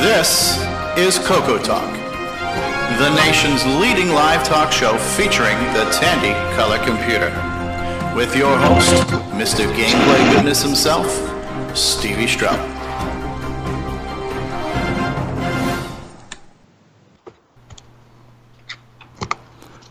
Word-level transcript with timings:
This 0.00 0.58
is 0.98 1.20
Coco 1.20 1.58
Talk, 1.58 1.92
the 2.98 3.14
nation's 3.14 3.64
leading 3.80 4.08
live 4.08 4.42
talk 4.42 4.72
show 4.72 4.98
featuring 4.98 5.56
the 5.74 5.84
Tandy 5.92 6.32
color 6.56 6.78
computer. 6.84 7.49
With 8.16 8.36
your 8.36 8.56
host, 8.58 9.06
Mr. 9.34 9.72
Gameplay 9.72 10.34
Goodness 10.34 10.62
himself, 10.62 11.06
Stevie 11.76 12.26
Strout. 12.26 12.58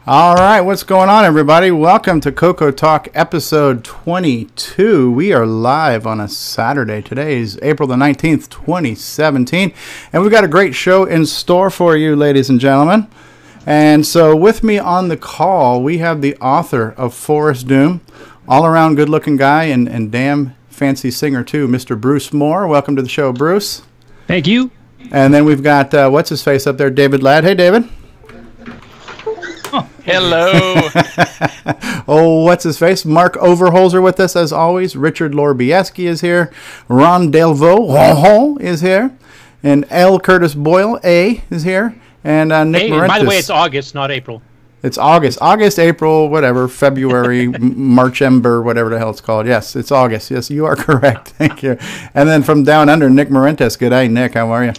All 0.06 0.36
right, 0.36 0.60
what's 0.60 0.84
going 0.84 1.08
on, 1.08 1.24
everybody? 1.24 1.72
Welcome 1.72 2.20
to 2.22 2.32
Coco 2.32 2.72
Talk 2.72 3.08
episode 3.14 3.86
22. 3.86 5.12
We 5.12 5.32
are 5.32 5.46
live 5.46 6.06
on 6.06 6.20
a 6.20 6.28
Saturday. 6.28 7.02
Today 7.02 7.38
is 7.38 7.58
April 7.62 7.88
the 7.88 7.96
19th, 7.96 8.50
2017, 8.50 9.74
and 10.12 10.22
we've 10.22 10.32
got 10.32 10.44
a 10.44 10.50
great 10.50 10.76
show 10.76 11.06
in 11.06 11.26
store 11.26 11.70
for 11.70 11.96
you, 11.96 12.18
ladies 12.18 12.50
and 12.50 12.60
gentlemen. 12.60 13.08
And 13.70 14.04
so, 14.04 14.36
with 14.36 14.64
me 14.64 14.80
on 14.80 15.10
the 15.10 15.16
call, 15.16 15.84
we 15.84 16.00
have 16.00 16.24
the 16.24 16.36
author 16.38 16.96
of 16.98 17.14
Forest 17.14 17.68
Doom, 17.68 18.02
all 18.48 18.66
around 18.66 18.96
good 18.96 19.10
looking 19.10 19.38
guy 19.38 19.66
and, 19.66 19.88
and 19.88 20.12
damn 20.12 20.56
fancy 20.70 21.12
singer, 21.12 21.44
too, 21.44 21.68
Mr. 21.68 21.96
Bruce 22.02 22.34
Moore. 22.34 22.68
Welcome 22.68 22.96
to 22.96 23.04
the 23.04 23.08
show, 23.08 23.32
Bruce. 23.32 23.84
Thank 24.26 24.48
you. 24.48 24.72
And 25.12 25.32
then 25.32 25.46
we've 25.46 25.62
got, 25.62 25.94
uh, 25.94 26.10
what's 26.10 26.32
his 26.32 26.42
face 26.42 26.66
up 26.66 26.78
there, 26.78 26.90
David 26.90 27.22
Ladd. 27.22 27.44
Hey, 27.44 27.54
David. 27.54 27.88
Hello. 30.04 30.50
oh, 32.08 32.44
what's 32.44 32.64
his 32.64 32.80
face? 32.80 33.06
Mark 33.06 33.36
Overholzer 33.36 34.02
with 34.02 34.20
us 34.20 34.36
as 34.36 34.52
always. 34.52 34.96
Richard 34.96 35.34
Lorbieski 35.34 36.06
is 36.06 36.22
here. 36.22 36.52
Ron 36.88 37.32
Delvaux 37.32 38.60
is 38.62 38.82
here. 38.82 39.16
And 39.62 39.86
L. 39.92 40.20
Curtis 40.20 40.56
Boyle, 40.56 41.00
A, 41.04 41.44
is 41.52 41.62
here. 41.62 41.96
And 42.24 42.52
uh, 42.52 42.64
Nick 42.64 42.84
hey, 42.84 42.90
Marentes. 42.90 43.08
by 43.08 43.20
the 43.20 43.26
way, 43.26 43.38
it's 43.38 43.50
August, 43.50 43.96
not 43.96 44.12
April. 44.12 44.42
It's 44.82 44.98
August. 44.98 45.40
August, 45.42 45.78
April, 45.78 46.30
whatever, 46.30 46.68
February, 46.68 47.44
M- 47.54 47.80
March, 47.94 48.22
Ember, 48.22 48.62
whatever 48.62 48.90
the 48.90 48.98
hell 48.98 49.10
it's 49.10 49.22
called. 49.22 49.46
Yes, 49.48 49.76
it's 49.76 49.92
August. 49.92 50.32
Yes, 50.32 50.50
you 50.50 50.66
are 50.66 50.76
correct. 50.78 51.30
Thank 51.30 51.64
you. 51.64 51.78
And 52.14 52.30
then 52.30 52.44
from 52.44 52.64
down 52.64 52.88
under, 52.90 53.10
Nick 53.10 53.30
Marentes. 53.30 53.78
Good 53.78 53.90
day, 53.90 54.08
Nick. 54.08 54.34
How 54.36 54.52
are 54.52 54.66
you? 54.66 54.74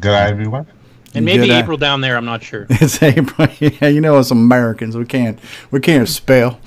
Good 0.00 0.12
eye, 0.14 0.28
everyone. 0.28 0.66
And 1.14 1.24
maybe 1.24 1.46
Good 1.46 1.50
eye. 1.54 1.60
April 1.60 1.78
down 1.78 2.00
there, 2.02 2.16
I'm 2.16 2.24
not 2.24 2.42
sure. 2.42 2.66
It's 2.70 3.02
April. 3.02 3.48
Yeah, 3.58 3.88
you 3.88 4.00
know 4.00 4.16
us 4.16 4.30
Americans. 4.30 4.96
We 4.96 5.06
can't 5.06 5.38
we 5.70 5.80
can't 5.80 6.08
spell. 6.08 6.60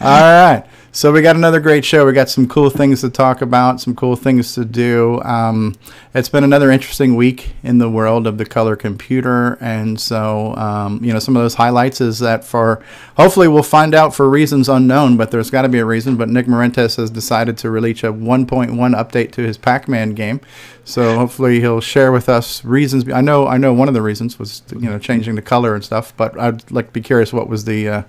All 0.00 0.20
right. 0.20 0.64
So 0.94 1.10
we 1.10 1.22
got 1.22 1.36
another 1.36 1.58
great 1.58 1.86
show. 1.86 2.04
We 2.04 2.12
got 2.12 2.28
some 2.28 2.46
cool 2.46 2.68
things 2.68 3.00
to 3.00 3.08
talk 3.08 3.40
about, 3.40 3.80
some 3.80 3.96
cool 3.96 4.14
things 4.14 4.52
to 4.56 4.64
do. 4.66 5.22
Um, 5.22 5.74
it's 6.14 6.28
been 6.28 6.44
another 6.44 6.70
interesting 6.70 7.16
week 7.16 7.54
in 7.62 7.78
the 7.78 7.88
world 7.88 8.26
of 8.26 8.36
the 8.36 8.44
color 8.44 8.76
computer, 8.76 9.56
and 9.62 9.98
so 9.98 10.54
um, 10.56 11.02
you 11.02 11.10
know 11.10 11.18
some 11.18 11.34
of 11.34 11.42
those 11.42 11.54
highlights 11.54 12.02
is 12.02 12.18
that 12.18 12.44
for 12.44 12.84
hopefully 13.16 13.48
we'll 13.48 13.62
find 13.62 13.94
out 13.94 14.14
for 14.14 14.28
reasons 14.28 14.68
unknown, 14.68 15.16
but 15.16 15.30
there's 15.30 15.50
got 15.50 15.62
to 15.62 15.70
be 15.70 15.78
a 15.78 15.84
reason. 15.86 16.18
But 16.18 16.28
Nick 16.28 16.44
Marentes 16.44 16.96
has 16.98 17.08
decided 17.10 17.56
to 17.58 17.70
release 17.70 18.04
a 18.04 18.08
1.1 18.08 18.46
update 18.76 19.32
to 19.32 19.42
his 19.42 19.56
Pac-Man 19.56 20.10
game, 20.10 20.42
so 20.84 21.16
hopefully 21.16 21.60
he'll 21.60 21.80
share 21.80 22.12
with 22.12 22.28
us 22.28 22.66
reasons. 22.66 23.10
I 23.10 23.22
know 23.22 23.46
I 23.46 23.56
know 23.56 23.72
one 23.72 23.88
of 23.88 23.94
the 23.94 24.02
reasons 24.02 24.38
was 24.38 24.62
you 24.70 24.90
know 24.90 24.98
changing 24.98 25.36
the 25.36 25.42
color 25.42 25.74
and 25.74 25.82
stuff, 25.82 26.14
but 26.18 26.38
I'd 26.38 26.70
like 26.70 26.88
to 26.88 26.92
be 26.92 27.00
curious 27.00 27.32
what 27.32 27.48
was 27.48 27.64
the 27.64 27.88
uh, 27.88 28.02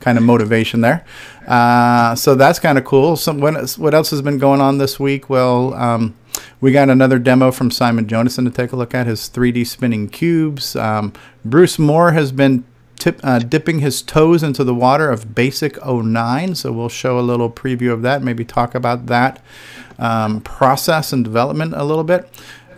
kind 0.00 0.18
of 0.18 0.24
motivation 0.24 0.80
there. 0.80 1.04
Uh, 1.46 2.14
so 2.14 2.34
that's 2.34 2.58
kind 2.58 2.78
of 2.78 2.84
cool. 2.84 3.16
Some 3.16 3.40
what, 3.40 3.70
what 3.72 3.94
else 3.94 4.10
has 4.10 4.22
been 4.22 4.38
going 4.38 4.60
on 4.60 4.78
this 4.78 4.98
week? 4.98 5.30
Well, 5.30 5.74
um, 5.74 6.16
we 6.60 6.72
got 6.72 6.88
another 6.90 7.18
demo 7.18 7.50
from 7.50 7.70
Simon 7.70 8.06
Jonassen 8.06 8.44
to 8.44 8.50
take 8.50 8.72
a 8.72 8.76
look 8.76 8.94
at 8.94 9.06
his 9.06 9.28
3D 9.28 9.66
spinning 9.66 10.08
cubes. 10.08 10.76
Um, 10.76 11.12
Bruce 11.44 11.78
Moore 11.78 12.12
has 12.12 12.32
been 12.32 12.64
tip, 12.98 13.20
uh, 13.22 13.38
dipping 13.38 13.80
his 13.80 14.02
toes 14.02 14.42
into 14.42 14.62
the 14.62 14.74
water 14.74 15.10
of 15.10 15.34
Basic 15.34 15.84
09, 15.84 16.54
so 16.54 16.70
we'll 16.72 16.88
show 16.88 17.18
a 17.18 17.22
little 17.22 17.50
preview 17.50 17.92
of 17.92 18.02
that. 18.02 18.22
Maybe 18.22 18.44
talk 18.44 18.74
about 18.74 19.06
that 19.06 19.42
um, 19.98 20.40
process 20.42 21.12
and 21.12 21.24
development 21.24 21.74
a 21.74 21.84
little 21.84 22.04
bit. 22.04 22.28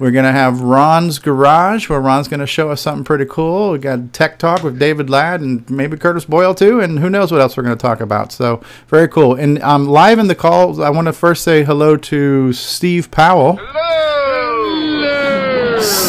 We're 0.03 0.11
going 0.11 0.25
to 0.25 0.33
have 0.33 0.63
Ron's 0.63 1.21
Garage, 1.21 1.89
where 1.89 2.01
Ron's 2.01 2.27
going 2.27 2.41
to 2.41 2.47
show 2.47 2.73
us 2.73 2.81
something 2.81 3.05
pretty 3.05 3.25
cool. 3.25 3.71
We 3.71 3.79
got 3.79 4.13
Tech 4.13 4.37
Talk 4.37 4.65
with 4.65 4.77
David 4.77 5.09
Ladd 5.09 5.41
and 5.43 5.71
maybe 5.71 5.97
Curtis 5.97 6.25
Boyle 6.25 6.57
too, 6.57 6.81
and 6.81 6.99
who 6.99 7.09
knows 7.09 7.31
what 7.31 7.41
else 7.41 7.57
we're 7.57 7.63
going 7.63 7.79
to 7.79 7.81
talk 7.81 8.01
about. 8.01 8.33
So 8.33 8.61
very 8.89 9.07
cool. 9.07 9.37
And 9.37 9.63
um, 9.63 9.87
live 9.87 10.19
in 10.19 10.27
the 10.27 10.35
call, 10.35 10.83
I 10.83 10.91
want 10.91 11.07
to 11.07 11.13
first 11.13 11.45
say 11.45 11.63
hello 11.63 11.97
to 11.99 12.53
Steve 12.53 13.13
Powell. 13.13 13.61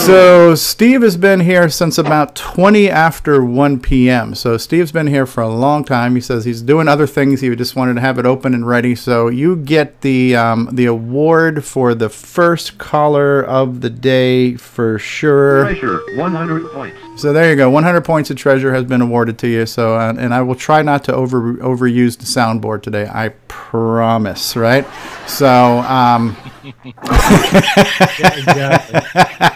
So 0.05 0.53
Steve 0.53 1.01
has 1.01 1.15
been 1.15 1.39
here 1.39 1.69
since 1.69 1.97
about 1.97 2.35
20 2.35 2.89
after 2.89 3.41
1 3.41 3.79
p.m. 3.79 4.35
So 4.35 4.57
Steve's 4.57 4.91
been 4.91 5.07
here 5.07 5.25
for 5.25 5.39
a 5.39 5.47
long 5.47 5.85
time. 5.85 6.15
He 6.15 6.19
says 6.19 6.43
he's 6.43 6.61
doing 6.61 6.89
other 6.89 7.07
things. 7.07 7.39
He 7.39 7.55
just 7.55 7.77
wanted 7.77 7.93
to 7.93 8.01
have 8.01 8.19
it 8.19 8.25
open 8.25 8.53
and 8.53 8.67
ready. 8.67 8.95
So 8.95 9.29
you 9.29 9.55
get 9.55 10.01
the 10.01 10.35
um, 10.35 10.67
the 10.73 10.87
award 10.87 11.63
for 11.63 11.95
the 11.95 12.09
first 12.09 12.77
caller 12.77 13.41
of 13.43 13.79
the 13.79 13.89
day 13.89 14.55
for 14.55 14.99
sure. 14.99 15.63
Treasure, 15.63 16.01
100 16.17 16.71
points. 16.73 16.99
So 17.15 17.31
there 17.31 17.49
you 17.49 17.55
go. 17.55 17.69
100 17.69 18.01
points 18.01 18.29
of 18.29 18.35
treasure 18.35 18.73
has 18.73 18.83
been 18.83 18.99
awarded 19.01 19.37
to 19.39 19.47
you. 19.47 19.65
So 19.65 19.95
uh, 19.95 20.13
and 20.17 20.33
I 20.33 20.41
will 20.41 20.55
try 20.55 20.81
not 20.81 21.05
to 21.05 21.15
over 21.15 21.53
overuse 21.55 22.17
the 22.17 22.25
soundboard 22.25 22.81
today. 22.81 23.07
I 23.09 23.29
promise. 23.47 24.57
Right. 24.57 24.85
So. 25.27 25.79
Um, 25.79 26.35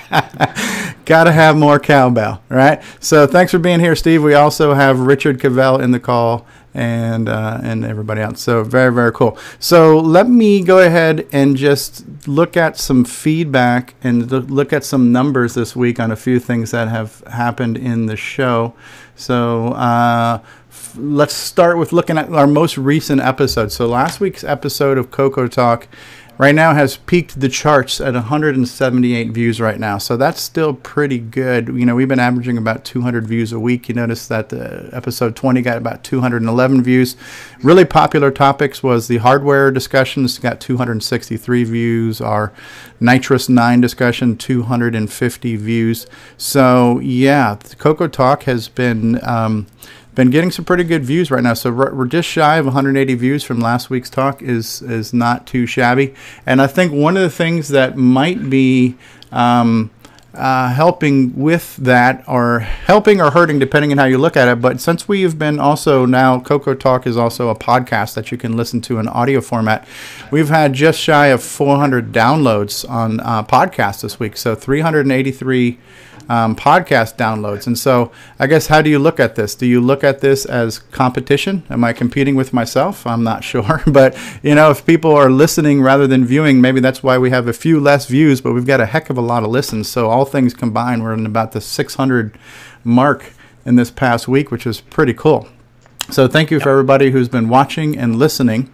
Got 0.10 0.37
to 1.24 1.32
have 1.32 1.56
more 1.56 1.80
cowbell, 1.80 2.42
right? 2.50 2.82
So 3.00 3.28
thanks 3.28 3.52
for 3.52 3.60
being 3.60 3.80
here, 3.80 3.96
Steve. 3.96 4.24
We 4.24 4.34
also 4.34 4.74
have 4.74 5.00
Richard 5.00 5.40
Cavell 5.40 5.80
in 5.80 5.92
the 5.92 6.00
call 6.00 6.46
and 6.74 7.28
uh, 7.28 7.60
and 7.64 7.84
everybody 7.84 8.22
else. 8.22 8.42
So 8.42 8.64
very 8.64 8.94
very 8.94 9.12
cool. 9.12 9.38
So 9.60 9.98
let 9.98 10.30
me 10.30 10.62
go 10.64 10.80
ahead 10.80 11.28
and 11.32 11.58
just 11.58 12.06
look 12.28 12.56
at 12.56 12.78
some 12.78 13.04
feedback 13.04 13.96
and 14.04 14.32
look 14.32 14.74
at 14.74 14.84
some 14.84 15.12
numbers 15.12 15.56
this 15.56 15.76
week 15.76 16.00
on 16.00 16.12
a 16.12 16.16
few 16.16 16.40
things 16.40 16.72
that 16.72 16.88
have 16.88 17.22
happened 17.28 17.78
in 17.78 18.06
the 18.06 18.18
show. 18.18 18.74
So. 19.16 19.70
Uh, 19.70 20.40
Let's 20.96 21.36
start 21.36 21.78
with 21.78 21.92
looking 21.94 22.18
at 22.18 22.32
our 22.32 22.48
most 22.48 22.78
recent 22.78 23.22
episode. 23.22 23.72
So 23.72 23.88
last 23.88 24.20
week's 24.20 24.44
episode 24.44 24.98
of 24.98 25.12
Coco 25.12 25.48
Talk 25.48 25.88
right 26.38 26.54
now 26.54 26.74
has 26.74 26.98
peaked 26.98 27.40
the 27.40 27.50
charts 27.50 28.00
at 28.00 28.14
178 28.14 29.32
views 29.32 29.60
right 29.60 29.80
now. 29.80 29.98
So 29.98 30.18
that's 30.18 30.40
still 30.42 30.74
pretty 30.74 31.20
good. 31.20 31.68
You 31.68 31.86
know, 31.86 31.96
we've 31.96 32.08
been 32.08 32.20
averaging 32.20 32.58
about 32.58 32.86
200 32.86 33.28
views 33.28 33.52
a 33.52 33.60
week. 33.60 33.90
You 33.90 33.96
notice 33.96 34.28
that 34.28 34.50
the 34.50 34.90
episode 34.94 35.36
20 35.36 35.62
got 35.62 35.78
about 35.78 36.04
211 36.04 36.84
views. 36.84 37.16
Really 37.64 37.86
popular 37.86 38.32
topics 38.32 38.84
was 38.84 39.08
the 39.08 39.18
hardware 39.18 39.72
discussions 39.72 40.38
got 40.38 40.62
263 40.62 41.64
views. 41.64 42.22
Our 42.22 42.54
NitrOS-9 43.02 43.82
discussion 43.82 44.38
250 44.38 45.56
views. 45.56 46.08
So 46.38 47.00
yeah, 47.00 47.58
Coco 47.78 48.08
Talk 48.08 48.44
has 48.44 48.68
been 48.68 49.24
um, 49.28 49.68
been 50.18 50.32
getting 50.32 50.50
some 50.50 50.66
pretty 50.66 50.84
good 50.84 51.06
views 51.06 51.30
right 51.30 51.44
now. 51.44 51.54
So 51.54 51.72
we're 51.72 52.08
just 52.08 52.28
shy 52.28 52.58
of 52.58 52.66
180 52.66 53.14
views 53.14 53.44
from 53.44 53.60
last 53.60 53.92
week's 53.92 54.10
talk 54.10 54.42
is 54.42 54.82
is 54.82 55.14
not 55.14 55.46
too 55.46 55.68
shabby. 55.68 56.16
And 56.46 56.60
I 56.60 56.66
think 56.66 56.92
one 56.92 57.16
of 57.16 57.22
the 57.22 57.30
things 57.30 57.70
that 57.70 57.96
might 57.96 58.50
be 58.50 58.98
um, 59.32 59.92
uh, 60.34 60.70
helping 60.70 61.36
with 61.36 61.76
that, 61.78 62.24
or 62.28 62.60
helping 62.60 63.22
or 63.22 63.30
hurting, 63.30 63.60
depending 63.60 63.92
on 63.92 64.00
how 64.00 64.06
you 64.06 64.18
look 64.18 64.36
at 64.36 64.48
it. 64.48 64.60
But 64.60 64.82
since 64.82 65.08
we 65.08 65.22
have 65.22 65.38
been 65.38 65.60
also 65.60 66.06
now, 66.06 66.40
Coco 66.40 66.74
Talk 66.74 67.06
is 67.06 67.16
also 67.16 67.50
a 67.50 67.56
podcast 67.56 68.16
that 68.16 68.32
you 68.32 68.38
can 68.38 68.58
listen 68.58 68.82
to 68.82 68.98
in 68.98 69.08
audio 69.08 69.40
format. 69.40 69.88
We've 70.32 70.50
had 70.50 70.74
just 70.74 71.00
shy 71.00 71.28
of 71.28 71.44
400 71.44 72.12
downloads 72.12 72.90
on 72.90 73.20
uh, 73.20 73.44
podcasts 73.44 74.02
this 74.02 74.20
week. 74.20 74.36
So 74.36 74.56
383 74.56 75.78
um, 76.30 76.56
podcast 76.56 77.18
downloads. 77.18 77.68
And 77.68 77.78
so, 77.78 78.12
I 78.40 78.48
guess, 78.48 78.68
how 78.68 78.82
do 78.82 78.90
you 78.90 79.00
look 79.00 79.20
at 79.20 79.36
this? 79.36 79.56
Do 79.56 79.66
you 79.66 79.82
look 79.82 80.04
at 80.04 80.22
this 80.22 80.46
as 80.46 80.80
competition? 80.80 81.64
Am 81.70 81.84
I 81.84 81.94
competing 81.94 82.36
with 82.36 82.54
myself? 82.54 83.06
I'm 83.08 83.24
not 83.24 83.44
sure. 83.44 83.82
But, 83.88 84.18
you 84.44 84.56
know, 84.56 84.72
if 84.72 84.86
people 84.86 85.14
are 85.14 85.30
listening 85.30 85.82
rather 85.82 86.08
than 86.08 86.26
viewing, 86.26 86.62
maybe 86.62 86.80
that's 86.80 87.02
why 87.02 87.18
we 87.18 87.30
have 87.30 87.48
a 87.48 87.54
few 87.54 87.80
less 87.80 88.08
views, 88.08 88.42
but 88.42 88.54
we've 88.54 88.68
got 88.68 88.82
a 88.82 88.86
heck 88.86 89.10
of 89.10 89.18
a 89.18 89.22
lot 89.22 89.44
of 89.44 89.50
listens. 89.50 89.88
So, 89.88 90.10
all 90.10 90.26
things 90.26 90.54
combined, 90.54 91.04
we're 91.04 91.14
in 91.14 91.26
about 91.26 91.52
the 91.52 91.62
600 91.62 92.38
mark 92.84 93.34
in 93.66 93.76
this 93.76 93.92
past 93.92 94.28
week, 94.28 94.50
which 94.50 94.66
is 94.66 94.82
pretty 94.82 95.14
cool. 95.14 95.48
So 96.10 96.26
thank 96.26 96.52
you 96.52 96.62
for 96.62 96.70
everybody 96.70 97.12
who's 97.12 97.28
been 97.28 97.50
watching 97.50 97.98
and 97.98 98.16
listening. 98.16 98.72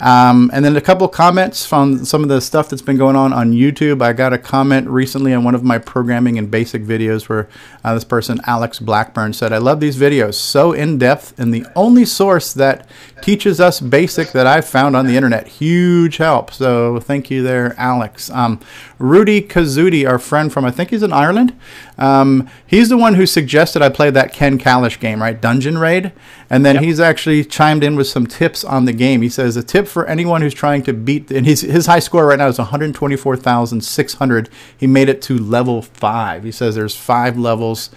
Um, 0.00 0.50
and 0.52 0.64
then 0.64 0.76
a 0.76 0.80
couple 0.80 1.06
comments 1.08 1.64
from 1.64 2.04
some 2.04 2.22
of 2.22 2.28
the 2.28 2.40
stuff 2.40 2.68
that's 2.68 2.82
been 2.82 2.96
going 2.96 3.16
on 3.16 3.32
on 3.32 3.52
YouTube. 3.52 4.02
I 4.02 4.12
got 4.12 4.32
a 4.32 4.38
comment 4.38 4.88
recently 4.88 5.32
on 5.32 5.44
one 5.44 5.54
of 5.54 5.62
my 5.62 5.78
programming 5.78 6.36
and 6.36 6.50
basic 6.50 6.82
videos 6.82 7.28
where 7.28 7.48
uh, 7.84 7.94
this 7.94 8.04
person, 8.04 8.40
Alex 8.46 8.80
Blackburn, 8.80 9.32
said, 9.32 9.52
I 9.52 9.58
love 9.58 9.80
these 9.80 9.96
videos, 9.96 10.34
so 10.34 10.72
in 10.72 10.98
depth, 10.98 11.38
and 11.38 11.54
the 11.54 11.64
only 11.76 12.04
source 12.04 12.52
that 12.52 12.88
teaches 13.22 13.60
us 13.60 13.80
basic 13.80 14.32
that 14.32 14.46
I've 14.46 14.66
found 14.66 14.96
on 14.96 15.06
the 15.06 15.16
internet. 15.16 15.46
Huge 15.46 16.18
help. 16.18 16.50
So 16.52 17.00
thank 17.00 17.30
you 17.30 17.42
there, 17.42 17.74
Alex. 17.78 18.30
Um, 18.30 18.60
Rudy 18.98 19.40
Kazuti, 19.42 20.08
our 20.08 20.18
friend 20.18 20.52
from, 20.52 20.64
I 20.64 20.70
think 20.70 20.90
he's 20.90 21.02
in 21.02 21.12
Ireland, 21.12 21.58
um, 21.98 22.48
he's 22.66 22.88
the 22.88 22.98
one 22.98 23.14
who 23.14 23.26
suggested 23.26 23.82
I 23.82 23.88
play 23.88 24.10
that 24.10 24.32
Ken 24.32 24.58
Kalish 24.58 24.98
game, 24.98 25.22
right? 25.22 25.40
Dungeon 25.40 25.78
Raid. 25.78 26.12
And 26.50 26.64
then 26.64 26.76
yep. 26.76 26.84
he's 26.84 27.00
actually 27.00 27.44
chimed 27.44 27.82
in 27.82 27.96
with 27.96 28.06
some 28.06 28.26
tips 28.26 28.64
on 28.64 28.84
the 28.84 28.92
game. 28.92 29.22
He 29.22 29.28
says 29.28 29.56
a 29.56 29.62
tip 29.62 29.88
for 29.94 30.04
anyone 30.06 30.42
who's 30.42 30.52
trying 30.52 30.82
to 30.82 30.92
beat, 30.92 31.30
and 31.30 31.46
his, 31.46 31.60
his 31.60 31.86
high 31.86 32.00
score 32.00 32.26
right 32.26 32.38
now 32.38 32.48
is 32.48 32.58
124,600. 32.58 34.50
He 34.76 34.88
made 34.88 35.08
it 35.08 35.22
to 35.22 35.38
level 35.38 35.82
five. 35.82 36.42
He 36.42 36.50
says 36.50 36.74
there's 36.74 36.96
five 36.96 37.38
levels. 37.38 37.90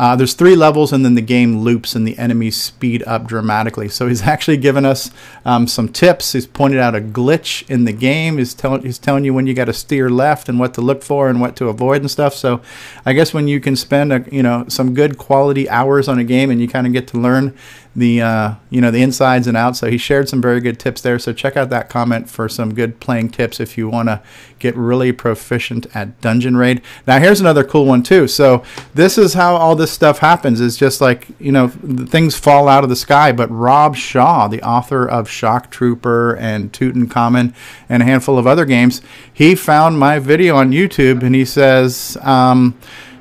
Uh, 0.00 0.16
there's 0.16 0.32
three 0.32 0.56
levels, 0.56 0.94
and 0.94 1.04
then 1.04 1.14
the 1.14 1.20
game 1.20 1.58
loops 1.58 1.94
and 1.94 2.08
the 2.08 2.16
enemies 2.16 2.56
speed 2.56 3.02
up 3.06 3.26
dramatically. 3.26 3.86
So 3.86 4.08
he's 4.08 4.22
actually 4.34 4.56
given 4.56 4.86
us 4.86 5.10
um, 5.44 5.66
some 5.66 5.90
tips. 5.90 6.32
He's 6.32 6.46
pointed 6.46 6.80
out 6.80 6.94
a 6.94 7.02
glitch 7.02 7.68
in 7.68 7.84
the 7.84 7.92
game. 7.92 8.38
He's, 8.38 8.58
he's 8.82 8.98
telling 8.98 9.26
you 9.26 9.34
when 9.34 9.46
you 9.46 9.52
got 9.52 9.66
to 9.66 9.74
steer 9.74 10.08
left 10.08 10.48
and 10.48 10.58
what 10.58 10.72
to 10.72 10.80
look 10.80 11.02
for 11.02 11.28
and 11.28 11.38
what 11.38 11.54
to 11.56 11.68
avoid 11.68 12.00
and 12.00 12.10
stuff. 12.10 12.32
So 12.32 12.62
I 13.04 13.12
guess 13.12 13.34
when 13.34 13.46
you 13.46 13.60
can 13.60 13.76
spend 13.76 14.10
a, 14.10 14.24
you 14.32 14.42
know 14.42 14.64
some 14.68 14.94
good 14.94 15.18
quality 15.18 15.68
hours 15.68 16.08
on 16.08 16.18
a 16.18 16.24
game 16.24 16.50
and 16.50 16.62
you 16.62 16.68
kind 16.68 16.86
of 16.86 16.94
get 16.94 17.06
to 17.08 17.18
learn 17.18 17.54
the 17.94 18.22
uh, 18.22 18.54
you 18.70 18.80
know 18.80 18.90
the 18.90 19.02
insides 19.02 19.46
and 19.46 19.56
outs. 19.56 19.80
So 19.80 19.90
he 19.90 19.98
shared 19.98 20.28
some 20.28 20.40
very 20.40 20.60
good 20.60 20.78
tips 20.78 21.00
there. 21.00 21.18
So 21.18 21.32
check 21.32 21.56
out 21.56 21.70
that 21.70 21.88
comment 21.88 22.28
for 22.28 22.48
some 22.48 22.74
good 22.74 23.00
playing 23.00 23.30
tips 23.30 23.58
if 23.58 23.76
you 23.76 23.88
want 23.88 24.08
to 24.08 24.22
get 24.58 24.76
really 24.76 25.12
proficient 25.12 25.86
at 25.94 26.20
Dungeon 26.20 26.56
Raid. 26.56 26.82
Now 27.06 27.18
here's 27.18 27.40
another 27.40 27.64
cool 27.64 27.86
one 27.86 28.02
too. 28.02 28.28
So 28.28 28.62
this 28.94 29.18
is 29.18 29.34
how 29.34 29.56
all 29.56 29.74
this 29.74 29.89
stuff 29.90 30.18
happens. 30.18 30.60
It's 30.60 30.76
just 30.76 31.00
like 31.00 31.28
you 31.38 31.52
know 31.52 31.68
things 31.68 32.38
fall 32.38 32.68
out 32.68 32.84
of 32.84 32.90
the 32.90 32.96
sky. 32.96 33.32
But 33.32 33.50
Rob 33.50 33.96
Shaw, 33.96 34.48
the 34.48 34.62
author 34.62 35.08
of 35.08 35.28
Shock 35.28 35.70
Trooper 35.70 36.36
and 36.36 36.72
Tutankhamun 36.72 37.54
and 37.88 38.02
a 38.02 38.06
handful 38.06 38.38
of 38.38 38.46
other 38.46 38.64
games, 38.64 39.02
he 39.32 39.54
found 39.54 39.98
my 39.98 40.18
video 40.18 40.56
on 40.56 40.70
YouTube 40.70 41.22
and 41.22 41.34
he 41.34 41.44
says. 41.44 42.16
Um, 42.22 42.78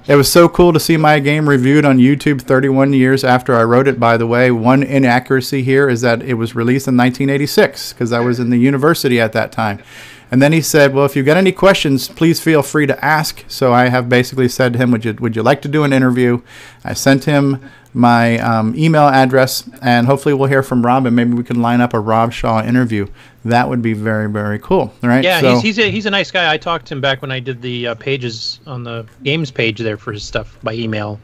it 0.07 0.15
was 0.15 0.31
so 0.31 0.49
cool 0.49 0.73
to 0.73 0.79
see 0.79 0.97
my 0.97 1.19
game 1.19 1.47
reviewed 1.47 1.85
on 1.85 1.99
YouTube 1.99 2.41
31 2.41 2.93
years 2.93 3.23
after 3.23 3.55
I 3.55 3.63
wrote 3.63 3.87
it, 3.87 3.99
by 3.99 4.17
the 4.17 4.25
way. 4.25 4.49
One 4.49 4.81
inaccuracy 4.81 5.61
here 5.61 5.87
is 5.87 6.01
that 6.01 6.23
it 6.23 6.33
was 6.33 6.55
released 6.55 6.87
in 6.87 6.97
1986 6.97 7.93
because 7.93 8.11
I 8.11 8.19
was 8.19 8.39
in 8.39 8.49
the 8.49 8.57
university 8.57 9.19
at 9.21 9.33
that 9.33 9.51
time. 9.51 9.83
And 10.31 10.41
then 10.41 10.53
he 10.53 10.61
said, 10.61 10.93
"Well, 10.93 11.05
if 11.05 11.15
you've 11.15 11.25
got 11.25 11.37
any 11.37 11.51
questions, 11.51 12.07
please 12.07 12.39
feel 12.39 12.61
free 12.61 12.85
to 12.85 13.03
ask." 13.03 13.43
So 13.47 13.73
I 13.73 13.89
have 13.89 14.09
basically 14.09 14.47
said 14.47 14.73
to 14.73 14.79
him, 14.79 14.91
"Would 14.91 15.05
you 15.05 15.13
would 15.19 15.35
you 15.35 15.43
like 15.43 15.61
to 15.63 15.67
do 15.67 15.83
an 15.83 15.93
interview?" 15.93 16.41
I 16.83 16.93
sent 16.93 17.25
him 17.25 17.59
my 17.93 18.37
um, 18.39 18.75
email 18.77 19.07
address, 19.07 19.67
and 19.81 20.05
hopefully 20.05 20.35
we'll 20.35 20.49
hear 20.49 20.61
from 20.61 20.85
Rob, 20.85 21.07
and 21.07 21.15
maybe 21.15 21.33
we 21.33 21.43
can 21.43 21.61
line 21.61 21.81
up 21.81 21.93
a 21.93 21.99
Rob 21.99 22.31
Shaw 22.31 22.63
interview. 22.63 23.07
That 23.43 23.69
would 23.69 23.81
be 23.81 23.93
very 23.93 24.29
very 24.29 24.59
cool, 24.59 24.93
right? 25.01 25.23
Yeah, 25.23 25.41
so, 25.41 25.53
he's 25.53 25.61
he's 25.61 25.79
a, 25.79 25.89
he's 25.89 26.05
a 26.05 26.11
nice 26.11 26.29
guy. 26.29 26.51
I 26.51 26.57
talked 26.57 26.87
to 26.87 26.93
him 26.93 27.01
back 27.01 27.21
when 27.21 27.31
I 27.31 27.39
did 27.39 27.61
the 27.61 27.87
uh, 27.87 27.95
pages 27.95 28.59
on 28.67 28.83
the 28.83 29.05
games 29.23 29.49
page 29.49 29.79
there 29.79 29.97
for 29.97 30.13
his 30.13 30.23
stuff 30.23 30.57
by 30.61 30.73
email, 30.73 31.19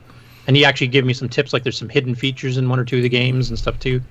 and 0.47 0.55
he 0.55 0.65
actually 0.65 0.87
gave 0.87 1.05
me 1.05 1.13
some 1.13 1.29
tips. 1.29 1.53
Like 1.53 1.63
there's 1.63 1.77
some 1.77 1.89
hidden 1.89 2.15
features 2.15 2.57
in 2.57 2.69
one 2.69 2.79
or 2.79 2.85
two 2.85 2.97
of 2.97 3.03
the 3.03 3.09
games 3.09 3.49
and 3.49 3.59
stuff 3.59 3.77
too. 3.79 4.01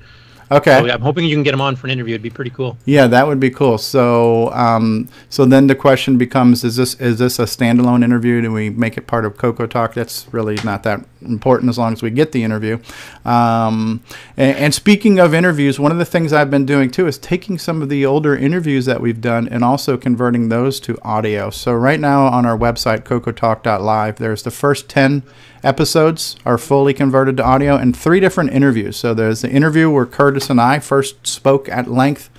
Okay. 0.54 0.80
So 0.80 0.90
I'm 0.90 1.00
hoping 1.00 1.24
you 1.24 1.34
can 1.34 1.42
get 1.42 1.54
him 1.54 1.60
on 1.60 1.76
for 1.76 1.86
an 1.86 1.92
interview. 1.92 2.14
It'd 2.14 2.22
be 2.22 2.30
pretty 2.30 2.50
cool. 2.50 2.76
Yeah, 2.84 3.06
that 3.08 3.26
would 3.26 3.40
be 3.40 3.50
cool. 3.50 3.78
So, 3.78 4.52
um, 4.52 5.08
so 5.28 5.44
then 5.44 5.66
the 5.66 5.74
question 5.74 6.16
becomes: 6.16 6.64
Is 6.64 6.76
this 6.76 6.94
is 7.00 7.18
this 7.18 7.38
a 7.38 7.44
standalone 7.44 8.04
interview? 8.04 8.40
Do 8.40 8.52
we 8.52 8.70
make 8.70 8.96
it 8.96 9.06
part 9.06 9.24
of 9.24 9.36
Coco 9.36 9.66
Talk? 9.66 9.94
That's 9.94 10.26
really 10.32 10.56
not 10.64 10.82
that 10.84 11.04
important 11.22 11.70
as 11.70 11.78
long 11.78 11.92
as 11.92 12.02
we 12.02 12.10
get 12.10 12.32
the 12.32 12.44
interview. 12.44 12.78
Um, 13.24 14.02
and, 14.36 14.56
and, 14.56 14.74
speaking 14.74 15.18
of 15.18 15.34
interviews, 15.34 15.80
one 15.80 15.90
of 15.90 15.98
the 15.98 16.04
things 16.04 16.32
I've 16.32 16.50
been 16.50 16.66
doing 16.66 16.90
too 16.90 17.06
is 17.06 17.18
taking 17.18 17.58
some 17.58 17.82
of 17.82 17.88
the 17.88 18.04
older 18.04 18.36
interviews 18.36 18.84
that 18.86 19.00
we've 19.00 19.20
done 19.20 19.48
and 19.48 19.64
also 19.64 19.96
converting 19.96 20.48
those 20.48 20.78
to 20.80 20.98
audio. 21.02 21.50
So 21.50 21.72
right 21.72 21.98
now 21.98 22.26
on 22.26 22.46
our 22.46 22.56
website, 22.56 23.04
cocotalk.live, 23.04 24.16
there's 24.16 24.42
the 24.42 24.50
first 24.50 24.88
10 24.88 25.22
episodes 25.64 26.36
are 26.44 26.58
fully 26.58 26.94
converted 26.94 27.36
to 27.38 27.44
audio 27.44 27.76
and 27.76 27.96
three 27.96 28.20
different 28.20 28.52
interviews. 28.52 28.96
So 28.96 29.14
there's 29.14 29.42
the 29.42 29.50
interview 29.50 29.90
where 29.90 30.06
Curtis 30.06 30.50
and 30.50 30.60
I 30.60 30.78
first 30.78 31.26
spoke 31.26 31.68
at 31.68 31.90
length. 31.90 32.30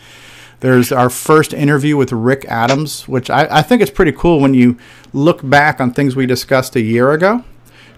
There's 0.61 0.91
our 0.91 1.09
first 1.09 1.53
interview 1.53 1.97
with 1.97 2.11
Rick 2.11 2.45
Adams, 2.47 3.07
which 3.07 3.29
I, 3.29 3.47
I 3.51 3.61
think 3.61 3.81
it's 3.81 3.91
pretty 3.91 4.13
cool 4.13 4.39
when 4.39 4.53
you 4.53 4.77
look 5.13 5.47
back 5.47 5.81
on 5.81 5.91
things 5.91 6.15
we 6.15 6.25
discussed 6.25 6.75
a 6.75 6.81
year 6.81 7.11
ago 7.11 7.43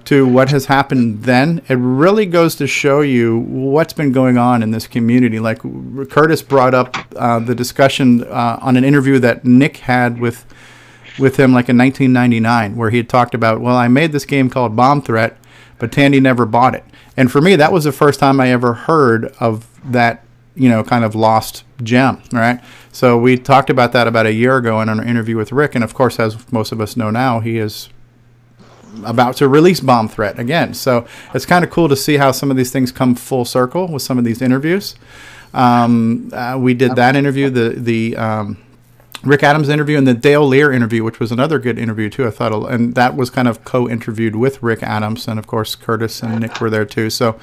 to 0.08 0.26
what 0.26 0.50
has 0.52 0.68
happened 0.68 1.24
then, 1.24 1.62
it 1.68 1.74
really 1.74 2.26
goes 2.26 2.56
to 2.56 2.66
show 2.66 3.02
you 3.02 3.40
what's 3.40 3.92
been 3.92 4.14
going 4.14 4.38
on 4.38 4.64
in 4.64 4.72
this 4.72 4.88
community. 4.88 5.38
Like 5.38 5.60
Curtis 6.10 6.42
brought 6.42 6.74
up 6.74 6.96
uh, 7.18 7.40
the 7.40 7.54
discussion 7.54 8.24
uh, 8.24 8.58
on 8.62 8.78
an 8.78 8.86
interview 8.86 9.20
that 9.20 9.44
Nick 9.44 9.78
had 9.78 10.22
with 10.22 10.46
with 11.20 11.38
him 11.38 11.54
like 11.54 11.70
in 11.70 11.78
1999, 11.78 12.76
where 12.76 12.90
he 12.90 12.98
had 12.98 13.10
talked 13.10 13.34
about, 13.34 13.62
well, 13.62 13.76
I 13.76 13.88
made 13.88 14.12
this 14.12 14.26
game 14.26 14.50
called 14.50 14.76
Bomb 14.76 15.02
Threat, 15.02 15.38
but 15.80 15.92
Tandy 15.92 16.20
never 16.20 16.46
bought 16.46 16.76
it. 16.76 16.84
And 17.16 17.32
for 17.32 17.42
me, 17.42 17.56
that 17.56 17.72
was 17.72 17.84
the 17.84 17.92
first 17.92 18.20
time 18.20 18.40
I 18.40 18.52
ever 18.52 18.74
heard 18.74 19.34
of 19.40 19.68
that, 19.92 20.24
you 20.56 20.70
know, 20.70 20.84
kind 20.84 21.04
of 21.04 21.16
lost 21.16 21.64
gem, 21.84 22.22
right? 22.32 22.62
So 22.92 23.18
we 23.18 23.38
talked 23.38 23.70
about 23.70 23.92
that 23.94 24.08
about 24.08 24.26
a 24.26 24.34
year 24.34 24.58
ago 24.58 24.82
in 24.82 24.90
an 24.90 25.08
interview 25.08 25.38
with 25.38 25.52
Rick, 25.52 25.76
and 25.76 25.84
of 25.84 25.94
course, 25.94 26.20
as 26.20 26.52
most 26.52 26.72
of 26.72 26.82
us 26.82 26.98
know 26.98 27.10
now, 27.10 27.40
he 27.40 27.58
is 27.58 27.90
about 29.04 29.36
to 29.38 29.48
release 29.48 29.80
Bomb 29.80 30.08
Threat 30.08 30.40
again. 30.40 30.74
So 30.74 31.06
it's 31.34 31.46
kind 31.46 31.64
of 31.64 31.72
cool 31.72 31.90
to 31.90 31.96
see 31.96 32.18
how 32.18 32.32
some 32.32 32.50
of 32.52 32.58
these 32.58 32.72
things 32.72 32.92
come 32.92 33.16
full 33.16 33.46
circle 33.46 33.88
with 33.88 34.02
some 34.02 34.18
of 34.18 34.24
these 34.24 34.42
interviews. 34.42 34.96
Um, 35.54 36.30
uh, 36.34 36.58
we 36.60 36.74
did 36.74 36.96
that 36.96 37.16
interview, 37.16 37.50
the 37.50 37.70
the 37.70 38.18
um, 38.18 38.58
Rick 39.24 39.44
Adams 39.44 39.70
interview 39.70 39.98
and 39.98 40.08
the 40.08 40.14
Dale 40.14 40.46
Lear 40.46 40.72
interview, 40.72 41.04
which 41.04 41.20
was 41.20 41.32
another 41.32 41.60
good 41.60 41.80
interview 41.80 42.10
too. 42.10 42.28
I 42.28 42.30
thought, 42.30 42.72
and 42.72 42.96
that 42.96 43.16
was 43.16 43.30
kind 43.30 43.48
of 43.48 43.64
co-interviewed 43.64 44.36
with 44.36 44.62
Rick 44.62 44.84
Adams, 44.84 45.28
and 45.28 45.40
of 45.40 45.48
course 45.48 45.76
Curtis 45.76 46.22
and 46.22 46.42
Nick 46.42 46.62
were 46.62 46.70
there 46.70 46.86
too. 46.86 47.10
So, 47.10 47.40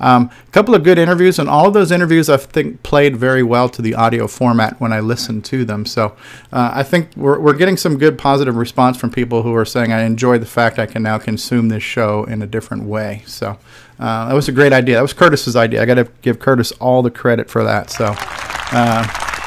um, 0.00 0.30
a 0.46 0.50
couple 0.50 0.74
of 0.74 0.84
good 0.84 0.98
interviews, 0.98 1.38
and 1.38 1.48
all 1.48 1.66
of 1.68 1.74
those 1.74 1.92
interviews 1.92 2.28
I 2.28 2.38
think 2.38 2.82
played 2.82 3.16
very 3.16 3.42
well 3.42 3.68
to 3.68 3.82
the 3.82 3.94
audio 3.94 4.26
format 4.26 4.80
when 4.80 4.92
I 4.92 5.00
listened 5.00 5.44
to 5.46 5.64
them. 5.64 5.84
So, 5.84 6.16
uh, 6.52 6.70
I 6.74 6.82
think 6.82 7.10
we're 7.16 7.38
we're 7.38 7.54
getting 7.54 7.76
some 7.76 7.98
good 7.98 8.18
positive 8.18 8.56
response 8.56 8.96
from 8.96 9.10
people 9.10 9.42
who 9.42 9.54
are 9.54 9.64
saying 9.64 9.92
I 9.92 10.02
enjoy 10.02 10.38
the 10.38 10.46
fact 10.46 10.78
I 10.78 10.86
can 10.86 11.02
now 11.02 11.18
consume 11.18 11.68
this 11.68 11.82
show 11.82 12.24
in 12.24 12.42
a 12.42 12.46
different 12.46 12.84
way. 12.84 13.22
So, 13.26 13.58
uh, 13.98 14.28
that 14.28 14.34
was 14.34 14.48
a 14.48 14.52
great 14.52 14.72
idea. 14.72 14.96
That 14.96 15.02
was 15.02 15.12
Curtis's 15.12 15.56
idea. 15.56 15.82
I 15.82 15.86
got 15.86 15.94
to 15.94 16.08
give 16.22 16.38
Curtis 16.38 16.72
all 16.72 17.02
the 17.02 17.10
credit 17.10 17.50
for 17.50 17.64
that. 17.64 17.90
So. 17.90 18.14
Uh, 18.70 19.37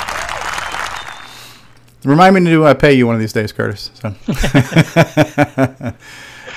Remind 2.03 2.33
me 2.35 2.45
to 2.45 2.65
uh, 2.65 2.73
pay 2.73 2.93
you 2.93 3.05
one 3.05 3.15
of 3.15 3.21
these 3.21 3.33
days, 3.33 3.51
Curtis. 3.51 3.91
So. 3.93 4.15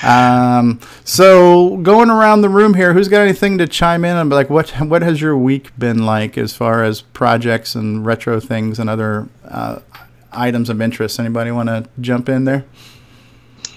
um, 0.09 0.81
so 1.05 1.77
going 1.79 2.09
around 2.09 2.41
the 2.41 2.49
room 2.49 2.73
here, 2.73 2.95
who's 2.95 3.09
got 3.09 3.21
anything 3.21 3.59
to 3.59 3.67
chime 3.67 4.07
in 4.07 4.17
and 4.17 4.31
be 4.31 4.37
like, 4.37 4.49
what 4.49 4.71
what 4.81 5.03
has 5.03 5.21
your 5.21 5.37
week 5.37 5.79
been 5.79 6.07
like 6.07 6.39
as 6.39 6.57
far 6.57 6.83
as 6.83 7.03
projects 7.03 7.75
and 7.75 8.07
retro 8.07 8.41
things 8.41 8.79
and 8.79 8.89
other 8.89 9.29
uh, 9.45 9.81
items 10.33 10.71
of 10.71 10.81
interest? 10.81 11.21
Anybody 11.21 11.51
want 11.51 11.69
to 11.69 11.87
jump 12.01 12.31
in 12.31 12.45
there? 12.45 12.65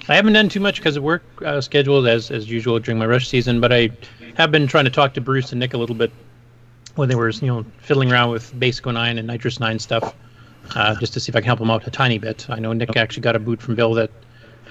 I 0.07 0.15
haven't 0.15 0.33
done 0.33 0.47
too 0.47 0.61
much 0.61 0.77
because 0.77 0.95
of 0.95 1.03
work 1.03 1.23
uh, 1.45 1.59
scheduled 1.59 2.07
as 2.07 2.31
as 2.31 2.49
usual 2.49 2.79
during 2.79 2.97
my 2.97 3.05
rush 3.05 3.27
season, 3.27 3.59
but 3.59 3.73
I 3.73 3.89
have 4.35 4.51
been 4.51 4.67
trying 4.67 4.85
to 4.85 4.91
talk 4.91 5.13
to 5.15 5.21
Bruce 5.21 5.51
and 5.51 5.59
Nick 5.59 5.73
a 5.73 5.77
little 5.77 5.95
bit 5.95 6.13
when 6.95 7.09
they 7.09 7.15
were 7.15 7.29
you 7.29 7.47
know 7.47 7.65
fiddling 7.81 8.09
around 8.09 8.31
with 8.31 8.57
Basic 8.57 8.85
09 8.85 9.17
and 9.17 9.29
NitrOS-9 9.29 9.81
stuff 9.81 10.15
uh, 10.75 10.95
just 10.95 11.13
to 11.13 11.19
see 11.19 11.29
if 11.29 11.35
I 11.35 11.39
can 11.39 11.47
help 11.47 11.59
him 11.59 11.69
out 11.69 11.85
a 11.87 11.91
tiny 11.91 12.17
bit. 12.17 12.49
I 12.49 12.59
know 12.59 12.73
Nick 12.73 12.95
actually 12.95 13.21
got 13.21 13.35
a 13.35 13.39
boot 13.39 13.61
from 13.61 13.75
Bill 13.75 13.93
that 13.95 14.11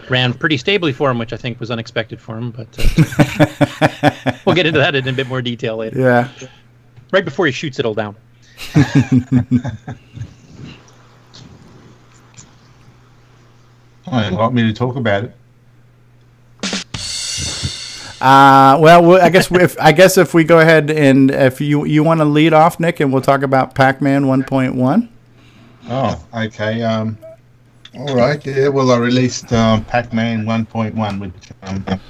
ran 0.08 0.34
pretty 0.34 0.56
stably 0.56 0.92
for 0.92 1.10
him, 1.10 1.18
which 1.18 1.32
I 1.32 1.36
think 1.36 1.58
was 1.60 1.70
unexpected 1.70 2.20
for 2.20 2.36
him. 2.36 2.50
But 2.50 2.68
uh, 2.78 4.32
we'll 4.44 4.54
get 4.54 4.66
into 4.66 4.78
that 4.78 4.94
in 4.94 5.06
a 5.08 5.12
bit 5.12 5.26
more 5.26 5.42
detail 5.42 5.76
later. 5.76 5.98
Yeah. 5.98 6.28
Right 7.12 7.24
before 7.24 7.46
he 7.46 7.52
shoots 7.52 7.78
it 7.78 7.86
all 7.86 7.94
down. 7.94 8.16
I 14.08 14.30
want 14.30 14.54
me 14.54 14.62
to 14.62 14.72
talk 14.72 14.96
about 14.96 15.24
it. 15.24 15.34
Uh, 18.20 18.78
well, 18.80 19.20
I 19.20 19.28
guess 19.28 19.50
if 19.50 19.78
I 19.78 19.92
guess 19.92 20.16
if 20.16 20.32
we 20.32 20.42
go 20.42 20.58
ahead 20.58 20.90
and 20.90 21.30
if 21.30 21.60
you 21.60 21.84
you 21.84 22.02
want 22.02 22.20
to 22.20 22.24
lead 22.24 22.54
off, 22.54 22.80
Nick, 22.80 23.00
and 23.00 23.12
we'll 23.12 23.20
talk 23.20 23.42
about 23.42 23.74
Pac-Man 23.74 24.24
1.1. 24.24 25.08
Oh, 25.88 26.20
okay. 26.34 26.82
Um, 26.82 27.16
all 27.96 28.16
right. 28.16 28.44
Yeah. 28.44 28.68
Well, 28.68 28.90
I 28.90 28.98
released 28.98 29.52
um, 29.52 29.84
Pac-Man 29.84 30.44
1.1, 30.44 31.20
which 31.20 31.32
um, 31.62 32.00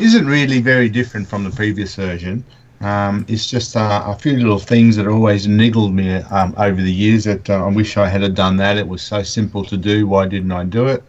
isn't 0.00 0.26
really 0.26 0.60
very 0.60 0.88
different 0.88 1.28
from 1.28 1.44
the 1.44 1.50
previous 1.50 1.94
version. 1.94 2.44
Um, 2.80 3.24
it's 3.28 3.46
just 3.46 3.76
uh, 3.76 4.04
a 4.06 4.14
few 4.14 4.36
little 4.36 4.58
things 4.58 4.96
that 4.96 5.06
always 5.06 5.46
niggled 5.46 5.94
me 5.94 6.16
um, 6.16 6.54
over 6.56 6.80
the 6.80 6.92
years 6.92 7.24
that 7.24 7.48
uh, 7.48 7.64
I 7.64 7.68
wish 7.68 7.96
I 7.96 8.08
had 8.08 8.34
done 8.34 8.56
that. 8.56 8.76
It 8.76 8.86
was 8.86 9.02
so 9.02 9.22
simple 9.22 9.64
to 9.64 9.76
do. 9.76 10.06
Why 10.06 10.26
didn't 10.26 10.52
I 10.52 10.64
do 10.64 10.88
it? 10.88 11.02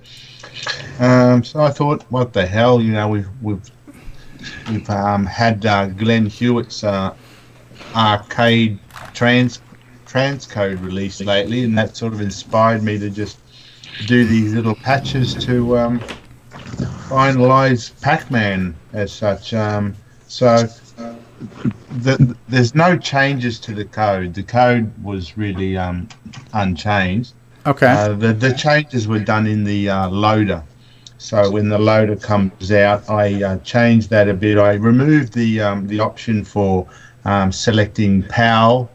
Um, 0.99 1.43
so 1.43 1.61
I 1.61 1.71
thought, 1.71 2.03
what 2.09 2.33
the 2.33 2.45
hell? 2.45 2.81
You 2.81 2.93
know, 2.93 3.07
we've 3.07 3.27
we've 3.41 3.71
we've 4.69 4.89
um, 4.89 5.25
had 5.25 5.65
uh, 5.65 5.87
Glenn 5.87 6.27
Hewlett's 6.27 6.83
uh, 6.83 7.13
arcade 7.93 8.79
trans 9.13 9.59
transcode 10.15 10.81
released 10.81 11.19
lately, 11.25 11.65
and 11.65 11.77
that 11.77 11.97
sort 11.97 12.13
of 12.13 12.21
inspired 12.21 12.81
me 12.81 12.97
to 12.97 13.09
just 13.09 13.37
do 14.07 14.25
these 14.25 14.53
little 14.53 14.75
patches 14.75 15.33
to 15.33 15.77
um, 15.77 15.99
finalize 17.09 17.91
Pac-Man 18.01 18.73
as 18.93 19.11
such. 19.11 19.53
Um, 19.53 19.93
so 20.27 20.69
the, 21.97 22.35
there's 22.47 22.73
no 22.73 22.97
changes 22.97 23.59
to 23.59 23.73
the 23.73 23.83
code. 23.83 24.33
The 24.33 24.43
code 24.43 24.89
was 25.03 25.37
really 25.37 25.77
um, 25.77 26.07
unchanged. 26.53 27.33
Okay. 27.65 27.87
Uh, 27.87 28.13
the, 28.13 28.31
the 28.31 28.53
changes 28.53 29.09
were 29.09 29.19
done 29.19 29.45
in 29.47 29.65
the 29.65 29.89
uh, 29.89 30.09
loader. 30.09 30.63
So 31.17 31.51
when 31.51 31.67
the 31.67 31.79
loader 31.79 32.15
comes 32.15 32.71
out, 32.71 33.09
I 33.09 33.43
uh, 33.43 33.57
changed 33.59 34.09
that 34.11 34.29
a 34.29 34.33
bit. 34.33 34.57
I 34.57 34.75
removed 34.75 35.33
the 35.33 35.59
um, 35.61 35.87
the 35.87 35.99
option 35.99 36.45
for 36.45 36.87
um, 37.25 37.51
selecting 37.51 38.21
PAL 38.23 38.89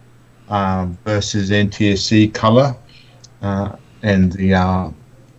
versus 1.04 1.50
NTSC 1.50 2.34
color 2.34 2.76
uh, 3.42 3.76
and 4.02 4.32
the 4.32 4.54
uh, 4.54 4.90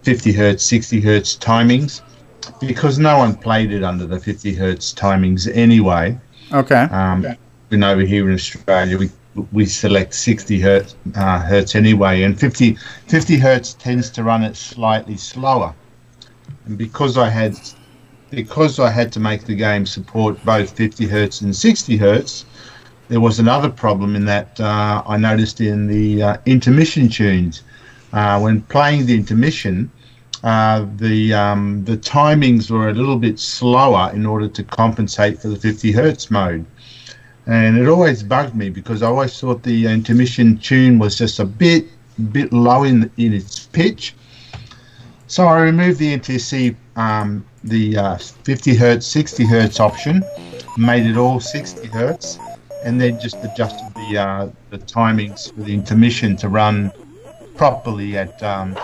50 0.03 0.31
hertz, 0.31 0.65
60 0.65 1.01
hertz 1.01 1.37
timings 1.37 2.01
because 2.59 2.97
no 2.97 3.17
one 3.17 3.35
played 3.35 3.71
it 3.71 3.83
under 3.83 4.05
the 4.05 4.19
50 4.19 4.53
hertz 4.55 4.93
timings 4.93 5.49
anyway. 5.53 6.19
Okay. 6.51 6.83
Um, 6.83 7.25
and 7.71 7.83
over 7.83 8.01
here 8.01 8.27
in 8.27 8.35
Australia, 8.35 8.97
we 8.97 9.09
we 9.53 9.65
select 9.65 10.13
60 10.13 10.59
hertz, 10.59 10.95
uh, 11.15 11.39
hertz 11.39 11.73
anyway, 11.75 12.23
and 12.23 12.37
50, 12.37 12.75
50 13.07 13.37
hertz 13.37 13.75
tends 13.75 14.09
to 14.09 14.23
run 14.23 14.43
it 14.43 14.57
slightly 14.57 15.15
slower. 15.15 15.73
And 16.65 16.77
because 16.77 17.17
I 17.17 17.29
had 17.29 17.57
because 18.29 18.79
I 18.79 18.89
had 18.89 19.11
to 19.13 19.19
make 19.19 19.45
the 19.45 19.55
game 19.55 19.85
support 19.85 20.43
both 20.45 20.71
50 20.71 21.05
hertz 21.05 21.41
and 21.41 21.55
60 21.55 21.97
hertz, 21.97 22.45
there 23.11 23.19
was 23.19 23.39
another 23.39 23.69
problem 23.69 24.15
in 24.15 24.23
that 24.25 24.57
uh, 24.59 25.03
I 25.05 25.17
noticed 25.17 25.59
in 25.59 25.87
the 25.87 26.23
uh, 26.23 26.37
intermission 26.45 27.09
tunes. 27.09 27.61
Uh, 28.13 28.39
when 28.39 28.61
playing 28.61 29.05
the 29.05 29.15
intermission, 29.15 29.91
uh, 30.43 30.85
the 30.95 31.33
um, 31.33 31.83
the 31.83 31.97
timings 31.97 32.71
were 32.71 32.89
a 32.89 32.93
little 32.93 33.17
bit 33.17 33.37
slower 33.37 34.11
in 34.13 34.25
order 34.25 34.47
to 34.47 34.63
compensate 34.63 35.41
for 35.41 35.49
the 35.49 35.57
50 35.57 35.91
hertz 35.91 36.31
mode 36.31 36.65
and 37.47 37.77
it 37.77 37.87
always 37.87 38.23
bugged 38.23 38.55
me 38.55 38.69
because 38.69 39.01
I 39.03 39.07
always 39.07 39.37
thought 39.37 39.63
the 39.63 39.87
intermission 39.87 40.57
tune 40.57 40.99
was 40.99 41.17
just 41.17 41.39
a 41.39 41.45
bit 41.45 41.85
bit 42.31 42.53
low 42.53 42.83
in 42.83 43.11
in 43.17 43.33
its 43.33 43.67
pitch. 43.67 44.15
So 45.27 45.47
I 45.47 45.59
removed 45.59 45.99
the 45.99 46.17
NTC 46.17 46.75
um, 46.95 47.45
the 47.63 47.97
uh, 47.97 48.17
50 48.17 48.75
hertz, 48.75 49.07
60 49.07 49.45
hertz 49.45 49.79
option, 49.79 50.23
made 50.77 51.05
it 51.05 51.17
all 51.17 51.39
60 51.39 51.87
hertz, 51.87 52.37
and 52.83 53.00
then 53.00 53.19
just 53.19 53.38
adjusted 53.43 53.93
the 53.95 54.17
uh, 54.17 54.50
the 54.69 54.79
timings 54.79 55.53
for 55.53 55.61
the 55.61 55.73
intermission 55.73 56.35
to 56.38 56.50
run 56.50 56.91
properly 57.55 58.17
at 58.17 58.41
um, 58.43 58.77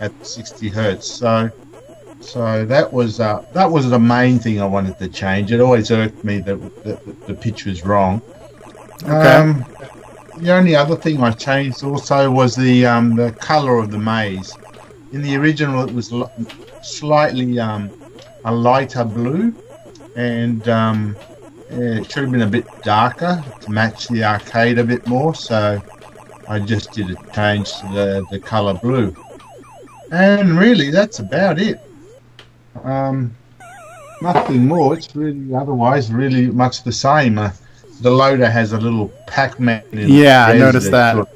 at 0.00 0.12
60 0.26 0.68
hertz. 0.68 1.10
So 1.10 1.50
so 2.20 2.66
that 2.66 2.92
was 2.92 3.18
uh, 3.18 3.44
that 3.52 3.70
was 3.70 3.88
the 3.88 3.98
main 3.98 4.38
thing 4.38 4.60
I 4.60 4.66
wanted 4.66 4.98
to 4.98 5.08
change. 5.08 5.52
It 5.52 5.60
always 5.60 5.90
irked 5.90 6.22
me 6.22 6.38
that, 6.40 6.84
that 6.84 7.26
the 7.26 7.34
pitch 7.34 7.64
was 7.64 7.84
wrong. 7.84 8.20
Okay. 9.02 9.12
Um, 9.12 9.64
the 10.38 10.52
only 10.52 10.74
other 10.74 10.96
thing 10.96 11.22
I 11.22 11.32
changed 11.32 11.82
also 11.82 12.30
was 12.30 12.54
the 12.54 12.86
um, 12.86 13.16
the 13.16 13.32
color 13.32 13.78
of 13.78 13.90
the 13.90 13.98
maze. 13.98 14.54
In 15.12 15.22
the 15.22 15.36
original, 15.36 15.82
it 15.88 15.92
was 15.92 16.12
slightly 16.82 17.58
um, 17.58 17.90
a 18.44 18.54
lighter 18.54 19.04
blue, 19.04 19.54
and 20.14 20.68
um, 20.68 21.16
it 21.70 22.10
should 22.10 22.24
have 22.24 22.32
been 22.32 22.42
a 22.42 22.46
bit 22.46 22.66
darker 22.82 23.42
to 23.60 23.70
match 23.70 24.08
the 24.08 24.24
arcade 24.24 24.78
a 24.78 24.84
bit 24.84 25.06
more. 25.06 25.34
So 25.34 25.80
I 26.48 26.58
just 26.58 26.92
did 26.92 27.10
a 27.10 27.32
change 27.32 27.72
to 27.80 27.86
the, 27.88 28.26
the 28.30 28.38
color 28.38 28.74
blue. 28.74 29.14
And 30.10 30.58
really, 30.58 30.90
that's 30.90 31.20
about 31.20 31.60
it. 31.60 31.80
Um, 32.82 33.34
nothing 34.20 34.66
more. 34.66 34.94
It's 34.96 35.14
really 35.14 35.54
otherwise 35.54 36.10
really 36.12 36.46
much 36.48 36.82
the 36.82 36.92
same. 36.92 37.38
Uh, 37.38 37.52
the 38.00 38.10
loader 38.10 38.48
has 38.50 38.72
a 38.72 38.78
little 38.78 39.08
Pac-Man. 39.26 39.82
in 39.92 39.98
it, 39.98 40.08
Yeah, 40.08 40.46
I 40.46 40.56
noticed 40.56 40.90
that. 40.90 41.14
sort 41.14 41.28
of- 41.28 41.34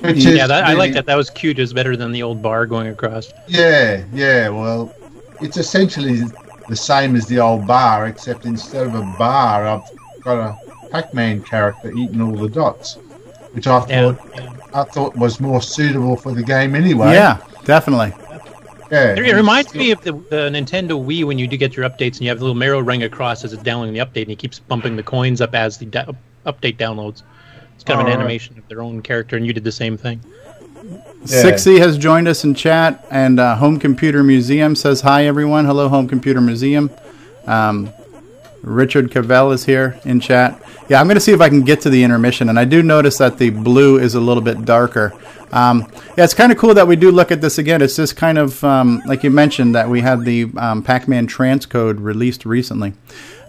which 0.00 0.16
Yeah, 0.24 0.42
is 0.42 0.48
that, 0.48 0.64
I 0.64 0.74
like 0.74 0.92
that. 0.92 1.06
That 1.06 1.16
was 1.16 1.30
cute. 1.30 1.58
It's 1.58 1.72
better 1.72 1.96
than 1.96 2.12
the 2.12 2.22
old 2.22 2.42
bar 2.42 2.66
going 2.66 2.88
across. 2.88 3.32
Yeah, 3.48 4.04
yeah. 4.12 4.48
Well, 4.50 4.94
it's 5.40 5.56
essentially 5.56 6.22
the 6.68 6.76
same 6.76 7.16
as 7.16 7.26
the 7.26 7.38
old 7.38 7.66
bar, 7.66 8.06
except 8.06 8.44
instead 8.44 8.86
of 8.86 8.94
a 8.94 9.02
bar, 9.18 9.66
I've 9.66 9.82
got 10.22 10.38
a 10.38 10.88
Pac-Man 10.90 11.42
character 11.42 11.90
eating 11.96 12.20
all 12.20 12.32
the 12.36 12.48
dots, 12.48 12.94
which 13.52 13.66
I 13.66 13.84
Yeah. 13.88 14.12
thought 14.12 14.52
I 14.74 14.84
thought 14.84 15.16
was 15.16 15.40
more 15.40 15.62
suitable 15.62 16.16
for 16.16 16.32
the 16.32 16.42
game 16.42 16.74
anyway. 16.74 17.12
Yeah, 17.14 17.38
definitely. 17.64 18.12
yeah. 18.90 19.12
It, 19.12 19.20
it 19.26 19.34
reminds 19.34 19.74
me 19.74 19.90
of 19.90 20.00
the, 20.02 20.12
the 20.12 20.50
Nintendo 20.50 21.02
Wii 21.02 21.24
when 21.24 21.38
you 21.38 21.46
do 21.46 21.56
get 21.56 21.76
your 21.76 21.88
updates 21.88 22.14
and 22.14 22.22
you 22.22 22.28
have 22.28 22.38
the 22.40 22.44
little 22.44 22.62
arrow 22.62 22.80
ring 22.80 23.02
across 23.02 23.42
as 23.44 23.52
it's 23.54 23.62
downloading 23.62 23.94
the 23.94 24.00
update 24.04 24.22
and 24.22 24.30
he 24.30 24.36
keeps 24.36 24.58
bumping 24.58 24.96
the 24.96 25.02
coins 25.02 25.40
up 25.40 25.54
as 25.54 25.78
the 25.78 25.86
da- 25.86 26.12
update 26.44 26.76
downloads. 26.76 27.22
It's 27.74 27.84
kind 27.84 28.00
of 28.00 28.06
an 28.06 28.12
Alright. 28.12 28.18
animation 28.20 28.58
of 28.58 28.68
their 28.68 28.82
own 28.82 29.00
character, 29.02 29.36
and 29.36 29.46
you 29.46 29.52
did 29.52 29.64
the 29.64 29.72
same 29.72 29.96
thing. 29.96 30.20
Yeah. 31.28 31.42
Sixy 31.42 31.78
has 31.78 31.98
joined 31.98 32.28
us 32.28 32.44
in 32.44 32.54
chat, 32.54 33.04
and 33.10 33.40
uh, 33.40 33.56
Home 33.56 33.78
Computer 33.78 34.22
Museum 34.22 34.76
says 34.76 35.00
hi, 35.00 35.26
everyone. 35.26 35.64
Hello, 35.64 35.88
Home 35.88 36.08
Computer 36.08 36.40
Museum. 36.40 36.90
Um, 37.46 37.92
Richard 38.62 39.10
Cavell 39.10 39.52
is 39.52 39.64
here 39.64 39.98
in 40.04 40.20
chat. 40.20 40.60
Yeah, 40.88 41.00
I'm 41.00 41.06
going 41.06 41.16
to 41.16 41.20
see 41.20 41.32
if 41.32 41.40
I 41.40 41.48
can 41.48 41.62
get 41.62 41.80
to 41.82 41.90
the 41.90 42.02
intermission, 42.04 42.48
and 42.48 42.58
I 42.58 42.64
do 42.64 42.82
notice 42.82 43.18
that 43.18 43.38
the 43.38 43.50
blue 43.50 43.98
is 43.98 44.14
a 44.14 44.20
little 44.20 44.42
bit 44.42 44.64
darker. 44.64 45.12
Um, 45.52 45.90
yeah, 46.16 46.24
it's 46.24 46.34
kind 46.34 46.52
of 46.52 46.58
cool 46.58 46.74
that 46.74 46.86
we 46.86 46.96
do 46.96 47.10
look 47.10 47.30
at 47.32 47.40
this 47.40 47.58
again. 47.58 47.82
It's 47.82 47.96
just 47.96 48.16
kind 48.16 48.38
of 48.38 48.62
um, 48.62 49.02
like 49.06 49.22
you 49.22 49.30
mentioned 49.30 49.74
that 49.74 49.88
we 49.88 50.00
had 50.00 50.24
the 50.24 50.50
um, 50.56 50.82
Pac-Man 50.82 51.26
transcode 51.26 51.96
released 52.00 52.44
recently. 52.44 52.94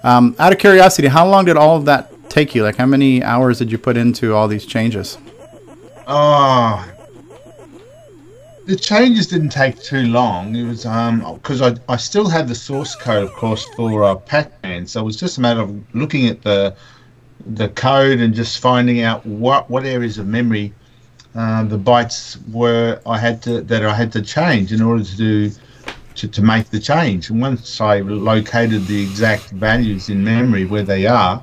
Um, 0.03 0.35
out 0.39 0.53
of 0.53 0.59
curiosity, 0.59 1.07
how 1.09 1.27
long 1.27 1.45
did 1.45 1.57
all 1.57 1.75
of 1.75 1.85
that 1.85 2.11
take 2.29 2.55
you? 2.55 2.63
Like, 2.63 2.77
how 2.77 2.85
many 2.85 3.23
hours 3.23 3.59
did 3.59 3.71
you 3.71 3.77
put 3.77 3.97
into 3.97 4.33
all 4.33 4.47
these 4.47 4.65
changes? 4.65 5.17
Oh, 6.07 6.87
the 8.67 8.75
changes 8.75 9.27
didn't 9.27 9.49
take 9.49 9.81
too 9.81 10.03
long. 10.03 10.53
It 10.55 10.65
was 10.65 10.85
um 10.85 11.19
because 11.35 11.61
I, 11.61 11.75
I 11.87 11.95
still 11.95 12.27
had 12.27 12.47
the 12.47 12.55
source 12.55 12.95
code, 12.95 13.23
of 13.23 13.33
course, 13.33 13.65
for 13.75 14.03
uh, 14.03 14.15
Pac-Man. 14.15 14.85
So 14.85 14.99
it 14.99 15.05
was 15.05 15.17
just 15.17 15.37
a 15.37 15.41
matter 15.41 15.61
of 15.61 15.95
looking 15.95 16.27
at 16.27 16.41
the 16.43 16.75
the 17.45 17.69
code 17.69 18.19
and 18.19 18.33
just 18.33 18.59
finding 18.59 19.01
out 19.01 19.25
what 19.25 19.69
what 19.69 19.85
areas 19.85 20.17
of 20.17 20.27
memory 20.27 20.73
uh, 21.33 21.63
the 21.63 21.79
bytes 21.79 22.37
were 22.51 22.99
I 23.05 23.17
had 23.17 23.41
to 23.43 23.61
that 23.61 23.85
I 23.85 23.93
had 23.93 24.11
to 24.13 24.21
change 24.21 24.73
in 24.73 24.81
order 24.81 25.03
to 25.03 25.15
do 25.15 25.51
to, 26.15 26.27
to 26.27 26.41
make 26.41 26.69
the 26.69 26.79
change. 26.79 27.29
And 27.29 27.39
once 27.39 27.79
I 27.79 27.99
located 27.99 28.85
the 28.87 29.01
exact 29.01 29.51
values 29.51 30.09
in 30.09 30.23
memory 30.23 30.65
where 30.65 30.83
they 30.83 31.05
are, 31.05 31.41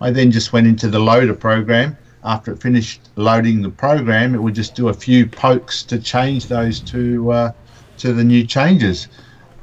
I 0.00 0.12
then 0.12 0.30
just 0.30 0.52
went 0.54 0.66
into 0.66 0.88
the 0.88 1.00
loader 1.00 1.34
program. 1.34 1.98
After 2.24 2.52
it 2.52 2.62
finished 2.62 3.00
loading 3.16 3.60
the 3.62 3.68
program, 3.68 4.34
it 4.34 4.38
would 4.38 4.54
just 4.54 4.74
do 4.74 4.88
a 4.88 4.94
few 4.94 5.26
pokes 5.26 5.82
to 5.84 5.98
change 5.98 6.46
those 6.46 6.80
to 6.80 7.30
uh, 7.30 7.52
to 7.98 8.12
the 8.12 8.24
new 8.24 8.46
changes. 8.46 9.08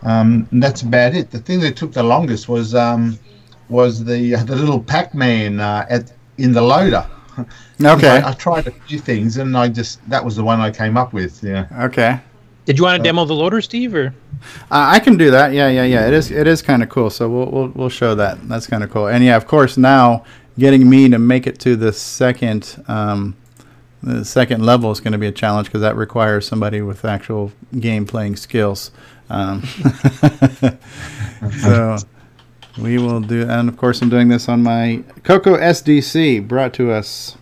Um, 0.03 0.47
and 0.51 0.61
that's 0.61 0.81
about 0.81 1.13
it. 1.15 1.31
The 1.31 1.39
thing 1.39 1.59
that 1.61 1.75
took 1.75 1.93
the 1.93 2.03
longest 2.03 2.49
was 2.49 2.75
um, 2.75 3.17
was 3.69 4.03
the 4.03 4.35
the 4.35 4.55
little 4.55 4.79
Pac-Man 4.79 5.59
uh, 5.59 5.85
at 5.89 6.11
in 6.37 6.51
the 6.53 6.61
loader. 6.61 7.05
Okay. 7.83 8.19
I, 8.19 8.29
I 8.29 8.33
tried 8.33 8.67
a 8.67 8.71
few 8.71 8.99
things, 8.99 9.37
and 9.37 9.57
I 9.57 9.67
just 9.67 10.07
that 10.07 10.23
was 10.23 10.35
the 10.35 10.43
one 10.43 10.59
I 10.59 10.69
came 10.69 10.97
up 10.97 11.13
with. 11.13 11.43
Yeah. 11.43 11.65
Okay. 11.85 12.19
Did 12.65 12.77
you 12.77 12.83
want 12.83 12.97
to 12.97 13.03
demo 13.03 13.25
the 13.25 13.33
loader, 13.33 13.59
Steve? 13.59 13.95
Or 13.95 14.13
Uh, 14.69 14.93
I 14.95 14.99
can 14.99 15.17
do 15.17 15.31
that. 15.31 15.51
Yeah, 15.51 15.67
yeah, 15.67 15.83
yeah. 15.83 16.07
It 16.07 16.13
is 16.13 16.29
it 16.29 16.45
is 16.45 16.61
kind 16.61 16.83
of 16.83 16.89
cool. 16.89 17.09
So 17.09 17.27
we'll 17.27 17.49
we'll 17.49 17.67
we'll 17.69 17.89
show 17.89 18.13
that. 18.15 18.47
That's 18.47 18.67
kind 18.67 18.83
of 18.83 18.91
cool. 18.91 19.07
And 19.07 19.23
yeah, 19.23 19.35
of 19.35 19.47
course, 19.47 19.77
now 19.77 20.23
getting 20.57 20.89
me 20.89 21.09
to 21.09 21.19
make 21.19 21.47
it 21.47 21.59
to 21.59 21.75
the 21.75 21.93
second 21.93 22.83
um, 22.87 23.35
the 24.03 24.25
second 24.25 24.65
level 24.65 24.91
is 24.91 24.99
going 24.99 25.11
to 25.11 25.17
be 25.19 25.27
a 25.27 25.31
challenge 25.31 25.67
because 25.67 25.81
that 25.81 25.95
requires 25.95 26.47
somebody 26.47 26.81
with 26.81 27.05
actual 27.05 27.51
game 27.79 28.05
playing 28.05 28.35
skills. 28.35 28.89
Um, 29.29 29.61
so 31.61 31.97
we 32.79 32.97
will 32.97 33.21
do, 33.21 33.47
and 33.47 33.69
of 33.69 33.77
course, 33.77 34.01
I'm 34.01 34.09
doing 34.09 34.27
this 34.27 34.49
on 34.49 34.63
my 34.63 35.03
Coco 35.23 35.55
SDC, 35.55 36.47
brought 36.47 36.73
to 36.73 36.91
us 36.91 37.37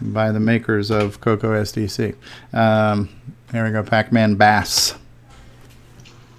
by 0.00 0.30
the 0.30 0.40
makers 0.40 0.90
of 0.90 1.20
Coco 1.20 1.50
SDC. 1.60 2.14
Um, 2.52 3.08
here 3.50 3.64
we 3.64 3.72
go, 3.72 3.82
Pac-Man 3.82 4.36
Bass. 4.36 4.94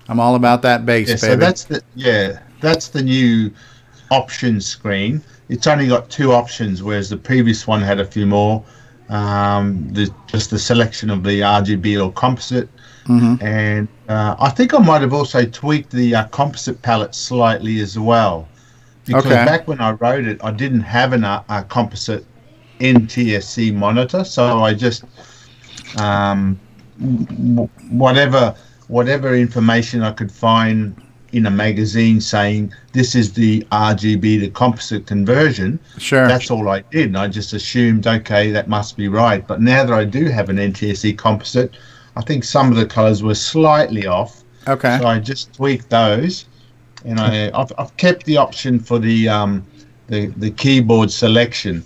I'm 0.08 0.20
all 0.20 0.36
about 0.36 0.62
that 0.64 0.86
bass, 0.86 1.10
Yeah, 1.10 1.16
baby. 1.16 1.20
so 1.20 1.36
that's 1.36 1.64
the 1.66 1.82
yeah, 1.96 2.40
that's 2.62 2.88
the 2.90 3.02
new 3.04 3.52
options 4.10 4.66
screen. 4.66 5.22
It's 5.52 5.68
only 5.68 5.88
got 5.88 6.10
two 6.10 6.32
options, 6.32 6.82
whereas 6.82 7.10
the 7.10 7.18
previous 7.18 7.68
one 7.68 7.82
had 7.82 8.00
a 8.00 8.06
few 8.06 8.26
more. 8.26 8.64
Um, 9.10 9.90
the, 9.92 10.10
just 10.28 10.50
the 10.52 10.58
selection 10.60 11.10
of 11.10 11.24
the 11.24 11.42
RGB 11.42 12.02
or 12.02 12.12
composite, 12.14 12.70
and 13.42 13.88
uh, 14.08 14.36
I 14.40 14.50
think 14.50 14.74
I 14.74 14.78
might 14.78 15.02
have 15.02 15.14
also 15.14 15.44
tweaked 15.46 15.92
the 15.92 16.16
uh, 16.16 16.24
composite 16.30 16.82
palette 16.82 17.14
slightly 17.14 17.82
as 17.82 18.00
well. 18.00 18.48
Because 19.06 19.26
Okay. 19.26 19.46
back 19.46 19.68
when 19.68 19.82
I 19.82 19.92
wrote 19.92 20.26
it, 20.26 20.40
I 20.42 20.52
didn't 20.52 20.82
have 20.82 21.12
an, 21.12 21.26
uh, 21.26 21.44
a 21.50 21.64
composite 21.64 22.26
NTSC 22.80 23.74
monitor, 23.74 24.24
so 24.24 24.64
I 24.64 24.74
just 24.74 25.04
um, 26.00 26.58
w- 27.00 27.70
whatever 27.90 28.56
whatever 28.88 29.36
information 29.36 30.04
I 30.04 30.12
could 30.12 30.32
find 30.32 30.96
in 31.34 31.46
a 31.46 31.52
magazine 31.52 32.20
saying 32.20 32.74
this 32.94 33.16
is 33.16 33.34
the 33.34 33.62
RGB 33.72 34.42
to 34.42 34.50
composite 34.50 35.08
conversion. 35.08 35.80
Sure. 35.98 36.28
That's 36.28 36.52
all 36.52 36.70
I 36.70 36.82
did. 36.82 37.08
And 37.08 37.18
I 37.18 37.28
just 37.28 37.54
assumed, 37.54 38.06
okay, 38.06 38.52
that 38.52 38.68
must 38.68 38.98
be 38.98 39.08
right. 39.08 39.46
But 39.46 39.62
now 39.62 39.86
that 39.86 39.94
I 39.94 40.04
do 40.04 40.26
have 40.26 40.50
an 40.50 40.58
NTSC 40.58 41.18
composite, 41.18 41.76
I 42.16 42.22
think 42.22 42.44
some 42.44 42.70
of 42.70 42.76
the 42.76 42.86
colors 42.86 43.24
were 43.24 43.36
slightly 43.36 44.06
off. 44.06 44.44
okay. 44.68 44.98
So 45.00 45.08
I 45.08 45.20
just 45.20 45.54
tweaked 45.54 45.90
those, 45.90 46.46
and 47.06 47.20
I 47.20 47.50
I've, 47.58 47.72
I've 47.78 47.96
kept 47.98 48.26
the 48.26 48.38
option 48.38 48.80
for 48.80 49.00
the 49.00 49.30
um, 49.30 49.66
the 50.08 50.28
the 50.38 50.52
keyboard 50.52 51.12
selection. 51.12 51.84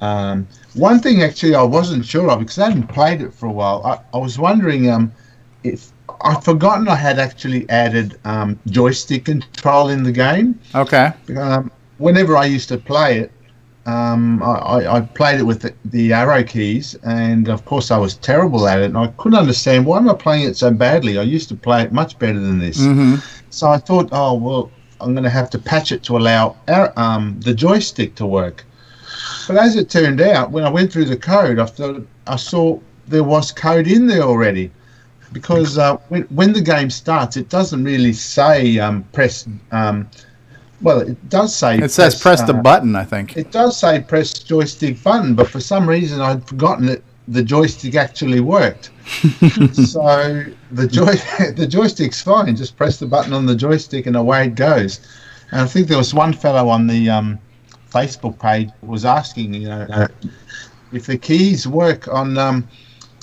Um, 0.00 0.46
one 0.74 1.00
thing 1.00 1.22
actually 1.22 1.54
I 1.54 1.62
wasn't 1.62 2.04
sure 2.04 2.30
of 2.30 2.40
because 2.40 2.58
I 2.58 2.68
hadn't 2.68 2.88
played 2.88 3.22
it 3.22 3.32
for 3.32 3.46
a 3.46 3.52
while. 3.52 3.82
I, 3.86 4.16
I 4.16 4.20
was 4.20 4.38
wondering 4.38 4.90
um, 4.90 5.12
if 5.62 5.92
I'd 6.22 6.42
forgotten 6.42 6.88
I 6.88 6.96
had 6.96 7.18
actually 7.18 7.68
added 7.68 8.18
um, 8.24 8.58
joystick 8.66 9.24
control 9.26 9.88
in 9.88 10.02
the 10.02 10.12
game. 10.12 10.58
Okay. 10.74 11.12
Um, 11.36 11.70
whenever 11.98 12.36
I 12.36 12.46
used 12.46 12.68
to 12.70 12.78
play 12.78 13.18
it, 13.18 13.32
um, 13.86 14.42
I, 14.42 14.86
I, 14.86 15.00
played 15.02 15.40
it 15.40 15.42
with 15.42 15.60
the, 15.60 15.74
the 15.84 16.14
arrow 16.14 16.42
keys, 16.42 16.94
and 17.04 17.48
of 17.48 17.66
course 17.66 17.90
I 17.90 17.98
was 17.98 18.14
terrible 18.14 18.66
at 18.66 18.80
it. 18.80 18.86
And 18.86 18.96
I 18.96 19.08
couldn't 19.18 19.38
understand 19.38 19.84
why 19.84 19.98
am 19.98 20.08
I 20.08 20.14
playing 20.14 20.48
it 20.48 20.56
so 20.56 20.70
badly. 20.70 21.18
I 21.18 21.22
used 21.22 21.50
to 21.50 21.54
play 21.54 21.82
it 21.82 21.92
much 21.92 22.18
better 22.18 22.40
than 22.40 22.58
this. 22.58 22.82
hmm 22.82 23.16
So 23.50 23.68
I 23.68 23.76
thought, 23.76 24.08
oh 24.12 24.34
well, 24.34 24.70
I'm 25.00 25.12
going 25.12 25.24
to 25.24 25.30
have 25.30 25.50
to 25.50 25.58
patch 25.58 25.92
it 25.92 26.02
to 26.04 26.16
allow 26.16 26.56
our, 26.68 26.98
um, 26.98 27.38
the 27.40 27.52
joystick 27.52 28.14
to 28.16 28.26
work. 28.26 28.64
But 29.46 29.58
as 29.58 29.76
it 29.76 29.90
turned 29.90 30.22
out, 30.22 30.50
when 30.50 30.64
I 30.64 30.70
went 30.70 30.90
through 30.90 31.04
the 31.04 31.16
code, 31.16 31.58
I 31.58 31.66
thought 31.66 32.06
I 32.26 32.36
saw 32.36 32.80
there 33.06 33.24
was 33.24 33.52
code 33.52 33.86
in 33.86 34.06
there 34.06 34.22
already. 34.22 34.70
Because 35.34 35.76
uh, 35.76 35.96
when, 36.08 36.22
when 36.24 36.52
the 36.52 36.62
game 36.62 36.88
starts, 36.88 37.36
it 37.36 37.50
doesn't 37.50 37.84
really 37.84 38.14
say 38.14 38.78
um, 38.78 39.02
press. 39.12 39.46
Um, 39.72 40.08
well, 40.80 41.00
it 41.00 41.28
does 41.28 41.54
say. 41.54 41.78
It 41.78 41.90
says 41.90 42.18
press 42.18 42.42
the 42.42 42.54
uh, 42.54 42.62
button, 42.62 42.96
I 42.96 43.04
think. 43.04 43.36
It 43.36 43.50
does 43.50 43.76
say 43.78 44.00
press 44.00 44.32
joystick 44.32 45.02
button, 45.02 45.34
but 45.34 45.48
for 45.48 45.60
some 45.60 45.88
reason 45.88 46.20
I'd 46.20 46.46
forgotten 46.46 46.86
that 46.86 47.02
the 47.28 47.42
joystick 47.42 47.96
actually 47.96 48.40
worked. 48.40 48.90
so 49.72 50.44
the 50.72 50.86
joy 50.86 51.14
the 51.56 51.66
joystick's 51.68 52.22
fine. 52.22 52.54
Just 52.56 52.76
press 52.76 52.98
the 52.98 53.06
button 53.06 53.32
on 53.32 53.44
the 53.44 53.56
joystick 53.56 54.06
and 54.06 54.16
away 54.16 54.46
it 54.46 54.54
goes. 54.54 55.00
And 55.50 55.62
I 55.62 55.66
think 55.66 55.88
there 55.88 55.98
was 55.98 56.14
one 56.14 56.32
fellow 56.32 56.68
on 56.68 56.86
the 56.86 57.10
um, 57.10 57.38
Facebook 57.90 58.38
page 58.38 58.70
was 58.82 59.04
asking, 59.04 59.54
you 59.54 59.68
know, 59.68 59.86
uh, 59.90 60.08
if 60.92 61.06
the 61.06 61.18
keys 61.18 61.66
work 61.66 62.08
on 62.08 62.36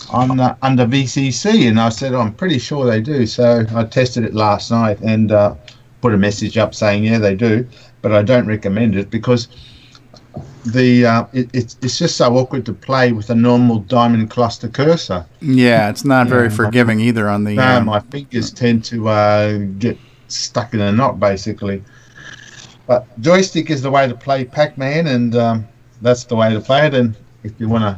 on 0.10 0.40
uh, 0.40 0.56
under 0.62 0.86
VCC, 0.86 1.68
and 1.68 1.80
I 1.80 1.90
said 1.90 2.14
I'm 2.14 2.34
pretty 2.34 2.60
sure 2.60 2.86
they 2.86 3.02
do. 3.02 3.26
So 3.26 3.66
I 3.76 3.84
tested 3.86 4.24
it 4.24 4.34
last 4.34 4.72
night 4.72 5.00
and 5.02 5.32
uh, 5.32 5.56
put 6.02 6.14
a 6.14 6.18
message 6.18 6.58
up 6.58 6.74
saying 6.74 7.04
yeah 7.04 7.20
they 7.20 7.36
do, 7.36 7.68
but 8.02 8.12
I 8.12 8.22
don't 8.22 8.46
recommend 8.46 8.96
it 8.96 9.10
because 9.10 9.48
the 10.66 11.06
uh, 11.06 11.26
it, 11.34 11.50
it's 11.54 11.78
it's 11.82 11.98
just 11.98 12.18
so 12.18 12.36
awkward 12.36 12.66
to 12.68 12.74
play 12.74 13.12
with 13.12 13.30
a 13.30 13.36
normal 13.36 13.80
diamond 13.80 14.30
cluster 14.30 14.68
cursor. 14.68 15.26
Yeah, 15.42 15.90
it's 15.90 16.06
not 16.06 16.28
very 16.28 16.50
Yeah. 16.50 16.56
forgiving 16.56 17.00
either 17.00 17.30
on 17.30 17.44
the. 17.44 17.56
No, 17.56 17.78
um, 17.78 17.86
my 17.86 18.00
fingers 18.00 18.52
tend 18.52 18.84
to 18.86 19.10
uh, 19.10 19.58
get 19.80 19.98
stuck 20.28 20.74
in 20.74 20.82
a 20.82 20.92
knot 20.92 21.20
basically. 21.20 21.84
But 22.88 23.06
joystick 23.22 23.70
is 23.70 23.82
the 23.82 23.92
way 23.92 24.08
to 24.08 24.16
play 24.16 24.44
Pac-Man, 24.44 25.08
and 25.08 25.36
um, 25.36 25.68
that's 26.02 26.26
the 26.26 26.36
way 26.36 26.54
to 26.54 26.60
play 26.60 26.88
it. 26.88 26.94
And 26.94 27.16
if 27.44 27.54
you 27.60 27.70
want 27.70 27.84
to 27.84 27.98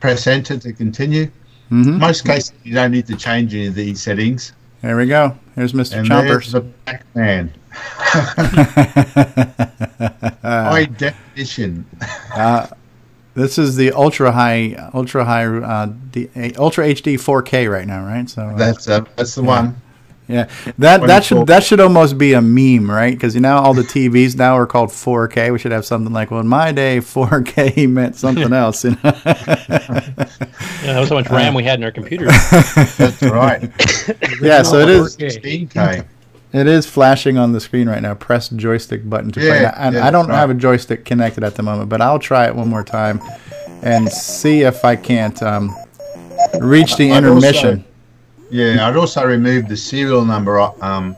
press 0.00 0.26
enter 0.26 0.58
to 0.58 0.72
continue, 0.72 1.30
mhm. 1.70 1.98
most 1.98 2.24
cases 2.24 2.52
you 2.64 2.74
don't 2.74 2.90
need 2.90 3.06
to 3.06 3.16
change 3.16 3.54
any 3.54 3.66
of 3.66 3.74
these 3.74 4.00
settings. 4.00 4.52
There 4.82 4.96
we 4.96 5.06
go. 5.06 5.36
Here's 5.54 5.74
Mr. 5.74 5.98
And 5.98 6.08
Chompers. 6.08 6.52
the 6.52 6.62
Pac-Man 6.86 7.52
high 10.42 10.84
definition. 10.86 11.84
Uh, 12.34 12.66
this 13.34 13.58
is 13.58 13.76
the 13.76 13.92
ultra 13.92 14.32
high, 14.32 14.90
ultra 14.92 15.24
high, 15.24 15.46
uh, 15.46 15.92
D, 16.10 16.28
uh, 16.34 16.50
ultra 16.56 16.86
HD 16.86 17.14
4K 17.14 17.70
right 17.70 17.86
now, 17.86 18.04
right? 18.04 18.28
So 18.28 18.42
uh, 18.42 18.56
That's 18.56 18.88
uh, 18.88 19.04
that's 19.16 19.34
the 19.34 19.42
one. 19.42 19.80
Yeah, 20.30 20.48
that 20.78 21.02
that 21.06 21.24
should 21.24 21.46
that 21.48 21.64
should 21.64 21.80
almost 21.80 22.16
be 22.18 22.32
a 22.34 22.40
meme, 22.40 22.90
right? 22.90 23.12
Because 23.14 23.34
you 23.34 23.40
know 23.40 23.56
all 23.56 23.74
the 23.74 23.82
TVs 23.82 24.36
now 24.36 24.56
are 24.56 24.66
called 24.66 24.90
4K. 24.90 25.52
We 25.52 25.58
should 25.58 25.72
have 25.72 25.84
something 25.84 26.12
like, 26.12 26.30
well, 26.30 26.40
in 26.40 26.46
my 26.48 26.72
day, 26.72 26.98
4K 26.98 27.88
meant 27.90 28.16
something 28.16 28.52
else. 28.64 28.84
You 28.84 28.96
know? 29.02 29.12
Yeah, 30.82 30.94
that 30.94 31.00
was 31.00 31.08
how 31.10 31.16
much 31.16 31.28
RAM 31.28 31.52
we 31.54 31.62
had 31.62 31.78
in 31.78 31.84
our 31.84 31.90
computers. 31.92 32.28
That's 32.96 33.20
right. 33.22 33.62
yeah, 34.40 34.62
so 34.62 34.78
it 34.78 34.88
is. 34.88 35.14
16K. 35.16 36.06
It 36.52 36.66
is 36.66 36.86
flashing 36.86 37.36
on 37.38 37.52
the 37.52 37.60
screen 37.60 37.86
right 37.88 38.00
now. 38.02 38.14
Press 38.14 38.48
joystick 38.48 39.08
button 39.08 39.30
to 39.32 39.40
play. 39.40 39.60
Yeah, 39.60 39.74
And 39.76 39.94
yeah, 39.94 40.06
I 40.06 40.10
don't 40.10 40.26
that's 40.28 40.38
have 40.38 40.50
a 40.50 40.54
joystick 40.54 41.04
connected 41.04 41.44
at 41.44 41.54
the 41.54 41.62
moment, 41.62 41.90
but 41.90 42.00
I'll 42.00 42.18
try 42.18 42.46
it 42.46 42.56
one 42.56 42.68
more 42.68 42.82
time 42.82 43.20
and 43.82 44.08
see 44.10 44.62
if 44.62 44.84
I 44.84 44.96
can't 44.96 45.40
um, 45.42 45.76
reach 46.58 46.96
the 46.96 47.12
I'd 47.12 47.24
also- 47.24 47.36
intermission. 47.36 47.84
Yeah, 48.50 48.88
I'd 48.88 48.96
also 48.96 49.24
removed 49.24 49.68
the 49.68 49.76
serial 49.76 50.24
number 50.24 50.60
um, 50.82 51.16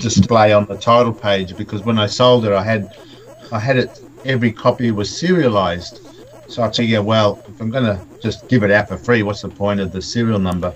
display 0.00 0.52
on 0.52 0.64
the 0.66 0.76
title 0.76 1.12
page 1.12 1.56
because 1.56 1.82
when 1.82 1.98
I 1.98 2.06
sold 2.06 2.44
it, 2.44 2.52
I 2.52 2.62
had 2.62 2.96
I 3.50 3.58
had 3.58 3.76
it 3.76 4.00
every 4.24 4.52
copy 4.52 4.90
was 4.90 5.08
serialized. 5.16 6.00
So 6.48 6.62
I 6.62 6.70
figure, 6.70 7.02
well, 7.02 7.42
if 7.48 7.60
I'm 7.60 7.70
gonna 7.70 8.00
just 8.22 8.48
give 8.48 8.62
it 8.62 8.70
out 8.70 8.88
for 8.88 8.96
free, 8.96 9.22
what's 9.22 9.42
the 9.42 9.48
point 9.48 9.80
of 9.80 9.92
the 9.92 10.00
serial 10.00 10.38
number? 10.38 10.72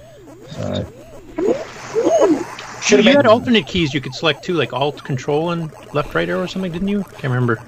So 2.82 2.96
you 2.98 3.04
had 3.14 3.26
alternate 3.26 3.66
keys 3.66 3.94
you 3.94 4.00
could 4.00 4.14
select 4.14 4.44
too, 4.44 4.54
like 4.54 4.72
Alt 4.72 5.02
Control 5.04 5.50
and 5.50 5.70
left 5.94 6.14
right 6.14 6.28
arrow 6.28 6.42
or 6.42 6.48
something, 6.48 6.72
didn't 6.72 6.88
you? 6.88 7.04
Can't 7.04 7.32
remember. 7.32 7.58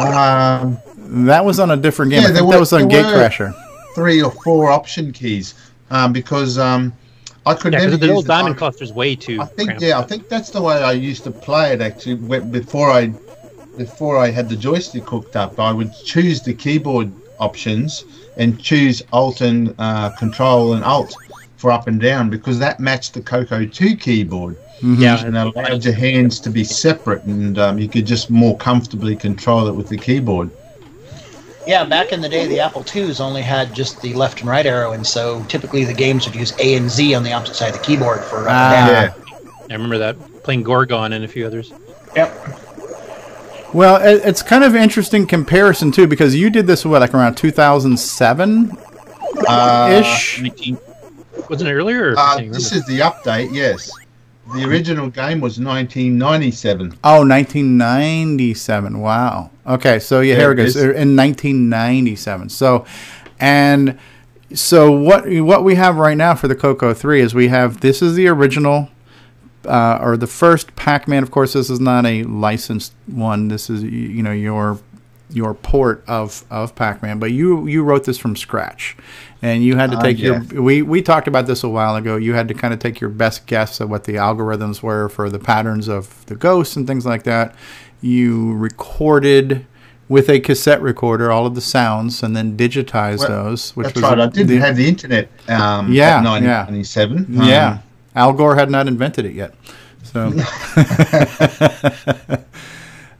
um, 0.00 0.78
That 1.26 1.44
was 1.44 1.60
on 1.60 1.70
a 1.70 1.76
different 1.76 2.10
game. 2.10 2.22
Yeah, 2.22 2.28
I 2.28 2.32
there 2.32 2.40
think 2.42 2.52
that 2.52 2.60
was 2.60 2.72
on 2.72 2.88
there 2.88 3.02
were- 3.04 3.10
Gatecrasher. 3.12 3.54
three 3.94 4.20
or 4.22 4.30
four 4.42 4.70
option 4.70 5.12
keys 5.12 5.54
um, 5.90 6.12
because 6.12 6.58
um, 6.58 6.92
I 7.46 7.54
could 7.54 7.72
Yeah, 7.72 7.80
never 7.80 7.96
the 7.96 8.06
little 8.06 8.22
diamond 8.22 8.56
di- 8.56 8.58
cluster's 8.58 8.92
way 8.92 9.16
too. 9.16 9.40
I 9.40 9.44
think 9.46 9.80
yeah, 9.80 9.98
I 9.98 10.02
think 10.02 10.28
that's 10.28 10.50
the 10.50 10.62
way 10.62 10.82
I 10.82 10.92
used 10.92 11.24
to 11.24 11.30
play 11.30 11.72
it 11.72 11.80
actually. 11.80 12.16
Before 12.16 12.90
I 12.90 13.12
before 13.76 14.18
I 14.18 14.30
had 14.30 14.48
the 14.48 14.56
joystick 14.56 15.08
hooked 15.08 15.36
up, 15.36 15.58
I 15.60 15.72
would 15.72 15.92
choose 15.92 16.42
the 16.42 16.54
keyboard 16.54 17.12
options 17.38 18.04
and 18.36 18.60
choose 18.60 19.02
Alt 19.12 19.40
and 19.40 19.74
uh, 19.78 20.10
Control 20.10 20.74
and 20.74 20.84
Alt 20.84 21.16
for 21.56 21.70
up 21.70 21.86
and 21.88 22.00
down 22.00 22.30
because 22.30 22.58
that 22.58 22.80
matched 22.80 23.14
the 23.14 23.20
Coco 23.20 23.64
2 23.64 23.96
keyboard 23.96 24.56
Yeah, 24.82 25.24
and 25.24 25.36
allowed 25.36 25.84
your 25.84 25.94
hands 25.94 26.40
to 26.40 26.50
be 26.50 26.64
separate 26.64 27.24
and 27.24 27.58
um, 27.58 27.78
you 27.78 27.88
could 27.88 28.06
just 28.06 28.30
more 28.30 28.56
comfortably 28.56 29.16
control 29.16 29.66
it 29.68 29.74
with 29.74 29.88
the 29.88 29.98
keyboard. 29.98 30.50
Yeah, 31.68 31.84
back 31.84 32.12
in 32.12 32.22
the 32.22 32.30
day, 32.30 32.46
the 32.46 32.60
Apple 32.60 32.82
IIs 32.94 33.20
only 33.20 33.42
had 33.42 33.74
just 33.74 34.00
the 34.00 34.14
left 34.14 34.40
and 34.40 34.48
right 34.48 34.64
arrow, 34.64 34.92
and 34.92 35.06
so 35.06 35.44
typically 35.48 35.84
the 35.84 35.92
games 35.92 36.24
would 36.26 36.34
use 36.34 36.54
A 36.58 36.76
and 36.76 36.90
Z 36.90 37.14
on 37.14 37.22
the 37.22 37.32
opposite 37.34 37.56
side 37.56 37.74
of 37.74 37.78
the 37.78 37.84
keyboard 37.84 38.24
for 38.24 38.48
up 38.48 38.54
Ah. 38.54 38.74
and 38.74 38.86
down. 38.88 39.22
yeah, 39.36 39.50
I 39.68 39.72
remember 39.74 39.98
that 39.98 40.42
playing 40.44 40.62
Gorgon 40.62 41.12
and 41.12 41.26
a 41.26 41.28
few 41.28 41.46
others. 41.46 41.70
Yep. 42.16 42.34
Well, 43.74 43.96
it, 43.96 44.22
it's 44.24 44.40
kind 44.40 44.64
of 44.64 44.74
interesting 44.74 45.26
comparison 45.26 45.92
too 45.92 46.06
because 46.06 46.34
you 46.34 46.48
did 46.48 46.66
this 46.66 46.86
what 46.86 47.02
like 47.02 47.12
around 47.12 47.34
2007 47.36 48.72
uh, 49.46 50.00
ish. 50.02 50.40
19, 50.40 50.78
wasn't 51.50 51.68
it 51.68 51.74
earlier? 51.74 52.12
Or, 52.12 52.18
uh, 52.18 52.38
this 52.38 52.72
is 52.72 52.86
the 52.86 53.00
update. 53.00 53.52
Yes, 53.52 53.90
the 54.54 54.64
original 54.64 55.10
game 55.10 55.40
was 55.40 55.58
1997. 55.58 56.98
Oh, 57.04 57.20
1997. 57.20 58.98
Wow. 58.98 59.50
Okay, 59.66 59.98
so 59.98 60.20
yeah, 60.20 60.34
Yeah, 60.34 60.40
here 60.40 60.52
it 60.52 60.56
goes. 60.56 60.76
In 60.76 61.16
1997. 61.16 62.48
So, 62.48 62.86
and 63.38 63.98
so 64.54 64.90
what 64.90 65.28
what 65.42 65.64
we 65.64 65.74
have 65.74 65.96
right 65.96 66.16
now 66.16 66.34
for 66.34 66.48
the 66.48 66.56
Coco 66.56 66.94
3 66.94 67.20
is 67.20 67.34
we 67.34 67.48
have 67.48 67.80
this 67.80 68.00
is 68.00 68.14
the 68.14 68.28
original 68.28 68.88
uh, 69.66 69.98
or 70.00 70.16
the 70.16 70.26
first 70.26 70.74
Pac-Man. 70.76 71.22
Of 71.22 71.30
course, 71.30 71.52
this 71.52 71.68
is 71.68 71.80
not 71.80 72.06
a 72.06 72.22
licensed 72.24 72.94
one. 73.06 73.48
This 73.48 73.68
is 73.68 73.82
you 73.82 74.22
know 74.22 74.32
your 74.32 74.78
your 75.30 75.54
port 75.54 76.02
of 76.08 76.44
of 76.50 76.74
Pac-Man, 76.74 77.18
but 77.18 77.32
you 77.32 77.66
you 77.66 77.82
wrote 77.82 78.04
this 78.04 78.18
from 78.18 78.36
scratch, 78.36 78.96
and 79.42 79.62
you 79.64 79.76
had 79.76 79.90
to 79.92 79.96
Uh, 79.98 80.02
take 80.02 80.18
yeah. 80.18 80.42
your. 80.52 80.62
We 80.62 80.82
we 80.82 81.02
talked 81.02 81.28
about 81.28 81.46
this 81.46 81.62
a 81.62 81.68
while 81.68 81.96
ago. 81.96 82.16
You 82.16 82.34
had 82.34 82.48
to 82.48 82.54
kind 82.54 82.72
of 82.74 82.80
take 82.80 83.00
your 83.00 83.10
best 83.10 83.46
guess 83.46 83.80
at 83.80 83.88
what 83.88 84.04
the 84.04 84.14
algorithms 84.14 84.82
were 84.82 85.08
for 85.08 85.30
the 85.30 85.38
patterns 85.38 85.88
of 85.88 86.24
the 86.26 86.34
ghosts 86.34 86.76
and 86.76 86.86
things 86.86 87.04
like 87.06 87.22
that, 87.24 87.54
you 88.00 88.54
recorded 88.54 89.64
with 90.08 90.30
a 90.30 90.40
cassette 90.40 90.80
recorder 90.80 91.30
all 91.30 91.44
of 91.44 91.54
the 91.54 91.60
sounds 91.60 92.22
and 92.22 92.34
then 92.34 92.56
digitized 92.56 93.18
Well, 93.28 93.44
those. 93.44 93.72
Which 93.76 93.86
That's 93.88 93.96
was 93.96 94.02
right. 94.04 94.18
I 94.20 94.26
didn't 94.28 94.48
the- 94.48 94.56
have 94.58 94.76
the 94.76 94.88
internet. 94.88 95.28
Um, 95.48 95.92
Yeah, 95.92 96.18
at 96.20 96.24
yeah. 96.42 96.64
1997. 96.64 97.26
Yeah, 97.30 97.78
Al 98.16 98.32
Gore 98.32 98.56
had 98.56 98.70
not 98.70 98.88
invented 98.88 99.26
it 99.26 99.34
yet. 99.34 99.52
So, 100.02 100.32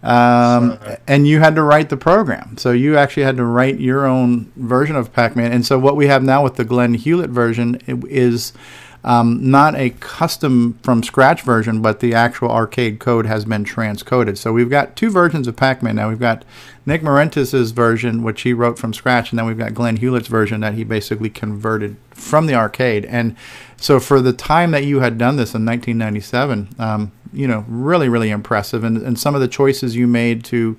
um, 0.03 0.79
and 1.07 1.27
you 1.27 1.41
had 1.41 1.55
to 1.57 1.63
write 1.63 1.89
the 1.89 1.97
program. 1.97 2.57
So 2.57 2.71
you 2.73 2.97
actually 2.97 3.25
had 3.25 3.37
to 3.37 3.45
write 3.45 3.81
your 3.81 4.07
own 4.07 4.53
version 4.57 4.97
of 4.97 5.13
Pac-Man. 5.13 5.53
And 5.53 5.67
so 5.67 5.79
what 5.79 5.97
we 5.97 6.07
have 6.07 6.23
now 6.23 6.45
with 6.45 6.57
the 6.57 6.65
Glenn 6.65 6.95
Hewlett 6.95 7.31
version 7.31 7.81
is 7.87 8.53
um, 9.05 9.51
not 9.51 9.75
a 9.75 9.91
custom 10.01 10.79
from 10.83 11.03
scratch 11.03 11.43
version, 11.43 11.81
but 11.81 12.01
the 12.01 12.15
actual 12.15 12.51
arcade 12.51 12.99
code 12.99 13.27
has 13.27 13.45
been 13.45 13.65
transcoded. 13.65 14.37
So 14.37 14.53
we've 14.53 14.71
got 14.71 14.97
two 14.97 15.11
versions 15.11 15.47
of 15.47 15.57
Pac-Man 15.57 15.97
now. 15.97 16.09
We've 16.09 16.19
got 16.19 16.45
Nick 16.85 17.03
Marentes' 17.03 17.73
version, 17.73 18.23
which 18.23 18.43
he 18.43 18.53
wrote 18.53 18.79
from 18.79 18.93
scratch, 18.93 19.31
and 19.31 19.39
then 19.39 19.47
we've 19.47 19.59
got 19.59 19.75
Glenn 19.75 19.97
Hewlett's 19.97 20.29
version 20.29 20.61
that 20.61 20.75
he 20.75 20.85
basically 20.85 21.31
converted 21.31 21.97
from 22.11 22.47
the 22.47 22.55
arcade. 22.55 23.05
And 23.05 23.37
so 23.81 24.01
for 24.01 24.21
the 24.21 24.33
time 24.33 24.73
that 24.73 24.85
you 24.85 25.01
had 25.01 25.19
done 25.19 25.37
this 25.37 25.55
in 25.55 25.65
1997, 25.65 26.69
um, 26.79 27.13
you 27.33 27.47
know, 27.47 27.65
really, 27.69 28.09
really 28.09 28.31
impressive. 28.31 28.83
And, 28.85 28.99
and 28.99 29.19
some 29.19 29.35
of 29.35 29.41
the 29.41 29.49
choices 29.49 29.95
you 29.95 30.07
made 30.07 30.45
to 30.47 30.79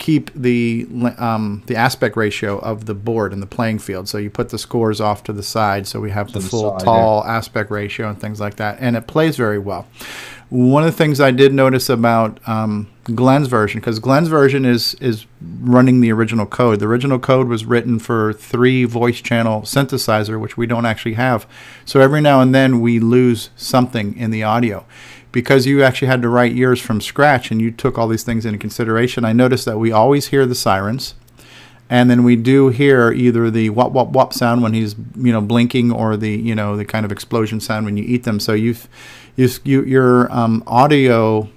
keep 0.00 0.32
the 0.34 0.88
um, 1.18 1.62
the 1.66 1.76
aspect 1.76 2.16
ratio 2.16 2.58
of 2.58 2.86
the 2.86 2.94
board 2.94 3.32
and 3.32 3.40
the 3.40 3.46
playing 3.46 3.78
field. 3.78 4.08
So 4.08 4.18
you 4.18 4.30
put 4.30 4.48
the 4.48 4.58
scores 4.58 5.00
off 5.00 5.22
to 5.24 5.32
the 5.32 5.42
side, 5.42 5.86
so 5.86 6.00
we 6.00 6.10
have 6.10 6.32
the 6.32 6.40
the 6.40 6.48
full 6.48 6.72
side, 6.78 6.84
tall 6.84 7.22
aspect 7.24 7.70
ratio 7.70 8.08
and 8.08 8.20
things 8.20 8.40
like 8.40 8.56
that, 8.56 8.78
and 8.80 8.96
it 8.96 9.06
plays 9.06 9.36
very 9.36 9.58
well. 9.58 9.86
One 10.48 10.82
of 10.82 10.90
the 10.90 10.96
things 10.96 11.20
I 11.20 11.30
did 11.30 11.54
notice 11.54 11.88
about 11.88 12.40
um, 12.48 12.88
Glenn's 13.14 13.46
version, 13.46 13.78
because 13.78 14.00
Glenn's 14.00 14.28
version 14.28 14.64
is 14.64 14.94
is 14.94 15.26
running 15.60 16.00
the 16.00 16.10
original 16.12 16.46
code. 16.46 16.80
The 16.80 16.86
original 16.86 17.18
code 17.18 17.46
was 17.46 17.64
written 17.64 17.98
for 17.98 18.32
three 18.32 18.84
voice 18.84 19.20
channel 19.20 19.62
synthesizer, 19.62 20.40
which 20.40 20.56
we 20.56 20.66
don't 20.66 20.86
actually 20.86 21.14
have. 21.14 21.46
So 21.84 22.00
every 22.00 22.22
now 22.22 22.40
and 22.40 22.54
then 22.54 22.80
we 22.80 22.98
lose 22.98 23.50
something 23.54 24.16
in 24.16 24.30
the 24.30 24.42
audio 24.42 24.86
because 25.32 25.66
you 25.66 25.82
actually 25.82 26.08
had 26.08 26.22
to 26.22 26.28
write 26.28 26.52
yours 26.52 26.80
from 26.80 27.00
scratch 27.00 27.50
and 27.50 27.60
you 27.60 27.70
took 27.70 27.98
all 27.98 28.08
these 28.08 28.22
things 28.24 28.44
into 28.44 28.58
consideration. 28.58 29.24
I 29.24 29.32
noticed 29.32 29.64
that 29.64 29.78
we 29.78 29.92
always 29.92 30.28
hear 30.28 30.46
the 30.46 30.54
sirens, 30.54 31.14
and 31.88 32.10
then 32.10 32.22
we 32.24 32.36
do 32.36 32.68
hear 32.68 33.12
either 33.12 33.50
the 33.50 33.70
wop 33.70 33.92
wop 33.92 34.08
wop 34.08 34.32
sound 34.32 34.62
when 34.62 34.74
he's 34.74 34.94
you 35.16 35.32
know 35.32 35.40
blinking, 35.40 35.92
or 35.92 36.16
the 36.16 36.30
you 36.30 36.54
know 36.54 36.76
the 36.76 36.84
kind 36.84 37.04
of 37.04 37.12
explosion 37.12 37.60
sound 37.60 37.84
when 37.84 37.96
you 37.96 38.04
eat 38.04 38.24
them. 38.24 38.40
So 38.40 38.52
you've, 38.52 38.88
you've 39.36 39.60
you, 39.64 39.82
your 39.84 40.32
um, 40.32 40.62
audio 40.66 41.48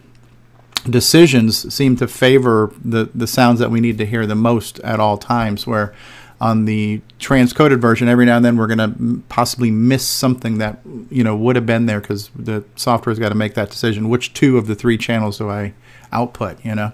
decisions 0.89 1.73
seem 1.73 1.95
to 1.97 2.07
favor 2.07 2.73
the 2.83 3.09
the 3.15 3.27
sounds 3.27 3.59
that 3.59 3.71
we 3.71 3.79
need 3.79 3.97
to 3.97 4.05
hear 4.05 4.25
the 4.25 4.35
most 4.35 4.79
at 4.79 4.99
all 4.99 5.17
times. 5.17 5.65
Where 5.65 5.93
on 6.43 6.65
the 6.65 6.99
transcoded 7.19 7.79
version, 7.79 8.09
every 8.09 8.25
now 8.25 8.35
and 8.35 8.43
then 8.43 8.57
we're 8.57 8.67
going 8.67 8.77
to 8.77 9.23
possibly 9.29 9.71
miss 9.71 10.05
something 10.05 10.57
that 10.57 10.79
you 11.09 11.23
know 11.23 11.37
would 11.37 11.55
have 11.55 11.65
been 11.65 11.85
there 11.85 12.01
because 12.01 12.29
the 12.35 12.65
software's 12.75 13.17
got 13.17 13.29
to 13.29 13.35
make 13.35 13.53
that 13.53 13.69
decision. 13.69 14.09
Which 14.09 14.33
two 14.33 14.57
of 14.57 14.67
the 14.67 14.75
three 14.75 14.97
channels 14.97 15.37
do 15.37 15.49
I 15.49 15.73
output? 16.11 16.63
You 16.65 16.75
know. 16.75 16.91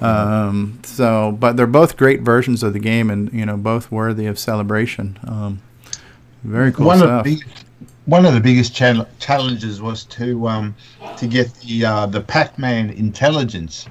Um, 0.00 0.80
so, 0.84 1.32
but 1.32 1.56
they're 1.56 1.66
both 1.66 1.98
great 1.98 2.22
versions 2.22 2.62
of 2.62 2.72
the 2.72 2.78
game, 2.78 3.10
and 3.10 3.30
you 3.30 3.44
know, 3.44 3.58
both 3.58 3.92
worthy 3.92 4.24
of 4.24 4.38
celebration. 4.38 5.18
Um, 5.26 5.60
very 6.42 6.72
cool 6.72 6.86
one 6.86 6.98
stuff. 6.98 7.20
of 7.20 7.24
the 7.24 7.42
one 8.06 8.24
of 8.24 8.32
the 8.32 8.40
biggest 8.40 8.74
chal- 8.74 9.08
challenges 9.18 9.82
was 9.82 10.04
to 10.04 10.48
um, 10.48 10.74
to 11.18 11.26
get 11.26 11.52
the 11.56 11.84
uh, 11.84 12.06
the 12.06 12.22
Pac-Man 12.22 12.88
intelligence 12.88 13.86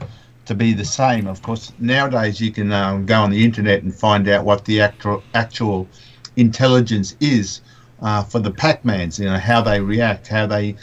to 0.47 0.55
be 0.55 0.73
the 0.73 0.85
same. 0.85 1.27
Of 1.27 1.41
course, 1.41 1.71
nowadays 1.79 2.41
you 2.41 2.51
can 2.51 2.71
um, 2.71 3.05
go 3.05 3.21
on 3.21 3.31
the 3.31 3.43
internet 3.43 3.83
and 3.83 3.93
find 3.93 4.27
out 4.27 4.45
what 4.45 4.65
the 4.65 4.81
actual 4.81 5.23
actual 5.33 5.87
intelligence 6.35 7.15
is 7.19 7.61
uh, 8.01 8.23
for 8.23 8.39
the 8.39 8.51
Pac-Mans. 8.51 9.19
You 9.19 9.25
know 9.25 9.37
how 9.37 9.61
they 9.61 9.79
react, 9.79 10.27
how 10.27 10.47
they 10.47 10.75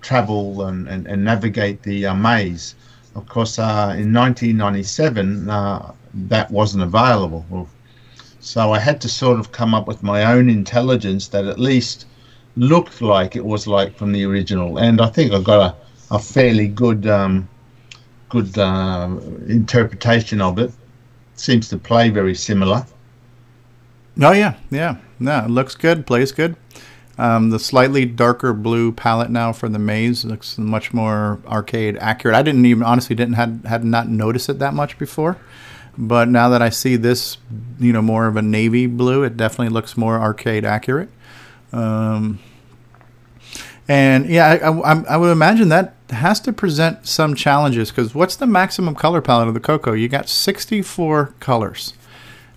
travel 0.00 0.62
and, 0.66 0.88
and, 0.88 1.06
and 1.06 1.24
navigate 1.24 1.82
the 1.82 2.06
uh, 2.06 2.14
maze. 2.14 2.74
Of 3.14 3.28
course, 3.28 3.58
uh, 3.58 3.96
in 3.98 4.12
1997, 4.12 5.50
uh, 5.50 5.92
that 6.14 6.50
wasn't 6.50 6.84
available. 6.84 7.68
So 8.40 8.72
I 8.72 8.78
had 8.78 9.00
to 9.00 9.08
sort 9.08 9.40
of 9.40 9.50
come 9.50 9.74
up 9.74 9.88
with 9.88 10.02
my 10.02 10.24
own 10.32 10.48
intelligence 10.48 11.28
that 11.28 11.44
at 11.46 11.58
least 11.58 12.06
looked 12.56 13.02
like 13.02 13.34
it 13.34 13.44
was 13.44 13.66
like 13.66 13.96
from 13.96 14.12
the 14.12 14.24
original, 14.24 14.78
and 14.78 15.00
I 15.00 15.08
think 15.08 15.32
I 15.32 15.40
got 15.40 15.74
a, 16.10 16.14
a 16.14 16.18
fairly 16.18 16.68
good 16.68 17.06
um, 17.06 17.48
good 18.28 18.56
uh, 18.58 19.08
interpretation 19.46 20.40
of 20.40 20.58
it. 20.58 20.72
Seems 21.34 21.68
to 21.68 21.78
play 21.78 22.10
very 22.10 22.34
similar. 22.34 22.84
Oh 24.20 24.32
yeah, 24.32 24.56
yeah, 24.70 24.96
no, 25.20 25.44
it 25.44 25.50
looks 25.50 25.74
good, 25.74 26.06
plays 26.06 26.32
good. 26.32 26.56
Um, 27.18 27.50
the 27.50 27.58
slightly 27.58 28.04
darker 28.04 28.52
blue 28.52 28.92
palette 28.92 29.30
now 29.30 29.52
for 29.52 29.68
the 29.68 29.78
maze 29.78 30.24
looks 30.24 30.56
much 30.56 30.94
more 30.94 31.40
arcade 31.46 31.96
accurate. 31.98 32.36
I 32.36 32.42
didn't 32.42 32.64
even 32.64 32.84
honestly 32.84 33.16
didn't 33.16 33.34
had 33.34 33.62
had 33.66 33.84
not 33.84 34.08
noticed 34.08 34.48
it 34.48 34.58
that 34.60 34.74
much 34.74 34.98
before, 34.98 35.36
but 35.96 36.28
now 36.28 36.48
that 36.48 36.62
I 36.62 36.68
see 36.68 36.96
this, 36.96 37.38
you 37.78 37.92
know, 37.92 38.02
more 38.02 38.26
of 38.26 38.36
a 38.36 38.42
navy 38.42 38.86
blue, 38.86 39.24
it 39.24 39.36
definitely 39.36 39.70
looks 39.70 39.96
more 39.96 40.18
arcade 40.20 40.64
accurate. 40.64 41.10
Um, 41.72 42.38
and 43.88 44.26
yeah, 44.28 44.46
I, 44.62 44.68
I, 44.68 45.02
I 45.10 45.16
would 45.16 45.30
imagine 45.30 45.68
that 45.70 45.94
has 46.10 46.40
to 46.40 46.52
present 46.52 47.06
some 47.06 47.34
challenges 47.34 47.90
because 47.90 48.14
what's 48.14 48.36
the 48.36 48.46
maximum 48.46 48.94
color 48.94 49.20
palette 49.20 49.48
of 49.48 49.54
the 49.54 49.60
Coco? 49.60 49.92
You 49.92 50.08
got 50.08 50.28
64 50.28 51.34
colors, 51.40 51.94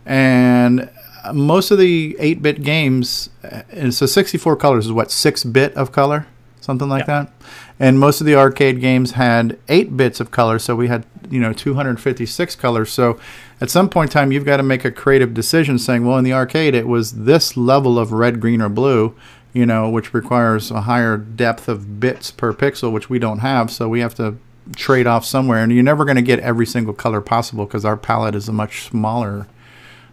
and 0.05 0.89
most 1.33 1.71
of 1.71 1.77
the 1.77 2.15
8-bit 2.19 2.63
games, 2.63 3.29
uh, 3.43 3.61
and 3.71 3.93
so 3.93 4.05
64 4.05 4.55
colors 4.55 4.85
is 4.87 4.91
what 4.91 5.09
6-bit 5.09 5.73
of 5.75 5.91
color, 5.91 6.25
something 6.61 6.89
like 6.89 7.07
Yeah. 7.07 7.23
that. 7.23 7.33
And 7.79 7.99
most 7.99 8.21
of 8.21 8.27
the 8.27 8.35
arcade 8.35 8.79
games 8.79 9.11
had 9.11 9.57
8 9.67 9.95
bits 9.97 10.19
of 10.19 10.29
color, 10.31 10.59
so 10.59 10.75
we 10.75 10.87
had 10.87 11.05
you 11.29 11.39
know 11.39 11.53
256 11.53 12.55
colors. 12.55 12.91
So 12.91 13.19
at 13.59 13.69
some 13.69 13.89
point 13.89 14.09
in 14.09 14.13
time, 14.13 14.31
you've 14.31 14.45
got 14.45 14.57
to 14.57 14.63
make 14.63 14.83
a 14.85 14.91
creative 14.91 15.33
decision, 15.33 15.79
saying, 15.79 16.05
well, 16.05 16.17
in 16.17 16.23
the 16.23 16.33
arcade, 16.33 16.75
it 16.75 16.87
was 16.87 17.23
this 17.23 17.55
level 17.57 17.97
of 17.97 18.11
red, 18.11 18.39
green, 18.39 18.61
or 18.61 18.69
blue. 18.69 19.15
You 19.53 19.65
know, 19.65 19.89
which 19.89 20.13
requires 20.13 20.71
a 20.71 20.81
higher 20.81 21.17
depth 21.17 21.67
of 21.67 21.99
bits 21.99 22.31
per 22.31 22.53
pixel, 22.53 22.91
which 22.93 23.09
we 23.09 23.19
don't 23.19 23.39
have. 23.39 23.69
So 23.69 23.89
we 23.89 23.99
have 23.99 24.15
to 24.15 24.37
trade 24.77 25.07
off 25.07 25.25
somewhere, 25.25 25.61
and 25.61 25.73
you're 25.73 25.83
never 25.83 26.05
going 26.05 26.15
to 26.15 26.21
get 26.21 26.39
every 26.39 26.65
single 26.65 26.93
color 26.93 27.19
possible 27.19 27.65
because 27.65 27.83
our 27.83 27.97
palette 27.97 28.33
is 28.35 28.47
a 28.47 28.53
much 28.53 28.83
smaller 28.83 29.47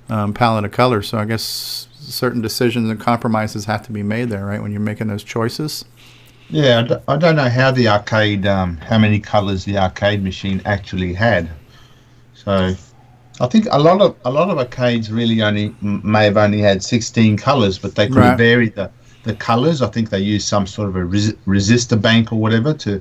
um, 0.08 0.34
palette 0.34 0.64
of 0.64 0.72
colors. 0.72 1.08
So 1.08 1.18
I 1.18 1.24
guess 1.24 1.86
certain 1.92 2.40
decisions 2.40 2.90
and 2.90 2.98
compromises 2.98 3.66
have 3.66 3.82
to 3.86 3.92
be 3.92 4.02
made 4.02 4.28
there, 4.30 4.44
right? 4.46 4.60
When 4.60 4.72
you're 4.72 4.80
making 4.80 5.06
those 5.06 5.22
choices. 5.22 5.84
Yeah, 6.50 6.78
I 6.80 6.82
d- 6.82 6.96
I 7.06 7.16
don't 7.18 7.36
know 7.36 7.48
how 7.48 7.70
the 7.70 7.86
arcade, 7.88 8.44
um, 8.46 8.78
how 8.78 8.98
many 8.98 9.20
colours 9.20 9.64
the 9.66 9.76
arcade 9.78 10.24
machine 10.24 10.62
actually 10.64 11.12
had. 11.12 11.48
So, 12.34 12.74
I 13.40 13.46
think 13.46 13.68
a 13.70 13.78
lot 13.78 14.00
of 14.00 14.16
a 14.24 14.30
lot 14.32 14.48
of 14.50 14.58
arcades 14.58 15.12
really 15.12 15.42
only 15.42 15.74
may 15.82 16.24
have 16.24 16.38
only 16.38 16.58
had 16.60 16.82
16 16.82 17.36
colours, 17.36 17.78
but 17.78 17.94
they 17.94 18.06
could 18.08 18.16
Right. 18.16 18.28
have 18.30 18.38
varied 18.38 18.74
the, 18.76 18.90
the 19.28 19.34
colours. 19.34 19.82
I 19.82 19.88
think 19.88 20.10
they 20.10 20.18
use 20.18 20.44
some 20.44 20.66
sort 20.66 20.88
of 20.88 20.96
a 20.96 21.04
res- 21.04 21.34
resistor 21.46 22.00
bank 22.00 22.32
or 22.32 22.36
whatever 22.36 22.74
to 22.74 23.00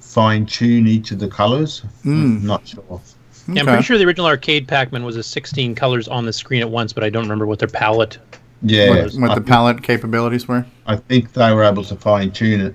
fine 0.00 0.44
tune 0.44 0.86
each 0.86 1.12
of 1.12 1.20
the 1.20 1.28
colours. 1.28 1.82
Mm. 2.04 2.42
Not 2.42 2.66
sure. 2.66 3.00
Yeah, 3.48 3.60
I'm 3.60 3.66
pretty 3.66 3.82
sure 3.82 3.96
the 3.96 4.04
original 4.04 4.26
arcade 4.26 4.68
Pac-Man 4.68 5.04
was 5.04 5.16
a 5.16 5.22
16 5.22 5.74
colors 5.74 6.06
on 6.08 6.26
the 6.26 6.32
screen 6.32 6.60
at 6.60 6.70
once, 6.70 6.92
but 6.92 7.02
I 7.02 7.10
don't 7.10 7.22
remember 7.22 7.46
what 7.46 7.58
their 7.58 7.68
palette. 7.68 8.18
Yeah, 8.62 8.90
what, 8.90 9.14
what 9.14 9.30
I, 9.30 9.34
the 9.36 9.40
palette 9.40 9.82
capabilities 9.82 10.46
were. 10.46 10.64
I 10.86 10.96
think 10.96 11.32
they 11.32 11.52
were 11.52 11.64
able 11.64 11.82
to 11.84 11.96
fine 11.96 12.30
tune 12.30 12.60
it. 12.60 12.74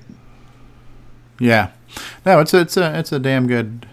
Yeah, 1.39 1.71
no, 2.26 2.39
it's 2.39 2.54
a, 2.54 2.62
it's 2.62 2.76
a 2.76 2.97
it's 3.00 3.12
a 3.12 3.19
damn 3.19 3.47
good, 3.47 3.87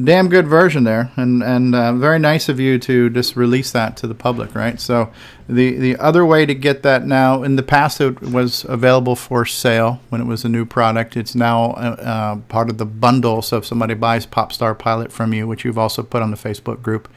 damn 0.00 0.28
good 0.28 0.46
version 0.46 0.84
there, 0.84 1.12
and 1.16 1.42
and 1.42 1.74
uh, 1.74 1.92
very 1.92 2.18
nice 2.18 2.48
of 2.48 2.58
you 2.58 2.78
to 2.80 3.10
just 3.10 3.36
release 3.36 3.70
that 3.72 3.96
to 3.98 4.06
the 4.06 4.14
public, 4.14 4.54
right? 4.54 4.80
So 4.80 5.10
the 5.48 5.76
the 5.76 5.96
other 5.98 6.24
way 6.24 6.46
to 6.46 6.54
get 6.54 6.82
that 6.82 7.04
now 7.06 7.42
in 7.42 7.56
the 7.56 7.62
past 7.62 8.00
it 8.00 8.20
was 8.22 8.64
available 8.68 9.16
for 9.16 9.44
sale 9.44 10.00
when 10.08 10.20
it 10.20 10.24
was 10.26 10.44
a 10.44 10.48
new 10.48 10.64
product. 10.64 11.16
It's 11.16 11.34
now 11.34 11.72
uh, 11.72 11.96
uh, 12.00 12.36
part 12.48 12.70
of 12.70 12.78
the 12.78 12.86
bundle. 12.86 13.42
So 13.42 13.58
if 13.58 13.66
somebody 13.66 13.94
buys 13.94 14.26
Popstar 14.26 14.78
Pilot 14.78 15.12
from 15.12 15.32
you, 15.34 15.46
which 15.46 15.64
you've 15.64 15.78
also 15.78 16.02
put 16.02 16.22
on 16.22 16.30
the 16.30 16.36
Facebook 16.36 16.82
group. 16.82 17.08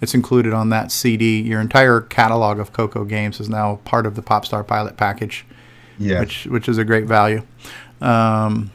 It's 0.00 0.12
included 0.12 0.52
on 0.52 0.68
that 0.68 0.92
CD. 0.92 1.40
Your 1.40 1.60
entire 1.62 2.02
catalog 2.02 2.58
of 2.58 2.74
Coco 2.74 3.04
games 3.04 3.40
is 3.40 3.48
now 3.48 3.76
part 3.84 4.04
of 4.04 4.16
the 4.16 4.22
Popstar 4.22 4.66
Pilot 4.66 4.98
package 4.98 5.46
Yeah. 5.98 6.20
which 6.20 6.46
which 6.46 6.68
is 6.68 6.76
a 6.76 6.84
great 6.84 7.06
value. 7.06 7.42
Um, 8.02 8.70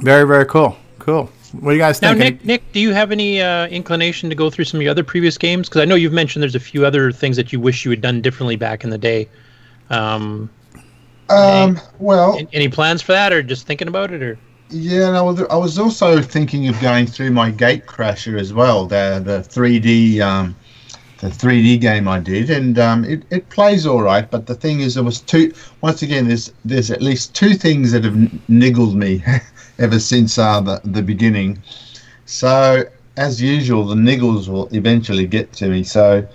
very 0.00 0.26
very 0.26 0.46
cool. 0.46 0.76
Cool. 0.98 1.30
What 1.60 1.70
do 1.70 1.76
you 1.76 1.82
guys 1.82 2.00
think? 2.00 2.16
Now, 2.16 2.24
think? 2.24 2.40
Nick, 2.40 2.46
Nick, 2.46 2.72
do 2.72 2.80
you 2.80 2.92
have 2.92 3.12
any 3.12 3.40
uh, 3.40 3.66
inclination 3.66 4.28
to 4.30 4.34
go 4.34 4.50
through 4.50 4.64
some 4.64 4.78
of 4.78 4.82
your 4.82 4.90
other 4.90 5.04
previous 5.04 5.36
games? 5.36 5.68
Because 5.68 5.82
I 5.82 5.84
know 5.84 5.94
you've 5.94 6.12
mentioned 6.12 6.42
there's 6.42 6.54
a 6.54 6.60
few 6.60 6.86
other 6.86 7.12
things 7.12 7.36
that 7.36 7.52
you 7.52 7.60
wish 7.60 7.84
you 7.84 7.90
had 7.90 8.00
done 8.00 8.22
differently 8.22 8.56
back 8.56 8.84
in 8.84 8.90
the 8.90 8.98
day. 8.98 9.28
Um, 9.90 10.50
Um, 11.28 11.80
well, 11.98 12.38
any 12.52 12.68
plans 12.68 13.02
for 13.02 13.12
that, 13.12 13.32
or 13.32 13.42
just 13.42 13.66
thinking 13.66 13.88
about 13.88 14.12
it, 14.12 14.22
or 14.22 14.38
Yeah, 14.70 15.08
and 15.08 15.16
I 15.16 15.22
was, 15.22 15.42
I 15.42 15.56
was 15.56 15.78
also 15.78 16.20
thinking 16.20 16.68
of 16.68 16.80
going 16.80 17.06
through 17.06 17.30
my 17.30 17.50
Gate 17.50 17.86
Crasher 17.86 18.38
as 18.38 18.52
well, 18.52 18.86
the 18.86 19.22
the 19.24 19.40
3D 19.40 20.20
um, 20.20 20.56
the 21.22 21.28
3D 21.28 21.80
game 21.80 22.08
I 22.08 22.18
did, 22.18 22.50
and 22.50 22.78
um, 22.78 23.04
it, 23.04 23.22
it 23.30 23.48
plays 23.48 23.86
all 23.86 24.02
right. 24.02 24.28
But 24.28 24.46
the 24.46 24.56
thing 24.56 24.80
is, 24.80 24.94
there 24.94 25.04
was 25.04 25.20
two. 25.20 25.54
Once 25.80 26.02
again, 26.02 26.26
there's 26.26 26.52
there's 26.64 26.90
at 26.90 27.00
least 27.00 27.34
two 27.34 27.54
things 27.54 27.92
that 27.92 28.04
have 28.04 28.14
niggled 28.48 28.94
me 28.94 29.24
ever 29.78 29.98
since 29.98 30.38
uh, 30.38 30.60
the 30.60 30.80
the 30.84 31.02
beginning. 31.02 31.62
So 32.26 32.84
as 33.16 33.42
usual, 33.42 33.84
the 33.84 33.94
niggles 33.94 34.48
will 34.48 34.68
eventually 34.74 35.26
get 35.26 35.52
to 35.54 35.68
me. 35.68 35.82
So 35.82 36.26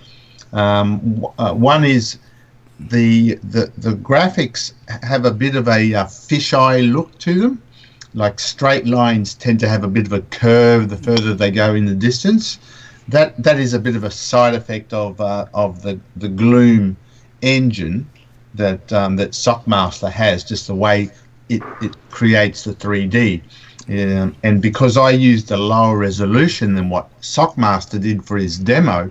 um, 0.52 1.26
uh, 1.38 1.52
one 1.54 1.84
is 1.84 2.18
the 2.78 3.34
the 3.36 3.72
the 3.78 3.94
graphics 3.94 4.72
have 5.02 5.24
a 5.24 5.30
bit 5.30 5.56
of 5.56 5.68
a 5.68 5.94
uh, 5.94 6.04
fisheye 6.04 6.92
look 6.92 7.18
to 7.18 7.40
them. 7.40 7.62
Like 8.14 8.40
straight 8.40 8.86
lines 8.86 9.34
tend 9.34 9.60
to 9.60 9.68
have 9.68 9.84
a 9.84 9.88
bit 9.88 10.06
of 10.06 10.12
a 10.12 10.22
curve 10.22 10.88
the 10.88 10.96
further 10.96 11.34
they 11.34 11.50
go 11.50 11.74
in 11.74 11.84
the 11.86 11.94
distance. 11.94 12.58
That 13.08 13.42
that 13.42 13.58
is 13.58 13.74
a 13.74 13.78
bit 13.78 13.96
of 13.96 14.04
a 14.04 14.10
side 14.10 14.54
effect 14.54 14.92
of 14.92 15.20
uh, 15.20 15.46
of 15.54 15.82
the 15.82 15.98
the 16.16 16.28
Gloom 16.28 16.96
engine 17.42 18.08
that 18.54 18.92
um, 18.92 19.16
that 19.16 19.30
Sockmaster 19.30 20.10
has, 20.10 20.44
just 20.44 20.66
the 20.66 20.74
way 20.74 21.10
it, 21.48 21.62
it 21.80 21.96
creates 22.10 22.64
the 22.64 22.74
3D. 22.74 23.42
Um, 23.88 24.36
and 24.42 24.60
because 24.60 24.96
I 24.98 25.10
used 25.10 25.50
a 25.50 25.56
lower 25.56 25.96
resolution 25.96 26.74
than 26.74 26.90
what 26.90 27.08
Sockmaster 27.22 28.00
did 28.00 28.24
for 28.24 28.36
his 28.36 28.58
demo, 28.58 29.10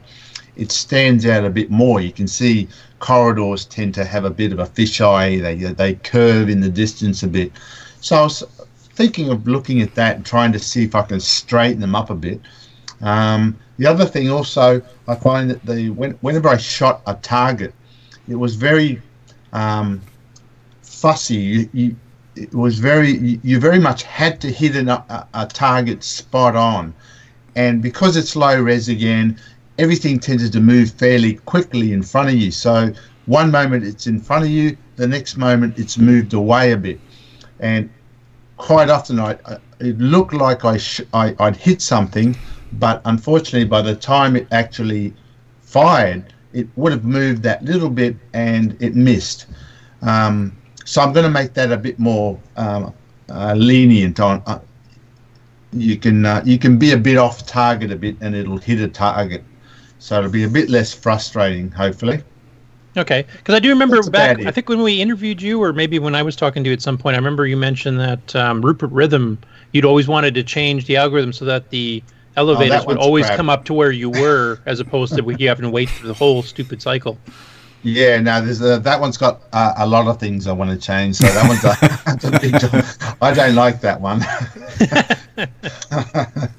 it 0.55 0.71
stands 0.71 1.25
out 1.25 1.45
a 1.45 1.49
bit 1.49 1.71
more. 1.71 1.99
You 1.99 2.11
can 2.11 2.27
see 2.27 2.67
corridors 2.99 3.65
tend 3.65 3.93
to 3.95 4.05
have 4.05 4.25
a 4.25 4.29
bit 4.29 4.51
of 4.51 4.59
a 4.59 4.65
fisheye. 4.65 5.41
They 5.41 5.55
they 5.55 5.95
curve 5.95 6.49
in 6.49 6.61
the 6.61 6.69
distance 6.69 7.23
a 7.23 7.27
bit. 7.27 7.51
So 8.01 8.15
I 8.15 8.21
was 8.23 8.43
thinking 8.93 9.29
of 9.29 9.47
looking 9.47 9.81
at 9.81 9.95
that 9.95 10.17
and 10.17 10.25
trying 10.25 10.51
to 10.51 10.59
see 10.59 10.83
if 10.83 10.95
I 10.95 11.03
can 11.03 11.19
straighten 11.19 11.79
them 11.79 11.95
up 11.95 12.09
a 12.09 12.15
bit. 12.15 12.41
Um, 13.01 13.57
the 13.77 13.85
other 13.85 14.05
thing 14.05 14.29
also, 14.29 14.81
I 15.07 15.15
find 15.15 15.51
that 15.51 15.65
the 15.65 15.91
when, 15.91 16.11
whenever 16.21 16.49
I 16.49 16.57
shot 16.57 17.01
a 17.05 17.13
target, 17.15 17.73
it 18.27 18.35
was 18.35 18.55
very 18.55 19.01
um, 19.53 20.01
fussy. 20.81 21.35
You, 21.35 21.69
you, 21.73 21.95
it 22.37 22.53
was 22.53 22.79
very 22.79 23.39
you, 23.43 23.59
very 23.59 23.79
much 23.79 24.03
had 24.03 24.39
to 24.41 24.51
hit 24.51 24.75
an, 24.75 24.89
a, 24.89 25.27
a 25.33 25.45
target 25.45 26.03
spot 26.03 26.55
on, 26.55 26.93
and 27.55 27.81
because 27.81 28.15
it's 28.17 28.35
low 28.35 28.61
res 28.61 28.89
again, 28.89 29.39
everything 29.77 30.19
tended 30.19 30.51
to 30.53 30.59
move 30.59 30.91
fairly 30.91 31.35
quickly 31.45 31.93
in 31.93 32.03
front 32.03 32.29
of 32.29 32.35
you. 32.35 32.51
So 32.51 32.93
one 33.25 33.51
moment 33.51 33.83
it's 33.83 34.07
in 34.07 34.19
front 34.19 34.45
of 34.45 34.49
you, 34.49 34.77
the 34.95 35.07
next 35.07 35.37
moment 35.37 35.77
it's 35.77 35.97
moved 35.97 36.33
away 36.33 36.71
a 36.71 36.77
bit, 36.77 36.99
and 37.59 37.89
quite 38.57 38.89
often 38.89 39.19
I, 39.19 39.37
I 39.45 39.57
it 39.79 39.97
looked 39.99 40.33
like 40.33 40.65
I, 40.65 40.77
sh- 40.77 41.01
I 41.13 41.35
I'd 41.39 41.55
hit 41.55 41.81
something, 41.81 42.35
but 42.73 43.01
unfortunately 43.05 43.67
by 43.67 43.81
the 43.81 43.95
time 43.95 44.35
it 44.35 44.47
actually 44.51 45.13
fired, 45.61 46.33
it 46.53 46.67
would 46.75 46.91
have 46.91 47.03
moved 47.03 47.43
that 47.43 47.63
little 47.63 47.89
bit 47.89 48.15
and 48.33 48.75
it 48.81 48.95
missed. 48.95 49.47
Um, 50.01 50.55
so 50.87 51.01
I'm 51.01 51.11
going 51.11 51.25
to 51.25 51.29
make 51.29 51.53
that 51.55 51.69
a 51.73 51.77
bit 51.77 51.99
more 51.99 52.39
um, 52.55 52.93
uh, 53.29 53.53
lenient 53.57 54.21
on. 54.21 54.41
Uh, 54.45 54.59
you 55.73 55.97
can 55.97 56.25
uh, 56.25 56.41
you 56.45 56.57
can 56.57 56.79
be 56.79 56.93
a 56.93 56.97
bit 56.97 57.17
off 57.17 57.45
target 57.45 57.91
a 57.91 57.97
bit 57.97 58.15
and 58.21 58.33
it'll 58.33 58.57
hit 58.57 58.79
a 58.79 58.87
target, 58.87 59.43
so 59.99 60.17
it'll 60.17 60.31
be 60.31 60.45
a 60.45 60.49
bit 60.49 60.69
less 60.69 60.93
frustrating. 60.93 61.69
Hopefully. 61.71 62.23
Okay, 62.95 63.25
because 63.35 63.53
I 63.53 63.59
do 63.59 63.67
remember 63.67 63.97
That's 63.97 64.09
back. 64.09 64.39
I 64.45 64.49
think 64.49 64.69
when 64.69 64.81
we 64.81 65.01
interviewed 65.01 65.41
you, 65.41 65.61
or 65.61 65.73
maybe 65.73 65.99
when 65.99 66.15
I 66.15 66.23
was 66.23 66.37
talking 66.37 66.63
to 66.63 66.69
you 66.69 66.73
at 66.73 66.81
some 66.81 66.97
point, 66.97 67.15
I 67.15 67.17
remember 67.17 67.45
you 67.45 67.57
mentioned 67.57 67.99
that 67.99 68.35
um, 68.37 68.61
Rupert 68.61 68.91
Rhythm. 68.91 69.37
You'd 69.73 69.83
always 69.83 70.07
wanted 70.07 70.33
to 70.35 70.43
change 70.43 70.85
the 70.85 70.95
algorithm 70.95 71.33
so 71.33 71.43
that 71.43 71.69
the 71.69 72.01
elevators 72.37 72.85
would 72.85 72.97
always 72.97 73.25
crap. 73.25 73.35
come 73.35 73.49
up 73.49 73.65
to 73.65 73.73
where 73.73 73.91
you 73.91 74.09
were, 74.09 74.59
as 74.65 74.79
opposed 74.79 75.17
to 75.17 75.35
you 75.37 75.47
having 75.49 75.63
to 75.63 75.69
wait 75.69 75.89
through 75.89 76.07
the 76.07 76.13
whole 76.13 76.41
stupid 76.41 76.81
cycle. 76.81 77.17
Yeah, 77.83 78.19
no, 78.19 78.41
there's 78.41 78.61
a, 78.61 78.79
that 78.79 78.99
one's 78.99 79.17
got 79.17 79.41
uh, 79.53 79.73
a 79.77 79.87
lot 79.87 80.07
of 80.07 80.19
things 80.19 80.47
I 80.47 80.51
want 80.51 80.71
to 80.71 80.77
change. 80.77 81.15
So 81.15 81.27
that 81.27 81.47
one's 81.47 81.63
a, 81.63 81.77
that's 82.05 82.25
a 82.25 82.31
big 82.39 82.59
job. 82.59 82.83
I 83.21 83.33
don't 83.33 83.55
like 83.55 83.81
that 83.81 84.01
one. 84.01 84.21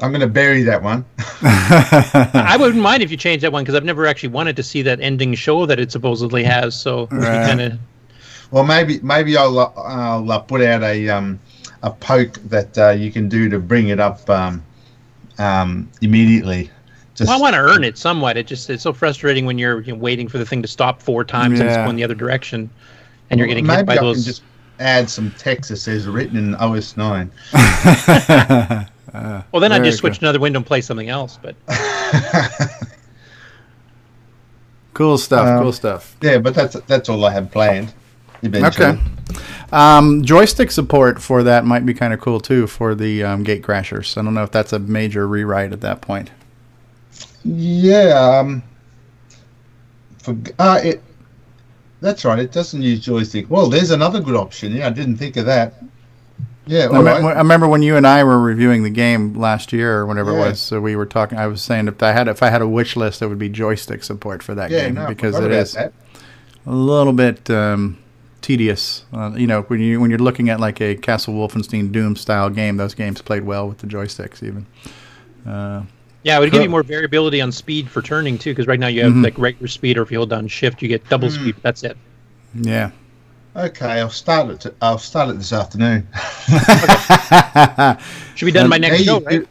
I'm 0.00 0.10
going 0.10 0.20
to 0.20 0.26
bury 0.26 0.62
that 0.64 0.82
one. 0.82 1.04
I 1.42 2.56
wouldn't 2.58 2.82
mind 2.82 3.02
if 3.02 3.10
you 3.10 3.16
change 3.16 3.42
that 3.42 3.52
one 3.52 3.64
because 3.64 3.74
I've 3.74 3.84
never 3.84 4.06
actually 4.06 4.28
wanted 4.28 4.56
to 4.56 4.62
see 4.62 4.82
that 4.82 5.00
ending 5.00 5.34
show 5.34 5.64
that 5.64 5.80
it 5.80 5.90
supposedly 5.90 6.44
has. 6.44 6.78
So 6.78 7.08
Right. 7.10 7.46
kind 7.46 7.60
of 7.62 7.78
Well, 8.50 8.64
maybe 8.64 9.00
maybe 9.00 9.36
I'll 9.36 9.58
uh, 9.58 9.70
I'll 9.76 10.30
uh, 10.30 10.38
put 10.40 10.60
out 10.60 10.82
a 10.82 11.08
um, 11.08 11.40
a 11.82 11.90
poke 11.90 12.34
that 12.50 12.76
uh, 12.76 12.90
you 12.90 13.10
can 13.10 13.28
do 13.28 13.48
to 13.48 13.58
bring 13.58 13.88
it 13.88 13.98
up 13.98 14.28
um, 14.28 14.62
um, 15.38 15.88
immediately. 16.02 16.70
Just, 17.16 17.28
well, 17.28 17.38
I 17.38 17.40
want 17.40 17.54
to 17.54 17.60
earn 17.60 17.82
it 17.82 17.96
somewhat. 17.96 18.36
It 18.36 18.46
just 18.46 18.68
it's 18.68 18.82
so 18.82 18.92
frustrating 18.92 19.46
when 19.46 19.56
you're 19.56 19.80
you 19.80 19.94
know, 19.94 19.98
waiting 19.98 20.28
for 20.28 20.36
the 20.36 20.44
thing 20.44 20.60
to 20.60 20.68
stop 20.68 21.00
four 21.00 21.24
times 21.24 21.60
and 21.60 21.68
it's 21.68 21.78
going 21.78 21.96
the 21.96 22.04
other 22.04 22.14
direction, 22.14 22.68
and 23.30 23.38
you're 23.38 23.48
getting 23.48 23.66
maybe 23.66 23.78
hit 23.78 23.86
by 23.86 23.94
I 23.94 24.00
those. 24.00 24.18
can 24.18 24.24
just 24.24 24.42
add 24.78 25.08
some 25.08 25.30
text 25.38 25.70
that 25.70 25.78
says 25.78 26.06
written 26.06 26.36
in 26.36 26.54
OS 26.56 26.94
nine. 26.98 27.30
well, 27.54 28.86
then 29.60 29.72
I'd 29.72 29.82
just 29.82 29.96
switch 29.98 30.18
to 30.18 30.26
another 30.26 30.40
window 30.40 30.58
and 30.58 30.66
play 30.66 30.82
something 30.82 31.08
else. 31.08 31.38
But 31.40 31.56
cool 34.92 35.16
stuff. 35.16 35.46
Um, 35.46 35.62
cool 35.62 35.72
stuff. 35.72 36.18
Yeah, 36.20 36.36
but 36.36 36.54
that's 36.54 36.74
that's 36.80 37.08
all 37.08 37.24
I 37.24 37.32
have 37.32 37.50
planned. 37.50 37.94
Eventually. 38.42 38.88
Okay. 38.88 39.00
Um, 39.72 40.22
joystick 40.22 40.70
support 40.70 41.22
for 41.22 41.42
that 41.42 41.64
might 41.64 41.86
be 41.86 41.94
kind 41.94 42.12
of 42.12 42.20
cool 42.20 42.40
too 42.40 42.66
for 42.66 42.94
the 42.94 43.24
um, 43.24 43.42
Gate 43.42 43.62
Crashers. 43.62 44.18
I 44.18 44.22
don't 44.22 44.34
know 44.34 44.44
if 44.44 44.50
that's 44.50 44.74
a 44.74 44.78
major 44.78 45.26
rewrite 45.26 45.72
at 45.72 45.80
that 45.80 46.02
point. 46.02 46.30
Yeah. 47.46 48.38
Um, 48.40 48.62
for 50.18 50.36
uh, 50.58 50.80
it. 50.82 51.02
That's 52.00 52.24
right. 52.24 52.38
It 52.38 52.52
doesn't 52.52 52.82
use 52.82 53.00
joystick. 53.00 53.48
Well, 53.48 53.68
there's 53.68 53.90
another 53.90 54.20
good 54.20 54.36
option. 54.36 54.74
Yeah, 54.74 54.86
I 54.88 54.90
didn't 54.90 55.16
think 55.16 55.36
of 55.36 55.46
that. 55.46 55.74
Yeah. 56.66 56.88
I, 56.90 56.98
me- 56.98 57.04
right. 57.04 57.22
I 57.24 57.38
remember 57.38 57.68
when 57.68 57.82
you 57.82 57.96
and 57.96 58.06
I 58.06 58.24
were 58.24 58.40
reviewing 58.40 58.82
the 58.82 58.90
game 58.90 59.34
last 59.34 59.72
year 59.72 59.98
or 59.98 60.06
whatever 60.06 60.32
it 60.32 60.38
was. 60.38 60.60
So 60.60 60.80
we 60.80 60.96
were 60.96 61.06
talking. 61.06 61.38
I 61.38 61.46
was 61.46 61.62
saying 61.62 61.88
if 61.88 62.02
I 62.02 62.12
had 62.12 62.28
if 62.28 62.42
I 62.42 62.50
had 62.50 62.60
a 62.60 62.68
wish 62.68 62.96
list, 62.96 63.22
it 63.22 63.28
would 63.28 63.38
be 63.38 63.48
joystick 63.48 64.02
support 64.02 64.42
for 64.42 64.54
that 64.56 64.70
Yeah. 64.70 64.86
game 64.86 64.94
No, 64.94 65.06
because 65.06 65.38
it 65.38 65.52
is 65.52 65.72
that. 65.74 65.92
a 66.66 66.72
little 66.72 67.12
bit 67.12 67.48
um, 67.50 67.98
tedious. 68.42 69.04
Uh, 69.12 69.32
you 69.36 69.46
know, 69.46 69.62
when 69.62 69.80
you 69.80 70.00
when 70.00 70.10
you're 70.10 70.18
looking 70.18 70.50
at 70.50 70.58
like 70.60 70.80
a 70.80 70.96
Castle 70.96 71.34
Wolfenstein 71.34 71.92
Doom 71.92 72.16
style 72.16 72.50
game, 72.50 72.76
those 72.76 72.94
games 72.94 73.22
played 73.22 73.44
well 73.44 73.68
with 73.68 73.78
the 73.78 73.86
joysticks 73.86 74.42
even. 74.42 74.66
Uh, 75.46 75.84
yeah, 76.26 76.36
it 76.36 76.40
would 76.40 76.50
give 76.50 76.62
you 76.62 76.68
more 76.68 76.82
variability 76.82 77.40
on 77.40 77.52
speed 77.52 77.88
for 77.88 78.02
turning 78.02 78.36
too. 78.36 78.50
Because 78.50 78.66
right 78.66 78.80
now 78.80 78.88
you 78.88 79.04
have 79.04 79.12
Mhm. 79.12 79.22
like 79.22 79.38
regular 79.38 79.68
speed, 79.68 79.96
or 79.96 80.02
if 80.02 80.10
you 80.10 80.18
hold 80.18 80.30
down 80.30 80.48
Shift, 80.48 80.82
you 80.82 80.88
get 80.88 81.08
double 81.08 81.28
Mm. 81.28 81.34
speed. 81.34 81.54
That's 81.62 81.84
it. 81.84 81.96
yeah. 82.60 82.90
Okay, 83.54 84.00
I'll 84.00 84.10
start 84.10 84.66
it. 84.66 84.74
I'll 84.82 84.98
start 84.98 85.30
it 85.30 85.38
this 85.38 85.52
afternoon. 85.52 86.06
Should 88.34 88.44
be 88.46 88.52
done 88.52 88.68
by 88.68 88.76
Now 88.78 88.88
next 88.88 89.04
show, 89.04 89.14
you've 89.14 89.24
right? 89.26 89.46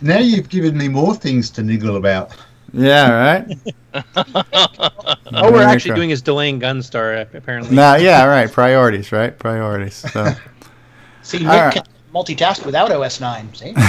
Now 0.00 0.18
you've 0.18 0.48
given 0.48 0.78
me 0.78 0.88
more 0.88 1.14
things 1.14 1.50
to 1.50 1.62
niggle 1.62 1.96
about. 1.96 2.30
yeah. 2.72 3.10
Right. 3.10 3.58
All 5.34 5.52
we're 5.52 5.62
actually 5.62 5.90
go. 5.90 5.96
doing 5.96 6.10
is 6.10 6.22
delaying 6.22 6.60
Gunstar, 6.60 7.26
apparently. 7.34 7.74
No, 7.74 7.96
yeah, 7.96 8.24
right. 8.24 8.50
Priorities, 8.50 9.10
right? 9.12 9.36
Priorities. 9.38 9.96
So, 10.12 10.32
See, 11.22 11.38
Nick 11.40 11.48
All 11.48 11.60
right. 11.66 11.88
Can 12.12 12.36
multitask 12.36 12.64
without 12.64 12.90
OS 12.90 13.20
9. 13.20 13.54
See? 13.54 13.74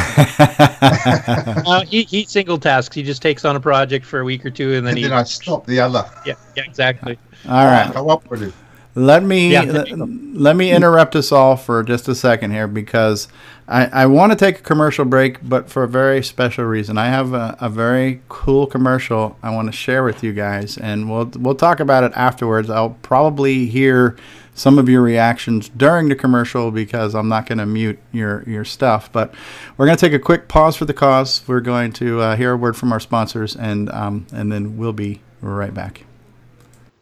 Uh, 1.63 1.85
he, 1.85 2.03
he 2.03 2.25
single 2.25 2.57
tasks. 2.57 2.95
He 2.95 3.03
just 3.03 3.21
takes 3.21 3.45
on 3.45 3.55
a 3.55 3.59
project 3.59 4.05
for 4.05 4.19
a 4.19 4.23
week 4.23 4.45
or 4.45 4.49
two, 4.49 4.73
and 4.73 4.85
then 4.85 4.91
And 4.91 4.97
he. 4.97 5.03
then 5.03 5.13
I 5.13 5.23
stop 5.23 5.65
the 5.65 5.79
other. 5.79 6.09
Yeah, 6.25 6.33
yeah, 6.55 6.63
exactly. 6.65 7.17
all 7.47 7.65
right. 7.65 7.91
Cooperative. 7.93 8.55
Let 8.95 9.23
me 9.23 9.51
Yeah, 9.51 9.61
let, 9.61 9.87
let 9.97 10.55
me 10.57 10.71
interrupt 10.71 11.15
us 11.15 11.31
all 11.31 11.55
for 11.55 11.81
just 11.83 12.09
a 12.09 12.15
second 12.15 12.51
here 12.51 12.67
because 12.67 13.29
I, 13.67 13.85
I 13.85 14.05
want 14.07 14.33
to 14.33 14.35
take 14.37 14.59
a 14.59 14.61
commercial 14.61 15.05
break, 15.05 15.37
but 15.47 15.69
for 15.69 15.83
a 15.83 15.87
very 15.87 16.21
special 16.23 16.65
reason. 16.65 16.97
I 16.97 17.05
have 17.07 17.33
a, 17.33 17.55
a 17.61 17.69
very 17.69 18.21
cool 18.27 18.67
commercial 18.67 19.37
I 19.41 19.51
want 19.51 19.67
to 19.69 19.71
share 19.71 20.03
with 20.03 20.23
you 20.23 20.33
guys, 20.33 20.77
and 20.77 21.09
we'll 21.09 21.31
we'll 21.37 21.55
talk 21.55 21.79
about 21.79 22.03
it 22.03 22.11
afterwards. 22.15 22.69
I'll 22.69 22.97
probably 23.01 23.67
hear 23.67 24.17
some 24.61 24.77
of 24.77 24.87
your 24.87 25.01
reactions 25.01 25.69
during 25.69 26.07
the 26.07 26.15
commercial 26.15 26.69
because 26.69 27.15
I'm 27.15 27.27
not 27.27 27.47
going 27.47 27.57
to 27.57 27.65
mute 27.65 27.97
your 28.11 28.43
your 28.47 28.63
stuff. 28.63 29.11
But 29.11 29.33
we're 29.75 29.87
going 29.87 29.97
to 29.97 30.05
take 30.05 30.13
a 30.13 30.19
quick 30.19 30.47
pause 30.47 30.75
for 30.75 30.85
the 30.85 30.93
cause. 30.93 31.41
We're 31.47 31.61
going 31.61 31.93
to 31.93 32.21
uh, 32.21 32.35
hear 32.35 32.51
a 32.51 32.57
word 32.57 32.77
from 32.77 32.93
our 32.93 32.99
sponsors, 32.99 33.55
and 33.55 33.89
um, 33.89 34.27
and 34.31 34.51
then 34.51 34.77
we'll 34.77 34.93
be 34.93 35.21
right 35.41 35.73
back. 35.73 36.03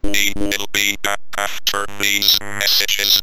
We 0.02 0.32
will 0.36 0.66
be 0.72 0.96
back 1.02 1.20
after 1.36 1.84
these 2.00 2.40
messages. 2.40 3.20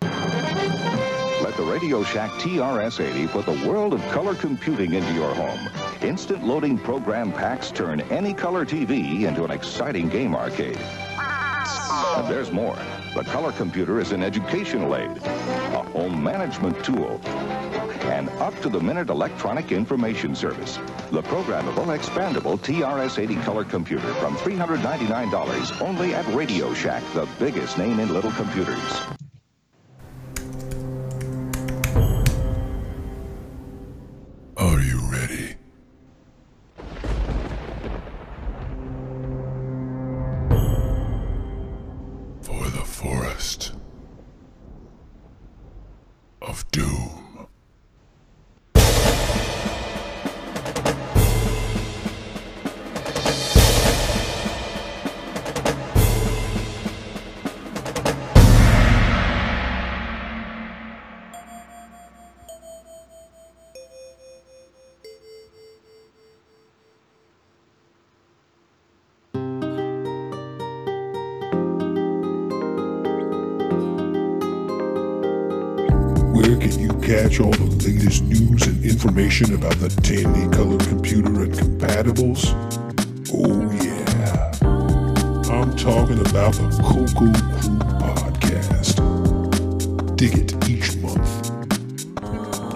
Let 0.00 1.56
the 1.58 1.64
Radio 1.70 2.02
Shack 2.04 2.30
TRS-80 2.40 3.28
put 3.28 3.44
the 3.44 3.68
world 3.68 3.92
of 3.92 4.00
color 4.08 4.34
computing 4.34 4.94
into 4.94 5.12
your 5.12 5.34
home. 5.34 5.68
Instant 6.00 6.44
loading 6.44 6.78
program 6.78 7.30
packs 7.30 7.70
turn 7.70 8.00
any 8.02 8.32
color 8.32 8.64
TV 8.64 9.24
into 9.24 9.44
an 9.44 9.50
exciting 9.50 10.08
game 10.08 10.34
arcade. 10.34 10.80
And 11.64 12.28
there's 12.28 12.50
more. 12.50 12.76
The 13.14 13.24
color 13.24 13.52
computer 13.52 14.00
is 14.00 14.12
an 14.12 14.22
educational 14.22 14.96
aid, 14.96 15.16
a 15.18 15.82
home 15.82 16.22
management 16.22 16.84
tool, 16.84 17.20
and 18.04 18.28
up-to-the-minute 18.40 19.08
electronic 19.08 19.72
information 19.72 20.34
service. 20.34 20.78
The 21.10 21.22
programmable, 21.22 21.86
expandable 21.96 22.58
TRS-80 22.58 23.42
color 23.44 23.64
computer 23.64 24.12
from 24.14 24.36
$399 24.36 25.80
only 25.80 26.14
at 26.14 26.26
Radio 26.34 26.74
Shack, 26.74 27.02
the 27.14 27.28
biggest 27.38 27.78
name 27.78 27.98
in 27.98 28.12
little 28.12 28.32
computers. 28.32 29.23
Catch 77.04 77.38
all 77.38 77.50
the 77.50 77.66
latest 77.84 78.24
news 78.24 78.66
and 78.66 78.82
information 78.82 79.52
about 79.52 79.76
the 79.76 79.90
Tandy 80.00 80.48
Color 80.56 80.78
computer 80.88 81.42
and 81.42 81.52
compatibles? 81.52 82.48
Oh, 83.28 83.60
yeah. 83.84 84.48
I'm 85.52 85.76
talking 85.76 86.18
about 86.20 86.54
the 86.54 86.70
Coco 86.82 87.12
Crew 87.12 87.76
podcast. 88.00 88.96
Dig 90.16 90.32
it 90.32 90.56
each 90.66 90.96
month. 91.04 91.52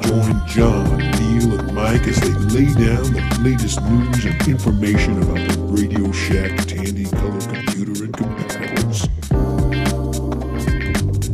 Join 0.04 0.46
John, 0.46 0.98
Neil, 0.98 1.58
and 1.58 1.74
Mike 1.74 2.06
as 2.06 2.20
they 2.20 2.34
lay 2.52 2.68
down 2.74 3.08
the 3.10 3.40
latest 3.42 3.80
news 3.84 4.26
and 4.26 4.46
information 4.46 5.22
about 5.22 5.48
the 5.48 5.58
Radio 5.70 6.12
Shack 6.12 6.66
Tandy 6.66 7.06
Color 7.06 7.40
computer 7.40 8.04
and 8.04 8.12
compatibles. 8.12 9.08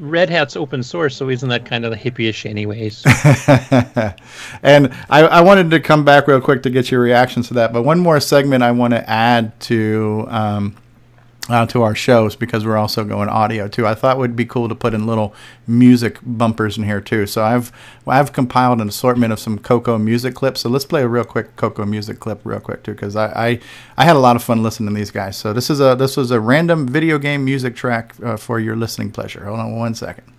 Red 0.00 0.30
Hat's 0.30 0.56
open 0.56 0.82
source, 0.82 1.16
so 1.16 1.28
isn't 1.28 1.48
that 1.48 1.64
kind 1.64 1.84
of 1.84 1.92
hippie-ish 1.94 2.46
anyways? 2.46 3.02
and 4.62 4.92
I, 5.08 5.22
I 5.22 5.40
wanted 5.40 5.70
to 5.70 5.80
come 5.80 6.04
back 6.04 6.26
real 6.26 6.40
quick 6.40 6.62
to 6.64 6.70
get 6.70 6.90
your 6.90 7.00
reactions 7.00 7.48
to 7.48 7.54
that. 7.54 7.72
But 7.72 7.82
one 7.82 7.98
more 7.98 8.20
segment 8.20 8.62
I 8.62 8.72
want 8.72 8.94
to 8.94 9.08
add 9.08 9.58
to 9.60 10.26
um, 10.28 10.76
uh, 11.50 11.66
to 11.66 11.82
our 11.82 11.94
shows 11.94 12.36
because 12.36 12.64
we're 12.64 12.76
also 12.76 13.04
going 13.04 13.28
audio 13.28 13.68
too. 13.68 13.86
I 13.86 13.94
thought 13.94 14.16
it 14.16 14.20
would 14.20 14.36
be 14.36 14.44
cool 14.44 14.68
to 14.68 14.74
put 14.74 14.94
in 14.94 15.06
little 15.06 15.34
music 15.66 16.18
bumpers 16.22 16.78
in 16.78 16.84
here 16.84 17.00
too. 17.00 17.26
So 17.26 17.44
I've 17.44 17.72
I've 18.06 18.32
compiled 18.32 18.80
an 18.80 18.88
assortment 18.88 19.32
of 19.32 19.40
some 19.40 19.58
Coco 19.58 19.98
music 19.98 20.34
clips. 20.34 20.60
So 20.60 20.68
let's 20.68 20.84
play 20.84 21.02
a 21.02 21.08
real 21.08 21.24
quick 21.24 21.56
Coco 21.56 21.84
music 21.84 22.20
clip 22.20 22.40
real 22.44 22.60
quick 22.60 22.84
too 22.84 22.92
because 22.92 23.16
I, 23.16 23.26
I 23.48 23.60
I 23.96 24.04
had 24.04 24.16
a 24.16 24.20
lot 24.20 24.36
of 24.36 24.42
fun 24.42 24.62
listening 24.62 24.94
to 24.94 24.98
these 24.98 25.10
guys. 25.10 25.36
So 25.36 25.52
this 25.52 25.68
is 25.70 25.80
a 25.80 25.96
this 25.96 26.16
was 26.16 26.30
a 26.30 26.40
random 26.40 26.86
video 26.86 27.18
game 27.18 27.44
music 27.44 27.74
track 27.74 28.14
uh, 28.22 28.36
for 28.36 28.60
your 28.60 28.76
listening 28.76 29.10
pleasure. 29.10 29.44
Hold 29.44 29.58
on 29.58 29.76
one 29.76 29.94
second. 29.94 30.32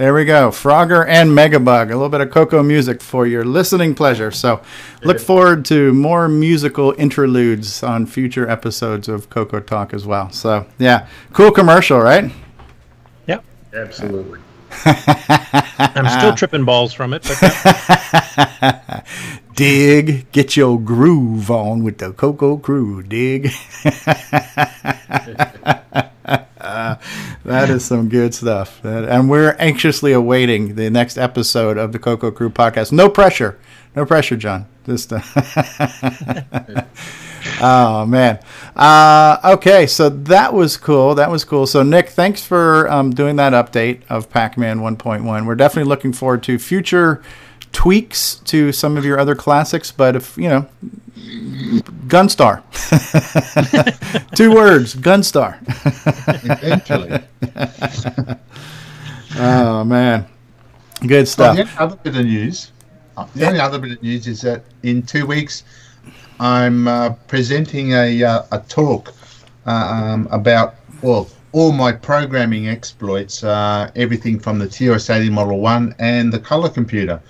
There 0.00 0.14
we 0.14 0.24
go. 0.24 0.48
Frogger 0.48 1.06
and 1.06 1.28
Megabug. 1.32 1.88
A 1.88 1.92
little 1.92 2.08
bit 2.08 2.22
of 2.22 2.30
Coco 2.30 2.62
music 2.62 3.02
for 3.02 3.26
your 3.26 3.44
listening 3.44 3.94
pleasure. 3.94 4.30
So 4.30 4.62
look 5.04 5.20
forward 5.20 5.66
to 5.66 5.92
more 5.92 6.26
musical 6.26 6.94
interludes 6.96 7.82
on 7.82 8.06
future 8.06 8.48
episodes 8.48 9.08
of 9.08 9.28
Coco 9.28 9.60
Talk 9.60 9.92
as 9.92 10.06
well. 10.06 10.30
So, 10.30 10.64
yeah. 10.78 11.06
Cool 11.34 11.50
commercial, 11.50 12.00
right? 12.00 12.32
Yep. 13.26 13.44
Absolutely. 13.74 14.40
I'm 14.86 16.08
still 16.18 16.34
tripping 16.34 16.64
balls 16.64 16.94
from 16.94 17.12
it, 17.12 17.22
but. 17.22 19.04
Dig, 19.54 20.32
get 20.32 20.56
your 20.56 20.80
groove 20.80 21.50
on 21.50 21.84
with 21.84 21.98
the 21.98 22.14
Coco 22.14 22.56
Crew. 22.56 23.02
Dig. 23.02 23.52
that 27.44 27.70
is 27.70 27.84
some 27.84 28.08
good 28.08 28.34
stuff. 28.34 28.84
And 28.84 29.28
we're 29.28 29.56
anxiously 29.58 30.12
awaiting 30.12 30.74
the 30.74 30.90
next 30.90 31.18
episode 31.18 31.78
of 31.78 31.92
the 31.92 31.98
Coco 31.98 32.30
Crew 32.30 32.50
podcast. 32.50 32.92
No 32.92 33.08
pressure. 33.08 33.58
No 33.96 34.06
pressure, 34.06 34.36
John. 34.36 34.66
Just. 34.86 35.12
Oh 37.62 38.06
man. 38.06 38.38
Uh, 38.76 39.38
okay, 39.44 39.86
so 39.86 40.08
that 40.08 40.52
was 40.52 40.76
cool. 40.76 41.14
That 41.14 41.30
was 41.30 41.44
cool. 41.44 41.66
So 41.66 41.82
Nick, 41.82 42.10
thanks 42.10 42.44
for 42.44 42.90
um, 42.90 43.10
doing 43.10 43.36
that 43.36 43.52
update 43.52 44.02
of 44.08 44.30
Pac-Man 44.30 44.80
1.1. 44.80 45.46
We're 45.46 45.54
definitely 45.54 45.88
looking 45.88 46.12
forward 46.12 46.42
to 46.44 46.58
future 46.58 47.22
tweaks 47.72 48.36
to 48.36 48.72
some 48.72 48.96
of 48.96 49.04
your 49.04 49.18
other 49.18 49.34
classics. 49.34 49.90
But 49.92 50.16
if 50.16 50.36
you 50.36 50.48
know, 50.48 50.66
Gunstar. 52.08 52.62
Two 54.34 54.52
words, 54.54 54.94
Gunstar. 54.96 55.58
Eventually. 56.44 57.20
oh 59.38 59.84
man, 59.84 60.26
good 61.02 61.10
Well, 61.10 61.26
stuff. 61.26 61.56
the 61.56 61.62
only 61.62 61.72
other 61.78 61.96
bit 61.96 62.16
of 62.16 62.24
news. 62.24 62.72
uh, 63.16 63.26
The 63.34 63.46
only 63.46 63.60
other 63.60 63.78
bit 63.78 63.92
of 63.92 64.02
news 64.02 64.26
is 64.26 64.40
that 64.42 64.64
in 64.82 65.02
two 65.02 65.26
weeks, 65.26 65.62
I'm 66.40 66.88
uh, 66.88 67.10
presenting 67.28 67.92
a 67.92 68.22
uh, 68.24 68.42
a 68.52 68.58
talk 68.60 69.14
uh, 69.66 69.70
um, 69.70 70.28
about 70.30 70.76
well 71.02 71.28
all 71.52 71.72
my 71.72 71.92
programming 71.92 72.68
exploits, 72.68 73.42
uh, 73.44 73.90
everything 73.96 74.38
from 74.38 74.58
the 74.60 74.66
TRS-80 74.66 75.32
Model 75.32 75.58
One 75.60 75.94
and 75.98 76.32
the 76.32 76.38
color 76.38 76.68
computer, 76.68 77.20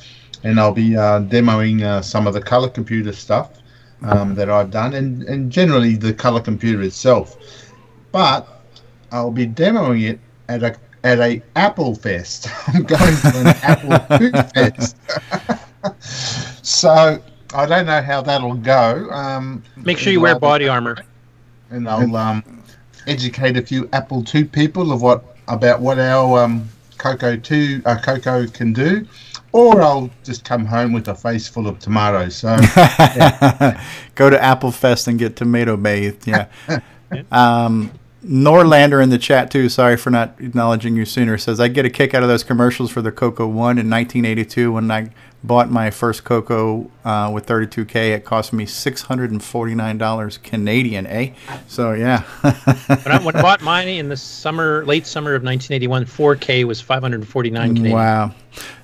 and 0.45 0.59
I'll 0.61 0.73
be 0.73 0.97
uh, 0.97 1.21
demoing 1.21 1.83
uh, 1.83 2.03
some 2.03 2.27
of 2.27 2.35
the 2.35 2.41
color 2.41 2.69
computer 2.69 3.13
stuff. 3.13 3.51
um, 4.03 4.35
that 4.35 4.49
I've 4.49 4.71
done, 4.71 4.95
and, 4.95 5.23
and 5.25 5.53
generally 5.53 5.95
the 5.95 6.15
color 6.15 6.41
computer 6.41 6.81
itself. 6.83 7.37
But 8.13 8.49
I'll 9.13 9.31
be 9.31 9.47
demoing 9.47 10.09
it 10.09 10.19
at 10.49 10.63
a 10.63 10.75
at 11.05 11.19
a 11.21 11.43
Apple 11.57 11.95
Fest. 11.95 12.49
I'm 12.69 12.85
going 12.85 13.17
to 13.17 13.33
an 13.41 13.47
Apple 13.63 13.99
Food 14.19 14.35
Fest. 14.55 14.97
so 16.65 17.23
I 17.55 17.67
don't 17.67 17.87
know 17.87 18.01
how 18.03 18.23
that'll 18.23 18.55
go. 18.55 19.09
Um, 19.11 19.63
Make 19.77 19.99
sure 19.99 20.13
you 20.13 20.21
wear 20.21 20.39
body 20.39 20.69
armor. 20.69 20.97
and 21.71 21.89
I'll 21.89 22.17
um, 22.17 22.63
educate 23.07 23.57
a 23.57 23.63
few 23.63 23.89
Apple 23.93 24.25
II 24.35 24.45
people 24.45 24.93
of 24.93 25.03
what 25.03 25.37
about 25.49 25.81
what 25.81 25.99
our 25.99 26.43
um, 26.45 26.69
Coco 26.99 27.37
two 27.37 27.83
uh, 27.85 27.99
Coco 27.99 28.47
can 28.47 28.73
do, 28.73 29.07
or 29.53 29.83
I'll 29.83 30.11
just 30.25 30.45
come 30.45 30.65
home 30.65 30.93
with 30.93 31.09
a 31.09 31.15
face 31.15 31.49
full 31.49 31.67
of 31.67 31.79
tomatoes. 31.79 32.37
So 32.37 32.57
Go 34.15 34.31
to 34.31 34.43
Apple 34.43 34.71
Fest 34.71 35.09
and 35.09 35.19
get 35.19 35.37
tomato 35.37 35.77
bathed. 35.77 36.27
Yeah. 37.13 37.23
um, 37.33 37.91
Norlander 38.25 39.03
in 39.03 39.09
the 39.09 39.19
chat 39.19 39.51
too. 39.51 39.69
Sorry 39.69 39.97
for 39.97 40.11
not 40.11 40.37
acknowledging 40.39 40.95
you 40.95 41.05
sooner. 41.05 41.39
Says 41.39 41.59
I 41.59 41.69
get 41.69 41.85
a 41.85 41.91
kick 41.91 42.15
out 42.15 42.23
of 42.23 42.29
those 42.29 42.45
commercials 42.45 42.91
for 42.91 43.03
the 43.03 43.11
Coco 43.11 43.47
One 43.47 43.79
in 43.79 43.91
1982 43.91 44.73
when 44.73 44.91
I 44.91 45.11
bought 45.43 45.71
my 45.71 45.91
first 45.91 46.25
Coco 46.25 46.91
uh, 47.05 47.31
with 47.33 47.47
32k. 47.47 48.15
It 48.15 48.25
cost 48.25 48.53
me 48.53 48.67
649 48.67 49.99
dollars 49.99 50.39
Canadian. 50.39 51.07
Eh? 51.07 51.33
So 51.67 51.93
yeah. 51.93 52.23
when, 52.43 53.07
I, 53.07 53.25
when 53.25 53.37
I 53.37 53.43
bought 53.43 53.63
mine 53.63 53.89
in 53.89 54.09
the 54.09 54.17
summer, 54.17 54.85
late 54.85 55.07
summer 55.07 55.35
of 55.35 55.43
1981, 55.43 56.05
4K 56.05 56.65
was 56.65 56.81
549 56.81 57.69
Canadian. 57.69 57.97
Wow, 57.97 58.35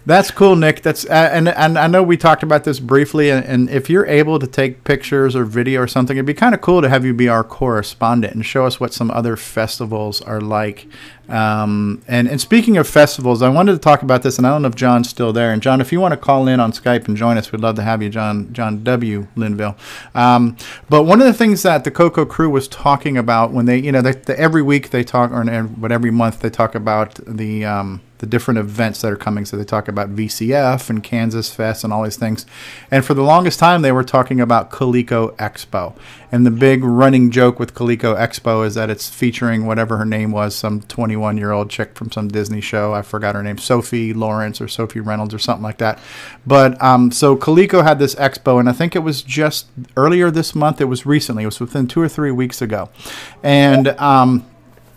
that's 0.06 0.30
cool, 0.30 0.54
Nick. 0.54 0.82
That's 0.82 1.04
uh, 1.04 1.30
and 1.32 1.48
and 1.48 1.76
I 1.76 1.88
know 1.88 2.00
we 2.00 2.16
talked 2.16 2.44
about 2.44 2.62
this 2.62 2.78
briefly. 2.78 3.30
And, 3.30 3.44
and 3.44 3.68
if 3.68 3.90
you're 3.90 4.06
able 4.06 4.38
to 4.38 4.46
take 4.46 4.84
pictures 4.84 5.34
or 5.34 5.44
video 5.44 5.82
or 5.82 5.88
something, 5.88 6.16
it'd 6.16 6.24
be 6.24 6.32
kind 6.32 6.54
of 6.54 6.60
cool 6.60 6.80
to 6.80 6.88
have 6.88 7.04
you 7.04 7.12
be 7.12 7.28
our 7.28 7.42
correspondent 7.42 8.32
and 8.32 8.46
show 8.46 8.66
us 8.66 8.78
what 8.78 8.92
some 8.94 9.10
other 9.10 9.36
festivals 9.36 10.22
are 10.22 10.40
like. 10.40 10.86
Um, 11.28 12.02
and 12.06 12.28
and 12.28 12.40
speaking 12.40 12.76
of 12.76 12.86
festivals, 12.86 13.42
I 13.42 13.48
wanted 13.48 13.72
to 13.72 13.78
talk 13.78 14.02
about 14.02 14.22
this, 14.22 14.38
and 14.38 14.46
I 14.46 14.50
don't 14.50 14.62
know 14.62 14.68
if 14.68 14.76
John's 14.76 15.08
still 15.08 15.32
there. 15.32 15.50
And 15.50 15.60
John, 15.60 15.80
if 15.80 15.90
you 15.90 15.98
want 15.98 16.12
to 16.12 16.16
call 16.16 16.46
in 16.46 16.60
on 16.60 16.70
Skype 16.70 17.08
and 17.08 17.16
join 17.16 17.36
us, 17.36 17.50
we'd 17.50 17.60
love 17.60 17.74
to 17.74 17.82
have 17.82 18.00
you, 18.00 18.08
John 18.08 18.52
John 18.52 18.84
W. 18.84 19.26
Linville. 19.34 19.76
Um, 20.14 20.56
but 20.88 21.02
one 21.02 21.20
of 21.20 21.26
the 21.26 21.34
things 21.34 21.64
that 21.64 21.82
the 21.82 21.90
Coco 21.90 22.24
crew 22.24 22.48
was 22.48 22.68
talking 22.68 23.18
about 23.18 23.50
when 23.50 23.66
they, 23.66 23.78
you 23.78 23.90
know, 23.90 24.02
they, 24.02 24.34
every 24.36 24.62
week 24.62 24.90
they 24.90 25.02
talk, 25.02 25.32
or 25.32 25.42
but 25.64 25.90
every 25.90 26.12
month 26.12 26.40
they 26.40 26.50
talk 26.50 26.76
about 26.76 27.16
the 27.26 27.64
um, 27.64 28.02
the 28.18 28.26
different 28.26 28.58
events 28.58 29.02
that 29.02 29.12
are 29.12 29.16
coming. 29.16 29.44
So 29.44 29.56
they 29.56 29.64
talk 29.64 29.88
about 29.88 30.14
VCF 30.14 30.88
and 30.88 31.02
Kansas 31.02 31.54
Fest 31.54 31.84
and 31.84 31.92
all 31.92 32.02
these 32.02 32.16
things. 32.16 32.46
And 32.90 33.04
for 33.04 33.14
the 33.14 33.22
longest 33.22 33.58
time, 33.58 33.82
they 33.82 33.92
were 33.92 34.04
talking 34.04 34.40
about 34.40 34.70
Coleco 34.70 35.36
Expo. 35.36 35.96
And 36.32 36.44
the 36.44 36.50
big 36.50 36.82
running 36.82 37.30
joke 37.30 37.58
with 37.58 37.74
Coleco 37.74 38.16
Expo 38.16 38.66
is 38.66 38.74
that 38.74 38.90
it's 38.90 39.08
featuring 39.08 39.66
whatever 39.66 39.96
her 39.96 40.04
name 40.04 40.32
was, 40.32 40.54
some 40.54 40.82
21 40.82 41.38
year 41.38 41.52
old 41.52 41.70
chick 41.70 41.94
from 41.94 42.10
some 42.10 42.28
Disney 42.28 42.60
show. 42.60 42.94
I 42.94 43.02
forgot 43.02 43.34
her 43.34 43.42
name, 43.42 43.58
Sophie 43.58 44.12
Lawrence 44.12 44.60
or 44.60 44.68
Sophie 44.68 45.00
Reynolds 45.00 45.34
or 45.34 45.38
something 45.38 45.62
like 45.62 45.78
that. 45.78 45.98
But 46.46 46.80
um, 46.82 47.10
so 47.12 47.36
Coleco 47.36 47.84
had 47.84 47.98
this 47.98 48.14
expo, 48.16 48.58
and 48.58 48.68
I 48.68 48.72
think 48.72 48.96
it 48.96 49.00
was 49.00 49.22
just 49.22 49.66
earlier 49.96 50.30
this 50.30 50.54
month. 50.54 50.80
It 50.80 50.86
was 50.86 51.06
recently. 51.06 51.44
It 51.44 51.46
was 51.46 51.60
within 51.60 51.86
two 51.86 52.00
or 52.00 52.08
three 52.08 52.32
weeks 52.32 52.60
ago, 52.62 52.88
and. 53.42 53.88
Um, 53.88 54.44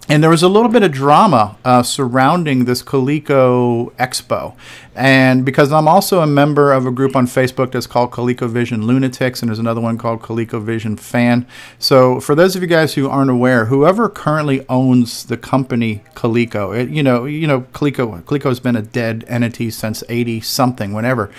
and 0.09 0.23
there 0.23 0.31
was 0.31 0.41
a 0.41 0.49
little 0.49 0.69
bit 0.69 0.81
of 0.81 0.91
drama 0.91 1.55
uh, 1.63 1.83
surrounding 1.83 2.65
this 2.65 2.81
Coleco 2.81 3.91
Expo. 3.93 4.55
And 4.95 5.45
because 5.45 5.71
I'm 5.71 5.87
also 5.87 6.21
a 6.21 6.27
member 6.27 6.73
of 6.73 6.87
a 6.87 6.91
group 6.91 7.15
on 7.15 7.27
Facebook 7.27 7.71
that's 7.71 7.85
called 7.85 8.09
ColecoVision 8.09 8.83
Lunatics, 8.83 9.41
and 9.41 9.49
there's 9.49 9.59
another 9.59 9.79
one 9.79 9.99
called 9.99 10.21
ColecoVision 10.23 10.99
Fan. 10.99 11.45
So 11.77 12.19
for 12.19 12.33
those 12.33 12.55
of 12.55 12.63
you 12.63 12.67
guys 12.67 12.95
who 12.95 13.07
aren't 13.07 13.29
aware, 13.29 13.65
whoever 13.65 14.09
currently 14.09 14.65
owns 14.67 15.25
the 15.25 15.37
company 15.37 16.01
Coleco, 16.15 16.75
it, 16.77 16.89
you 16.89 17.03
know, 17.03 17.25
you 17.25 17.45
know, 17.45 17.61
Coleco, 17.61 18.21
Coleco 18.23 18.45
has 18.45 18.59
been 18.59 18.75
a 18.75 18.81
dead 18.81 19.23
entity 19.27 19.69
since 19.69 20.03
80 20.09 20.41
something, 20.41 20.91
whenever. 20.91 21.29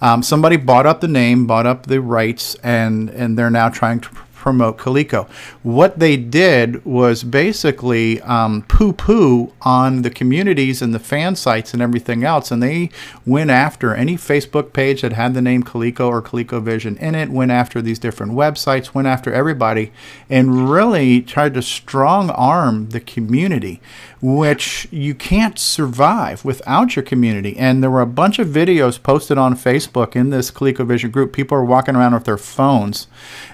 Um, 0.00 0.22
somebody 0.22 0.56
bought 0.56 0.86
up 0.86 1.00
the 1.00 1.08
name, 1.08 1.48
bought 1.48 1.66
up 1.66 1.86
the 1.86 2.00
rights, 2.00 2.54
and 2.62 3.10
and 3.10 3.36
they're 3.36 3.50
now 3.50 3.68
trying 3.68 4.00
to 4.00 4.08
promote 4.40 4.78
Coleco. 4.78 5.28
What 5.62 5.98
they 5.98 6.16
did 6.16 6.84
was 6.84 7.22
basically 7.22 8.20
um, 8.22 8.62
poo 8.62 8.92
poo 8.92 9.52
on 9.60 10.02
the 10.02 10.10
communities 10.10 10.80
and 10.80 10.94
the 10.94 10.98
fan 10.98 11.36
sites 11.36 11.74
and 11.74 11.82
everything 11.82 12.24
else. 12.24 12.50
And 12.50 12.62
they 12.62 12.90
went 13.26 13.50
after 13.50 13.94
any 13.94 14.16
Facebook 14.16 14.72
page 14.72 15.02
that 15.02 15.12
had 15.12 15.34
the 15.34 15.42
name 15.42 15.62
Coleco 15.62 16.08
or 16.08 16.22
ColecoVision 16.22 16.96
in 16.98 17.14
it, 17.14 17.28
went 17.30 17.52
after 17.52 17.82
these 17.82 17.98
different 17.98 18.32
websites, 18.32 18.94
went 18.94 19.06
after 19.06 19.32
everybody, 19.32 19.92
and 20.30 20.70
really 20.70 21.20
tried 21.20 21.54
to 21.54 21.62
strong 21.62 22.30
arm 22.30 22.88
the 22.88 23.00
community 23.00 23.80
which 24.22 24.86
you 24.90 25.14
can't 25.14 25.58
survive 25.58 26.44
without 26.44 26.94
your 26.94 27.02
community. 27.02 27.56
And 27.56 27.82
there 27.82 27.90
were 27.90 28.02
a 28.02 28.06
bunch 28.06 28.38
of 28.38 28.48
videos 28.48 29.02
posted 29.02 29.38
on 29.38 29.54
Facebook 29.54 30.14
in 30.14 30.28
this 30.28 30.50
ColecoVision 30.50 31.10
group. 31.10 31.32
People 31.32 31.56
are 31.56 31.64
walking 31.64 31.96
around 31.96 32.12
with 32.12 32.24
their 32.24 32.36
phones, 32.36 33.06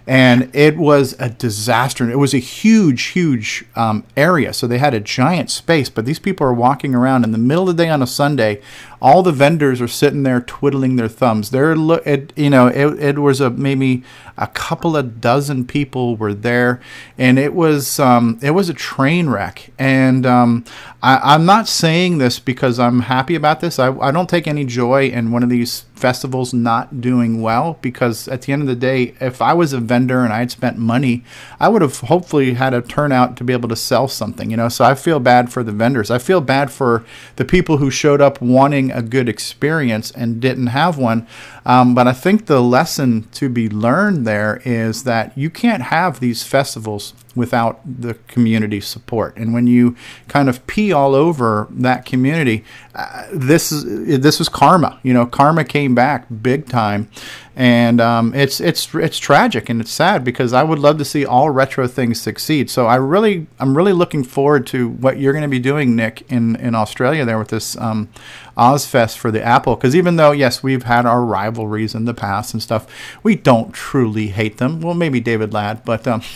and 0.06 0.54
it 0.54 0.76
was 0.76 1.14
a 1.20 1.28
disaster. 1.28 2.10
It 2.10 2.18
was 2.18 2.34
a 2.34 2.38
huge, 2.38 3.02
huge 3.04 3.64
um, 3.76 4.04
area, 4.16 4.52
so 4.52 4.66
they 4.66 4.78
had 4.78 4.94
a 4.94 5.00
giant 5.00 5.50
space. 5.50 5.88
But 5.88 6.04
these 6.04 6.18
people 6.18 6.46
are 6.46 6.54
walking 6.54 6.94
around 6.94 7.22
in 7.22 7.30
the 7.30 7.38
middle 7.38 7.68
of 7.68 7.76
the 7.76 7.84
day 7.84 7.88
on 7.88 8.02
a 8.02 8.06
Sunday. 8.06 8.60
All 9.00 9.22
the 9.22 9.32
vendors 9.32 9.80
are 9.80 9.88
sitting 9.88 10.24
there 10.24 10.40
twiddling 10.40 10.96
their 10.96 11.08
thumbs. 11.08 11.50
They're 11.50 11.76
look, 11.76 12.04
it, 12.06 12.32
you 12.34 12.50
know, 12.50 12.66
it, 12.66 12.98
it 12.98 13.18
was 13.20 13.40
a 13.40 13.50
maybe 13.50 14.02
a 14.38 14.46
couple 14.46 14.96
of 14.96 15.20
dozen 15.20 15.64
people 15.64 16.16
were 16.16 16.34
there, 16.34 16.80
and 17.16 17.38
it 17.38 17.54
was 17.54 17.98
um, 17.98 18.38
it 18.42 18.50
was 18.50 18.68
a 18.68 18.74
train 18.74 19.28
wreck. 19.28 19.70
And 19.78 20.26
um, 20.26 20.64
I, 21.02 21.34
am 21.34 21.44
not 21.46 21.68
saying 21.68 22.18
this 22.18 22.38
because 22.38 22.78
I'm 22.78 23.00
happy 23.00 23.34
about 23.34 23.60
this. 23.60 23.78
I, 23.78 23.96
I 23.98 24.10
don't 24.10 24.28
take 24.28 24.46
any 24.46 24.64
joy 24.64 25.08
in 25.08 25.30
one 25.30 25.42
of 25.42 25.48
these 25.48 25.84
festivals 25.96 26.52
not 26.52 27.00
doing 27.00 27.40
well 27.40 27.78
because 27.80 28.28
at 28.28 28.42
the 28.42 28.52
end 28.52 28.62
of 28.62 28.68
the 28.68 28.76
day, 28.76 29.14
if 29.20 29.40
I 29.40 29.54
was 29.54 29.72
a 29.72 29.80
vendor 29.80 30.22
and 30.22 30.32
I 30.32 30.38
had 30.38 30.50
spent 30.50 30.78
money, 30.78 31.24
I 31.58 31.68
would 31.68 31.82
have 31.82 32.00
hopefully 32.00 32.54
had 32.54 32.74
a 32.74 32.82
turnout 32.82 33.36
to 33.38 33.44
be 33.44 33.52
able 33.52 33.68
to 33.70 33.76
sell 33.76 34.06
something. 34.06 34.50
You 34.50 34.56
know, 34.56 34.68
so 34.68 34.84
I 34.84 34.94
feel 34.94 35.18
bad 35.20 35.52
for 35.52 35.62
the 35.62 35.72
vendors. 35.72 36.10
I 36.10 36.18
feel 36.18 36.40
bad 36.40 36.70
for 36.70 37.04
the 37.36 37.44
people 37.44 37.78
who 37.78 37.90
showed 37.90 38.20
up 38.20 38.40
wanting 38.40 38.90
a 38.92 39.02
good 39.02 39.28
experience 39.28 40.10
and 40.10 40.40
didn't 40.40 40.68
have 40.68 40.98
one. 40.98 41.26
Um, 41.64 41.94
but 41.94 42.06
I 42.06 42.12
think 42.12 42.46
the 42.46 42.62
lesson 42.62 43.28
to 43.32 43.48
be 43.48 43.68
learned 43.68 44.26
there 44.26 44.60
is 44.64 45.04
that 45.04 45.36
you 45.36 45.50
can't 45.50 45.84
have 45.84 46.20
these 46.20 46.42
festivals 46.44 47.14
without 47.36 47.80
the 47.84 48.14
community 48.26 48.80
support. 48.80 49.36
And 49.36 49.54
when 49.54 49.66
you 49.66 49.94
kind 50.26 50.48
of 50.48 50.66
pee 50.66 50.92
all 50.92 51.14
over 51.14 51.68
that 51.70 52.06
community, 52.06 52.64
uh, 52.94 53.26
this 53.32 53.70
is 53.70 54.20
this 54.20 54.38
was 54.38 54.48
karma. 54.48 54.98
You 55.02 55.12
know, 55.14 55.26
karma 55.26 55.64
came 55.64 55.94
back 55.94 56.26
big 56.42 56.66
time, 56.66 57.08
and 57.54 58.00
um, 58.00 58.34
it's 58.34 58.60
it's 58.60 58.92
it's 58.94 59.18
tragic 59.18 59.68
and 59.68 59.80
it's 59.80 59.92
sad 59.92 60.24
because 60.24 60.52
I 60.52 60.62
would 60.62 60.78
love 60.78 60.98
to 60.98 61.04
see 61.04 61.24
all 61.24 61.50
retro 61.50 61.86
things 61.86 62.20
succeed. 62.20 62.70
So 62.70 62.86
I 62.86 62.96
really 62.96 63.46
I'm 63.60 63.76
really 63.76 63.92
looking 63.92 64.24
forward 64.24 64.66
to 64.68 64.88
what 64.88 65.18
you're 65.18 65.34
going 65.34 65.42
to 65.42 65.48
be 65.48 65.60
doing, 65.60 65.94
Nick, 65.94 66.22
in 66.30 66.56
in 66.56 66.74
Australia 66.74 67.24
there 67.24 67.38
with 67.38 67.48
this 67.48 67.76
um, 67.76 68.08
Ozfest 68.56 69.16
for 69.16 69.30
the 69.30 69.42
Apple. 69.42 69.76
Because 69.76 69.94
even 69.94 70.16
though 70.16 70.32
yes, 70.32 70.62
we've 70.62 70.84
had 70.84 71.06
our 71.06 71.24
rivalries 71.24 71.94
in 71.94 72.04
the 72.04 72.14
past 72.14 72.54
and 72.54 72.62
stuff, 72.62 72.86
we 73.22 73.36
don't 73.36 73.72
truly 73.72 74.28
hate 74.28 74.58
them. 74.58 74.80
Well, 74.80 74.94
maybe 74.94 75.20
David 75.20 75.52
Ladd, 75.52 75.84
but. 75.84 76.06
Um, 76.06 76.22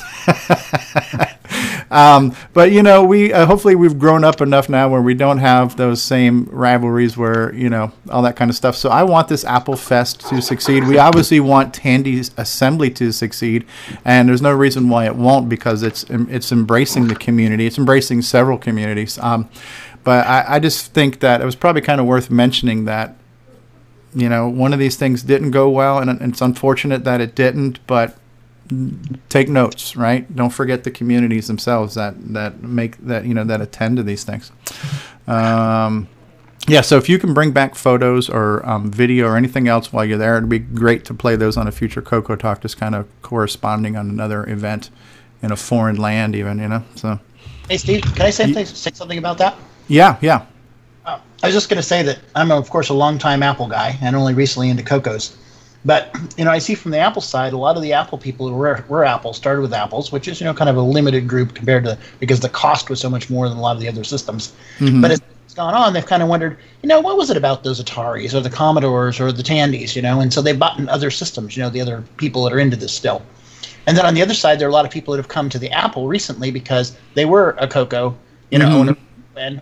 um, 1.91 2.35
but 2.53 2.73
you 2.73 2.83
know, 2.83 3.05
we 3.05 3.33
uh, 3.33 3.47
hopefully 3.47 3.75
we've 3.75 3.99
grown 3.99 4.25
up 4.25 4.41
enough 4.41 4.69
now 4.69 4.89
where 4.89 5.03
we 5.03 5.15
don't 5.15 5.39
have 5.39 5.77
those 5.77 6.03
same 6.03 6.45
rivalries 6.51 7.17
where 7.17 7.55
you 7.55 7.69
know 7.69 7.93
all 8.11 8.23
that 8.23 8.37
kind 8.37 8.51
of 8.51 8.57
stuff. 8.57 8.77
So 8.77 8.91
I 8.91 9.03
want 9.03 9.29
this 9.29 9.45
Apple 9.45 9.77
Fest 9.77 10.21
to 10.29 10.41
succeed. 10.41 10.87
We 10.87 10.99
obviously 10.99 11.41
want 11.41 11.75
Tandy's 11.75 12.31
Assembly 12.37 12.91
to 12.91 13.13
succeed, 13.13 13.67
and 14.05 14.29
there's 14.29 14.43
no 14.43 14.53
reason 14.53 14.89
why 14.89 15.07
it 15.07 15.17
won't 15.17 15.49
because 15.49 15.83
it's 15.83 16.05
it's 16.09 16.53
embracing 16.53 17.09
the 17.09 17.17
community. 17.17 17.67
It's 17.67 17.79
embracing 17.79 18.23
several 18.23 18.59
communities. 18.59 19.19
Um, 19.19 19.49
but 20.05 20.27
I, 20.27 20.45
I 20.57 20.59
just 20.59 20.93
think 20.93 21.21
that 21.21 21.41
it 21.41 21.45
was 21.45 21.57
probably 21.57 21.83
kind 21.83 22.01
of 22.01 22.07
worth 22.07 22.31
mentioning 22.31 22.85
that 22.87 23.17
you 24.15 24.29
know 24.29 24.49
one 24.49 24.73
of 24.73 24.79
these 24.79 24.97
things 24.97 25.23
didn't 25.23 25.51
go 25.51 25.69
well, 25.69 25.99
and 25.99 26.21
it's 26.21 26.41
unfortunate 26.41 27.05
that 27.05 27.21
it 27.21 27.35
didn't. 27.35 27.85
But 27.87 28.17
take 29.29 29.49
notes, 29.49 29.97
right? 29.97 30.35
Don't 30.35 30.51
forget 30.51 30.85
the 30.85 30.91
communities 30.91 31.47
themselves 31.47 31.95
that 31.95 32.15
that 32.33 32.63
make 32.63 32.97
that 32.99 33.25
you 33.25 33.35
know 33.35 33.45
that 33.45 33.61
attend 33.61 33.97
to 33.97 34.03
these 34.03 34.25
things. 34.25 34.53
Um, 35.27 36.09
yeah, 36.69 36.83
so 36.83 36.97
if 36.97 37.09
you 37.09 37.19
can 37.19 37.35
bring 37.35 37.53
back 37.53 37.75
photos 37.75 38.29
or 38.29 38.67
um, 38.69 38.91
video 38.91 39.27
or 39.27 39.37
anything 39.37 39.67
else 39.67 39.93
while 39.93 40.05
you're 40.05 40.19
there, 40.19 40.37
it'd 40.37 40.49
be 40.49 40.59
great 40.59 41.05
to 41.07 41.15
play 41.15 41.35
those 41.35 41.57
on 41.57 41.67
a 41.67 41.73
future 41.73 42.03
Coco 42.03 42.37
Talk, 42.37 42.61
just 42.61 42.77
kind 42.77 42.95
of 42.95 43.09
corresponding 43.23 43.97
on 43.97 44.11
another 44.11 44.49
event 44.49 44.91
in 45.43 45.51
a 45.51 45.57
foreign 45.57 45.97
land, 45.97 46.37
even 46.37 46.59
you 46.59 46.69
know. 46.69 46.85
So, 46.95 47.19
hey 47.69 47.77
Steve, 47.77 48.03
can 48.03 48.27
I 48.27 48.31
say, 48.31 48.53
say 48.65 48.91
something 48.93 49.19
about 49.19 49.39
that? 49.39 49.57
Yeah, 49.91 50.17
yeah. 50.21 50.47
Uh, 51.05 51.19
I 51.43 51.47
was 51.49 51.55
just 51.55 51.69
going 51.69 51.77
to 51.79 51.87
say 51.87 52.03
that 52.05 52.21
I'm, 52.37 52.53
of 52.53 52.71
course, 52.71 52.89
a 52.89 52.95
longtime 52.95 53.43
Apple 53.43 53.67
guy 53.67 53.99
and 54.01 54.15
only 54.15 54.35
recently 54.35 54.71
into 54.71 54.85
Cocos. 54.85 55.37
But 55.85 56.15
you 56.37 56.45
know, 56.45 56.51
I 56.51 56.59
see 56.59 56.75
from 56.75 56.91
the 56.91 56.99
Apple 56.99 57.23
side, 57.23 57.53
a 57.55 57.57
lot 57.57 57.77
of 57.77 57.83
the 57.83 57.93
Apple 57.95 58.19
people 58.19 58.49
who 58.49 58.55
were, 58.55 58.85
were 58.89 59.05
Apple 59.05 59.33
started 59.33 59.63
with 59.63 59.73
Apples, 59.73 60.13
which 60.13 60.29
is 60.29 60.39
you 60.41 60.45
know 60.45 60.55
kind 60.55 60.69
of 60.71 60.77
a 60.77 60.83
limited 60.83 61.27
group 61.27 61.55
compared 61.55 61.85
to 61.85 61.99
because 62.21 62.39
the 62.41 62.51
cost 62.51 62.91
was 62.91 63.01
so 63.01 63.09
much 63.11 63.31
more 63.31 63.49
than 63.49 63.57
a 63.59 63.61
lot 63.61 63.77
of 63.77 63.81
the 63.83 63.89
other 63.89 64.05
systems. 64.05 64.53
Mhm. 64.79 65.01
But 65.01 65.11
as 65.13 65.23
it's 65.47 65.55
gone 65.55 65.75
on, 65.75 65.95
they've 65.95 66.05
kind 66.07 66.23
of 66.23 66.29
wondered, 66.29 66.59
you 66.83 66.89
know, 66.89 67.01
what 67.01 67.17
was 67.17 67.31
it 67.31 67.37
about 67.37 67.65
those 67.65 67.83
Ataris 67.83 68.35
or 68.35 68.41
the 68.41 68.51
Commodores 68.51 69.19
or 69.19 69.33
the 69.33 69.43
Tandys, 69.43 69.97
you 69.97 70.03
know? 70.03 70.21
And 70.21 70.33
so 70.33 70.43
they've 70.43 70.59
bought 70.59 70.79
in 70.79 70.89
other 70.89 71.11
systems, 71.11 71.57
you 71.57 71.63
know, 71.63 71.71
the 71.71 71.81
other 71.81 72.05
people 72.19 72.45
that 72.45 72.53
are 72.53 72.61
into 72.61 72.77
this 72.77 72.93
still. 72.93 73.23
And 73.89 73.97
then 73.97 74.05
on 74.07 74.15
the 74.15 74.23
other 74.23 74.35
side, 74.35 74.61
there 74.61 74.69
are 74.69 74.71
a 74.71 74.75
lot 74.75 74.85
of 74.85 74.93
people 74.93 75.13
that 75.13 75.19
have 75.19 75.29
come 75.29 75.49
to 75.49 75.59
the 75.59 75.71
Apple 75.73 76.07
recently 76.07 76.51
because 76.53 76.95
they 77.15 77.25
were 77.25 77.57
a 77.59 77.67
Coco, 77.67 78.15
you 78.51 78.59
know, 78.59 78.69
Mhm. 78.69 78.75
owner, 78.75 78.97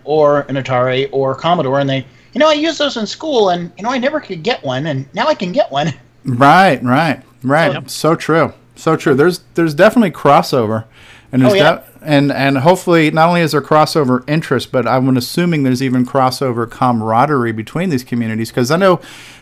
or 0.03 0.41
an 0.41 0.55
Atari 0.55 1.07
or 1.11 1.35
Commodore, 1.35 1.79
and 1.79 1.89
they, 1.89 2.05
you 2.33 2.39
know, 2.39 2.49
I 2.49 2.53
used 2.53 2.79
those 2.79 2.97
in 2.97 3.05
school, 3.07 3.49
and 3.49 3.71
you 3.77 3.83
know, 3.83 3.91
I 3.91 3.97
never 3.97 4.19
could 4.19 4.43
get 4.43 4.63
one, 4.63 4.87
and 4.87 5.05
now 5.13 5.27
I 5.27 5.35
can 5.35 5.51
get 5.51 5.71
one. 5.71 5.93
Right, 6.25 6.83
right, 6.83 7.23
right. 7.43 7.89
So 7.89 8.13
true, 8.13 8.53
so 8.75 8.95
true. 8.97 9.15
There's 9.15 9.39
there's 9.55 9.73
definitely 9.73 10.11
crossover, 10.11 10.83
and 11.31 11.41
there's 11.41 11.53
Oh, 11.53 11.55
yeah. 11.55 11.75
de- 11.75 11.83
and 12.01 12.31
and 12.31 12.57
hopefully 12.59 13.09
not 13.09 13.29
only 13.29 13.39
is 13.41 13.53
there 13.53 13.61
crossover 13.61 14.23
interest, 14.29 14.69
but 14.71 14.85
I'm 14.85 15.15
assuming 15.17 15.63
there's 15.63 15.81
even 15.81 16.05
crossover 16.05 16.69
camaraderie 16.69 17.53
between 17.53 17.89
these 17.89 18.03
communities 18.03 18.49
because 18.49 18.69
I 18.69 18.75
know 18.77 18.99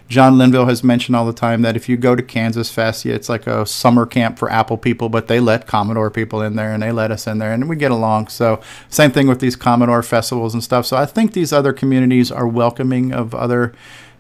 John 0.07 0.37
Linville 0.37 0.67
has 0.67 0.83
mentioned 0.83 1.15
all 1.15 1.25
the 1.25 1.33
time 1.33 1.63
that 1.63 1.75
if 1.75 1.89
you 1.89 1.97
go 1.97 2.15
to 2.15 2.23
Kansas 2.23 2.71
Fest, 2.71 3.03
yeah, 3.03 3.13
it's 3.13 3.27
like 3.27 3.45
a 3.45 3.65
summer 3.65 4.05
camp 4.05 4.39
for 4.39 4.49
Apple 4.49 4.77
people, 4.77 5.09
but 5.09 5.27
they 5.27 5.39
let 5.39 5.67
Commodore 5.67 6.09
people 6.09 6.41
in 6.41 6.55
there 6.55 6.73
and 6.73 6.81
they 6.81 6.93
let 6.93 7.11
us 7.11 7.27
in 7.27 7.39
there 7.39 7.51
and 7.51 7.67
we 7.67 7.75
get 7.75 7.91
along. 7.91 8.29
So 8.29 8.61
same 8.89 9.11
thing 9.11 9.27
with 9.27 9.41
these 9.41 9.57
Commodore 9.57 10.03
festivals 10.03 10.53
and 10.53 10.63
stuff. 10.63 10.85
So 10.85 10.95
I 10.95 11.05
think 11.05 11.33
these 11.33 11.51
other 11.51 11.73
communities 11.73 12.31
are 12.31 12.47
welcoming 12.47 13.11
of 13.11 13.35
other 13.35 13.73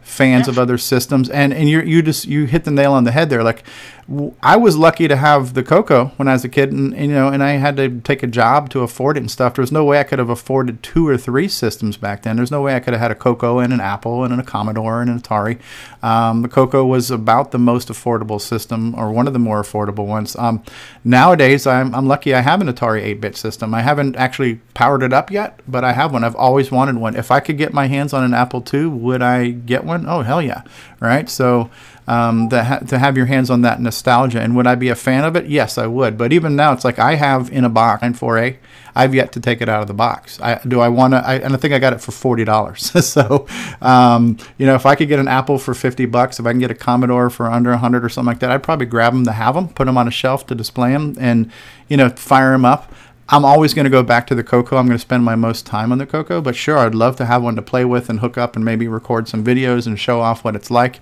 fans 0.07 0.47
of 0.47 0.57
other 0.57 0.77
systems 0.77 1.29
and 1.29 1.53
and 1.53 1.69
you 1.69 1.81
you 1.81 2.01
just 2.01 2.25
you 2.25 2.45
hit 2.45 2.63
the 2.63 2.71
nail 2.71 2.93
on 2.93 3.03
the 3.03 3.11
head 3.11 3.29
there. 3.29 3.43
Like 3.43 3.63
w- 4.07 4.33
I 4.41 4.55
was 4.55 4.77
lucky 4.77 5.07
to 5.09 5.17
have 5.17 5.53
the 5.53 5.63
Coco 5.63 6.13
when 6.15 6.29
I 6.29 6.33
was 6.33 6.45
a 6.45 6.49
kid 6.49 6.71
and, 6.71 6.93
and, 6.93 7.07
you 7.07 7.13
know 7.13 7.27
and 7.27 7.43
I 7.43 7.51
had 7.51 7.75
to 7.75 7.99
take 7.99 8.23
a 8.23 8.27
job 8.27 8.69
to 8.69 8.81
afford 8.81 9.17
it 9.17 9.19
and 9.19 9.29
stuff. 9.29 9.55
There 9.55 9.61
was 9.61 9.71
no 9.71 9.83
way 9.83 9.99
I 9.99 10.03
could 10.03 10.19
have 10.19 10.29
afforded 10.29 10.81
two 10.81 11.05
or 11.07 11.17
three 11.17 11.49
systems 11.49 11.97
back 11.97 12.23
then. 12.23 12.37
There's 12.37 12.51
no 12.51 12.61
way 12.61 12.75
I 12.75 12.79
could 12.79 12.93
have 12.93 13.01
had 13.01 13.11
a 13.11 13.15
Coco 13.15 13.59
and 13.59 13.73
an 13.73 13.81
Apple 13.81 14.23
and 14.23 14.39
a 14.39 14.43
Commodore 14.43 15.01
and 15.01 15.09
an 15.09 15.19
Atari. 15.19 15.59
Um, 16.01 16.41
the 16.41 16.47
Coco 16.47 16.85
was 16.85 17.11
about 17.11 17.51
the 17.51 17.59
most 17.59 17.89
affordable 17.89 18.39
system 18.39 18.95
or 18.95 19.11
one 19.11 19.27
of 19.27 19.33
the 19.33 19.39
more 19.39 19.61
affordable 19.61 20.07
ones. 20.07 20.37
Um, 20.37 20.63
nowadays 21.03 21.67
I'm, 21.67 21.93
I'm 21.93 22.07
lucky 22.07 22.33
I 22.33 22.41
have 22.41 22.61
an 22.61 22.67
Atari 22.73 23.03
8-bit 23.15 23.35
system. 23.35 23.73
I 23.73 23.81
haven't 23.81 24.15
actually 24.15 24.61
powered 24.73 25.03
it 25.03 25.11
up 25.11 25.31
yet 25.31 25.59
but 25.67 25.83
I 25.83 25.91
have 25.91 26.13
one. 26.13 26.23
I've 26.23 26.35
always 26.35 26.71
wanted 26.71 26.95
one. 26.95 27.15
If 27.15 27.29
I 27.29 27.41
could 27.41 27.57
get 27.57 27.73
my 27.73 27.87
hands 27.87 28.13
on 28.13 28.23
an 28.23 28.33
Apple 28.33 28.63
II 28.73 28.85
would 28.85 29.21
I 29.21 29.49
get 29.49 29.83
one 29.83 29.96
oh 30.05 30.21
hell 30.21 30.41
yeah. 30.41 30.63
Right? 30.99 31.29
So 31.29 31.69
um, 32.07 32.49
that 32.49 32.65
ha- 32.65 32.79
to 32.79 32.97
have 32.97 33.17
your 33.17 33.25
hands 33.25 33.49
on 33.49 33.61
that 33.61 33.81
nostalgia 33.81 34.41
and 34.41 34.55
would 34.55 34.67
I 34.67 34.75
be 34.75 34.89
a 34.89 34.95
fan 34.95 35.23
of 35.23 35.35
it? 35.35 35.47
Yes 35.47 35.77
I 35.77 35.87
would. 35.87 36.17
But 36.17 36.31
even 36.33 36.55
now 36.55 36.73
it's 36.73 36.85
like 36.85 36.99
I 36.99 37.15
have 37.15 37.51
in 37.51 37.63
a 37.63 37.69
box 37.69 38.03
4A 38.03 38.57
I've 38.95 39.13
yet 39.13 39.31
to 39.33 39.39
take 39.39 39.61
it 39.61 39.69
out 39.69 39.81
of 39.81 39.87
the 39.87 39.93
box. 39.93 40.41
I, 40.41 40.59
do 40.67 40.79
I 40.79 40.87
want 40.89 41.13
to 41.13 41.17
I, 41.17 41.35
and 41.35 41.53
I 41.53 41.57
think 41.57 41.73
I 41.73 41.79
got 41.79 41.93
it 41.93 42.01
for 42.01 42.11
forty 42.11 42.43
dollars. 42.43 42.91
So 43.07 43.47
um, 43.81 44.37
you 44.57 44.65
know 44.65 44.75
if 44.75 44.85
I 44.85 44.95
could 44.95 45.07
get 45.07 45.19
an 45.19 45.27
Apple 45.27 45.57
for 45.57 45.73
50 45.73 46.05
bucks 46.07 46.39
if 46.39 46.45
I 46.45 46.51
can 46.51 46.59
get 46.59 46.71
a 46.71 46.75
Commodore 46.75 47.29
for 47.29 47.49
under 47.49 47.69
100 47.71 48.03
or 48.03 48.09
something 48.09 48.27
like 48.27 48.39
that 48.39 48.51
I'd 48.51 48.63
probably 48.63 48.85
grab 48.85 49.13
them 49.13 49.23
to 49.25 49.31
have 49.31 49.55
them 49.55 49.69
put 49.69 49.85
them 49.85 49.97
on 49.97 50.07
a 50.07 50.11
shelf 50.11 50.45
to 50.47 50.55
display 50.55 50.91
them 50.91 51.15
and 51.19 51.51
you 51.87 51.97
know 51.97 52.09
fire 52.09 52.51
them 52.51 52.65
up 52.65 52.91
I'm 53.29 53.43
always 53.43 53.73
going 53.73 53.83
to 53.83 53.89
go 53.89 54.03
back 54.03 54.27
to 54.27 54.35
the 54.35 54.43
Coco. 54.43 54.77
I'm 54.77 54.85
going 54.85 54.97
to 54.97 55.01
spend 55.01 55.25
my 55.25 55.35
most 55.35 55.65
time 55.65 55.91
on 55.91 55.97
the 55.97 56.05
Coco, 56.05 56.39
but 56.39 56.55
sure, 56.55 56.77
I'd 56.77 56.95
love 56.95 57.17
to 57.17 57.25
have 57.25 57.43
one 57.43 57.55
to 57.57 57.61
play 57.61 57.83
with 57.83 58.09
and 58.09 58.21
hook 58.21 58.37
up 58.37 58.55
and 58.55 58.63
maybe 58.63 58.87
record 58.87 59.27
some 59.27 59.43
videos 59.43 59.85
and 59.85 59.99
show 59.99 60.21
off 60.21 60.45
what 60.45 60.55
it's 60.55 60.71
like. 60.71 60.99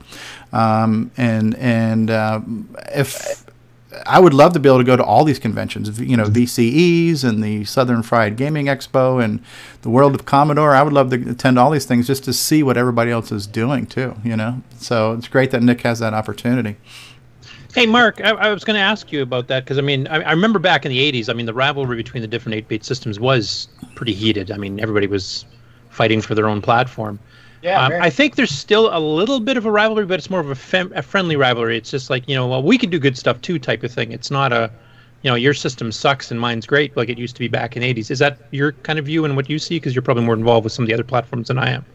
Um, 0.52 1.12
and 1.18 1.56
and 1.56 2.10
uh, 2.10 2.42
if 2.94 3.46
I 4.06 4.20
would 4.20 4.34
love 4.34 4.54
to 4.54 4.60
be 4.60 4.68
able 4.68 4.80
to 4.80 4.84
go 4.84 4.96
to 4.96 5.04
all 5.04 5.24
these 5.24 5.40
conventions, 5.40 6.00
you 6.00 6.18
know, 6.18 6.26
VCFs 6.26 7.24
and 7.24 7.44
the 7.44 7.64
Southern 7.66 8.02
Fried 8.02 8.36
Gaming 8.36 8.66
Expo 8.66 9.24
and 9.24 9.40
the 9.84 9.90
World 9.90 10.16
of 10.16 10.26
Commodore. 10.26 10.76
I 10.76 10.82
would 10.82 10.94
love 10.94 11.12
to 11.12 11.30
attend 11.30 11.60
all 11.60 11.72
these 11.72 11.86
things 11.86 12.08
just 12.08 12.24
to 12.26 12.34
see 12.34 12.64
what 12.64 12.78
everybody 12.78 13.12
else 13.12 13.32
is 13.32 13.48
doing 13.48 13.86
too. 13.86 14.16
You 14.24 14.36
know, 14.36 14.62
so 14.78 15.14
it's 15.14 15.28
great 15.28 15.52
that 15.52 15.62
Nick 15.62 15.82
has 15.82 16.00
that 16.00 16.14
opportunity. 16.14 16.78
Hey, 17.76 17.86
Mark, 17.86 18.22
I, 18.22 18.30
I 18.30 18.54
was 18.54 18.64
going 18.64 18.76
to 18.76 18.82
ask 18.82 19.12
you 19.12 19.22
about 19.22 19.50
that 19.50 19.66
because 19.66 19.78
I 19.78 19.82
mean, 19.82 20.08
I, 20.08 20.22
I 20.22 20.32
remember 20.32 20.60
back 20.60 20.86
in 20.86 20.92
the 20.92 21.12
'80s. 21.12 21.30
I 21.30 21.34
mean, 21.34 21.46
the 21.46 21.54
rivalry 21.54 21.98
between 21.98 22.22
the 22.22 22.28
different 22.28 22.66
8-bit 22.66 22.86
systems 22.86 23.20
was 23.20 23.68
pretty 23.96 24.14
heated. 24.14 24.50
I 24.50 24.56
mean, 24.56 24.80
everybody 24.80 25.08
was 25.08 25.44
fighting 25.90 26.22
for 26.22 26.36
their 26.36 26.48
own 26.48 26.62
platform. 26.62 27.20
Yeah, 27.62 27.82
Um, 27.86 27.92
I 28.00 28.10
think 28.10 28.36
there's 28.36 28.52
still 28.52 28.96
a 28.96 29.00
little 29.00 29.42
bit 29.42 29.58
of 29.58 29.66
a 29.66 29.72
rivalry, 29.72 30.06
but 30.06 30.20
it's 30.20 30.30
more 30.30 30.40
of 30.40 30.50
a, 30.50 30.56
fem- 30.56 30.94
a 30.96 31.02
friendly 31.02 31.36
rivalry. 31.36 31.78
It's 31.78 31.92
just 31.92 32.10
like 32.10 32.24
you 32.30 32.36
know, 32.36 32.48
well, 32.48 32.64
we 32.64 32.78
can 32.78 32.90
do 32.90 32.98
good 32.98 33.18
stuff 33.18 33.42
too, 33.42 33.60
type 33.60 33.84
of 33.84 33.92
thing. 33.92 34.14
It's 34.14 34.32
not 34.32 34.54
a, 34.54 34.72
you 35.24 35.30
know, 35.30 35.36
your 35.36 35.54
system 35.54 35.92
sucks 35.92 36.32
and 36.32 36.40
mine's 36.40 36.66
great, 36.66 36.96
like 36.96 37.10
it 37.10 37.18
used 37.18 37.36
to 37.36 37.40
be 37.40 37.50
back 37.50 37.76
in 37.76 37.82
the 37.82 37.94
'80s. 37.94 38.10
Is 38.10 38.20
that 38.20 38.38
your 38.52 38.72
kind 38.72 39.00
of 39.00 39.06
view 39.06 39.26
and 39.26 39.36
what 39.36 39.50
you 39.50 39.60
see? 39.60 39.76
Because 39.76 39.94
you're 39.94 40.02
probably 40.02 40.24
more 40.24 40.36
involved 40.36 40.64
with 40.64 40.72
some 40.72 40.84
of 40.84 40.88
the 40.88 40.94
other 40.94 41.04
platforms 41.04 41.50
than 41.50 41.58
I 41.58 41.72
am. 41.72 41.86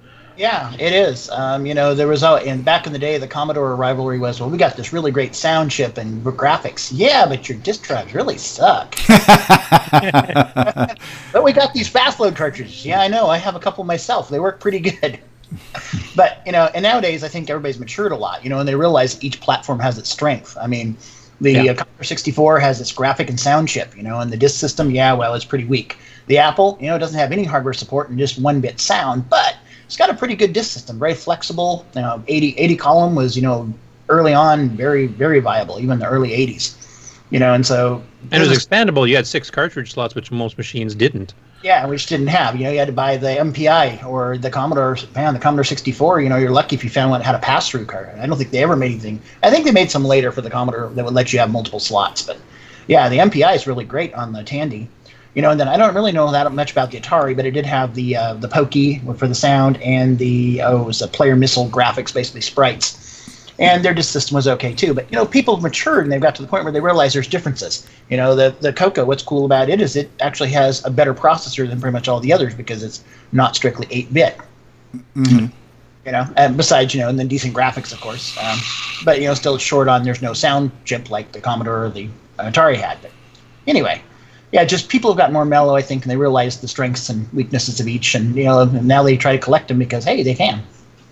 Yeah, 0.40 0.72
it 0.78 0.94
is. 0.94 1.28
Um, 1.28 1.66
you 1.66 1.74
know, 1.74 1.94
there 1.94 2.08
was 2.08 2.22
uh, 2.22 2.40
in 2.42 2.62
back 2.62 2.86
in 2.86 2.94
the 2.94 2.98
day, 2.98 3.18
the 3.18 3.28
Commodore 3.28 3.76
rivalry 3.76 4.18
was, 4.18 4.40
well, 4.40 4.48
we 4.48 4.56
got 4.56 4.74
this 4.74 4.90
really 4.90 5.10
great 5.10 5.34
sound 5.34 5.70
chip 5.70 5.98
and 5.98 6.24
graphics. 6.24 6.90
Yeah, 6.94 7.26
but 7.26 7.46
your 7.46 7.58
disk 7.58 7.82
drives 7.82 8.14
really 8.14 8.38
suck. 8.38 8.96
but 9.90 11.44
we 11.44 11.52
got 11.52 11.74
these 11.74 11.88
fast 11.88 12.20
load 12.20 12.36
cartridges. 12.36 12.86
Yeah, 12.86 13.02
I 13.02 13.08
know. 13.08 13.26
I 13.26 13.36
have 13.36 13.54
a 13.54 13.60
couple 13.60 13.84
myself. 13.84 14.30
They 14.30 14.40
work 14.40 14.60
pretty 14.60 14.80
good. 14.80 15.20
but 16.16 16.40
you 16.46 16.52
know, 16.52 16.70
and 16.74 16.84
nowadays 16.84 17.22
I 17.22 17.28
think 17.28 17.50
everybody's 17.50 17.78
matured 17.78 18.12
a 18.12 18.16
lot. 18.16 18.42
You 18.42 18.48
know, 18.48 18.60
and 18.60 18.66
they 18.66 18.74
realize 18.74 19.22
each 19.22 19.42
platform 19.42 19.78
has 19.80 19.98
its 19.98 20.08
strength. 20.08 20.56
I 20.58 20.66
mean, 20.66 20.96
the 21.42 21.52
Yeah. 21.52 21.72
uh, 21.72 21.74
Commodore 21.74 22.04
64 22.04 22.60
has 22.60 22.80
its 22.80 22.92
graphic 22.92 23.28
and 23.28 23.38
sound 23.38 23.68
chip. 23.68 23.94
You 23.94 24.04
know, 24.04 24.20
and 24.20 24.32
the 24.32 24.38
disk 24.38 24.58
system, 24.58 24.90
yeah, 24.90 25.12
well, 25.12 25.34
it's 25.34 25.44
pretty 25.44 25.66
weak. 25.66 25.98
The 26.28 26.38
Apple, 26.38 26.78
you 26.80 26.86
know, 26.86 26.96
doesn't 26.96 27.18
have 27.18 27.30
any 27.30 27.44
hardware 27.44 27.74
support 27.74 28.08
and 28.08 28.18
just 28.18 28.38
one 28.40 28.62
bit 28.62 28.80
sound, 28.80 29.28
but 29.28 29.56
it's 29.90 29.96
got 29.96 30.08
a 30.08 30.14
pretty 30.14 30.36
good 30.36 30.52
disk 30.52 30.70
system, 30.70 31.00
very 31.00 31.14
flexible. 31.14 31.84
You 31.96 32.02
know, 32.02 32.22
80, 32.28 32.56
80 32.56 32.76
column 32.76 33.16
was, 33.16 33.34
you 33.34 33.42
know, 33.42 33.74
early 34.08 34.32
on 34.32 34.68
very, 34.68 35.08
very 35.08 35.40
viable, 35.40 35.80
even 35.80 35.94
in 35.94 35.98
the 35.98 36.06
early 36.06 36.30
80s. 36.30 36.76
You 37.30 37.40
know, 37.40 37.54
and 37.54 37.66
so 37.66 38.00
And 38.30 38.40
it 38.40 38.48
was 38.48 38.56
expandable. 38.56 39.08
You 39.08 39.16
had 39.16 39.26
six 39.26 39.50
cartridge 39.50 39.92
slots, 39.94 40.14
which 40.14 40.30
most 40.30 40.56
machines 40.56 40.94
didn't. 40.94 41.34
yeah, 41.64 41.84
which 41.86 42.06
didn't 42.06 42.28
have. 42.28 42.54
You 42.54 42.64
know, 42.64 42.70
you 42.70 42.78
had 42.78 42.86
to 42.86 42.92
buy 42.92 43.16
the 43.16 43.30
MPI 43.30 44.04
or 44.06 44.38
the 44.38 44.48
Commodore. 44.48 44.96
Man, 45.16 45.34
the 45.34 45.40
Commodore 45.40 45.64
64. 45.64 46.20
You 46.20 46.28
know, 46.28 46.36
you're 46.36 46.52
lucky 46.52 46.76
if 46.76 46.84
you 46.84 46.90
found 46.90 47.10
one 47.10 47.18
that 47.18 47.26
had 47.26 47.34
a 47.34 47.40
pass-through 47.40 47.86
card. 47.86 48.16
I 48.16 48.26
don't 48.26 48.38
think 48.38 48.52
they 48.52 48.62
ever 48.62 48.76
made 48.76 48.92
anything. 48.92 49.20
I 49.42 49.50
think 49.50 49.64
they 49.64 49.72
made 49.72 49.90
some 49.90 50.04
later 50.04 50.30
for 50.30 50.40
the 50.40 50.50
Commodore 50.50 50.90
that 50.90 51.04
would 51.04 51.14
let 51.14 51.32
you 51.32 51.40
have 51.40 51.50
multiple 51.50 51.80
slots. 51.80 52.22
But 52.22 52.38
yeah, 52.86 53.08
the 53.08 53.18
MPI 53.18 53.56
is 53.56 53.66
really 53.66 53.84
great 53.84 54.14
on 54.14 54.32
the 54.32 54.44
Tandy. 54.44 54.88
You 55.34 55.42
know, 55.42 55.50
and 55.50 55.60
then 55.60 55.68
I 55.68 55.76
don't 55.76 55.94
really 55.94 56.10
know 56.12 56.30
that 56.32 56.50
much 56.52 56.72
about 56.72 56.90
the 56.90 57.00
Atari, 57.00 57.36
but 57.36 57.46
it 57.46 57.52
did 57.52 57.64
have 57.66 57.94
the 57.94 58.16
uh, 58.16 58.34
the 58.34 58.48
Pokey 58.48 58.98
for 59.16 59.28
the 59.28 59.34
sound 59.34 59.80
and 59.80 60.18
the 60.18 60.60
oh, 60.62 60.82
it 60.82 60.86
was 60.86 61.02
a 61.02 61.08
player 61.08 61.36
missile 61.36 61.68
graphics, 61.68 62.12
basically 62.12 62.40
sprites. 62.40 62.98
And 63.60 63.84
their 63.84 63.92
disk 63.92 64.10
system 64.10 64.36
was 64.36 64.48
okay 64.48 64.72
too. 64.72 64.94
But 64.94 65.10
you 65.12 65.16
know, 65.16 65.26
people 65.26 65.54
have 65.54 65.62
matured 65.62 66.04
and 66.04 66.10
they've 66.10 66.20
got 66.20 66.34
to 66.36 66.42
the 66.42 66.48
point 66.48 66.64
where 66.64 66.72
they 66.72 66.80
realize 66.80 67.12
there's 67.12 67.28
differences. 67.28 67.86
You 68.08 68.16
know, 68.16 68.34
the 68.34 68.54
the 68.60 68.72
Coco, 68.72 69.04
what's 69.04 69.22
cool 69.22 69.44
about 69.44 69.68
it 69.68 69.80
is 69.80 69.96
it 69.96 70.10
actually 70.20 70.50
has 70.50 70.84
a 70.84 70.90
better 70.90 71.14
processor 71.14 71.68
than 71.68 71.80
pretty 71.80 71.92
much 71.92 72.08
all 72.08 72.20
the 72.20 72.32
others 72.32 72.54
because 72.54 72.82
it's 72.82 73.04
not 73.32 73.54
strictly 73.54 73.86
8 73.90 74.12
bit. 74.12 74.38
hmm 75.14 75.46
You 76.06 76.12
know, 76.12 76.26
and 76.36 76.56
besides, 76.56 76.94
you 76.94 77.00
know, 77.02 77.08
and 77.08 77.18
then 77.18 77.28
decent 77.28 77.54
graphics, 77.54 77.92
of 77.92 78.00
course. 78.00 78.36
Um, 78.38 78.58
but 79.04 79.20
you 79.20 79.28
know, 79.28 79.34
still 79.34 79.58
short 79.58 79.86
on 79.88 80.02
there's 80.02 80.22
no 80.22 80.32
sound 80.32 80.72
chip 80.86 81.10
like 81.10 81.30
the 81.32 81.40
Commodore 81.40 81.84
or 81.84 81.90
the 81.90 82.08
Atari 82.38 82.76
had. 82.76 83.00
But 83.02 83.12
anyway, 83.66 84.02
yeah, 84.52 84.64
just 84.64 84.88
people 84.88 85.10
have 85.10 85.18
gotten 85.18 85.32
more 85.32 85.44
mellow, 85.44 85.76
I 85.76 85.82
think, 85.82 86.04
and 86.04 86.10
they 86.10 86.16
realize 86.16 86.60
the 86.60 86.68
strengths 86.68 87.08
and 87.08 87.30
weaknesses 87.32 87.80
of 87.80 87.86
each, 87.88 88.14
and 88.14 88.34
you 88.34 88.44
know, 88.44 88.60
and 88.62 88.86
now 88.86 89.02
they 89.02 89.16
try 89.16 89.32
to 89.32 89.38
collect 89.38 89.68
them 89.68 89.78
because 89.78 90.04
hey, 90.04 90.22
they 90.22 90.34
can. 90.34 90.62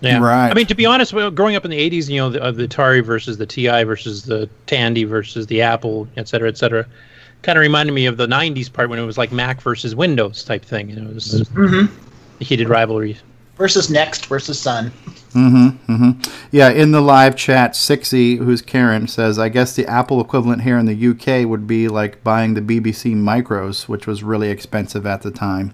Yeah. 0.01 0.19
Right. 0.19 0.49
I 0.49 0.53
mean, 0.53 0.67
to 0.67 0.75
be 0.75 0.85
honest, 0.85 1.13
well, 1.13 1.29
growing 1.31 1.55
up 1.55 1.65
in 1.65 1.71
the 1.71 1.89
'80s, 1.89 2.09
you 2.09 2.17
know, 2.17 2.29
the, 2.29 2.41
of 2.41 2.55
the 2.55 2.67
Atari 2.67 3.03
versus 3.03 3.37
the 3.37 3.45
TI 3.45 3.83
versus 3.83 4.23
the 4.23 4.49
Tandy 4.65 5.03
versus 5.03 5.47
the 5.47 5.61
Apple, 5.61 6.07
et 6.17 6.27
cetera, 6.27 6.47
et 6.47 6.57
cetera, 6.57 6.85
kind 7.41 7.57
of 7.57 7.61
reminded 7.61 7.93
me 7.93 8.05
of 8.05 8.17
the 8.17 8.27
'90s 8.27 8.71
part 8.71 8.89
when 8.89 8.99
it 8.99 9.05
was 9.05 9.17
like 9.17 9.31
Mac 9.31 9.61
versus 9.61 9.95
Windows 9.95 10.43
type 10.43 10.63
thing. 10.63 10.89
You 10.89 10.97
know, 10.97 11.09
it 11.09 11.15
was 11.15 11.41
Mm-hmm. 11.49 11.93
heated 12.39 12.69
rivalry. 12.69 13.17
Versus 13.59 13.89
Next 13.89 14.25
versus 14.27 14.57
Sun. 14.59 14.89
Mm-hmm, 15.33 15.91
mm-hmm. 15.93 16.31
Yeah, 16.49 16.69
in 16.69 16.91
the 16.93 17.01
live 17.01 17.35
chat, 17.35 17.73
Sixy, 17.73 18.37
who's 18.37 18.61
Karen, 18.61 19.05
says, 19.07 19.37
I 19.37 19.49
guess 19.49 19.75
the 19.75 19.85
Apple 19.85 20.21
equivalent 20.21 20.61
here 20.63 20.77
in 20.77 20.85
the 20.85 21.07
UK 21.09 21.45
would 21.47 21.67
be 21.67 21.89
like 21.89 22.23
buying 22.23 22.53
the 22.53 22.61
BBC 22.61 23.13
Micros, 23.15 23.89
which 23.89 24.07
was 24.07 24.23
really 24.23 24.49
expensive 24.49 25.05
at 25.05 25.21
the 25.23 25.29
time. 25.29 25.73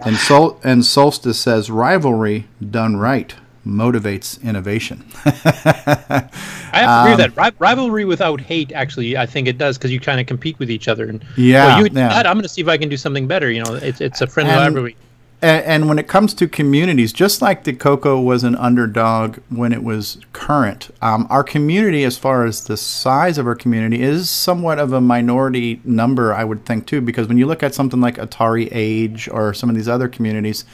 And 0.00 0.16
Sol- 0.16 0.58
and 0.64 0.84
Solstice 0.86 1.38
says, 1.38 1.70
rivalry 1.70 2.46
done 2.70 2.96
right 2.96 3.34
motivates 3.66 4.42
innovation. 4.42 5.04
I 5.26 6.28
have 6.72 7.04
to 7.06 7.12
agree 7.12 7.12
Um, 7.12 7.18
that. 7.18 7.36
Ri- 7.36 7.56
rivalry 7.58 8.04
without 8.06 8.40
hate, 8.40 8.72
actually, 8.72 9.18
I 9.18 9.26
think 9.26 9.48
it 9.48 9.58
does 9.58 9.76
because 9.76 9.92
you 9.92 10.00
kind 10.00 10.18
of 10.18 10.26
compete 10.26 10.58
with 10.58 10.70
each 10.70 10.88
other. 10.88 11.04
And 11.08 11.22
Yeah, 11.36 11.66
well, 11.66 11.78
you 11.80 11.84
yeah. 11.92 12.08
that, 12.08 12.26
I'm 12.26 12.36
going 12.36 12.42
to 12.44 12.48
see 12.48 12.62
if 12.62 12.68
I 12.68 12.78
can 12.78 12.88
do 12.88 12.96
something 12.96 13.26
better. 13.26 13.50
You 13.50 13.62
know, 13.64 13.74
it's 13.74 14.00
it's 14.00 14.22
a 14.22 14.26
friendly 14.26 14.54
And- 14.54 14.74
rivalry. 14.74 14.96
And, 15.40 15.64
and 15.64 15.88
when 15.88 15.98
it 15.98 16.08
comes 16.08 16.34
to 16.34 16.48
communities, 16.48 17.12
just 17.12 17.40
like 17.40 17.64
the 17.64 17.72
Coco 17.72 18.20
was 18.20 18.44
an 18.44 18.56
underdog 18.56 19.38
when 19.48 19.72
it 19.72 19.82
was 19.82 20.18
current, 20.32 20.90
um, 21.00 21.26
our 21.30 21.44
community, 21.44 22.04
as 22.04 22.18
far 22.18 22.44
as 22.44 22.64
the 22.64 22.76
size 22.76 23.38
of 23.38 23.46
our 23.46 23.54
community, 23.54 24.02
is 24.02 24.28
somewhat 24.28 24.78
of 24.78 24.92
a 24.92 25.00
minority 25.00 25.80
number, 25.84 26.34
I 26.34 26.44
would 26.44 26.64
think, 26.64 26.86
too. 26.86 27.00
Because 27.00 27.28
when 27.28 27.38
you 27.38 27.46
look 27.46 27.62
at 27.62 27.74
something 27.74 28.00
like 28.00 28.16
Atari 28.16 28.68
Age 28.72 29.28
or 29.28 29.54
some 29.54 29.70
of 29.70 29.76
these 29.76 29.88
other 29.88 30.08
communities, 30.08 30.64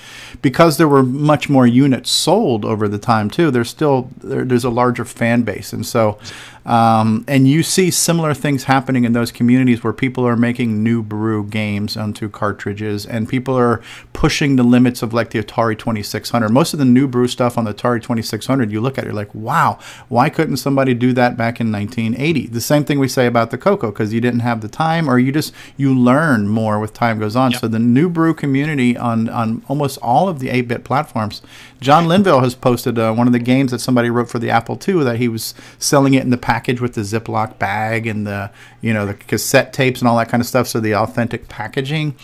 because 0.40 0.78
there 0.78 0.88
were 0.88 1.02
much 1.02 1.50
more 1.50 1.66
units 1.66 2.10
sold 2.10 2.64
over 2.64 2.88
the 2.88 2.98
time, 2.98 3.28
too, 3.28 3.50
there's 3.50 3.70
still 3.70 4.10
there, 4.18 4.44
there's 4.44 4.64
a 4.64 4.70
larger 4.70 5.04
fan 5.04 5.42
base. 5.42 5.72
And 5.72 5.84
so, 5.84 6.18
um, 6.66 7.24
and 7.28 7.46
you 7.46 7.62
see 7.62 7.90
similar 7.90 8.32
things 8.32 8.64
happening 8.64 9.04
in 9.04 9.12
those 9.12 9.30
communities 9.30 9.84
where 9.84 9.92
people 9.92 10.26
are 10.26 10.36
making 10.36 10.82
new 10.82 11.02
brew 11.02 11.44
games 11.44 11.96
onto 11.96 12.28
cartridges 12.28 13.04
and 13.04 13.28
people 13.28 13.58
are 13.58 13.82
pushing 14.12 14.56
the 14.56 14.62
limits 14.62 15.02
of 15.02 15.12
like 15.12 15.30
the 15.30 15.42
Atari 15.42 15.78
2600. 15.78 16.48
Most 16.48 16.72
of 16.72 16.78
the 16.78 16.84
new 16.84 17.06
brew 17.06 17.28
stuff 17.28 17.58
on 17.58 17.64
the 17.64 17.74
Atari 17.74 18.02
2600, 18.02 18.72
you 18.72 18.80
look 18.80 18.96
at 18.96 19.04
it, 19.04 19.08
you're 19.08 19.14
like, 19.14 19.34
wow, 19.34 19.78
why 20.08 20.30
couldn't 20.30 20.56
somebody 20.56 20.94
do 20.94 21.12
that 21.12 21.36
back 21.36 21.60
in 21.60 21.70
1980? 21.70 22.46
The 22.46 22.60
same 22.60 22.84
thing 22.84 22.98
we 22.98 23.08
say 23.08 23.26
about 23.26 23.50
the 23.50 23.58
Coco 23.58 23.90
because 23.90 24.14
you 24.14 24.20
didn't 24.20 24.40
have 24.40 24.60
the 24.62 24.68
time 24.68 25.08
or 25.08 25.18
you 25.18 25.32
just, 25.32 25.52
you 25.76 25.94
learn 25.94 26.48
more 26.48 26.80
with 26.80 26.94
time 26.94 27.18
goes 27.18 27.36
on. 27.36 27.52
So 27.52 27.68
the 27.68 27.78
new 27.78 28.08
brew 28.08 28.32
community 28.32 28.96
on, 28.96 29.28
on 29.28 29.62
almost 29.68 29.98
all 29.98 30.28
of 30.28 30.38
the 30.38 30.48
8 30.48 30.62
bit 30.62 30.84
platforms, 30.84 31.42
John 31.80 32.08
Linville 32.08 32.40
has 32.40 32.54
posted 32.54 32.98
uh, 32.98 33.12
one 33.12 33.26
of 33.26 33.34
the 33.34 33.38
games 33.38 33.70
that 33.70 33.80
somebody 33.80 34.08
wrote 34.08 34.30
for 34.30 34.38
the 34.38 34.48
Apple 34.48 34.80
II 34.88 35.04
that 35.04 35.18
he 35.18 35.28
was 35.28 35.54
selling 35.78 36.14
it 36.14 36.22
in 36.22 36.30
the 36.30 36.38
package 36.54 36.80
with 36.80 36.94
the 36.94 37.00
Ziploc 37.00 37.58
bag 37.58 38.06
and 38.06 38.26
the, 38.26 38.48
you 38.80 38.94
know, 38.94 39.06
the 39.06 39.14
cassette 39.14 39.72
tapes 39.72 40.00
and 40.00 40.08
all 40.08 40.16
that 40.16 40.28
kind 40.28 40.40
of 40.40 40.46
stuff. 40.46 40.68
So 40.68 40.78
the 40.78 40.94
authentic 40.94 41.48
packaging. 41.48 42.14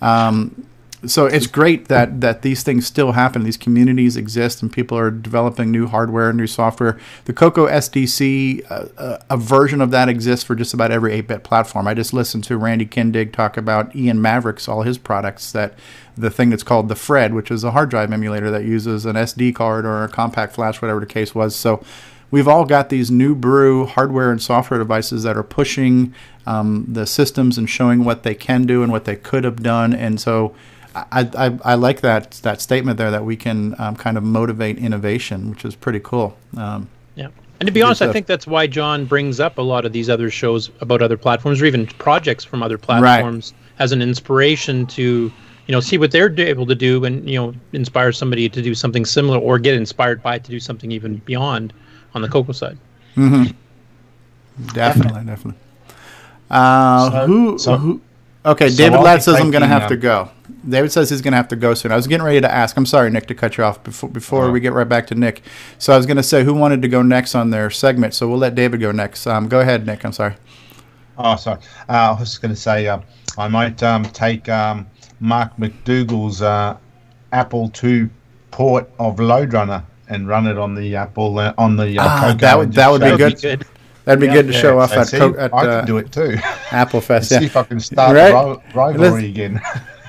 Um, 0.00 0.64
so 1.06 1.24
it's 1.24 1.46
great 1.46 1.88
that 1.88 2.20
that 2.20 2.42
these 2.42 2.62
things 2.62 2.86
still 2.86 3.12
happen. 3.12 3.42
These 3.42 3.56
communities 3.56 4.18
exist, 4.18 4.60
and 4.60 4.70
people 4.70 4.98
are 4.98 5.10
developing 5.10 5.70
new 5.70 5.86
hardware, 5.86 6.28
and 6.28 6.36
new 6.36 6.46
software. 6.46 6.98
The 7.24 7.32
Coco 7.32 7.66
SDC, 7.66 8.70
uh, 8.70 8.88
uh, 8.98 9.18
a 9.30 9.36
version 9.38 9.80
of 9.80 9.90
that 9.92 10.10
exists 10.10 10.44
for 10.44 10.54
just 10.54 10.74
about 10.74 10.90
every 10.90 11.12
8-bit 11.22 11.42
platform. 11.42 11.88
I 11.88 11.94
just 11.94 12.12
listened 12.12 12.44
to 12.44 12.58
Randy 12.58 12.84
Kindig 12.84 13.32
talk 13.32 13.56
about 13.56 13.96
Ian 13.96 14.20
Mavericks, 14.20 14.68
all 14.68 14.82
his 14.82 14.98
products 14.98 15.52
that 15.52 15.72
the 16.18 16.30
thing 16.30 16.50
that's 16.50 16.62
called 16.62 16.88
the 16.88 16.96
Fred, 16.96 17.32
which 17.32 17.50
is 17.50 17.64
a 17.64 17.70
hard 17.70 17.88
drive 17.88 18.12
emulator 18.12 18.50
that 18.50 18.64
uses 18.64 19.06
an 19.06 19.16
SD 19.16 19.54
card 19.54 19.86
or 19.86 20.04
a 20.04 20.08
compact 20.08 20.52
flash, 20.52 20.82
whatever 20.82 21.00
the 21.00 21.06
case 21.06 21.34
was. 21.34 21.56
So 21.56 21.82
we've 22.30 22.48
all 22.48 22.64
got 22.64 22.88
these 22.88 23.10
new 23.10 23.34
brew 23.34 23.86
hardware 23.86 24.30
and 24.30 24.42
software 24.42 24.78
devices 24.78 25.22
that 25.24 25.36
are 25.36 25.42
pushing 25.42 26.14
um, 26.46 26.86
the 26.88 27.06
systems 27.06 27.58
and 27.58 27.68
showing 27.68 28.04
what 28.04 28.22
they 28.22 28.34
can 28.34 28.64
do 28.64 28.82
and 28.82 28.90
what 28.90 29.04
they 29.04 29.16
could 29.16 29.44
have 29.44 29.62
done. 29.62 29.92
And 29.92 30.20
so 30.20 30.54
I, 30.94 31.28
I, 31.36 31.58
I 31.64 31.74
like 31.74 32.00
that 32.00 32.32
that 32.42 32.60
statement 32.60 32.98
there 32.98 33.10
that 33.10 33.24
we 33.24 33.36
can 33.36 33.74
um, 33.78 33.96
kind 33.96 34.16
of 34.16 34.24
motivate 34.24 34.78
innovation, 34.78 35.50
which 35.50 35.64
is 35.64 35.74
pretty 35.74 36.00
cool. 36.00 36.36
Um, 36.56 36.88
yeah. 37.14 37.28
And 37.60 37.66
to 37.66 37.72
be 37.72 37.82
honest, 37.82 38.00
I 38.00 38.10
think 38.10 38.26
that's 38.26 38.46
why 38.46 38.66
John 38.66 39.04
brings 39.04 39.38
up 39.38 39.58
a 39.58 39.62
lot 39.62 39.84
of 39.84 39.92
these 39.92 40.08
other 40.08 40.30
shows 40.30 40.70
about 40.80 41.02
other 41.02 41.18
platforms 41.18 41.60
or 41.60 41.66
even 41.66 41.86
projects 41.86 42.42
from 42.42 42.62
other 42.62 42.78
platforms 42.78 43.52
right. 43.52 43.82
as 43.82 43.92
an 43.92 44.00
inspiration 44.00 44.86
to, 44.86 45.30
you 45.66 45.72
know, 45.72 45.80
see 45.80 45.98
what 45.98 46.10
they're 46.10 46.32
able 46.40 46.64
to 46.64 46.74
do 46.74 47.04
and, 47.04 47.28
you 47.28 47.36
know, 47.36 47.54
inspire 47.74 48.12
somebody 48.12 48.48
to 48.48 48.62
do 48.62 48.74
something 48.74 49.04
similar 49.04 49.38
or 49.38 49.58
get 49.58 49.74
inspired 49.74 50.22
by 50.22 50.36
it 50.36 50.44
to 50.44 50.50
do 50.50 50.58
something 50.58 50.90
even 50.90 51.16
beyond 51.18 51.74
on 52.14 52.22
the 52.22 52.28
Coco 52.28 52.52
side. 52.52 52.78
Mm-hmm. 53.16 53.52
Definitely, 54.74 55.24
definitely. 55.24 55.60
Uh, 56.50 57.10
so, 57.10 57.26
who, 57.26 57.58
so, 57.58 57.76
who? 57.76 58.00
Okay, 58.44 58.68
so 58.68 58.76
David 58.76 59.00
Ladd 59.00 59.22
says 59.22 59.36
I'm 59.36 59.50
going 59.50 59.62
to 59.62 59.68
have 59.68 59.88
to 59.88 59.96
go. 59.96 60.30
David 60.68 60.92
says 60.92 61.10
he's 61.10 61.22
going 61.22 61.32
to 61.32 61.36
have 61.36 61.48
to 61.48 61.56
go 61.56 61.74
soon. 61.74 61.92
I 61.92 61.96
was 61.96 62.06
getting 62.06 62.24
ready 62.24 62.40
to 62.40 62.50
ask. 62.50 62.76
I'm 62.76 62.86
sorry, 62.86 63.10
Nick, 63.10 63.26
to 63.26 63.34
cut 63.34 63.56
you 63.56 63.64
off 63.64 63.82
before 63.82 64.08
before 64.08 64.44
uh-huh. 64.44 64.52
we 64.52 64.60
get 64.60 64.72
right 64.72 64.88
back 64.88 65.06
to 65.08 65.14
Nick. 65.14 65.42
So 65.78 65.92
I 65.92 65.96
was 65.96 66.06
going 66.06 66.16
to 66.16 66.22
say 66.22 66.44
who 66.44 66.54
wanted 66.54 66.82
to 66.82 66.88
go 66.88 67.02
next 67.02 67.34
on 67.34 67.50
their 67.50 67.70
segment. 67.70 68.14
So 68.14 68.28
we'll 68.28 68.38
let 68.38 68.54
David 68.54 68.80
go 68.80 68.92
next. 68.92 69.26
Um, 69.26 69.48
go 69.48 69.60
ahead, 69.60 69.86
Nick. 69.86 70.04
I'm 70.04 70.12
sorry. 70.12 70.34
Oh, 71.18 71.36
sorry. 71.36 71.60
Uh, 71.88 72.14
I 72.16 72.20
was 72.20 72.38
going 72.38 72.54
to 72.54 72.60
say 72.60 72.88
uh, 72.88 73.00
I 73.36 73.48
might 73.48 73.82
um, 73.82 74.04
take 74.04 74.48
um, 74.48 74.86
Mark 75.20 75.56
McDougall's 75.56 76.40
uh, 76.40 76.76
Apple 77.32 77.70
II 77.82 78.08
port 78.50 78.90
of 78.98 79.20
Lode 79.20 79.52
Runner 79.52 79.84
and 80.10 80.28
run 80.28 80.46
it 80.46 80.58
on 80.58 80.74
the 80.74 80.96
Apple 80.96 81.38
uh, 81.38 81.54
on 81.56 81.76
the 81.76 81.98
uh, 81.98 82.04
ah, 82.04 82.36
that 82.38 82.58
would 82.58 82.72
that 82.74 82.90
would 82.90 83.00
be 83.00 83.16
good. 83.16 83.40
good. 83.40 83.66
That'd 84.04 84.20
be 84.20 84.26
yeah, 84.26 84.32
good 84.32 84.46
to 84.48 84.52
yeah, 84.52 84.60
show 84.60 84.80
off 84.80 84.92
at, 84.92 85.08
see, 85.08 85.18
Co- 85.18 85.36
at 85.36 85.54
I 85.54 85.64
can 85.64 85.86
do 85.86 85.98
it 85.98 86.10
too. 86.10 86.36
Apple 86.70 87.00
Fest. 87.00 87.30
yeah. 87.32 87.38
See 87.38 87.44
if 87.46 87.56
I 87.56 87.62
can 87.62 87.80
start 87.80 88.16
right? 88.16 88.32
a 88.32 88.60
rivalry 88.74 89.26
again. 89.26 89.60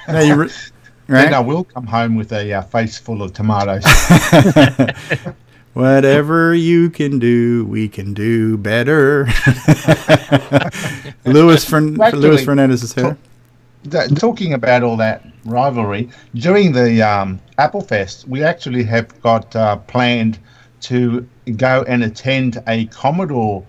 no, 0.08 0.20
you 0.20 0.36
re- 0.36 0.50
right? 1.08 1.24
Then 1.24 1.34
I 1.34 1.40
will 1.40 1.64
come 1.64 1.86
home 1.86 2.16
with 2.16 2.34
a 2.34 2.54
uh, 2.54 2.62
face 2.64 2.98
full 2.98 3.22
of 3.22 3.34
tomatoes. 3.34 3.86
Whatever 5.74 6.54
you 6.54 6.90
can 6.90 7.18
do, 7.20 7.66
we 7.66 7.88
can 7.88 8.14
do 8.14 8.58
better. 8.58 9.28
Lewis, 11.24 11.64
Fern- 11.64 11.96
Lewis 11.96 12.44
Fernandez 12.44 12.84
is 12.84 12.94
here. 12.94 13.18
Talking 13.90 14.54
about 14.54 14.84
all 14.84 14.98
that 14.98 15.26
rivalry 15.46 16.10
during 16.36 16.72
the 16.72 17.02
um, 17.02 17.40
Apple 17.58 17.82
Fest, 17.82 18.28
we 18.28 18.44
actually 18.44 18.84
have 18.84 19.20
got 19.22 19.56
uh, 19.56 19.78
planned 19.78 20.40
to 20.82 21.28
go 21.58 21.84
and 21.88 22.04
attend 22.04 22.62
a 22.68 22.86
Commodore 22.88 23.66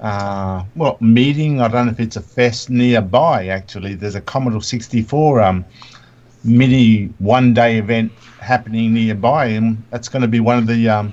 uh, 0.00 0.64
well 0.76 0.96
meeting. 1.00 1.60
I 1.60 1.68
don't 1.68 1.86
know 1.86 1.92
if 1.92 2.00
it's 2.00 2.16
a 2.16 2.20
fest 2.20 2.70
nearby. 2.70 3.48
Actually, 3.48 3.94
there's 3.94 4.14
a 4.14 4.20
Commodore 4.20 4.62
64 4.62 5.40
um, 5.40 5.64
mini 6.44 7.06
one 7.18 7.52
day 7.54 7.78
event 7.78 8.12
happening 8.40 8.94
nearby, 8.94 9.46
and 9.46 9.82
that's 9.90 10.08
going 10.08 10.22
to 10.22 10.28
be 10.28 10.40
one 10.40 10.58
of 10.58 10.66
the 10.66 10.88
um, 10.88 11.12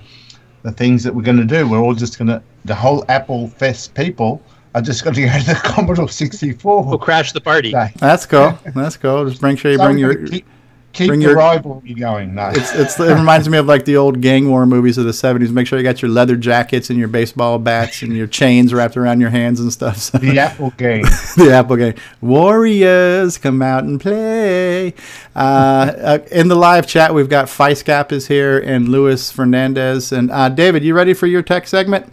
the 0.63 0.71
things 0.71 1.03
that 1.03 1.13
we're 1.13 1.23
going 1.23 1.37
to 1.37 1.45
do. 1.45 1.67
We're 1.67 1.79
all 1.79 1.93
just 1.93 2.17
going 2.17 2.27
to 2.27 2.41
the 2.65 2.75
whole 2.75 3.05
Apple 3.09 3.47
Fest 3.47 3.93
people 3.93 4.41
are 4.75 4.81
just 4.81 5.03
going 5.03 5.15
to 5.15 5.25
go 5.25 5.39
to 5.39 5.45
the 5.45 5.53
Commodore 5.63 6.09
64. 6.09 6.83
We'll 6.83 6.97
crash 6.97 7.31
the 7.31 7.41
party. 7.41 7.71
That's 7.71 8.25
cool. 8.25 8.59
That's 8.75 8.97
cool. 8.97 9.27
Just 9.27 9.39
bring 9.39 9.55
sure 9.55 9.71
you 9.71 9.77
so 9.77 9.85
bring 9.85 9.97
your. 9.97 10.27
Keep, 10.27 10.45
keep 10.91 11.07
Bring 11.07 11.21
your, 11.21 11.35
rivalry 11.35 11.93
going. 11.93 12.35
No. 12.35 12.49
It's, 12.49 12.73
it's, 12.73 12.99
it 12.99 13.13
reminds 13.13 13.47
me 13.47 13.57
of 13.57 13.67
like 13.67 13.85
the 13.85 13.95
old 13.95 14.19
gang 14.19 14.49
war 14.49 14.65
movies 14.65 14.97
of 14.97 15.05
the 15.05 15.11
70s. 15.11 15.49
Make 15.49 15.65
sure 15.67 15.79
you 15.79 15.83
got 15.83 16.01
your 16.01 16.11
leather 16.11 16.35
jackets 16.35 16.89
and 16.89 16.99
your 16.99 17.07
baseball 17.07 17.57
bats 17.57 18.01
and 18.01 18.15
your 18.15 18.27
chains 18.27 18.73
wrapped 18.73 18.97
around 18.97 19.21
your 19.21 19.29
hands 19.29 19.61
and 19.61 19.71
stuff. 19.71 19.97
So. 19.97 20.17
The 20.17 20.39
Apple 20.39 20.71
game. 20.71 21.03
the 21.37 21.51
Apple 21.53 21.77
game. 21.77 21.95
Warriors, 22.19 23.37
come 23.37 23.61
out 23.61 23.85
and 23.85 23.99
play. 23.99 24.93
Uh, 25.35 25.39
uh, 25.39 26.19
in 26.31 26.49
the 26.49 26.55
live 26.55 26.85
chat, 26.85 27.13
we've 27.13 27.29
got 27.29 27.47
Feiscap 27.47 28.11
is 28.11 28.27
here 28.27 28.59
and 28.59 28.89
Luis 28.89 29.31
Fernandez. 29.31 30.11
And 30.11 30.31
uh, 30.31 30.49
David, 30.49 30.83
you 30.83 30.93
ready 30.93 31.13
for 31.13 31.27
your 31.27 31.43
tech 31.43 31.65
segment? 31.65 32.11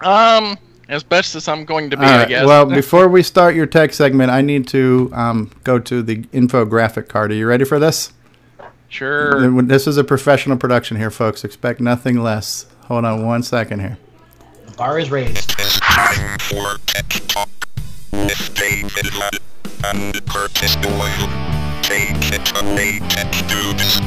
Um, 0.00 0.56
as 0.88 1.02
best 1.02 1.34
as 1.34 1.48
I'm 1.48 1.64
going 1.64 1.90
to 1.90 1.96
be, 1.96 2.02
right. 2.02 2.22
I 2.22 2.24
guess. 2.24 2.46
Well, 2.46 2.66
before 2.80 3.08
we 3.08 3.22
start 3.22 3.54
your 3.54 3.66
tech 3.66 3.92
segment, 3.92 4.30
I 4.30 4.40
need 4.40 4.66
to 4.68 5.10
um, 5.14 5.50
go 5.64 5.78
to 5.78 6.02
the 6.02 6.22
infographic 6.24 7.08
card. 7.08 7.30
Are 7.30 7.34
you 7.34 7.46
ready 7.46 7.64
for 7.64 7.78
this? 7.78 8.12
Sure. 8.88 9.62
This 9.62 9.86
is 9.86 9.98
a 9.98 10.04
professional 10.04 10.56
production 10.56 10.96
here, 10.96 11.10
folks. 11.10 11.44
Expect 11.44 11.80
nothing 11.80 12.22
less. 12.22 12.66
Hold 12.84 13.04
on 13.04 13.26
one 13.26 13.42
second 13.42 13.80
here. 13.80 13.98
The 14.64 14.72
bar 14.72 14.98
is 14.98 15.10
raised. 15.10 15.50
Time 15.50 16.38
for 16.38 16.78
Tech 16.86 17.06
Talk 17.28 17.50
with 18.12 18.54
David 18.54 19.14
Ladd 19.14 19.38
and 19.84 20.26
Curtis 20.26 20.74
Boyle. 20.76 21.28
Take 21.82 22.32
it 22.32 22.50
away, 22.62 22.98
tech 23.08 23.30
dudes. 23.46 24.00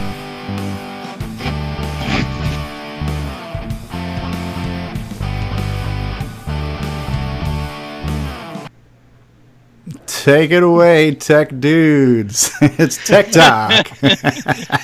Take 10.11 10.51
it 10.51 10.61
away, 10.61 11.15
tech 11.15 11.57
dudes. 11.61 12.51
it's 12.61 12.97
tech 13.07 13.31
talk. 13.31 13.71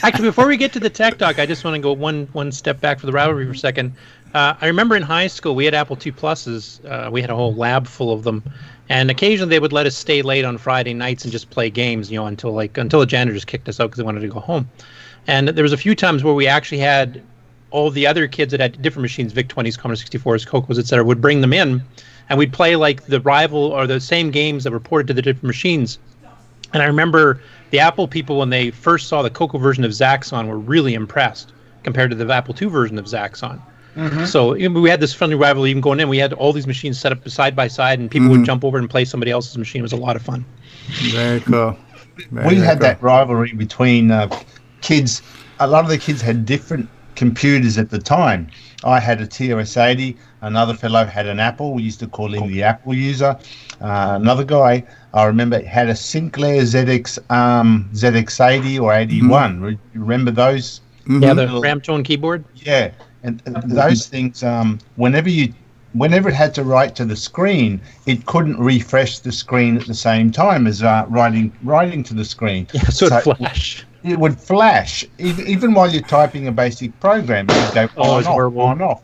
Actually, 0.04 0.30
before 0.30 0.48
we 0.48 0.56
get 0.56 0.72
to 0.72 0.80
the 0.80 0.90
tech 0.90 1.18
talk, 1.18 1.38
I 1.38 1.46
just 1.46 1.66
want 1.66 1.76
to 1.76 1.82
go 1.82 1.92
one 1.92 2.30
one 2.32 2.50
step 2.50 2.80
back 2.80 2.98
for 2.98 3.08
the 3.08 3.12
rivalry 3.12 3.46
for 3.46 3.52
a 3.52 3.58
second. 3.58 3.94
Uh, 4.34 4.54
I 4.60 4.68
remember 4.68 4.96
in 4.96 5.04
high 5.04 5.28
school 5.28 5.54
we 5.54 5.66
had 5.66 5.74
Apple 5.76 5.98
II 5.98 6.14
pluses. 6.14 6.84
Uh, 6.90 7.12
we 7.12 7.20
had 7.20 7.30
a 7.30 7.36
whole 7.36 7.54
lab 7.54 7.88
full 7.88 8.14
of 8.14 8.24
them, 8.24 8.42
and 8.88 9.12
occasionally 9.12 9.50
they 9.50 9.60
would 9.60 9.74
let 9.74 9.86
us 9.86 9.98
stay 9.98 10.22
late 10.22 10.46
on 10.46 10.58
Friday 10.58 10.94
nights 10.94 11.26
and 11.26 11.32
just 11.32 11.50
play 11.50 11.70
games, 11.70 12.10
you 12.10 12.18
know, 12.18 12.26
until 12.26 12.54
like 12.54 12.78
until 12.78 13.02
the 13.02 13.06
janitors 13.06 13.44
kicked 13.44 13.68
us 13.68 13.82
out 13.82 13.88
because 13.88 13.98
they 13.98 14.06
wanted 14.06 14.22
to 14.22 14.30
go 14.30 14.40
home. 14.40 14.70
And 15.28 15.50
there 15.50 15.64
was 15.64 15.74
a 15.74 15.78
few 15.78 15.94
times 15.94 16.24
where 16.24 16.34
we 16.34 16.48
actually 16.48 16.80
had 16.80 17.22
all 17.72 17.92
the 17.92 18.08
other 18.08 18.30
kids 18.30 18.52
that 18.52 18.62
had 18.62 18.82
different 18.82 19.02
machines, 19.02 19.34
VIC 19.34 19.50
20s, 19.50 19.78
Commodore 19.78 20.02
64s, 20.02 20.48
Cocos, 20.48 20.80
etc., 20.80 21.04
would 21.04 21.20
bring 21.20 21.42
them 21.42 21.52
in 21.52 21.84
and 22.30 22.38
we'd 22.38 22.54
play 22.54 22.76
like 22.76 23.06
the 23.06 23.22
rival 23.22 23.60
or 23.60 23.88
the 23.88 24.00
same 24.00 24.32
games 24.32 24.64
that 24.64 24.72
were 24.72 24.80
ported 24.80 25.08
to 25.08 25.14
the 25.14 25.22
different 25.22 25.46
machines. 25.46 26.00
And 26.74 26.84
I 26.84 26.86
remember 26.86 27.42
the 27.72 27.80
Apple 27.80 28.08
people 28.08 28.38
when 28.38 28.50
they 28.50 28.72
first 28.72 29.08
saw 29.08 29.22
the 29.22 29.30
Coco 29.30 29.58
version 29.58 29.84
of 29.84 29.92
Zaxxon 29.92 30.48
were 30.48 30.58
really 30.58 30.94
impressed 30.94 31.54
compared 31.84 32.10
to 32.12 32.16
the 32.16 32.32
Apple 32.32 32.56
II 32.60 32.68
version 32.68 32.98
of 32.98 33.06
Zaxxon. 33.06 33.62
Mm-hmm. 33.96 34.26
So 34.26 34.54
we 34.54 34.90
had 34.90 35.00
this 35.00 35.14
friendly 35.14 35.36
rivalry 35.36 35.72
even 35.72 35.82
going 35.82 36.00
in. 36.00 36.08
We 36.08 36.20
had 36.20 36.34
all 36.34 36.54
these 36.54 36.68
machines 36.68 37.00
set 37.00 37.12
up 37.12 37.28
side 37.28 37.56
by 37.56 37.68
side, 37.68 38.00
and 38.00 38.12
people 38.12 38.28
mm-hmm. 38.28 38.40
would 38.40 38.46
jump 38.46 38.64
over 38.64 38.78
and 38.78 38.88
play 38.88 39.06
somebody 39.06 39.32
else's 39.32 39.58
machine. 39.58 39.80
It 39.80 39.84
was 39.84 39.94
a 39.94 39.98
lot 39.98 40.16
of 40.16 40.22
fun. 40.22 40.46
Very 41.12 41.40
cool. 41.40 41.76
Very, 42.32 42.48
we 42.48 42.56
very 42.56 42.66
had 42.66 42.78
cool. 42.78 42.88
that 42.88 43.02
rivalry 43.02 43.54
between 43.54 44.12
uh, 44.12 44.30
kids. 44.82 45.24
A 45.60 45.68
lot 45.68 45.84
of 45.84 45.90
the 45.90 45.98
kids 45.98 46.22
had 46.22 46.46
different 46.46 46.88
computers 47.16 47.80
at 47.80 47.90
the 47.90 47.98
time. 47.98 48.50
I 48.84 49.00
had 49.00 49.22
a 49.22 49.28
TRS-80. 49.28 50.18
Another 50.42 50.74
fellow 50.74 51.04
had 51.06 51.28
an 51.28 51.40
Apple. 51.40 51.74
We 51.74 51.84
used 51.84 52.00
to 52.02 52.08
call 52.08 52.34
him 52.34 52.48
the 52.48 52.64
Apple 52.64 52.94
user. 52.94 53.38
Uh, 53.82 54.18
another 54.22 54.44
guy, 54.44 54.84
I 55.14 55.26
remember, 55.26 55.64
had 55.66 55.90
a 55.90 55.96
Sinclair 55.96 56.62
ZX 56.62 57.20
um, 57.32 57.90
ZX80 57.94 58.80
or 58.82 58.94
81. 58.94 59.62
Re- 59.62 59.80
Remember 59.96 60.32
those? 60.32 60.82
Yeah, 61.10 61.34
the 61.34 61.46
little- 61.46 61.62
ram 61.62 61.82
keyboard. 62.04 62.44
yeah, 62.56 62.92
and 63.24 63.42
and 63.46 63.56
those 63.72 64.08
things. 64.08 64.44
Um, 64.44 64.80
whenever 64.98 65.30
you, 65.30 65.54
whenever 65.94 66.30
it 66.30 66.36
had 66.36 66.54
to 66.56 66.64
write 66.64 66.96
to 66.98 67.06
the 67.06 67.16
screen, 67.16 67.80
it 68.06 68.26
couldn't 68.26 68.60
refresh 68.60 69.20
the 69.20 69.32
screen 69.32 69.78
at 69.78 69.88
the 69.88 69.94
same 69.96 70.32
time 70.32 70.68
as 70.68 70.84
uh, 70.84 71.06
writing 71.08 71.52
writing 71.64 72.04
to 72.04 72.14
the 72.14 72.26
screen. 72.26 72.68
Yeah, 72.74 72.84
so 72.90 73.06
it 73.08 73.24
flash. 73.24 73.86
It 74.10 74.20
would 74.20 74.40
flash 74.40 75.06
even, 75.20 75.48
even 75.48 75.74
while 75.74 75.90
you're 75.90 76.02
typing 76.02 76.48
a 76.48 76.52
basic 76.52 76.98
program. 77.00 77.48
It 77.50 77.56
would 77.56 77.74
go 77.74 77.90
Oh, 77.98 78.12
on 78.14 78.20
it's 78.20 78.28
off, 78.28 78.58
on 78.58 78.82
off. 78.82 79.02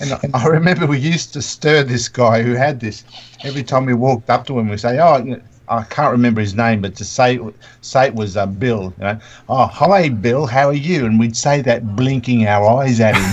And 0.00 0.12
I, 0.12 0.20
I 0.42 0.46
remember 0.46 0.86
we 0.86 0.98
used 0.98 1.32
to 1.34 1.42
stir 1.42 1.82
this 1.82 2.08
guy 2.08 2.42
who 2.42 2.52
had 2.54 2.80
this. 2.80 3.04
Every 3.44 3.62
time 3.62 3.86
we 3.86 3.94
walked 3.94 4.28
up 4.30 4.46
to 4.48 4.58
him, 4.58 4.68
we 4.68 4.76
say, 4.76 4.98
"Oh." 4.98 5.18
You 5.18 5.36
know, 5.36 5.40
I 5.68 5.82
can't 5.82 6.12
remember 6.12 6.40
his 6.40 6.54
name, 6.54 6.80
but 6.80 6.94
to 6.94 7.04
say 7.04 7.40
say 7.80 8.06
it 8.06 8.14
was 8.14 8.36
uh, 8.36 8.46
Bill. 8.46 8.94
You 8.98 9.04
know, 9.04 9.18
oh 9.48 9.66
hi 9.66 10.08
Bill, 10.08 10.46
how 10.46 10.68
are 10.68 10.72
you? 10.72 11.06
And 11.06 11.18
we'd 11.18 11.36
say 11.36 11.60
that 11.62 11.96
blinking 11.96 12.46
our 12.46 12.82
eyes 12.82 13.00
at 13.00 13.16
him. 13.16 13.24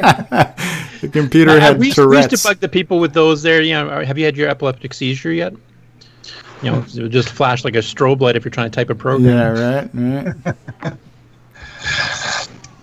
The 1.00 1.08
computer 1.08 1.52
Uh, 1.52 1.60
had 1.60 1.78
we, 1.78 1.86
used- 1.86 1.98
we 1.98 2.16
used 2.18 2.30
to 2.30 2.38
bug 2.48 2.60
the 2.60 2.68
people 2.68 2.98
with 3.00 3.12
those 3.14 3.42
there. 3.42 3.62
You 3.62 3.72
know, 3.74 4.04
have 4.04 4.18
you 4.18 4.24
had 4.26 4.36
your 4.36 4.48
epileptic 4.50 4.92
seizure 4.94 5.32
yet? 5.32 5.54
You 6.62 6.70
know, 6.70 6.78
it 6.78 7.02
would 7.02 7.12
just 7.12 7.30
flash 7.30 7.64
like 7.64 7.74
a 7.74 7.78
strobe 7.78 8.20
light 8.20 8.36
if 8.36 8.44
you're 8.44 8.50
trying 8.50 8.70
to 8.70 8.74
type 8.74 8.90
a 8.90 8.94
program. 8.94 9.56
Yeah, 9.56 9.90
right, 9.94 10.34
right. 10.84 10.96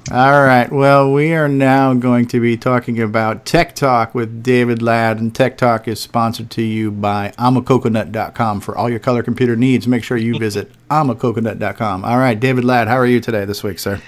All 0.09 0.41
right. 0.41 0.71
Well, 0.71 1.11
we 1.11 1.33
are 1.33 1.49
now 1.49 1.93
going 1.93 2.27
to 2.27 2.39
be 2.39 2.55
talking 2.55 3.01
about 3.01 3.45
Tech 3.45 3.75
Talk 3.75 4.15
with 4.15 4.41
David 4.41 4.81
Ladd, 4.81 5.19
and 5.19 5.35
Tech 5.35 5.57
Talk 5.57 5.85
is 5.85 5.99
sponsored 5.99 6.49
to 6.51 6.61
you 6.61 6.91
by 6.91 7.33
amacoconut.com 7.37 8.61
for 8.61 8.77
all 8.77 8.89
your 8.89 8.99
color 8.99 9.21
computer 9.21 9.57
needs. 9.57 9.85
Make 9.85 10.05
sure 10.05 10.15
you 10.15 10.39
visit 10.39 10.71
amacoconut.com. 10.89 12.05
All 12.05 12.17
right, 12.17 12.39
David 12.39 12.63
Ladd, 12.63 12.87
how 12.87 12.95
are 12.95 13.05
you 13.05 13.19
today 13.19 13.43
this 13.43 13.63
week, 13.63 13.79
sir? 13.79 14.01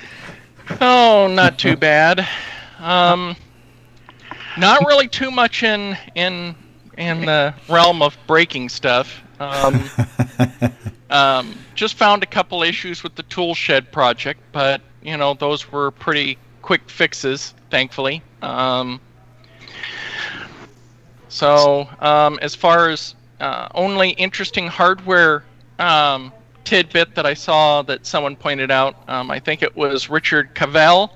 Oh, 0.80 1.28
not 1.30 1.60
too 1.60 1.76
bad. 1.76 2.26
Um, 2.80 3.36
not 4.58 4.86
really 4.86 5.10
too 5.10 5.32
much 5.32 5.64
in 5.64 5.98
in 6.16 6.56
in 6.98 7.26
the 7.26 7.54
realm 7.68 8.02
of 8.02 8.18
breaking 8.26 8.70
stuff. 8.70 9.22
Um, 9.40 9.90
um, 11.10 11.56
just 11.76 11.96
found 11.96 12.24
a 12.24 12.26
couple 12.26 12.64
issues 12.64 13.04
with 13.04 13.16
the 13.16 13.24
Toolshed 13.24 13.92
project, 13.92 14.42
but 14.52 14.82
you 15.02 15.18
know 15.18 15.34
those 15.34 15.72
were 15.72 15.92
pretty 15.92 16.38
quick 16.62 16.90
fixes, 16.90 17.54
thankfully. 17.70 18.22
Um, 18.42 19.00
so 21.30 21.88
um, 22.00 22.40
as 22.42 22.56
far 22.56 22.90
as 22.90 23.16
uh, 23.40 23.70
only 23.76 24.10
interesting 24.12 24.68
hardware 24.68 25.44
um, 25.78 26.34
tidbit 26.64 27.16
that 27.16 27.26
I 27.26 27.34
saw 27.34 27.82
that 27.84 28.06
someone 28.06 28.36
pointed 28.36 28.72
out, 28.72 28.96
um, 29.08 29.32
I 29.32 29.40
think 29.40 29.62
it 29.62 29.76
was 29.76 30.10
Richard 30.10 30.54
Cavell, 30.56 31.14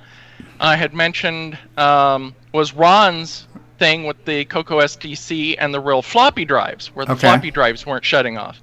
I 0.60 0.76
had 0.76 0.94
mentioned 0.94 1.58
um, 1.78 2.34
was 2.54 2.74
Ron's 2.74 3.48
thing 3.84 4.06
with 4.06 4.24
the 4.26 4.46
Coco 4.46 4.80
SDC 4.80 5.56
and 5.60 5.74
the 5.74 5.82
real 5.82 6.02
floppy 6.02 6.46
drives, 6.46 6.88
where 6.96 7.06
the 7.06 7.16
Okay. 7.16 7.28
floppy 7.28 7.52
drives 7.52 7.86
weren't 7.86 8.06
shutting 8.06 8.38
off. 8.38 8.62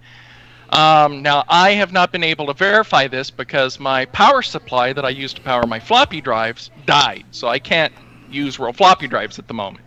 Um, 0.70 1.22
now, 1.22 1.44
I 1.48 1.72
have 1.72 1.92
not 1.92 2.12
been 2.12 2.24
able 2.24 2.46
to 2.46 2.54
verify 2.54 3.06
this 3.06 3.30
because 3.30 3.78
my 3.78 4.06
power 4.06 4.42
supply 4.42 4.92
that 4.94 5.04
I 5.04 5.10
use 5.10 5.34
to 5.34 5.42
power 5.42 5.66
my 5.66 5.78
floppy 5.80 6.22
drives 6.22 6.70
died, 6.86 7.24
so 7.32 7.48
I 7.48 7.58
can't 7.58 7.92
use 8.26 8.58
real 8.58 8.72
floppy 8.72 9.08
drives 9.08 9.38
at 9.38 9.46
the 9.48 9.54
moment. 9.54 9.84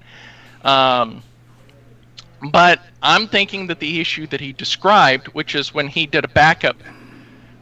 Um, 0.63 1.23
but 2.51 2.79
I'm 3.01 3.27
thinking 3.27 3.67
that 3.67 3.79
the 3.79 3.99
issue 4.01 4.27
that 4.27 4.41
he 4.41 4.53
described, 4.53 5.27
which 5.29 5.55
is 5.55 5.73
when 5.73 5.87
he 5.87 6.05
did 6.05 6.25
a 6.25 6.29
backup 6.29 6.83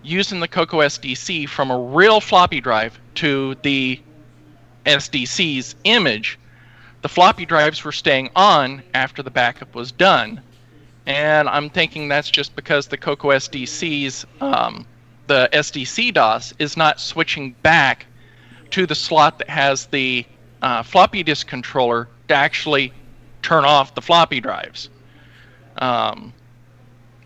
using 0.02 0.42
the 0.42 0.48
Coco 0.50 0.82
SDC 0.82 1.48
from 1.48 1.72
a 1.72 1.80
real 1.80 2.20
floppy 2.20 2.60
drive 2.60 3.00
to 3.16 3.56
the 3.64 4.00
SDC's 4.86 5.76
image, 5.86 6.38
the 7.02 7.10
floppy 7.10 7.46
drives 7.46 7.84
were 7.84 7.92
staying 7.92 8.30
on 8.36 8.84
after 8.94 9.24
the 9.24 9.32
backup 9.32 9.74
was 9.76 9.92
done. 9.92 10.42
And 11.06 11.50
I'm 11.50 11.70
thinking 11.70 12.08
that's 12.08 12.30
just 12.30 12.56
because 12.56 12.88
the 12.88 12.98
Coco 12.98 13.30
SDC's, 13.30 14.26
um, 14.40 14.86
the 15.28 15.50
SDC 15.52 16.14
DOS, 16.14 16.54
is 16.60 16.78
not 16.78 17.00
switching 17.00 17.54
back 17.64 18.06
to 18.72 18.86
the 18.86 18.96
slot 18.96 19.40
that 19.40 19.50
has 19.50 19.88
the 19.88 20.26
uh, 20.62 20.84
floppy 20.84 21.24
disk 21.24 21.48
controller 21.48 22.08
to 22.28 22.36
actually 22.36 22.94
turn 23.42 23.66
off 23.66 23.96
the 23.96 24.02
floppy 24.02 24.40
drives. 24.40 24.90
Um, 25.78 26.34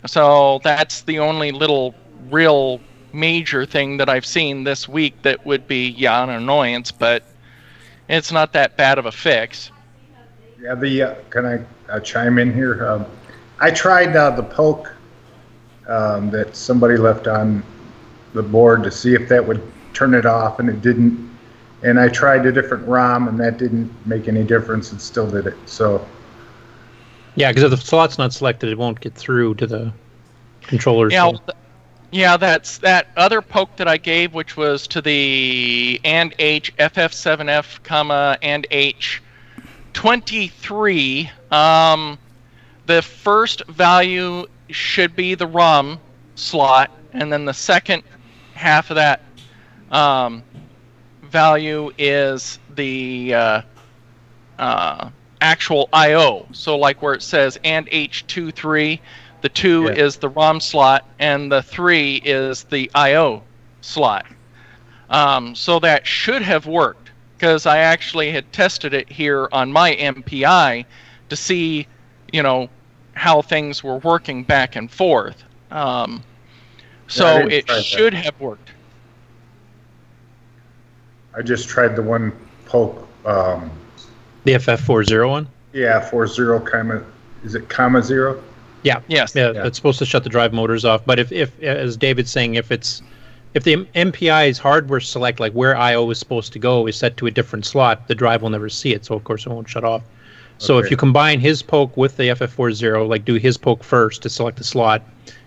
so 0.06 0.62
that's 0.64 1.02
the 1.02 1.20
only 1.20 1.52
little 1.52 1.94
real 2.30 2.80
major 3.12 3.66
thing 3.66 3.98
that 3.98 4.10
I've 4.10 4.26
seen 4.26 4.64
this 4.64 4.88
week 4.88 5.22
that 5.24 5.46
would 5.46 5.68
be, 5.68 5.90
yeah, 5.90 6.24
an 6.24 6.30
annoyance, 6.30 6.92
but 6.92 7.24
it's 8.08 8.32
not 8.32 8.54
that 8.54 8.78
bad 8.78 8.98
of 8.98 9.06
a 9.06 9.12
fix. 9.12 9.72
Yeah, 10.62 10.76
the 10.76 11.02
uh, 11.02 11.16
can 11.30 11.46
I 11.46 11.66
uh, 11.92 12.00
chime 12.00 12.40
in 12.40 12.54
here? 12.54 12.88
Um, 12.88 13.06
I 13.60 13.72
tried 13.72 14.16
uh, 14.16 14.32
the 14.32 14.44
poke 14.44 14.94
um, 15.88 16.30
that 16.32 16.56
somebody 16.56 16.98
left 16.98 17.28
on 17.28 17.64
the 18.34 18.44
board 18.44 18.84
to 18.84 18.92
see 18.92 19.14
if 19.14 19.30
that 19.30 19.46
would 19.46 19.62
turn 19.94 20.14
it 20.14 20.26
off, 20.26 20.60
and 20.60 20.70
it 20.70 20.82
didn't. 20.82 21.24
And 21.84 22.00
I 22.00 22.08
tried 22.10 22.46
a 22.46 22.52
different 22.52 22.88
ROM, 22.88 23.28
and 23.28 23.40
that 23.40 23.58
didn't 23.58 23.92
make 24.08 24.28
any 24.28 24.44
difference. 24.44 24.92
It 24.92 25.02
still 25.02 25.30
did 25.30 25.46
it. 25.46 25.56
So 25.66 26.06
Yeah, 27.36 27.52
because 27.52 27.64
if 27.64 27.72
the 27.72 27.78
slot's 27.78 28.18
not 28.18 28.34
selected, 28.34 28.70
it 28.70 28.78
won't 28.78 29.00
get 29.00 29.14
through 29.14 29.56
to 29.56 29.68
the 29.68 29.94
controllers. 30.62 31.14
Yeah, 31.14 31.32
so- 31.32 31.38
th- 31.38 31.58
yeah, 32.16 32.38
that's 32.38 32.78
that 32.78 33.08
other 33.18 33.42
poke 33.42 33.76
that 33.76 33.90
I 33.90 33.98
gave, 33.98 34.34
which 34.34 34.56
was 34.56 34.88
to 34.88 35.02
the 35.02 36.00
and 36.06 36.34
H 36.40 36.74
FF7F, 36.78 37.84
comma 37.84 38.38
and 38.42 38.66
H 38.72 39.22
23. 39.92 41.30
Um, 41.52 42.18
the 42.86 43.02
first 43.02 43.66
value 43.68 44.46
should 44.70 45.14
be 45.14 45.36
the 45.36 45.46
ROM 45.46 46.00
slot, 46.36 46.90
and 47.12 47.34
then 47.34 47.44
the 47.44 47.54
second 47.54 48.04
half 48.54 48.92
of 48.92 48.96
that 48.96 49.22
um, 49.92 50.42
value 51.22 51.92
is 51.98 52.60
the 52.76 53.34
uh, 53.34 53.62
uh, 54.58 55.10
actual 55.42 55.90
I/O. 55.92 56.48
So, 56.54 56.78
like 56.78 57.02
where 57.02 57.14
it 57.14 57.22
says 57.22 57.60
and 57.66 57.88
H23, 57.88 59.02
the 59.46 59.50
two 59.50 59.84
Yeah. 59.84 60.06
is 60.06 60.16
the 60.16 60.30
ROM 60.30 60.60
slot, 60.60 61.06
and 61.20 61.52
the 61.52 61.62
three 61.62 62.16
is 62.26 62.64
the 62.64 62.90
I/O 62.96 63.44
slot. 63.82 64.26
Um, 65.12 65.54
so 65.54 65.78
that 65.82 66.08
should 66.08 66.42
have 66.42 66.66
worked 66.66 67.12
because 67.38 67.68
I 67.68 67.78
actually 67.78 68.32
had 68.32 68.52
tested 68.52 68.96
it 68.96 69.08
here 69.08 69.48
on 69.52 69.72
my 69.72 69.94
MPI 69.98 70.84
to 71.30 71.36
see, 71.36 71.86
you 72.34 72.42
know, 72.42 72.70
how 73.14 73.44
things 73.44 73.84
were 73.84 73.98
working 73.98 74.42
back 74.42 74.76
and 74.76 74.90
forth. 74.90 75.44
Um, 75.70 76.24
so 77.08 77.38
didn't 77.38 77.52
it 77.52 77.68
try 77.68 77.76
that. 77.76 77.86
should 77.86 78.14
have 78.16 78.40
worked. 78.40 78.72
I 81.36 81.44
just 81.44 81.70
tried 81.70 81.96
the 81.96 82.02
one 82.02 82.32
poke. 82.66 83.08
Um, 83.26 83.70
the 84.44 84.54
FF40 84.54 85.30
one? 85.30 85.48
yeah, 85.72 86.00
four 86.00 86.26
zero 86.26 86.60
comma. 86.60 87.04
Is 87.44 87.54
it 87.54 87.70
comma 87.70 88.02
zero? 88.02 88.42
Yeah. 88.86 89.02
Yes. 89.08 89.36
Yeah, 89.36 89.52
Yeah. 89.52 89.66
it's 89.68 89.78
supposed 89.78 90.00
to 90.00 90.06
shut 90.06 90.24
the 90.24 90.30
drive 90.30 90.54
motors 90.54 90.86
off. 90.86 91.04
But 91.06 91.20
if, 91.20 91.32
if 91.32 91.62
as 91.62 91.98
David's 91.98 92.32
saying, 92.32 92.56
if 92.56 92.72
it's 92.72 93.02
if 93.54 93.64
the 93.64 93.74
M- 93.74 93.88
MPI's 94.12 94.58
hardware 94.58 95.00
select 95.00 95.40
like 95.40 95.54
where 95.54 95.76
I/O 95.76 96.10
is 96.12 96.20
supposed 96.20 96.54
to 96.54 96.60
go 96.60 96.88
is 96.88 96.96
set 96.96 97.18
to 97.18 97.26
a 97.26 97.32
different 97.32 97.66
slot, 97.66 98.08
the 98.08 98.16
drive 98.16 98.42
will 98.42 98.50
never 98.52 98.70
see 98.70 98.94
it. 98.94 99.04
So 99.06 99.16
of 99.16 99.24
course 99.24 99.46
it 99.46 99.50
won't 99.50 99.68
shut 99.68 99.84
off. 99.84 100.04
So 100.58 100.78
if 100.78 100.90
you 100.90 100.96
combine 100.96 101.42
his 101.42 101.62
poke 101.62 101.98
with 101.98 102.16
the 102.16 102.30
FF40, 102.30 103.08
like 103.10 103.26
do 103.26 103.34
his 103.36 103.58
poke 103.58 103.84
first 103.84 104.22
to 104.22 104.30
select 104.30 104.58
the 104.58 104.64
slot, 104.64 105.02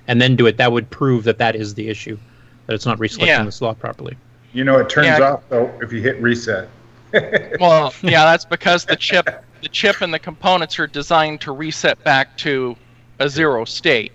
and 0.07 0.20
then 0.20 0.36
do 0.36 0.47
it, 0.47 0.59
that 0.59 0.70
would 0.70 0.91
prove 0.91 1.24
that 1.24 1.39
that 1.39 1.57
is 1.57 1.72
the 1.74 1.89
issue, 1.89 2.18
that 2.66 2.74
it's 2.74 2.84
not 2.84 2.99
reselecting 2.99 3.26
Yeah. 3.28 3.43
the 3.45 3.53
slot 3.53 3.78
properly. 3.78 4.16
You 4.53 4.64
know, 4.64 4.78
it 4.78 4.91
turns 4.91 5.07
Yeah. 5.07 5.20
off 5.32 5.43
though 5.49 5.70
if 5.80 5.93
you 5.93 6.03
hit 6.03 6.20
reset. 6.20 6.68
Well, 7.61 7.95
yeah, 8.03 8.24
that's 8.24 8.45
because 8.45 8.84
the 8.84 8.97
chip, 8.97 9.45
the 9.62 9.68
chip 9.68 10.03
and 10.03 10.12
the 10.12 10.18
components 10.18 10.78
are 10.78 10.86
designed 10.86 11.41
to 11.43 11.53
reset 11.53 12.03
back 12.05 12.36
to 12.39 12.76
a 13.19 13.29
zero 13.29 13.64
state 13.64 14.12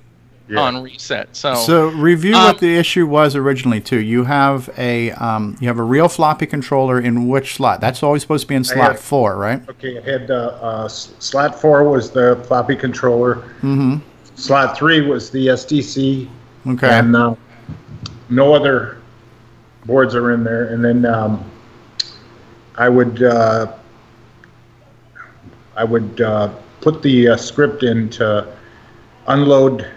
Yeah. 0.47 0.59
on 0.61 0.81
reset. 0.83 1.29
So, 1.35 1.55
So 1.55 1.87
review 1.89 2.35
Um, 2.35 2.43
what 2.45 2.59
the 2.59 2.75
issue 2.77 3.05
was 3.07 3.35
originally 3.35 3.79
too. 3.81 3.99
You 3.99 4.23
have 4.25 4.69
a 4.77 5.11
um, 5.11 5.55
you 5.59 5.67
have 5.67 5.79
a 5.79 5.83
real 5.83 6.07
floppy 6.09 6.45
controller 6.45 6.99
in 6.99 7.27
which 7.27 7.55
slot? 7.55 7.79
That's 7.81 8.03
always 8.03 8.21
supposed 8.21 8.43
to 8.43 8.47
be 8.47 8.55
in 8.55 8.63
slot 8.63 8.91
have- 8.93 8.99
four, 8.99 9.37
right? 9.37 9.61
Okay, 9.69 9.95
it 9.97 10.03
had 10.05 10.31
uh, 10.31 10.57
uh, 10.61 10.87
slot 10.87 11.59
four 11.59 11.83
was 11.89 12.11
the 12.11 12.43
floppy 12.47 12.75
controller. 12.75 13.35
Mm-hmm. 13.61 13.97
Slot 14.35 14.77
three 14.77 15.01
was 15.01 15.29
the 15.29 15.47
SDC. 15.47 16.27
Okay. 16.67 16.89
And 16.89 17.15
uh, 17.15 17.35
no 18.29 18.53
other 18.53 18.97
boards 19.85 20.15
are 20.15 20.31
in 20.31 20.43
there. 20.43 20.65
And 20.65 20.83
then 20.83 21.05
um, 21.05 21.43
I 22.77 22.89
would 22.89 23.21
uh, 23.21 23.71
I 25.75 25.83
would 25.83 26.21
uh, 26.21 26.49
put 26.81 27.01
the 27.01 27.29
uh, 27.29 27.37
script 27.37 27.83
in 27.83 28.09
to 28.11 28.52
unload 29.27 29.87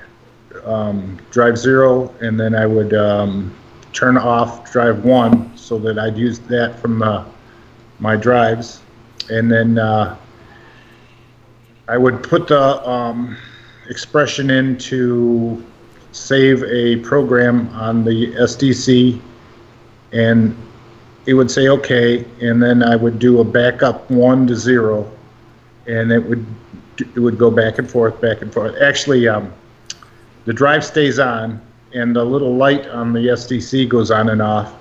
um, 0.65 1.19
drive 1.31 1.59
zero, 1.59 2.15
and 2.21 2.39
then 2.39 2.55
I 2.55 2.67
would 2.67 2.95
um, 2.95 3.55
turn 3.93 4.17
off 4.17 4.71
drive 4.71 5.05
one 5.05 5.57
so 5.57 5.79
that 5.79 5.99
I'd 5.99 6.17
use 6.17 6.39
that 6.41 6.79
from 6.79 6.99
the, 6.99 7.25
my 7.99 8.17
drives, 8.17 8.81
and 9.31 9.51
then 9.51 9.79
uh, 9.79 10.17
I 11.89 11.97
would 11.97 12.23
put 12.23 12.49
the 12.49 12.89
um, 12.89 13.37
expression 13.89 14.51
in 14.51 14.77
to 14.79 15.65
save 16.13 16.63
a 16.65 16.97
program 16.97 17.69
on 17.71 18.05
the 18.05 18.33
SDC, 18.35 19.21
and 20.13 20.57
it 21.27 21.35
would 21.35 21.51
say 21.51 21.69
okay, 21.69 22.25
and 22.41 22.63
then 22.63 22.83
I 22.83 22.97
would 22.97 23.19
do 23.19 23.41
a 23.41 23.45
backup 23.45 24.11
one 24.11 24.47
to 24.47 24.57
zero, 24.57 25.11
and 25.87 26.11
it 26.11 26.21
would 26.21 26.45
it 27.01 27.19
would 27.19 27.39
go 27.39 27.51
back 27.51 27.79
and 27.79 27.91
forth, 27.91 28.21
back 28.21 28.43
and 28.43 28.53
forth. 28.53 28.75
Actually, 28.81 29.29
um, 29.29 29.53
the 30.45 30.53
drive 30.53 30.85
stays 30.85 31.19
on, 31.19 31.61
and 31.95 32.15
the 32.15 32.25
little 32.25 32.55
light 32.57 32.87
on 32.89 33.13
the 33.13 33.21
SDC 33.21 33.89
goes 33.89 34.11
on 34.11 34.29
and 34.31 34.43
off. 34.43 34.75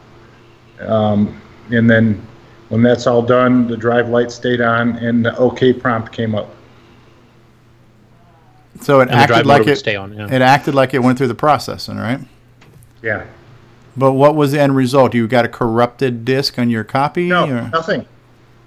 Um, 0.80 1.42
and 1.72 1.90
then 1.90 2.22
when 2.70 2.82
that's 2.82 3.08
all 3.08 3.22
done, 3.22 3.68
the 3.68 3.78
drive 3.78 4.10
light 4.10 4.32
stayed 4.32 4.62
on, 4.62 4.98
and 4.98 5.26
the 5.26 5.36
OK 5.38 5.74
prompt 5.74 6.12
came 6.12 6.36
up. 6.36 6.50
So 8.82 9.00
it 9.00 9.04
And 9.10 9.12
acted 9.12 9.46
like 9.46 9.66
it. 9.68 9.78
stay 9.78 9.96
on, 9.96 10.14
yeah. 10.14 10.28
It 10.30 10.42
acted 10.42 10.76
like 10.76 10.94
it 10.94 11.00
went 11.00 11.18
through 11.18 11.30
the 11.30 11.36
processing, 11.36 11.98
right? 11.98 12.20
Yeah. 13.02 13.26
But 13.96 14.12
what 14.14 14.36
was 14.36 14.52
the 14.52 14.60
end 14.60 14.76
result? 14.76 15.14
You 15.14 15.28
got 15.28 15.46
a 15.46 15.48
corrupted 15.48 16.26
disk 16.26 16.60
on 16.60 16.70
your 16.70 16.84
copy? 16.84 17.30
No, 17.30 17.46
or- 17.50 17.70
nothing. 17.70 18.06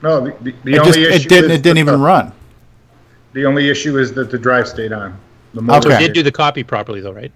No, 0.02 0.20
the, 0.20 0.30
the, 0.40 0.54
the 0.64 0.74
it, 0.74 0.78
only 0.78 0.92
just, 0.92 0.98
issue 0.98 1.26
it 1.26 1.28
didn't. 1.28 1.50
is 1.50 1.58
It 1.58 1.62
didn't 1.62 1.74
that 1.74 1.80
even 1.80 2.00
the, 2.00 2.06
run. 2.06 2.32
The 3.38 3.46
only 3.46 3.68
issue 3.70 3.98
is 3.98 4.12
that 4.14 4.32
the 4.32 4.36
drive 4.38 4.66
stayed 4.66 4.92
on. 4.92 5.16
The 5.54 5.62
motor 5.62 5.92
Okay. 5.92 5.98
did 5.98 6.12
do 6.12 6.24
the 6.24 6.32
copy 6.32 6.64
properly, 6.64 7.00
though, 7.00 7.12
right? 7.12 7.30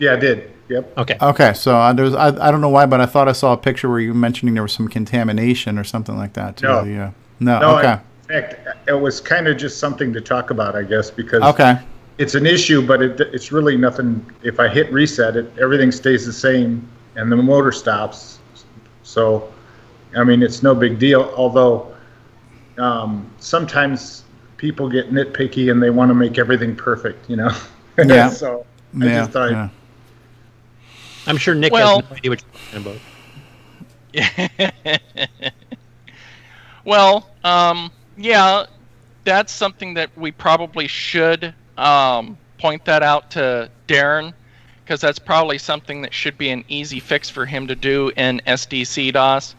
Yeah, 0.00 0.14
it 0.14 0.18
did. 0.18 0.50
Yep. 0.68 0.98
Okay. 0.98 1.16
Okay, 1.22 1.52
so 1.52 1.76
uh, 1.76 1.92
there 1.92 2.04
was, 2.04 2.16
I, 2.16 2.48
I 2.48 2.50
don't 2.50 2.60
know 2.60 2.68
why, 2.68 2.84
but 2.86 3.00
I 3.00 3.06
thought 3.06 3.28
I 3.28 3.32
saw 3.32 3.52
a 3.52 3.56
picture 3.56 3.88
where 3.88 4.00
you 4.00 4.08
were 4.08 4.18
mentioning 4.18 4.54
there 4.54 4.64
was 4.64 4.72
some 4.72 4.88
contamination 4.88 5.78
or 5.78 5.84
something 5.84 6.16
like 6.16 6.32
that. 6.32 6.56
To 6.56 6.66
No. 6.66 6.84
the, 6.84 6.98
uh, 6.98 7.10
no. 7.38 7.60
No, 7.60 7.78
okay. 7.78 7.92
in 8.28 8.42
fact, 8.42 8.88
it 8.88 8.94
was 9.00 9.20
kind 9.20 9.46
of 9.46 9.56
just 9.56 9.78
something 9.78 10.12
to 10.14 10.20
talk 10.20 10.50
about, 10.50 10.74
I 10.74 10.82
guess, 10.82 11.12
because 11.12 11.44
Okay. 11.44 11.78
it's 12.18 12.34
an 12.34 12.44
issue, 12.44 12.84
but 12.84 13.00
it, 13.00 13.20
it's 13.20 13.52
really 13.52 13.76
nothing. 13.76 14.26
If 14.42 14.58
I 14.58 14.66
hit 14.66 14.92
reset, 14.92 15.36
it 15.36 15.48
everything 15.60 15.92
stays 15.92 16.26
the 16.26 16.32
same, 16.32 16.88
and 17.14 17.30
the 17.30 17.36
motor 17.36 17.70
stops. 17.70 18.40
So, 19.04 19.52
I 20.16 20.24
mean, 20.24 20.42
it's 20.42 20.64
no 20.64 20.74
big 20.74 20.98
deal. 20.98 21.32
Although 21.36 21.94
um, 22.78 23.30
sometimes 23.38 24.24
people 24.56 24.88
get 24.88 25.10
nitpicky 25.12 25.70
and 25.70 25.82
they 25.82 25.90
want 25.90 26.08
to 26.10 26.14
make 26.14 26.38
everything 26.38 26.74
perfect, 26.76 27.28
you 27.28 27.36
know. 27.36 27.50
Yeah. 27.98 28.28
so 28.28 28.66
I 29.00 29.04
Yeah. 29.06 29.18
just 29.20 29.30
thought, 29.30 29.50
yeah. 29.52 29.68
I'm 31.26 31.38
sure 31.38 31.54
Nick 31.54 31.72
Well- 31.72 32.02
has 32.02 32.10
no 32.10 32.16
idea 32.16 32.30
what 32.30 32.42
you're 32.42 32.82
talking 32.82 33.00
about. 34.92 35.40
well, 36.84 37.30
um, 37.42 37.90
yeah, 38.18 38.66
that's 39.24 39.50
something 39.52 39.94
that 39.94 40.10
we 40.16 40.30
probably 40.30 40.86
should 40.86 41.54
um, 41.78 42.36
point 42.58 42.84
that 42.84 43.02
out 43.02 43.30
to 43.30 43.70
Darren 43.88 44.34
because 44.84 45.00
that's 45.00 45.18
probably 45.18 45.56
something 45.58 46.02
that 46.02 46.12
should 46.12 46.36
be 46.38 46.50
an 46.50 46.64
easy 46.68 47.00
fix 47.00 47.30
for 47.30 47.44
him 47.46 47.66
to 47.66 47.74
do 47.74 48.12
in 48.16 48.40
SDC 48.46 49.12
DOS 49.14 49.54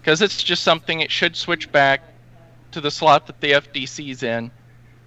because 0.00 0.22
it's 0.22 0.42
just 0.42 0.62
something 0.62 1.00
it 1.00 1.10
should 1.10 1.34
switch 1.34 1.70
back 1.72 2.02
to 2.72 2.80
the 2.80 2.90
slot 2.90 3.26
that 3.26 3.40
the 3.40 3.52
FDC's 3.52 4.22
in 4.22 4.50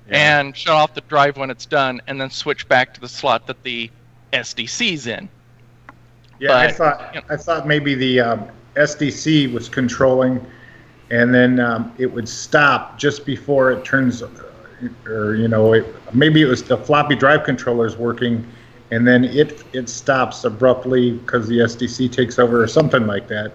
and 0.09 0.55
shut 0.55 0.73
off 0.73 0.93
the 0.93 1.01
drive 1.01 1.37
when 1.37 1.49
it's 1.49 1.65
done 1.65 2.01
and 2.07 2.19
then 2.19 2.29
switch 2.29 2.67
back 2.67 2.93
to 2.93 3.01
the 3.01 3.07
slot 3.07 3.47
that 3.47 3.63
the 3.63 3.89
SDC's 4.33 5.07
in. 5.07 5.29
Yeah, 6.39 6.57
I 6.57 6.71
thought 6.71 7.13
you 7.13 7.21
know. 7.21 7.27
I 7.29 7.37
thought 7.37 7.67
maybe 7.67 7.95
the 7.95 8.19
um, 8.19 8.47
SDC 8.75 9.53
was 9.53 9.69
controlling, 9.69 10.45
and 11.09 11.33
then 11.33 11.59
um, 11.59 11.93
it 11.97 12.07
would 12.07 12.27
stop 12.27 12.97
just 12.97 13.25
before 13.25 13.71
it 13.71 13.85
turns, 13.85 14.23
uh, 14.23 14.29
or 15.05 15.35
you 15.35 15.47
know, 15.47 15.73
it, 15.73 15.85
maybe 16.13 16.41
it 16.41 16.45
was 16.45 16.63
the 16.63 16.77
floppy 16.77 17.15
drive 17.15 17.43
controllers 17.43 17.95
working, 17.95 18.45
and 18.91 19.07
then 19.07 19.23
it 19.23 19.63
it 19.73 19.87
stops 19.87 20.43
abruptly 20.43 21.11
because 21.11 21.47
the 21.47 21.59
SDC 21.59 22.11
takes 22.11 22.39
over 22.39 22.61
or 22.61 22.67
something 22.67 23.05
like 23.05 23.27
that. 23.27 23.53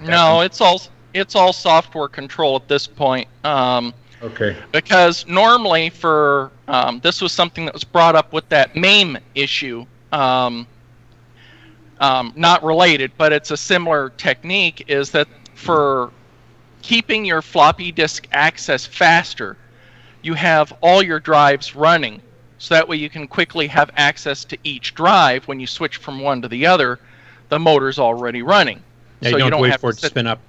No, 0.00 0.40
it's 0.40 0.60
all 0.60 0.80
it's 1.16 1.34
all 1.34 1.52
software 1.52 2.08
control 2.08 2.56
at 2.56 2.68
this 2.68 2.86
point. 2.86 3.28
Um, 3.44 3.94
Okay. 4.22 4.56
because 4.72 5.26
normally 5.26 5.90
for 5.90 6.50
um, 6.68 7.00
this 7.00 7.20
was 7.20 7.32
something 7.32 7.66
that 7.66 7.74
was 7.74 7.84
brought 7.84 8.16
up 8.16 8.32
with 8.32 8.48
that 8.48 8.74
MAME 8.74 9.18
issue. 9.34 9.84
Um, 10.10 10.66
um, 12.00 12.32
not 12.34 12.64
related, 12.64 13.12
but 13.18 13.32
it's 13.32 13.50
a 13.50 13.56
similar 13.56 14.10
technique. 14.10 14.84
Is 14.88 15.10
that 15.10 15.28
for 15.54 16.10
keeping 16.82 17.24
your 17.26 17.42
floppy 17.42 17.92
disk 17.92 18.26
access 18.32 18.86
faster? 18.86 19.56
You 20.22 20.32
have 20.34 20.72
all 20.80 21.02
your 21.02 21.20
drives 21.20 21.76
running, 21.76 22.22
so 22.58 22.74
that 22.74 22.88
way 22.88 22.96
you 22.96 23.10
can 23.10 23.28
quickly 23.28 23.66
have 23.68 23.90
access 23.96 24.44
to 24.46 24.58
each 24.64 24.94
drive 24.94 25.46
when 25.46 25.60
you 25.60 25.66
switch 25.66 25.98
from 25.98 26.20
one 26.20 26.40
to 26.42 26.48
the 26.48 26.66
other. 26.66 26.98
The 27.50 27.58
motor's 27.58 27.98
already 27.98 28.42
running, 28.42 28.82
Yeah, 29.20 29.30
so 29.30 29.36
you 29.36 29.50
don't, 29.50 29.60
wait 29.60 29.72
have 29.72 29.80
for 29.82 29.92
to 29.92 29.98
it 29.98 30.00
to 30.00 30.06
spin 30.06 30.26
up. 30.26 30.40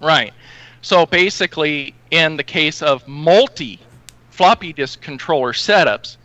Right. 0.00 0.32
So 0.82 1.06
basically, 1.06 1.94
in 2.10 2.36
the 2.36 2.44
case 2.44 2.82
of 2.82 3.06
multi 3.08 3.80
floppy 4.30 4.72
disk 4.72 5.00
controller 5.00 5.52
setups, 5.52 6.16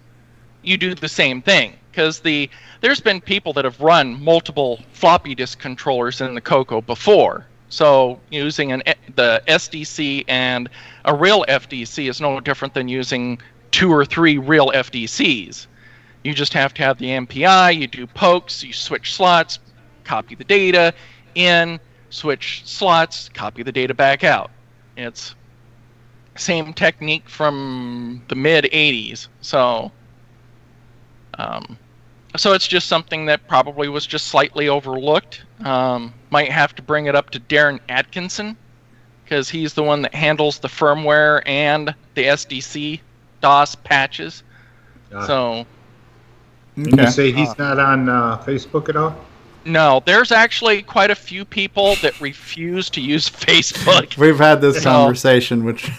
you 0.63 0.77
do 0.77 0.95
the 0.95 1.07
same 1.07 1.41
thing 1.41 1.73
because 1.91 2.19
the 2.19 2.49
there's 2.81 2.99
been 2.99 3.21
people 3.21 3.53
that 3.53 3.65
have 3.65 3.79
run 3.79 4.21
multiple 4.23 4.79
floppy 4.93 5.35
disk 5.35 5.59
controllers 5.59 6.21
in 6.21 6.33
the 6.33 6.41
Coco 6.41 6.81
before. 6.81 7.45
So 7.69 8.19
using 8.29 8.71
an 8.71 8.83
eh, 8.85 8.95
the 9.15 9.41
SDC 9.47 10.25
and 10.27 10.69
a 11.05 11.15
real 11.15 11.45
FDC 11.47 12.09
is 12.09 12.19
no 12.19 12.39
different 12.39 12.73
than 12.73 12.87
using 12.87 13.39
two 13.71 13.91
or 13.91 14.05
three 14.05 14.37
real 14.37 14.71
FDCs. 14.71 15.67
You 16.23 16.33
just 16.33 16.53
have 16.53 16.73
to 16.75 16.83
have 16.83 16.97
the 16.97 17.07
MPI, 17.07 17.79
you 17.79 17.87
do 17.87 18.07
pokes, 18.07 18.63
you 18.63 18.73
switch 18.73 19.13
slots, 19.13 19.59
copy 20.03 20.35
the 20.35 20.43
data 20.43 20.93
in, 21.35 21.79
switch 22.09 22.63
slots, 22.65 23.29
copy 23.29 23.63
the 23.63 23.71
data 23.71 23.93
back 23.93 24.23
out. 24.23 24.51
It's 24.95 25.35
same 26.37 26.73
technique 26.73 27.29
from 27.29 28.23
the 28.29 28.35
mid 28.35 28.65
80s. 28.71 29.27
So 29.41 29.91
um, 31.37 31.79
so 32.37 32.53
it's 32.53 32.67
just 32.67 32.87
something 32.87 33.25
that 33.25 33.47
probably 33.47 33.87
was 33.89 34.05
just 34.05 34.27
slightly 34.27 34.67
overlooked. 34.69 35.45
Um, 35.63 36.15
might 36.31 36.51
have 36.51 36.73
to 36.75 36.83
bring 36.83 37.05
it 37.07 37.15
up 37.15 37.29
to 37.31 37.39
Darren 37.39 37.79
Atkinson 37.89 38.57
because 39.23 39.49
he's 39.49 39.73
the 39.73 39.83
one 39.83 40.01
that 40.03 40.13
handles 40.15 40.59
the 40.59 40.67
firmware 40.67 41.41
and 41.45 41.95
the 42.15 42.25
SDC 42.25 43.01
DOS 43.41 43.75
patches. 43.75 44.43
Uh, 45.13 45.27
So 45.27 45.65
Can 46.83 46.99
you 46.99 47.05
Okay. 47.05 47.05
say 47.07 47.31
he's 47.31 47.57
not 47.57 47.79
on 47.79 48.09
uh, 48.09 48.37
Facebook 48.45 48.89
at 48.89 48.95
all? 48.95 49.15
No, 49.71 50.01
there's 50.05 50.31
actually 50.31 50.81
quite 50.81 51.11
a 51.11 51.15
few 51.15 51.45
people 51.45 51.95
that 52.01 52.19
refuse 52.21 52.89
to 52.91 53.01
use 53.01 53.29
Facebook. 53.29 54.17
We've 54.17 54.37
had 54.37 54.61
this 54.61 54.81
So- 54.83 54.91
conversation, 54.91 55.63
which. 55.65 55.89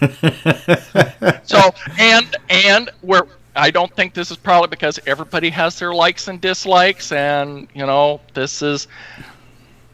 So 1.44 1.60
and 1.98 2.36
and 2.48 2.90
we're 3.02 3.22
I 3.56 3.70
don't 3.70 3.94
think 3.96 4.14
this 4.14 4.30
is 4.30 4.36
probably 4.36 4.68
because 4.68 4.98
everybody 5.06 5.50
has 5.50 5.78
their 5.78 5.92
likes 5.92 6.28
and 6.28 6.40
dislikes, 6.40 7.12
and 7.12 7.68
you 7.74 7.84
know 7.86 8.20
this 8.34 8.62
is, 8.62 8.86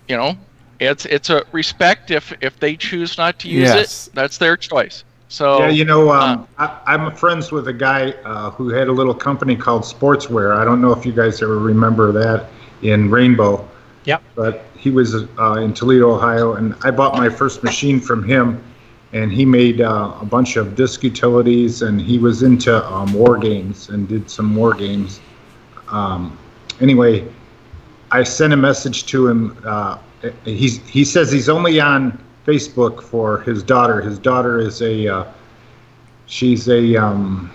you 0.08 0.16
know, 0.16 0.36
it's 0.80 1.06
it's 1.06 1.30
a 1.30 1.44
respect 1.52 2.10
if 2.10 2.32
if 2.42 2.58
they 2.60 2.76
choose 2.76 3.16
not 3.16 3.38
to 3.40 3.48
use 3.48 3.68
Yes. 3.70 4.06
it, 4.08 4.14
that's 4.14 4.38
their 4.38 4.56
choice. 4.56 5.04
So 5.28 5.58
yeah, 5.58 5.68
you 5.70 5.84
know, 5.84 6.10
uh, 6.10 6.20
um, 6.34 6.48
I, 6.58 6.78
I'm 6.86 7.14
friends 7.16 7.50
with 7.50 7.66
a 7.68 7.72
guy 7.72 8.10
uh, 8.24 8.50
who 8.50 8.68
had 8.68 8.88
a 8.88 8.92
little 8.92 9.14
company 9.14 9.56
called 9.56 9.82
Sportswear. 9.82 10.54
I 10.56 10.64
don't 10.64 10.80
know 10.80 10.92
if 10.92 11.04
you 11.04 11.12
guys 11.12 11.42
ever 11.42 11.58
remember 11.58 12.12
that 12.12 12.46
in 12.82 13.10
Rainbow. 13.10 13.68
Yep. 14.04 14.22
But 14.34 14.64
he 14.76 14.90
was 14.90 15.14
uh, 15.14 15.52
in 15.54 15.74
Toledo, 15.74 16.14
Ohio, 16.14 16.54
and 16.54 16.74
I 16.84 16.90
bought 16.90 17.14
my 17.14 17.28
first 17.28 17.62
machine 17.62 18.00
from 18.00 18.22
him. 18.22 18.62
And 19.12 19.32
he 19.32 19.44
made 19.46 19.80
uh, 19.80 20.14
a 20.20 20.24
bunch 20.24 20.56
of 20.56 20.74
disc 20.74 21.02
utilities, 21.02 21.82
and 21.82 22.00
he 22.00 22.18
was 22.18 22.42
into 22.42 22.84
um, 22.92 23.12
war 23.14 23.38
games 23.38 23.88
and 23.88 24.06
did 24.08 24.28
some 24.28 24.54
war 24.54 24.74
games. 24.74 25.20
Um, 25.88 26.36
anyway, 26.80 27.26
I 28.10 28.24
sent 28.24 28.52
a 28.52 28.56
message 28.56 29.06
to 29.06 29.28
him. 29.28 29.58
Uh, 29.64 29.98
he's 30.44 30.78
he 30.88 31.04
says 31.04 31.30
he's 31.30 31.48
only 31.48 31.80
on 31.80 32.22
Facebook 32.46 33.02
for 33.02 33.40
his 33.40 33.62
daughter. 33.62 34.00
His 34.00 34.18
daughter 34.18 34.58
is 34.58 34.82
a 34.82 35.08
uh, 35.08 35.24
she's 36.26 36.68
a 36.68 36.96
um, 36.96 37.50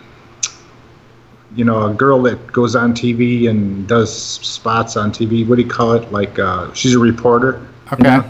you 1.55 1.65
know, 1.65 1.85
a 1.87 1.93
girl 1.93 2.21
that 2.23 2.51
goes 2.51 2.75
on 2.75 2.93
TV 2.93 3.49
and 3.49 3.87
does 3.87 4.13
spots 4.13 4.95
on 4.95 5.11
TV. 5.11 5.47
What 5.47 5.55
do 5.57 5.61
you 5.63 5.69
call 5.69 5.93
it? 5.93 6.11
Like 6.11 6.39
uh, 6.39 6.71
she's 6.73 6.95
a 6.95 6.99
reporter. 6.99 7.59
you 7.97 8.05
Okay. 8.05 8.17
know? 8.17 8.25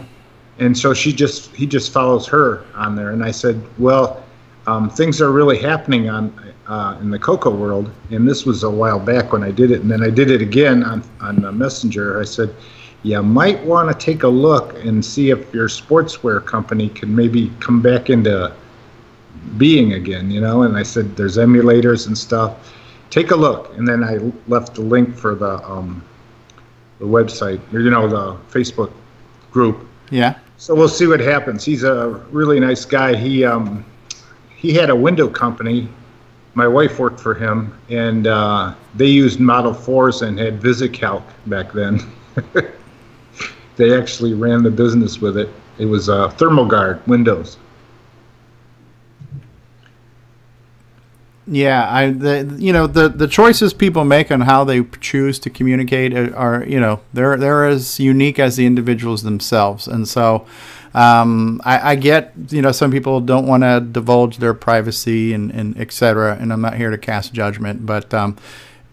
And 0.58 0.76
so 0.76 0.92
she 0.94 1.12
just 1.12 1.54
he 1.54 1.66
just 1.66 1.92
follows 1.92 2.26
her 2.28 2.64
on 2.74 2.94
there. 2.96 3.10
And 3.10 3.24
I 3.24 3.30
said, 3.30 3.60
well, 3.78 4.22
um, 4.66 4.90
things 4.90 5.20
are 5.20 5.30
really 5.32 5.58
happening 5.58 6.08
on 6.08 6.32
uh, 6.66 6.98
in 7.00 7.10
the 7.10 7.18
Coco 7.18 7.50
world. 7.50 7.90
And 8.10 8.28
this 8.28 8.44
was 8.44 8.62
a 8.64 8.70
while 8.70 8.98
back 8.98 9.32
when 9.32 9.42
I 9.42 9.50
did 9.50 9.70
it. 9.70 9.80
And 9.82 9.90
then 9.90 10.02
I 10.02 10.10
did 10.10 10.30
it 10.30 10.42
again 10.42 10.82
on 10.84 11.02
on 11.20 11.58
Messenger. 11.58 12.20
I 12.20 12.24
said. 12.24 12.54
You 13.04 13.20
might 13.20 13.60
want 13.64 13.90
to 13.90 14.06
take 14.06 14.22
a 14.22 14.28
look 14.28 14.74
and 14.84 15.04
see 15.04 15.30
if 15.30 15.52
your 15.52 15.66
sportswear 15.66 16.44
company 16.44 16.88
can 16.88 17.12
maybe 17.12 17.50
come 17.58 17.82
back 17.82 18.10
into 18.10 18.52
being 19.56 19.94
again, 19.94 20.30
you 20.30 20.40
know. 20.40 20.62
And 20.62 20.76
I 20.76 20.82
said, 20.82 21.16
there's 21.16 21.36
emulators 21.36 22.06
and 22.06 22.16
stuff. 22.16 22.72
Take 23.12 23.30
a 23.30 23.36
look. 23.36 23.76
And 23.76 23.86
then 23.86 24.02
I 24.02 24.18
left 24.48 24.74
the 24.74 24.80
link 24.80 25.14
for 25.14 25.34
the 25.34 25.62
um, 25.70 26.02
the 26.98 27.04
website, 27.04 27.60
or 27.74 27.80
you 27.80 27.90
know, 27.90 28.08
the 28.08 28.38
Facebook 28.50 28.90
group. 29.50 29.86
Yeah. 30.10 30.38
So 30.56 30.74
we'll 30.74 30.88
see 30.88 31.06
what 31.06 31.20
happens. 31.20 31.62
He's 31.62 31.82
a 31.82 32.08
really 32.30 32.58
nice 32.58 32.86
guy. 32.86 33.14
He 33.14 33.44
um, 33.44 33.84
he 34.56 34.72
had 34.72 34.88
a 34.88 34.96
window 34.96 35.28
company. 35.28 35.90
My 36.54 36.66
wife 36.66 36.98
worked 36.98 37.20
for 37.20 37.34
him, 37.34 37.78
and 37.90 38.26
uh, 38.26 38.74
they 38.94 39.08
used 39.08 39.38
Model 39.38 39.74
Fours 39.74 40.22
and 40.22 40.38
had 40.38 40.58
VisiCalc 40.58 41.22
back 41.46 41.72
then. 41.72 42.00
they 43.76 43.94
actually 43.94 44.32
ran 44.32 44.62
the 44.62 44.70
business 44.70 45.20
with 45.20 45.36
it. 45.36 45.50
It 45.76 45.84
was 45.84 46.08
uh, 46.08 46.30
Thermoguard 46.30 47.06
Windows. 47.06 47.58
Yeah, 51.52 51.86
I 51.86 52.10
the 52.10 52.56
you 52.58 52.72
know 52.72 52.86
the 52.86 53.10
the 53.10 53.28
choices 53.28 53.74
people 53.74 54.06
make 54.06 54.32
on 54.32 54.40
how 54.40 54.64
they 54.64 54.84
choose 55.02 55.38
to 55.40 55.50
communicate 55.50 56.14
are, 56.32 56.64
you 56.64 56.80
know 56.80 57.00
they're 57.12 57.36
they're 57.36 57.66
as 57.66 58.00
unique 58.00 58.38
as 58.38 58.56
the 58.56 58.64
individuals 58.64 59.22
themselves, 59.22 59.86
and 59.86 60.08
so 60.08 60.46
um, 60.94 61.60
I, 61.62 61.90
I 61.90 61.94
get 61.96 62.32
you 62.48 62.62
know 62.62 62.72
some 62.72 62.90
people 62.90 63.20
don't 63.20 63.46
want 63.46 63.64
to 63.64 63.80
divulge 63.80 64.38
their 64.38 64.54
privacy 64.54 65.34
and 65.34 65.50
and 65.50 65.78
et 65.78 65.92
cetera, 65.92 66.38
and 66.40 66.54
I'm 66.54 66.62
not 66.62 66.76
here 66.76 66.88
to 66.88 66.96
cast 66.96 67.34
judgment, 67.34 67.84
but 67.84 68.14
um, 68.14 68.38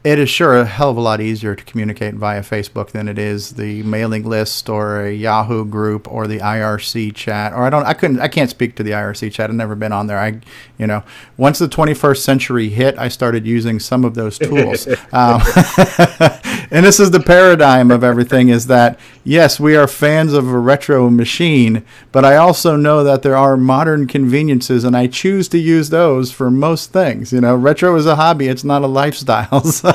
it 0.01 0.17
is 0.17 0.29
sure 0.29 0.57
a 0.57 0.65
hell 0.65 0.89
of 0.91 0.97
a 0.97 1.01
lot 1.01 1.19
easier 1.19 1.55
to 1.55 1.63
communicate 1.65 2.13
via 2.13 2.41
Facebook 2.41 2.91
than 2.91 3.09
it 3.09 3.19
is 3.19 3.51
the 3.51 3.83
mailing 3.83 4.23
list 4.23 4.69
or 4.69 5.01
a 5.01 5.11
Yahoo 5.11 5.65
group 5.65 6.09
or 6.09 6.25
the 6.25 6.39
IRC 6.39 7.13
chat. 7.15 7.51
Or 7.51 7.63
I 7.63 7.69
don't, 7.69 7.85
I 7.85 7.93
couldn't, 7.93 8.21
I 8.21 8.29
can't 8.29 8.49
speak 8.49 8.75
to 8.75 8.83
the 8.83 8.91
IRC 8.91 9.33
chat. 9.33 9.49
I've 9.49 9.55
never 9.57 9.75
been 9.75 9.91
on 9.91 10.07
there. 10.07 10.17
I, 10.17 10.39
you 10.77 10.87
know, 10.87 11.03
once 11.35 11.59
the 11.59 11.67
21st 11.67 12.17
century 12.17 12.69
hit, 12.69 12.97
I 12.97 13.09
started 13.09 13.45
using 13.45 13.77
some 13.79 14.05
of 14.05 14.15
those 14.15 14.39
tools. 14.39 14.87
um, 15.11 15.41
and 16.71 16.85
this 16.85 16.99
is 16.99 17.11
the 17.11 17.19
paradigm 17.19 17.91
of 17.91 18.03
everything: 18.03 18.49
is 18.49 18.67
that 18.67 18.99
yes, 19.23 19.59
we 19.59 19.75
are 19.75 19.87
fans 19.87 20.33
of 20.33 20.47
a 20.47 20.57
retro 20.57 21.09
machine, 21.09 21.83
but 22.11 22.25
I 22.25 22.35
also 22.35 22.75
know 22.75 23.03
that 23.03 23.21
there 23.21 23.37
are 23.37 23.57
modern 23.57 24.07
conveniences, 24.07 24.83
and 24.83 24.95
I 24.95 25.07
choose 25.07 25.47
to 25.49 25.57
use 25.57 25.89
those 25.89 26.31
for 26.31 26.49
most 26.51 26.91
things. 26.91 27.31
You 27.33 27.41
know, 27.41 27.55
retro 27.55 27.95
is 27.95 28.05
a 28.05 28.15
hobby; 28.15 28.47
it's 28.47 28.63
not 28.63 28.81
a 28.81 28.87
lifestyle. 28.87 29.63
So 29.79 29.93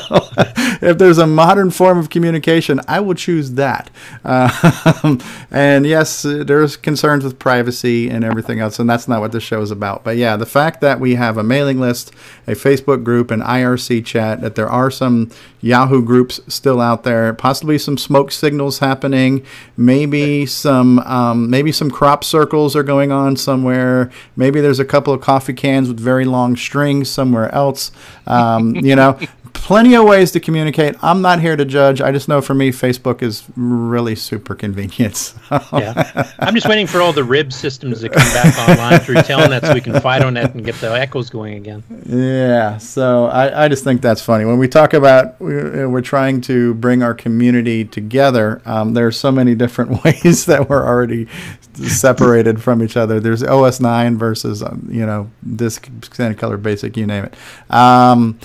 if 0.80 0.98
there's 0.98 1.18
a 1.18 1.26
modern 1.26 1.70
form 1.70 1.98
of 1.98 2.10
communication, 2.10 2.80
I 2.88 3.00
will 3.00 3.14
choose 3.14 3.52
that. 3.52 3.90
Um, 4.24 5.20
and 5.50 5.86
yes, 5.86 6.22
there's 6.22 6.76
concerns 6.76 7.24
with 7.24 7.38
privacy 7.38 8.08
and 8.08 8.24
everything 8.24 8.60
else, 8.60 8.78
and 8.78 8.88
that's 8.88 9.08
not 9.08 9.20
what 9.20 9.32
this 9.32 9.42
show 9.42 9.60
is 9.60 9.70
about. 9.70 10.04
But 10.04 10.16
yeah, 10.16 10.36
the 10.36 10.46
fact 10.46 10.80
that 10.80 11.00
we 11.00 11.14
have 11.16 11.36
a 11.36 11.42
mailing 11.42 11.80
list, 11.80 12.12
a 12.46 12.52
Facebook 12.52 13.04
group, 13.04 13.30
an 13.30 13.40
IRC 13.40 14.04
chat, 14.04 14.40
that 14.40 14.54
there 14.54 14.68
are 14.68 14.90
some 14.90 15.30
Yahoo 15.60 16.04
groups 16.04 16.40
still 16.64 16.80
out 16.80 17.02
there, 17.02 17.34
possibly 17.34 17.76
some 17.76 17.98
smoke 17.98 18.32
signals 18.32 18.78
happening, 18.78 19.44
maybe 19.76 20.46
some 20.46 20.98
um, 21.00 21.50
maybe 21.50 21.70
some 21.70 21.90
crop 21.90 22.24
circles 22.24 22.74
are 22.74 22.82
going 22.82 23.12
on 23.12 23.36
somewhere. 23.36 24.10
Maybe 24.34 24.62
there's 24.62 24.80
a 24.80 24.84
couple 24.86 25.12
of 25.12 25.20
coffee 25.20 25.52
cans 25.52 25.88
with 25.88 26.00
very 26.00 26.24
long 26.24 26.56
strings 26.56 27.10
somewhere 27.10 27.54
else. 27.54 27.92
Um, 28.26 28.76
you 28.76 28.96
know, 28.96 29.18
plenty 29.54 29.94
of 29.94 30.04
ways 30.04 30.30
to 30.32 30.40
communicate. 30.40 30.94
I'm 31.02 31.22
not 31.22 31.40
here 31.40 31.56
to 31.56 31.64
judge. 31.64 32.00
I 32.00 32.12
just 32.12 32.28
know 32.28 32.42
for 32.42 32.54
me, 32.54 32.70
Facebook 32.70 33.22
is 33.22 33.44
really 33.56 34.14
super 34.14 34.54
convenient. 34.54 35.34
So. 35.54 35.78
Yeah, 35.78 36.32
I'm 36.40 36.54
just 36.54 36.68
waiting 36.68 36.86
for 36.86 37.00
all 37.00 37.12
the 37.12 37.22
rib 37.22 37.52
systems 37.52 38.00
to 38.00 38.08
come 38.08 38.26
back 38.32 38.68
online 38.68 38.98
through 39.00 39.16
Telnet 39.16 39.60
so 39.64 39.72
we 39.72 39.80
can 39.80 40.00
fight 40.00 40.22
on 40.22 40.34
that 40.34 40.54
and 40.54 40.64
get 40.64 40.74
the 40.76 40.90
echoes 40.92 41.30
going 41.30 41.54
again. 41.54 41.82
Yeah, 42.06 42.78
so 42.78 43.26
I, 43.26 43.64
I 43.64 43.68
just 43.68 43.84
think 43.84 44.00
that's 44.00 44.22
funny. 44.22 44.44
When 44.44 44.58
we 44.58 44.66
talk 44.66 44.92
about 44.94 45.40
we're, 45.40 45.88
we're 45.88 46.00
trying 46.00 46.40
to 46.42 46.74
bring 46.74 47.02
our 47.02 47.14
community 47.14 47.84
together, 47.84 48.62
um, 48.64 48.94
there 48.94 49.06
are 49.06 49.12
so 49.12 49.30
many 49.30 49.54
different 49.54 50.04
ways 50.04 50.46
that 50.46 50.68
we're 50.68 50.84
already 50.84 51.28
separated 51.74 52.62
from 52.62 52.82
each 52.82 52.96
other. 52.96 53.20
There's 53.20 53.42
OS 53.42 53.80
9 53.80 54.16
versus, 54.18 54.62
um, 54.62 54.88
you 54.90 55.04
know, 55.06 55.30
disk, 55.54 55.88
standard 56.02 56.38
color, 56.38 56.56
basic, 56.56 56.96
you 56.96 57.06
name 57.06 57.24
it. 57.24 57.34
Um, 57.72 58.38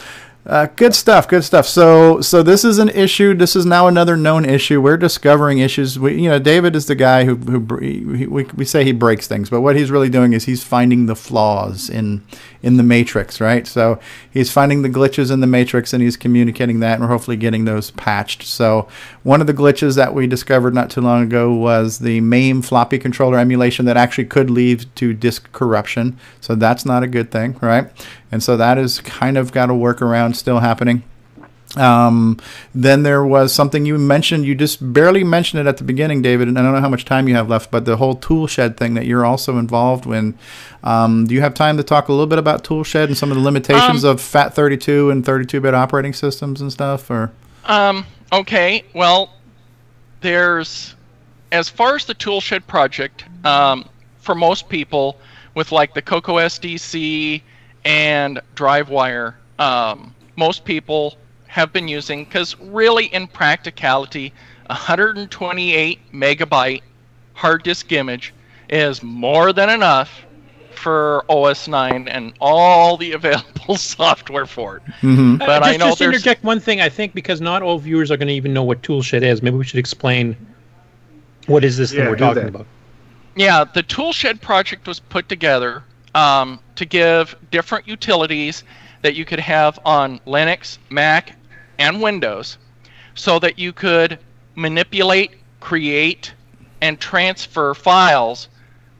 uh, 0.50 0.68
good 0.76 0.96
stuff. 0.96 1.28
Good 1.28 1.44
stuff. 1.44 1.68
So, 1.68 2.22
so 2.22 2.42
this 2.42 2.66
is 2.66 2.80
an 2.80 2.90
issue. 2.90 3.36
This 3.36 3.56
is 3.56 3.66
now 3.66 3.86
another 3.86 4.18
known 4.18 4.46
issue. 4.46 4.82
We're 4.82 4.98
discovering 4.98 5.60
issues. 5.60 6.00
We, 6.00 6.22
you 6.22 6.30
know, 6.30 6.40
David 6.40 6.76
is 6.76 6.88
the 6.88 6.96
guy 6.96 7.26
who, 7.26 7.36
who 7.36 7.78
he, 7.78 8.04
we, 8.06 8.46
we 8.46 8.66
say 8.66 8.84
he 8.84 8.92
breaks 8.92 9.28
things, 9.28 9.50
but 9.50 9.62
what 9.62 9.76
he's 9.76 9.92
really 9.92 10.10
doing 10.10 10.34
is 10.34 10.46
he's 10.46 10.64
finding 10.64 11.06
the 11.06 11.16
flaws 11.16 11.88
in 11.88 12.24
in 12.62 12.76
the 12.76 12.84
matrix, 12.84 13.40
right? 13.40 13.66
So 13.66 14.00
he's 14.30 14.52
finding 14.52 14.82
the 14.82 14.90
glitches 14.90 15.32
in 15.32 15.40
the 15.40 15.48
matrix 15.48 15.94
and 15.94 16.04
he's 16.04 16.18
communicating 16.18 16.82
that, 16.82 16.96
and 16.96 17.04
we're 17.04 17.08
hopefully 17.08 17.38
getting 17.38 17.64
those 17.64 17.92
patched. 17.92 18.44
So 18.44 18.90
one 19.24 19.40
of 19.40 19.48
the 19.48 19.54
glitches 19.54 19.96
that 19.96 20.14
we 20.14 20.28
discovered 20.28 20.74
not 20.74 20.90
too 20.90 21.00
long 21.00 21.24
ago 21.24 21.54
was 21.54 22.00
the 22.00 22.20
MAME 22.20 22.64
floppy 22.64 23.00
controller 23.00 23.38
emulation 23.38 23.86
that 23.86 23.96
actually 23.96 24.26
could 24.26 24.50
lead 24.50 24.88
to 24.96 25.14
disk 25.14 25.50
corruption. 25.54 26.20
So 26.42 26.54
that's 26.56 26.86
not 26.86 27.02
a 27.02 27.08
good 27.08 27.32
thing, 27.32 27.58
right? 27.62 27.90
And 28.32 28.44
so 28.44 28.58
that 28.58 28.78
is 28.78 29.00
kind 29.00 29.38
of 29.38 29.54
got 29.54 29.68
to 29.68 29.74
work 29.74 30.00
workaround 30.00 30.36
still 30.40 30.60
happening. 30.60 31.04
Um, 31.78 32.40
then 32.74 33.04
there 33.04 33.24
was 33.24 33.54
something 33.54 33.86
you 33.86 33.98
mentioned. 34.00 34.46
You 34.46 34.56
just 34.56 34.92
barely 34.92 35.24
mentioned 35.24 35.62
it 35.62 35.68
at 35.68 35.78
the 35.78 35.84
beginning, 35.84 36.22
David, 36.22 36.48
and 36.48 36.58
I 36.58 36.64
don't 36.64 36.74
know 36.74 36.82
how 36.82 36.90
much 36.90 37.06
time 37.06 37.28
you 37.28 37.36
have 37.36 37.48
left, 37.48 37.70
but 37.70 37.86
the 37.86 37.98
whole 37.98 38.16
toolshed 38.16 38.78
thing 38.78 38.96
that 38.96 39.06
you're 39.06 39.26
also 39.26 39.58
involved 39.60 40.08
in. 40.08 40.38
Um, 40.84 41.28
do 41.28 41.36
you 41.36 41.42
have 41.42 41.54
time 41.54 41.78
to 41.78 41.84
talk 41.84 42.08
a 42.08 42.12
little 42.12 42.28
bit 42.28 42.40
about 42.40 42.64
toolshed 42.64 42.96
and 42.96 43.18
some 43.18 43.30
of 43.30 43.38
the 43.38 43.44
limitations 43.44 44.04
Um, 44.04 44.12
of 44.12 44.22
FAT32 44.22 45.12
and 45.12 45.24
32-bit 45.24 45.76
operating 45.76 46.14
systems 46.14 46.62
and 46.62 46.72
stuff? 46.72 47.10
Or 47.12 47.32
Um, 47.66 48.06
okay, 48.32 48.84
well, 48.96 49.30
there's, 50.22 50.96
as 51.52 51.70
far 51.70 51.96
as 51.96 52.06
the 52.06 52.16
Toolshed 52.16 52.66
project, 52.66 53.26
um, 53.46 53.88
for 54.22 54.34
most 54.34 54.70
people, 54.70 55.18
with 55.54 55.72
like 55.72 55.94
the 55.94 56.02
Coco 56.02 56.38
SDC 56.38 57.42
and 57.86 58.42
DriveWire, 58.56 59.36
um, 59.60 60.16
most 60.40 60.66
people 60.66 61.16
have 61.48 61.72
been 61.74 61.88
using, 61.88 62.24
because 62.24 62.56
really 62.60 63.06
in 63.08 63.28
practicality, 63.28 64.34
128 64.68 66.00
megabyte 66.14 66.82
hard 67.34 67.64
disk 67.64 67.92
image 67.92 68.34
is 68.70 69.04
more 69.04 69.52
than 69.54 69.70
enough 69.70 70.26
for 70.72 71.26
OS 71.30 71.68
9 71.68 72.08
and 72.08 72.34
all 72.40 72.96
the 72.98 73.12
available 73.20 73.76
software 73.76 74.46
for 74.46 74.78
it. 74.78 74.84
Mhm. 75.02 75.40
But 75.40 75.64
Uh, 75.64 75.66
I 75.66 75.72
know 75.78 75.88
just 75.88 76.00
there's 76.00 76.16
interject 76.16 76.44
one 76.44 76.60
thing. 76.60 76.80
I 76.82 76.90
think 76.90 77.14
because 77.14 77.42
not 77.42 77.62
all 77.62 77.78
viewers 77.80 78.12
are 78.12 78.18
going 78.18 78.28
to 78.30 78.34
even 78.34 78.54
know 78.54 78.64
what 78.64 78.82
toolshed 78.82 79.14
is. 79.14 79.42
Maybe 79.42 79.58
we 79.58 79.66
should 79.66 79.80
explain 79.80 80.36
what 81.48 81.64
is 81.66 81.78
this 81.78 81.92
Yeah, 81.92 82.04
that 82.04 82.10
we're 82.12 82.18
talking 82.18 82.44
that. 82.44 82.50
about. 82.50 82.66
Yeah, 83.36 83.64
the 83.74 83.84
Toolshed 83.84 84.42
project 84.42 84.88
was 84.88 85.00
put 85.00 85.30
together 85.30 85.84
um, 86.16 86.60
to 86.76 86.86
give 86.86 87.36
different 87.52 87.88
utilities 87.88 88.64
that 89.02 89.16
you 89.16 89.26
could 89.26 89.40
have 89.40 89.80
on 89.86 90.20
Linux, 90.28 90.78
Mac, 90.90 91.36
and 91.78 92.02
Windows 92.02 92.58
so 93.16 93.40
that 93.40 93.60
you 93.60 93.74
could 93.74 94.20
manipulate, 94.56 95.32
create, 95.60 96.34
and 96.82 97.00
transfer 97.00 97.74
files 97.74 98.48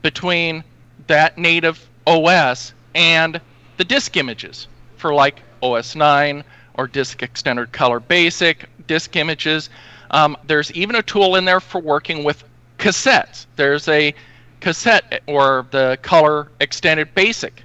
between 0.02 0.64
that 1.06 1.38
native 1.38 1.88
OS 2.06 2.72
and 2.94 3.40
the 3.76 3.84
disk 3.84 4.16
images 4.16 4.68
for 4.96 5.14
like 5.14 5.42
OS 5.62 5.94
9 5.94 6.44
or 6.74 6.86
Disk 6.86 7.22
Extended 7.22 7.72
Color 7.72 8.00
Basic 8.00 8.68
disk 8.86 9.16
images. 9.16 9.70
Um, 10.10 10.36
there's 10.46 10.72
even 10.72 10.96
a 10.96 11.02
tool 11.02 11.36
in 11.36 11.44
there 11.44 11.60
for 11.60 11.80
working 11.80 12.24
with 12.24 12.42
cassettes. 12.78 13.46
There's 13.56 13.86
a 13.88 14.14
cassette 14.60 15.22
or 15.26 15.66
the 15.70 15.98
Color 16.02 16.48
Extended 16.60 17.14
Basic 17.14 17.62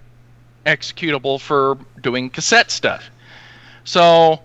executable 0.66 1.40
for 1.40 1.78
doing 2.02 2.30
cassette 2.30 2.72
stuff. 2.72 3.10
So 3.84 4.40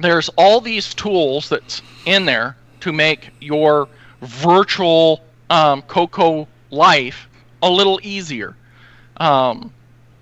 there's 0.00 0.28
all 0.30 0.60
these 0.60 0.94
tools 0.94 1.48
that's 1.48 1.82
in 2.06 2.24
there 2.24 2.56
to 2.80 2.92
make 2.92 3.30
your 3.40 3.88
virtual 4.20 5.22
um, 5.50 5.82
Coco 5.82 6.48
life 6.70 7.28
a 7.62 7.70
little 7.70 8.00
easier. 8.02 8.56
Um, 9.18 9.72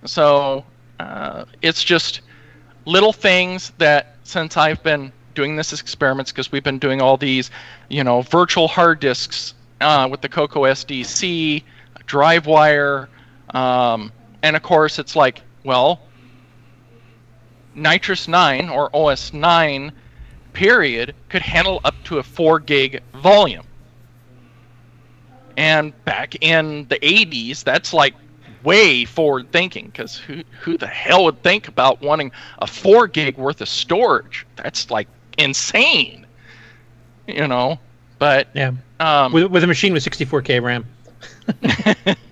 so 0.05 0.65
uh, 0.99 1.45
it's 1.63 1.83
just 1.83 2.21
little 2.85 3.13
things 3.13 3.73
that 3.79 4.17
since 4.25 4.57
I've 4.57 4.83
been 4.83 5.13
doing 5.35 5.57
this 5.57 5.73
experiments 5.73 6.33
because 6.33 6.53
we've 6.53 6.65
been 6.65 6.79
doing 6.79 7.01
all 7.01 7.17
these, 7.17 7.51
you 7.89 8.05
know, 8.05 8.23
virtual 8.23 8.69
hard 8.69 9.01
disks 9.01 9.55
uh, 9.81 10.07
with 10.11 10.21
the 10.21 10.29
Coco 10.29 10.65
SDC, 10.65 11.63
DriveWire, 12.07 13.09
um, 13.55 14.13
and 14.43 14.57
of 14.57 14.63
course 14.63 14.99
it's 14.99 15.17
like, 15.17 15.43
well, 15.65 16.03
NitrOS-9 17.77 18.71
or 18.71 18.91
OS 18.95 19.33
9 19.33 19.93
period 20.53 21.15
could 21.29 21.43
handle 21.43 21.81
up 21.85 22.03
to 22.05 22.19
a 22.19 22.23
4 22.23 22.61
gig 22.61 23.01
volume. 23.15 23.67
And 25.57 25.93
back 26.05 26.35
in 26.41 26.87
the 26.89 26.99
80s, 27.03 27.63
that's 27.65 27.93
like 27.93 28.15
way 28.63 29.05
forward 29.05 29.53
thinking 29.53 29.87
because 29.87 30.17
who, 30.17 30.43
who 30.61 30.77
the 30.79 30.87
hell 30.87 31.25
would 31.25 31.43
think 31.43 31.69
about 31.69 32.01
wanting 32.03 32.33
a 32.59 32.67
4 32.67 33.07
gig 33.09 33.37
worth 33.39 33.61
of 33.61 33.69
storage? 33.69 34.47
That's 34.57 34.91
like 34.91 35.09
insane. 35.39 36.27
You 37.27 37.47
know? 37.47 37.81
But 38.19 38.49
Yeah. 38.55 38.73
um, 39.01 39.33
With, 39.33 39.47
with 39.51 39.65
a 39.65 39.67
machine 39.67 39.93
with 39.93 40.03
64k 40.05 40.61
RAM. 40.63 40.87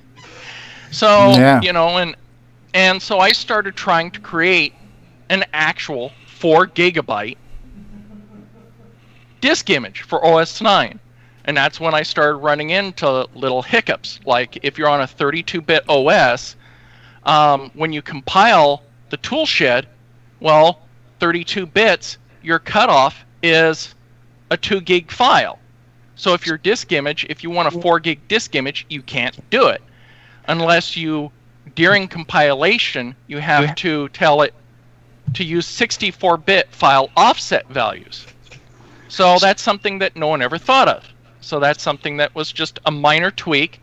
So 0.90 1.34
Yeah. 1.36 1.60
you 1.62 1.72
know, 1.72 1.98
and 1.98 2.16
and 2.74 3.02
so 3.02 3.18
I 3.18 3.32
started 3.32 3.76
trying 3.76 4.10
to 4.12 4.20
create 4.20 4.74
an 5.30 5.44
actual 5.52 6.12
four 6.26 6.66
gigabyte 6.66 7.36
disk 9.40 9.70
image 9.70 10.02
for 10.02 10.24
OS 10.24 10.60
9, 10.60 10.98
and 11.44 11.56
that's 11.56 11.80
when 11.80 11.94
I 11.94 12.02
started 12.02 12.36
running 12.38 12.70
into 12.70 13.26
little 13.34 13.62
hiccups. 13.62 14.20
Like 14.24 14.58
if 14.62 14.78
you're 14.78 14.88
on 14.88 15.00
a 15.00 15.06
32-bit 15.06 15.84
OS, 15.88 16.56
um, 17.24 17.70
when 17.74 17.92
you 17.92 18.02
compile 18.02 18.82
the 19.10 19.16
toolshed, 19.18 19.86
well, 20.40 20.88
32 21.20 21.66
bits, 21.66 22.18
your 22.42 22.58
cutoff 22.58 23.24
is 23.42 23.94
a 24.50 24.56
two 24.56 24.80
gig 24.80 25.10
file. 25.10 25.58
So 26.14 26.34
if 26.34 26.46
your 26.46 26.58
disk 26.58 26.92
image, 26.92 27.26
if 27.28 27.42
you 27.42 27.50
want 27.50 27.68
a 27.68 27.70
four 27.80 28.00
gig 28.00 28.26
disk 28.28 28.54
image, 28.54 28.86
you 28.88 29.02
can't 29.02 29.38
do 29.50 29.68
it 29.68 29.82
unless 30.48 30.96
you 30.96 31.30
during 31.74 32.08
compilation 32.08 33.14
you 33.26 33.38
have 33.38 33.74
to 33.76 34.08
tell 34.08 34.42
it 34.42 34.54
to 35.34 35.44
use 35.44 35.66
64-bit 35.66 36.68
file 36.70 37.10
offset 37.16 37.68
values. 37.68 38.26
So 39.08 39.38
that's 39.38 39.62
something 39.62 39.98
that 39.98 40.16
no 40.16 40.28
one 40.28 40.42
ever 40.42 40.58
thought 40.58 40.88
of. 40.88 41.04
So 41.40 41.60
that's 41.60 41.82
something 41.82 42.16
that 42.16 42.34
was 42.34 42.50
just 42.50 42.78
a 42.86 42.90
minor 42.90 43.30
tweak. 43.30 43.80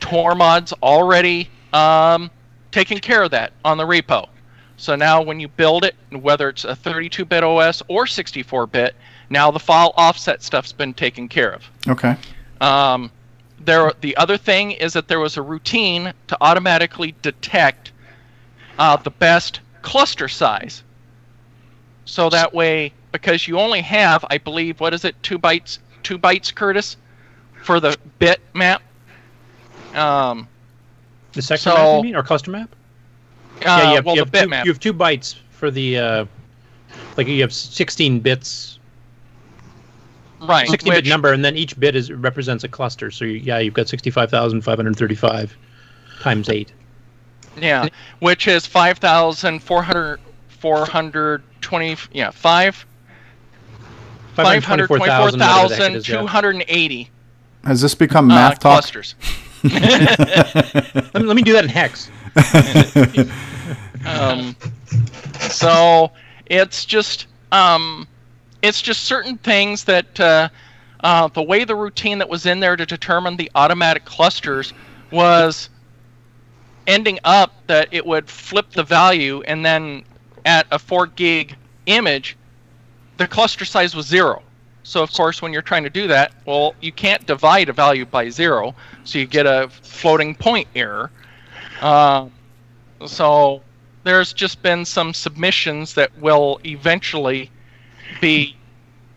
Tormod's 0.00 0.72
already 0.82 1.48
um, 1.72 2.30
taking 2.70 2.98
care 2.98 3.22
of 3.22 3.30
that 3.30 3.52
on 3.64 3.78
the 3.78 3.84
repo. 3.84 4.28
So 4.76 4.96
now 4.96 5.22
when 5.22 5.40
you 5.40 5.48
build 5.48 5.84
it 5.84 5.94
whether 6.10 6.48
it's 6.48 6.64
a 6.64 6.74
32-bit 6.74 7.44
os 7.44 7.82
or 7.88 8.04
64-bit 8.04 8.94
now 9.30 9.50
the 9.50 9.60
file 9.60 9.94
offset 9.96 10.42
stuff's 10.42 10.72
been 10.72 10.92
taken 10.92 11.28
care 11.28 11.52
of. 11.52 11.70
Okay. 11.88 12.16
um, 12.60 13.10
there, 13.64 13.92
the 14.00 14.16
other 14.16 14.36
thing 14.36 14.72
is 14.72 14.92
that 14.94 15.08
there 15.08 15.20
was 15.20 15.36
a 15.36 15.42
routine 15.42 16.12
to 16.28 16.36
automatically 16.40 17.14
detect 17.22 17.92
uh, 18.78 18.96
the 18.96 19.10
best 19.10 19.60
cluster 19.82 20.28
size. 20.28 20.82
So 22.04 22.28
that 22.30 22.52
way, 22.52 22.92
because 23.12 23.46
you 23.46 23.58
only 23.58 23.80
have, 23.82 24.24
I 24.30 24.38
believe, 24.38 24.80
what 24.80 24.94
is 24.94 25.04
it, 25.04 25.20
two 25.22 25.38
bytes, 25.38 25.78
two 26.02 26.18
bytes, 26.18 26.54
Curtis, 26.54 26.96
for 27.62 27.78
the 27.80 27.96
bit 28.18 28.40
map. 28.54 28.82
Um, 29.94 30.48
The 31.32 31.42
sector 31.42 31.70
So- 31.70 31.74
map, 31.76 31.96
you 31.98 32.02
mean, 32.02 32.16
or 32.16 32.22
cluster 32.22 32.50
map? 32.50 32.68
uh, 32.70 33.60
yeah, 33.64 33.88
you 33.90 33.94
have, 33.96 34.04
well, 34.04 34.14
you 34.16 34.20
the 34.22 34.26
have 34.26 34.32
bit 34.32 34.42
two, 34.42 34.48
map. 34.48 34.64
You 34.66 34.72
have 34.72 34.80
two 34.80 34.92
bytes 34.94 35.36
for 35.50 35.70
the, 35.70 35.98
uh, 35.98 36.24
like 37.16 37.26
you 37.28 37.40
have 37.42 37.52
16 37.52 38.20
bits, 38.20 38.78
right. 40.42 40.68
60 40.68 40.90
bit 40.90 41.06
number, 41.06 41.32
and 41.32 41.44
then 41.44 41.56
each 41.56 41.78
bit 41.78 41.96
is 41.96 42.10
represents 42.12 42.64
a 42.64 42.68
cluster. 42.68 43.10
So 43.10 43.24
you, 43.24 43.32
yeah, 43.34 43.58
you've 43.58 43.74
got 43.74 43.88
65,535 43.88 45.56
times 46.20 46.48
eight. 46.48 46.72
Yeah, 47.56 47.88
which 48.20 48.48
is 48.48 48.66
5,400, 48.66 50.20
420, 50.48 51.96
yeah, 52.12 52.30
5, 52.30 52.86
524,000, 54.34 55.00
whatever 55.00 55.36
the 55.36 55.44
heck 55.44 55.92
it 55.92 55.96
is, 55.96 56.08
yeah. 56.08 56.22
524,280 56.22 57.10
Has 57.64 57.80
this 57.82 57.94
become 57.94 58.30
uh, 58.30 58.34
math 58.34 58.58
talk? 58.58 58.80
clusters. 58.80 59.14
Let 59.64 61.14
me, 61.14 61.22
let 61.22 61.36
me 61.36 61.42
do 61.42 61.52
that 61.52 61.62
in 61.62 61.70
hex. 61.70 62.10
um, 64.06 64.56
so 65.38 66.10
it's 66.46 66.84
just 66.84 67.28
um, 67.52 68.08
it's 68.62 68.80
just 68.80 69.04
certain 69.04 69.36
things 69.38 69.84
that 69.84 70.18
uh, 70.20 70.48
uh, 71.00 71.28
the 71.28 71.42
way 71.42 71.64
the 71.64 71.74
routine 71.74 72.18
that 72.18 72.28
was 72.28 72.46
in 72.46 72.60
there 72.60 72.76
to 72.76 72.86
determine 72.86 73.36
the 73.36 73.50
automatic 73.54 74.04
clusters 74.04 74.72
was 75.10 75.68
ending 76.86 77.18
up 77.24 77.52
that 77.66 77.88
it 77.90 78.06
would 78.06 78.28
flip 78.30 78.70
the 78.70 78.82
value 78.82 79.42
and 79.42 79.64
then 79.64 80.04
at 80.44 80.66
a 80.70 80.78
4 80.78 81.06
gig 81.08 81.56
image 81.86 82.36
the 83.18 83.26
cluster 83.26 83.64
size 83.64 83.94
was 83.94 84.06
zero. 84.06 84.42
So 84.84 85.02
of 85.02 85.12
course 85.12 85.42
when 85.42 85.52
you're 85.52 85.62
trying 85.62 85.84
to 85.84 85.90
do 85.90 86.08
that 86.08 86.32
well 86.46 86.74
you 86.80 86.92
can't 86.92 87.24
divide 87.26 87.68
a 87.68 87.72
value 87.72 88.04
by 88.04 88.30
zero 88.30 88.74
so 89.04 89.18
you 89.18 89.26
get 89.26 89.46
a 89.46 89.68
floating 89.82 90.34
point 90.34 90.68
error. 90.74 91.10
Uh, 91.80 92.28
so 93.06 93.62
there's 94.04 94.32
just 94.32 94.62
been 94.62 94.84
some 94.84 95.14
submissions 95.14 95.94
that 95.94 96.16
will 96.18 96.60
eventually 96.64 97.50
be 98.20 98.56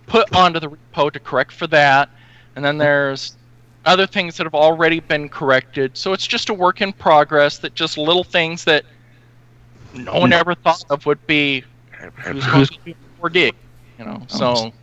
put 0.08 0.34
onto 0.36 0.60
the 0.60 0.70
repo 0.70 1.12
to 1.12 1.20
correct 1.20 1.52
for 1.52 1.68
that. 1.68 2.10
And 2.56 2.64
then 2.64 2.78
there's 2.78 3.36
other 3.86 4.08
things 4.08 4.38
that 4.38 4.46
have 4.46 4.56
already 4.56 5.00
been 5.00 5.30
corrected. 5.30 5.98
So 5.98 6.14
it's 6.14 6.26
just 6.26 6.50
a 6.50 6.54
work 6.54 6.82
in 6.82 6.94
progress 6.94 7.60
that 7.60 7.76
just 7.76 7.98
little 7.98 8.24
things 8.24 8.64
that 8.66 8.86
no 9.94 10.20
one 10.20 10.32
hmm. 10.32 10.34
ever 10.34 10.56
thought 10.56 10.84
of 10.90 11.06
would 11.06 11.26
be 11.28 11.64
who's 12.18 12.46
going 12.46 12.66
to 12.66 12.80
be 12.84 12.96
4 13.20 13.30
gig, 13.30 13.56
you 14.00 14.06
know. 14.06 14.22
Oh, 14.22 14.38
so 14.38 14.74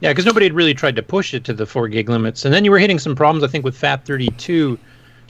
Yeah, 0.00 0.10
because 0.10 0.26
nobody 0.26 0.46
had 0.46 0.52
really 0.52 0.74
tried 0.74 0.96
to 0.96 1.02
push 1.02 1.34
it 1.34 1.44
to 1.44 1.52
the 1.52 1.66
four 1.66 1.88
gig 1.88 2.08
limits, 2.08 2.44
and 2.44 2.52
then 2.52 2.64
you 2.64 2.70
were 2.70 2.78
hitting 2.78 2.98
some 2.98 3.14
problems, 3.14 3.44
I 3.44 3.48
think, 3.48 3.64
with 3.64 3.80
FAT32, 3.80 4.78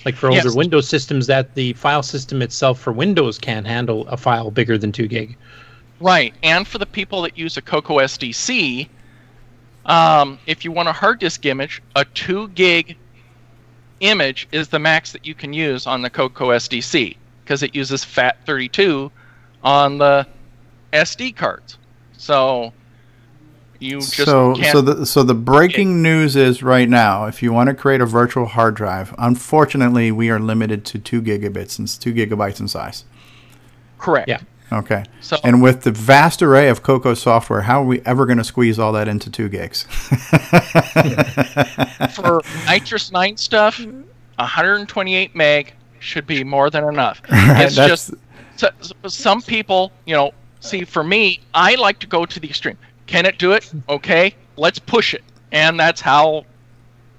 like 0.05 0.15
for 0.15 0.29
older 0.29 0.43
Yes. 0.45 0.55
Windows 0.55 0.89
systems, 0.89 1.27
that 1.27 1.55
the 1.55 1.73
file 1.75 2.03
system 2.03 2.43
itself 2.43 2.81
for 2.81 2.93
Windows 2.93 3.39
can't 3.39 3.67
handle 3.67 4.07
a 4.09 4.17
file 4.17 4.51
bigger 4.51 4.79
than 4.79 4.93
two 4.93 5.07
gig. 5.07 5.37
Right, 6.01 6.35
and 6.43 6.67
for 6.67 6.79
the 6.79 6.87
people 6.87 7.23
that 7.23 7.37
use 7.37 7.57
a 7.57 7.63
Coco 7.63 7.99
SDC, 7.99 8.89
um, 9.85 10.39
if 10.47 10.65
you 10.65 10.73
want 10.73 10.89
a 10.89 10.93
hard 10.93 11.21
disk 11.21 11.45
image, 11.45 11.83
a 11.95 12.05
two 12.07 12.49
gig 12.49 12.97
image 14.01 14.49
is 14.51 14.69
the 14.69 14.79
max 14.79 15.13
that 15.13 15.27
you 15.27 15.35
can 15.35 15.53
use 15.53 15.87
on 15.87 16.03
the 16.03 16.11
Coco 16.11 16.49
SDC 16.49 17.17
because 17.45 17.63
it 17.63 17.75
uses 17.75 18.05
FAT32 18.05 19.11
on 19.63 19.99
the 19.99 20.27
SD 20.93 21.37
cards. 21.37 21.77
So 22.17 22.73
you 23.79 23.99
just 23.99 24.15
so 24.17 24.55
can't. 24.55 24.73
so 24.73 24.81
the 24.81 25.07
so 25.07 25.23
the 25.23 25.35
breaking 25.35 26.03
news 26.03 26.37
is 26.37 26.63
right 26.63 26.89
now 26.89 27.25
if 27.25 27.43
you 27.43 27.53
want 27.53 27.69
to 27.69 27.75
create 27.75 28.03
a 28.03 28.07
virtual 28.07 28.45
hard 28.45 28.75
drive 28.75 29.15
unfortunately 29.17 30.13
we 30.13 30.29
are 30.29 30.39
limited 30.39 30.85
to 30.85 30.99
two 30.99 31.23
gigabits 31.23 31.79
and 31.79 31.89
two 31.89 32.13
gigabytes 32.13 32.61
in 32.61 32.69
size 32.69 33.05
correct. 33.97 34.29
Yeah. 34.29 34.41
Okay 34.73 35.05
So- 35.21 35.37
and 35.45 35.63
with 35.63 35.83
the 35.83 35.91
vast 35.91 36.43
array 36.43 36.69
of 36.69 36.83
coco 36.83 37.15
software 37.15 37.63
how 37.63 37.83
are 37.83 37.87
we 37.87 38.01
ever 38.07 38.27
going 38.27 38.39
to 38.39 38.45
squeeze 38.45 38.79
all 38.79 38.93
that 38.93 39.09
into 39.09 39.31
two 39.31 39.49
gigs 39.49 39.83
For 42.15 42.41
NitrOS-9 42.67 43.39
stuff, 43.39 43.79
128 43.81 45.35
meg 45.35 45.75
should 45.99 46.27
be 46.27 46.43
more 46.45 46.71
than 46.71 46.85
enough. 46.85 47.21
Right, 47.31 47.67
it's 47.67 47.75
just 47.77 48.15
so, 48.57 48.69
so- 48.81 48.95
some 49.09 49.43
people, 49.43 49.93
you 50.07 50.15
know, 50.15 50.33
see 50.61 50.85
for 50.85 51.03
me, 51.05 51.41
I 51.55 51.75
like 51.77 51.99
to 52.01 52.07
go 52.07 52.25
to 52.27 52.41
the 52.41 52.49
extreme. 52.49 52.79
Can 53.07 53.27
it 53.27 53.39
do 53.39 53.53
it? 53.53 53.71
Okay, 53.89 54.35
let's 54.57 54.79
push 54.79 55.15
it. 55.15 55.25
And 55.53 55.79
that's 55.81 56.01
how 56.01 56.45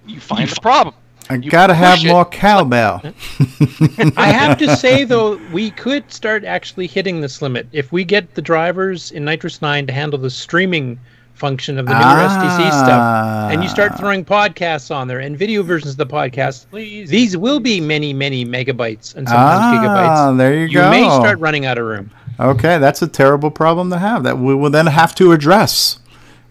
you 0.08 0.20
find 0.20 0.50
the 0.50 0.60
problem. 0.62 0.96
I 1.32 1.36
You 1.36 1.50
gotta 1.50 1.74
have 1.74 2.04
it. 2.04 2.08
more 2.08 2.26
cowbell 2.26 3.02
I 4.18 4.28
have 4.32 4.58
to 4.60 4.76
say 4.76 5.04
though, 5.04 5.38
we 5.54 5.72
could 5.72 6.12
start 6.12 6.44
actually 6.44 6.88
hitting 6.88 7.22
this 7.22 7.42
limit 7.42 7.68
if 7.72 7.92
we 7.92 8.04
get 8.04 8.34
the 8.36 8.42
drivers 8.42 9.12
in 9.12 9.24
NitrOS-9 9.24 9.88
to 9.88 9.94
handle 9.94 10.20
the 10.20 10.30
streaming 10.30 11.00
function 11.34 11.80
of 11.80 11.86
the 11.88 11.94
newer 11.94 12.02
SDC 12.28 12.68
stuff, 12.70 13.52
and 13.52 13.64
you 13.64 13.70
start 13.70 13.94
Ah. 13.94 13.98
throwing 13.98 14.24
podcasts 14.24 14.94
on 14.94 15.08
there 15.08 15.20
and 15.20 15.36
video 15.38 15.64
versions 15.64 15.92
of 15.94 15.98
the 15.98 16.06
podcast. 16.06 16.66
These 16.72 17.36
will 17.36 17.60
be 17.60 17.82
many, 17.82 18.14
many 18.14 18.46
megabytes 18.46 19.16
and 19.16 19.28
sometimes 19.28 19.62
Ah, 19.64 19.82
gigabytes. 19.84 20.38
there 20.38 20.54
you 20.54 20.66
You 20.68 20.74
go. 20.80 20.90
may 20.92 21.04
start 21.10 21.40
running 21.40 21.66
out 21.66 21.78
of 21.80 21.86
room. 21.86 22.12
okay 22.40 22.78
that's 22.80 23.02
a 23.02 23.08
terrible 23.08 23.52
problem 23.52 23.90
to 23.92 23.98
have 24.00 24.24
that 24.24 24.38
we 24.40 24.54
will 24.56 24.70
then 24.72 24.88
have 24.88 25.14
to 25.16 25.32
address 25.32 26.00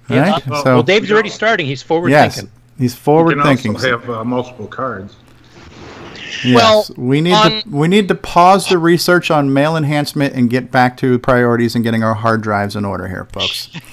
right 0.09 0.44
Well- 0.47 0.62
so 0.65 0.74
Well, 0.74 0.82
Dave's 0.82 1.11
already 1.12 1.31
starting. 1.31 1.66
He's 1.66 1.82
forward 1.82 2.11
yes 2.11 2.36
thinking. 2.36 2.52
He's 2.81 2.94
You 2.94 3.01
forward 3.01 3.35
can 3.36 3.44
thinking 3.44 3.74
also 3.74 3.98
have 3.98 4.11
uh, 4.11 4.24
multiple 4.24 4.66
cards. 4.66 5.15
Yes, 6.44 6.90
we 6.97 7.20
need 7.20 7.35
on- 7.35 7.62
to 7.62 7.69
we 7.69 7.89
need 7.89 8.09
to 8.09 8.15
pause 8.15 8.69
the 8.69 8.78
research 8.78 9.31
on 9.31 9.52
mail 9.52 9.77
enhancement 9.77 10.35
and 10.35 10.48
get 10.48 10.70
back 10.70 10.97
to 10.98 11.19
priorities 11.19 11.74
and 11.74 11.85
getting 11.85 12.02
our 12.02 12.15
hard 12.15 12.40
drives 12.40 12.77
in 12.77 12.85
order 12.85 13.09
here, 13.09 13.27
folks. 13.27 13.69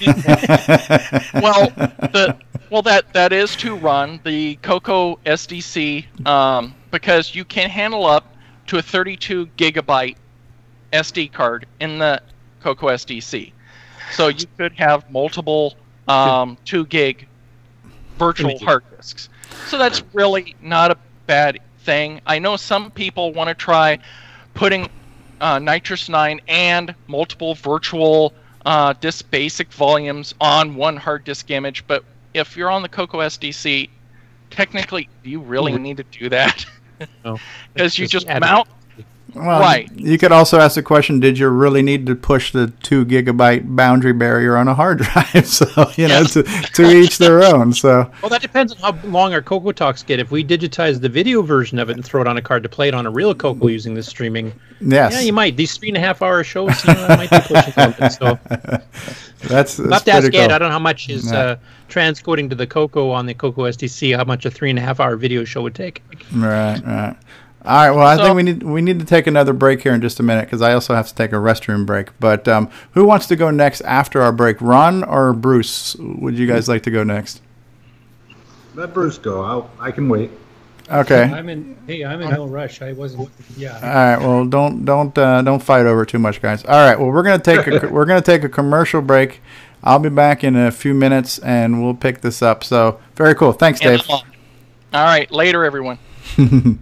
well, 1.34 1.68
the 1.68 2.36
well 2.70 2.82
that 2.82 3.12
that 3.12 3.32
is 3.32 3.54
to 3.56 3.76
run 3.76 4.20
the 4.24 4.56
Coco 4.56 5.16
SDC 5.26 6.26
um, 6.26 6.74
because 6.90 7.34
you 7.34 7.44
can 7.44 7.68
handle 7.68 8.06
up 8.06 8.34
to 8.68 8.78
a 8.78 8.82
32 8.82 9.46
gigabyte 9.58 10.16
SD 10.92 11.32
card 11.32 11.66
in 11.80 11.98
the 11.98 12.22
Coco 12.60 12.88
SDC. 12.88 13.52
So 14.12 14.28
you 14.28 14.46
could 14.56 14.72
have 14.72 15.10
multiple 15.10 15.74
um, 16.06 16.56
two 16.64 16.86
gig 16.86 17.27
virtual 18.18 18.58
hard 18.58 18.84
disks. 18.96 19.28
So 19.66 19.78
that's 19.78 20.02
really 20.12 20.56
not 20.60 20.90
a 20.90 20.98
bad 21.26 21.58
thing. 21.80 22.20
I 22.26 22.38
know 22.38 22.56
some 22.56 22.90
people 22.90 23.32
want 23.32 23.48
to 23.48 23.54
try 23.54 23.98
putting 24.54 24.88
uh, 25.40 25.58
NitrOS-9 25.58 26.40
and 26.48 26.94
multiple 27.06 27.54
virtual 27.54 28.34
uh, 28.66 28.92
disk 28.94 29.30
basic 29.30 29.72
volumes 29.72 30.34
on 30.40 30.74
one 30.74 30.96
hard 30.96 31.24
disk 31.24 31.50
image, 31.50 31.86
but 31.86 32.04
if 32.34 32.56
you're 32.56 32.70
on 32.70 32.82
the 32.82 32.88
Coco 32.88 33.18
SDC, 33.18 33.88
technically, 34.50 35.08
do 35.22 35.30
you 35.30 35.40
really 35.40 35.76
need 35.78 35.96
to 35.98 36.04
do 36.04 36.28
that? 36.28 36.66
No. 37.24 37.38
Because 37.74 37.96
you 37.98 38.08
Just 38.08 38.26
just 38.26 38.40
mount. 38.40 38.68
Well, 39.38 39.60
Right. 39.60 39.90
You 39.96 40.18
could 40.18 40.32
also 40.32 40.58
ask 40.58 40.74
the 40.74 40.82
question: 40.82 41.20
Did 41.20 41.38
you 41.38 41.48
really 41.48 41.82
need 41.82 42.06
to 42.06 42.14
push 42.14 42.52
the 42.52 42.68
two 42.82 43.04
gigabyte 43.04 43.74
boundary 43.76 44.12
barrier 44.12 44.56
on 44.56 44.68
a 44.68 44.74
hard 44.74 44.98
drive? 45.02 45.46
So 45.46 45.66
you 45.96 46.08
know, 46.08 46.24
to, 46.24 46.42
to 46.42 46.90
each 46.90 47.18
their 47.18 47.42
own. 47.42 47.72
So 47.72 48.10
Well, 48.22 48.30
that 48.30 48.42
depends 48.42 48.72
on 48.74 48.78
how 48.94 49.08
long 49.08 49.32
our 49.32 49.42
Coco 49.42 49.72
Talks 49.72 50.02
get. 50.02 50.18
If 50.18 50.30
we 50.30 50.44
digitize 50.44 51.00
the 51.00 51.08
video 51.08 51.42
version 51.42 51.78
of 51.78 51.90
it 51.90 51.94
and 51.96 52.04
throw 52.04 52.20
it 52.20 52.26
on 52.26 52.36
a 52.36 52.42
card 52.42 52.62
to 52.64 52.68
play 52.68 52.88
it 52.88 52.94
on 52.94 53.06
a 53.06 53.10
real 53.10 53.34
Coco 53.34 53.68
using 53.68 53.94
this 53.94 54.06
streaming, 54.06 54.52
yes, 54.80 55.12
yeah, 55.14 55.20
you 55.20 55.32
might. 55.32 55.56
These 55.56 55.76
three 55.76 55.88
and 55.88 55.96
a 55.96 56.00
half 56.00 56.22
hour 56.22 56.42
shows, 56.44 56.84
you 56.86 56.94
know, 56.94 57.08
might 57.08 57.30
be 57.30 57.38
pushing 57.40 57.72
something. 57.72 58.10
So 58.10 58.38
that's, 59.48 59.76
that's 59.76 59.92
have 59.92 60.04
to 60.04 60.12
ask 60.12 60.34
Ed. 60.34 60.50
I 60.52 60.58
don't 60.58 60.68
know 60.68 60.72
how 60.72 60.78
much 60.78 61.08
is 61.08 61.30
Yeah. 61.30 61.38
uh, 61.38 61.56
transcoding 61.88 62.48
to 62.50 62.54
the 62.56 62.66
Coco 62.66 63.10
on 63.10 63.26
the 63.26 63.34
Coco 63.34 63.62
SDC. 63.62 64.16
How 64.16 64.24
much 64.24 64.44
a 64.44 64.50
three 64.50 64.70
and 64.70 64.78
a 64.78 64.82
half 64.82 65.00
hour 65.00 65.16
video 65.16 65.44
show 65.44 65.62
would 65.62 65.74
take? 65.74 66.02
Right, 66.34 66.80
right. 66.84 67.16
All 67.64 67.74
right. 67.74 67.90
Well, 67.90 68.06
I 68.06 68.16
So- 68.16 68.22
think 68.24 68.36
we 68.36 68.42
need 68.44 68.62
we 68.62 68.80
need 68.82 68.98
to 69.00 69.04
take 69.04 69.26
another 69.26 69.52
break 69.52 69.82
here 69.82 69.92
in 69.92 70.00
just 70.00 70.20
a 70.20 70.22
minute 70.22 70.46
because 70.46 70.62
I 70.62 70.72
also 70.72 70.94
have 70.94 71.08
to 71.08 71.14
take 71.14 71.32
a 71.32 71.36
restroom 71.36 71.84
break. 71.84 72.08
But 72.20 72.46
um, 72.48 72.70
who 72.92 73.04
wants 73.04 73.26
to 73.26 73.36
go 73.36 73.50
next 73.50 73.80
after 73.82 74.22
our 74.22 74.32
break? 74.32 74.56
Ron 74.60 75.02
or 75.04 75.32
Bruce? 75.32 75.96
Would 75.98 76.38
you 76.38 76.46
guys 76.46 76.68
like 76.68 76.82
to 76.84 76.90
go 76.90 77.02
next? 77.02 77.42
Let 78.74 78.94
Bruce 78.94 79.18
go. 79.18 79.42
I'll, 79.42 79.70
I 79.80 79.90
can 79.90 80.08
wait. 80.08 80.30
Okay. 80.90 81.22
I'm 81.24 81.48
in. 81.48 81.76
Hey, 81.86 82.04
I'm 82.04 82.22
in 82.22 82.30
no 82.30 82.46
rush. 82.46 82.80
I 82.80 82.92
wasn't. 82.92 83.28
Yeah. 83.56 83.74
All 83.74 83.80
right. 83.82 84.18
Well, 84.18 84.44
don't 84.46 84.84
don't 84.84 85.16
uh, 85.18 85.42
don't 85.42 85.62
fight 85.62 85.84
over 85.84 86.06
too 86.06 86.18
much, 86.18 86.40
guys. 86.40 86.64
All 86.64 86.70
right. 86.88 86.98
Well, 86.98 87.10
we're 87.10 87.22
gonna 87.24 87.38
take 87.42 87.66
a, 87.66 87.88
we're 87.92 88.06
gonna 88.06 88.22
take 88.22 88.44
a 88.44 88.48
commercial 88.48 89.02
break. 89.02 89.40
I'll 89.84 89.98
be 89.98 90.08
back 90.08 90.42
in 90.44 90.56
a 90.56 90.70
few 90.70 90.94
minutes, 90.94 91.38
and 91.40 91.82
we'll 91.84 91.94
pick 91.94 92.20
this 92.20 92.40
up. 92.40 92.64
So 92.64 93.00
very 93.16 93.34
cool. 93.34 93.52
Thanks, 93.52 93.80
Dave. 93.80 94.08
All 94.08 94.22
right, 94.92 95.30
later, 95.30 95.64
everyone. 95.64 95.98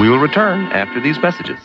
We 0.00 0.10
will 0.10 0.18
return 0.18 0.66
after 0.72 1.00
these 1.00 1.18
messages. 1.18 1.58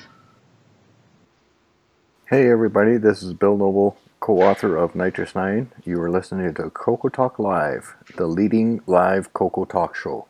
Hey 2.29 2.49
everybody, 2.49 2.97
this 2.97 3.23
is 3.23 3.33
Bill 3.33 3.57
Noble, 3.57 3.97
co-author 4.19 4.77
of 4.77 4.93
NitrOS-9. 4.93 5.67
You 5.83 5.99
are 6.01 6.09
listening 6.09 6.53
to 6.53 6.69
Coco 6.69 7.09
Talk 7.09 7.39
Live, 7.39 7.95
the 8.15 8.27
leading 8.27 8.81
live 8.85 9.33
Coco 9.33 9.65
Talk 9.65 9.95
show. 9.95 10.27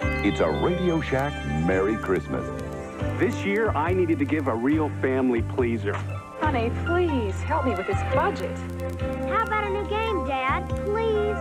It's 0.00 0.40
a 0.40 0.48
Radio 0.48 1.00
Shack 1.00 1.32
Merry 1.66 1.96
Christmas. 1.96 2.46
This 3.18 3.34
year, 3.44 3.70
I 3.70 3.92
needed 3.94 4.20
to 4.20 4.24
give 4.24 4.46
a 4.46 4.54
real 4.54 4.90
family 5.00 5.42
pleaser. 5.42 5.94
Honey, 6.42 6.70
please 6.84 7.34
help 7.42 7.64
me 7.64 7.70
with 7.74 7.86
this 7.86 8.00
budget. 8.12 8.56
How 9.28 9.44
about 9.44 9.64
a 9.64 9.70
new 9.70 9.88
game, 9.88 10.26
Dad? 10.26 10.68
Please. 10.84 11.38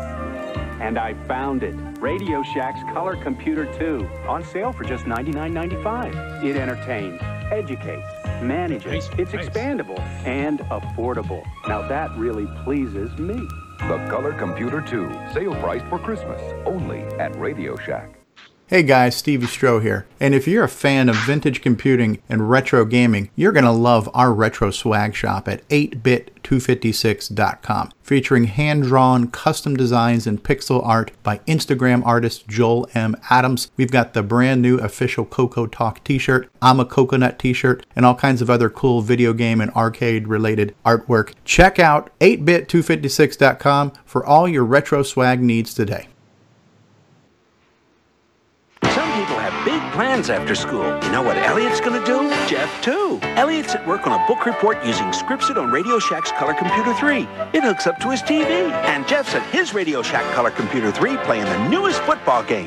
And 0.79 0.97
I 0.97 1.15
found 1.27 1.63
it. 1.63 1.73
Radio 1.99 2.43
Shack's 2.43 2.81
Color 2.93 3.15
Computer 3.17 3.65
2, 3.77 4.07
on 4.27 4.43
sale 4.43 4.71
for 4.71 4.83
just 4.83 5.05
$99.95. 5.05 6.43
It 6.43 6.55
entertains, 6.55 7.19
educates, 7.51 8.07
manages, 8.43 8.85
Nice, 9.09 9.09
it's 9.19 9.33
nice. 9.33 9.49
expandable, 9.49 9.99
and 10.25 10.59
affordable. 10.69 11.43
Now 11.67 11.87
that 11.87 12.15
really 12.17 12.47
pleases 12.63 13.15
me. 13.17 13.35
The 13.79 13.97
Color 14.09 14.33
Computer 14.33 14.81
2, 14.81 15.11
sale 15.33 15.55
priced 15.55 15.85
for 15.87 15.97
Christmas, 15.99 16.41
only 16.65 16.99
at 17.19 17.35
Radio 17.37 17.75
Shack. 17.75 18.20
Hey 18.73 18.83
guys, 18.83 19.17
Stevie 19.17 19.47
Stroh 19.47 19.81
here. 19.81 20.05
And 20.17 20.33
if 20.33 20.47
you're 20.47 20.63
a 20.63 20.69
fan 20.69 21.09
of 21.09 21.17
vintage 21.17 21.61
computing 21.61 22.21
and 22.29 22.49
retro 22.49 22.85
gaming, 22.85 23.29
you're 23.35 23.51
going 23.51 23.65
to 23.65 23.71
love 23.71 24.09
our 24.13 24.33
retro 24.33 24.71
swag 24.71 25.13
shop 25.13 25.49
at 25.49 25.67
8bit256.com, 25.67 27.91
featuring 28.01 28.45
hand-drawn 28.45 29.27
custom 29.27 29.75
designs 29.75 30.25
and 30.25 30.41
pixel 30.41 30.87
art 30.87 31.11
by 31.21 31.39
Instagram 31.39 32.01
artist 32.05 32.47
Joel 32.47 32.87
M. 32.93 33.17
Adams. 33.29 33.69
We've 33.75 33.91
got 33.91 34.13
the 34.13 34.23
brand 34.23 34.61
new 34.61 34.77
official 34.77 35.25
Coco 35.25 35.67
Talk 35.67 36.01
t-shirt, 36.05 36.49
I'm 36.61 36.79
a 36.79 36.85
Coconut 36.85 37.39
t-shirt, 37.39 37.85
and 37.93 38.05
all 38.05 38.15
kinds 38.15 38.41
of 38.41 38.49
other 38.49 38.69
cool 38.69 39.01
video 39.01 39.33
game 39.33 39.59
and 39.59 39.71
arcade 39.71 40.29
related 40.29 40.73
artwork. 40.85 41.33
Check 41.43 41.77
out 41.77 42.17
8bit256.com 42.19 43.91
for 44.05 44.25
all 44.25 44.47
your 44.47 44.63
retro 44.63 45.03
swag 45.03 45.41
needs 45.41 45.73
today. 45.73 46.07
Plans 50.01 50.31
after 50.31 50.55
school. 50.55 50.83
You 51.03 51.11
know 51.11 51.21
what 51.21 51.37
Elliot's 51.37 51.79
to 51.79 52.03
do? 52.03 52.27
Jeff, 52.47 52.71
too. 52.81 53.19
Elliot's 53.37 53.75
at 53.75 53.85
work 53.85 54.07
on 54.07 54.19
a 54.19 54.25
book 54.25 54.47
report 54.47 54.83
using 54.83 55.05
Scripsit 55.09 55.61
on 55.61 55.69
Radio 55.69 55.99
Shack's 55.99 56.31
Color 56.31 56.55
Computer 56.55 56.91
3. 56.95 57.27
It 57.53 57.63
hooks 57.63 57.85
up 57.85 57.99
to 57.99 58.09
his 58.09 58.23
TV. 58.23 58.71
And 58.89 59.07
Jeff's 59.07 59.35
at 59.35 59.43
his 59.53 59.75
Radio 59.75 60.01
Shack 60.01 60.23
Color 60.33 60.49
Computer 60.51 60.91
3 60.91 61.17
playing 61.17 61.45
the 61.45 61.69
newest 61.69 62.01
football 62.01 62.41
game. 62.41 62.65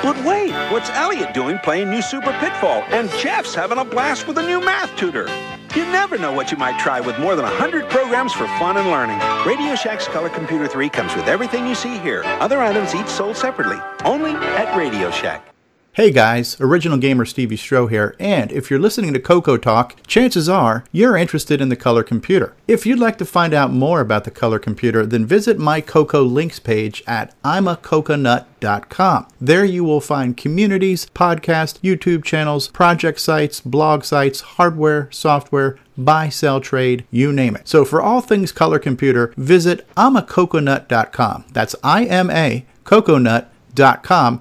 But 0.00 0.16
wait, 0.24 0.52
what's 0.70 0.88
Elliot 0.90 1.34
doing 1.34 1.58
playing 1.58 1.90
new 1.90 2.02
Super 2.02 2.30
Pitfall? 2.38 2.84
And 2.90 3.10
Jeff's 3.18 3.52
having 3.52 3.78
a 3.78 3.84
blast 3.84 4.28
with 4.28 4.38
a 4.38 4.46
new 4.46 4.60
math 4.60 4.96
tutor. 4.96 5.26
You 5.74 5.84
never 5.86 6.16
know 6.16 6.32
what 6.32 6.52
you 6.52 6.56
might 6.56 6.78
try 6.78 7.00
with 7.00 7.18
more 7.18 7.34
than 7.34 7.46
100 7.46 7.90
programs 7.90 8.32
for 8.32 8.46
fun 8.60 8.76
and 8.76 8.92
learning. 8.92 9.18
Radio 9.44 9.74
Shack's 9.74 10.06
Color 10.06 10.28
Computer 10.28 10.68
3 10.68 10.88
comes 10.90 11.16
with 11.16 11.26
everything 11.26 11.66
you 11.66 11.74
see 11.74 11.98
here. 11.98 12.22
Other 12.38 12.60
items 12.60 12.94
each 12.94 13.08
sold 13.08 13.36
separately. 13.36 13.80
Only 14.04 14.34
at 14.60 14.76
Radio 14.78 15.10
Shack. 15.10 15.55
Hey 15.96 16.10
guys, 16.10 16.60
original 16.60 16.98
gamer 16.98 17.24
Stevie 17.24 17.56
Stroh 17.56 17.88
here, 17.88 18.14
and 18.20 18.52
if 18.52 18.68
you're 18.68 18.78
listening 18.78 19.14
to 19.14 19.18
Coco 19.18 19.56
Talk, 19.56 19.96
chances 20.06 20.46
are 20.46 20.84
you're 20.92 21.16
interested 21.16 21.58
in 21.58 21.70
the 21.70 21.74
color 21.74 22.02
computer. 22.02 22.52
If 22.68 22.84
you'd 22.84 22.98
like 22.98 23.16
to 23.16 23.24
find 23.24 23.54
out 23.54 23.72
more 23.72 24.00
about 24.00 24.24
the 24.24 24.30
color 24.30 24.58
computer, 24.58 25.06
then 25.06 25.24
visit 25.24 25.58
my 25.58 25.80
Coco 25.80 26.22
links 26.22 26.58
page 26.58 27.02
at 27.06 27.32
imacoconut.com. 27.44 29.28
There 29.40 29.64
you 29.64 29.84
will 29.84 30.02
find 30.02 30.36
communities, 30.36 31.06
podcasts, 31.14 31.80
YouTube 31.80 32.24
channels, 32.24 32.68
project 32.68 33.18
sites, 33.18 33.62
blog 33.62 34.04
sites, 34.04 34.42
hardware, 34.42 35.10
software, 35.10 35.78
buy, 35.96 36.28
sell, 36.28 36.60
trade, 36.60 37.06
you 37.10 37.32
name 37.32 37.56
it. 37.56 37.66
So 37.66 37.86
for 37.86 38.02
all 38.02 38.20
things 38.20 38.52
color 38.52 38.78
computer, 38.78 39.32
visit 39.38 39.88
imacoconut.com. 39.94 41.46
That's 41.54 41.74
I 41.82 42.04
M 42.04 42.28
A 42.28 42.66
coconut 42.84 43.44
com 43.44 43.55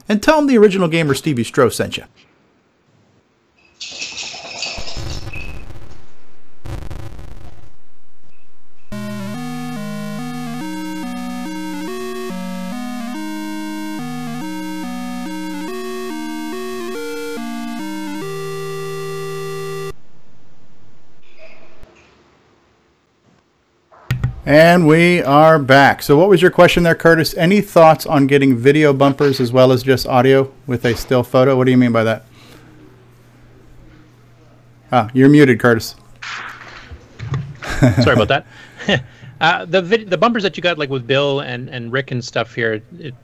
and 0.10 0.24
tell 0.24 0.38
them 0.38 0.48
the 0.48 0.58
original 0.58 0.88
gamer 0.88 1.14
Stevie 1.14 1.44
Stroh 1.44 1.72
sent 1.72 1.98
you. 1.98 2.06
And 24.46 24.86
we 24.86 25.24
are 25.24 25.58
back. 25.58 26.04
So, 26.04 26.16
what 26.18 26.30
was 26.30 26.40
your 26.40 26.52
question 26.52 26.84
there, 26.84 26.94
Curtis? 26.94 27.34
Any 27.34 27.62
thoughts 27.62 28.06
on 28.06 28.28
getting 28.28 28.56
video 28.56 28.94
bumpers 28.94 29.40
as 29.40 29.52
well 29.52 29.72
as 29.72 29.82
just 29.82 30.06
audio 30.06 30.54
with 30.68 30.86
a 30.86 30.96
still 30.96 31.24
photo? 31.24 31.58
What 31.58 31.66
do 31.66 31.72
you 31.72 31.78
mean 31.78 31.92
by 31.92 32.04
that? 32.04 32.26
Ah, 34.92 35.10
you're 35.16 35.30
muted, 35.30 35.60
Curtis. 35.60 35.96
Sorry 38.04 38.14
about 38.14 38.28
that. 38.88 39.04
uh, 39.42 39.66
the 39.66 39.82
vid- 39.82 40.12
the 40.12 40.18
bumpers 40.18 40.44
that 40.44 40.56
you 40.56 40.62
got 40.62 40.78
like 40.78 40.92
with 40.92 41.08
Bill 41.08 41.40
and, 41.40 41.68
and 41.68 41.92
Rick 41.92 42.12
and 42.12 42.24
stuff 42.24 42.54
here, 42.54 42.84
it, 43.00 43.16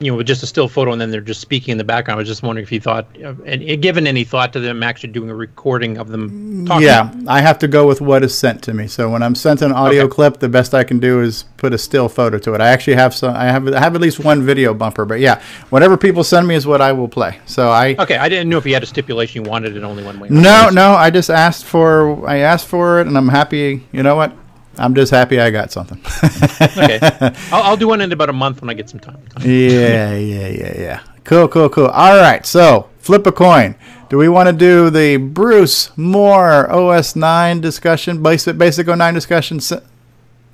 you 0.00 0.10
know, 0.12 0.16
with 0.16 0.26
just 0.26 0.42
a 0.42 0.46
still 0.46 0.68
photo 0.68 0.92
and 0.92 1.00
then 1.00 1.10
they're 1.10 1.20
just 1.20 1.40
speaking 1.40 1.72
in 1.72 1.78
the 1.78 1.84
background. 1.84 2.18
I 2.18 2.20
was 2.20 2.28
just 2.28 2.42
wondering 2.42 2.62
if 2.64 2.70
you 2.70 2.80
thought, 2.80 3.06
uh, 3.22 3.34
and 3.44 3.82
given 3.82 4.06
any 4.06 4.22
thought 4.24 4.52
to 4.52 4.60
them 4.60 4.82
actually 4.82 5.12
doing 5.12 5.28
a 5.28 5.34
recording 5.34 5.98
of 5.98 6.08
them 6.08 6.66
talking. 6.66 6.86
Yeah, 6.86 7.12
I 7.26 7.40
have 7.40 7.58
to 7.60 7.68
go 7.68 7.86
with 7.86 8.00
what 8.00 8.22
is 8.22 8.36
sent 8.36 8.62
to 8.64 8.74
me. 8.74 8.86
So 8.86 9.10
when 9.10 9.22
I'm 9.22 9.34
sent 9.34 9.60
an 9.62 9.72
audio 9.72 10.06
clip, 10.06 10.38
the 10.38 10.48
best 10.48 10.72
I 10.74 10.84
can 10.84 11.00
do 11.00 11.20
is 11.20 11.44
put 11.56 11.72
a 11.72 11.78
still 11.78 12.08
photo 12.08 12.38
to 12.38 12.54
it. 12.54 12.60
I 12.60 12.68
actually 12.68 12.94
have 12.96 13.12
some. 13.14 13.34
I 13.34 13.46
have 13.46 13.66
I 13.74 13.80
have 13.80 13.94
at 13.94 14.00
least 14.00 14.20
one 14.20 14.42
video 14.42 14.72
bumper, 14.72 15.04
but 15.04 15.18
yeah, 15.20 15.42
whatever 15.70 15.96
people 15.96 16.22
send 16.22 16.46
me 16.46 16.54
is 16.54 16.66
what 16.66 16.80
I 16.80 16.92
will 16.92 17.08
play. 17.08 17.40
So 17.46 17.70
I 17.70 17.96
Okay, 17.98 18.16
I 18.16 18.28
didn't 18.28 18.48
know 18.48 18.58
if 18.58 18.66
you 18.66 18.74
had 18.74 18.82
a 18.82 18.86
stipulation 18.86 19.44
you 19.44 19.50
wanted 19.50 19.76
it 19.76 19.82
only 19.82 20.04
one 20.04 20.20
way. 20.20 20.28
no 20.30 20.68
no 20.70 20.92
I 20.92 21.10
just 21.10 21.30
asked 21.30 21.64
for 21.64 22.28
I 22.28 22.38
asked 22.38 22.66
for 22.68 23.00
it, 23.00 23.06
and 23.08 23.16
I'm 23.18 23.28
happy. 23.28 23.86
You 23.92 24.02
know 24.02 24.14
what? 24.16 24.32
I'm 24.78 24.94
just 24.94 25.10
happy 25.10 25.40
I 25.40 25.50
got 25.50 25.72
something. 25.72 25.98
okay, 26.62 26.98
I'll, 27.52 27.62
I'll 27.62 27.76
do 27.76 27.88
one 27.88 28.00
in 28.00 28.12
about 28.12 28.28
a 28.28 28.32
month 28.32 28.60
when 28.60 28.70
I 28.70 28.74
get 28.74 28.88
some 28.88 29.00
time. 29.00 29.20
yeah, 29.40 30.14
yeah, 30.14 30.48
yeah, 30.48 30.80
yeah. 30.80 31.00
Cool, 31.24 31.48
cool, 31.48 31.68
cool. 31.68 31.88
All 31.88 32.16
right, 32.16 32.44
so 32.46 32.88
flip 32.98 33.26
a 33.26 33.32
coin. 33.32 33.74
Do 34.08 34.16
we 34.16 34.28
want 34.28 34.48
to 34.48 34.54
do 34.54 34.88
the 34.88 35.18
Bruce 35.18 35.96
Moore 35.98 36.70
OS 36.70 37.14
9 37.14 37.60
discussion, 37.60 38.22
basic, 38.22 38.56
basic 38.56 38.86
09 38.86 39.12
discussion? 39.12 39.60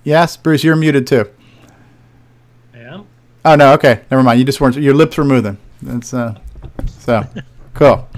Yes, 0.02 0.36
Bruce, 0.36 0.64
you're 0.64 0.74
muted 0.74 1.06
too. 1.06 1.30
Yeah. 2.74 3.02
Oh 3.44 3.54
no, 3.54 3.72
okay, 3.74 4.02
never 4.10 4.22
mind. 4.22 4.40
You 4.40 4.44
just 4.44 4.60
weren't. 4.60 4.76
Your 4.76 4.94
lips 4.94 5.16
were 5.16 5.24
moving. 5.24 5.58
That's 5.82 6.12
uh, 6.12 6.38
so 6.98 7.24
cool. 7.74 8.08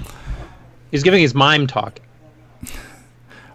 He's 0.91 1.03
giving 1.03 1.21
his 1.21 1.35
mime 1.35 1.67
talk. 1.67 1.99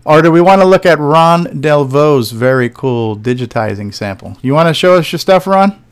Or 0.04 0.20
do 0.20 0.32
we 0.32 0.40
want 0.40 0.60
to 0.60 0.66
look 0.66 0.84
at 0.84 0.98
Ron 0.98 1.60
Delvaux's 1.60 2.32
very 2.32 2.68
cool 2.68 3.16
digitizing 3.16 3.94
sample? 3.94 4.36
You 4.42 4.52
want 4.52 4.68
to 4.68 4.74
show 4.74 4.94
us 4.94 5.12
your 5.12 5.18
stuff, 5.18 5.46
Ron? 5.46 5.82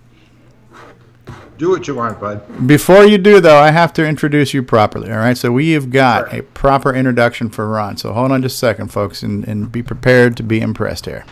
Do 1.59 1.71
what 1.71 1.87
you 1.87 1.95
want, 1.95 2.19
bud. 2.19 2.67
Before 2.67 3.05
you 3.05 3.19
do, 3.19 3.39
though, 3.39 3.59
I 3.59 3.71
have 3.71 3.93
to 3.93 4.07
introduce 4.07 4.55
you 4.55 4.63
properly. 4.63 5.13
All 5.13 5.19
right. 5.19 5.37
So 5.37 5.53
we 5.53 5.73
have 5.73 5.91
got 5.91 6.33
a 6.33 6.43
proper 6.43 6.95
introduction 6.95 7.51
for 7.51 7.69
Ron. 7.69 7.99
So 7.99 8.15
hold 8.15 8.33
on 8.33 8.41
just 8.41 8.57
a 8.57 8.59
second, 8.59 8.89
folks, 8.89 9.23
and, 9.23 9.47
and 9.47 9.71
be 9.71 9.83
prepared 9.83 10.39
to 10.39 10.43
be 10.43 10.61
impressed 10.61 11.05
here. 11.05 11.25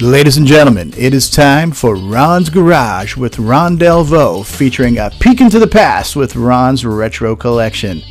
Ladies 0.00 0.36
and 0.36 0.46
gentlemen, 0.46 0.92
it 0.96 1.14
is 1.14 1.30
time 1.30 1.70
for 1.70 1.94
Ron's 1.94 2.48
Garage 2.48 3.16
with 3.16 3.38
Ron 3.38 3.78
Delvaux, 3.78 4.44
featuring 4.44 4.98
a 4.98 5.10
peek 5.20 5.40
into 5.40 5.60
the 5.60 5.68
past 5.68 6.16
with 6.16 6.34
Ron's 6.34 6.84
retro 6.84 7.36
collection. 7.36 8.02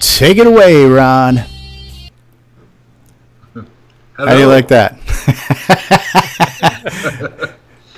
Take 0.00 0.36
it 0.36 0.46
away, 0.46 0.84
Ron. 0.84 1.44
How 4.16 4.34
do 4.34 4.38
you 4.38 4.46
like 4.46 4.68
that? 4.68 4.98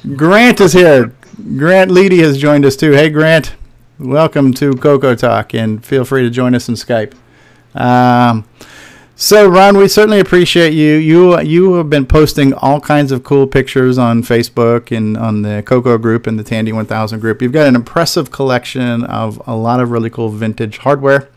Grant 0.17 0.61
is 0.61 0.73
here. 0.73 1.13
Grant 1.57 1.91
Leedy 1.91 2.21
has 2.21 2.39
joined 2.39 2.65
us 2.65 2.77
too. 2.77 2.93
Hey, 2.93 3.11
Grant. 3.11 3.57
Welcome 3.99 4.55
to 4.55 4.75
Coco 4.75 5.17
Talk, 5.17 5.55
and 5.55 5.85
feel 5.85 6.05
free 6.05 6.23
to 6.23 6.31
join 6.31 6.55
us 6.55 6.69
in 6.69 6.77
Skype. 6.77 7.15
Um, 7.75 8.45
so, 9.17 9.49
Ron, 9.49 9.77
we 9.77 9.89
certainly 9.89 10.21
appreciate 10.21 10.73
you. 10.73 10.95
You 10.97 11.41
you 11.41 11.75
have 11.75 11.91
been 11.91 12.07
posting 12.07 12.53
all 12.55 12.81
kinds 12.81 13.11
of 13.11 13.25
cool 13.25 13.47
pictures 13.47 13.99
on 13.99 14.23
Facebook 14.23 14.97
and 14.97 15.17
on 15.17 15.43
the 15.43 15.63
Coco 15.67 15.99
group 15.99 16.29
and 16.29 16.39
the 16.39 16.45
Tandy 16.45 16.73
1000 16.73 17.19
group. 17.19 17.43
You've 17.43 17.53
got 17.53 17.67
an 17.67 17.75
impressive 17.75 18.31
collection 18.31 19.03
of 19.05 19.43
a 19.47 19.57
lot 19.57 19.81
of 19.81 19.91
really 19.91 20.11
cool 20.11 20.29
vintage 20.29 20.79
hardware, 20.79 21.29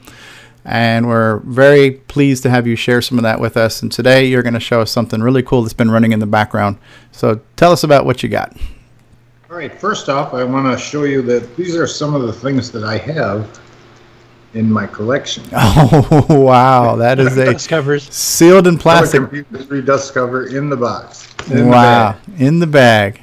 and 0.67 1.07
we're 1.07 1.37
very 1.45 1.91
pleased 1.91 2.43
to 2.43 2.49
have 2.49 2.67
you 2.67 2.75
share 2.75 3.01
some 3.01 3.17
of 3.17 3.23
that 3.23 3.39
with 3.39 3.55
us. 3.57 3.81
And 3.81 3.89
today, 3.91 4.25
you're 4.25 4.43
going 4.43 4.53
to 4.53 4.59
show 4.59 4.81
us 4.81 4.91
something 4.91 5.21
really 5.21 5.41
cool 5.41 5.61
that's 5.63 5.73
been 5.73 5.89
running 5.89 6.11
in 6.11 6.19
the 6.19 6.25
background. 6.27 6.77
So, 7.11 7.39
tell 7.55 7.71
us 7.71 7.83
about 7.83 8.05
what 8.05 8.21
you 8.21 8.29
got. 8.29 8.55
All 9.49 9.55
right, 9.55 9.73
first 9.73 10.09
off, 10.09 10.33
I 10.33 10.43
want 10.43 10.71
to 10.71 10.77
show 10.83 11.05
you 11.05 11.21
that 11.23 11.55
these 11.55 11.75
are 11.75 11.87
some 11.87 12.13
of 12.13 12.21
the 12.23 12.33
things 12.33 12.69
that 12.73 12.83
I 12.83 12.97
have 12.97 13.59
in 14.53 14.69
my 14.71 14.85
collection. 14.87 15.43
Oh 15.53 16.25
wow, 16.41 16.95
that 16.97 17.19
is 17.19 17.37
a 17.37 17.45
Dust 17.53 17.69
covers. 17.69 18.03
sealed 18.13 18.67
in 18.67 18.77
plastic. 18.77 19.21
Computer 19.21 19.63
3 19.63 19.81
dust 19.83 20.13
cover 20.13 20.47
in 20.47 20.69
the 20.69 20.75
box. 20.77 21.27
in 21.49 21.67
Wow, 21.69 22.13
bag, 22.27 22.41
in 22.41 22.59
the 22.59 22.67
bag. 22.67 23.21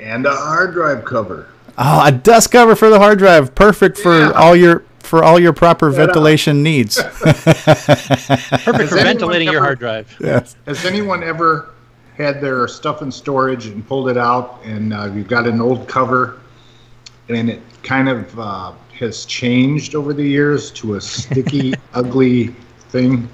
and 0.00 0.24
a 0.24 0.34
hard 0.34 0.72
drive 0.72 1.04
cover. 1.04 1.48
Oh, 1.76 2.06
a 2.06 2.10
dust 2.12 2.50
cover 2.52 2.74
for 2.74 2.88
the 2.88 2.98
hard 2.98 3.18
drive, 3.18 3.54
perfect 3.54 3.98
for 3.98 4.18
Yeah. 4.18 4.30
all 4.32 4.56
your 4.56 4.82
for 5.06 5.24
all 5.24 5.38
your 5.40 5.52
proper 5.52 5.90
Set 5.92 6.00
up. 6.00 6.06
ventilation 6.08 6.62
needs. 6.62 7.02
Perfect 7.22 8.64
for 8.64 8.72
anyone 8.72 8.90
ventilating 9.04 9.50
your 9.50 9.62
hard 9.62 9.78
drive. 9.78 10.14
yes. 10.20 10.56
Has 10.66 10.84
anyone 10.84 11.22
ever 11.22 11.70
had 12.16 12.40
their 12.40 12.66
stuff 12.68 13.02
in 13.02 13.10
storage 13.12 13.66
and 13.66 13.86
pulled 13.86 14.08
it 14.08 14.16
out, 14.16 14.60
and 14.64 14.92
uh, 14.92 15.10
you've 15.14 15.28
got 15.28 15.46
an 15.46 15.60
old 15.60 15.86
cover, 15.88 16.40
and 17.28 17.50
it 17.50 17.60
kind 17.82 18.08
of 18.08 18.38
uh, 18.40 18.72
has 18.98 19.24
changed 19.26 19.94
over 19.94 20.12
the 20.14 20.22
years 20.24 20.70
to 20.72 20.94
a 20.94 21.00
sticky, 21.00 21.74
ugly 21.94 22.48
thing? 22.88 23.28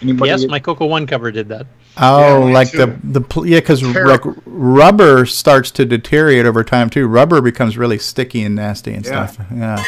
Anybody? 0.00 0.30
Yes, 0.30 0.46
my 0.46 0.58
Coco 0.58 0.86
One 0.86 1.06
cover 1.06 1.30
did 1.30 1.48
that. 1.48 1.66
Oh, 1.98 2.40
mine 2.44 2.52
like 2.54 2.70
too. 2.70 2.78
the 2.78 2.98
the 3.04 3.20
pl- 3.20 3.46
yeah, 3.46 3.60
because 3.60 3.82
like 3.84 4.22
rubber 4.46 5.26
starts 5.26 5.70
to 5.72 5.84
deteriorate 5.84 6.46
over 6.46 6.64
time 6.64 6.88
too. 6.88 7.06
Rubber 7.06 7.42
becomes 7.42 7.76
really 7.76 7.98
sticky 7.98 8.42
and 8.42 8.54
nasty 8.54 8.94
and 8.94 9.04
Yeah. 9.04 9.26
stuff. 9.26 9.46
Yeah. 9.54 9.84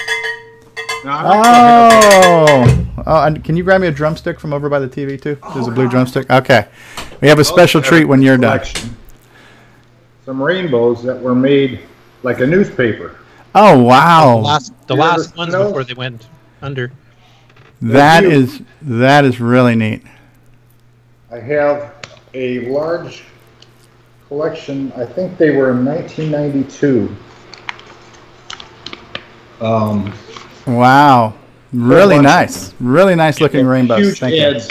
No, 1.05 1.11
I 1.11 1.23
like 1.23 1.43
to 1.43 1.49
have 1.49 2.89
Oh, 2.97 3.03
oh! 3.07 3.25
and 3.27 3.45
Can 3.45 3.57
you 3.57 3.63
grab 3.65 3.81
me 3.81 3.89
a 3.89 3.93
drumstick 3.93 4.41
from 4.41 4.53
over 4.53 4.69
by 4.69 4.79
the 4.79 4.89
TV 4.89 5.21
too? 5.21 5.37
There's 5.53 5.69
a 5.69 5.71
blue 5.71 5.89
drumstick. 5.89 6.31
Okay, 6.31 6.67
we 7.21 7.29
have 7.29 7.39
a 7.39 7.45
special 7.45 7.81
Also 7.81 7.91
treat 7.91 8.05
when 8.07 8.23
you're 8.23 8.39
done. 8.39 8.61
Some 10.25 10.43
rainbows 10.43 11.03
that 11.03 11.21
were 11.21 11.35
made 11.35 11.81
like 12.23 12.41
a 12.41 12.47
newspaper. 12.47 13.19
Oh 13.55 13.83
wow, 13.83 14.37
The 14.37 14.43
last, 14.43 14.87
the 14.89 14.97
last 14.97 15.37
ones 15.37 15.53
know? 15.53 15.65
before 15.67 15.85
they 15.85 15.95
went 15.95 16.27
under. 16.63 16.91
that 17.83 18.23
you. 18.25 18.31
is 18.31 18.63
that 18.83 19.25
is 19.25 19.41
really 19.41 19.75
neat. 19.77 20.03
I 21.31 21.39
have 21.41 21.95
a 22.33 22.61
large 22.71 23.25
collection. 24.29 24.93
I 24.97 25.05
think 25.05 25.37
they 25.37 25.51
were 25.51 25.71
in 25.73 25.85
1992. 25.85 27.15
Um, 29.61 30.13
Wow, 30.67 31.35
really 31.73 32.19
nice, 32.19 32.75
really 32.81 33.15
nice 33.15 33.41
looking 33.41 33.67
rainbows. 33.67 33.99
Huge 34.07 34.21
Thank 34.21 34.35
you. 34.35 34.41
heads. 34.41 34.71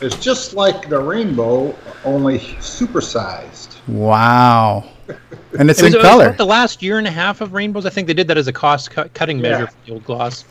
It's 0.00 0.16
just 0.16 0.54
like 0.54 0.88
the 0.88 0.98
rainbow, 0.98 1.74
only 2.04 2.38
supersized. 2.38 3.76
Wow, 3.86 4.84
and 5.58 5.70
it's 5.70 5.80
It 5.80 5.84
was, 5.84 5.94
in 5.94 6.00
it 6.00 6.02
color. 6.02 6.32
the 6.32 6.44
last 6.46 6.82
year 6.82 6.98
and 6.98 7.06
a 7.06 7.10
half 7.10 7.40
of 7.40 7.52
rainbows. 7.52 7.86
I 7.86 7.90
think 7.90 8.06
they 8.08 8.14
did 8.14 8.26
that 8.28 8.36
as 8.36 8.48
a 8.48 8.52
cost 8.52 8.90
cut, 8.90 9.14
cutting 9.14 9.40
measure 9.40 9.60
Yeah. 9.60 9.66
for 9.66 9.76
the 9.86 9.92
old 9.92 10.04
gloss. 10.04 10.44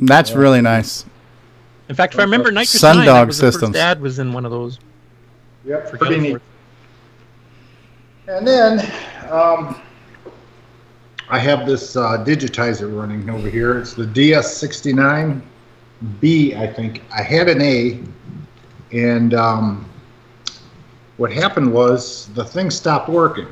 That's 0.00 0.32
really 0.32 0.60
nice. 0.60 1.06
In 1.88 1.94
fact, 1.94 2.14
if 2.14 2.20
I 2.20 2.24
remember, 2.24 2.50
Nitrous 2.50 2.82
Sundog 2.82 2.96
9, 2.96 3.06
that 3.06 3.26
was 3.26 3.38
the 3.38 3.52
systems. 3.52 3.72
first 3.76 3.82
ad 3.82 4.00
was 4.00 4.18
in 4.18 4.32
one 4.32 4.44
of 4.44 4.50
those. 4.50 4.78
Yep, 5.64 5.88
For 5.90 5.96
pretty 5.98 6.16
Gunforth. 6.16 6.32
neat. 6.32 6.42
And 8.28 8.46
then 8.46 8.92
um, 9.30 9.80
I 11.28 11.40
have 11.40 11.66
this 11.66 11.96
uh, 11.96 12.24
digitizer 12.24 12.96
running 12.96 13.28
over 13.28 13.50
here. 13.50 13.78
It's 13.78 13.94
the 13.94 14.04
DS69B, 14.04 16.56
I 16.56 16.72
think. 16.72 17.02
I 17.12 17.22
had 17.22 17.48
an 17.48 17.60
A, 17.60 18.00
and 18.92 19.34
um, 19.34 19.90
what 21.16 21.32
happened 21.32 21.72
was 21.72 22.28
the 22.34 22.44
thing 22.44 22.70
stopped 22.70 23.08
working. 23.08 23.48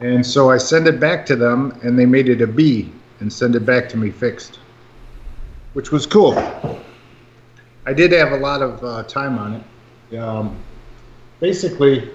And 0.00 0.24
so 0.24 0.50
I 0.50 0.56
sent 0.56 0.86
it 0.86 0.98
back 0.98 1.26
to 1.26 1.36
them, 1.36 1.78
and 1.82 1.98
they 1.98 2.06
made 2.06 2.28
it 2.28 2.40
a 2.40 2.46
B 2.46 2.90
and 3.20 3.30
sent 3.30 3.54
it 3.54 3.66
back 3.66 3.88
to 3.90 3.98
me 3.98 4.10
fixed, 4.10 4.58
which 5.74 5.90
was 5.90 6.06
cool. 6.06 6.38
I 7.84 7.92
did 7.92 8.12
have 8.12 8.32
a 8.32 8.36
lot 8.36 8.62
of 8.62 8.82
uh, 8.82 9.02
time 9.04 9.38
on 9.38 9.62
it. 10.10 10.18
Um, 10.18 10.56
basically, 11.40 12.10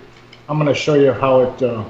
I'm 0.50 0.58
going 0.58 0.68
to 0.68 0.76
show 0.76 0.96
you 0.96 1.14
how 1.14 1.42
it 1.42 1.64
uh, 1.64 1.86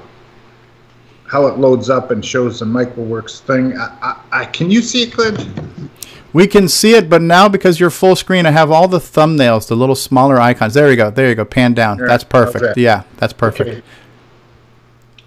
how 1.32 1.46
it 1.46 1.56
loads 1.56 1.88
up 1.88 2.10
and 2.10 2.22
shows 2.22 2.60
the 2.60 2.66
MicroWorks 2.66 3.40
thing. 3.40 3.74
I, 3.78 3.96
I, 4.02 4.40
I, 4.42 4.44
can 4.44 4.70
you 4.70 4.82
see 4.82 5.04
it, 5.04 5.14
Clint? 5.14 5.48
We 6.34 6.46
can 6.46 6.68
see 6.68 6.94
it, 6.94 7.08
but 7.08 7.22
now 7.22 7.48
because 7.48 7.80
you're 7.80 7.88
full 7.88 8.16
screen, 8.16 8.44
I 8.44 8.50
have 8.50 8.70
all 8.70 8.86
the 8.86 8.98
thumbnails, 8.98 9.66
the 9.66 9.74
little 9.74 9.94
smaller 9.94 10.38
icons. 10.38 10.74
There 10.74 10.90
you 10.90 10.96
go. 10.96 11.10
There 11.10 11.30
you 11.30 11.34
go. 11.34 11.46
Pan 11.46 11.72
down. 11.72 11.96
There, 11.96 12.06
that's 12.06 12.22
perfect. 12.22 12.62
that? 12.62 12.76
Yeah, 12.76 13.04
that's 13.16 13.32
perfect. 13.32 13.82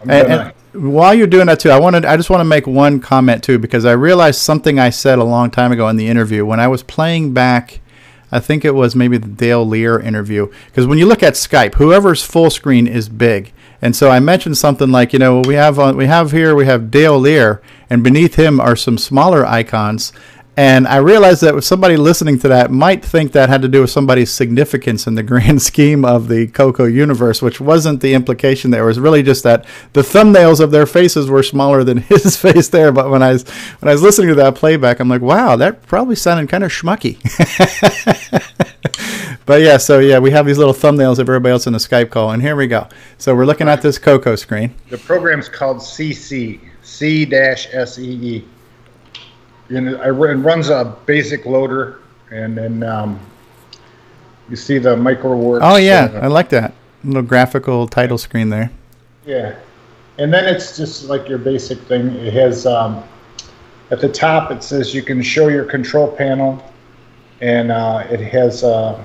Okay. 0.04 0.22
And, 0.22 0.54
and 0.74 0.94
while 0.94 1.16
you're 1.16 1.26
doing 1.26 1.48
that 1.48 1.60
too, 1.60 1.72
I 1.72 1.80
wanted 1.80 2.06
I 2.06 2.18
just 2.18 2.30
want 2.30 2.42
to 2.42 2.46
make 2.46 2.68
one 2.68 3.00
comment 3.00 3.44
too 3.44 3.58
because 3.58 3.84
I 3.84 3.94
realized 3.94 4.40
something 4.40 4.78
I 4.78 4.92
said 4.92 5.18
a 5.18 5.24
long 5.24 5.50
time 5.50 5.72
ago 5.72 5.90
in 5.90 5.96
the 5.96 6.08
interview 6.08 6.46
when 6.46 6.60
I 6.60 6.68
was 6.68 6.84
playing 6.84 7.34
back. 7.34 7.80
I 8.32 8.40
think 8.40 8.64
it 8.64 8.76
was 8.76 8.96
maybe 8.96 9.18
the 9.18 9.28
Dale 9.28 9.66
Lear 9.66 10.00
interview 10.00 10.52
because 10.68 10.86
when 10.86 11.00
you 11.00 11.08
look 11.08 11.24
at 11.24 11.34
Skype, 11.34 11.76
whoever's 11.76 12.22
full 12.22 12.52
screen 12.52 12.86
is 12.86 13.10
big, 13.10 13.54
and 13.86 13.96
so 13.96 14.10
I 14.10 14.20
mentioned 14.20 14.58
something 14.58 14.90
like 14.90 15.14
you 15.14 15.20
know 15.20 15.42
we 15.42 15.54
have 15.54 15.78
on 15.78 15.96
we 15.96 16.08
have 16.08 16.32
here 16.32 16.56
we 16.56 16.66
have 16.66 16.90
Dale 16.90 17.20
Lear, 17.20 17.62
and 17.88 18.04
beneath 18.04 18.34
him 18.34 18.60
are 18.60 18.76
some 18.76 18.98
smaller 18.98 19.46
icons. 19.46 20.12
And 20.58 20.88
I 20.88 20.98
realized 20.98 21.42
that 21.42 21.64
somebody 21.64 21.96
listening 21.96 22.40
to 22.40 22.48
that 22.48 22.72
might 22.72 23.06
think 23.06 23.34
that 23.34 23.48
had 23.48 23.62
to 23.62 23.68
do 23.68 23.82
with 23.82 23.92
somebody's 23.92 24.32
significance 24.32 25.06
in 25.06 25.14
the 25.14 25.22
grand 25.32 25.62
scheme 25.62 26.04
of 26.04 26.30
the 26.30 26.48
Coco 26.48 26.86
universe, 26.86 27.44
which 27.44 27.62
wasn't 27.62 28.02
the 28.02 28.16
implication 28.16 28.72
there. 28.72 28.86
It 28.86 28.88
was 28.88 29.00
really 29.00 29.22
just 29.22 29.44
that 29.44 29.68
the 29.94 30.02
thumbnails 30.02 30.60
of 30.60 30.72
their 30.72 30.88
faces 30.88 31.30
were 31.30 31.44
smaller 31.44 31.84
than 31.84 31.98
his 32.10 32.36
face 32.38 32.70
there. 32.70 32.92
But 32.92 33.12
when 33.12 33.22
I 33.22 33.34
was 33.34 33.48
when 33.82 33.90
I 33.90 33.92
was 33.94 34.02
listening 34.02 34.30
to 34.30 34.36
that 34.36 34.56
playback, 34.56 35.00
I'm 35.00 35.10
like, 35.10 35.22
wow, 35.22 35.58
that 35.58 35.86
probably 35.86 36.16
sounded 36.16 36.50
kind 36.50 36.64
of 36.64 36.72
schmucky. 36.72 37.20
but 39.46 39.62
yeah, 39.62 39.78
so 39.78 40.00
yeah, 40.00 40.20
we 40.20 40.32
have 40.32 40.46
these 40.46 40.58
little 40.58 40.74
thumbnails 40.74 41.20
of 41.20 41.30
everybody 41.30 41.52
else 41.52 41.68
in 41.68 41.74
the 41.74 41.80
Skype 41.80 42.10
call, 42.10 42.32
and 42.32 42.42
here 42.42 42.56
we 42.56 42.68
go. 42.68 42.88
So 43.18 43.36
we're 43.36 43.46
looking 43.46 43.68
at 43.68 43.82
this 43.82 43.98
Coco 43.98 44.36
screen. 44.36 44.74
The 44.90 44.98
program's 44.98 45.50
called 45.50 45.78
CC, 45.78 46.60
C-S-E-E. 46.82 48.46
And 49.70 49.88
it 49.90 50.12
runs 50.12 50.70
a 50.70 50.96
basic 51.06 51.46
loader, 51.46 52.02
and 52.32 52.58
then 52.58 52.84
um, 52.84 53.20
you 54.50 54.56
see 54.56 54.78
the 54.78 54.96
MicroWorks. 54.96 55.60
Oh 55.62 55.78
yeah, 55.78 56.12
uh, 56.14 56.22
I 56.22 56.28
like 56.28 56.50
that 56.50 56.74
little 57.04 57.24
graphical 57.24 57.88
title 57.88 58.18
screen 58.18 58.50
there. 58.50 58.72
Yeah, 59.26 59.56
and 60.18 60.34
then 60.34 60.46
it's 60.46 60.78
just 60.78 61.06
like 61.06 61.28
your 61.28 61.40
basic 61.40 61.80
thing. 61.80 62.10
It 62.16 62.34
has 62.34 62.66
um, 62.66 63.04
at 63.92 64.02
the 64.02 64.10
top 64.10 64.52
it 64.52 64.64
says 64.64 64.94
you 64.94 65.02
can 65.02 65.22
show 65.22 65.48
your 65.48 65.66
control 65.66 66.12
panel, 66.12 66.64
and 67.42 67.72
uh, 67.72 68.06
it 68.10 68.20
has 68.20 68.64
uh, 68.64 69.04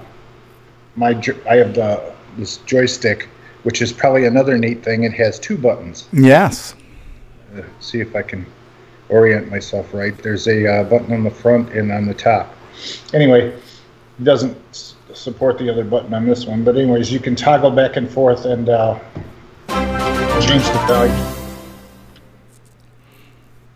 my 0.97 1.11
I 1.49 1.57
have 1.57 1.75
the 1.75 2.12
this 2.37 2.59
joystick, 2.59 3.29
which 3.62 3.83
is 3.83 3.93
probably 3.93 4.27
another 4.27 4.57
neat 4.57 4.83
thing. 4.83 5.05
It 5.05 5.12
has 5.15 5.39
two 5.39 5.59
buttons. 5.59 6.09
Yes. 6.12 6.75
Uh, 7.57 7.62
see 7.81 8.01
if 8.01 8.15
I 8.15 8.23
can 8.23 8.47
orient 9.09 9.51
myself 9.51 9.93
right. 9.93 10.17
There's 10.23 10.47
a 10.47 10.67
uh, 10.67 10.85
button 10.85 11.12
on 11.12 11.25
the 11.25 11.31
front 11.31 11.73
and 11.73 11.91
on 11.91 12.07
the 12.07 12.15
top. 12.15 12.55
Anyway, 13.12 13.49
it 13.49 14.25
doesn't 14.25 14.57
s- 14.71 14.95
support 15.12 15.59
the 15.59 15.69
other 15.69 15.85
button 15.85 16.15
on 16.15 16.27
this 16.27 16.47
one, 16.47 16.62
but 16.62 16.77
anyways, 16.77 17.12
you 17.12 17.19
can 17.19 17.35
toggle 17.35 17.73
back 17.73 17.97
and 17.97 18.09
forth 18.09 18.45
and 18.45 18.69
uh, 18.69 18.99
change 20.41 20.65
the 20.65 20.85
value. 20.87 21.37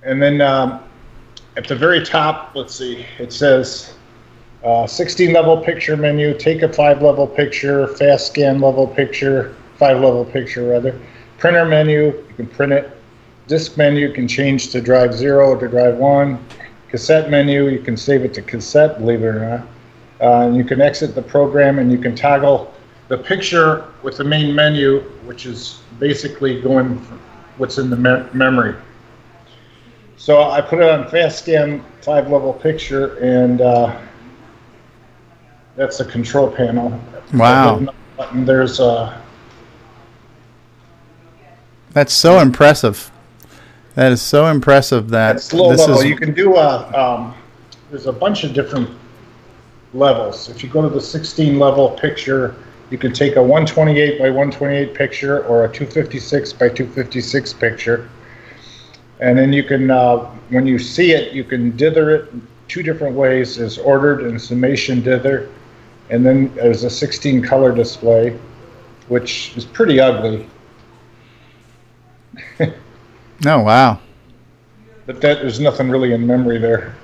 And 0.05 0.23
then 0.23 0.41
um, 0.41 0.85
at 1.57 1.66
the 1.66 1.74
very 1.74 2.05
top, 2.05 2.53
let's 2.55 2.74
see, 2.74 3.05
it 3.19 3.32
says 3.32 3.95
uh, 4.65 4.86
16 4.86 5.32
level 5.32 5.59
picture 5.59 5.97
menu, 5.97 6.36
take 6.39 6.62
a 6.62 6.73
five 6.73 7.03
level 7.03 7.27
picture, 7.27 7.86
fast 7.89 8.28
scan 8.28 8.61
level 8.61 8.86
picture, 8.86 9.55
five 9.77 10.01
level 10.01 10.24
picture 10.24 10.69
rather. 10.69 10.99
Printer 11.39 11.66
menu, 11.66 12.05
you 12.07 12.35
can 12.36 12.47
print 12.47 12.73
it. 12.73 12.91
Disk 13.47 13.77
menu 13.77 14.11
can 14.12 14.27
change 14.27 14.70
to 14.70 14.81
drive 14.81 15.12
zero 15.12 15.51
or 15.51 15.61
to 15.61 15.69
drive 15.69 15.97
one. 15.97 16.43
Cassette 16.89 17.31
menu, 17.31 17.69
you 17.69 17.81
can 17.81 17.97
save 17.97 18.24
it 18.24 18.32
to 18.35 18.43
cassette, 18.43 18.99
believe 18.99 19.23
it 19.23 19.27
or 19.27 19.49
not. 19.49 19.66
Uh, 20.20 20.47
and 20.47 20.57
you 20.57 20.65
can 20.65 20.81
exit 20.81 21.15
the 21.15 21.20
program 21.20 21.78
and 21.78 21.93
you 21.93 21.99
can 21.99 22.15
toggle 22.15 22.73
the 23.09 23.19
picture 23.19 23.93
with 24.03 24.16
the 24.16 24.24
main 24.24 24.55
menu, 24.55 25.01
which 25.27 25.45
is 25.45 25.81
basically 25.99 26.62
going 26.62 26.97
what's 27.59 27.77
in 27.77 27.91
the 27.91 27.97
me- 27.97 28.24
memory. 28.32 28.74
So 30.16 30.43
I 30.43 30.62
put 30.62 30.78
it 30.78 30.89
on 30.89 31.11
fast 31.11 31.41
scan 31.41 31.85
five 32.01 32.31
level 32.31 32.55
picture 32.55 33.16
and 33.19 33.61
uh, 33.61 34.01
that's 35.77 35.99
the 35.99 36.05
control 36.05 36.51
panel. 36.51 37.01
Wow. 37.33 37.87
There's 38.33 38.81
uh, 38.81 39.21
That's 41.93 42.13
so 42.13 42.41
impressive. 42.41 43.11
That 43.95 44.13
is 44.13 44.23
so 44.23 44.47
impressive 44.47 45.09
that 45.11 45.35
this 45.35 45.53
level. 45.53 45.99
is 45.99 46.05
You 46.05 46.17
can 46.17 46.35
do 46.35 46.57
a. 46.57 46.91
Um, 46.93 47.35
there's 47.91 48.07
a 48.07 48.13
bunch 48.13 48.45
of 48.45 48.53
different 48.53 48.91
levels. 49.93 50.49
If 50.49 50.63
you 50.63 50.69
go 50.69 50.83
to 50.83 50.89
the 50.89 51.01
16 51.01 51.59
level 51.59 51.91
picture, 51.91 52.57
you 52.91 52.99
can 52.99 53.13
take 53.13 53.37
a 53.37 53.43
128 53.43 54.19
by 54.19 54.25
128 54.31 54.95
picture 54.95 55.45
or 55.45 55.65
a 55.65 55.69
256 55.69 56.53
by 56.55 56.69
256 56.69 57.53
picture, 57.55 58.09
and 59.21 59.39
then 59.39 59.53
you 59.53 59.63
can, 59.63 59.91
uh, 59.91 60.19
when 60.51 60.67
you 60.67 60.79
see 60.79 61.13
it, 61.13 61.33
you 61.33 61.45
can 61.45 61.77
dither 61.77 62.11
it 62.11 62.33
two 62.69 62.83
different 62.83 63.15
ways: 63.15 63.59
is 63.59 63.79
ordered 63.79 64.23
and 64.23 64.41
summation 64.41 65.01
dither, 65.01 65.49
and 66.10 66.24
then 66.24 66.55
there's 66.55 66.85
a 66.85 66.90
16 66.90 67.43
color 67.43 67.74
display, 67.74 68.39
which 69.09 69.56
is 69.56 69.64
pretty 69.64 70.01
ugly. 70.01 70.47
Oh 73.47 73.60
wow. 73.60 73.98
But 75.06 75.20
that 75.20 75.40
there's 75.43 75.60
nothing 75.60 75.90
really 75.90 76.12
in 76.14 76.26
memory 76.26 76.59
there. 76.59 76.94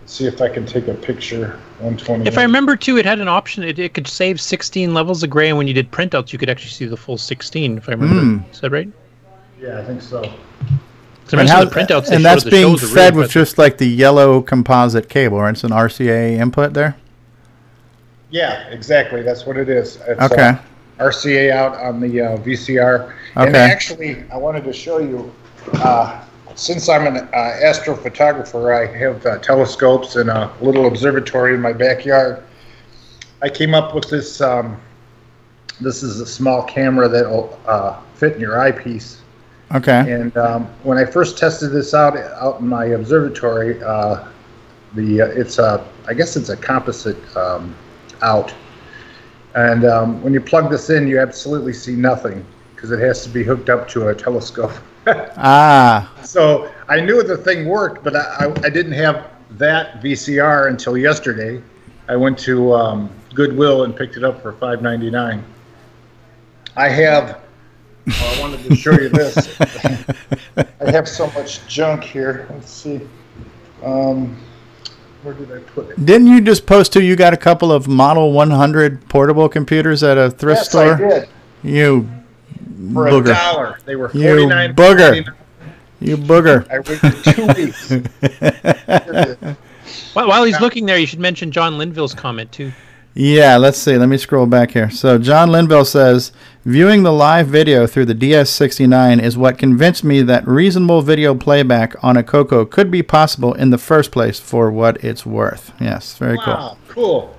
Let's 0.00 0.14
see 0.14 0.26
if 0.26 0.40
I 0.40 0.48
can 0.48 0.66
take 0.66 0.88
a 0.88 0.94
picture. 0.94 1.60
120. 1.78 2.26
If 2.26 2.38
I 2.38 2.42
remember 2.42 2.76
too, 2.76 2.96
it 2.96 3.04
had 3.04 3.20
an 3.20 3.28
option. 3.28 3.62
It, 3.62 3.78
it 3.78 3.94
could 3.94 4.08
save 4.08 4.40
16 4.40 4.94
levels 4.94 5.22
of 5.22 5.30
gray, 5.30 5.50
and 5.50 5.58
when 5.58 5.68
you 5.68 5.74
did 5.74 5.90
printouts, 5.92 6.32
you 6.32 6.38
could 6.38 6.48
actually 6.48 6.70
see 6.70 6.86
the 6.86 6.96
full 6.96 7.18
16. 7.18 7.76
If 7.78 7.88
I 7.88 7.92
remember, 7.92 8.20
Hmm. 8.20 8.50
is 8.52 8.60
that 8.60 8.70
right? 8.72 8.88
Yeah, 9.60 9.78
I 9.78 9.84
think 9.84 10.02
so. 10.02 10.22
So 11.26 11.38
and, 11.38 11.48
how- 11.48 11.64
the 11.64 11.70
printouts 11.70 12.10
and 12.10 12.24
that's 12.24 12.42
the 12.44 12.50
being 12.50 12.70
shows 12.76 12.82
are 12.84 12.86
really 12.86 12.94
fed 12.96 13.16
with 13.16 13.30
just 13.30 13.58
like 13.58 13.78
the 13.78 13.86
yellow 13.88 14.40
composite 14.40 15.08
cable, 15.08 15.40
right? 15.40 15.50
It's 15.50 15.62
an 15.62 15.70
RCA 15.72 16.38
input 16.38 16.72
there. 16.74 16.96
Yeah, 18.34 18.66
exactly. 18.66 19.22
That's 19.22 19.46
what 19.46 19.56
it 19.56 19.68
is. 19.68 20.00
It's, 20.08 20.20
uh, 20.20 20.28
Okay. 20.32 20.58
RCA 20.98 21.52
out 21.52 21.76
on 21.76 22.00
the 22.00 22.20
uh, 22.20 22.36
VCR. 22.38 23.14
And 23.36 23.54
actually, 23.54 24.24
I 24.32 24.36
wanted 24.36 24.64
to 24.64 24.72
show 24.72 24.98
you. 24.98 25.32
Uh, 25.74 26.20
since 26.56 26.88
I'm 26.88 27.06
an 27.06 27.16
uh, 27.16 27.60
astrophotographer, 27.64 28.74
I 28.74 28.92
have 28.98 29.24
uh, 29.24 29.38
telescopes 29.38 30.16
and 30.16 30.30
a 30.30 30.52
little 30.60 30.86
observatory 30.86 31.54
in 31.54 31.60
my 31.60 31.72
backyard. 31.72 32.42
I 33.40 33.48
came 33.48 33.72
up 33.72 33.94
with 33.94 34.10
this. 34.10 34.40
Um, 34.40 34.80
this 35.80 36.02
is 36.02 36.20
a 36.20 36.26
small 36.26 36.64
camera 36.64 37.08
that'll 37.08 37.56
uh, 37.66 38.00
fit 38.14 38.32
in 38.32 38.40
your 38.40 38.60
eyepiece. 38.60 39.20
Okay. 39.76 40.12
And 40.12 40.36
um, 40.36 40.64
when 40.82 40.98
I 40.98 41.04
first 41.04 41.38
tested 41.38 41.70
this 41.70 41.94
out 41.94 42.16
out 42.16 42.58
in 42.60 42.66
my 42.66 42.86
observatory, 42.86 43.80
uh, 43.82 44.26
the 44.94 45.22
uh, 45.22 45.26
it's 45.26 45.58
a 45.58 45.86
I 46.08 46.14
guess 46.14 46.36
it's 46.36 46.48
a 46.48 46.56
composite 46.56 47.18
um, 47.36 47.74
out, 48.22 48.52
and 49.54 49.84
um, 49.84 50.22
when 50.22 50.32
you 50.32 50.40
plug 50.40 50.70
this 50.70 50.90
in, 50.90 51.06
you 51.06 51.20
absolutely 51.20 51.72
see 51.72 51.94
nothing 51.94 52.44
because 52.74 52.90
it 52.90 53.00
has 53.00 53.22
to 53.24 53.28
be 53.28 53.42
hooked 53.42 53.70
up 53.70 53.88
to 53.88 54.08
a 54.08 54.14
telescope. 54.14 54.72
Ah. 55.06 56.10
so 56.22 56.72
I 56.88 56.98
knew 56.98 57.22
the 57.22 57.36
thing 57.36 57.68
worked, 57.68 58.02
but 58.02 58.16
I, 58.16 58.46
I, 58.46 58.54
I 58.64 58.70
didn't 58.70 58.92
have 58.92 59.30
that 59.50 60.02
VCR 60.02 60.68
until 60.68 60.96
yesterday. 60.96 61.62
I 62.08 62.16
went 62.16 62.38
to 62.38 62.72
um, 62.72 63.10
Goodwill 63.34 63.84
and 63.84 63.94
picked 63.94 64.16
it 64.16 64.24
up 64.24 64.40
for 64.40 64.52
five 64.54 64.80
ninety 64.80 65.10
nine. 65.10 65.44
I 66.76 66.88
have. 66.88 67.40
Oh, 68.08 68.34
I 68.36 68.40
wanted 68.40 68.64
to 68.64 68.76
show 68.76 68.92
you 68.92 69.08
this. 69.08 69.60
I 70.56 70.90
have 70.90 71.08
so 71.08 71.30
much 71.32 71.66
junk 71.66 72.04
here. 72.04 72.46
Let's 72.50 72.70
see. 72.70 73.00
Um, 73.82 74.36
where 75.24 75.34
did 75.34 75.50
I 75.50 75.58
put 75.60 75.90
it? 75.90 76.04
Didn't 76.06 76.26
you 76.28 76.40
just 76.40 76.66
post 76.66 76.92
too? 76.92 77.02
You 77.02 77.16
got 77.16 77.32
a 77.34 77.36
couple 77.36 77.72
of 77.72 77.88
Model 77.88 78.32
100 78.32 79.08
portable 79.08 79.48
computers 79.48 80.02
at 80.02 80.16
a 80.18 80.30
thrift 80.30 80.60
Yes, 80.60 80.68
store. 80.70 80.94
I 80.94 80.98
did. 80.98 81.28
You 81.62 82.08
For 82.92 83.06
booger. 83.06 83.30
a 83.30 83.34
dollar. 83.34 83.78
They 83.84 83.96
were 83.96 84.10
You 84.12 84.28
forty 84.28 84.46
nine. 84.46 84.74
booger. 84.74 85.34
You 86.00 86.16
booger. 86.18 86.66
I 86.70 86.80
waited 86.80 87.24
two 87.34 87.46
weeks. 87.62 89.56
While, 90.14 90.28
while 90.28 90.44
he's 90.44 90.60
looking 90.60 90.86
there, 90.86 90.96
you 90.98 91.06
should 91.06 91.18
mention 91.20 91.50
John 91.52 91.76
Linville's 91.78 92.14
comment 92.14 92.50
too. 92.52 92.72
Yeah, 93.16 93.56
let's 93.58 93.78
see. 93.78 93.96
Let 93.96 94.08
me 94.08 94.16
scroll 94.16 94.46
back 94.46 94.72
here. 94.72 94.90
So 94.90 95.18
John 95.18 95.52
Linville 95.52 95.84
says, 95.84 96.32
viewing 96.64 97.04
the 97.04 97.12
live 97.12 97.46
video 97.46 97.86
through 97.86 98.06
the 98.06 98.14
DS69 98.14 99.22
is 99.22 99.38
what 99.38 99.56
convinced 99.56 100.02
me 100.02 100.20
that 100.22 100.46
reasonable 100.48 101.00
video 101.00 101.32
playback 101.34 101.94
on 102.02 102.16
a 102.16 102.24
Coco 102.24 102.64
could 102.64 102.90
be 102.90 103.04
possible 103.04 103.54
in 103.54 103.70
the 103.70 103.78
first 103.78 104.10
place 104.10 104.40
for 104.40 104.70
what 104.70 105.02
it's 105.04 105.24
worth. 105.24 105.72
Yes, 105.80 106.18
very 106.18 106.36
Wow, 106.38 106.76
cool. 106.88 107.38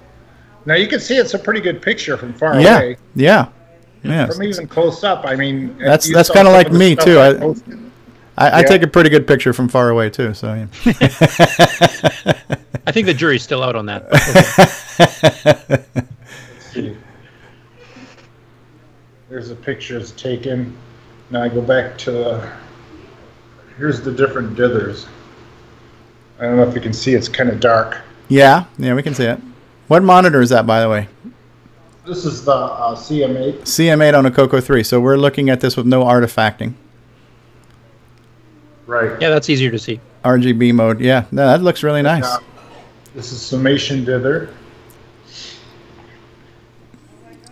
Now 0.65 0.75
you 0.75 0.87
can 0.87 1.01
see 1.01 1.17
it's 1.17 1.33
a 1.33 1.39
pretty 1.39 1.59
good 1.59 1.81
picture 1.81 2.15
from 2.15 2.33
far 2.33 2.53
cool. 2.53 2.61
Yeah, 2.61 2.77
away. 2.77 2.97
yeah, 3.13 3.49
yeah. 4.01 4.27
From 4.27 4.43
even 4.43 4.67
close 4.67 5.03
up, 5.03 5.25
I 5.25 5.35
mean, 5.35 5.77
That's 5.77 6.11
that's 6.11 6.29
kind 6.31 6.47
of 6.47 6.53
like 6.53 6.71
me 6.71 6.95
too. 6.95 7.19
I 7.19 7.53
I, 8.37 8.49
posted. 8.49 8.55
I, 8.55 8.59
I 8.59 8.63
take 8.63 8.83
a 8.83 8.87
pretty 8.87 9.09
good 9.09 9.27
picture 9.27 9.53
from 9.53 9.69
far 9.69 9.89
away 9.89 10.09
too. 10.09 10.33
So 10.33 10.53
yeah. 10.53 10.67
I 12.87 12.91
think 12.91 13.07
the 13.07 13.13
jury's 13.13 13.43
still 13.43 13.63
out 13.63 13.75
on 13.75 13.85
that. 13.87 14.11
Let's 15.95 16.73
see. 16.73 16.95
There's 19.29 19.49
the 19.49 19.55
pictures 19.55 20.11
taken. 20.11 20.77
Now 21.31 21.43
I 21.43 21.49
go 21.49 21.61
back 21.61 21.97
to 21.99 22.11
the. 22.11 22.51
Here's 23.77 24.01
the 24.01 24.11
different 24.11 24.57
dithers. 24.57 25.07
I 26.39 26.43
don't 26.43 26.57
know 26.57 26.63
if 26.63 26.75
you 26.75 26.81
can 26.81 26.93
see. 26.93 27.13
It's 27.13 27.27
kind 27.27 27.49
of 27.49 27.59
dark. 27.59 28.01
yeah, 28.29 28.65
yeah, 28.77 28.93
we 28.93 29.03
can 29.03 29.15
see 29.15 29.25
it. 29.25 29.39
What 29.87 30.03
monitor 30.03 30.41
is 30.41 30.49
that, 30.49 30.65
by 30.65 30.81
the 30.81 30.89
way? 30.89 31.07
This 32.05 32.25
is 32.25 32.45
the 32.45 32.51
uh, 32.51 32.95
CM8. 32.95 33.61
CM8 33.61 34.17
on 34.17 34.25
a 34.25 34.31
Coco 34.31 34.61
3. 34.61 34.83
So 34.83 34.99
we're 34.99 35.17
looking 35.17 35.49
at 35.49 35.61
this 35.61 35.75
with 35.75 35.85
no 35.85 36.03
artifacting. 36.03 36.73
Right. 38.85 39.19
Yeah, 39.21 39.29
that's 39.29 39.49
easier 39.49 39.71
to 39.71 39.79
see. 39.79 39.99
RGB 40.23 40.73
mode. 40.73 40.99
Yeah, 40.99 41.25
no, 41.31 41.47
that 41.47 41.61
looks 41.61 41.81
really 41.83 42.01
nice. 42.01 42.25
Uh, 42.25 42.39
this 43.15 43.31
is 43.31 43.41
summation 43.41 44.03
dither, 44.05 44.49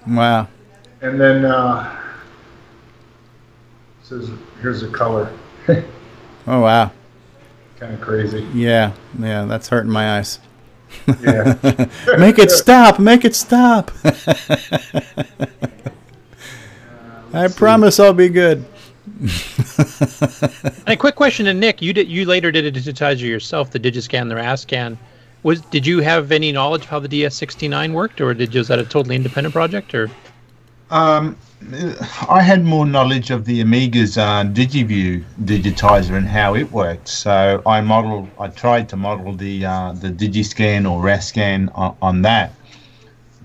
Wow. 0.08 0.48
and 1.02 1.20
then 1.20 1.46
uh, 1.46 2.00
says 4.04 4.30
here's 4.62 4.84
a 4.84 4.90
color. 4.90 5.32
Oh 6.46 6.60
wow. 6.60 6.92
kind 7.80 7.94
of 7.94 8.02
crazy. 8.02 8.46
Yeah, 8.54 8.92
yeah, 9.18 9.46
that's 9.46 9.70
hurting 9.70 9.90
my 9.90 10.18
eyes. 10.18 10.40
Yeah. 11.22 11.56
make 12.18 12.38
it 12.38 12.52
stop. 12.52 13.00
Make 13.00 13.24
it 13.24 13.34
stop. 13.34 13.92
I 17.34 17.48
promise 17.48 17.98
I'll 17.98 18.12
be 18.14 18.28
good. 18.28 18.66
And 20.86 20.90
a 20.90 20.98
quick 20.98 21.16
question 21.16 21.46
to 21.46 21.54
Nick: 21.54 21.82
You 21.82 21.94
did 21.94 22.10
you 22.10 22.26
later 22.26 22.52
did 22.52 22.66
a 22.66 22.72
digitizer 22.72 23.22
yourself, 23.22 23.72
the 23.72 23.80
Digiscan, 23.80 24.28
the 24.30 24.36
RASCAN. 24.36 24.98
Was 25.44 25.62
did 25.62 25.86
you 25.88 26.00
have 26.02 26.32
any 26.32 26.52
knowledge 26.52 26.84
of 26.84 26.90
how 26.90 27.00
the 27.00 27.08
DS69 27.08 27.94
worked, 27.94 28.20
or 28.22 28.34
did 28.34 28.54
you, 28.54 28.60
was 28.60 28.68
that 28.68 28.80
a 28.80 28.84
totally 28.84 29.16
independent 29.16 29.54
project? 29.54 29.94
Or 29.96 30.10
Um, 30.90 31.38
I 32.30 32.42
had 32.42 32.64
more 32.66 32.86
knowledge 32.86 33.32
of 33.32 33.46
the 33.46 33.62
Amiga's 33.62 34.18
uh, 34.18 34.44
DigiView 34.44 35.24
digitizer 35.44 36.18
and 36.18 36.28
how 36.28 36.56
it 36.56 36.70
worked. 36.72 37.08
So 37.08 37.62
I 37.66 37.80
modeled, 37.82 38.30
I 38.40 38.48
tried 38.50 38.90
to 38.90 38.98
model 38.98 39.34
the 39.34 39.66
uh, 39.66 39.94
the 39.94 40.10
DigiScan 40.10 40.90
or 40.90 41.02
RASCAN 41.02 41.70
on, 41.76 41.96
on 42.02 42.22
that. 42.24 42.52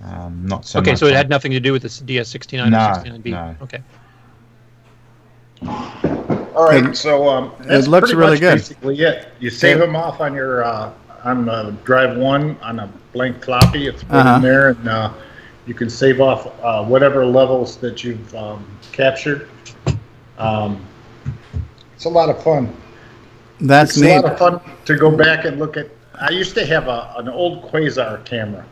Um, 0.04 0.46
not 0.46 0.64
so 0.64 0.78
okay, 0.80 0.94
so 0.94 1.06
it 1.06 1.14
had 1.14 1.28
nothing 1.28 1.52
to 1.52 1.60
do 1.60 1.72
with 1.72 1.82
the 1.82 1.88
DS69 1.88 2.70
No, 2.70 2.78
or 2.78 2.90
69B. 2.94 3.30
no. 3.30 3.56
Okay. 3.62 3.80
All 5.66 6.64
right, 6.68 6.84
It- 6.86 6.96
so 6.96 7.28
um, 7.28 7.52
it 7.66 7.86
looks 7.88 8.12
really 8.12 8.38
good. 8.38 8.56
Basically, 8.56 8.98
it. 9.00 9.28
You 9.40 9.50
save 9.50 9.78
Yeah. 9.78 9.86
them 9.86 9.96
off 9.96 10.20
on 10.20 10.34
your 10.34 10.64
uh, 10.64 10.90
on 11.24 11.48
uh, 11.48 11.74
drive 11.84 12.16
one 12.16 12.56
on 12.62 12.78
a 12.80 12.88
blank 13.12 13.44
floppy. 13.44 13.86
It's 13.86 14.02
put 14.02 14.16
Uh-huh. 14.16 14.36
in 14.36 14.42
there, 14.42 14.68
and 14.70 14.88
uh, 14.88 15.10
you 15.66 15.74
can 15.74 15.88
save 15.90 16.20
off 16.20 16.46
uh, 16.62 16.84
whatever 16.84 17.24
levels 17.26 17.76
that 17.78 18.02
you've 18.04 18.34
um, 18.34 18.64
captured. 18.92 19.48
Um, 20.38 20.84
it's 21.94 22.04
a 22.04 22.08
lot 22.08 22.28
of 22.28 22.42
fun. 22.42 22.74
That's 23.60 23.92
it's 23.92 24.00
neat. 24.00 24.16
a 24.16 24.20
lot 24.20 24.32
of 24.32 24.38
fun 24.38 24.60
to 24.84 24.96
go 24.96 25.10
back 25.10 25.44
and 25.44 25.58
look 25.58 25.76
at. 25.76 25.88
I 26.20 26.30
used 26.30 26.54
to 26.54 26.66
have 26.66 26.88
a, 26.88 27.14
an 27.18 27.28
old 27.28 27.70
Quasar 27.70 28.24
camera. 28.24 28.64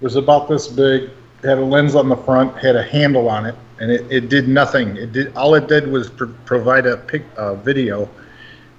It 0.00 0.04
was 0.04 0.16
about 0.16 0.48
this 0.48 0.68
big, 0.68 1.10
had 1.42 1.58
a 1.58 1.64
lens 1.64 1.94
on 1.94 2.08
the 2.08 2.16
front, 2.16 2.56
had 2.58 2.76
a 2.76 2.82
handle 2.82 3.28
on 3.28 3.46
it, 3.46 3.54
and 3.80 3.90
it, 3.90 4.06
it 4.10 4.28
did 4.28 4.48
nothing. 4.48 4.96
It 4.96 5.12
did 5.12 5.36
all 5.36 5.54
it 5.54 5.68
did 5.68 5.88
was 5.88 6.10
pr- 6.10 6.26
provide 6.44 6.86
a 6.86 6.96
pic, 6.96 7.24
uh, 7.36 7.54
video, 7.54 8.08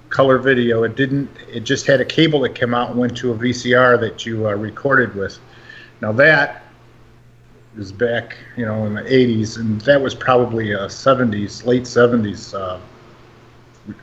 color 0.08 0.38
video. 0.38 0.82
It 0.84 0.96
didn't. 0.96 1.30
It 1.52 1.60
just 1.60 1.86
had 1.86 2.00
a 2.00 2.04
cable 2.04 2.40
that 2.40 2.54
came 2.54 2.74
out 2.74 2.90
and 2.90 2.98
went 2.98 3.16
to 3.18 3.32
a 3.32 3.34
VCR 3.34 4.00
that 4.00 4.24
you 4.24 4.48
uh, 4.48 4.54
recorded 4.54 5.14
with. 5.14 5.38
Now 6.00 6.12
that 6.12 6.62
is 7.76 7.92
back, 7.92 8.36
you 8.56 8.64
know, 8.64 8.86
in 8.86 8.94
the 8.94 9.02
80s, 9.02 9.58
and 9.58 9.80
that 9.82 10.00
was 10.00 10.14
probably 10.14 10.72
a 10.72 10.86
70s, 10.86 11.66
late 11.66 11.82
70s 11.82 12.54
uh, 12.54 12.78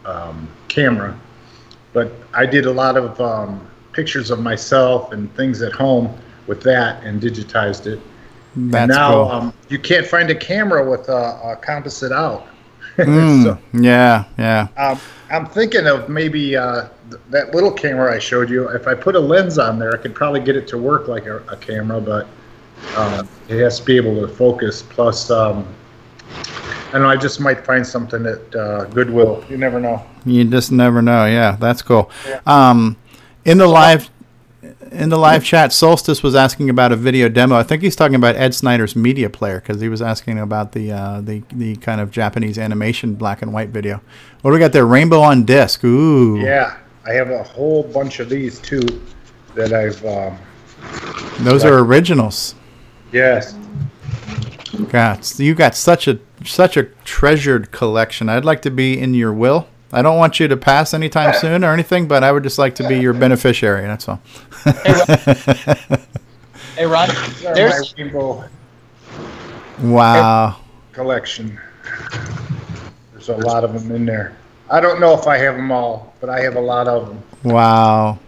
um, 0.06 0.50
camera 0.68 1.18
but 1.94 2.12
I 2.34 2.46
did 2.46 2.66
a 2.66 2.72
lot 2.72 2.98
of 2.98 3.20
um, 3.20 3.68
pictures 3.92 4.32
of 4.32 4.40
myself 4.40 5.12
and 5.12 5.34
things 5.36 5.62
at 5.62 5.74
home 5.74 6.16
with 6.48 6.62
that 6.64 7.04
and 7.04 7.22
digitized 7.22 7.88
it. 7.88 8.00
That's 8.56 8.90
now 8.90 9.12
cool. 9.12 9.32
um, 9.32 9.54
you 9.70 9.80
can't 9.80 10.06
find 10.06 10.30
a 10.30 10.36
camera 10.36 10.90
with 10.90 11.08
a, 11.10 11.40
a 11.44 11.56
composite 11.62 12.12
out. 12.12 12.48
Mm, 12.98 13.44
so 13.44 13.58
yeah, 13.74 14.26
yeah. 14.38 14.68
um, 14.78 15.00
I'm 15.32 15.46
thinking 15.46 15.88
of 15.88 16.10
maybe 16.10 16.58
uh, 16.58 16.90
th- 17.10 17.22
that 17.30 17.56
little 17.56 17.72
camera 17.72 18.14
I 18.14 18.20
showed 18.20 18.50
you. 18.50 18.68
If 18.68 18.86
I 18.86 18.94
put 18.94 19.16
a 19.16 19.20
lens 19.20 19.58
on 19.58 19.80
there, 19.80 19.94
I 19.94 19.98
could 19.98 20.14
probably 20.14 20.42
get 20.42 20.58
it 20.58 20.68
to 20.68 20.78
work 20.78 21.08
like 21.08 21.26
a, 21.26 21.38
a 21.48 21.56
camera, 21.56 22.02
but 22.02 22.28
uh, 22.98 23.24
it 23.48 23.60
has 23.60 23.80
to 23.80 23.86
be 23.86 23.96
able 23.96 24.20
to 24.20 24.28
focus. 24.28 24.82
Plus, 24.84 25.32
um, 25.32 25.66
I 26.36 26.92
don't 26.92 27.04
know. 27.04 27.10
I 27.10 27.16
just 27.16 27.40
might 27.40 27.66
find 27.66 27.88
something 27.88 28.26
at 28.26 28.56
uh, 28.56 28.84
Goodwill. 28.86 29.44
You 29.50 29.58
never 29.58 29.80
know. 29.80 30.06
You 30.26 30.44
just 30.44 30.72
never 30.74 31.02
know. 31.02 31.26
Yeah, 31.26 31.56
that's 31.60 31.82
cool. 31.82 32.12
Um, 32.46 32.98
in 33.46 33.58
the 33.58 33.68
live 33.68 34.10
in 34.92 35.10
the 35.10 35.18
live 35.18 35.44
chat, 35.44 35.72
Solstice 35.72 36.22
was 36.22 36.36
asking 36.36 36.70
about 36.70 36.92
a 36.92 36.96
video 36.96 37.30
demo. 37.30 37.56
I 37.56 37.64
think 37.64 37.82
he's 37.82 37.96
talking 37.96 38.16
about 38.16 38.36
Ed 38.36 38.54
Snyder's 38.54 38.96
media 38.96 39.30
player 39.30 39.60
because 39.60 39.80
he 39.82 39.90
was 39.90 40.02
asking 40.02 40.38
about 40.38 40.74
the 40.74 40.92
uh, 40.92 41.22
the 41.22 41.44
the 41.52 41.78
kind 41.78 42.02
of 42.02 42.12
Japanese 42.12 42.58
animation 42.58 43.16
black 43.16 43.42
and 43.42 43.54
white 43.54 43.70
video. 43.70 44.02
What 44.42 44.52
do 44.52 44.54
we 44.54 44.60
got 44.60 44.74
there? 44.74 44.86
Rainbow 44.86 45.22
on 45.22 45.46
disc. 45.46 45.84
Ooh. 45.84 46.40
Yeah, 46.40 46.78
I 47.06 47.14
have 47.14 47.30
a 47.30 47.44
whole 47.44 47.84
bunch 47.84 48.20
of 48.20 48.30
these 48.30 48.60
too 48.60 49.02
that 49.56 49.74
I've. 49.74 50.04
Um, 50.06 50.38
Those 51.40 51.64
are 51.64 51.80
originals. 51.80 52.56
yes. 53.12 53.56
God, 54.90 55.28
you 55.38 55.54
got 55.54 55.76
such 55.76 56.08
a 56.08 56.20
such 56.46 56.76
a 56.78 56.84
treasured 57.04 57.72
collection. 57.72 58.30
I'd 58.30 58.46
like 58.46 58.62
to 58.64 58.72
be 58.72 59.00
in 59.00 59.14
your 59.14 59.34
will. 59.34 59.68
I 59.94 60.02
don't 60.02 60.18
want 60.18 60.40
you 60.40 60.48
to 60.48 60.58
pass 60.58 60.94
anytime 60.94 61.34
soon 61.34 61.64
or 61.64 61.74
anything, 61.74 62.08
but 62.08 62.24
I 62.24 62.32
would 62.32 62.44
just 62.44 62.58
like 62.58 62.76
to 62.76 62.88
be 62.88 62.98
your 63.00 63.14
beneficiary. 63.14 63.82
That's 63.84 64.08
all. 64.08 64.22
Hey, 66.76 66.86
Ron, 66.86 67.10
These 67.10 67.46
are 67.46 67.56
there's 67.56 67.96
my 67.98 68.04
rainbow 68.04 68.46
wow. 69.82 70.58
collection. 70.94 71.60
There's 73.12 73.30
a 73.30 73.36
lot 73.38 73.64
of 73.64 73.74
them 73.74 73.96
in 73.96 74.06
there. 74.06 74.38
I 74.70 74.80
don't 74.80 75.02
know 75.02 75.14
if 75.14 75.28
I 75.28 75.38
have 75.38 75.56
them 75.56 75.72
all, 75.72 76.14
but 76.22 76.30
I 76.30 76.40
have 76.42 76.56
a 76.56 76.62
lot 76.62 76.88
of 76.88 77.08
them. 77.08 77.24
Wow. 77.44 78.20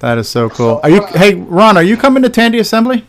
That 0.00 0.18
is 0.18 0.28
so 0.28 0.50
cool. 0.50 0.80
Are 0.82 0.90
you 0.90 1.00
uh, 1.00 1.18
Hey, 1.18 1.34
Ron, 1.34 1.76
are 1.76 1.82
you 1.82 1.96
coming 1.96 2.24
to 2.24 2.28
Tandy 2.28 2.58
Assembly? 2.58 3.06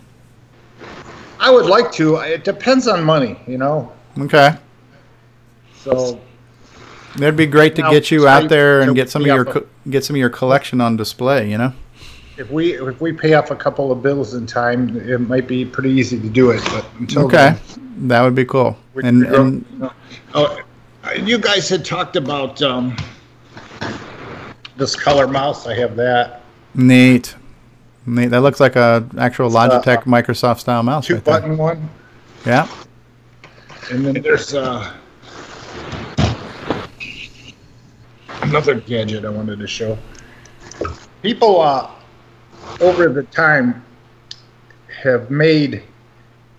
I 1.39 1.49
would 1.49 1.65
like 1.65 1.91
to. 1.93 2.17
It 2.17 2.43
depends 2.43 2.87
on 2.87 3.03
money, 3.03 3.39
you 3.47 3.57
know. 3.57 3.91
Okay. 4.19 4.55
So 5.75 6.21
It'd 7.15 7.35
be 7.37 7.45
great 7.45 7.75
to 7.75 7.81
get 7.83 8.09
you 8.11 8.27
out 8.27 8.49
there 8.49 8.81
and 8.81 8.95
get 8.95 9.09
some 9.09 9.21
of 9.21 9.27
your 9.27 9.45
co- 9.45 9.65
get 9.89 10.03
some 10.03 10.15
of 10.15 10.19
your 10.19 10.29
collection 10.29 10.81
on 10.81 10.97
display, 10.97 11.49
you 11.49 11.57
know? 11.57 11.73
if 12.35 12.49
we 12.49 12.73
if 12.73 12.99
we 12.99 13.13
pay 13.13 13.35
off 13.35 13.51
a 13.51 13.55
couple 13.55 13.91
of 13.91 14.01
bills 14.01 14.33
in 14.33 14.47
time, 14.47 14.97
it 14.97 15.19
might 15.19 15.47
be 15.47 15.63
pretty 15.63 15.91
easy 15.91 16.19
to 16.19 16.27
do 16.29 16.49
it. 16.49 16.61
But 16.65 16.83
until 16.99 17.25
Okay. 17.25 17.55
then, 17.75 18.07
That 18.07 18.21
would 18.23 18.33
be 18.33 18.45
cool. 18.45 18.75
And, 19.03 19.23
and 19.27 19.89
oh, 20.33 20.57
you 21.15 21.37
guys 21.37 21.69
had 21.69 21.85
talked 21.85 22.15
about 22.15 22.59
um, 22.63 22.95
this 24.77 24.95
color 24.95 25.27
mouse. 25.27 25.67
I 25.67 25.75
have 25.75 25.95
that. 25.97 26.41
neat. 26.73 27.35
Neat. 28.05 28.27
That 28.27 28.41
looks 28.41 28.59
like 28.59 28.75
a 28.75 29.07
actual 29.17 29.55
uh, 29.55 29.69
Logitech 29.69 30.03
Microsoft 30.03 30.59
style 30.59 30.83
mouse 30.83 31.05
Two 31.07 31.15
right 31.15 31.23
there. 31.25 31.39
button 31.41 31.57
one. 31.57 31.89
Yeah. 32.45 32.67
And 33.91 34.05
then 34.05 34.21
there's 34.21 34.53
uh, 34.53 34.91
another 38.43 38.75
gadget 38.75 39.25
I 39.25 39.29
wanted 39.29 39.59
to 39.59 39.67
show. 39.67 39.97
People 41.21 41.61
uh, 41.61 41.89
over 42.81 43.09
the 43.09 43.23
time 43.23 43.83
have 45.01 45.29
made 45.31 45.83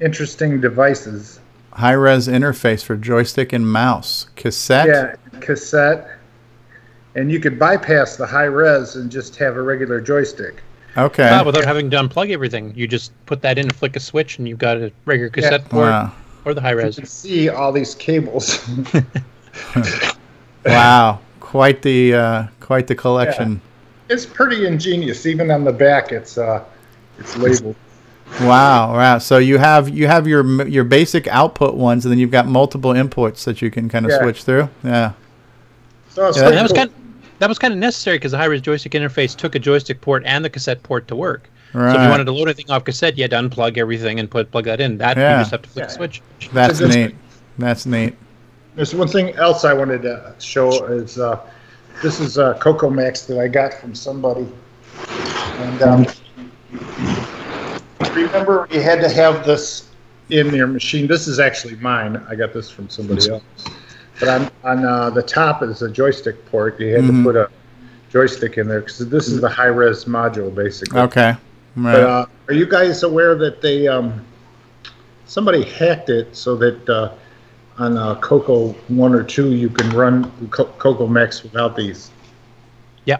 interesting 0.01 0.61
devices. 0.61 1.41
High 1.73 1.93
res 1.93 2.29
interface 2.29 2.83
for 2.85 2.97
joystick 2.97 3.53
and 3.53 3.71
mouse. 3.71 4.29
Cassette. 4.37 4.87
Yeah, 4.87 5.41
cassette. 5.41 6.19
And 7.17 7.31
you 7.31 7.39
could 7.41 7.59
bypass 7.59 8.17
the 8.17 8.27
high 8.27 8.45
res 8.45 8.97
and 8.97 9.11
just 9.11 9.37
have 9.37 9.57
a 9.57 9.63
regular 9.63 10.01
joystick. 10.01 10.63
Okay. 10.97 11.43
Without 11.45 11.65
having 11.65 11.91
to 11.91 11.97
unplug 11.97 12.31
everything, 12.31 12.73
you 12.77 12.87
just 12.87 13.13
put 13.27 13.43
that 13.43 13.59
in, 13.59 13.69
flick 13.71 13.97
a 13.97 14.01
switch, 14.01 14.39
and 14.39 14.49
you've 14.49 14.59
got 14.59 14.77
a 14.77 14.93
regular 15.05 15.29
cassette 15.31 15.69
port 15.69 15.89
Wow. 15.89 16.13
or 16.45 16.55
the 16.55 16.61
high 16.61 16.71
res. 16.71 16.83
You 16.83 16.87
res. 16.87 16.97
can 16.97 17.07
see 17.07 17.49
all 17.49 17.73
these 17.73 17.95
cables. 17.95 18.65
Wow. 20.65 21.21
Quite 21.55 21.83
the 21.83 22.15
uh, 22.15 22.47
quite 22.59 22.89
the 22.89 22.97
collection. 22.97 23.61
it's 24.09 24.27
pretty 24.27 24.67
ingenious. 24.67 25.25
Even 25.25 25.53
on 25.53 25.63
the 25.63 25.73
back, 25.73 26.11
it's 26.11 26.37
uh, 26.37 26.65
it's 27.21 27.37
labeled. 27.37 27.77
Wow, 28.41 28.93
wow. 28.95 29.19
So 29.19 29.39
you 29.39 29.59
have 29.59 29.89
you 29.89 30.09
have 30.09 30.27
your 30.27 30.67
your 30.67 30.83
basic 30.83 31.29
output 31.29 31.77
ones, 31.77 32.05
and 32.05 32.11
then 32.11 32.19
you've 32.19 32.33
got 32.33 32.49
multiple 32.49 32.91
inputs 32.93 33.45
that 33.45 33.63
you 33.63 33.71
can 33.71 33.89
kind 33.89 34.05
of 34.05 34.11
Yeah. 34.11 34.23
switch 34.23 34.43
through. 34.43 34.69
Yeah. 34.83 35.13
So 36.09 36.27
it's 36.27 36.39
Yeah. 36.39 36.51
that 36.51 36.63
was 36.63 36.73
cool. 36.73 36.79
kind 36.79 36.91
that 37.39 37.49
was 37.49 37.61
kind 37.61 37.73
of 37.73 37.79
necessary 37.79 38.17
because 38.19 38.33
the 38.33 38.39
high 38.39 38.47
res 38.47 38.61
joystick 38.61 38.91
interface 38.91 39.37
took 39.37 39.55
a 39.55 39.61
joystick 39.61 40.01
port 40.01 40.25
and 40.27 40.45
the 40.45 40.51
cassette 40.51 40.83
port 40.83 41.07
to 41.07 41.15
work. 41.15 41.49
Right. 41.73 41.93
So 41.93 42.01
if 42.01 42.05
you 42.05 42.11
wanted 42.11 42.25
to 42.25 42.33
load 42.33 42.49
anything 42.49 42.69
off 42.69 42.83
cassette, 42.85 43.17
you 43.17 43.23
had 43.23 43.31
to 43.31 43.37
unplug 43.37 43.79
everything 43.79 44.19
and 44.19 44.29
put 44.29 44.51
plug 44.51 44.65
that 44.65 44.81
in. 44.81 44.99
That 44.99 45.17
Yeah. 45.17 45.37
you 45.37 45.43
just 45.43 45.53
have 45.53 45.63
to 45.63 45.69
flick 45.69 45.85
a 45.85 45.89
Yeah. 45.89 45.95
switch. 45.95 46.21
That's 46.53 46.79
So 46.81 46.89
this- 46.89 46.97
neat. 46.97 47.15
That's 47.59 47.87
neat. 47.87 48.17
There's 48.75 48.95
one 48.95 49.09
thing 49.09 49.35
else 49.37 49.65
I 49.65 49.73
wanted 49.73 50.03
to 50.03 50.35
show 50.39 50.87
is 50.87 51.19
uh, 51.19 51.41
this 52.03 52.19
is 52.19 52.39
a 52.39 52.55
Coco 52.61 52.91
Max 52.91 53.23
that 53.27 53.39
I 53.39 53.47
got 53.47 53.73
from 53.75 53.95
somebody, 53.95 54.49
and 55.09 55.83
um, 55.83 56.07
remember 58.15 58.67
you 58.71 58.81
had 58.81 59.01
to 59.01 59.09
have 59.09 59.47
this 59.47 59.89
in 60.31 60.53
your 60.55 60.67
machine. 60.67 61.07
This 61.07 61.29
is 61.29 61.39
actually 61.39 61.77
mine. 61.77 62.17
I 62.29 62.35
got 62.35 62.53
this 62.53 62.69
from 62.69 62.89
somebody 62.89 63.31
else. 63.31 63.43
But 64.19 64.29
on 64.29 64.51
on 64.65 64.85
uh, 64.85 65.11
the 65.11 65.23
top 65.23 65.63
is 65.63 65.83
a 65.83 65.91
joystick 65.91 66.45
port. 66.47 66.81
You 66.81 66.95
had 66.95 67.05
Mhm. 67.05 67.19
to 67.19 67.23
put 67.23 67.37
a 67.37 67.49
joystick 68.11 68.59
in 68.59 68.67
there 68.67 68.81
because 68.81 68.99
this 69.09 69.29
is 69.29 69.41
the 69.41 69.49
high 69.49 69.67
res 69.67 70.05
module 70.05 70.53
basically. 70.53 71.01
Okay. 71.01 71.37
Right. 71.77 71.93
But 71.93 72.03
uh, 72.03 72.27
are 72.49 72.55
you 72.55 72.67
guys 72.67 73.05
aware 73.05 73.35
that 73.37 73.61
they 73.61 73.87
um, 73.87 74.25
somebody 75.27 75.63
hacked 75.65 76.11
it 76.11 76.35
so 76.35 76.57
that 76.57 76.89
uh, 76.89 77.13
on 77.79 77.97
uh, 77.97 78.15
Coco 78.17 78.69
one 78.89 79.15
or 79.15 79.23
two 79.23 79.55
you 79.55 79.69
can 79.69 79.89
run 79.91 80.31
Co- 80.51 80.65
Coco 80.65 81.07
Max 81.07 81.43
without 81.43 81.77
these? 81.77 82.11
Yeah. 83.05 83.19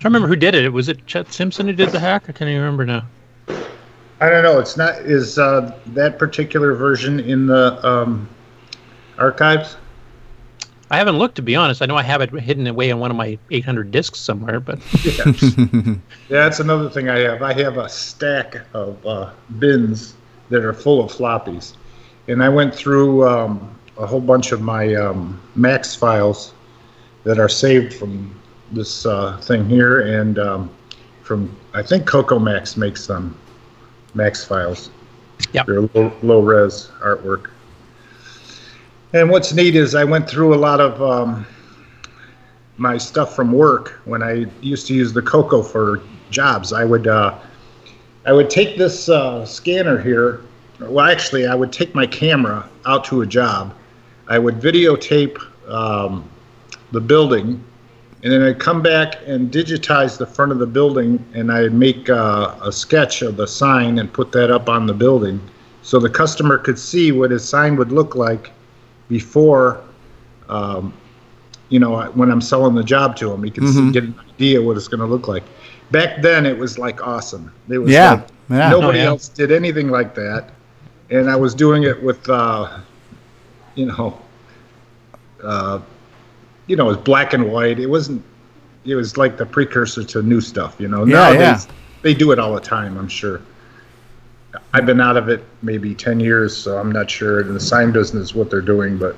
I 0.00 0.04
remember 0.04 0.28
who 0.28 0.36
did 0.36 0.54
it. 0.54 0.72
Was 0.72 0.88
it 0.88 1.06
Chet 1.06 1.32
Simpson 1.32 1.66
who 1.66 1.72
did 1.72 1.90
the 1.90 2.00
hack? 2.00 2.24
I 2.28 2.32
can't 2.32 2.48
even 2.50 2.62
remember 2.62 2.86
now. 2.86 3.04
I 4.20 4.28
don't 4.28 4.42
know. 4.42 4.58
It's 4.58 4.76
not. 4.76 4.96
Is 5.00 5.38
uh, 5.38 5.74
that 5.88 6.18
particular 6.18 6.74
version 6.74 7.20
in 7.20 7.46
the 7.46 7.86
um, 7.86 8.28
archives? 9.18 9.76
I 10.90 10.98
haven't 10.98 11.18
looked 11.18 11.36
to 11.36 11.42
be 11.42 11.54
honest. 11.54 11.82
I 11.82 11.86
know 11.86 11.96
I 11.96 12.02
have 12.02 12.20
it 12.20 12.30
hidden 12.30 12.66
away 12.66 12.90
on 12.90 12.98
one 12.98 13.10
of 13.10 13.16
my 13.16 13.38
800 13.50 13.90
discs 13.92 14.18
somewhere, 14.18 14.58
but 14.58 14.78
Yes. 15.04 15.56
yeah, 15.56 15.94
that's 16.28 16.60
another 16.60 16.90
thing 16.90 17.08
I 17.08 17.20
have. 17.20 17.42
I 17.42 17.52
have 17.54 17.78
a 17.78 17.88
stack 17.88 18.56
of 18.74 19.06
uh, 19.06 19.30
bins 19.60 20.14
that 20.50 20.64
are 20.64 20.72
full 20.72 21.02
of 21.02 21.12
floppies, 21.12 21.74
and 22.30 22.42
I 22.44 22.48
went 22.48 22.74
through 22.74 23.28
um, 23.28 23.76
a 23.98 24.06
whole 24.06 24.20
bunch 24.20 24.52
of 24.52 24.60
my 24.60 24.94
um, 24.94 25.40
Max 25.56 25.96
files 25.96 26.54
that 27.24 27.38
are 27.38 27.48
saved 27.48 27.92
from 27.92 28.34
this 28.70 29.04
uh, 29.04 29.36
thing 29.38 29.68
here, 29.68 30.20
and 30.20 30.38
um, 30.38 30.70
from 31.22 31.54
I 31.74 31.82
think 31.82 32.06
Coco 32.06 32.38
Max 32.38 32.76
makes 32.76 33.06
them 33.06 33.36
Max 34.14 34.44
files. 34.44 34.90
Yeah, 35.52 35.64
they're 35.64 35.82
low, 35.82 36.12
low 36.22 36.40
res 36.40 36.90
artwork. 37.02 37.50
And 39.12 39.28
what's 39.28 39.52
neat 39.52 39.74
is 39.74 39.96
I 39.96 40.04
went 40.04 40.30
through 40.30 40.54
a 40.54 40.60
lot 40.60 40.80
of 40.80 41.02
um, 41.02 41.44
my 42.76 42.96
stuff 42.96 43.34
from 43.34 43.50
work 43.50 44.00
when 44.04 44.22
I 44.22 44.46
used 44.60 44.86
to 44.86 44.94
use 44.94 45.12
the 45.12 45.22
Coco 45.22 45.62
for 45.62 46.00
jobs. 46.30 46.72
I 46.72 46.84
would 46.84 47.08
uh, 47.08 47.36
I 48.24 48.32
would 48.32 48.50
take 48.50 48.78
this 48.78 49.08
uh, 49.08 49.44
scanner 49.44 50.00
here. 50.00 50.42
Well, 50.80 51.06
actually, 51.06 51.46
I 51.46 51.54
would 51.54 51.72
take 51.72 51.94
my 51.94 52.06
camera 52.06 52.68
out 52.86 53.04
to 53.06 53.22
a 53.22 53.26
job. 53.26 53.74
I 54.28 54.38
would 54.38 54.56
videotape 54.60 55.38
um, 55.68 56.28
the 56.92 57.00
building, 57.00 57.62
and 58.22 58.32
then 58.32 58.42
I'd 58.42 58.58
come 58.58 58.82
back 58.82 59.16
and 59.26 59.50
digitize 59.50 60.16
the 60.18 60.26
front 60.26 60.52
of 60.52 60.58
the 60.58 60.66
building, 60.66 61.22
and 61.34 61.52
I'd 61.52 61.72
make 61.74 62.08
uh, 62.08 62.54
a 62.62 62.72
sketch 62.72 63.22
of 63.22 63.36
the 63.36 63.46
sign 63.46 63.98
and 63.98 64.12
put 64.12 64.32
that 64.32 64.50
up 64.50 64.68
on 64.68 64.86
the 64.86 64.94
building, 64.94 65.40
so 65.82 65.98
the 65.98 66.10
customer 66.10 66.58
could 66.58 66.78
see 66.78 67.12
what 67.12 67.30
his 67.30 67.46
sign 67.46 67.76
would 67.76 67.92
look 67.92 68.14
like 68.14 68.50
before 69.08 69.82
um, 70.48 70.92
you 71.68 71.78
know, 71.78 72.02
when 72.14 72.32
I'm 72.32 72.40
selling 72.40 72.74
the 72.74 72.82
job 72.82 73.14
to 73.18 73.30
him, 73.30 73.44
he 73.44 73.50
can 73.52 73.64
see, 73.68 73.78
Mhm. 73.78 73.92
get 73.92 74.02
an 74.02 74.14
idea 74.34 74.60
what 74.60 74.76
it's 74.76 74.88
going 74.88 74.98
to 74.98 75.06
look 75.06 75.28
like. 75.28 75.44
Back 75.92 76.20
then, 76.22 76.44
it 76.44 76.58
was 76.58 76.76
like 76.78 77.06
awesome. 77.06 77.52
It 77.68 77.78
was 77.78 77.92
Yeah, 77.92 78.10
like 78.14 78.26
yeah. 78.48 78.70
nobody 78.70 78.98
Oh, 78.98 79.02
yeah. 79.02 79.08
else 79.10 79.28
did 79.28 79.52
anything 79.52 79.88
like 79.88 80.12
that, 80.16 80.50
and 81.10 81.28
I 81.30 81.36
was 81.36 81.54
doing 81.54 81.82
it 81.84 82.02
with, 82.02 82.28
uh, 82.28 82.78
you 83.74 83.86
know, 83.86 84.20
uh, 85.42 85.80
you 86.66 86.76
know, 86.76 86.84
it 86.86 86.96
was 86.96 86.96
black 86.98 87.32
and 87.32 87.50
white. 87.50 87.78
It 87.78 87.86
wasn't. 87.86 88.22
It 88.84 88.94
was 88.94 89.16
like 89.16 89.36
the 89.36 89.44
precursor 89.44 90.04
to 90.04 90.22
new 90.22 90.40
stuff. 90.40 90.76
You 90.78 90.88
know, 90.88 91.04
Yeah, 91.04 91.32
yeah. 91.32 91.60
they 92.02 92.14
do 92.14 92.32
it 92.32 92.38
all 92.38 92.54
the 92.54 92.60
time. 92.60 92.96
I'm 92.96 93.08
sure. 93.08 93.40
I've 94.72 94.86
been 94.86 95.00
out 95.00 95.16
of 95.16 95.28
it 95.28 95.44
maybe 95.62 95.94
ten 95.94 96.18
years, 96.20 96.56
so 96.56 96.78
I'm 96.78 96.90
not 96.90 97.10
sure 97.10 97.40
in 97.40 97.52
the 97.54 97.60
sign 97.60 97.92
business 97.92 98.34
what 98.34 98.50
they're 98.50 98.60
doing, 98.60 98.98
but 98.98 99.16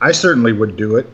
I 0.00 0.12
certainly 0.12 0.52
would 0.52 0.76
do 0.76 0.96
it. 0.96 1.08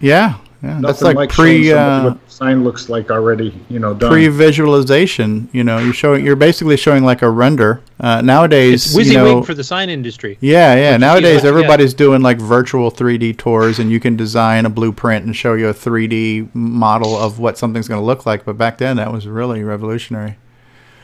Yeah, 0.00 0.38
yeah. 0.62 0.78
That's 0.82 1.00
Nothing 1.00 1.16
like, 1.16 1.32
showing 1.32 1.62
pre 1.62 1.72
uh, 1.72 2.04
what 2.04 2.26
the 2.26 2.30
sign 2.30 2.64
looks 2.64 2.90
like 2.90 3.10
already, 3.10 3.58
you 3.70 3.78
know, 3.78 3.94
done. 3.94 4.10
pre 4.10 4.28
visualization. 4.28 5.48
You 5.52 5.64
know, 5.64 5.78
you're 5.78 5.94
showing. 5.94 6.24
You're 6.24 6.36
basically 6.36 6.76
showing 6.76 7.02
like 7.02 7.22
a 7.22 7.30
render. 7.30 7.80
Uh, 7.98 8.20
nowadays, 8.20 8.94
it's 8.94 9.08
you 9.08 9.14
know, 9.14 9.42
for 9.42 9.54
the 9.54 9.64
sign 9.64 9.88
industry. 9.88 10.36
Yeah, 10.40 10.74
yeah. 10.74 10.82
What 10.82 10.84
you 10.84 10.92
see 10.92 10.98
Nowadays, 11.00 11.36
is- 11.38 11.42
yeah. 11.44 11.48
everybody's 11.48 11.94
doing 11.94 12.20
like 12.20 12.38
virtual 12.38 12.90
3D 12.90 13.38
tours, 13.38 13.78
and 13.78 13.90
you 13.90 14.00
can 14.00 14.16
design 14.16 14.66
a 14.66 14.70
blueprint 14.70 15.24
and 15.24 15.34
show 15.34 15.54
you 15.54 15.68
a 15.68 15.74
3D 15.74 16.54
model 16.54 17.16
of 17.16 17.38
what 17.38 17.56
something's 17.56 17.88
going 17.88 18.00
to 18.00 18.04
look 18.04 18.26
like. 18.26 18.44
But 18.44 18.58
back 18.58 18.76
then, 18.78 18.96
that 18.98 19.10
was 19.10 19.26
really 19.26 19.62
revolutionary. 19.62 20.36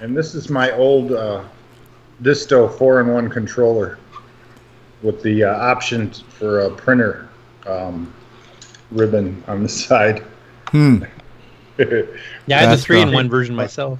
And 0.00 0.14
this 0.14 0.34
is 0.34 0.50
my 0.50 0.72
old 0.72 1.12
uh, 1.12 1.44
Disto 2.22 2.68
four-in-one 2.76 3.30
controller 3.30 3.98
with 5.02 5.22
the 5.22 5.44
uh, 5.44 5.56
option 5.56 6.10
for 6.10 6.60
a 6.60 6.70
printer 6.70 7.28
um, 7.66 8.12
ribbon 8.90 9.42
on 9.46 9.62
the 9.62 9.68
side. 9.68 10.22
Hmm. 10.68 11.04
Yeah, 12.46 12.56
I 12.56 12.60
had 12.62 12.72
the 12.72 12.82
three 12.82 13.02
in 13.02 13.12
one 13.12 13.28
version 13.28 13.54
myself. 13.54 13.98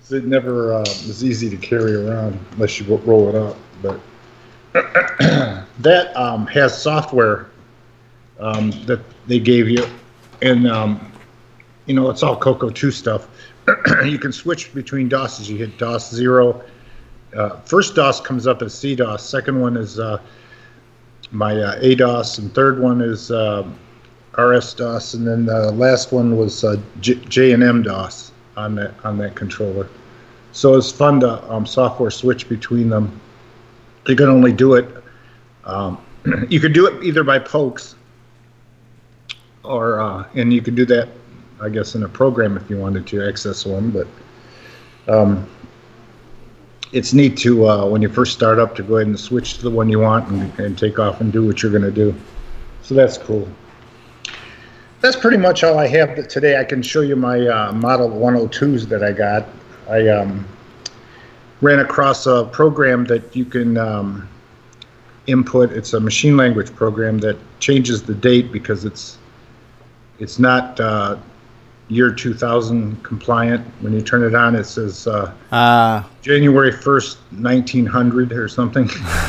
So 0.00 0.14
it 0.14 0.24
never 0.24 0.74
uh, 0.74 0.78
was 0.78 1.24
easy 1.24 1.50
to 1.50 1.56
carry 1.56 1.94
around 1.96 2.38
unless 2.52 2.78
you 2.78 2.96
roll 2.98 3.28
it 3.28 3.34
up. 3.34 3.56
But 3.82 4.00
that 5.80 6.12
um, 6.14 6.46
has 6.46 6.80
software 6.80 7.48
um, 8.38 8.70
that 8.86 9.00
they 9.26 9.40
gave 9.40 9.68
you, 9.68 9.84
and 10.40 10.68
um, 10.68 11.12
you 11.86 11.94
know 11.94 12.08
it's 12.10 12.22
all 12.22 12.36
Coco 12.36 12.70
2 12.70 12.90
stuff. 12.92 13.28
you 14.04 14.18
can 14.18 14.32
switch 14.32 14.72
between 14.72 15.08
DOSs. 15.08 15.50
You 15.50 15.56
hit 15.56 15.78
DOS 15.78 16.10
zero. 16.14 16.62
Uh, 17.36 17.60
first 17.60 17.94
DOS 17.94 18.20
comes 18.20 18.46
up 18.46 18.62
as 18.62 18.74
CDOS. 18.74 19.20
Second 19.20 19.60
one 19.60 19.76
is 19.76 19.98
uh, 19.98 20.20
my 21.30 21.56
uh, 21.56 21.80
ADOS, 21.80 22.38
and 22.38 22.54
third 22.54 22.80
one 22.80 23.00
is 23.00 23.30
uh, 23.30 23.68
RS 24.36 24.74
DOS, 24.74 25.14
and 25.14 25.26
then 25.26 25.46
the 25.46 25.72
last 25.72 26.12
one 26.12 26.36
was 26.36 26.64
uh, 26.64 26.76
J, 27.00 27.52
and 27.52 27.62
M 27.62 27.82
DOS 27.82 28.32
on 28.56 28.74
that 28.76 28.92
on 29.04 29.18
that 29.18 29.34
controller. 29.34 29.88
So 30.52 30.74
it's 30.74 30.90
fun 30.90 31.20
to 31.20 31.42
um, 31.50 31.66
software 31.66 32.10
switch 32.10 32.48
between 32.48 32.88
them. 32.88 33.20
You 34.06 34.16
can 34.16 34.28
only 34.28 34.52
do 34.52 34.74
it. 34.74 34.88
Um, 35.64 35.98
you 36.48 36.60
could 36.60 36.72
do 36.72 36.86
it 36.86 37.02
either 37.04 37.24
by 37.24 37.38
pokes, 37.38 37.94
or 39.64 40.00
uh, 40.00 40.24
and 40.34 40.52
you 40.52 40.62
could 40.62 40.74
do 40.74 40.86
that, 40.86 41.08
I 41.60 41.68
guess, 41.68 41.94
in 41.94 42.04
a 42.04 42.08
program 42.08 42.56
if 42.56 42.70
you 42.70 42.78
wanted 42.78 43.06
to 43.08 43.28
access 43.28 43.66
one. 43.66 43.90
But 43.90 44.06
um, 45.12 45.48
it's 46.92 47.12
neat 47.12 47.36
to 47.38 47.68
uh, 47.68 47.86
when 47.86 48.02
you 48.02 48.08
first 48.08 48.32
start 48.32 48.58
up 48.58 48.74
to 48.76 48.82
go 48.82 48.96
ahead 48.96 49.06
and 49.06 49.18
switch 49.18 49.58
to 49.58 49.62
the 49.62 49.70
one 49.70 49.88
you 49.88 50.00
want 50.00 50.28
and, 50.30 50.58
and 50.58 50.78
take 50.78 50.98
off 50.98 51.20
and 51.20 51.32
do 51.32 51.44
what 51.46 51.62
you're 51.62 51.72
going 51.72 51.82
to 51.82 51.90
do. 51.90 52.14
So 52.82 52.94
that's 52.94 53.18
cool. 53.18 53.48
That's 55.00 55.16
pretty 55.16 55.36
much 55.36 55.62
all 55.62 55.78
I 55.78 55.86
have 55.88 56.26
today. 56.28 56.58
I 56.58 56.64
can 56.64 56.82
show 56.82 57.02
you 57.02 57.14
my 57.14 57.46
uh, 57.46 57.72
Model 57.72 58.08
102s 58.08 58.88
that 58.88 59.04
I 59.04 59.12
got. 59.12 59.46
I 59.88 60.08
um, 60.08 60.46
ran 61.60 61.80
across 61.80 62.26
a 62.26 62.48
program 62.50 63.04
that 63.04 63.36
you 63.36 63.44
can 63.44 63.76
um, 63.76 64.28
input. 65.26 65.72
It's 65.72 65.92
a 65.92 66.00
machine 66.00 66.36
language 66.36 66.74
program 66.74 67.18
that 67.18 67.36
changes 67.60 68.02
the 68.02 68.14
date 68.14 68.50
because 68.50 68.84
it's 68.84 69.18
it's 70.18 70.38
not 70.40 70.80
uh, 70.80 71.16
year 71.88 72.12
2000 72.12 73.02
compliant. 73.02 73.66
When 73.80 73.92
you 73.92 74.02
turn 74.02 74.22
it 74.22 74.34
on, 74.34 74.54
it 74.54 74.64
says 74.64 75.06
uh, 75.06 75.32
Ah. 75.52 76.08
January 76.22 76.72
1st, 76.72 77.16
1900 77.40 78.32
or 78.32 78.48
something. 78.48 78.88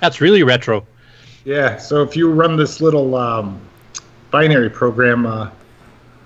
That's 0.00 0.20
really 0.20 0.42
retro. 0.42 0.86
Yeah, 1.44 1.76
so 1.78 2.02
if 2.02 2.16
you 2.16 2.30
run 2.30 2.56
this 2.56 2.80
little 2.80 3.14
um, 3.14 3.60
binary 4.30 4.70
program, 4.70 5.24
uh, 5.26 5.50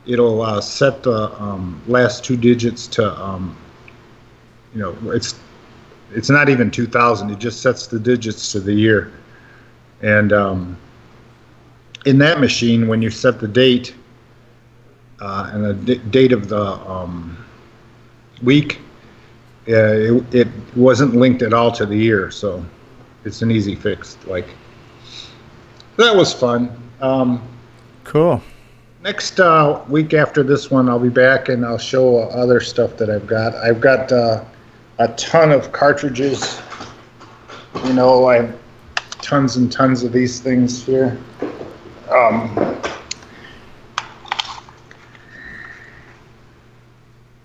it'll 0.07 0.43
uh, 0.43 0.61
set 0.61 1.03
the 1.03 1.31
um, 1.41 1.81
last 1.87 2.25
two 2.25 2.37
digits 2.37 2.87
to, 2.89 3.13
um, 3.23 3.57
you 4.75 4.81
know, 4.81 4.97
it's 5.13 5.39
it's 6.13 6.31
not 6.31 6.49
even 6.49 6.71
2000. 6.71 7.31
It 7.31 7.39
just 7.39 7.61
sets 7.61 7.87
the 7.89 7.99
digits 7.99 8.53
to 8.53 8.61
the 8.61 8.73
year, 8.73 9.13
and 10.03 10.33
um, 10.33 10.77
in 12.07 12.19
that 12.19 12.41
machine, 12.41 12.87
when 12.87 13.03
you 13.03 13.11
set 13.11 13.41
the 13.41 13.49
date 13.49 13.95
uh, 15.25 15.51
and 15.55 15.65
the 15.65 15.75
d- 15.75 16.03
date 16.11 16.33
of 16.33 16.49
the 16.49 16.63
um, 16.63 17.37
week, 18.43 18.79
uh, 19.69 19.73
it, 19.73 20.35
it 20.35 20.49
wasn't 20.77 21.15
linked 21.17 21.41
at 21.43 21.55
all 21.55 21.73
to 21.73 21.87
the 21.87 21.97
year, 21.97 22.31
so 22.31 22.63
it's 23.25 23.41
an 23.41 23.51
easy 23.51 23.75
fix. 23.75 24.19
Like 24.27 24.47
that 25.97 26.15
was 26.15 26.33
fun. 26.35 26.71
Um, 27.01 27.43
Cool. 28.05 28.43
next 29.03 29.41
uh, 29.41 29.83
week 29.89 30.13
after 30.13 30.43
this 30.43 30.71
one, 30.71 30.91
I'll 30.91 30.99
be 30.99 31.09
back 31.09 31.49
and 31.49 31.65
I'll 31.65 31.79
show 31.79 32.19
uh, 32.19 32.27
other 32.27 32.61
stuff 32.61 32.99
that 32.99 33.09
I've 33.09 33.27
got. 33.27 33.55
I've 33.55 33.81
got 33.81 34.13
uh, 34.13 34.45
a 34.99 35.09
ton 35.15 35.53
of 35.53 35.73
cartridges. 35.73 36.61
You 37.87 37.95
know, 37.95 38.27
I 38.27 38.37
have 38.37 38.59
tons 39.23 39.57
and 39.57 39.73
tons 39.73 40.03
of 40.03 40.13
these 40.13 40.39
things 40.41 40.85
here. 40.85 41.19
Um, 42.11 42.55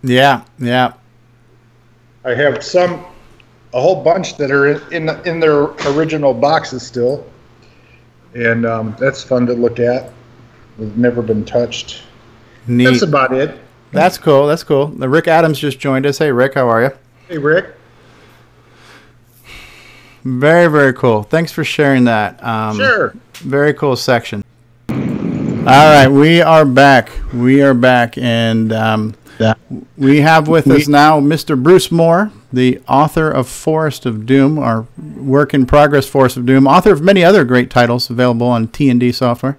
Yeah, 0.04 0.44
yeah. 0.60 0.94
I 2.26 2.34
have 2.34 2.64
some, 2.64 3.06
a 3.74 3.82
whole 3.82 4.04
bunch 4.04 4.38
that 4.38 4.52
are 4.52 4.68
in 4.68 5.10
in, 5.10 5.28
in 5.28 5.40
their 5.40 5.64
original 5.94 6.34
boxes 6.34 6.84
still. 6.86 7.26
and 8.34 8.66
um, 8.66 8.96
that's 9.00 9.24
fun 9.24 9.46
to 9.48 9.54
look 9.54 9.80
at. 9.80 10.12
We've 10.78 10.96
never 10.98 11.22
been 11.22 11.44
touched. 11.46 12.04
Neat. 12.68 12.86
That's 12.86 13.02
about 13.02 13.34
it. 13.34 13.60
That's 13.92 14.18
cool. 14.18 14.46
That's 14.48 14.64
cool. 14.64 14.88
Rick 14.90 15.28
Adams 15.28 15.58
just 15.60 15.80
joined 15.80 16.06
us. 16.06 16.20
Hey, 16.20 16.32
Rick, 16.32 16.54
how 16.54 16.70
are 16.70 16.84
you? 16.84 16.92
Hey, 17.28 17.38
Rick. 17.40 17.76
Very, 20.24 20.68
very 20.70 20.94
cool. 20.94 21.24
Thanks 21.24 21.52
for 21.52 21.64
sharing 21.64 22.04
that. 22.06 22.44
Um, 22.44 22.78
Sure. 22.78 23.16
Very 23.36 23.74
cool 23.74 23.96
section. 23.96 24.44
All 24.90 24.96
right, 25.66 26.08
we 26.08 26.42
are 26.42 26.66
back. 26.66 27.10
We 27.34 27.62
are 27.62 27.74
back, 27.74 28.18
and 28.18 28.74
um, 28.74 29.14
we 29.98 30.22
have 30.22 30.48
with 30.48 30.68
us 30.68 30.88
now 30.88 31.20
Mr. 31.20 31.62
Bruce 31.62 31.92
Moore, 31.92 32.32
the 32.52 32.80
author 32.88 33.32
of 33.32 33.48
Forest 33.48 34.06
of 34.06 34.26
Doom, 34.26 34.60
our 34.60 34.86
work 34.98 35.54
in 35.54 35.66
progress 35.66 36.08
Forest 36.08 36.38
of 36.38 36.46
Doom, 36.46 36.68
author 36.68 36.92
of 36.92 37.02
many 37.02 37.24
other 37.24 37.44
great 37.46 37.70
titles 37.70 38.10
available 38.10 38.48
on 38.48 38.68
T 38.68 38.90
and 38.90 39.00
D 39.00 39.12
software 39.12 39.58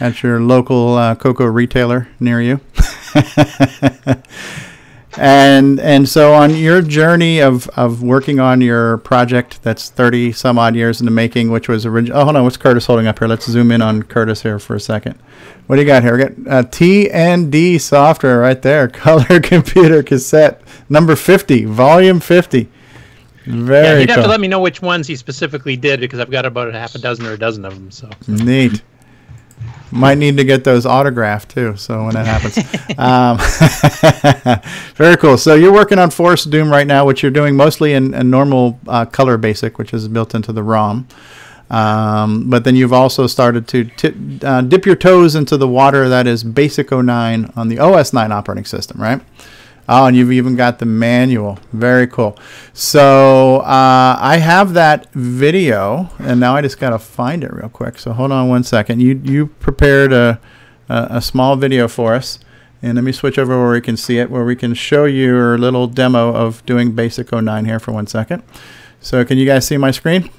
at 0.00 0.22
your 0.22 0.40
local 0.40 0.94
uh, 0.94 1.14
Coco 1.14 1.44
retailer 1.44 2.08
near 2.18 2.40
you. 2.40 2.60
and 5.18 5.78
and 5.80 6.08
so 6.08 6.34
on 6.34 6.54
your 6.54 6.82
journey 6.82 7.40
of, 7.40 7.68
of 7.70 8.02
working 8.02 8.40
on 8.40 8.60
your 8.60 8.98
project 8.98 9.62
that's 9.62 9.90
30 9.90 10.32
some 10.32 10.58
odd 10.58 10.74
years 10.74 11.00
in 11.00 11.04
the 11.04 11.10
making 11.10 11.50
which 11.50 11.68
was 11.68 11.86
original 11.86 12.18
oh 12.18 12.24
hold 12.24 12.36
on 12.36 12.44
what's 12.44 12.56
curtis 12.56 12.86
holding 12.86 13.06
up 13.06 13.18
here? 13.18 13.28
Let's 13.28 13.46
zoom 13.46 13.70
in 13.70 13.82
on 13.82 14.02
curtis 14.02 14.42
here 14.42 14.58
for 14.58 14.74
a 14.74 14.80
second. 14.80 15.18
What 15.66 15.76
do 15.76 15.82
you 15.82 15.86
got 15.86 16.02
here? 16.02 16.16
We 16.16 16.24
got 16.24 16.52
uh, 16.52 16.68
t 16.68 17.10
and 17.10 17.50
d 17.50 17.78
software 17.78 18.40
right 18.40 18.60
there 18.60 18.88
color 18.88 19.40
computer 19.40 20.02
cassette 20.02 20.60
number 20.88 21.16
50 21.16 21.64
volume 21.64 22.20
50 22.20 22.68
very 23.46 23.84
yeah, 23.84 23.98
he'd 23.98 24.10
have 24.10 24.24
to 24.24 24.28
let 24.28 24.40
me 24.40 24.48
know 24.48 24.60
which 24.60 24.80
ones 24.80 25.06
he 25.06 25.16
specifically 25.16 25.76
did 25.76 26.00
because 26.00 26.18
I've 26.18 26.30
got 26.30 26.46
about 26.46 26.68
a 26.68 26.72
half 26.72 26.94
a 26.94 26.98
dozen 26.98 27.26
or 27.26 27.32
a 27.32 27.38
dozen 27.38 27.64
of 27.64 27.74
them. 27.74 27.90
So. 27.90 28.08
Neat. 28.26 28.82
Might 29.94 30.18
need 30.18 30.36
to 30.38 30.44
get 30.44 30.64
those 30.64 30.86
autographed 30.86 31.50
too. 31.50 31.76
So 31.76 32.04
when 32.04 32.14
that 32.14 32.26
happens, 32.26 32.58
um, 32.98 33.38
very 34.96 35.16
cool. 35.16 35.38
So 35.38 35.54
you're 35.54 35.72
working 35.72 35.98
on 35.98 36.10
Forest 36.10 36.50
Doom 36.50 36.68
right 36.68 36.86
now, 36.86 37.06
which 37.06 37.22
you're 37.22 37.30
doing 37.30 37.54
mostly 37.56 37.92
in, 37.92 38.12
in 38.12 38.28
normal 38.28 38.78
uh, 38.88 39.04
color 39.04 39.36
basic, 39.36 39.78
which 39.78 39.94
is 39.94 40.08
built 40.08 40.34
into 40.34 40.52
the 40.52 40.62
ROM. 40.62 41.06
Um, 41.70 42.50
but 42.50 42.64
then 42.64 42.76
you've 42.76 42.92
also 42.92 43.26
started 43.26 43.66
to 43.68 43.84
ti 43.84 44.14
uh, 44.42 44.60
dip 44.60 44.84
your 44.84 44.96
toes 44.96 45.34
into 45.34 45.56
the 45.56 45.68
water 45.68 46.08
that 46.08 46.26
is 46.26 46.44
Basic 46.44 46.90
09 46.90 47.52
on 47.56 47.68
the 47.68 47.78
OS 47.78 48.12
9 48.12 48.30
operating 48.32 48.64
system, 48.64 49.00
right? 49.00 49.20
Oh, 49.88 50.06
and 50.06 50.16
you've 50.16 50.32
even 50.32 50.56
got 50.56 50.78
the 50.78 50.86
manual. 50.86 51.58
Very 51.72 52.06
cool. 52.06 52.38
So 52.72 53.58
uh, 53.58 54.16
I 54.18 54.38
have 54.38 54.72
that 54.74 55.12
video, 55.12 56.08
and 56.18 56.40
now 56.40 56.56
I 56.56 56.62
just 56.62 56.78
got 56.78 56.90
to 56.90 56.98
find 56.98 57.44
it 57.44 57.52
real 57.52 57.68
quick. 57.68 57.98
So 57.98 58.12
hold 58.12 58.32
on 58.32 58.48
one 58.48 58.64
second. 58.64 59.00
You 59.00 59.20
you 59.22 59.46
prepared 59.46 60.12
a, 60.12 60.40
a 60.88 61.06
a 61.10 61.20
small 61.20 61.56
video 61.56 61.86
for 61.86 62.14
us, 62.14 62.38
and 62.82 62.94
let 62.94 63.04
me 63.04 63.12
switch 63.12 63.38
over 63.38 63.60
where 63.62 63.72
we 63.72 63.82
can 63.82 63.96
see 63.96 64.18
it, 64.18 64.30
where 64.30 64.44
we 64.44 64.56
can 64.56 64.72
show 64.72 65.04
your 65.04 65.58
little 65.58 65.86
demo 65.86 66.34
of 66.34 66.64
doing 66.64 66.92
Basic 66.92 67.30
09 67.30 67.66
here 67.66 67.78
for 67.78 67.92
one 67.92 68.06
second. 68.06 68.42
So 69.00 69.22
can 69.22 69.36
you 69.36 69.44
guys 69.44 69.66
see 69.66 69.76
my 69.76 69.90
screen? 69.90 70.30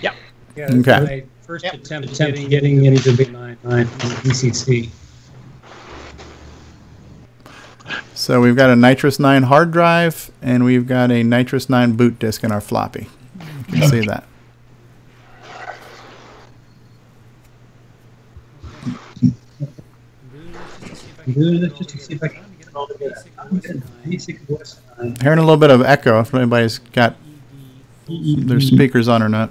Yeah. 0.00 0.14
Yeah, 0.56 0.68
Okay. 0.72 1.00
My 1.00 1.24
first 1.46 1.66
attempt 1.66 2.10
attempt 2.10 2.16
getting, 2.18 2.48
getting 2.48 2.84
into 2.86 3.14
Big 3.14 3.30
Nine 3.32 3.58
Nine 3.64 3.80
on 3.86 4.10
VCC. 4.24 4.88
So 8.14 8.40
we've 8.40 8.56
got 8.56 8.70
a 8.70 8.74
NitrOS-9 8.74 9.44
hard 9.44 9.70
drive, 9.70 10.30
and 10.42 10.64
we've 10.64 10.86
got 10.86 11.10
a 11.10 11.22
NitrOS-9 11.22 11.96
boot 11.96 12.18
disk 12.18 12.42
in 12.44 12.50
our 12.50 12.60
floppy. 12.60 13.08
You 13.68 13.80
can 13.80 13.88
see 13.88 14.00
that. 14.06 14.24
Doing 21.32 21.60
this 21.60 21.72
just 21.72 21.90
to 21.90 21.98
see 21.98 22.14
if 22.14 22.22
I 22.22 22.28
can 22.28 22.44
get 22.58 22.68
it 22.68 22.74
all 22.74 22.86
together. 22.86 23.16
I'm 23.38 23.58
getting 23.58 23.82
Basic 24.04 24.40
OS 24.50 24.80
9. 24.98 25.16
Hearing 25.20 25.38
a 25.38 25.42
little 25.42 25.56
bit 25.56 25.70
of 25.70 25.82
echo 25.82 26.20
if 26.20 26.32
anybody's 26.34 26.78
got 26.78 27.16
their 28.08 28.60
speakers 28.60 29.08
on 29.08 29.22
or 29.22 29.28
not. 29.28 29.50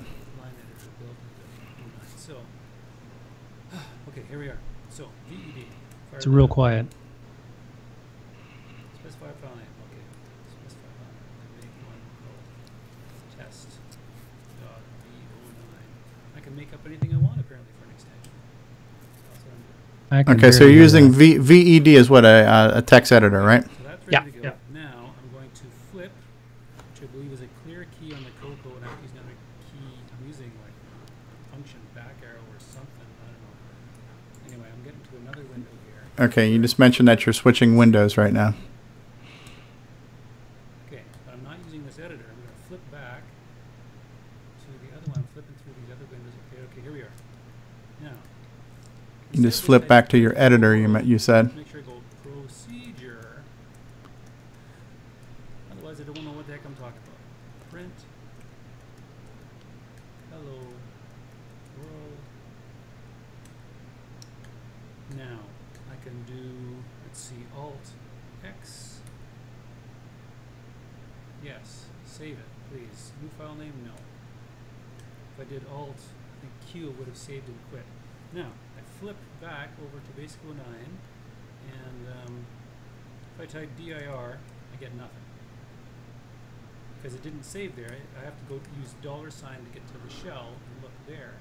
It's 6.15 6.25
real 6.25 6.47
quiet. 6.47 6.87
Specify 8.95 9.27
file 9.27 9.51
name. 9.51 9.67
Okay. 9.83 10.01
Specify 10.49 10.89
file 10.95 11.11
name. 11.11 11.59
Make 11.59 11.75
one 11.85 11.99
called 12.23 12.39
test 13.37 13.67
dot 14.63 14.79
v09. 15.03 16.37
I 16.37 16.39
can 16.39 16.55
make 16.55 16.73
up 16.73 16.79
anything 16.85 17.13
I 17.13 17.17
want 17.17 17.37
apparently 17.41 17.69
for 17.77 17.85
an 17.85 17.91
extension. 17.91 18.31
That's 19.29 19.43
what 19.43 19.51
I'm 19.51 19.59
doing. 19.59 20.04
I 20.15 20.23
can 20.23 20.37
Okay, 20.37 20.51
so 20.51 20.63
you're 20.63 20.73
hear 20.73 20.81
using 20.83 21.11
that. 21.11 21.17
v, 21.17 21.37
VED 21.79 21.87
is 21.87 22.09
what 22.09 22.25
a, 22.25 22.45
uh, 22.47 22.71
a 22.75 22.81
text 22.81 23.11
editor, 23.11 23.41
right? 23.41 23.63
So 23.63 23.69
that's 23.83 24.05
Yeah, 24.09 24.19
ready 24.19 24.31
to 24.31 24.39
go. 24.39 24.53
Now 24.73 25.13
I'm 25.21 25.29
going 25.33 25.49
to 25.51 25.63
flip, 25.91 26.11
which 26.93 27.03
I 27.03 27.11
believe 27.11 27.31
is 27.33 27.41
a 27.41 27.47
clear 27.63 27.85
key 27.99 28.13
on 28.13 28.23
the 28.23 28.31
Coco, 28.41 28.75
and 28.75 28.85
I'm 28.85 28.97
using 29.03 29.17
another 29.19 29.37
key. 29.71 29.99
I'm 30.19 30.27
using 30.27 30.51
like 30.63 30.73
function 31.51 31.79
back 31.93 32.15
arrow 32.23 32.39
or 32.53 32.59
something. 32.59 33.09
I 33.21 33.27
don't 33.27 33.41
know. 33.43 33.55
Anyway, 34.53 34.67
I'm 34.71 34.83
getting 34.83 35.01
to 35.01 35.17
another 35.21 35.43
window 35.51 35.71
here. 35.85 36.25
Okay, 36.25 36.49
you 36.51 36.59
just 36.59 36.79
mentioned 36.79 37.07
that 37.07 37.25
you're 37.25 37.33
switching 37.33 37.75
windows 37.77 38.17
right 38.17 38.33
now. 38.33 38.53
Okay, 40.87 41.01
but 41.25 41.33
I'm 41.33 41.43
not 41.43 41.57
using 41.65 41.85
this 41.85 41.99
editor. 41.99 42.23
I'm 42.29 42.39
going 42.39 42.55
to 42.55 42.63
flip 42.69 42.83
back 42.91 43.21
to 44.63 44.67
the 44.79 44.95
other 44.95 45.07
one. 45.11 45.19
I'm 45.19 45.27
flipping 45.33 45.55
through 45.63 45.73
these 45.83 45.91
other 45.91 46.07
windows. 46.09 46.33
Okay, 46.53 46.61
okay, 46.71 46.81
here 46.81 46.93
we 46.93 47.01
are. 47.01 47.11
Now, 48.01 48.15
You 49.35 49.41
just 49.41 49.63
flip 49.63 49.85
back 49.85 50.07
to 50.09 50.17
your 50.17 50.33
editor, 50.37 50.73
you, 50.77 50.97
you 50.99 51.19
said. 51.19 51.53
make 51.57 51.67
sure 51.67 51.81
I 51.81 51.83
go 51.83 52.01
procedure. 52.23 53.43
Otherwise, 55.73 55.99
I 55.99 56.03
don't 56.03 56.23
know 56.23 56.31
what 56.31 56.47
the 56.47 56.53
heck 56.53 56.65
I'm 56.65 56.73
talking 56.75 57.01
about. 57.03 57.69
Print. 57.69 57.91
Hello. 60.31 60.55
World. 61.77 62.17
Now, 65.17 65.39
I 65.91 66.01
can 66.01 66.23
do, 66.23 66.77
let's 67.05 67.19
see, 67.19 67.45
Alt 67.57 67.89
X. 68.41 68.99
Yes. 71.43 71.87
Save 72.05 72.37
it, 72.39 72.71
please. 72.71 73.11
New 73.21 73.27
file 73.37 73.55
name? 73.55 73.73
No. 73.83 73.91
If 75.33 75.45
I 75.45 75.49
did 75.49 75.65
Alt, 75.69 75.99
I 75.99 76.39
think 76.39 76.53
Q 76.71 76.95
would 76.97 77.07
have 77.09 77.17
saved 77.17 77.49
and 77.49 77.57
quit. 77.69 77.83
Now, 78.33 78.51
I 78.77 78.99
flip 78.99 79.15
back 79.41 79.69
over 79.81 79.99
to 79.99 80.11
Basic 80.19 80.43
09, 80.43 80.55
and 81.71 82.27
um, 82.27 82.45
if 83.35 83.43
I 83.43 83.45
type 83.45 83.69
dir, 83.77 84.39
I 84.73 84.75
get 84.77 84.93
nothing. 84.95 85.11
There, 87.55 87.95
I, 88.19 88.25
have 88.25 88.37
to 88.37 88.43
go 88.49 88.59
use 88.81 88.95
dollar 89.01 89.31
sign 89.31 89.55
to 89.59 89.71
get 89.73 89.87
to 89.87 89.93
the 89.93 90.13
shell 90.13 90.49
and 90.49 90.83
look 90.83 90.91
there. 91.07 91.35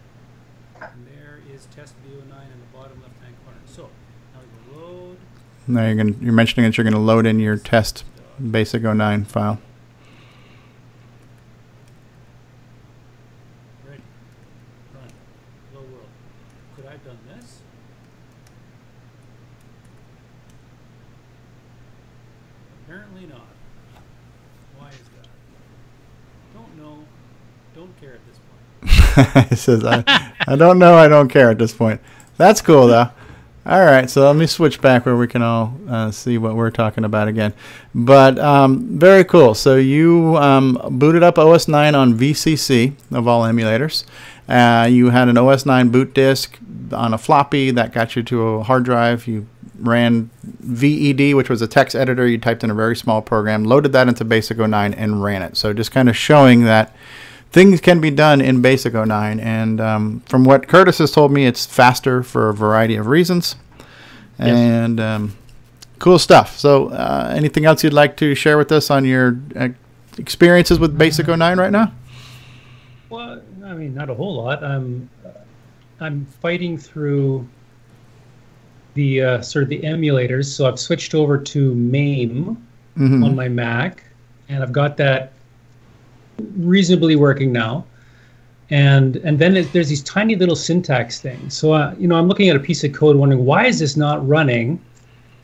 And 0.81 1.09
there 1.09 1.41
is 1.53 1.67
test 1.75 1.97
B09 2.05 2.21
in 2.21 2.29
the 2.31 2.67
bottom 2.73 3.03
left 3.03 3.21
hand 3.21 3.35
corner. 3.45 3.59
So, 3.67 3.91
now 4.33 4.41
we 4.41 4.73
go 4.73 4.81
load. 4.81 5.17
Now 5.67 5.87
you're 5.87 5.97
gonna, 5.97 6.15
you're 6.21 6.33
mentioning 6.33 6.71
that 6.71 6.79
you're 6.79 6.85
going 6.85 6.95
to 6.95 7.01
load 7.01 7.27
in 7.27 7.41
your 7.41 7.57
test 7.57 8.05
basic 8.39 8.83
09 8.83 9.25
file. 9.25 9.59
Ready. 13.85 14.01
Run. 14.95 15.09
Hello 15.73 15.85
world. 15.85 16.07
Could 16.77 16.87
I 16.87 16.93
have 16.93 17.05
done 17.05 17.19
this? 17.37 17.59
Apparently 22.87 23.27
not. 23.27 23.49
Why 24.79 24.91
is 24.91 24.99
that? 24.99 25.29
Don't 26.55 26.77
know. 26.79 27.05
Don't 27.75 28.01
care 28.01 28.15
at 28.15 28.21
this 28.29 28.39
it 29.51 29.59
says, 29.59 29.85
I, 29.85 30.05
I 30.47 30.57
don't 30.57 30.79
know, 30.79 30.95
I 30.95 31.09
don't 31.09 31.29
care 31.29 31.51
at 31.51 31.59
this 31.59 31.75
point. 31.75 32.01
That's 32.37 32.61
cool, 32.61 32.87
though. 32.87 33.11
All 33.67 33.83
right, 33.83 34.11
so 34.11 34.27
let 34.27 34.37
me 34.37 34.47
switch 34.47 34.83
back 34.83 35.07
where 35.07 35.17
we 35.17 35.27
can 35.27 35.41
all 35.41 35.75
uh, 35.89 36.11
see 36.11 36.37
what 36.37 36.55
we're 36.55 36.71
talking 36.71 37.03
about 37.03 37.29
again. 37.29 37.55
But 37.95 38.39
um, 38.39 38.99
very 38.99 39.25
cool. 39.25 39.55
So 39.55 39.77
you 39.77 40.37
um, 40.37 40.79
booted 40.91 41.23
up 41.23 41.39
OS 41.39 41.67
9 41.67 41.95
on 41.95 42.13
VCC 42.13 42.93
of 43.11 43.27
all 43.27 43.45
emulators. 43.45 44.05
Uh, 44.47 44.87
you 44.87 45.09
had 45.09 45.29
an 45.29 45.39
OS 45.39 45.65
9 45.65 45.89
boot 45.89 46.13
disk 46.13 46.59
on 46.93 47.15
a 47.15 47.19
floppy 47.19 47.71
that 47.71 47.95
got 47.95 48.15
you 48.17 48.23
to 48.25 48.43
a 48.43 48.63
hard 48.63 48.85
drive. 48.85 49.27
You 49.27 49.47
ran 49.79 50.29
VED, 50.43 51.35
which 51.35 51.49
was 51.49 51.63
a 51.63 51.67
text 51.67 51.97
editor. 51.97 52.27
You 52.27 52.37
typed 52.37 52.65
in 52.65 52.71
a 52.71 52.75
very 52.75 52.95
small 52.95 53.23
program, 53.23 53.65
loaded 53.65 53.93
that 53.93 54.09
into 54.09 54.27
Basic 54.27 54.59
09, 54.59 54.93
and 54.93 55.23
ran 55.23 55.41
it. 55.41 55.57
So 55.57 55.73
just 55.73 55.91
kind 55.91 56.11
of 56.11 56.17
showing 56.19 56.65
that 56.65 56.95
things 57.55 57.81
can 57.81 58.01
be 58.01 58.11
done 58.11 58.41
in 58.41 58.61
Basic 58.61 58.93
09. 58.93 59.39
And 59.39 59.81
um, 59.81 60.21
from 60.27 60.43
what 60.45 60.67
Curtis 60.67 60.99
has 60.99 61.13
told 61.13 61.31
me, 61.31 61.47
it's 61.47 61.65
faster 61.65 62.25
for 62.25 62.49
a 62.49 62.55
variety 62.55 62.97
of 62.97 63.07
reasons. 63.07 63.55
And 64.41 64.99
um, 64.99 65.37
cool 66.01 66.19
stuff. 66.19 66.59
So, 66.59 66.89
uh, 66.89 67.33
anything 67.37 67.65
else 67.65 67.85
you'd 67.85 67.93
like 67.93 68.17
to 68.17 68.35
share 68.35 68.59
with 68.59 68.73
us 68.73 68.91
on 68.91 69.05
your 69.05 69.39
uh, 69.55 69.69
experiences 70.19 70.81
with 70.81 70.99
Basic 70.99 71.29
09 71.29 71.57
right 71.57 71.71
now? 71.71 71.93
Well, 73.09 73.41
I 73.65 73.69
I 73.71 73.75
mean, 73.75 73.95
not 73.95 74.11
a 74.11 74.15
whole 74.15 74.35
lot. 74.35 74.65
I'm 74.65 75.09
I'm 76.01 76.27
fighting 76.43 76.77
through 76.77 77.47
the 78.95 79.23
uh, 79.23 79.41
sort 79.43 79.63
of 79.63 79.69
the 79.69 79.81
emulators. 79.83 80.47
So 80.47 80.67
I've 80.67 80.81
switched 80.81 81.15
over 81.15 81.39
to 81.39 81.75
MAME 81.75 82.57
Mhm. 82.99 83.25
on 83.25 83.35
my 83.37 83.49
Mac, 83.49 84.03
and 84.49 84.63
I've 84.63 84.73
got 84.73 84.97
that 84.99 85.33
reasonably 86.59 87.17
working 87.17 87.53
now. 87.53 87.85
And 88.71 89.17
and 89.17 89.39
then 89.39 89.57
it- 89.57 89.73
there's 89.73 89.89
these 89.89 90.03
tiny 90.03 90.37
little 90.37 90.57
syntax 90.57 91.21
things. 91.21 91.55
So 91.55 91.73
uh, 91.73 91.95
you 91.99 92.09
know, 92.09 92.17
I'm 92.17 92.29
looking 92.29 92.49
at 92.49 92.57
a 92.57 92.61
piece 92.61 92.83
of 92.85 92.93
code, 92.93 93.17
wondering 93.17 93.45
why 93.45 93.67
is 93.67 93.79
this 93.79 93.97
not 93.97 94.27
running? 94.27 94.81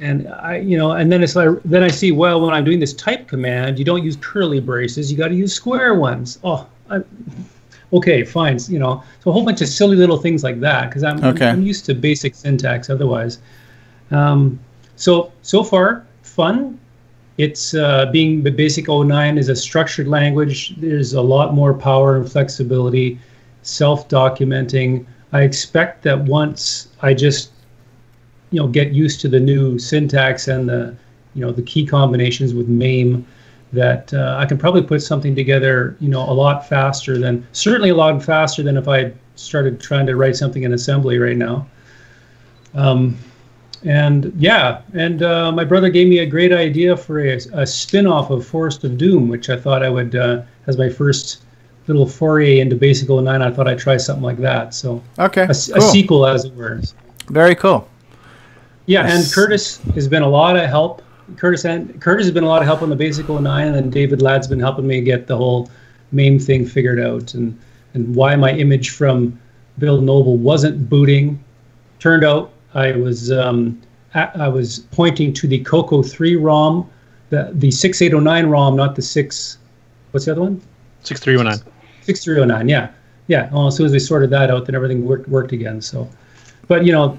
And 0.02 0.28
I, 0.28 0.56
you 0.56 0.78
know, 0.78 0.92
and 0.92 1.12
then 1.12 1.22
it's 1.22 1.36
like, 1.36 1.50
then 1.62 1.82
I 1.82 1.88
see, 1.88 2.10
well, 2.10 2.40
when 2.40 2.54
I'm 2.54 2.64
doing 2.64 2.80
this 2.80 2.94
type 2.94 3.28
command, 3.28 3.78
you 3.78 3.84
don't 3.84 4.02
use 4.02 4.16
curly 4.16 4.58
braces, 4.58 5.12
you 5.12 5.18
got 5.18 5.28
to 5.28 5.34
use 5.34 5.52
square 5.52 5.94
ones. 5.94 6.38
Oh, 6.42 6.66
I, 6.88 7.02
okay, 7.92 8.24
fine. 8.24 8.58
You 8.68 8.78
know, 8.78 9.02
so 9.22 9.28
a 9.28 9.32
whole 9.34 9.44
bunch 9.44 9.60
of 9.60 9.68
silly 9.68 9.96
little 9.96 10.16
things 10.16 10.42
like 10.42 10.58
that 10.60 10.88
because 10.88 11.04
I'm, 11.04 11.22
Okay. 11.22 11.48
I'm 11.50 11.62
used 11.62 11.84
to 11.84 11.94
basic 11.94 12.34
syntax 12.34 12.88
otherwise. 12.88 13.40
Um, 14.10 14.58
so 14.96 15.30
so 15.42 15.62
far, 15.62 16.06
fun. 16.22 16.80
It's 17.40 17.72
uh, 17.72 18.04
being 18.12 18.42
the 18.42 18.50
basic 18.50 18.86
09 18.86 19.38
is 19.38 19.48
a 19.48 19.56
structured 19.56 20.06
language. 20.06 20.76
There's 20.76 21.14
a 21.14 21.22
lot 21.22 21.54
more 21.54 21.72
power 21.72 22.16
and 22.16 22.30
flexibility, 22.30 23.18
self-documenting. 23.62 25.06
I 25.32 25.42
expect 25.42 26.02
that 26.02 26.20
once 26.24 26.88
I 27.00 27.14
just 27.14 27.52
you 28.50 28.60
know 28.60 28.68
get 28.68 28.92
used 28.92 29.22
to 29.22 29.28
the 29.28 29.40
new 29.40 29.78
syntax 29.78 30.48
and 30.48 30.68
the 30.68 30.94
you 31.34 31.40
know 31.40 31.50
the 31.50 31.62
key 31.62 31.86
combinations 31.86 32.52
with 32.52 32.68
MAME 32.68 33.26
that 33.72 34.12
uh, 34.12 34.36
I 34.38 34.44
can 34.44 34.58
probably 34.58 34.82
put 34.82 35.00
something 35.00 35.34
together 35.34 35.96
you 35.98 36.10
know 36.10 36.28
a 36.28 36.34
lot 36.34 36.68
faster 36.68 37.16
than 37.16 37.46
certainly 37.52 37.88
a 37.88 37.94
lot 37.94 38.22
faster 38.22 38.62
than 38.62 38.76
if 38.76 38.86
I 38.86 39.14
started 39.36 39.80
trying 39.80 40.06
to 40.08 40.16
write 40.16 40.36
something 40.36 40.64
in 40.64 40.74
assembly 40.74 41.18
right 41.18 41.38
now. 41.38 41.66
Um, 42.74 43.16
and 43.85 44.32
yeah, 44.36 44.82
and 44.94 45.23
uh, 45.23 45.51
my 45.52 45.65
brother 45.65 45.89
gave 45.89 46.09
me 46.09 46.19
a 46.19 46.27
great 46.27 46.52
idea 46.52 46.97
for 46.97 47.20
a, 47.20 47.36
a 47.55 47.66
spin-off 47.66 48.31
of 48.31 48.47
Forest 48.47 48.85
of 48.85 48.98
Doom, 48.98 49.28
which 49.28 49.48
I 49.48 49.57
thought 49.57 49.82
I 49.82 49.89
would, 49.89 50.15
uh, 50.15 50.43
as 50.66 50.77
my 50.77 50.89
first 50.89 51.43
little 51.86 52.07
foray 52.07 52.61
into 52.61 52.77
Basic 52.77 53.09
09, 53.09 53.43
I 53.43 53.51
thought 53.51 53.66
I'd 53.66 53.78
try 53.78 53.97
something 53.97 54.23
like 54.23 54.39
that. 54.39 54.74
So 54.74 55.02
Okay, 55.19 55.43
a, 55.43 55.47
cool. 55.47 55.55
sequel, 55.55 56.27
as 56.27 56.44
it 56.44 56.55
were. 56.55 56.81
Very 57.28 57.55
cool. 57.55 57.89
Yeah, 58.86 59.07
and 59.07 59.24
Curtis 59.32 59.78
has 59.94 60.09
been 60.09 60.23
a 60.23 60.28
lot 60.28 60.57
of 60.57 60.69
help. 60.69 61.02
Curtis 61.36 61.65
and 61.65 62.01
Curtis 62.01 62.27
has 62.27 62.35
been 62.35 62.44
a 62.44 62.48
lot 62.48 62.61
of 62.61 62.66
help 62.66 62.82
on 62.82 62.90
the 62.90 62.97
Basic 62.97 63.28
09, 63.28 63.66
and 63.66 63.74
then 63.74 63.89
David 63.89 64.20
Ladd's 64.20 64.47
been 64.48 64.61
helping 64.61 64.86
me 64.86 65.01
get 65.01 65.27
the 65.27 65.36
whole 65.36 65.70
MAME 66.12 66.39
thing 66.39 66.66
figured 66.66 67.01
out, 67.01 67.35
and 67.35 67.59
and 67.94 68.15
why 68.15 68.36
my 68.36 68.52
image 68.52 68.90
from 68.90 69.39
Bill 69.78 70.01
Noble 70.01 70.36
wasn't 70.36 70.89
booting. 70.89 71.43
Turned 71.98 72.24
out 72.24 72.52
I 72.74 72.92
was 72.92 73.30
um, 73.32 73.80
a- 74.14 74.30
I 74.38 74.48
was 74.48 74.80
pointing 74.92 75.32
to 75.34 75.48
the 75.48 75.59
Coco 75.60 76.02
3 76.02 76.36
ROM, 76.36 76.88
the 77.30 77.51
the 77.55 77.70
6809 77.70 78.47
ROM, 78.51 78.76
not 78.76 78.94
the 78.97 79.02
six. 79.02 79.59
What's 80.12 80.26
the 80.26 80.32
other 80.32 80.42
one? 80.42 80.60
6309. 81.02 81.72
6309. 82.02 82.68
Yeah, 82.68 82.90
yeah. 83.28 83.48
Well, 83.52 83.66
as 83.68 83.76
soon 83.76 83.86
as 83.86 83.92
we 83.92 83.98
sorted 83.98 84.30
that 84.30 84.51
out, 84.51 84.66
then 84.66 84.74
everything 84.74 85.05
worked 85.05 85.28
worked 85.28 85.52
again. 85.52 85.80
So, 85.80 86.09
but 86.68 86.84
you 86.84 86.92
know, 86.92 87.18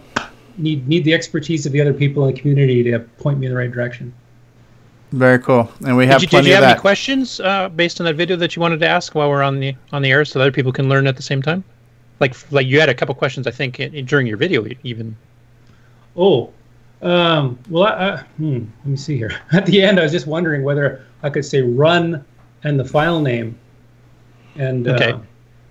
need 0.57 0.87
need 0.87 1.03
the 1.03 1.13
expertise 1.13 1.65
of 1.65 1.71
the 1.71 1.81
other 1.81 1.93
people 1.93 2.25
in 2.27 2.33
the 2.33 2.39
community 2.39 2.83
to 2.83 2.99
point 2.99 3.39
me 3.39 3.47
in 3.47 3.51
the 3.53 3.57
right 3.57 3.71
direction. 3.71 4.13
Very 5.11 5.39
cool. 5.39 5.69
And 5.85 5.97
we 5.97 6.05
have 6.07 6.21
Did 6.21 6.27
you, 6.27 6.29
plenty 6.29 6.43
did 6.45 6.49
you 6.51 6.55
of 6.57 6.63
have 6.63 6.69
that. 6.69 6.71
any 6.77 6.79
questions 6.79 7.41
uh, 7.41 7.67
based 7.67 7.99
on 7.99 8.05
that 8.05 8.15
video 8.15 8.37
that 8.37 8.55
you 8.55 8.61
wanted 8.61 8.79
to 8.79 8.87
ask 8.87 9.13
while 9.13 9.29
we're 9.29 9.43
on 9.43 9.59
the 9.59 9.75
on 9.91 10.01
the 10.01 10.09
air, 10.11 10.23
so 10.23 10.39
that 10.39 10.43
other 10.43 10.51
people 10.53 10.71
can 10.71 10.87
learn 10.87 11.05
at 11.07 11.17
the 11.17 11.21
same 11.21 11.41
time? 11.41 11.63
Like 12.21 12.35
like 12.51 12.65
you 12.67 12.79
had 12.79 12.87
a 12.89 12.93
couple 12.93 13.13
questions, 13.15 13.45
I 13.47 13.51
think, 13.51 13.79
i- 13.79 13.87
during 13.87 14.25
your 14.27 14.37
video 14.37 14.65
even. 14.83 15.15
Oh, 16.15 16.51
um, 17.01 17.57
well, 17.69 17.83
I, 17.83 18.09
I, 18.09 18.17
hmm, 18.37 18.65
let 18.79 18.85
me 18.85 18.97
see 18.97 19.17
here. 19.17 19.31
At 19.51 19.65
the 19.65 19.81
end, 19.81 19.99
I 19.99 20.03
was 20.03 20.11
just 20.11 20.27
wondering 20.27 20.63
whether 20.63 21.05
I 21.23 21.29
could 21.29 21.45
say 21.45 21.61
run 21.61 22.23
and 22.63 22.79
the 22.79 22.85
file 22.85 23.21
name. 23.21 23.57
And 24.55 24.87
Okay. 24.87 25.11
uh, 25.11 25.19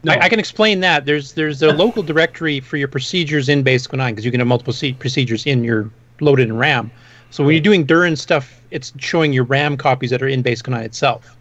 I, 0.09 0.19
I 0.21 0.29
can 0.29 0.39
explain 0.39 0.81
that. 0.81 1.05
There's 1.05 1.35
there's 1.35 1.63
a 1.63 1.73
local 1.85 2.03
directory 2.03 2.61
for 2.61 2.79
your 2.79 2.89
procedures 2.89 3.49
in 3.49 3.63
Basic 3.63 3.93
09 3.93 4.13
because 4.13 4.25
you 4.25 4.31
can 4.31 4.41
have 4.41 4.47
multiple 4.47 4.73
se- 4.73 4.95
procedures 4.95 5.47
in 5.47 5.63
your 5.63 5.91
loaded 6.21 6.49
in 6.49 6.57
RAM. 6.57 6.91
So 7.31 7.45
when 7.45 7.55
you're 7.55 7.63
doing 7.63 7.85
Durin 7.85 8.17
stuff, 8.17 8.61
it's 8.71 8.93
showing 8.99 9.33
your 9.33 9.45
RAM 9.45 9.77
copies 9.77 10.11
that 10.11 10.23
are 10.23 10.29
in 10.29 10.43
Basic 10.43 10.67
09 10.69 10.83
itself. 10.83 11.37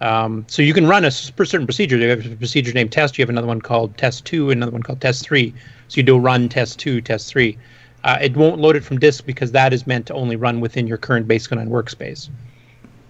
Um, 0.00 0.44
so 0.46 0.62
you 0.62 0.74
can 0.74 0.86
run 0.86 1.04
a 1.04 1.10
certain 1.10 1.66
procedure. 1.66 1.96
You 1.96 2.10
have 2.10 2.30
a 2.30 2.36
procedure 2.36 2.72
named 2.72 2.92
test. 2.92 3.18
You 3.18 3.22
have 3.22 3.30
another 3.30 3.46
one 3.46 3.60
called 3.62 3.96
test 3.96 4.24
two, 4.26 4.50
another 4.50 4.70
one 4.70 4.82
called 4.82 5.00
test 5.00 5.24
three. 5.24 5.54
So 5.88 5.96
you 5.96 6.02
do 6.02 6.18
run 6.18 6.48
test 6.48 6.78
two, 6.78 7.00
test 7.00 7.28
three. 7.28 7.56
Uh, 8.06 8.16
it 8.20 8.36
won't 8.36 8.60
load 8.60 8.76
it 8.76 8.84
from 8.84 9.00
disk 9.00 9.26
because 9.26 9.50
that 9.50 9.72
is 9.72 9.84
meant 9.84 10.06
to 10.06 10.14
only 10.14 10.36
run 10.36 10.60
within 10.60 10.86
your 10.86 10.96
current 10.96 11.26
Basic 11.26 11.50
09 11.50 11.68
workspace. 11.68 12.30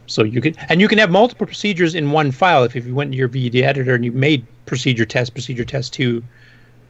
So 0.07 0.25
you 0.25 0.41
could, 0.41 0.57
and 0.71 0.81
you 0.81 0.89
can 0.89 0.97
have 0.97 1.11
multiple 1.11 1.47
procedures 1.47 1.95
in 1.95 2.13
one 2.13 2.31
file. 2.31 2.65
If, 2.65 2.75
if 2.75 2.87
you 2.87 2.95
went 2.95 3.13
to 3.13 3.19
your 3.19 3.29
VED 3.29 3.57
editor 3.57 3.95
and 3.95 4.07
you 4.07 4.13
made 4.13 4.47
procedure 4.65 5.05
test, 5.05 5.35
procedure 5.35 5.67
test 5.67 5.93
two, 5.93 6.25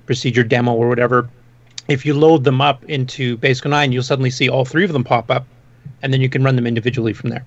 procedure 0.07 0.45
demo, 0.45 0.73
or 0.73 0.89
whatever, 0.89 1.29
if 1.89 2.07
you 2.07 2.15
load 2.15 2.45
them 2.45 2.61
up 2.61 2.85
into 2.85 3.37
Basic 3.39 3.67
09, 3.67 3.91
you'll 3.91 4.05
suddenly 4.05 4.31
see 4.31 4.49
all 4.49 4.65
three 4.65 4.85
of 4.85 4.93
them 4.93 5.03
pop 5.03 5.29
up, 5.29 5.45
and 6.03 6.13
then 6.13 6.21
you 6.21 6.29
can 6.29 6.45
run 6.45 6.55
them 6.55 6.67
individually 6.67 7.13
from 7.13 7.31
there. 7.31 7.45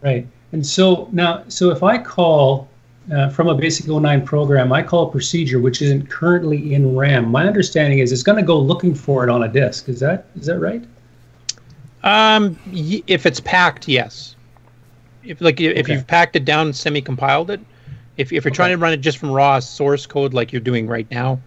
Right. 0.00 0.28
And 0.52 0.64
so 0.64 1.08
now, 1.10 1.42
so 1.48 1.70
if 1.70 1.82
I 1.82 1.98
call 1.98 2.68
uh, 3.12 3.28
from 3.30 3.48
a 3.48 3.54
basic 3.54 3.86
09 3.88 4.24
program, 4.26 4.72
I 4.72 4.82
call 4.82 5.08
a 5.08 5.10
procedure 5.10 5.60
which 5.60 5.80
isn't 5.82 6.08
currently 6.10 6.74
in 6.74 6.96
RAM. 6.96 7.30
My 7.30 7.46
understanding 7.46 8.00
is 8.00 8.12
it's 8.12 8.22
going 8.22 8.36
to 8.36 8.44
go 8.44 8.58
looking 8.58 8.94
for 8.94 9.24
it 9.24 9.30
on 9.30 9.44
a 9.44 9.48
disk. 9.48 9.88
Is 9.88 10.00
that 10.00 10.26
is 10.36 10.46
that 10.46 10.58
right? 10.58 10.84
Um, 12.04 12.58
y- 12.72 13.02
if 13.06 13.26
it's 13.26 13.40
packed, 13.40 13.88
yes. 13.88 14.36
If 15.24 15.40
like 15.40 15.60
if 15.60 15.78
Okay. 15.84 15.94
you've 15.94 16.06
packed 16.06 16.36
it 16.36 16.44
down, 16.44 16.72
semi-compiled 16.72 17.50
it, 17.50 17.60
if 18.16 18.32
if 18.32 18.44
you're 18.44 18.52
trying 18.54 18.70
to 18.70 18.78
run 18.78 18.92
it 18.92 18.98
just 18.98 19.18
from 19.18 19.30
raw 19.30 19.58
source 19.58 20.06
code 20.06 20.34
like 20.34 20.52
you're 20.52 20.60
doing 20.60 20.86
right 20.86 21.10
now 21.10 21.40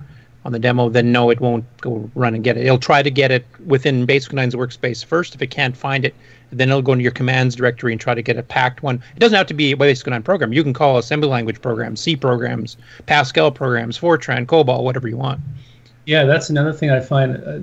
on 0.44 0.52
the 0.52 0.60
demo, 0.60 0.90
then 0.90 1.12
no, 1.12 1.30
it 1.30 1.40
won't 1.40 1.64
go 1.82 2.10
run 2.16 2.34
and 2.36 2.44
get 2.44 2.58
it. 2.58 2.66
It'll 2.66 2.78
try 2.80 3.04
to 3.04 3.12
get 3.12 3.32
it 3.32 3.46
within 3.66 4.06
Basic 4.06 4.32
9's 4.34 4.56
workspace 4.56 5.06
first. 5.06 5.36
If 5.36 5.42
it 5.42 5.48
can't 5.52 5.78
find 5.78 6.04
it, 6.04 6.16
then 6.52 6.70
it'll 6.70 6.82
go 6.82 6.94
into 6.94 7.04
your 7.04 7.12
commands 7.12 7.56
directory 7.56 7.92
and 7.92 8.02
try 8.02 8.14
to 8.14 8.22
get 8.22 8.38
a 8.38 8.44
packed 8.44 8.84
one. 8.84 9.02
It 9.16 9.20
doesn't 9.20 9.38
have 9.38 9.48
to 9.48 9.54
be 9.54 9.72
a 9.72 9.78
Basic 9.78 10.08
9 10.08 10.22
program. 10.24 10.54
You 10.54 10.64
can 10.64 10.74
call 10.74 10.98
assembly 10.98 11.30
language 11.30 11.62
programs, 11.62 12.02
C 12.02 12.16
programs, 12.16 12.78
Pascal 13.06 13.52
programs, 13.52 13.98
Fortran, 13.98 14.46
COBOL, 14.46 14.84
whatever 14.84 15.08
you 15.08 15.18
want. 15.18 15.40
Yeah, 16.06 16.26
that's 16.26 16.50
another 16.50 16.74
thing 16.74 16.90
I 16.90 17.00
find 17.00 17.38
uh, 17.38 17.60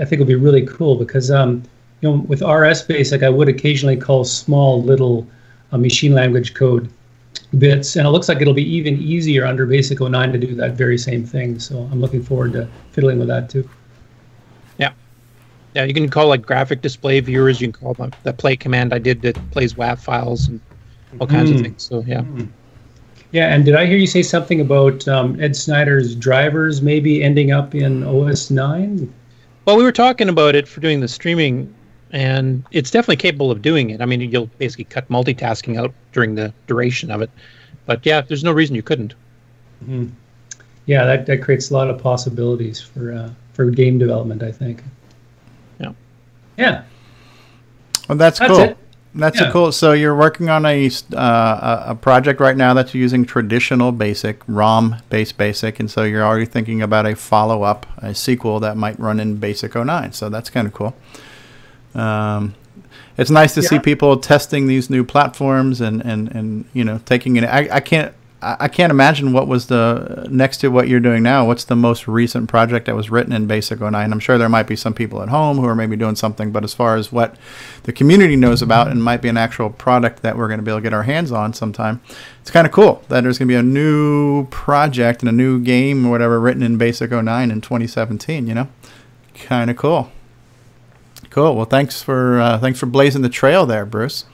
I 0.00 0.04
think 0.04 0.18
would 0.18 0.28
be 0.28 0.34
really 0.34 0.66
cool 0.66 0.96
because 0.96 1.30
um, 1.30 1.62
you 2.00 2.10
know 2.10 2.18
with 2.18 2.42
RS 2.42 2.82
Basic 2.82 3.22
I 3.22 3.28
would 3.28 3.48
occasionally 3.48 3.96
call 3.96 4.24
small 4.24 4.82
little 4.82 5.26
uh, 5.72 5.78
machine 5.78 6.12
language 6.12 6.54
code 6.54 6.88
bits, 7.58 7.96
and 7.96 8.06
it 8.06 8.10
looks 8.10 8.28
like 8.28 8.40
it'll 8.40 8.54
be 8.54 8.76
even 8.76 8.98
easier 8.98 9.44
under 9.44 9.66
Basic 9.66 10.00
09 10.00 10.32
to 10.32 10.38
do 10.38 10.54
that 10.54 10.72
very 10.72 10.98
same 10.98 11.24
thing. 11.24 11.58
So 11.58 11.88
I'm 11.90 12.00
looking 12.00 12.22
forward 12.22 12.52
to 12.52 12.68
fiddling 12.92 13.18
with 13.18 13.28
that 13.28 13.50
too. 13.50 13.68
Yeah. 15.74 15.84
You 15.84 15.94
can 15.94 16.08
call 16.08 16.28
like 16.28 16.42
graphic 16.42 16.82
display 16.82 17.20
viewers. 17.20 17.60
You 17.60 17.68
can 17.72 17.80
call 17.80 17.94
them 17.94 18.12
the 18.24 18.32
play 18.32 18.56
command 18.56 18.92
I 18.92 18.98
did 18.98 19.22
that 19.22 19.36
plays 19.50 19.74
WAV 19.74 19.98
files 19.98 20.48
and 20.48 20.60
all 21.20 21.26
kinds 21.26 21.50
of 21.50 21.56
Hmm. 21.58 21.62
things. 21.64 21.82
So 21.84 22.02
yeah. 22.06 22.22
Yeah, 23.32 23.54
and 23.54 23.64
did 23.64 23.74
I 23.74 23.86
hear 23.86 23.96
you 23.96 24.06
say 24.06 24.22
something 24.22 24.60
about 24.60 25.08
um, 25.08 25.40
Ed 25.40 25.56
Snyder's 25.56 26.14
drivers 26.14 26.82
maybe 26.82 27.22
ending 27.22 27.50
up 27.50 27.74
in 27.74 28.02
OS 28.04 28.50
9? 28.50 29.10
Well, 29.64 29.76
we 29.78 29.84
were 29.84 29.92
talking 29.92 30.28
about 30.28 30.54
it 30.54 30.68
for 30.68 30.80
doing 30.82 31.00
the 31.00 31.08
streaming, 31.08 31.72
and 32.10 32.62
it's 32.72 32.90
definitely 32.90 33.16
capable 33.16 33.50
of 33.50 33.62
doing 33.62 33.88
it. 33.88 34.02
I 34.02 34.04
mean, 34.04 34.20
you'll 34.20 34.50
basically 34.58 34.84
cut 34.84 35.08
multitasking 35.08 35.78
out 35.78 35.94
during 36.12 36.34
the 36.34 36.52
duration 36.66 37.10
of 37.10 37.22
it. 37.22 37.30
But 37.86 38.04
yeah, 38.04 38.20
there's 38.20 38.44
no 38.44 38.52
reason 38.52 38.76
you 38.76 38.82
couldn't. 38.82 39.14
Mhm. 39.88 40.10
Yeah, 40.84 41.06
that, 41.06 41.24
that 41.26 41.40
creates 41.42 41.70
a 41.70 41.74
lot 41.74 41.88
of 41.88 41.98
possibilities 42.02 42.80
for 42.80 43.12
uh, 43.12 43.30
for 43.54 43.70
game 43.70 43.98
development, 43.98 44.42
I 44.42 44.52
think. 44.52 44.82
Yeah. 46.56 46.70
Yeah. 46.70 46.82
Well, 48.08 48.18
that's, 48.18 48.38
That's 48.38 48.50
cool. 48.52 48.60
it. 48.60 48.78
That's 49.14 49.38
Yeah. 49.40 49.48
a 49.48 49.52
cool. 49.52 49.72
So 49.72 49.92
you're 49.92 50.16
working 50.16 50.48
on 50.48 50.64
a, 50.64 50.90
uh, 51.14 51.82
a 51.88 51.94
project 51.94 52.40
right 52.40 52.56
now 52.56 52.72
that's 52.74 52.94
using 52.94 53.26
traditional 53.26 53.92
basic 53.92 54.40
ROM 54.48 54.96
based 55.10 55.36
basic, 55.36 55.78
and 55.80 55.90
so 55.90 56.02
you're 56.02 56.24
already 56.24 56.46
thinking 56.46 56.80
about 56.80 57.04
a 57.06 57.14
follow 57.14 57.62
up, 57.62 57.86
a 57.98 58.14
sequel 58.14 58.58
that 58.60 58.76
might 58.76 58.98
run 58.98 59.20
in 59.20 59.36
Basic 59.36 59.74
09. 59.74 60.12
So 60.12 60.28
that's 60.30 60.48
kind 60.48 60.66
of 60.66 60.72
cool. 60.72 60.94
Um, 61.94 62.54
it's 63.18 63.30
nice 63.30 63.52
to 63.54 63.62
see 63.62 63.78
people 63.78 64.16
testing 64.16 64.66
these 64.66 64.88
new 64.88 65.04
platforms 65.04 65.82
and, 65.82 66.00
and, 66.04 66.34
and 66.34 66.64
you 66.72 66.82
know 66.82 66.98
taking 67.04 67.36
it. 67.36 67.44
I, 67.44 67.68
I 67.70 67.80
can't 67.80 68.14
I 68.44 68.66
can't 68.66 68.90
imagine 68.90 69.32
what 69.32 69.46
was 69.46 69.68
the 69.68 70.26
next 70.28 70.58
to 70.58 70.68
what 70.68 70.88
you're 70.88 70.98
doing 70.98 71.22
now. 71.22 71.46
What's 71.46 71.64
the 71.64 71.76
most 71.76 72.08
recent 72.08 72.48
project 72.48 72.86
that 72.86 72.96
was 72.96 73.08
written 73.08 73.32
in 73.32 73.46
Basic 73.46 73.80
09? 73.80 73.94
I'm 73.94 74.18
sure 74.18 74.36
there 74.36 74.48
might 74.48 74.66
be 74.66 74.74
some 74.74 74.94
people 74.94 75.22
at 75.22 75.28
home 75.28 75.58
who 75.58 75.66
are 75.66 75.76
maybe 75.76 75.94
doing 75.94 76.16
something, 76.16 76.50
but 76.50 76.64
as 76.64 76.74
far 76.74 76.96
as 76.96 77.12
what 77.12 77.36
the 77.84 77.92
community 77.92 78.34
knows 78.34 78.60
about 78.60 78.88
and 78.88 79.02
might 79.02 79.22
be 79.22 79.28
an 79.28 79.36
actual 79.36 79.70
product 79.70 80.22
that 80.22 80.36
we're 80.36 80.48
going 80.48 80.58
to 80.58 80.64
be 80.64 80.72
able 80.72 80.80
to 80.80 80.82
get 80.82 80.92
our 80.92 81.04
hands 81.04 81.30
on 81.30 81.54
sometime, 81.54 82.00
it's 82.40 82.50
kind 82.50 82.66
of 82.66 82.72
cool 82.72 83.04
that 83.08 83.20
there's 83.20 83.38
going 83.38 83.46
to 83.46 83.52
be 83.52 83.58
a 83.58 83.62
new 83.62 84.46
project 84.46 85.22
and 85.22 85.28
a 85.28 85.32
new 85.32 85.60
game 85.60 86.04
or 86.04 86.10
whatever 86.10 86.40
written 86.40 86.64
in 86.64 86.76
Basic 86.76 87.12
09 87.12 87.50
in 87.50 87.60
2017. 87.60 88.48
You 88.48 88.54
know, 88.54 88.68
kind 89.34 89.70
of 89.70 89.76
cool. 89.76 90.10
Cool. 91.30 91.54
Well, 91.54 91.66
thanks 91.66 92.02
for 92.02 92.40
uh, 92.40 92.58
thanks 92.58 92.80
for 92.80 92.86
blazing 92.86 93.22
the 93.22 93.28
trail 93.28 93.66
there, 93.66 93.86
Bruce. 93.86 94.24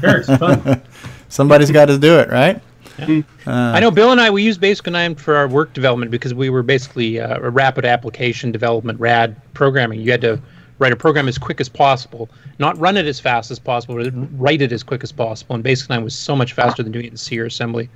Sure, 0.00 0.18
it's 0.18 0.26
fun. 0.26 0.82
Somebody's 1.28 1.70
got 1.70 1.86
to 1.86 1.98
do 1.98 2.18
it, 2.18 2.30
right? 2.30 2.62
Uh, 2.98 3.22
I 3.46 3.80
know 3.80 3.90
Bill 3.90 4.12
and 4.12 4.20
I 4.20 4.30
we 4.30 4.42
use 4.42 4.56
Basic 4.58 4.86
09 4.86 5.16
for 5.16 5.36
our 5.36 5.48
work 5.48 5.72
development 5.72 6.10
because 6.10 6.32
we 6.34 6.50
were 6.50 6.62
basically 6.62 7.20
uh, 7.20 7.38
a 7.38 7.50
rapid 7.50 7.84
application 7.84 8.52
development 8.52 8.98
RAD 9.00 9.36
programming. 9.54 10.00
You 10.00 10.10
had 10.10 10.20
to 10.22 10.40
write 10.78 10.92
a 10.92 10.96
program 10.96 11.28
as 11.28 11.38
quick 11.38 11.60
as 11.60 11.68
possible, 11.68 12.28
not 12.58 12.78
run 12.78 12.96
it 12.96 13.06
as 13.06 13.18
fast 13.20 13.50
as 13.50 13.58
possible, 13.58 13.96
but 13.96 14.12
write 14.38 14.60
it 14.62 14.72
as 14.72 14.82
quick 14.82 15.02
as 15.02 15.12
possible. 15.12 15.54
And 15.54 15.64
Basic 15.64 15.88
09 15.88 16.04
was 16.04 16.14
so 16.14 16.36
much 16.36 16.52
faster 16.52 16.82
than 16.82 16.92
doing 16.92 17.06
it 17.06 17.12
in 17.12 17.16
C 17.16 17.38
or 17.38 17.46
assembly. 17.46 17.88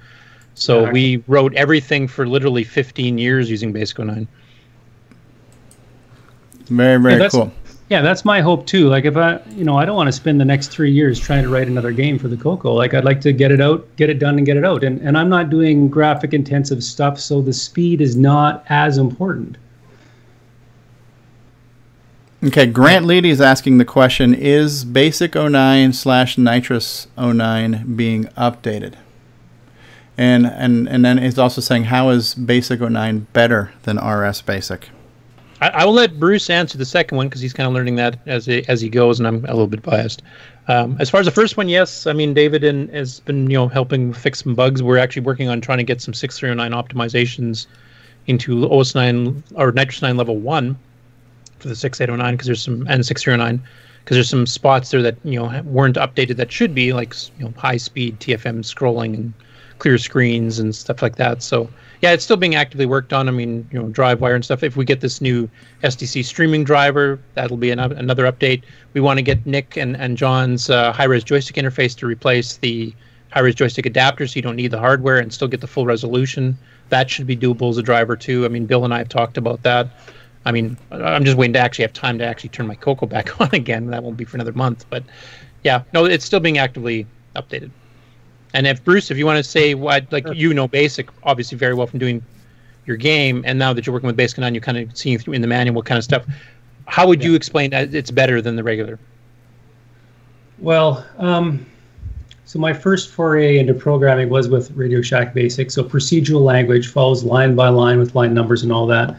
So 0.55 0.85
Yeah. 0.87 0.93
we 0.93 1.23
wrote 1.27 1.55
everything 1.55 2.09
for 2.09 2.27
literally 2.27 2.65
15 2.65 3.19
years 3.19 3.51
using 3.51 3.73
Basic 3.73 3.99
09. 3.99 4.27
Very, 6.67 7.01
very 7.01 7.21
Yeah, 7.21 7.29
cool. 7.29 7.53
Yeah, 7.91 8.03
that's 8.03 8.25
my 8.25 8.41
hope 8.41 8.67
too. 8.67 8.89
Like 8.89 9.05
if 9.05 9.17
I, 9.17 9.41
you 9.51 9.65
know, 9.65 9.77
I 9.77 9.85
don't 9.85 9.97
want 9.97 10.07
to 10.07 10.12
spend 10.12 10.41
the 10.41 10.45
next 10.45 10.69
three 10.69 10.93
years 10.93 11.19
trying 11.19 11.43
to 11.43 11.49
write 11.49 11.67
another 11.67 11.91
game 11.91 12.21
for 12.21 12.29
the 12.29 12.37
Coco. 12.37 12.73
Like 12.73 12.95
I'd 12.95 13.05
like 13.05 13.21
to 13.23 13.33
get 13.33 13.51
it 13.51 13.61
out, 13.61 13.85
get 13.97 14.09
it 14.09 14.21
done, 14.21 14.37
and 14.37 14.47
get 14.47 14.57
it 14.57 14.65
out. 14.65 14.85
And 14.85 15.01
and 15.01 15.19
I'm 15.19 15.29
not 15.29 15.51
doing 15.51 15.89
graphic 15.89 16.33
intensive 16.33 16.85
stuff, 16.85 17.19
so 17.19 17.43
the 17.43 17.53
speed 17.53 18.01
is 18.01 18.17
not 18.17 18.65
as 18.69 18.97
important. 18.97 19.59
Okay, 22.43 22.65
Grant 22.65 23.05
Leedy 23.05 23.27
is 23.27 23.41
asking 23.41 23.79
the 23.79 23.85
question 23.85 24.35
Is 24.35 24.85
Basic 24.85 25.35
09 25.35 25.93
slash 25.93 26.39
Nitrous 26.39 27.09
09 27.19 27.97
being 27.97 28.25
updated? 28.29 28.95
And, 30.17 30.47
and, 30.47 30.89
and 30.89 31.05
then 31.05 31.19
he's 31.19 31.39
also 31.39 31.61
saying, 31.61 31.85
How 31.85 32.09
is 32.09 32.35
Basic 32.35 32.81
09 32.81 33.27
better 33.35 33.73
than 33.83 33.99
RS 33.99 34.41
Basic? 34.43 34.89
I, 35.61 35.69
I 35.69 35.85
will 35.85 35.93
let 35.93 36.19
Bruce 36.19 36.51
answer 36.51 36.78
the 36.78 36.85
second 36.85 37.16
one 37.16 37.28
because 37.28 37.41
he's 37.41 37.53
kind 37.53 37.66
of 37.66 37.73
learning 37.73 37.97
that 37.97 38.19
as 38.27 38.47
he, 38.47 38.66
as 38.69 38.81
he 38.81 38.89
goes, 38.89 39.19
and 39.19 39.27
I'm 39.27 39.45
a 39.45 39.49
little 39.49 39.66
bit 39.66 39.82
biased. 39.82 40.23
Um, 40.69 40.97
as 41.01 41.11
far 41.11 41.20
as 41.20 41.27
the 41.27 41.32
first 41.32 41.57
one, 41.57 41.69
yes, 41.69 42.07
I 42.07 42.12
mean 42.12 42.35
David 42.35 42.62
has 42.93 43.20
been 43.20 43.51
you 43.51 43.57
know 43.57 43.69
helping 43.69 44.12
fix 44.12 44.43
some 44.43 44.55
bugs. 44.55 44.82
We're 44.82 44.99
actually 44.99 45.23
working 45.23 45.49
on 45.49 45.61
trying 45.61 45.78
to 45.78 45.85
get 45.85 46.01
some 46.01 46.15
6309 46.15 46.73
optimizations 46.73 47.66
into 48.27 48.70
OS 48.70 48.95
9 48.95 49.43
or 49.55 49.73
NitrOS-9 49.73 50.16
level 50.16 50.37
one 50.37 50.78
for 51.59 51.69
the 51.69 51.77
6809 51.77 52.35
because 52.35 52.47
there's 52.47 52.62
some 52.62 52.87
and 52.89 53.05
6309 53.05 53.62
because 54.05 54.16
there's 54.16 54.31
some 54.31 54.47
spots 54.47 54.91
there 54.91 55.03
that 55.03 55.16
you 55.24 55.39
know 55.39 55.62
weren't 55.62 55.97
updated 55.97 56.37
that 56.37 56.53
should 56.53 56.74
be 56.74 56.93
like 56.93 57.15
you 57.39 57.45
know 57.45 57.53
high 57.57 57.77
speed 57.77 58.19
TFM 58.20 58.61
scrolling 58.61 59.15
and 59.15 59.32
clear 59.78 59.99
screens 59.99 60.59
and 60.59 60.74
stuff 60.74 61.03
like 61.03 61.16
that. 61.16 61.43
So 61.43 61.69
yeah, 62.01 62.13
it's 62.13 62.25
still 62.25 62.37
being 62.37 62.55
actively 62.55 62.87
worked 62.87 63.13
on. 63.13 63.29
I 63.29 63.31
mean, 63.31 63.69
you 63.71 63.81
know, 63.81 63.89
DriveWire 63.89 64.35
and 64.35 64.45
stuff. 64.45 64.63
If 64.63 64.77
we 64.77 64.85
get 64.85 65.01
this 65.01 65.21
new 65.21 65.49
SDC 65.83 66.25
streaming 66.25 66.65
driver, 66.65 67.21
that'll 67.35 67.59
be 67.59 67.71
an, 67.71 67.79
another 67.79 68.31
update. 68.31 68.63
We 68.95 69.01
want 69.01 69.19
to 69.19 69.23
get 69.23 69.45
Nick 69.45 69.77
and, 69.77 69.97
and 69.97 70.17
John's 70.17 70.71
uh, 70.71 70.93
high-res 70.93 71.25
joystick 71.25 71.57
interface 71.57 71.97
to 71.99 72.07
replace 72.07 72.57
the 72.57 72.95
high-res 73.33 73.55
joystick 73.55 73.87
adapter, 73.87 74.27
so 74.27 74.37
you 74.37 74.43
don't 74.43 74.57
need 74.57 74.71
the 74.71 74.79
hardware 74.79 75.19
and 75.19 75.33
still 75.33 75.49
get 75.49 75.61
the 75.61 75.67
full 75.67 75.85
resolution. 75.85 76.57
That 76.89 77.11
should 77.11 77.27
be 77.27 77.37
doable 77.37 77.71
as 77.71 77.77
a 77.77 77.83
driver 77.83 78.17
too. 78.17 78.45
I 78.45 78.49
mean, 78.49 78.67
Bill 78.67 78.85
and 78.85 78.95
I 78.95 78.99
have 78.99 79.09
talked 79.09 79.37
about 79.37 79.63
that. 79.63 79.89
I 80.47 80.53
mean, 80.53 80.79
I'm 80.91 81.25
just 81.25 81.37
waiting 81.37 81.53
to 81.53 81.59
actually 81.59 81.83
have 81.83 81.93
time 81.93 82.19
to 82.19 82.25
actually 82.25 82.49
turn 82.49 82.67
my 82.67 82.75
Coco 82.75 83.07
back 83.07 83.41
on 83.43 83.51
again. 83.53 83.89
That 83.89 84.03
won't 84.03 84.17
be 84.17 84.25
for 84.25 84.39
another 84.39 84.53
month, 84.53 84.87
but 84.89 85.05
yeah, 85.65 85.83
no, 85.93 86.07
it's 86.07 86.25
still 86.25 86.41
being 86.41 86.57
actively 86.57 87.07
updated. 87.37 87.71
And 88.55 88.67
if 88.67 88.83
Bruce, 88.85 89.11
if 89.11 89.19
you 89.19 89.27
want 89.27 89.37
to 89.37 89.49
say 89.49 89.75
what, 89.75 90.11
like 90.13 90.27
you 90.35 90.53
know, 90.55 90.67
basic 90.67 91.09
obviously 91.23 91.57
very 91.57 91.75
well 91.75 91.87
from 91.87 91.99
doing 91.99 92.23
your 92.87 92.97
game, 92.97 93.43
and 93.47 93.59
now 93.59 93.73
that 93.73 93.87
you're 93.87 93.93
working 93.93 94.09
with 94.09 94.17
Basic 94.17 94.39
9, 94.39 94.55
you're 94.55 94.61
kind 94.61 94.79
of 94.79 94.97
seeing 94.97 95.19
through 95.19 95.35
in 95.35 95.43
the 95.43 95.49
manual 95.49 95.77
what 95.77 95.87
kind 95.87 95.99
of 95.99 96.05
stuff. 96.05 96.27
How 96.87 97.07
would 97.07 97.23
you 97.23 97.35
explain 97.35 97.71
that 97.71 97.95
it's 97.95 98.11
better 98.11 98.43
than 98.43 98.57
the 98.57 98.65
regular? 98.65 98.99
Well, 100.59 101.07
um, 101.19 101.65
so 102.45 102.59
my 102.59 102.73
first 102.73 103.11
foray 103.11 103.59
into 103.59 103.75
programming 103.75 104.29
was 104.29 104.49
with 104.49 104.73
Radio 104.73 105.01
Shack 105.01 105.33
Basic. 105.33 105.71
So 105.71 105.85
procedural 105.85 106.41
language 106.41 106.89
follows 106.89 107.23
line 107.23 107.55
by 107.55 107.69
line 107.69 108.01
with 108.01 108.17
line 108.17 108.35
numbers 108.35 108.65
and 108.65 108.73
all 108.73 108.89
that. 108.89 109.15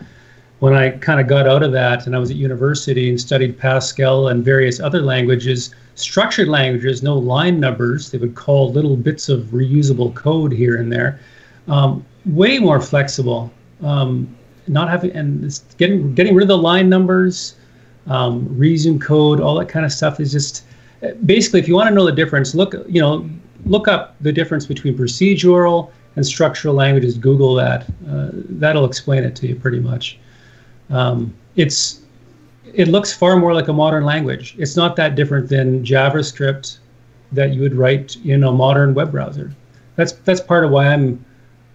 When 0.60 0.74
I 0.74 0.92
kind 0.92 1.22
of 1.22 1.28
got 1.28 1.48
out 1.48 1.64
of 1.64 1.72
that 1.72 2.06
and 2.06 2.16
I 2.16 2.20
was 2.20 2.30
at 2.30 2.36
university 2.36 3.10
and 3.10 3.20
studied 3.20 3.58
Pascal 3.58 4.28
and 4.28 4.44
various 4.44 4.82
other 4.82 5.02
languages, 5.02 5.74
structured 5.96 6.48
languages, 6.48 7.04
no 7.04 7.18
line 7.18 7.60
numbers, 7.60 8.12
they 8.12 8.18
would 8.18 8.36
call 8.36 8.72
little 8.72 8.96
bits 8.96 9.30
of 9.30 9.46
reusable 9.46 10.14
code 10.16 10.52
here 10.52 10.78
and 10.78 10.92
there. 10.92 11.20
Um, 11.68 12.06
way 12.26 12.60
more 12.60 12.82
flexible. 12.82 13.52
Um, 13.82 14.36
not 14.68 14.90
having 14.90 15.12
and 15.12 15.60
getting 15.78 16.14
getting 16.14 16.36
rid 16.36 16.44
of 16.44 16.48
the 16.50 16.58
line 16.58 16.88
numbers, 16.88 17.56
um, 18.08 18.48
reason 18.58 19.00
code, 19.00 19.42
all 19.42 19.56
that 19.56 19.68
kind 19.68 19.86
of 19.86 19.92
stuff 19.92 20.20
is 20.20 20.32
just 20.32 20.64
basically 21.26 21.60
if 21.60 21.68
you 21.68 21.76
want 21.76 21.90
to 21.90 21.96
know 21.96 22.06
the 22.06 22.12
difference 22.12 22.54
look 22.54 22.74
you 22.88 23.02
know 23.02 23.28
look 23.66 23.88
up 23.88 24.16
the 24.22 24.32
difference 24.32 24.66
between 24.66 24.98
procedural 24.98 25.92
and 26.16 26.26
structural 26.26 26.74
languages 26.74 27.18
google 27.18 27.56
that 27.56 27.84
uh, 28.10 28.30
that'll 28.34 28.86
explain 28.86 29.24
it 29.24 29.36
to 29.36 29.48
you 29.48 29.56
pretty 29.56 29.80
much 29.80 30.20
um, 30.90 31.34
it's 31.56 32.01
it 32.74 32.88
looks 32.88 33.14
far 33.14 33.38
more 33.38 33.54
like 33.54 33.68
a 33.68 33.74
modern 33.74 34.04
language 34.04 34.56
it's 34.58 34.76
not 34.76 34.96
that 34.96 35.16
different 35.16 35.48
than 35.50 35.84
javascript 35.84 36.78
that 37.32 37.54
you 37.54 37.62
would 37.62 37.74
write 37.74 38.16
in 38.26 38.44
a 38.44 38.52
modern 38.52 38.94
web 38.94 39.12
browser 39.12 39.54
that's 39.96 40.14
that's 40.14 40.42
part 40.42 40.64
of 40.64 40.72
why 40.72 40.88
i'm 40.88 41.24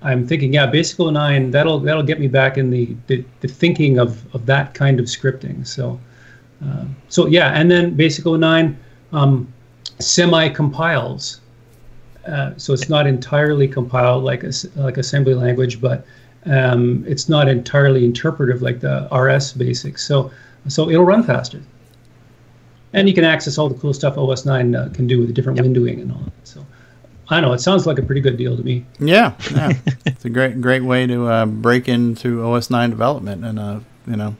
i'm 0.02 0.26
thinking 0.26 0.52
yeah 0.52 0.66
basic 0.66 0.98
09 0.98 1.50
that'll 1.50 1.78
that'll 1.80 2.02
get 2.02 2.20
me 2.20 2.28
back 2.28 2.58
in 2.58 2.70
the 2.70 2.96
the, 3.06 3.24
the 3.40 3.48
thinking 3.48 3.98
of 3.98 4.24
of 4.34 4.46
that 4.46 4.74
kind 4.74 5.00
of 5.00 5.06
scripting 5.06 5.66
so 5.66 5.98
uh, 6.64 6.84
so 7.08 7.26
yeah 7.26 7.50
and 7.50 7.70
then 7.70 7.94
basic 7.94 8.24
09 8.24 8.78
um, 9.12 9.52
semi 9.98 10.48
compiles. 10.48 11.40
Uh, 12.26 12.52
so 12.56 12.72
it's 12.72 12.88
not 12.88 13.06
entirely 13.06 13.68
compiled 13.68 14.24
like 14.24 14.42
a, 14.42 14.52
like 14.74 14.96
assembly 14.96 15.34
language, 15.34 15.80
but 15.80 16.04
um, 16.46 17.04
it's 17.06 17.28
not 17.28 17.48
entirely 17.48 18.04
interpretive 18.04 18.62
like 18.62 18.80
the 18.80 19.08
RS 19.14 19.52
basics. 19.52 20.06
So 20.06 20.30
so 20.68 20.90
it'll 20.90 21.04
run 21.04 21.22
faster, 21.22 21.60
and 22.92 23.08
you 23.08 23.14
can 23.14 23.24
access 23.24 23.58
all 23.58 23.68
the 23.68 23.78
cool 23.78 23.92
stuff 23.94 24.16
OS 24.18 24.44
9 24.44 24.74
uh, 24.74 24.90
can 24.94 25.06
do 25.06 25.18
with 25.18 25.28
the 25.28 25.34
different 25.34 25.58
windowing 25.58 26.00
and 26.02 26.12
all 26.12 26.18
that. 26.20 26.32
So 26.44 26.64
I 27.28 27.40
don't 27.40 27.48
know. 27.50 27.54
It 27.54 27.60
sounds 27.60 27.86
like 27.86 27.98
a 27.98 28.02
pretty 28.02 28.20
good 28.20 28.36
deal 28.36 28.56
to 28.56 28.62
me. 28.62 28.84
Yeah, 29.00 29.34
yeah. 29.52 29.72
it's 30.06 30.24
a 30.24 30.30
great, 30.30 30.60
great 30.60 30.82
way 30.82 31.06
to 31.06 31.26
uh, 31.26 31.46
break 31.46 31.88
into 31.88 32.44
OS 32.44 32.70
9 32.70 32.90
development 32.90 33.44
and, 33.44 33.58
uh, 33.58 33.80
you 34.06 34.16
know, 34.16 34.36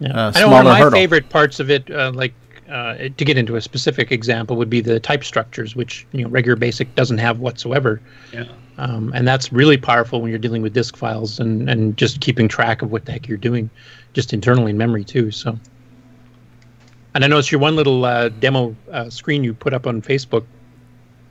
Yeah. 0.00 0.10
uh, 0.28 0.32
I 0.34 0.40
know 0.40 0.50
one 0.50 0.66
of 0.66 0.72
my 0.72 0.78
hurdle. 0.80 0.92
favorite 0.98 1.28
parts 1.28 1.60
of 1.60 1.70
it, 1.70 1.88
uh, 1.90 2.10
like 2.12 2.34
uh, 2.68 2.94
to 3.16 3.24
get 3.24 3.36
into 3.38 3.56
a 3.56 3.60
specific 3.60 4.10
example, 4.10 4.56
would 4.56 4.70
be 4.70 4.80
the 4.80 4.98
type 4.98 5.22
structures, 5.24 5.76
which 5.76 6.06
you 6.12 6.24
know 6.24 6.30
regular 6.30 6.56
Basic 6.56 6.92
doesn't 6.94 7.18
have 7.18 7.38
whatsoever. 7.38 8.00
Yeah. 8.32 8.46
Um, 8.78 9.12
and 9.14 9.28
that's 9.28 9.52
really 9.52 9.76
powerful 9.76 10.20
when 10.22 10.30
you're 10.30 10.38
dealing 10.38 10.62
with 10.62 10.72
disk 10.72 10.96
files 10.96 11.38
and, 11.38 11.68
and 11.68 11.96
just 11.98 12.20
keeping 12.22 12.48
track 12.48 12.80
of 12.80 12.90
what 12.90 13.04
the 13.04 13.12
heck 13.12 13.28
you're 13.28 13.36
doing, 13.36 13.68
just 14.12 14.32
internally 14.32 14.70
in 14.70 14.78
memory 14.78 15.04
too. 15.04 15.30
So, 15.30 15.58
and 17.14 17.24
I 17.24 17.26
noticed 17.26 17.52
your 17.52 17.60
one 17.60 17.76
little 17.76 18.04
uh, 18.04 18.28
demo 18.28 18.74
uh, 18.90 19.10
screen 19.10 19.44
you 19.44 19.54
put 19.54 19.74
up 19.74 19.86
on 19.86 20.02
Facebook, 20.02 20.44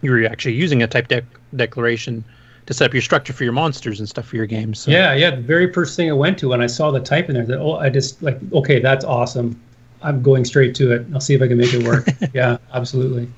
you 0.01 0.11
were 0.11 0.25
actually 0.25 0.53
using 0.53 0.83
a 0.83 0.87
type 0.87 1.07
dec- 1.07 1.25
declaration 1.55 2.23
to 2.65 2.73
set 2.73 2.85
up 2.85 2.93
your 2.93 3.01
structure 3.01 3.33
for 3.33 3.43
your 3.43 3.53
monsters 3.53 3.99
and 3.99 4.07
stuff 4.07 4.25
for 4.27 4.35
your 4.35 4.45
games. 4.45 4.79
So. 4.79 4.91
Yeah, 4.91 5.13
yeah. 5.13 5.31
The 5.31 5.41
very 5.41 5.71
first 5.71 5.95
thing 5.95 6.09
I 6.09 6.13
went 6.13 6.37
to 6.39 6.49
when 6.49 6.61
I 6.61 6.67
saw 6.67 6.91
the 6.91 6.99
type 6.99 7.29
in 7.29 7.35
there, 7.35 7.45
that 7.45 7.59
oh, 7.59 7.75
I 7.75 7.89
just 7.89 8.21
like 8.21 8.39
okay, 8.53 8.79
that's 8.79 9.05
awesome. 9.05 9.59
I'm 10.03 10.21
going 10.21 10.45
straight 10.45 10.73
to 10.75 10.91
it. 10.91 11.05
I'll 11.13 11.19
see 11.19 11.35
if 11.35 11.41
I 11.41 11.47
can 11.47 11.57
make 11.57 11.73
it 11.73 11.83
work. 11.83 12.07
yeah, 12.33 12.57
absolutely. 12.73 13.31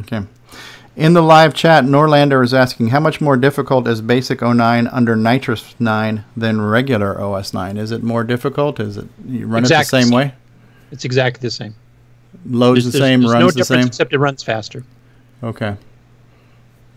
Okay. 0.00 0.22
In 0.94 1.14
the 1.14 1.22
live 1.22 1.54
chat, 1.54 1.84
Norlander 1.84 2.44
is 2.44 2.52
asking 2.52 2.88
how 2.88 3.00
much 3.00 3.20
more 3.20 3.36
difficult 3.38 3.88
is 3.88 4.02
Basic 4.02 4.42
09 4.42 4.86
under 4.88 5.16
NitrOS-9 5.16 6.22
than 6.36 6.60
regular 6.60 7.18
OS 7.18 7.54
9? 7.54 7.78
Is 7.78 7.92
it 7.92 8.02
more 8.02 8.24
difficult? 8.24 8.78
Is 8.78 8.98
it 8.98 9.06
you 9.26 9.46
run 9.46 9.62
Exactly 9.62 10.00
it 10.00 10.02
the 10.02 10.06
same 10.06 10.10
the 10.10 10.16
way? 10.16 10.34
It's 10.90 11.06
exactly 11.06 11.40
the 11.40 11.50
same. 11.50 11.74
Loads 12.44 12.84
There's- 12.84 12.92
the 12.92 12.98
same, 12.98 13.20
there's 13.22 13.32
runs 13.32 13.56
no 13.56 13.60
the 13.60 13.64
same. 13.64 13.86
except 13.86 14.12
it 14.12 14.18
runs 14.18 14.42
faster. 14.42 14.84
Okay. 15.42 15.74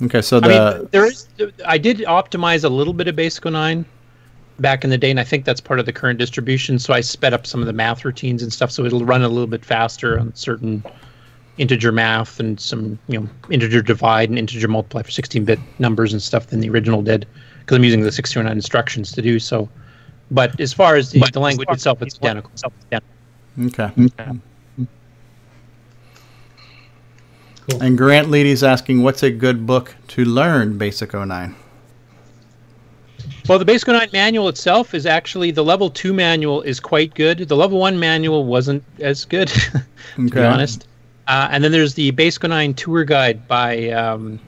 Okay, 0.04 0.22
so 0.22 0.38
I 0.38 0.40
the 0.42 0.48
mean, 0.80 0.88
there 0.92 1.06
is. 1.06 1.28
I 1.66 1.78
did 1.78 2.00
optimize 2.00 2.66
a 2.66 2.70
little 2.70 2.94
bit 2.94 3.08
of 3.08 3.16
Basic 3.16 3.46
09 3.46 3.86
back 4.60 4.84
in 4.84 4.90
the 4.90 4.98
day, 4.98 5.10
and 5.10 5.22
I 5.22 5.24
think 5.24 5.46
that's 5.46 5.62
part 5.62 5.80
of 5.80 5.86
the 5.86 5.94
current 5.94 6.20
distribution. 6.20 6.80
So 6.80 6.94
I 6.94 7.00
sped 7.00 7.34
up 7.34 7.48
some 7.48 7.62
of 7.62 7.66
the 7.68 7.72
math 7.74 8.04
routines 8.04 8.44
and 8.44 8.52
stuff, 8.52 8.72
so 8.72 8.84
it'll 8.84 9.06
run 9.06 9.22
a 9.22 9.30
little 9.30 9.48
bit 9.48 9.64
faster 9.64 10.20
on 10.20 10.36
certain 10.36 10.84
integer 11.58 11.92
math 11.92 12.40
and 12.40 12.60
some 12.60 13.00
you 13.08 13.20
know 13.20 13.30
integer 13.50 13.82
divide 13.82 14.30
and 14.30 14.38
integer 14.38 14.68
multiply 14.68 15.02
for 15.02 15.10
16-bit 15.10 15.60
numbers 15.80 16.12
and 16.12 16.22
stuff 16.22 16.48
than 16.48 16.60
the 16.60 16.70
original 16.70 17.02
did 17.02 17.26
because 17.60 17.78
I'm 17.78 17.84
using 17.84 18.02
the 18.02 18.12
609 18.12 18.56
instructions 18.56 19.12
to 19.14 19.22
do 19.22 19.40
so. 19.40 19.70
But 20.32 20.60
as 20.60 20.74
far 20.74 20.96
as 20.96 21.12
the, 21.12 21.20
the 21.34 21.40
language 21.40 21.68
itself, 21.72 22.02
it's 22.02 22.18
identical. 22.18 22.52
Okay. 23.60 23.92
Cool. 27.70 27.82
And 27.82 27.98
Grant 27.98 28.30
Leedy's 28.30 28.64
asking, 28.64 29.02
what's 29.02 29.24
a 29.24 29.32
good 29.32 29.66
book 29.66 29.96
to 30.10 30.26
learn 30.26 30.78
Basic 30.78 31.14
09? 31.14 31.56
Well, 33.48 33.60
the 33.60 33.66
Basic 33.66 33.88
09 33.88 34.10
manual 34.14 34.50
itself 34.50 34.94
is 34.94 35.06
actually 35.06 35.52
the 35.52 35.64
level 35.64 35.90
two 35.90 36.14
manual 36.14 36.62
is 36.62 36.80
quite 36.80 37.14
good. 37.16 37.40
The 37.40 37.56
level 37.56 37.80
one 37.80 38.00
manual 38.00 38.46
wasn't 38.46 38.84
as 39.00 39.26
good, 39.26 39.48
to 40.16 40.30
be 40.30 40.42
honest. 40.42 40.88
Uh, 41.28 41.48
and 41.52 41.64
then 41.64 41.72
there's 41.72 41.94
the 41.96 42.12
Basic 42.12 42.44
09 42.44 42.74
tour 42.76 43.04
guide 43.04 43.48
by 43.48 43.90
um, 43.90 44.40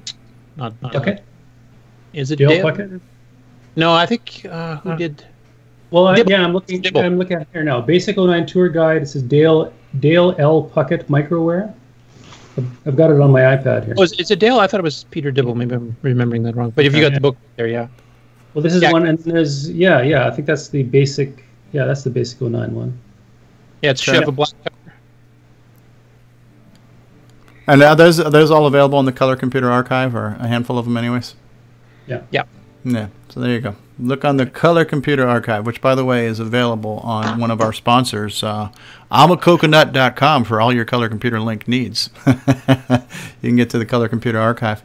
not, 0.58 0.74
not 0.82 0.94
Puckett? 0.94 1.22
Is 2.14 2.32
it 2.32 2.38
Dale 2.38 2.50
Dale? 2.50 2.66
Puckett? 2.66 3.02
No, 3.76 3.94
I 3.94 4.06
think 4.06 4.46
uh, 4.50 4.78
who 4.78 4.96
did? 4.96 5.26
Well, 5.92 6.08
I, 6.08 6.16
Dibble. 6.16 6.32
yeah, 6.32 6.44
I'm 6.44 6.54
looking. 6.54 6.82
Dibble. 6.82 7.02
I'm 7.02 7.18
looking 7.18 7.38
at 7.38 7.48
here 7.54 7.64
now. 7.64 7.80
Basic 7.82 8.18
09 8.18 8.46
tour 8.46 8.70
guide. 8.70 9.02
This 9.02 9.16
is 9.16 9.24
Dale 9.24 9.74
Dale 10.00 10.36
L 10.38 10.70
Puckett 10.74 11.06
Microware. 11.06 11.74
I've- 12.58 12.68
I've 12.88 12.96
got 12.96 13.12
it 13.12 13.20
on 13.22 13.32
my 13.32 13.42
iPad 13.42 13.86
here. 13.86 13.94
Oh, 13.98 14.04
is, 14.04 14.14
is 14.14 14.32
it 14.32 14.40
Dale? 14.40 14.60
I 14.60 14.66
thought 14.68 14.80
it 14.80 14.84
was 14.84 15.04
Peter 15.12 15.30
Dibble. 15.32 15.54
Maybe 15.56 15.76
I'm 15.76 15.96
remembering 16.02 16.42
that 16.44 16.56
wrong. 16.56 16.72
But 16.72 16.86
if 16.86 16.96
you 16.96 17.02
got 17.02 17.14
the 17.14 17.20
book 17.22 17.38
there, 17.56 17.68
yeah. 17.68 17.88
Well, 18.54 18.64
this 18.64 18.74
is 18.74 18.82
Yeah. 18.82 18.92
one, 18.92 19.06
and 19.06 19.20
there's 19.20 19.70
yeah, 19.70 20.02
yeah. 20.02 20.28
I 20.28 20.32
think 20.32 20.48
that's 20.48 20.68
the 20.70 20.82
basic. 20.84 21.44
Yeah, 21.72 21.86
that's 21.86 22.04
the 22.04 22.10
basic 22.10 22.42
09 22.42 22.74
one. 22.74 22.98
Yeah, 23.84 23.92
it's 23.92 24.02
Chef 24.02 24.28
of 24.28 24.36
Black 24.36 24.50
And 27.68 27.84
are 27.84 27.96
those, 27.96 28.20
are 28.20 28.30
those 28.30 28.50
all 28.50 28.66
available 28.66 29.00
in 29.00 29.06
the 29.06 29.12
Color 29.12 29.36
Computer 29.36 29.70
Archive, 29.70 30.16
or 30.16 30.38
a 30.40 30.48
handful 30.48 30.78
of 30.80 30.86
them, 30.86 30.96
anyways? 30.98 31.36
Yeah. 32.08 32.22
Yeah. 32.32 32.44
Yeah. 32.86 33.08
So 33.30 33.42
there 33.42 33.52
you 33.52 33.60
go. 33.60 33.76
Look 34.00 34.24
on 34.24 34.38
the 34.38 34.46
Color 34.46 34.86
Computer 34.86 35.28
Archive, 35.28 35.66
which, 35.66 35.82
by 35.82 35.96
the 35.96 36.06
way, 36.06 36.28
is 36.28 36.40
available 36.40 37.00
on 37.00 37.40
one 37.40 37.52
of 37.52 37.60
our 37.60 37.74
sponsors, 37.74 38.44
uh, 38.44 38.70
amacoconut.com, 39.12 40.44
for 40.46 40.62
all 40.62 40.72
your 40.72 40.86
Color 40.86 41.10
Computer 41.10 41.40
Link 41.42 41.68
needs. 41.68 42.10
you 42.28 42.34
can 43.42 43.56
get 43.58 43.70
to 43.72 43.78
the 43.78 43.86
Color 43.86 44.08
Computer 44.08 44.40
Archive. 44.40 44.84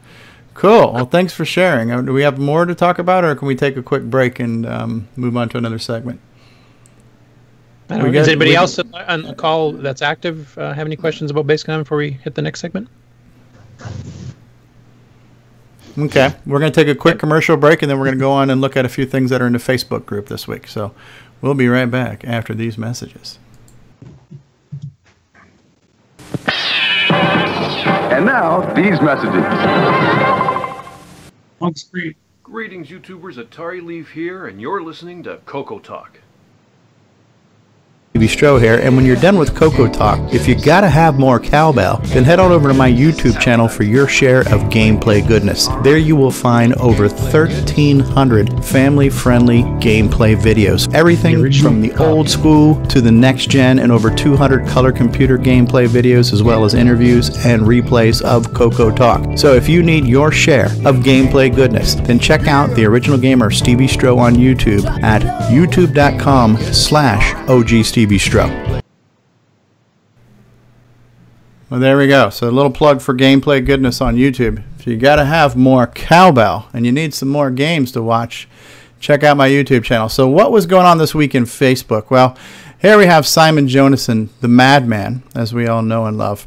Cool. 0.53 0.93
Well, 0.93 1.05
thanks 1.05 1.33
for 1.33 1.45
sharing. 1.45 1.91
Uh, 1.91 2.01
Do 2.01 2.11
we 2.13 2.23
have 2.23 2.37
more 2.37 2.65
to 2.65 2.75
talk 2.75 2.99
about, 2.99 3.23
or 3.23 3.35
can 3.35 3.47
we 3.47 3.55
take 3.55 3.77
a 3.77 3.83
quick 3.83 4.03
break 4.03 4.39
and 4.39 4.65
um, 4.65 5.07
move 5.15 5.37
on 5.37 5.47
to 5.49 5.57
another 5.57 5.79
segment? 5.79 6.19
I 7.82 7.82
don't 7.82 7.82
We 7.82 7.82
know. 7.82 7.82
Does 8.01 8.11
got- 8.11 8.27
anybody 8.27 8.51
we- 8.51 8.55
else 8.55 8.79
on 8.79 9.23
the 9.23 9.33
call 9.35 9.71
that's 9.73 10.01
active 10.01 10.57
uh, 10.57 10.73
have 10.73 10.85
any 10.87 10.95
questions 10.95 11.31
about 11.31 11.47
Basic 11.47 11.67
09 11.67 11.79
before 11.81 11.97
we 11.97 12.11
hit 12.11 12.35
the 12.35 12.41
next 12.41 12.59
segment? 12.59 12.87
Okay, 15.97 16.33
we're 16.47 16.59
going 16.59 16.71
to 16.71 16.83
take 16.83 16.87
a 16.87 16.97
quick 16.97 17.19
commercial 17.19 17.55
break 17.55 17.83
and 17.83 17.91
then 17.91 17.99
we're 17.99 18.05
going 18.05 18.17
to 18.17 18.19
go 18.19 18.31
on 18.31 18.49
and 18.49 18.59
look 18.61 18.75
at 18.75 18.83
a 18.83 18.89
few 18.89 19.05
things 19.05 19.29
that 19.29 19.41
are 19.41 19.47
in 19.47 19.53
the 19.53 19.59
Facebook 19.59 20.05
group 20.07 20.27
this 20.27 20.47
week. 20.47 20.67
So 20.67 20.93
we'll 21.41 21.53
be 21.53 21.67
right 21.67 21.85
back 21.85 22.23
after 22.25 22.55
these 22.55 22.77
messages. 22.79 23.37
And 27.13 28.25
now, 28.25 28.61
these 28.73 28.99
messages. 29.01 29.43
On 31.61 31.75
screen. 31.75 32.15
Greetings, 32.43 32.87
YouTubers. 32.89 33.43
Atari 33.43 33.83
Leaf 33.83 34.09
here, 34.11 34.47
and 34.47 34.61
you're 34.61 34.81
listening 34.83 35.23
to 35.23 35.37
Coco 35.45 35.79
Talk. 35.79 36.19
Stevie 38.13 38.27
Stroh 38.27 38.61
here, 38.61 38.77
and 38.77 38.95
when 38.95 39.07
you're 39.07 39.15
done 39.15 39.39
with 39.39 39.55
Coco 39.55 39.91
Talk, 39.91 40.19
if 40.31 40.47
you 40.47 40.53
gotta 40.53 40.87
have 40.87 41.17
more 41.17 41.39
cowbell, 41.39 41.97
then 42.03 42.23
head 42.23 42.39
on 42.39 42.51
over 42.51 42.67
to 42.67 42.73
my 42.75 42.87
YouTube 42.87 43.39
channel 43.39 43.67
for 43.67 43.81
your 43.81 44.07
share 44.07 44.41
of 44.41 44.69
gameplay 44.69 45.27
goodness. 45.27 45.67
There 45.83 45.97
you 45.97 46.15
will 46.15 46.29
find 46.29 46.75
over 46.75 47.07
1,300 47.07 48.63
family-friendly 48.63 49.63
gameplay 49.63 50.35
videos. 50.39 50.93
Everything 50.93 51.51
from 51.53 51.81
the 51.81 51.91
old 51.95 52.29
school 52.29 52.75
to 52.85 53.01
the 53.01 53.11
next 53.11 53.49
gen, 53.49 53.79
and 53.79 53.91
over 53.91 54.13
200 54.13 54.67
color 54.67 54.91
computer 54.91 55.39
gameplay 55.39 55.87
videos, 55.87 56.33
as 56.33 56.43
well 56.43 56.65
as 56.65 56.75
interviews 56.75 57.29
and 57.47 57.63
replays 57.63 58.21
of 58.21 58.53
Coco 58.53 58.95
Talk. 58.95 59.39
So 59.39 59.55
if 59.55 59.67
you 59.67 59.81
need 59.81 60.05
your 60.05 60.31
share 60.31 60.67
of 60.85 60.97
gameplay 60.97 61.53
goodness, 61.53 61.95
then 61.95 62.19
check 62.19 62.45
out 62.45 62.75
the 62.75 62.85
original 62.85 63.17
gamer 63.17 63.49
Stevie 63.49 63.87
Stroh 63.87 64.19
on 64.19 64.35
YouTube 64.35 64.85
at 65.01 65.23
youtube.com 65.49 66.57
slash 66.57 67.33
OG 67.49 67.83
Stevie 68.03 68.17
Stroh. 68.17 68.83
Well, 71.69 71.79
there 71.79 71.97
we 71.97 72.07
go. 72.07 72.29
So 72.31 72.49
a 72.49 72.51
little 72.51 72.69
plug 72.69 72.99
for 72.99 73.15
gameplay 73.15 73.65
goodness 73.65 74.01
on 74.01 74.17
YouTube. 74.17 74.61
If 74.77 74.85
you 74.85 74.97
got 74.97 75.15
to 75.15 75.23
have 75.23 75.55
more 75.55 75.87
cowbell 75.87 76.67
and 76.73 76.85
you 76.85 76.91
need 76.91 77.13
some 77.13 77.29
more 77.29 77.49
games 77.49 77.93
to 77.93 78.03
watch, 78.03 78.49
check 78.99 79.23
out 79.23 79.37
my 79.37 79.47
YouTube 79.47 79.85
channel. 79.85 80.09
So 80.09 80.27
what 80.27 80.51
was 80.51 80.65
going 80.65 80.85
on 80.85 80.97
this 80.97 81.15
week 81.15 81.33
in 81.33 81.45
Facebook? 81.45 82.09
Well, 82.09 82.37
here 82.81 82.97
we 82.97 83.05
have 83.05 83.25
Simon 83.25 83.67
Jonassen, 83.67 84.27
the 84.41 84.49
madman, 84.49 85.23
as 85.33 85.53
we 85.53 85.65
all 85.65 85.81
know 85.81 86.05
and 86.05 86.17
love. 86.17 86.45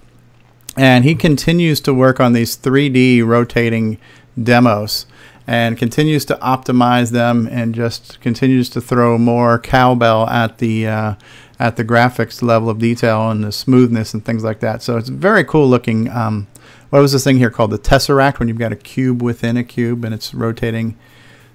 And 0.76 1.06
he 1.06 1.14
continues 1.14 1.80
to 1.80 1.94
work 1.94 2.20
on 2.20 2.34
these 2.34 2.54
3D 2.54 3.24
rotating 3.24 3.96
demos 4.38 5.06
and 5.46 5.78
continues 5.78 6.24
to 6.24 6.34
optimize 6.36 7.12
them 7.12 7.48
and 7.50 7.74
just 7.74 8.20
continues 8.20 8.68
to 8.70 8.80
throw 8.80 9.16
more 9.16 9.58
cowbell 9.58 10.28
at 10.28 10.58
the 10.58 10.86
uh, 10.86 11.14
at 11.58 11.76
the 11.76 11.84
graphics 11.84 12.42
level 12.42 12.68
of 12.68 12.78
detail 12.78 13.30
and 13.30 13.42
the 13.44 13.52
smoothness 13.52 14.12
and 14.14 14.24
things 14.24 14.44
like 14.44 14.60
that. 14.60 14.82
So 14.82 14.96
it's 14.96 15.08
very 15.08 15.44
cool 15.44 15.68
looking. 15.68 16.08
Um, 16.10 16.46
what 16.90 17.00
was 17.00 17.12
this 17.12 17.24
thing 17.24 17.38
here 17.38 17.50
called 17.50 17.70
the 17.70 17.78
tesseract 17.78 18.38
when 18.38 18.48
you've 18.48 18.58
got 18.58 18.72
a 18.72 18.76
cube 18.76 19.22
within 19.22 19.56
a 19.56 19.64
cube 19.64 20.04
and 20.04 20.14
it's 20.14 20.32
rotating 20.34 20.96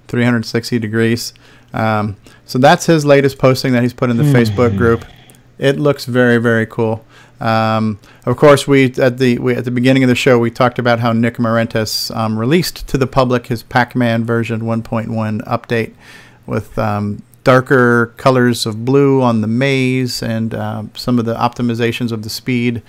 360 0.08 0.78
degrees. 0.78 1.32
Um, 1.72 2.16
so 2.44 2.58
that's 2.58 2.86
his 2.86 3.04
latest 3.04 3.38
posting 3.38 3.72
that 3.72 3.82
he's 3.82 3.94
put 3.94 4.10
in 4.10 4.16
the 4.16 4.24
Hmm. 4.24 4.34
Facebook 4.34 4.76
group. 4.76 5.04
It 5.58 5.78
looks 5.78 6.04
very 6.04 6.38
very 6.38 6.66
cool. 6.66 7.04
Um, 7.40 7.98
of 8.24 8.36
course, 8.36 8.68
we 8.68 8.92
at 8.94 9.18
the 9.18 9.38
we, 9.38 9.54
at 9.54 9.64
the 9.64 9.70
beginning 9.70 10.02
of 10.04 10.08
the 10.08 10.14
show 10.14 10.38
we 10.38 10.50
talked 10.50 10.78
about 10.78 11.00
how 11.00 11.12
Nick 11.12 11.38
Marentes 11.38 12.14
um, 12.14 12.38
released 12.38 12.86
to 12.88 12.98
the 12.98 13.06
public 13.06 13.46
his 13.46 13.62
Pac-Man 13.62 14.24
version 14.24 14.60
1.1 14.60 15.40
update 15.46 15.92
with 16.46 16.78
um, 16.78 17.22
darker 17.44 18.06
colors 18.16 18.66
of 18.66 18.84
blue 18.84 19.20
on 19.20 19.40
the 19.40 19.46
maze 19.46 20.22
and 20.22 20.54
uh, 20.54 20.84
some 20.94 21.18
of 21.18 21.24
the 21.24 21.34
optimizations 21.34 22.12
of 22.12 22.22
the 22.22 22.30
speed 22.30 22.82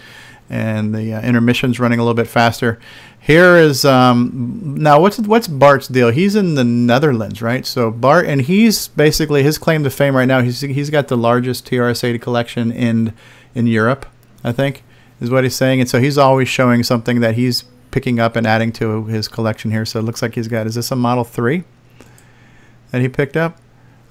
and 0.49 0.93
the 0.93 1.13
uh, 1.13 1.21
intermissions 1.21 1.79
running 1.79 1.99
a 1.99 2.03
little 2.03 2.13
bit 2.13 2.27
faster. 2.27 2.79
Here 3.19 3.55
is 3.55 3.85
um, 3.85 4.75
now 4.77 4.99
what's 4.99 5.17
what's 5.19 5.47
Bart's 5.47 5.87
deal? 5.87 6.09
He's 6.09 6.35
in 6.35 6.55
the 6.55 6.63
Netherlands, 6.63 7.41
right? 7.41 7.65
So 7.65 7.89
Bart 7.89 8.25
and 8.25 8.41
he's 8.41 8.89
basically 8.89 9.43
his 9.43 9.57
claim 9.57 9.83
to 9.85 9.89
fame 9.89 10.15
right 10.15 10.27
now. 10.27 10.41
He's 10.41 10.59
he's 10.61 10.89
got 10.89 11.07
the 11.07 11.17
largest 11.17 11.65
TRS-80 11.65 12.21
collection 12.21 12.71
in 12.71 13.13
in 13.55 13.65
Europe, 13.65 14.05
I 14.43 14.51
think, 14.51 14.83
is 15.21 15.29
what 15.29 15.45
he's 15.45 15.55
saying. 15.55 15.79
And 15.79 15.89
so 15.89 15.99
he's 15.99 16.17
always 16.17 16.49
showing 16.49 16.83
something 16.83 17.21
that 17.21 17.35
he's 17.35 17.63
picking 17.91 18.19
up 18.19 18.35
and 18.35 18.45
adding 18.45 18.73
to 18.73 19.05
his 19.05 19.27
collection 19.27 19.71
here. 19.71 19.85
So 19.85 19.99
it 19.99 20.03
looks 20.03 20.21
like 20.21 20.35
he's 20.35 20.49
got 20.49 20.67
is 20.67 20.75
this 20.75 20.91
a 20.91 20.95
Model 20.95 21.23
Three 21.23 21.63
that 22.91 23.01
he 23.01 23.07
picked 23.07 23.37
up? 23.37 23.57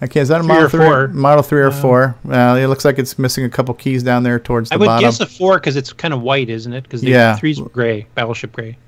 Okay, 0.03 0.20
is 0.20 0.29
that 0.29 0.41
a 0.41 0.43
Three 0.43 0.49
Model 0.49 0.65
or 0.65 0.69
three? 0.69 0.81
four. 0.85 1.09
Model 1.09 1.43
three 1.43 1.61
or 1.61 1.69
Uh, 1.69 1.70
four? 1.70 2.16
Well, 2.24 2.57
it 2.57 2.66
looks 2.66 2.85
like 2.85 2.99
it's 2.99 3.19
missing 3.19 3.45
a 3.45 3.49
couple 3.49 3.73
keys 3.74 4.03
down 4.03 4.24
there 4.24 4.39
towards 4.41 4.69
the 4.70 4.77
bottom. 4.79 4.89
I 4.89 4.95
would 4.95 4.97
bottom. 5.03 5.09
guess 5.09 5.20
a 5.20 5.27
four 5.27 5.59
because 5.59 5.77
it's 5.77 5.93
kind 5.93 6.12
of 6.12 6.23
white, 6.23 6.51
isn't 6.51 6.73
it? 6.73 6.83
Because 6.83 7.03
the 7.03 7.11
Yeah. 7.11 7.37
three's 7.37 7.61
gray, 7.61 8.07
battleship 8.16 8.53
gray. 8.53 8.79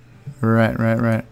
Right, 0.40 0.76
right, 0.78 1.00
right. 1.00 1.24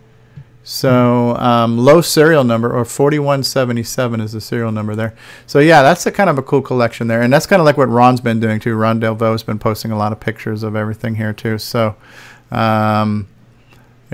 So 0.65 1.35
um, 1.39 1.77
low 1.79 2.01
serial 2.01 2.45
number 2.45 2.73
or 2.73 2.85
4177 2.85 4.21
is 4.21 4.31
the 4.33 4.41
serial 4.41 4.71
number 4.71 4.95
there. 4.95 5.15
So 5.49 5.59
yeah, 5.59 5.83
that's 5.83 6.07
a 6.07 6.13
kind 6.13 6.31
of 6.31 6.39
a 6.39 6.43
cool 6.43 6.63
collection 6.63 7.09
there, 7.09 7.21
and 7.21 7.33
that's 7.33 7.47
kind 7.47 7.59
of 7.59 7.67
like 7.67 7.77
what 7.77 7.89
Ron's 7.89 8.21
been 8.21 8.39
doing 8.39 8.61
too. 8.61 8.77
Ron 8.77 9.01
Delvaux 9.01 9.33
has 9.33 9.43
been 9.43 9.59
posting 9.59 9.91
a 9.91 9.99
lot 9.99 10.13
of 10.13 10.21
pictures 10.21 10.63
of 10.63 10.77
everything 10.77 11.17
here 11.17 11.33
too. 11.33 11.59
So 11.59 11.97
um, 12.53 13.27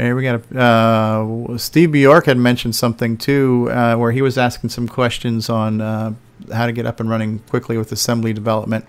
here 0.02 0.16
we 0.16 0.22
got 0.22 0.40
a, 0.52 0.60
uh, 0.60 1.58
Steve 1.58 1.92
Bjork 1.92 2.26
had 2.26 2.38
mentioned 2.38 2.74
something 2.76 3.16
too, 3.16 3.68
uh, 3.70 3.96
where 3.96 4.12
he 4.12 4.22
was 4.22 4.38
asking 4.38 4.70
some 4.70 4.88
questions 4.88 5.48
on 5.48 5.80
uh, 5.80 6.14
how 6.52 6.66
to 6.66 6.72
get 6.72 6.86
up 6.86 7.00
and 7.00 7.10
running 7.10 7.40
quickly 7.50 7.76
with 7.76 7.90
assembly 7.92 8.32
development. 8.32 8.86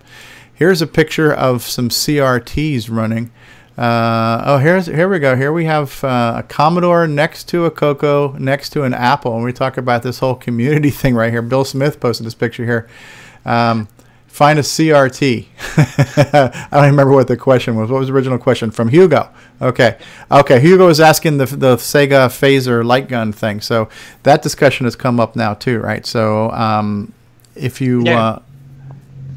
Here's 0.53 0.81
a 0.81 0.87
picture 0.87 1.33
of 1.33 1.63
some 1.63 1.89
CRTs 1.89 2.89
running. 2.91 3.31
Uh, 3.77 4.43
oh, 4.45 4.57
here's 4.57 4.87
here 4.87 5.07
we 5.07 5.19
go. 5.19 5.37
Here 5.37 5.53
we 5.53 5.63
have 5.65 6.03
uh, 6.03 6.33
a 6.37 6.43
Commodore 6.43 7.07
next 7.07 7.45
to 7.45 7.63
a 7.63 7.71
Coco, 7.71 8.33
next 8.33 8.71
to 8.71 8.83
an 8.83 8.93
Apple, 8.93 9.35
and 9.35 9.45
we 9.45 9.53
talk 9.53 9.77
about 9.77 10.03
this 10.03 10.19
whole 10.19 10.35
community 10.35 10.89
thing 10.91 11.15
right 11.15 11.31
here. 11.31 11.41
Bill 11.41 11.63
Smith 11.63 12.01
posted 12.01 12.25
this 12.25 12.35
picture 12.35 12.65
here. 12.65 12.89
Um, 13.45 13.87
find 14.39 14.57
a 14.57 14.61
CRT. 14.61 15.47
I 15.77 16.67
don't 16.71 16.85
remember 16.91 17.11
what 17.11 17.27
the 17.27 17.35
question 17.35 17.75
was. 17.75 17.91
What 17.91 17.99
was 17.99 18.07
the 18.07 18.13
original 18.13 18.37
question 18.37 18.71
from 18.71 18.87
Hugo? 18.87 19.29
Okay, 19.61 19.97
okay. 20.31 20.61
Hugo 20.61 20.85
was 20.87 21.01
asking 21.01 21.39
the 21.39 21.45
the 21.45 21.75
Sega 21.75 22.29
Phaser 22.29 22.85
light 22.85 23.09
gun 23.09 23.33
thing. 23.33 23.59
So 23.59 23.89
that 24.23 24.41
discussion 24.41 24.85
has 24.85 24.95
come 24.95 25.19
up 25.19 25.35
now 25.35 25.55
too, 25.55 25.79
right? 25.79 26.05
So 26.05 26.51
um, 26.51 27.11
if 27.55 27.81
you 27.81 28.01
Yeah. 28.05 28.19
uh, 28.27 28.39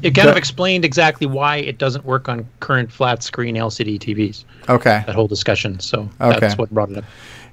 It 0.03 0.15
kind 0.15 0.29
of 0.29 0.37
explained 0.37 0.85
exactly 0.85 1.27
why 1.27 1.57
it 1.57 1.77
doesn't 1.77 2.05
work 2.05 2.29
on 2.29 2.45
current 2.61 2.89
flat 2.89 3.23
screen 3.23 3.55
LCD 3.55 3.99
TVs. 3.99 4.45
Okay. 4.69 5.03
That 5.05 5.15
whole 5.15 5.27
discussion. 5.27 5.79
So 5.81 6.09
Okay. 6.21 6.39
that's 6.39 6.57
what 6.57 6.69
brought 6.71 6.91
it 6.91 6.97
up. 6.99 7.05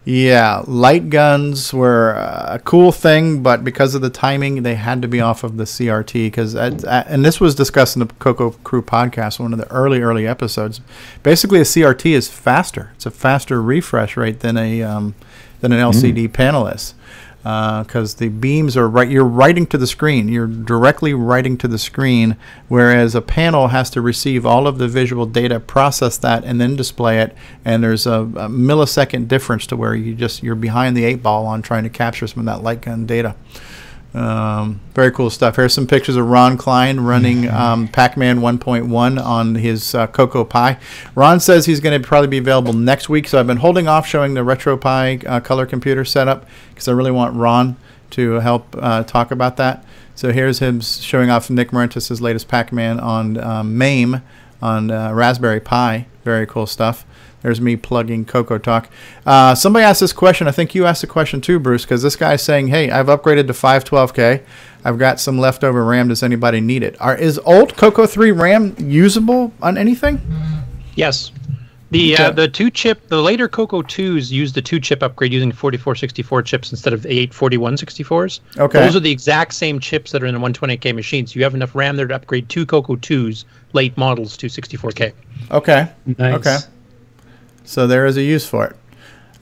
Yeah, 0.05 0.63
light 0.67 1.11
guns 1.11 1.75
were 1.75 2.13
a 2.13 2.59
cool 2.65 2.91
thing, 2.91 3.43
but 3.43 3.63
because 3.63 3.95
of 3.95 4.01
the 4.01 4.09
timing, 4.09 4.63
they 4.63 4.75
had 4.75 5.03
to 5.03 5.09
be 5.09 5.21
off 5.21 5.45
of 5.45 5.59
the 5.59 5.65
CRT. 5.65 6.27
Because 6.27 6.55
and 6.55 7.25
this 7.25 7.39
was 7.39 7.55
discussed 7.55 7.97
in 7.97 8.01
the 8.01 8.13
Coco 8.15 8.53
Crew 8.65 8.81
podcast, 8.81 9.39
one 9.39 9.53
of 9.53 9.59
the 9.59 9.71
early 9.71 10.01
early 10.01 10.27
episodes. 10.27 10.81
Basically, 11.23 11.61
a 11.61 11.65
CRT 11.65 12.13
is 12.13 12.29
faster. 12.29 12.93
It's 12.97 13.05
a 13.05 13.11
faster 13.11 13.61
refresh 13.61 14.17
rate 14.17 14.41
than 14.41 14.57
a 14.57 14.83
um, 14.83 15.15
than 15.61 15.73
an 15.73 15.79
LCD 15.81 16.33
panel 16.33 16.67
is. 16.67 16.95
Uh, 17.43 17.83
because 17.85 18.17
the 18.17 18.29
beams 18.29 18.77
are 18.77 18.87
right, 18.87 19.09
you're 19.09 19.25
writing 19.25 19.67
to 19.67 19.79
the 19.79 19.87
screen. 19.87 20.29
You're 20.29 20.47
directly 20.47 21.15
writing 21.15 21.57
to 21.59 21.69
the 21.69 21.79
screen, 21.79 22.37
whereas 22.69 23.15
a 23.15 23.23
panel 23.23 23.69
has 23.69 23.89
to 23.91 24.03
receive 24.03 24.45
all 24.45 24.67
of 24.67 24.77
the 24.77 24.89
visual 24.89 25.25
data, 25.25 25.59
process 25.59 26.19
that, 26.19 26.45
and 26.45 26.61
then 26.61 26.77
display 26.77 27.19
it. 27.21 27.35
And 27.65 27.83
there's 27.83 28.07
a, 28.07 28.21
a 28.21 28.49
millisecond 28.49 29.29
difference 29.29 29.67
to 29.69 29.77
where 29.77 29.95
you 29.95 30.15
just 30.15 30.43
you're 30.43 30.55
behind 30.55 30.97
the 30.97 31.05
eight 31.05 31.23
ball 31.23 31.47
on 31.47 31.63
trying 31.63 31.85
to 31.85 31.91
capture 31.91 32.27
some 32.27 32.41
of 32.41 32.47
that 32.47 32.63
light 32.63 32.83
gun 32.83 33.07
data. 33.07 33.35
Um, 34.13 34.81
very 34.95 35.13
cool 35.13 35.31
stuff. 35.31 35.57
Here's 35.57 35.73
some 35.73 35.87
pictures 35.87 36.17
of 36.17 36.27
Ron 36.27 36.57
Klein 36.57 37.01
running 37.01 37.49
um, 37.51 37.89
Pac-Man 37.89 38.41
1.1 38.41 39.25
on 39.25 39.55
his 39.55 39.95
uh, 39.95 40.07
Coco 40.09 40.45
Pi. 40.45 40.79
Ron 41.15 41.41
says 41.41 41.67
he's 41.67 41.81
going 41.81 42.01
to 42.01 42.07
probably 42.07 42.29
be 42.29 42.39
available 42.39 42.73
next 42.73 43.09
week, 43.09 43.29
so 43.29 43.39
I've 43.39 43.47
been 43.47 43.59
holding 43.59 43.89
off 43.89 44.07
showing 44.07 44.35
the 44.35 44.41
RetroPie 44.41 45.27
uh, 45.27 45.41
color 45.41 45.67
computer 45.67 46.05
setup 46.05 46.47
because 46.71 46.89
I 46.89 46.93
really 46.93 47.13
want 47.13 47.37
Ron 47.37 47.77
to 48.11 48.33
help 48.41 48.75
uh, 48.79 49.05
talk 49.05 49.31
about 49.31 49.57
that. 49.59 49.85
So 50.15 50.33
here's 50.33 50.59
him 50.59 50.81
showing 50.81 51.31
off 51.31 51.49
Nick 51.49 51.71
Marentes' 51.71 52.21
latest 52.21 52.49
Pac-Man 52.49 53.01
on 53.01 53.39
um, 53.39 53.79
MAME 53.79 54.23
on 54.61 54.91
uh, 54.91 55.13
Raspberry 55.13 55.61
Pi. 55.61 56.07
Very 56.25 56.47
cool 56.47 56.67
stuff. 56.67 57.07
There's 57.43 57.61
me 57.61 57.77
plugging 57.77 58.25
Coco 58.25 58.59
Talk. 58.59 58.89
Uh, 59.25 59.55
somebody 59.55 59.85
asked 59.85 60.01
this 60.01 60.13
question. 60.13 60.47
I 60.47 60.51
think 60.51 60.75
you 60.75 60.87
asked 60.87 61.01
the 61.01 61.07
question 61.07 61.41
too, 61.41 61.59
Bruce, 61.59 61.85
because 61.85 62.03
this 62.03 62.17
guy's 62.17 62.43
saying, 62.43 62.69
"Hey, 62.69 62.91
I've 62.91 63.07
upgraded 63.07 63.47
to 63.47 63.55
512K. 63.55 64.43
I've 64.85 64.99
got 64.99 65.21
some 65.21 65.39
leftover 65.39 65.85
RAM. 65.85 66.09
Does 66.09 66.23
anybody 66.23 66.61
need 66.61 66.83
it? 66.83 67.01
Are, 67.01 67.17
is 67.17 67.39
old 67.41 67.77
Coco 67.77 68.07
3 68.07 68.31
RAM 68.33 68.75
usable 68.79 69.53
on 69.63 69.79
anything?" 69.79 70.21
Yes. 70.95 71.33
The 71.91 72.17
uh, 72.17 72.31
the 72.31 72.47
two 72.47 72.71
chip 72.71 73.09
the 73.09 73.21
later 73.21 73.49
Coco 73.49 73.83
twos 73.83 74.31
use 74.31 74.53
the 74.53 74.63
two 74.63 74.79
chip 74.79 75.03
upgrade 75.03 75.33
using 75.33 75.51
4464 75.51 76.43
chips 76.43 76.71
instead 76.71 76.93
of 76.93 77.03
84164s. 77.03 78.41
Okay. 78.59 78.79
Those 78.79 78.95
are 78.95 79.01
the 79.01 79.11
exact 79.11 79.55
same 79.55 79.81
chips 79.81 80.13
that 80.13 80.23
are 80.23 80.27
in 80.27 80.35
the 80.35 80.41
128K 80.41 80.95
machines. 80.95 81.35
You 81.35 81.43
have 81.43 81.55
enough 81.55 81.75
RAM 81.75 81.97
there 81.97 82.07
to 82.07 82.15
upgrade 82.15 82.49
two 82.49 82.65
Coco 82.65 82.95
twos 82.95 83.45
late 83.73 83.97
models 83.97 84.37
to 84.37 84.47
64K. 84.47 85.13
Okay. 85.51 85.89
Nice. 86.19 86.35
Okay. 86.35 86.59
So 87.71 87.87
there 87.87 88.05
is 88.05 88.17
a 88.17 88.23
use 88.23 88.49
for 88.49 88.67
it. 88.67 88.77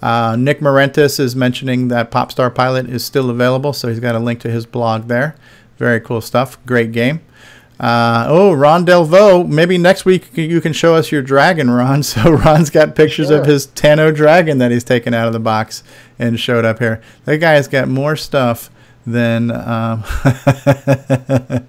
Uh, 0.02 0.36
Nick 0.36 0.60
Marentes 0.60 1.18
is 1.18 1.34
mentioning 1.34 1.88
that 1.88 2.10
Popstar 2.10 2.54
Pilot 2.54 2.86
is 2.86 3.02
still 3.02 3.30
available, 3.30 3.72
so 3.72 3.88
he's 3.88 4.00
got 4.00 4.14
a 4.14 4.18
link 4.18 4.38
to 4.40 4.50
his 4.50 4.66
blog 4.66 5.08
there. 5.08 5.34
Very 5.78 5.98
cool 5.98 6.20
stuff. 6.20 6.62
Great 6.66 6.92
game. 6.92 7.22
Uh, 7.80 8.26
oh, 8.28 8.52
Ron 8.52 8.84
Delvaux. 8.84 9.48
Maybe 9.48 9.78
next 9.78 10.04
week 10.04 10.36
you 10.36 10.60
can 10.60 10.74
show 10.74 10.94
us 10.94 11.10
your 11.10 11.22
dragon, 11.22 11.70
Ron. 11.70 12.02
So 12.08 12.30
Ron's 12.30 12.68
got 12.68 12.94
pictures 12.94 13.30
of 13.30 13.46
his 13.46 13.66
Tano 13.66 14.14
dragon 14.14 14.58
that 14.58 14.70
he's 14.70 14.84
taken 14.84 15.14
out 15.14 15.26
of 15.26 15.32
the 15.32 15.40
box 15.40 15.82
and 16.18 16.38
showed 16.38 16.66
up 16.66 16.80
here. 16.80 17.00
That 17.24 17.38
guy's 17.38 17.66
got 17.66 17.88
more 17.88 18.14
stuff 18.14 18.68
than 19.06 19.50
um, 19.50 20.04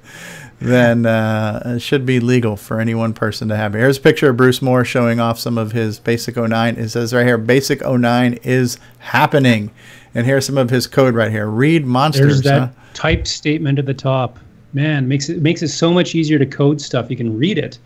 than 0.60 1.06
uh, 1.06 1.78
should 1.80 2.06
be 2.06 2.20
legal 2.20 2.56
for 2.58 2.80
any 2.80 2.94
one 2.94 3.14
person 3.14 3.48
to 3.48 3.56
have. 3.56 3.74
Here's 3.74 3.98
a 3.98 4.02
picture 4.02 4.30
of 4.30 4.38
Bruce 4.38 4.62
Moore 4.62 4.84
showing 4.84 5.20
off 5.20 5.40
some 5.40 5.58
of 5.58 5.72
his 5.72 6.00
Basic 6.00 6.36
09. 6.36 6.76
It 6.76 6.90
says 6.90 7.14
right 7.14 7.26
here, 7.26 7.38
Basic 7.38 7.82
09 7.86 8.40
is 8.44 8.78
happening. 9.00 9.72
And 10.14 10.26
here's 10.26 10.46
some 10.46 10.58
of 10.58 10.70
his 10.70 10.88
code 10.88 11.16
right 11.16 11.32
here. 11.32 11.48
Read 11.48 11.86
monsters. 11.86 12.42
There's 12.42 12.60
that 12.60 12.60
huh? 12.60 12.82
type 12.94 13.28
statement 13.28 13.80
at 13.80 13.86
the 13.86 13.94
top. 13.94 14.40
Man, 14.74 15.08
makes 15.08 15.30
it 15.30 15.42
makes 15.42 15.64
it 15.64 15.70
so 15.70 15.92
much 15.92 16.14
easier 16.14 16.38
to 16.38 16.46
code 16.46 16.80
stuff. 16.80 17.10
You 17.10 17.18
can 17.18 17.36
read 17.36 17.58
it. 17.58 17.80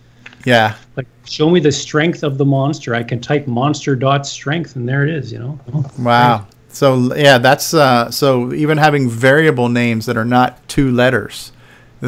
Yeah. 0.46 0.76
Like, 0.98 1.08
show 1.26 1.50
me 1.50 1.62
the 1.62 1.72
strength 1.72 2.24
of 2.24 2.38
the 2.38 2.44
monster. 2.44 2.94
I 2.94 3.04
can 3.04 3.22
type 3.22 3.48
monster 3.48 3.96
dot 3.96 4.28
strength, 4.28 4.76
and 4.76 4.88
there 4.88 5.08
it 5.08 5.10
is. 5.10 5.32
You 5.32 5.40
know. 5.40 5.60
Wow. 5.98 6.48
So 6.68 7.16
yeah, 7.16 7.38
that's 7.38 7.74
uh, 7.74 8.12
so 8.12 8.52
even 8.54 8.78
having 8.78 9.10
variable 9.10 9.70
names 9.70 10.08
that 10.08 10.18
are 10.18 10.26
not 10.26 10.68
two 10.68 10.92
letters, 10.92 11.53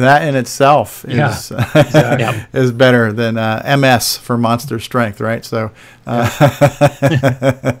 that 0.02 0.22
in 0.28 0.34
itself 0.36 1.04
Yeah, 1.08 1.30
is 1.30 1.50
exactly. 1.74 2.46
is 2.60 2.72
better 2.72 3.12
than 3.12 3.36
uh, 3.38 3.76
MS 3.78 4.16
for 4.16 4.36
monster 4.38 4.78
strength, 4.78 5.20
right? 5.20 5.44
So 5.44 5.70
uh, 6.06 6.28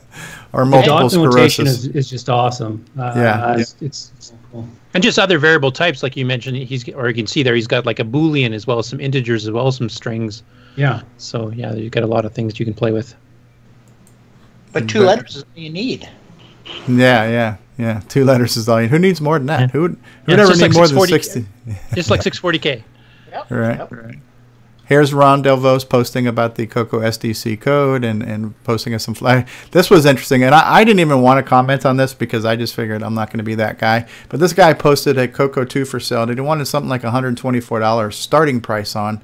or 0.52 0.64
The 0.64 0.70
multiple 0.70 0.98
dot 1.00 1.10
sclerosis. 1.12 1.68
is, 1.68 1.86
is 1.88 2.08
just 2.10 2.28
awesome. 2.28 2.84
Uh, 2.98 3.12
Yeah. 3.16 3.56
it's, 3.58 3.76
it's 3.80 4.12
so 4.18 4.34
cool. 4.52 4.66
And 4.94 5.02
just 5.02 5.18
other 5.18 5.38
variable 5.38 5.70
types, 5.70 6.02
like 6.02 6.16
you 6.16 6.24
mentioned, 6.24 6.56
he's 6.56 6.88
or 6.90 7.08
you 7.08 7.14
can 7.14 7.26
see 7.26 7.42
there, 7.42 7.54
he's 7.54 7.66
got 7.66 7.84
like 7.84 7.98
a 8.00 8.04
boolean 8.04 8.52
as 8.54 8.66
well 8.66 8.78
as 8.78 8.86
some 8.86 9.00
integers 9.00 9.44
as 9.44 9.50
well 9.50 9.66
as 9.66 9.76
some 9.76 9.88
strings. 9.90 10.42
Yeah. 10.76 11.02
So 11.18 11.50
yeah, 11.50 11.74
you've 11.74 11.92
got 11.92 12.02
a 12.02 12.06
lot 12.06 12.24
of 12.24 12.32
things 12.32 12.58
you 12.58 12.64
can 12.64 12.74
play 12.74 12.92
with. 12.92 13.14
But 14.72 14.88
two 14.88 15.00
But- 15.00 15.06
letters 15.06 15.36
is 15.36 15.42
all 15.42 15.48
you 15.62 15.70
need. 15.70 16.08
Yeah, 16.88 17.28
yeah, 17.28 17.56
yeah. 17.78 18.00
Two 18.08 18.24
letters 18.24 18.56
is 18.56 18.68
all 18.68 18.80
you. 18.80 18.88
Who 18.88 18.98
needs 18.98 19.20
more 19.20 19.38
than 19.38 19.46
that? 19.46 19.70
Who 19.70 19.82
would 19.82 19.92
who 20.24 20.32
Yeah, 20.32 20.38
would 20.38 20.40
it's 20.40 20.42
ever 20.42 20.48
just 20.50 20.60
need 20.60 20.66
like 20.68 20.94
more 20.94 21.06
than 21.06 21.18
640 21.18 21.46
sixty? 21.72 21.94
Just 21.94 22.10
like 22.10 22.20
640k. 22.20 22.82
Right. 23.50 23.92
Right. 23.92 24.18
Here's 24.86 25.12
Ron 25.12 25.42
Delvaux 25.42 25.86
posting 25.88 26.26
about 26.28 26.54
the 26.54 26.66
Coco 26.66 27.00
SDC 27.00 27.60
code 27.60 28.02
and, 28.04 28.22
and 28.22 28.54
posting 28.64 28.94
us 28.94 29.04
some 29.04 29.14
flag. 29.14 29.46
This 29.72 29.90
was 29.90 30.06
interesting, 30.06 30.42
and 30.44 30.54
I, 30.54 30.76
I 30.76 30.84
didn't 30.84 31.00
even 31.00 31.20
want 31.22 31.44
to 31.44 31.48
comment 31.48 31.84
on 31.84 31.96
this 31.96 32.14
because 32.14 32.44
I 32.44 32.54
just 32.56 32.72
figured 32.74 33.02
I'm 33.02 33.12
not 33.12 33.28
going 33.28 33.38
to 33.38 33.44
be 33.44 33.56
that 33.56 33.78
guy. 33.78 34.06
But 34.28 34.38
this 34.40 34.52
guy 34.52 34.72
posted 34.74 35.18
a 35.18 35.26
Coco 35.28 35.64
2 35.64 35.84
for 35.84 35.98
sale. 36.00 36.22
and 36.22 36.32
He 36.32 36.40
wanted 36.40 36.66
something 36.66 36.88
like 36.88 37.02
$124 37.02 38.12
starting 38.14 38.60
price 38.60 38.94
on, 38.96 39.20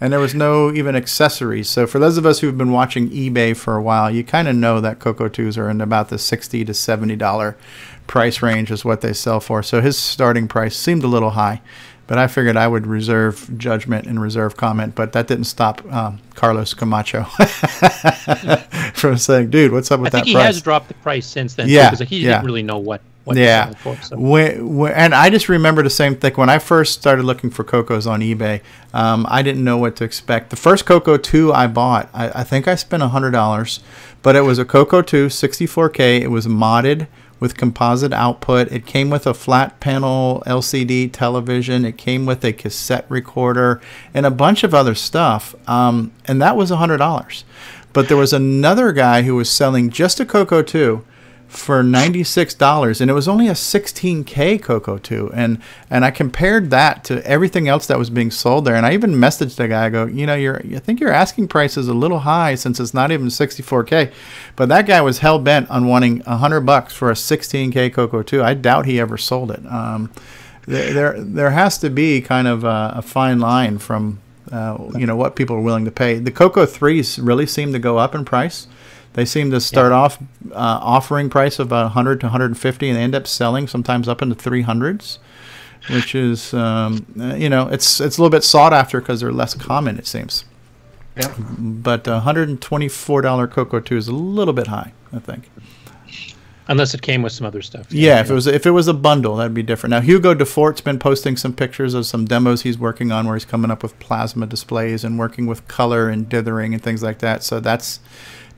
and 0.00 0.12
there 0.12 0.20
was 0.20 0.34
no 0.34 0.72
even 0.72 0.96
accessories. 0.96 1.68
So 1.68 1.86
for 1.86 1.98
those 1.98 2.16
of 2.16 2.24
us 2.24 2.40
who've 2.40 2.56
been 2.56 2.72
watching 2.72 3.10
eBay 3.10 3.56
for 3.56 3.76
a 3.76 3.82
while, 3.82 4.10
you 4.10 4.24
kind 4.24 4.48
of 4.48 4.56
know 4.56 4.80
that 4.80 4.98
Coco 4.98 5.28
2s 5.28 5.58
are 5.58 5.68
in 5.68 5.80
about 5.80 6.08
the 6.08 6.18
60 6.18 6.64
to 6.64 6.72
$70 6.72 7.54
price 8.06 8.42
range 8.42 8.70
is 8.70 8.84
what 8.84 9.02
they 9.02 9.12
sell 9.12 9.40
for. 9.40 9.62
So 9.62 9.80
his 9.80 9.96
starting 9.96 10.48
price 10.48 10.76
seemed 10.76 11.04
a 11.04 11.06
little 11.06 11.30
high. 11.30 11.60
But 12.06 12.18
I 12.18 12.26
figured 12.26 12.56
I 12.56 12.66
would 12.66 12.88
reserve 12.88 13.48
judgment 13.56 14.08
and 14.08 14.20
reserve 14.20 14.56
comment, 14.56 14.96
but 14.96 15.12
that 15.12 15.28
didn't 15.28 15.44
stop 15.44 15.80
um, 15.92 16.18
Carlos 16.34 16.74
Camacho 16.74 17.22
from 18.94 19.16
saying, 19.16 19.50
"Dude, 19.50 19.70
what's 19.70 19.92
up 19.92 20.00
with 20.00 20.12
I 20.12 20.18
with 20.18 20.24
think 20.24 20.24
that 20.24 20.26
he 20.26 20.34
price?" 20.34 20.46
has 20.46 20.60
dropped 20.60 20.88
the 20.88 20.94
price 20.94 21.24
since 21.24 21.54
then. 21.54 21.68
Yeah, 21.68 21.90
because 21.90 22.08
he 22.08 22.18
yeah. 22.18 22.32
didn't 22.32 22.46
really 22.46 22.64
know 22.64 22.78
what. 22.78 23.00
Yeah, 23.26 23.66
to 23.66 23.78
sell 23.78 23.92
it 23.92 23.96
for, 23.98 24.02
so. 24.04 24.16
When- 24.18 24.76
when- 24.76 24.92
and 24.92 25.14
I 25.14 25.30
just 25.30 25.48
remember 25.48 25.82
the 25.82 25.90
same 25.90 26.16
thing 26.16 26.32
when 26.34 26.48
I 26.48 26.58
first 26.58 26.94
started 26.98 27.24
looking 27.24 27.50
for 27.50 27.64
Cocos 27.64 28.06
on 28.06 28.20
eBay. 28.20 28.60
Um, 28.94 29.26
I 29.28 29.42
didn't 29.42 29.62
know 29.64 29.76
what 29.76 29.96
to 29.96 30.04
expect. 30.04 30.50
The 30.50 30.56
first 30.56 30.86
Coco 30.86 31.16
2 31.16 31.52
I 31.52 31.66
bought, 31.66 32.08
I, 32.14 32.40
I 32.40 32.44
think 32.44 32.66
I 32.66 32.74
spent 32.74 33.02
hundred 33.02 33.30
dollars, 33.32 33.80
but 34.22 34.36
it 34.36 34.40
was 34.42 34.58
a 34.58 34.64
Coco 34.64 35.02
2 35.02 35.26
64K. 35.28 36.20
It 36.20 36.30
was 36.30 36.46
modded 36.46 37.06
with 37.38 37.56
composite 37.56 38.12
output. 38.12 38.70
It 38.70 38.84
came 38.84 39.08
with 39.08 39.26
a 39.26 39.32
flat 39.32 39.80
panel 39.80 40.42
LCD 40.46 41.10
television. 41.10 41.84
It 41.86 41.96
came 41.96 42.26
with 42.26 42.44
a 42.44 42.52
cassette 42.52 43.06
recorder 43.08 43.80
and 44.12 44.26
a 44.26 44.30
bunch 44.30 44.62
of 44.62 44.74
other 44.74 44.94
stuff. 44.94 45.54
Um, 45.68 46.12
and 46.26 46.40
that 46.42 46.56
was 46.56 46.70
hundred 46.70 46.98
dollars. 46.98 47.44
But 47.92 48.08
there 48.08 48.16
was 48.16 48.32
another 48.32 48.92
guy 48.92 49.22
who 49.22 49.34
was 49.36 49.50
selling 49.50 49.90
just 49.90 50.20
a 50.20 50.26
Coco 50.26 50.62
2 50.62 51.04
for 51.50 51.82
$96 51.82 53.00
and 53.00 53.10
it 53.10 53.12
was 53.12 53.26
only 53.26 53.48
a 53.48 53.54
16k 53.54 54.62
Coco 54.62 54.98
2 54.98 55.32
and 55.34 55.58
and 55.90 56.04
I 56.04 56.12
compared 56.12 56.70
that 56.70 57.02
to 57.04 57.26
everything 57.26 57.66
else 57.66 57.88
that 57.88 57.98
was 57.98 58.08
being 58.08 58.30
sold 58.30 58.64
there. 58.64 58.76
And 58.76 58.86
I 58.86 58.94
even 58.94 59.14
messaged 59.14 59.56
the 59.56 59.66
guy 59.66 59.86
I 59.86 59.88
go 59.88 60.06
you 60.06 60.26
know 60.26 60.36
you're 60.36 60.58
I 60.58 60.78
think 60.78 61.00
your 61.00 61.10
asking 61.10 61.48
price 61.48 61.76
is 61.76 61.88
a 61.88 61.92
little 61.92 62.20
high 62.20 62.54
since 62.54 62.78
it's 62.78 62.94
not 62.94 63.10
even 63.10 63.26
64k 63.26 64.12
but 64.54 64.68
that 64.68 64.86
guy 64.86 65.00
was 65.00 65.18
hell 65.18 65.40
bent 65.40 65.68
on 65.70 65.88
wanting 65.88 66.20
100 66.20 66.60
bucks 66.60 66.94
for 66.94 67.10
a 67.10 67.14
16k 67.14 67.92
Coco 67.92 68.22
2 68.22 68.44
I 68.44 68.54
doubt 68.54 68.86
he 68.86 69.00
ever 69.00 69.18
sold 69.18 69.50
it. 69.50 69.66
Um, 69.66 70.12
there 70.66 71.20
there, 71.20 71.50
has 71.50 71.78
to 71.78 71.90
be 71.90 72.20
kind 72.20 72.46
of 72.46 72.62
a, 72.62 72.92
a 72.96 73.02
fine 73.02 73.40
line 73.40 73.78
from 73.78 74.20
uh, 74.52 74.78
you 74.96 75.04
know 75.04 75.16
what 75.16 75.34
people 75.34 75.56
are 75.56 75.60
willing 75.60 75.84
to 75.84 75.90
pay. 75.90 76.20
The 76.20 76.30
Coco 76.30 76.64
3s 76.64 77.18
really 77.20 77.46
seem 77.46 77.72
to 77.72 77.80
go 77.80 77.98
up 77.98 78.14
in 78.14 78.24
price 78.24 78.68
they 79.14 79.24
seem 79.24 79.50
to 79.50 79.60
start 79.60 79.92
off 79.92 80.18
uh, 80.52 80.78
offering 80.82 81.30
price 81.30 81.58
of 81.58 81.68
about 81.68 81.84
100 81.84 82.20
to 82.20 82.26
150, 82.26 82.88
and 82.88 82.96
they 82.96 83.02
end 83.02 83.14
up 83.14 83.26
selling 83.26 83.66
sometimes 83.66 84.08
up 84.08 84.22
into 84.22 84.34
300s, 84.34 85.18
which 85.90 86.14
is 86.14 86.54
um, 86.54 87.06
you 87.36 87.48
know 87.48 87.68
it's 87.68 88.00
it's 88.00 88.18
a 88.18 88.20
little 88.20 88.30
bit 88.30 88.44
sought 88.44 88.72
after 88.72 89.00
because 89.00 89.20
they're 89.20 89.32
less 89.32 89.54
common 89.54 89.98
it 89.98 90.06
seems. 90.06 90.44
Yep. 91.16 91.34
But 91.58 92.08
uh, 92.08 92.22
$124 92.24 93.50
Coco 93.50 93.80
2 93.80 93.96
is 93.96 94.08
a 94.08 94.14
little 94.14 94.54
bit 94.54 94.68
high, 94.68 94.92
I 95.12 95.18
think. 95.18 95.50
Unless 96.68 96.94
it 96.94 97.02
came 97.02 97.22
with 97.22 97.32
some 97.32 97.46
other 97.46 97.62
stuff. 97.62 97.92
Yeah, 97.92 98.20
if 98.20 98.30
it 98.30 98.32
was 98.32 98.46
if 98.46 98.64
it 98.64 98.70
was 98.70 98.86
a 98.86 98.94
bundle, 98.94 99.34
that'd 99.36 99.52
be 99.52 99.62
different. 99.62 99.90
Now 99.90 100.00
Hugo 100.00 100.34
Dufort's 100.34 100.80
been 100.80 101.00
posting 101.00 101.36
some 101.36 101.52
pictures 101.52 101.94
of 101.94 102.06
some 102.06 102.26
demos 102.26 102.62
he's 102.62 102.78
working 102.78 103.10
on 103.10 103.26
where 103.26 103.34
he's 103.34 103.44
coming 103.44 103.72
up 103.72 103.82
with 103.82 103.98
plasma 103.98 104.46
displays 104.46 105.02
and 105.02 105.18
working 105.18 105.46
with 105.46 105.66
color 105.66 106.08
and 106.08 106.28
dithering 106.28 106.72
and 106.72 106.80
things 106.80 107.02
like 107.02 107.18
that. 107.18 107.42
So 107.42 107.58
that's 107.58 107.98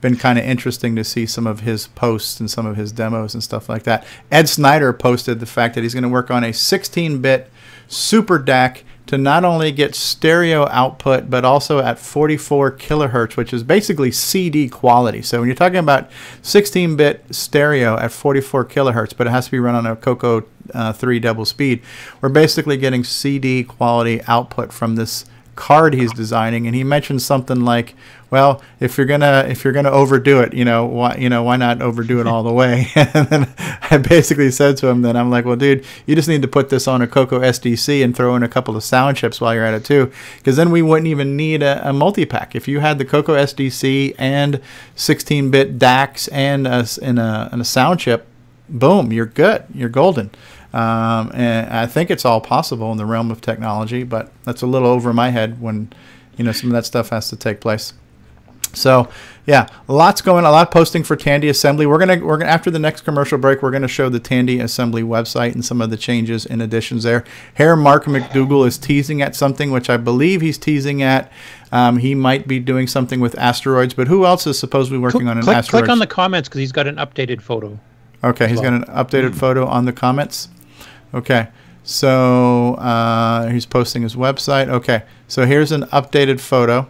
been 0.03 0.17
kind 0.17 0.37
of 0.37 0.45
interesting 0.45 0.95
to 0.97 1.03
see 1.03 1.25
some 1.25 1.47
of 1.47 1.61
his 1.61 1.87
posts 1.87 2.39
and 2.39 2.51
some 2.51 2.67
of 2.67 2.75
his 2.75 2.91
demos 2.91 3.33
and 3.33 3.41
stuff 3.41 3.67
like 3.67 3.83
that. 3.83 4.05
Ed 4.31 4.47
Snyder 4.47 4.93
posted 4.93 5.39
the 5.39 5.47
fact 5.47 5.73
that 5.73 5.81
he's 5.81 5.93
going 5.93 6.03
to 6.03 6.09
work 6.09 6.29
on 6.29 6.43
a 6.43 6.49
16-bit 6.49 7.49
super 7.87 8.37
DAC 8.37 8.83
to 9.05 9.17
not 9.17 9.43
only 9.43 9.71
get 9.71 9.95
stereo 9.95 10.67
output 10.69 11.29
but 11.29 11.43
also 11.43 11.79
at 11.79 11.97
44 11.97 12.73
kilohertz, 12.73 13.35
which 13.35 13.53
is 13.53 13.63
basically 13.63 14.11
CD 14.11 14.69
quality. 14.69 15.21
So 15.21 15.39
when 15.39 15.47
you're 15.47 15.55
talking 15.55 15.77
about 15.77 16.11
16-bit 16.41 17.33
stereo 17.33 17.97
at 17.97 18.11
44 18.11 18.65
kilohertz, 18.65 19.15
but 19.15 19.27
it 19.27 19.31
has 19.31 19.45
to 19.45 19.51
be 19.51 19.59
run 19.59 19.75
on 19.75 19.85
a 19.85 19.95
Coco 19.95 20.45
uh, 20.73 20.93
3 20.93 21.19
double 21.19 21.45
speed, 21.45 21.81
we're 22.21 22.29
basically 22.29 22.77
getting 22.77 23.03
CD 23.03 23.63
quality 23.63 24.21
output 24.27 24.71
from 24.71 24.95
this 24.95 25.25
card 25.55 25.93
he's 25.93 26.11
designing 26.13 26.65
and 26.65 26.75
he 26.75 26.83
mentioned 26.83 27.21
something 27.21 27.61
like 27.61 27.95
well 28.31 28.61
if 28.79 28.97
you're 28.97 29.05
gonna 29.05 29.45
if 29.47 29.63
you're 29.63 29.73
gonna 29.73 29.91
overdo 29.91 30.39
it 30.41 30.53
you 30.53 30.65
know 30.65 30.85
why 30.85 31.15
you 31.15 31.29
know 31.29 31.43
why 31.43 31.55
not 31.55 31.81
overdo 31.81 32.19
it 32.19 32.27
all 32.27 32.43
the 32.43 32.51
way? 32.51 32.87
And 32.95 33.27
then 33.27 33.53
i 33.91 33.97
basically 33.97 34.49
said 34.49 34.77
to 34.77 34.87
him 34.87 35.03
that 35.03 35.15
i'm 35.15 35.29
like 35.29 35.45
well 35.45 35.55
dude 35.55 35.85
you 36.05 36.15
just 36.15 36.27
need 36.27 36.41
to 36.41 36.47
put 36.47 36.69
this 36.69 36.87
on 36.87 37.01
a 37.01 37.07
coco 37.07 37.39
sdc 37.41 38.03
and 38.03 38.15
throw 38.15 38.35
in 38.35 38.41
a 38.41 38.47
couple 38.47 38.75
of 38.75 38.83
sound 38.83 39.17
chips 39.17 39.39
while 39.39 39.53
you're 39.53 39.65
at 39.65 39.73
it 39.73 39.85
too 39.85 40.11
because 40.37 40.55
then 40.55 40.71
we 40.71 40.81
wouldn't 40.81 41.07
even 41.07 41.35
need 41.35 41.61
a, 41.61 41.87
a 41.87 41.93
multi-pack. 41.93 42.55
If 42.55 42.67
you 42.67 42.79
had 42.79 42.97
the 42.97 43.05
coco 43.05 43.35
sdc 43.35 44.15
and 44.17 44.59
16-bit 44.95 45.77
dacs 45.77 46.27
and 46.29 46.65
a, 46.65 46.87
and 47.01 47.19
a, 47.19 47.49
and 47.51 47.61
a 47.61 47.65
sound 47.65 47.99
chip 47.99 48.27
boom 48.69 49.13
you're 49.13 49.25
good. 49.25 49.65
You're 49.73 49.89
golden 49.89 50.31
um, 50.73 51.31
and 51.33 51.69
I 51.71 51.85
think 51.85 52.09
it's 52.09 52.25
all 52.25 52.41
possible 52.41 52.91
in 52.91 52.97
the 52.97 53.05
realm 53.05 53.29
of 53.29 53.41
technology, 53.41 54.03
but 54.03 54.31
that's 54.43 54.63
a 54.63 54.67
little 54.67 54.87
over 54.87 55.13
my 55.13 55.29
head 55.29 55.61
when, 55.61 55.93
you 56.35 56.43
know, 56.43 56.51
some 56.51 56.69
of 56.69 56.73
that 56.73 56.85
stuff 56.85 57.09
has 57.09 57.29
to 57.29 57.35
take 57.35 57.61
place. 57.61 57.93
So, 58.73 59.07
yeah, 59.45 59.67
lots 59.87 60.21
going, 60.21 60.45
a 60.45 60.51
lot 60.51 60.71
posting 60.71 61.03
for 61.03 61.15
Tandy 61.15 61.47
Assembly. 61.47 61.85
We're 61.85 61.99
gonna, 61.99 62.25
we're 62.25 62.37
gonna 62.37 62.49
after 62.49 62.71
the 62.71 62.79
next 62.79 63.01
commercial 63.01 63.37
break, 63.37 63.61
we're 63.61 63.69
gonna 63.69 63.87
show 63.87 64.09
the 64.09 64.19
Tandy 64.19 64.59
Assembly 64.59 65.03
website 65.03 65.53
and 65.53 65.63
some 65.63 65.79
of 65.79 65.91
the 65.91 65.97
changes 65.97 66.45
and 66.47 66.59
additions 66.59 67.03
there. 67.03 67.23
Here, 67.55 67.75
Mark 67.75 68.05
McDougall 68.05 68.65
is 68.65 68.79
teasing 68.79 69.21
at 69.21 69.35
something, 69.35 69.69
which 69.69 69.91
I 69.91 69.97
believe 69.97 70.41
he's 70.41 70.57
teasing 70.57 71.03
at. 71.03 71.31
Um, 71.71 71.97
he 71.97 72.15
might 72.15 72.47
be 72.47 72.59
doing 72.59 72.87
something 72.87 73.19
with 73.19 73.37
asteroids, 73.37 73.93
but 73.93 74.07
who 74.07 74.25
else 74.25 74.47
is 74.47 74.57
supposedly 74.57 74.97
working 74.97 75.27
on 75.27 75.37
an 75.37 75.43
click, 75.43 75.57
asteroid? 75.57 75.83
click 75.83 75.91
on 75.91 75.99
the 75.99 76.07
comments 76.07 76.49
because 76.49 76.59
he's 76.59 76.71
got 76.71 76.87
an 76.87 76.95
updated 76.95 77.41
photo. 77.41 77.79
Okay, 78.23 78.47
he's 78.47 78.61
got 78.61 78.73
an 78.73 78.85
updated 78.85 79.35
photo 79.35 79.67
on 79.67 79.85
the 79.85 79.93
comments. 79.93 80.47
Okay, 81.13 81.47
so 81.83 82.75
uh, 82.75 83.47
he's 83.49 83.65
posting 83.65 84.01
his 84.01 84.15
website. 84.15 84.67
Okay, 84.67 85.03
so 85.27 85.45
here's 85.45 85.71
an 85.71 85.83
updated 85.83 86.39
photo. 86.39 86.87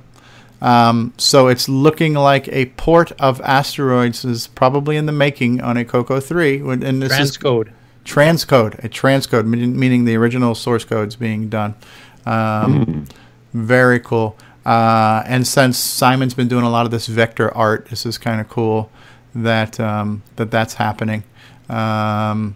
Um, 0.62 1.14
so 1.18 1.48
it's 1.50 1.68
looking 1.68 2.14
like 2.14 2.48
a 2.48 2.68
port 2.68 3.12
of 3.14 3.42
asteroids 3.42 4.24
is 4.24 4.48
probably 4.48 4.96
in 4.96 5.06
the 5.08 5.12
making 5.12 5.60
on 5.60 5.76
a 5.76 5.84
Coco 5.84 6.22
3. 6.22 6.60
And 6.60 7.02
this 7.02 7.12
Transcode. 7.12 7.68
Is 7.68 7.74
transcode, 8.06 8.84
a 8.84 8.90
transcode, 8.90 9.46
meaning, 9.46 9.78
meaning 9.78 10.06
the 10.06 10.16
original 10.16 10.56
source 10.56 10.86
code's 10.86 11.16
being 11.16 11.50
done. 11.50 11.76
Um, 12.26 13.06
Very 13.54 14.00
cool. 14.00 14.38
Uh, 14.66 15.24
and 15.26 15.46
since 15.46 15.78
Simon's 15.78 16.34
been 16.34 16.48
doing 16.48 16.64
a 16.64 16.70
lot 16.70 16.86
of 16.86 16.92
this 16.92 17.08
vector 17.08 17.56
art, 17.56 17.88
this 17.88 18.06
is 18.06 18.18
kind 18.18 18.40
of 18.40 18.50
cool 18.50 18.90
that 19.36 19.80
um, 19.80 20.24
that 20.38 20.52
that's 20.52 20.76
happening. 20.76 21.24
Um, 21.70 22.56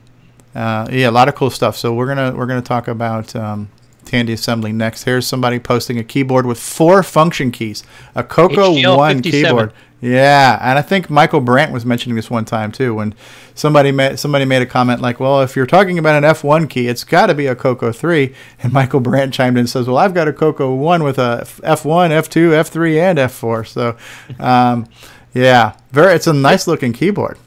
uh, 0.58 0.88
yeah, 0.92 1.10
a 1.10 1.12
lot 1.12 1.30
of 1.30 1.36
cool 1.36 1.50
stuff. 1.50 1.78
So 1.78 1.94
we're 1.94 2.08
gonna 2.08 2.36
we're 2.36 2.48
gonna 2.48 2.62
talk 2.62 2.88
about 2.88 3.36
um, 3.36 3.70
Tandy 4.06 4.34
assembly 4.34 4.72
next. 4.74 5.04
Here's 5.04 5.28
somebody 5.28 5.60
posting 5.60 6.00
a 6.00 6.04
keyboard 6.04 6.46
with 6.46 6.60
four 6.60 7.04
function 7.04 7.52
keys, 7.52 7.84
a 8.16 8.24
Coco 8.24 8.72
One 8.98 9.18
57. 9.18 9.32
keyboard. 9.50 9.74
Yeah, 10.00 10.60
and 10.62 10.78
I 10.78 10.84
think 10.84 11.10
Michael 11.10 11.42
Brandt 11.42 11.72
was 11.72 11.84
mentioning 11.84 12.16
this 12.16 12.30
one 12.30 12.46
time 12.46 12.72
too 12.72 12.94
when 12.94 13.16
somebody 13.56 13.92
made 13.92 14.20
somebody 14.20 14.46
made 14.46 14.62
a 14.62 14.66
comment 14.66 15.02
like, 15.02 15.20
"Well, 15.20 15.42
if 15.42 15.56
you're 15.56 15.66
talking 15.66 15.98
about 15.98 16.24
an 16.24 16.30
F1 16.30 16.70
key, 16.70 16.88
it's 16.88 17.04
got 17.04 17.28
to 17.28 17.34
be 17.36 17.48
a 17.48 17.56
Coco 17.56 17.92
3." 17.92 18.34
And 18.64 18.74
Michael 18.74 19.00
Brandt 19.00 19.34
chimed 19.34 19.58
in 19.58 19.62
and 19.62 19.70
says, 19.70 19.88
"Well, 19.88 19.98
I've 19.98 20.14
got 20.14 20.28
a 20.28 20.34
Coco 20.34 20.74
1 20.74 21.04
with 21.04 21.18
a 21.18 21.48
F1, 21.64 22.12
F2, 22.12 22.52
F3, 22.52 23.00
and 23.00 23.20
F4." 23.20 23.68
So, 23.68 23.98
um, 24.40 24.88
yeah, 25.34 25.74
very 25.92 26.14
it's 26.16 26.28
a 26.28 26.34
nice 26.34 26.68
looking 26.68 26.94
keyboard. 26.94 27.38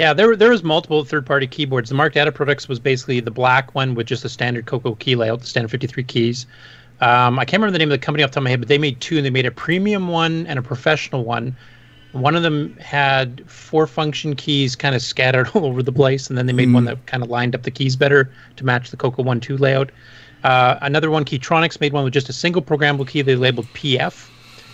Yeah, 0.00 0.14
there 0.14 0.34
there 0.34 0.48
was 0.48 0.62
multiple 0.64 1.04
third-party 1.04 1.46
keyboards. 1.48 1.90
The 1.90 1.94
Mark 1.94 2.14
Data 2.14 2.32
Products 2.32 2.66
was 2.70 2.78
basically 2.80 3.20
the 3.20 3.30
black 3.30 3.74
one 3.74 3.94
with 3.94 4.06
just 4.06 4.24
a 4.24 4.30
standard 4.30 4.64
Coco 4.64 4.94
key 4.94 5.14
layout, 5.14 5.40
the 5.40 5.46
standard 5.46 5.70
53 5.70 6.02
keys. 6.04 6.46
Um, 7.02 7.38
I 7.38 7.44
can't 7.44 7.60
remember 7.60 7.72
the 7.72 7.80
name 7.80 7.88
of 7.92 8.00
the 8.00 8.04
company 8.04 8.24
off 8.24 8.30
the 8.30 8.36
top 8.36 8.40
of 8.40 8.44
my 8.44 8.50
head, 8.50 8.60
but 8.60 8.68
they 8.68 8.78
made 8.78 8.98
two, 9.02 9.18
and 9.18 9.26
they 9.26 9.30
made 9.30 9.44
a 9.44 9.50
premium 9.50 10.08
one 10.08 10.46
and 10.46 10.58
a 10.58 10.62
professional 10.62 11.24
one. 11.24 11.54
One 12.12 12.34
of 12.34 12.42
them 12.42 12.78
had 12.78 13.42
four 13.50 13.86
function 13.86 14.36
keys 14.36 14.74
kind 14.74 14.94
of 14.94 15.02
scattered 15.02 15.48
all 15.54 15.66
over 15.66 15.82
the 15.82 15.92
place, 15.92 16.30
and 16.30 16.38
then 16.38 16.46
they 16.46 16.54
made 16.54 16.72
one 16.72 16.84
Mm. 16.84 16.86
that 16.86 17.04
kind 17.06 17.22
of 17.22 17.28
lined 17.28 17.54
up 17.54 17.64
the 17.64 17.70
keys 17.70 17.94
better 17.94 18.32
to 18.56 18.64
match 18.64 18.90
the 18.90 18.96
Coco 18.96 19.22
One 19.22 19.38
Two 19.38 19.58
layout. 19.58 19.92
Uh, 20.44 20.78
another 20.80 21.10
one, 21.10 21.26
Keytronics, 21.26 21.78
made 21.78 21.92
one 21.92 22.04
with 22.04 22.14
just 22.14 22.30
a 22.30 22.32
single 22.32 22.62
programmable 22.62 23.06
key 23.06 23.20
they 23.20 23.36
labeled 23.36 23.70
PF, 23.74 24.29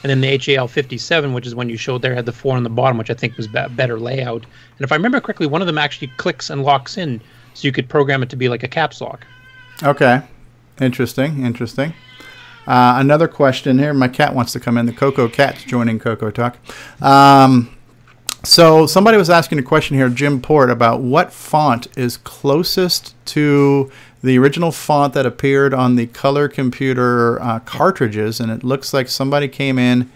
and 0.06 0.22
then 0.22 0.38
the 0.38 0.54
HAL 0.54 0.68
57, 0.68 1.32
which 1.32 1.48
is 1.48 1.54
one 1.56 1.68
you 1.68 1.76
showed 1.76 2.00
there, 2.00 2.14
had 2.14 2.26
the 2.26 2.32
four 2.32 2.56
on 2.56 2.62
the 2.62 2.70
bottom, 2.70 2.96
which 2.96 3.10
I 3.10 3.14
think 3.14 3.36
was 3.36 3.48
better 3.48 3.98
layout. 3.98 4.44
And 4.44 4.84
if 4.84 4.92
I 4.92 4.94
remember 4.94 5.20
correctly, 5.20 5.48
one 5.48 5.60
of 5.60 5.66
them 5.66 5.78
actually 5.78 6.12
clicks 6.16 6.48
and 6.48 6.62
locks 6.62 6.96
in, 6.96 7.20
so 7.54 7.66
you 7.66 7.72
could 7.72 7.88
program 7.88 8.22
it 8.22 8.30
to 8.30 8.36
be 8.36 8.48
like 8.48 8.62
a 8.62 8.68
caps 8.68 9.00
lock. 9.00 9.26
Okay. 9.82 10.22
Interesting. 10.80 11.44
Interesting. 11.44 11.92
Uh, 12.68 12.94
another 12.98 13.26
question 13.26 13.80
here. 13.80 13.92
My 13.92 14.06
cat 14.06 14.32
wants 14.32 14.52
to 14.52 14.60
come 14.60 14.78
in. 14.78 14.86
The 14.86 14.92
Coco 14.92 15.28
Cat's 15.28 15.64
joining 15.64 15.98
Coco 15.98 16.30
Talk. 16.30 16.56
Um, 17.02 17.76
so 18.44 18.86
somebody 18.86 19.16
was 19.16 19.28
asking 19.28 19.58
a 19.58 19.64
question 19.64 19.96
here, 19.96 20.08
Jim 20.08 20.40
Port, 20.40 20.70
about 20.70 21.00
what 21.00 21.32
font 21.32 21.88
is 21.98 22.16
closest 22.16 23.16
to 23.26 23.90
the 24.26 24.38
original 24.38 24.72
font 24.72 25.14
that 25.14 25.24
appeared 25.24 25.72
on 25.72 25.94
the 25.94 26.06
color 26.08 26.48
computer 26.48 27.40
uh, 27.40 27.60
cartridges, 27.60 28.40
and 28.40 28.50
it 28.50 28.64
looks 28.64 28.92
like 28.92 29.08
somebody 29.08 29.46
came 29.46 29.78
in 29.78 30.10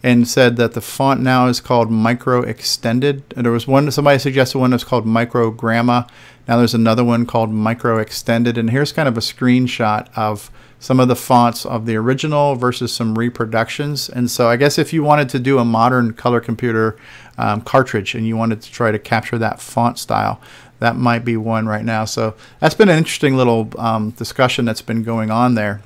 and 0.00 0.28
said 0.28 0.56
that 0.56 0.74
the 0.74 0.80
font 0.80 1.20
now 1.20 1.48
is 1.48 1.60
called 1.60 1.90
Micro 1.90 2.42
Extended. 2.42 3.22
And 3.34 3.44
there 3.44 3.52
was 3.52 3.66
one 3.66 3.90
somebody 3.90 4.18
suggested 4.20 4.58
one 4.58 4.70
that's 4.70 4.84
called 4.84 5.06
Microgramma. 5.06 6.08
Now 6.46 6.56
there's 6.56 6.74
another 6.74 7.04
one 7.04 7.26
called 7.26 7.50
Micro 7.50 7.98
Extended, 7.98 8.56
and 8.56 8.70
here's 8.70 8.92
kind 8.92 9.08
of 9.08 9.16
a 9.16 9.20
screenshot 9.20 10.08
of 10.16 10.52
some 10.78 11.00
of 11.00 11.08
the 11.08 11.16
fonts 11.16 11.66
of 11.66 11.86
the 11.86 11.96
original 11.96 12.54
versus 12.54 12.92
some 12.92 13.18
reproductions. 13.18 14.08
And 14.08 14.30
so 14.30 14.48
I 14.48 14.56
guess 14.56 14.78
if 14.78 14.92
you 14.92 15.02
wanted 15.02 15.28
to 15.30 15.40
do 15.40 15.58
a 15.58 15.64
modern 15.64 16.12
color 16.12 16.40
computer 16.40 16.96
um, 17.36 17.62
cartridge 17.62 18.14
and 18.14 18.24
you 18.24 18.36
wanted 18.36 18.62
to 18.62 18.70
try 18.70 18.92
to 18.92 18.98
capture 19.00 19.38
that 19.38 19.60
font 19.60 19.98
style, 19.98 20.40
that 20.80 20.96
might 20.96 21.24
be 21.24 21.36
one 21.36 21.66
right 21.66 21.84
now. 21.84 22.04
So 22.04 22.34
that's 22.60 22.74
been 22.74 22.88
an 22.88 22.98
interesting 22.98 23.36
little 23.36 23.70
um, 23.78 24.10
discussion 24.10 24.64
that's 24.64 24.82
been 24.82 25.02
going 25.02 25.30
on 25.30 25.54
there 25.54 25.82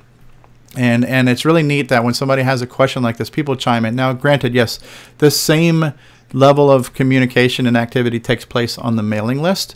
and 0.75 1.05
and 1.05 1.29
it's 1.29 1.45
really 1.45 1.63
neat 1.63 1.89
that 1.89 2.03
when 2.03 2.13
somebody 2.13 2.41
has 2.41 2.61
a 2.61 2.67
question 2.67 3.03
like 3.03 3.17
this, 3.17 3.29
people 3.29 3.55
chime 3.55 3.85
in. 3.85 3.95
Now, 3.95 4.13
granted, 4.13 4.53
yes, 4.53 4.79
the 5.19 5.29
same 5.29 5.93
level 6.33 6.71
of 6.71 6.93
communication 6.93 7.67
and 7.67 7.77
activity 7.77 8.19
takes 8.19 8.43
place 8.43 8.77
on 8.77 8.95
the 8.95 9.03
mailing 9.03 9.41
list, 9.41 9.75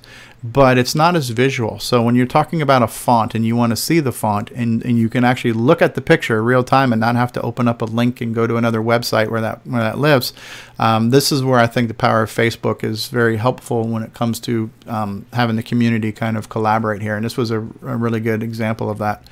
but 0.53 0.77
it's 0.77 0.95
not 0.95 1.15
as 1.15 1.29
visual. 1.29 1.79
So 1.79 2.01
when 2.01 2.15
you're 2.15 2.25
talking 2.25 2.61
about 2.61 2.83
a 2.83 2.87
font 2.87 3.35
and 3.35 3.45
you 3.45 3.55
want 3.55 3.71
to 3.71 3.75
see 3.75 3.99
the 3.99 4.11
font 4.11 4.49
and, 4.51 4.83
and 4.85 4.97
you 4.97 5.09
can 5.09 5.23
actually 5.23 5.53
look 5.53 5.81
at 5.81 5.95
the 5.95 6.01
picture 6.01 6.41
real 6.43 6.63
time 6.63 6.93
and 6.93 6.99
not 6.99 7.15
have 7.15 7.33
to 7.33 7.41
open 7.41 7.67
up 7.67 7.81
a 7.81 7.85
link 7.85 8.21
and 8.21 8.33
go 8.33 8.47
to 8.47 8.55
another 8.55 8.79
website 8.79 9.29
where 9.29 9.41
that 9.41 9.65
where 9.65 9.81
that 9.81 9.97
lives, 9.97 10.33
um, 10.79 11.09
this 11.09 11.31
is 11.31 11.43
where 11.43 11.59
I 11.59 11.67
think 11.67 11.87
the 11.87 11.93
power 11.93 12.23
of 12.23 12.29
Facebook 12.29 12.83
is 12.83 13.07
very 13.07 13.37
helpful 13.37 13.87
when 13.87 14.03
it 14.03 14.13
comes 14.13 14.39
to 14.41 14.69
um, 14.87 15.25
having 15.33 15.55
the 15.55 15.63
community 15.63 16.11
kind 16.11 16.37
of 16.37 16.49
collaborate 16.49 17.01
here. 17.01 17.15
And 17.15 17.25
this 17.25 17.35
was 17.35 17.51
a, 17.51 17.59
a 17.59 17.97
really 17.97 18.19
good 18.19 18.43
example 18.43 18.89
of 18.89 18.99
that 18.99 19.23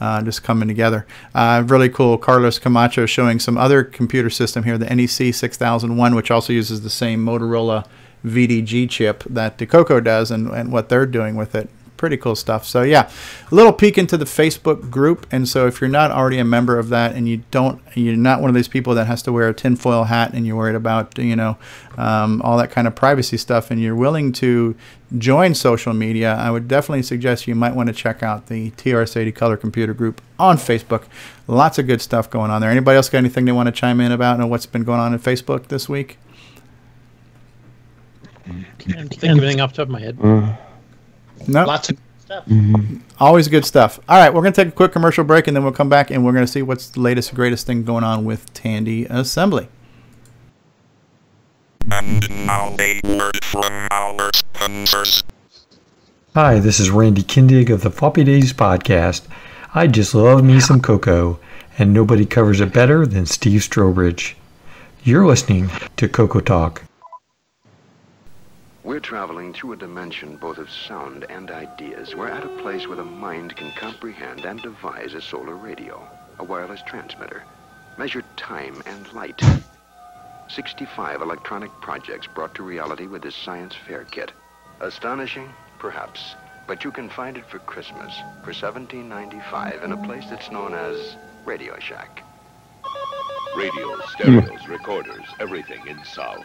uh, 0.00 0.22
just 0.22 0.42
coming 0.42 0.68
together. 0.68 1.06
Uh, 1.34 1.62
really 1.66 1.88
cool. 1.88 2.18
Carlos 2.18 2.58
Camacho 2.58 3.06
showing 3.06 3.38
some 3.38 3.56
other 3.56 3.84
computer 3.84 4.30
system 4.30 4.64
here, 4.64 4.78
the 4.78 4.92
NEC 4.94 5.34
6001, 5.34 6.14
which 6.14 6.30
also 6.30 6.52
uses 6.52 6.80
the 6.80 6.90
same 6.90 7.24
Motorola 7.24 7.86
VDG 8.24 8.88
chip 8.88 9.24
that 9.24 9.58
the 9.58 9.66
Coco 9.66 10.00
does, 10.00 10.30
and, 10.30 10.48
and 10.48 10.72
what 10.72 10.88
they're 10.88 11.06
doing 11.06 11.36
with 11.36 11.54
it. 11.54 11.68
Pretty 11.96 12.16
cool 12.16 12.34
stuff. 12.34 12.66
So 12.66 12.82
yeah, 12.82 13.10
a 13.50 13.54
little 13.54 13.72
peek 13.72 13.96
into 13.96 14.16
the 14.16 14.24
Facebook 14.24 14.90
group. 14.90 15.26
And 15.30 15.48
so 15.48 15.66
if 15.66 15.80
you're 15.80 15.88
not 15.88 16.10
already 16.10 16.38
a 16.38 16.44
member 16.44 16.78
of 16.78 16.88
that, 16.88 17.14
and 17.14 17.28
you 17.28 17.44
don't, 17.50 17.80
you're 17.94 18.16
not 18.16 18.40
one 18.40 18.50
of 18.50 18.54
these 18.54 18.68
people 18.68 18.94
that 18.94 19.06
has 19.06 19.22
to 19.22 19.32
wear 19.32 19.48
a 19.48 19.54
tinfoil 19.54 20.04
hat, 20.04 20.32
and 20.34 20.46
you're 20.46 20.56
worried 20.56 20.74
about 20.74 21.16
you 21.18 21.36
know 21.36 21.56
um, 21.96 22.42
all 22.42 22.58
that 22.58 22.70
kind 22.70 22.86
of 22.86 22.94
privacy 22.94 23.36
stuff, 23.36 23.70
and 23.70 23.80
you're 23.80 23.94
willing 23.94 24.32
to 24.32 24.74
join 25.18 25.54
social 25.54 25.92
media, 25.92 26.34
I 26.34 26.50
would 26.50 26.68
definitely 26.68 27.02
suggest 27.02 27.46
you 27.46 27.54
might 27.54 27.74
want 27.74 27.88
to 27.88 27.92
check 27.92 28.22
out 28.22 28.46
the 28.46 28.70
TRS-80 28.72 29.34
Color 29.34 29.56
Computer 29.56 29.94
Group 29.94 30.20
on 30.38 30.56
Facebook. 30.56 31.04
Lots 31.46 31.78
of 31.78 31.86
good 31.86 32.00
stuff 32.00 32.28
going 32.28 32.50
on 32.50 32.60
there. 32.60 32.70
Anybody 32.70 32.96
else 32.96 33.08
got 33.08 33.18
anything 33.18 33.44
they 33.44 33.52
want 33.52 33.66
to 33.66 33.72
chime 33.72 34.00
in 34.00 34.12
about 34.12 34.40
and 34.40 34.50
what's 34.50 34.66
been 34.66 34.84
going 34.84 35.00
on 35.00 35.12
in 35.12 35.20
Facebook 35.20 35.68
this 35.68 35.88
week? 35.88 36.18
Can't 38.78 39.14
think 39.14 39.32
of 39.32 39.38
anything 39.38 39.60
off 39.60 39.72
the 39.72 39.76
top 39.76 39.86
of 39.86 39.90
my 39.90 40.00
head. 40.00 40.22
No. 40.22 41.64
Lots 41.64 41.90
of 41.90 41.98
stuff. 42.20 42.46
Mm-hmm. 42.46 42.98
Always 43.20 43.48
good 43.48 43.64
stuff. 43.64 44.00
All 44.08 44.18
right, 44.18 44.32
we're 44.32 44.40
going 44.42 44.52
to 44.52 44.64
take 44.64 44.72
a 44.72 44.76
quick 44.76 44.92
commercial 44.92 45.24
break 45.24 45.46
and 45.46 45.56
then 45.56 45.62
we'll 45.62 45.72
come 45.72 45.88
back 45.88 46.10
and 46.10 46.24
we're 46.24 46.32
going 46.32 46.46
to 46.46 46.50
see 46.50 46.62
what's 46.62 46.88
the 46.88 47.00
latest, 47.00 47.34
greatest 47.34 47.66
thing 47.66 47.84
going 47.84 48.04
on 48.04 48.24
with 48.24 48.52
Tandy 48.54 49.04
Assembly. 49.06 49.68
And 51.90 52.46
now 52.46 52.74
a 52.78 53.00
word 53.04 53.44
from 53.44 53.88
our 53.90 54.30
sponsors. 54.34 55.22
Hi, 56.34 56.58
this 56.58 56.80
is 56.80 56.90
Randy 56.90 57.22
Kindig 57.22 57.70
of 57.70 57.82
the 57.82 57.90
Floppy 57.90 58.24
Days 58.24 58.52
podcast. 58.52 59.26
I 59.74 59.86
just 59.86 60.14
love 60.14 60.42
me 60.42 60.60
some 60.60 60.80
Coco, 60.80 61.38
and 61.78 61.92
nobody 61.92 62.24
covers 62.24 62.60
it 62.60 62.72
better 62.72 63.06
than 63.06 63.26
Steve 63.26 63.60
Strobridge. 63.60 64.34
You're 65.04 65.26
listening 65.26 65.70
to 65.96 66.08
Coco 66.08 66.40
Talk. 66.40 66.82
We're 68.84 69.00
traveling 69.00 69.54
through 69.54 69.72
a 69.72 69.76
dimension 69.78 70.36
both 70.36 70.58
of 70.58 70.70
sound 70.70 71.24
and 71.30 71.50
ideas. 71.50 72.14
We're 72.14 72.28
at 72.28 72.44
a 72.44 72.60
place 72.60 72.86
where 72.86 72.98
the 72.98 73.04
mind 73.04 73.56
can 73.56 73.72
comprehend 73.72 74.44
and 74.44 74.60
devise 74.60 75.14
a 75.14 75.22
solar 75.22 75.54
radio, 75.54 76.06
a 76.38 76.44
wireless 76.44 76.82
transmitter, 76.86 77.44
measure 77.96 78.22
time 78.36 78.82
and 78.84 79.10
light. 79.14 79.40
65 80.48 81.22
electronic 81.22 81.70
projects 81.80 82.26
brought 82.26 82.54
to 82.56 82.62
reality 82.62 83.06
with 83.06 83.22
this 83.22 83.34
science 83.34 83.74
fair 83.74 84.04
kit. 84.04 84.32
Astonishing? 84.80 85.48
Perhaps. 85.78 86.34
But 86.66 86.84
you 86.84 86.92
can 86.92 87.08
find 87.08 87.38
it 87.38 87.48
for 87.48 87.60
Christmas 87.60 88.12
for 88.44 88.52
$17.95 88.52 89.82
in 89.82 89.92
a 89.92 90.04
place 90.04 90.26
that's 90.28 90.50
known 90.50 90.74
as 90.74 91.16
Radio 91.46 91.78
Shack. 91.78 92.22
Radios, 93.56 94.02
stereos, 94.10 94.68
recorders, 94.68 95.24
everything 95.40 95.80
in 95.86 96.04
sound. 96.04 96.44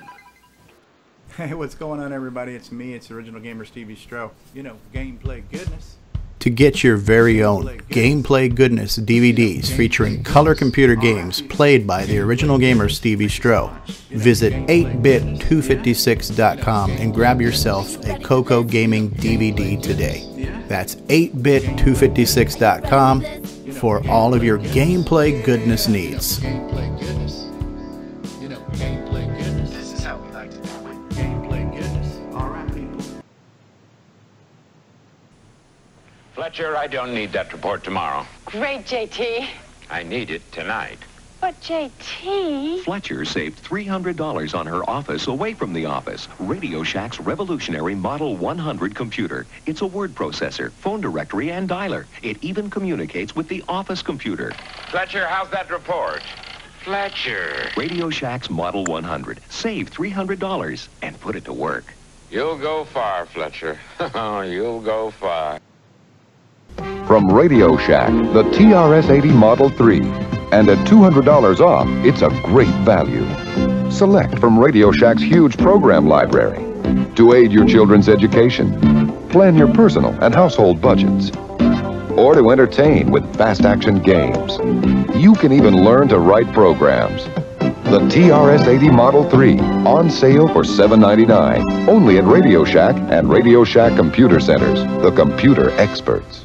Hey, 1.39 1.53
what's 1.53 1.73
going 1.73 2.01
on, 2.01 2.11
everybody? 2.11 2.53
It's 2.53 2.69
me, 2.69 2.95
it's 2.95 3.09
Original 3.11 3.39
Gamer 3.39 3.63
Stevie 3.63 3.95
Stroh. 3.95 4.31
You 4.53 4.61
know, 4.61 4.75
gameplay 4.93 5.41
goodness. 5.49 5.95
To 6.39 6.49
get 6.49 6.83
your 6.83 6.97
very 6.97 7.41
own 7.41 7.63
Gameplay 7.89 8.53
Goodness 8.53 8.97
DVDs 8.97 9.71
featuring 9.71 10.25
color 10.25 10.53
computer 10.53 10.95
games 10.95 11.41
played 11.41 11.87
by 11.87 12.03
the 12.03 12.19
original 12.19 12.57
gamer 12.57 12.89
Stevie 12.89 13.27
Stroh, 13.27 13.71
visit 14.09 14.51
8bit256.com 14.67 16.91
and 16.91 17.13
grab 17.13 17.39
yourself 17.39 17.95
a 18.05 18.19
Coco 18.19 18.61
Gaming 18.61 19.09
DVD 19.09 19.81
today. 19.81 20.25
That's 20.67 20.95
8bit256.com 20.95 23.73
for 23.75 24.05
all 24.09 24.33
of 24.33 24.43
your 24.43 24.59
gameplay 24.59 25.41
goodness 25.45 25.87
needs. 25.87 26.41
Fletcher, 36.49 36.75
I 36.75 36.87
don't 36.87 37.13
need 37.13 37.31
that 37.33 37.53
report 37.53 37.83
tomorrow. 37.83 38.25
Great, 38.45 38.83
JT. 38.83 39.47
I 39.91 40.01
need 40.01 40.31
it 40.31 40.41
tonight. 40.51 40.97
But 41.39 41.61
JT. 41.61 42.83
Fletcher 42.83 43.23
saved 43.23 43.63
$300 43.63 44.57
on 44.57 44.65
her 44.65 44.89
office 44.89 45.27
away 45.27 45.53
from 45.53 45.73
the 45.73 45.85
office. 45.85 46.27
Radio 46.39 46.81
Shack's 46.81 47.19
revolutionary 47.19 47.93
Model 47.93 48.35
100 48.35 48.95
computer. 48.95 49.45
It's 49.67 49.81
a 49.81 49.85
word 49.85 50.15
processor, 50.15 50.71
phone 50.71 51.01
directory, 51.01 51.51
and 51.51 51.69
dialer. 51.69 52.07
It 52.23 52.43
even 52.43 52.71
communicates 52.71 53.35
with 53.35 53.47
the 53.47 53.63
office 53.69 54.01
computer. 54.01 54.51
Fletcher, 54.89 55.27
how's 55.27 55.51
that 55.51 55.69
report? 55.69 56.23
Fletcher. 56.83 57.69
Radio 57.77 58.09
Shack's 58.09 58.49
Model 58.49 58.85
100. 58.85 59.39
Save 59.49 59.91
$300 59.91 60.87
and 61.03 61.19
put 61.19 61.35
it 61.35 61.45
to 61.45 61.53
work. 61.53 61.93
You'll 62.31 62.57
go 62.57 62.85
far, 62.85 63.27
Fletcher. 63.27 63.79
You'll 64.15 64.81
go 64.81 65.11
far. 65.11 65.59
From 67.07 67.27
Radio 67.31 67.77
Shack, 67.77 68.09
the 68.33 68.43
TRS-80 68.43 69.33
Model 69.33 69.69
3. 69.69 70.01
And 70.51 70.67
at 70.69 70.77
$200 70.87 71.59
off, 71.59 71.87
it's 72.05 72.21
a 72.21 72.29
great 72.43 72.73
value. 72.85 73.25
Select 73.91 74.39
from 74.39 74.57
Radio 74.57 74.91
Shack's 74.91 75.21
huge 75.21 75.57
program 75.57 76.07
library. 76.07 76.65
To 77.15 77.33
aid 77.33 77.51
your 77.51 77.65
children's 77.65 78.09
education, 78.09 79.29
plan 79.29 79.55
your 79.55 79.71
personal 79.73 80.11
and 80.23 80.33
household 80.33 80.81
budgets, 80.81 81.31
or 82.17 82.33
to 82.35 82.49
entertain 82.51 83.11
with 83.11 83.35
fast-action 83.35 84.01
games. 84.01 84.57
You 85.15 85.35
can 85.35 85.51
even 85.51 85.83
learn 85.83 86.07
to 86.09 86.19
write 86.19 86.51
programs. 86.53 87.25
The 87.89 87.99
TRS-80 88.01 88.93
Model 88.93 89.27
3, 89.29 89.59
on 89.59 90.09
sale 90.09 90.47
for 90.47 90.63
$7.99, 90.63 91.87
only 91.87 92.19
at 92.19 92.25
Radio 92.25 92.63
Shack 92.63 92.95
and 93.09 93.29
Radio 93.29 93.63
Shack 93.63 93.95
Computer 93.95 94.39
Centers, 94.39 94.79
the 95.01 95.11
computer 95.11 95.71
experts. 95.71 96.38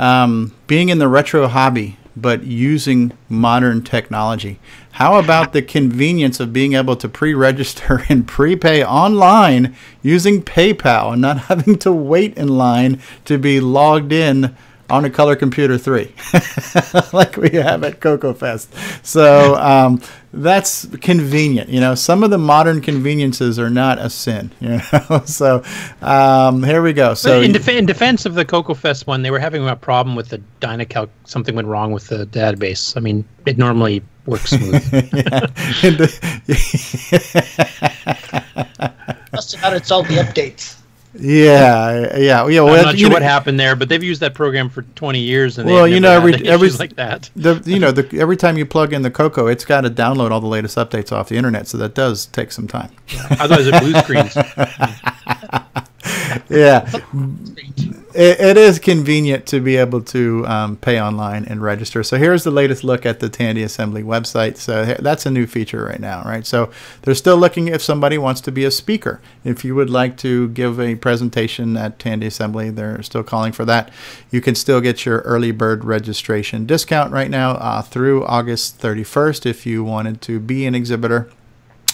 um, 0.00 0.52
being 0.66 0.88
in 0.88 0.98
the 0.98 1.06
retro 1.06 1.46
hobby, 1.46 1.96
but 2.16 2.42
using 2.42 3.12
modern 3.28 3.84
technology. 3.84 4.58
How 4.92 5.20
about 5.20 5.52
the 5.52 5.62
convenience 5.62 6.40
of 6.40 6.52
being 6.52 6.72
able 6.72 6.96
to 6.96 7.08
pre 7.08 7.34
register 7.34 8.02
and 8.08 8.26
prepay 8.26 8.84
online 8.84 9.76
using 10.02 10.42
PayPal 10.42 11.12
and 11.12 11.22
not 11.22 11.38
having 11.42 11.78
to 11.78 11.92
wait 11.92 12.36
in 12.36 12.48
line 12.48 13.00
to 13.26 13.38
be 13.38 13.60
logged 13.60 14.12
in 14.12 14.56
on 14.88 15.04
a 15.04 15.10
Color 15.10 15.36
Computer 15.36 15.78
3 15.78 16.14
like 17.12 17.36
we 17.36 17.50
have 17.50 17.82
at 17.82 18.00
Coco 18.00 18.32
Fest. 18.32 18.72
So 19.02 19.56
um, 19.56 20.00
that's 20.32 20.86
convenient. 21.00 21.68
You 21.70 21.80
know, 21.80 21.94
some 21.94 22.22
of 22.22 22.30
the 22.30 22.38
modern 22.38 22.80
conveniences 22.80 23.58
are 23.58 23.70
not 23.70 23.98
a 23.98 24.08
sin. 24.10 24.52
You 24.60 24.80
know, 24.92 25.22
so 25.24 25.62
um, 26.02 26.62
here 26.62 26.82
we 26.82 26.92
go. 26.92 27.14
So 27.14 27.40
in, 27.40 27.52
def- 27.52 27.68
in 27.68 27.86
defense 27.86 28.26
of 28.26 28.34
the 28.34 28.44
Coco 28.44 28.74
Fest 28.74 29.06
one, 29.06 29.22
they 29.22 29.30
were 29.30 29.38
having 29.38 29.66
a 29.68 29.76
problem 29.76 30.14
with 30.16 30.28
the 30.28 30.42
Dynacalc. 30.60 31.08
Something 31.24 31.54
went 31.54 31.68
wrong 31.68 31.92
with 31.92 32.08
the 32.08 32.26
database. 32.26 32.96
I 32.96 33.00
mean, 33.00 33.24
it 33.44 33.58
normally 33.58 34.02
works 34.26 34.50
smooth. 34.50 34.72
Must 39.32 39.52
have 39.54 39.62
not 39.62 39.74
installed 39.74 40.06
the 40.06 40.16
updates. 40.16 40.75
Yeah, 41.18 42.16
yeah, 42.16 42.46
yeah. 42.46 42.60
Well, 42.60 42.74
I'm 42.74 42.84
not 42.84 42.98
sure 42.98 43.08
know- 43.08 43.14
what 43.14 43.22
happened 43.22 43.58
there, 43.58 43.76
but 43.76 43.88
they've 43.88 44.02
used 44.02 44.20
that 44.20 44.34
program 44.34 44.68
for 44.68 44.82
20 44.82 45.20
years, 45.20 45.58
and 45.58 45.68
well, 45.68 45.86
you 45.86 46.00
know, 46.00 46.10
every 46.10 46.34
every 46.46 46.70
like 46.70 46.96
that. 46.96 47.30
The 47.36 47.62
you 47.64 47.78
know 47.78 47.92
the 47.92 48.18
every 48.20 48.36
time 48.36 48.56
you 48.56 48.66
plug 48.66 48.92
in 48.92 49.02
the 49.02 49.10
Coco, 49.10 49.46
it's 49.46 49.64
got 49.64 49.82
to 49.82 49.90
download 49.90 50.30
all 50.30 50.40
the 50.40 50.46
latest 50.46 50.76
updates 50.76 51.12
off 51.12 51.28
the 51.28 51.36
internet, 51.36 51.68
so 51.68 51.78
that 51.78 51.94
does 51.94 52.26
take 52.26 52.52
some 52.52 52.66
time. 52.66 52.90
I 53.30 53.46
thought 53.46 53.60
it 53.60 53.80
blue 53.80 53.94
screens. 54.00 54.36
yeah, 56.48 56.88
it, 58.14 58.40
it 58.40 58.56
is 58.56 58.78
convenient 58.78 59.46
to 59.46 59.60
be 59.60 59.76
able 59.76 60.00
to 60.02 60.46
um, 60.46 60.76
pay 60.76 61.00
online 61.00 61.44
and 61.44 61.60
register. 61.62 62.02
So 62.02 62.16
here's 62.16 62.44
the 62.44 62.50
latest 62.50 62.84
look 62.84 63.04
at 63.04 63.20
the 63.20 63.28
Tandy 63.28 63.62
Assembly 63.62 64.02
website. 64.02 64.56
So 64.56 64.84
that's 64.84 65.26
a 65.26 65.30
new 65.30 65.46
feature 65.46 65.84
right 65.84 66.00
now, 66.00 66.22
right? 66.24 66.46
So 66.46 66.70
they're 67.02 67.14
still 67.14 67.36
looking 67.36 67.68
if 67.68 67.82
somebody 67.82 68.18
wants 68.18 68.40
to 68.42 68.52
be 68.52 68.64
a 68.64 68.70
speaker. 68.70 69.20
If 69.44 69.64
you 69.64 69.74
would 69.74 69.90
like 69.90 70.16
to 70.18 70.48
give 70.50 70.80
a 70.80 70.94
presentation 70.94 71.76
at 71.76 71.98
Tandy 71.98 72.26
Assembly, 72.26 72.70
they're 72.70 73.02
still 73.02 73.22
calling 73.22 73.52
for 73.52 73.64
that. 73.64 73.90
You 74.30 74.40
can 74.40 74.54
still 74.54 74.80
get 74.80 75.04
your 75.04 75.20
early 75.20 75.50
bird 75.50 75.84
registration 75.84 76.66
discount 76.66 77.12
right 77.12 77.30
now 77.30 77.52
uh, 77.52 77.82
through 77.82 78.24
August 78.24 78.80
31st 78.80 79.46
if 79.46 79.66
you 79.66 79.84
wanted 79.84 80.20
to 80.22 80.40
be 80.40 80.66
an 80.66 80.74
exhibitor. 80.74 81.30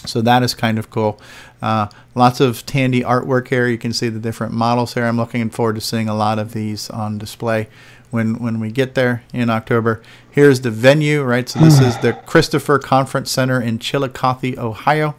So 0.06 0.20
that 0.22 0.42
is 0.42 0.54
kind 0.54 0.78
of 0.78 0.90
cool. 0.90 1.20
Uh, 1.60 1.88
lots 2.14 2.40
of 2.40 2.66
Tandy 2.66 3.02
artwork 3.02 3.48
here. 3.48 3.68
You 3.68 3.78
can 3.78 3.92
see 3.92 4.08
the 4.08 4.18
different 4.18 4.52
models 4.52 4.94
here. 4.94 5.04
I'm 5.04 5.16
looking 5.16 5.50
forward 5.50 5.76
to 5.76 5.80
seeing 5.80 6.08
a 6.08 6.14
lot 6.14 6.38
of 6.38 6.52
these 6.52 6.90
on 6.90 7.18
display 7.18 7.68
when 8.10 8.34
when 8.34 8.60
we 8.60 8.70
get 8.70 8.94
there 8.94 9.22
in 9.32 9.50
October. 9.50 10.02
Here's 10.30 10.60
the 10.60 10.70
venue, 10.70 11.22
right? 11.22 11.48
So 11.48 11.60
this 11.60 11.80
is 11.80 11.98
the 11.98 12.12
Christopher 12.12 12.78
Conference 12.78 13.30
Center 13.30 13.60
in 13.60 13.78
Chillicothe, 13.78 14.58
Ohio. 14.58 15.14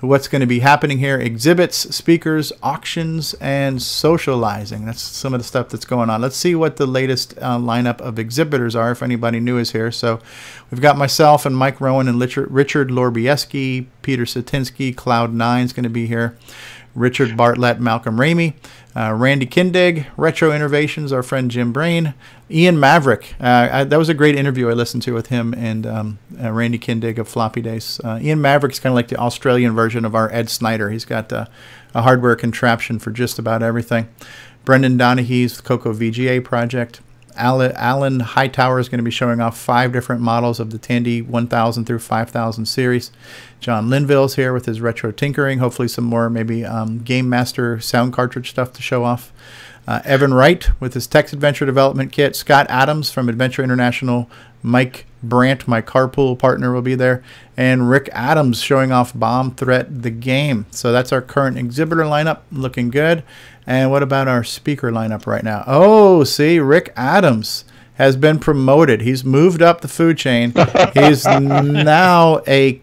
What's 0.00 0.28
going 0.28 0.42
to 0.42 0.46
be 0.46 0.60
happening 0.60 0.98
here? 0.98 1.18
Exhibits, 1.18 1.76
speakers, 1.76 2.52
auctions, 2.62 3.34
and 3.40 3.82
socializing. 3.82 4.84
That's 4.84 5.02
some 5.02 5.34
of 5.34 5.40
the 5.40 5.44
stuff 5.44 5.70
that's 5.70 5.84
going 5.84 6.08
on. 6.08 6.20
Let's 6.20 6.36
see 6.36 6.54
what 6.54 6.76
the 6.76 6.86
latest 6.86 7.36
uh, 7.38 7.58
lineup 7.58 8.00
of 8.00 8.16
exhibitors 8.16 8.76
are, 8.76 8.92
if 8.92 9.02
anybody 9.02 9.40
new 9.40 9.58
is 9.58 9.72
here. 9.72 9.90
So 9.90 10.20
we've 10.70 10.80
got 10.80 10.96
myself 10.96 11.44
and 11.44 11.56
Mike 11.56 11.80
Rowan 11.80 12.06
and 12.06 12.20
Richard, 12.20 12.90
Lorbieski, 12.90 13.86
Peter 14.02 14.22
Satinsky, 14.22 14.94
Cloud9 14.94 15.64
is 15.64 15.72
going 15.72 15.82
to 15.82 15.90
be 15.90 16.06
here. 16.06 16.38
Richard 16.98 17.36
Bartlett, 17.36 17.80
Malcolm 17.80 18.16
Ramey, 18.16 18.54
uh, 18.96 19.12
Randy 19.12 19.46
Kindig, 19.46 20.06
Retro 20.16 20.52
Innovations, 20.52 21.12
our 21.12 21.22
friend 21.22 21.50
Jim 21.50 21.72
Brain, 21.72 22.14
Ian 22.50 22.76
Mavric. 22.76 23.34
Uh, 23.40 23.68
I, 23.72 23.84
that 23.84 23.98
was 23.98 24.08
a 24.08 24.14
great 24.14 24.34
interview 24.36 24.68
I 24.68 24.72
listened 24.72 25.02
to 25.04 25.14
with 25.14 25.28
him 25.28 25.54
and 25.54 25.86
um, 25.86 26.18
uh, 26.42 26.50
Randy 26.52 26.78
Kindig 26.78 27.18
of 27.18 27.28
Floppy 27.28 27.60
Days. 27.60 28.00
Uh, 28.02 28.18
Ian 28.20 28.40
Mavric's 28.40 28.80
kind 28.80 28.92
of 28.92 28.94
like 28.94 29.08
the 29.08 29.16
Australian 29.16 29.74
version 29.74 30.04
of 30.04 30.14
our 30.14 30.32
Ed 30.32 30.50
Snyder. 30.50 30.90
He's 30.90 31.04
got 31.04 31.32
uh, 31.32 31.46
a 31.94 32.02
hardware 32.02 32.36
contraption 32.36 32.98
for 32.98 33.10
just 33.10 33.38
about 33.38 33.62
everything. 33.62 34.08
Brendan 34.64 34.98
Donahe's 34.98 35.60
Coco 35.60 35.94
VGA 35.94 36.44
project. 36.44 37.00
Alan, 37.38 38.20
Hightower 38.20 38.78
is 38.78 38.88
going 38.88 38.98
to 38.98 39.04
be 39.04 39.10
showing 39.10 39.40
off 39.40 39.56
five 39.56 39.92
different 39.92 40.20
models 40.20 40.60
of 40.60 40.70
the 40.70 40.78
Tandy 40.78 41.22
1000 41.22 41.84
through 41.84 42.00
5000 42.00 42.66
series. 42.66 43.10
John 43.60 43.88
Linville's 43.88 44.36
here 44.36 44.52
with 44.52 44.66
his 44.66 44.80
retro 44.80 45.12
tinkering. 45.12 45.58
Hopefully, 45.58 45.88
some 45.88 46.04
more 46.04 46.28
maybe 46.28 46.64
um, 46.64 46.98
Game 46.98 47.28
Master 47.28 47.80
sound 47.80 48.12
cartridge 48.12 48.50
stuff 48.50 48.72
to 48.74 48.82
show 48.82 49.04
off. 49.04 49.32
Uh, 49.86 50.02
Evan 50.04 50.34
Wright 50.34 50.68
with 50.80 50.92
his 50.94 51.06
Text 51.06 51.32
Adventure 51.32 51.64
development 51.64 52.12
kit. 52.12 52.36
Scott 52.36 52.66
Adams 52.68 53.10
from 53.10 53.28
Adventure 53.28 53.62
International. 53.62 54.28
Mike 54.62 55.06
Brandt, 55.22 55.66
my 55.66 55.82
carpool 55.82 56.38
partner, 56.38 56.72
will 56.72 56.82
be 56.82 56.94
there. 56.94 57.22
And 57.56 57.90
Rick 57.90 58.08
Adams 58.12 58.60
showing 58.60 58.92
off 58.92 59.18
Bomb 59.18 59.54
Threat 59.54 60.02
the 60.02 60.10
game. 60.10 60.66
So 60.70 60.92
that's 60.92 61.12
our 61.12 61.22
current 61.22 61.58
exhibitor 61.58 62.02
lineup. 62.02 62.40
Looking 62.52 62.90
good. 62.90 63.24
And 63.66 63.90
what 63.90 64.02
about 64.02 64.28
our 64.28 64.44
speaker 64.44 64.90
lineup 64.90 65.26
right 65.26 65.44
now? 65.44 65.64
Oh, 65.66 66.24
see, 66.24 66.58
Rick 66.58 66.92
Adams 66.96 67.64
has 67.98 68.16
been 68.16 68.38
promoted. 68.38 69.00
He's 69.00 69.24
moved 69.24 69.60
up 69.60 69.80
the 69.80 69.88
food 69.88 70.16
chain. 70.16 70.54
He's 70.94 71.26
now 71.26 72.40
a 72.46 72.80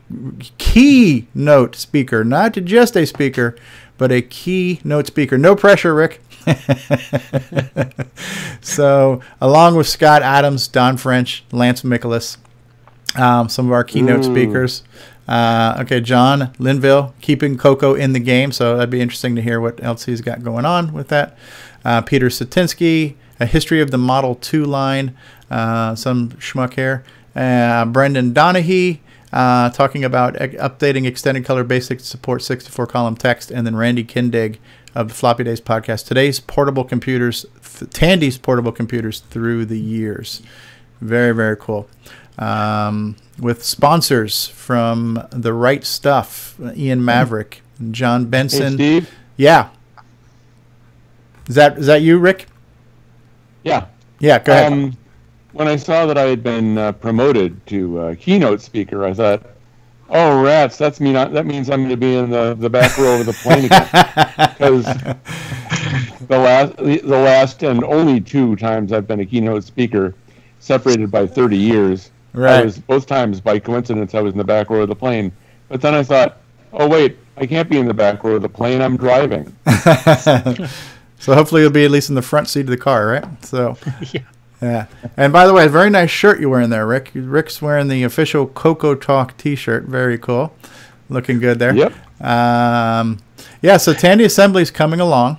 keynote 0.57 1.75
speaker, 1.75 2.25
not 2.25 2.51
just 2.51 2.97
a 2.97 3.05
speaker, 3.07 3.55
but 3.97 4.11
a 4.11 4.21
keynote 4.21 5.07
speaker. 5.07 5.37
No 5.37 5.55
pressure, 5.55 5.95
Rick. 5.95 6.21
so, 8.61 9.21
along 9.41 9.75
with 9.75 9.87
Scott 9.87 10.21
Adams, 10.21 10.67
Don 10.67 10.97
French, 10.97 11.43
Lance 11.51 11.83
Michaelis, 11.83 12.37
um, 13.15 13.49
some 13.49 13.67
of 13.67 13.71
our 13.71 13.83
keynote 13.83 14.21
Ooh. 14.21 14.23
speakers. 14.23 14.83
Uh, 15.27 15.77
okay, 15.81 16.01
John 16.01 16.53
Linville 16.59 17.15
keeping 17.21 17.57
Coco 17.57 17.95
in 17.95 18.13
the 18.13 18.19
game, 18.19 18.51
so 18.51 18.75
that'd 18.75 18.91
be 18.91 19.01
interesting 19.01 19.35
to 19.35 19.41
hear 19.41 19.59
what 19.59 19.83
else 19.83 20.05
he's 20.05 20.21
got 20.21 20.43
going 20.43 20.65
on 20.65 20.93
with 20.93 21.07
that. 21.07 21.37
Uh, 21.83 22.01
Peter 22.01 22.27
Satinsky, 22.27 23.15
a 23.39 23.45
history 23.45 23.81
of 23.81 23.91
the 23.91 23.97
Model 23.97 24.35
2 24.35 24.65
line, 24.65 25.15
uh, 25.49 25.95
some 25.95 26.29
schmuck 26.31 26.73
here. 26.73 27.03
Uh, 27.35 27.85
Brendan 27.85 28.33
Donahe, 28.33 28.99
uh, 29.33 29.69
talking 29.71 30.03
about 30.03 30.35
e- 30.35 30.57
updating 30.57 31.05
extended 31.05 31.43
color 31.43 31.63
basic 31.63 31.99
support 31.99 32.41
64 32.41 32.87
column 32.87 33.17
text, 33.17 33.51
and 33.51 33.65
then 33.65 33.75
Randy 33.75 34.03
Kindig 34.03 34.57
of 34.95 35.09
the 35.09 35.13
Floppy 35.13 35.43
Days 35.43 35.61
podcast. 35.61 36.07
Today's 36.07 36.39
portable 36.39 36.83
computers, 36.83 37.45
th- 37.77 37.91
Tandy's 37.91 38.37
portable 38.37 38.71
computers 38.71 39.19
through 39.19 39.65
the 39.65 39.79
years. 39.79 40.41
Very, 41.01 41.33
very 41.33 41.57
cool. 41.57 41.87
Um, 42.39 43.15
with 43.39 43.63
sponsors 43.63 44.47
from 44.47 45.25
The 45.31 45.53
Right 45.53 45.83
Stuff, 45.83 46.55
Ian 46.75 47.01
Mavric, 47.01 47.59
John 47.91 48.25
Benson. 48.25 48.77
Hey, 48.77 48.99
Steve? 48.99 49.11
Yeah. 49.37 49.69
Is 51.47 51.55
that 51.55 51.77
is 51.77 51.85
that 51.87 52.01
you, 52.01 52.17
Rick? 52.17 52.47
Yeah. 53.63 53.85
Yeah, 54.19 54.39
go 54.39 54.53
ahead. 54.53 54.71
Um, 54.73 54.97
when 55.51 55.67
I 55.67 55.75
saw 55.75 56.05
that 56.05 56.17
I 56.17 56.23
had 56.23 56.41
been 56.43 56.77
uh, 56.77 56.91
promoted 56.93 57.65
to 57.67 57.99
uh, 57.99 58.15
keynote 58.15 58.61
speaker, 58.61 59.05
I 59.05 59.13
thought, 59.13 59.43
"Oh 60.09 60.41
rats! 60.43 60.77
That's 60.77 60.99
mean. 60.99 61.13
That 61.13 61.45
means 61.45 61.69
I'm 61.69 61.79
going 61.81 61.89
to 61.89 61.97
be 61.97 62.15
in 62.15 62.29
the, 62.29 62.53
the 62.55 62.69
back 62.69 62.97
row 62.97 63.19
of 63.19 63.25
the 63.25 63.33
plane 63.33 63.65
again." 63.65 63.89
Because 64.55 64.85
the 66.27 66.37
last 66.37 66.77
the, 66.77 66.99
the 67.03 67.17
last 67.17 67.63
and 67.63 67.83
only 67.83 68.19
two 68.21 68.55
times 68.55 68.91
I've 68.93 69.07
been 69.07 69.19
a 69.19 69.25
keynote 69.25 69.63
speaker, 69.63 70.13
separated 70.59 71.11
by 71.11 71.27
30 71.27 71.57
years, 71.57 72.11
I 72.33 72.37
Right. 72.39 72.65
was 72.65 72.77
both 72.79 73.05
times 73.05 73.39
by 73.41 73.59
coincidence 73.59 74.13
I 74.15 74.21
was 74.21 74.33
in 74.33 74.37
the 74.37 74.43
back 74.43 74.69
row 74.69 74.81
of 74.81 74.89
the 74.89 74.95
plane. 74.95 75.31
But 75.69 75.81
then 75.81 75.93
I 75.93 76.03
thought, 76.03 76.37
"Oh 76.73 76.87
wait, 76.87 77.17
I 77.37 77.45
can't 77.45 77.69
be 77.69 77.77
in 77.77 77.87
the 77.87 77.93
back 77.93 78.23
row 78.23 78.35
of 78.35 78.41
the 78.41 78.49
plane. 78.49 78.81
I'm 78.81 78.97
driving." 78.97 79.55
so 81.19 81.33
hopefully 81.33 81.61
you'll 81.61 81.71
be 81.71 81.85
at 81.85 81.91
least 81.91 82.09
in 82.09 82.15
the 82.15 82.21
front 82.21 82.47
seat 82.49 82.61
of 82.61 82.67
the 82.67 82.77
car, 82.77 83.07
right? 83.07 83.45
So 83.45 83.77
yeah. 84.11 84.21
Yeah. 84.61 84.87
And 85.17 85.31
by 85.33 85.45
the 85.45 85.53
way, 85.53 85.65
a 85.65 85.69
very 85.69 85.89
nice 85.89 86.09
shirt 86.09 86.39
you're 86.39 86.49
wearing 86.49 86.69
there, 86.69 86.87
Rick. 86.87 87.11
Rick's 87.13 87.61
wearing 87.61 87.87
the 87.87 88.03
official 88.03 88.47
Coco 88.47 88.95
Talk 88.95 89.37
T-shirt. 89.37 89.83
Very 89.83 90.17
cool. 90.17 90.55
Looking 91.09 91.39
good 91.39 91.59
there. 91.59 91.75
Yep. 91.75 91.93
Um, 92.21 93.19
yeah. 93.61 93.77
So 93.77 93.93
Tandy 93.93 94.23
Assembly's 94.23 94.71
coming 94.71 94.99
along. 94.99 95.37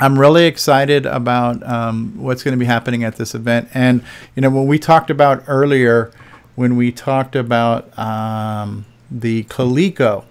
I'm 0.00 0.18
really 0.18 0.46
excited 0.46 1.04
about 1.04 1.62
um, 1.68 2.14
what's 2.16 2.42
going 2.42 2.52
to 2.52 2.58
be 2.58 2.64
happening 2.64 3.04
at 3.04 3.16
this 3.16 3.34
event. 3.34 3.68
And 3.74 4.02
you 4.34 4.40
know, 4.40 4.50
when 4.50 4.66
we 4.66 4.78
talked 4.78 5.10
about 5.10 5.44
earlier, 5.46 6.10
when 6.56 6.76
we 6.76 6.90
talked 6.90 7.36
about 7.36 7.96
um, 7.98 8.86
the 9.10 9.44
Coleco 9.44 10.24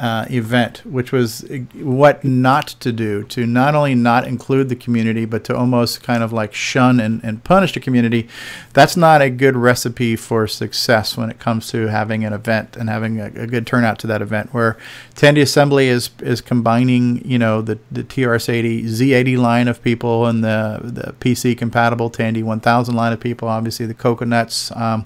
uh, 0.00 0.24
event, 0.30 0.80
which 0.86 1.12
was 1.12 1.44
what 1.74 2.24
not 2.24 2.68
to 2.68 2.90
do, 2.90 3.22
to 3.24 3.46
not 3.46 3.74
only 3.74 3.94
not 3.94 4.26
include 4.26 4.70
the 4.70 4.76
community, 4.76 5.26
but 5.26 5.44
to 5.44 5.54
almost 5.54 6.02
kind 6.02 6.22
of 6.22 6.32
like 6.32 6.54
shun 6.54 6.98
and, 6.98 7.22
and 7.22 7.44
punish 7.44 7.74
the 7.74 7.80
community. 7.80 8.26
That's 8.72 8.96
not 8.96 9.20
a 9.20 9.28
good 9.28 9.56
recipe 9.56 10.16
for 10.16 10.46
success 10.46 11.18
when 11.18 11.28
it 11.28 11.38
comes 11.38 11.68
to 11.72 11.88
having 11.88 12.24
an 12.24 12.32
event 12.32 12.78
and 12.78 12.88
having 12.88 13.20
a, 13.20 13.26
a 13.26 13.46
good 13.46 13.66
turnout 13.66 13.98
to 13.98 14.06
that 14.06 14.22
event. 14.22 14.54
Where 14.54 14.78
Tandy 15.16 15.42
Assembly 15.42 15.88
is 15.88 16.08
is 16.20 16.40
combining, 16.40 17.22
you 17.22 17.38
know, 17.38 17.60
the, 17.60 17.78
the 17.92 18.02
TRS-80, 18.02 18.84
Z80 18.84 19.36
line 19.36 19.68
of 19.68 19.82
people 19.82 20.24
and 20.24 20.42
the, 20.42 20.80
the 20.82 21.12
PC 21.20 21.58
compatible 21.58 22.08
Tandy 22.08 22.42
1000 22.42 22.94
line 22.94 23.12
of 23.12 23.20
people, 23.20 23.48
obviously 23.48 23.84
the 23.84 23.92
coconuts. 23.92 24.74
Um, 24.74 25.04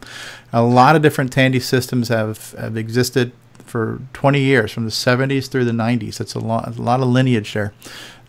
a 0.53 0.63
lot 0.63 0.95
of 0.95 1.03
different 1.03 1.33
Tandy 1.33 1.59
systems 1.59 2.07
have, 2.07 2.53
have 2.53 2.77
existed 2.77 3.33
for 3.75 4.01
20 4.13 4.39
years, 4.39 4.71
from 4.71 4.85
the 4.85 4.93
70s 4.93 5.49
through 5.49 5.65
the 5.65 5.73
90s. 5.73 6.21
It's 6.21 6.37
a 6.37 6.39
lot, 6.39 6.79
a 6.79 6.81
lot 6.81 7.01
of 7.01 7.09
lineage 7.09 7.55
there. 7.55 7.75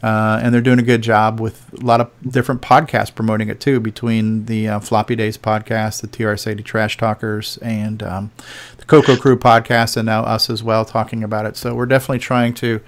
Uh, 0.01 0.39
and 0.41 0.51
they're 0.51 0.59
doing 0.59 0.79
a 0.79 0.81
good 0.81 1.03
job 1.03 1.39
with 1.39 1.71
a 1.79 1.85
lot 1.85 2.01
of 2.01 2.09
different 2.27 2.63
podcasts 2.63 3.13
promoting 3.13 3.47
it 3.47 3.59
too, 3.59 3.79
between 3.79 4.45
the 4.47 4.67
uh, 4.67 4.79
Floppy 4.79 5.15
Days 5.15 5.37
podcast, 5.37 6.01
the 6.01 6.07
TRS-80 6.07 6.65
Trash 6.65 6.97
Talkers, 6.97 7.57
and 7.57 8.01
um, 8.01 8.31
the 8.77 8.85
Coco 8.85 9.15
Crew 9.15 9.37
podcast, 9.37 9.95
and 9.97 10.07
now 10.07 10.23
us 10.23 10.49
as 10.49 10.63
well 10.63 10.83
talking 10.83 11.23
about 11.23 11.45
it. 11.45 11.55
So 11.57 11.75
we're 11.75 11.85
definitely 11.85 12.17
trying 12.17 12.55
to 12.55 12.81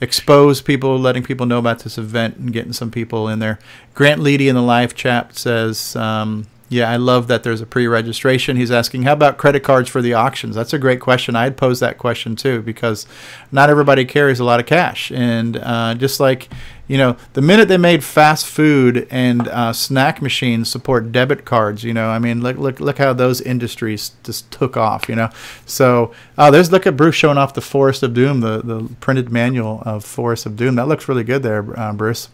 expose 0.00 0.62
people, 0.62 0.98
letting 0.98 1.24
people 1.24 1.44
know 1.44 1.58
about 1.58 1.80
this 1.80 1.98
event, 1.98 2.38
and 2.38 2.54
getting 2.54 2.72
some 2.72 2.90
people 2.90 3.28
in 3.28 3.38
there. 3.38 3.58
Grant 3.92 4.22
Leedy 4.22 4.48
in 4.48 4.54
the 4.54 4.62
live 4.62 4.94
chat 4.94 5.36
says, 5.36 5.94
um, 5.94 6.46
Yeah, 6.70 6.90
I 6.90 6.96
love 6.96 7.28
that 7.28 7.44
there's 7.44 7.62
a 7.62 7.66
pre-registration. 7.66 8.58
He's 8.58 8.70
asking, 8.70 9.04
how 9.04 9.14
about 9.14 9.38
credit 9.38 9.62
cards 9.62 9.88
for 9.88 10.02
the 10.02 10.12
auctions? 10.12 10.54
That's 10.54 10.74
a 10.74 10.78
great 10.78 11.00
question. 11.00 11.34
I'd 11.34 11.56
pose 11.56 11.80
that 11.80 11.96
question 11.96 12.36
too 12.36 12.60
because 12.60 13.06
not 13.50 13.70
everybody 13.70 14.04
carries 14.04 14.38
a 14.38 14.44
lot 14.44 14.60
of 14.60 14.66
cash, 14.66 15.10
and 15.10 15.56
uh, 15.56 15.94
just 15.94 16.20
like 16.20 16.48
you 16.88 16.96
know, 16.96 17.16
the 17.34 17.42
minute 17.42 17.68
they 17.68 17.76
made 17.76 18.02
fast 18.02 18.46
food 18.46 19.06
and 19.10 19.46
uh, 19.48 19.74
snack 19.74 20.22
machines 20.22 20.70
support 20.70 21.12
debit 21.12 21.44
cards, 21.44 21.84
you 21.84 21.92
know, 21.92 22.08
I 22.08 22.18
mean, 22.18 22.40
look 22.40 22.56
look 22.56 22.80
look 22.80 22.96
how 22.96 23.12
those 23.12 23.42
industries 23.42 24.12
just 24.24 24.50
took 24.50 24.76
off, 24.76 25.06
you 25.08 25.14
know. 25.14 25.28
So 25.66 26.12
uh, 26.38 26.50
there's 26.50 26.72
look 26.72 26.86
at 26.86 26.96
Bruce 26.96 27.14
showing 27.14 27.36
off 27.36 27.52
the 27.52 27.60
Forest 27.60 28.02
of 28.02 28.14
Doom, 28.14 28.40
the 28.40 28.62
the 28.62 28.88
printed 29.00 29.30
manual 29.30 29.82
of 29.84 30.02
Forest 30.02 30.46
of 30.46 30.56
Doom. 30.56 30.76
That 30.76 30.88
looks 30.88 31.08
really 31.08 31.24
good 31.24 31.42
there, 31.42 31.78
uh, 31.78 31.92
Bruce. 31.92 32.30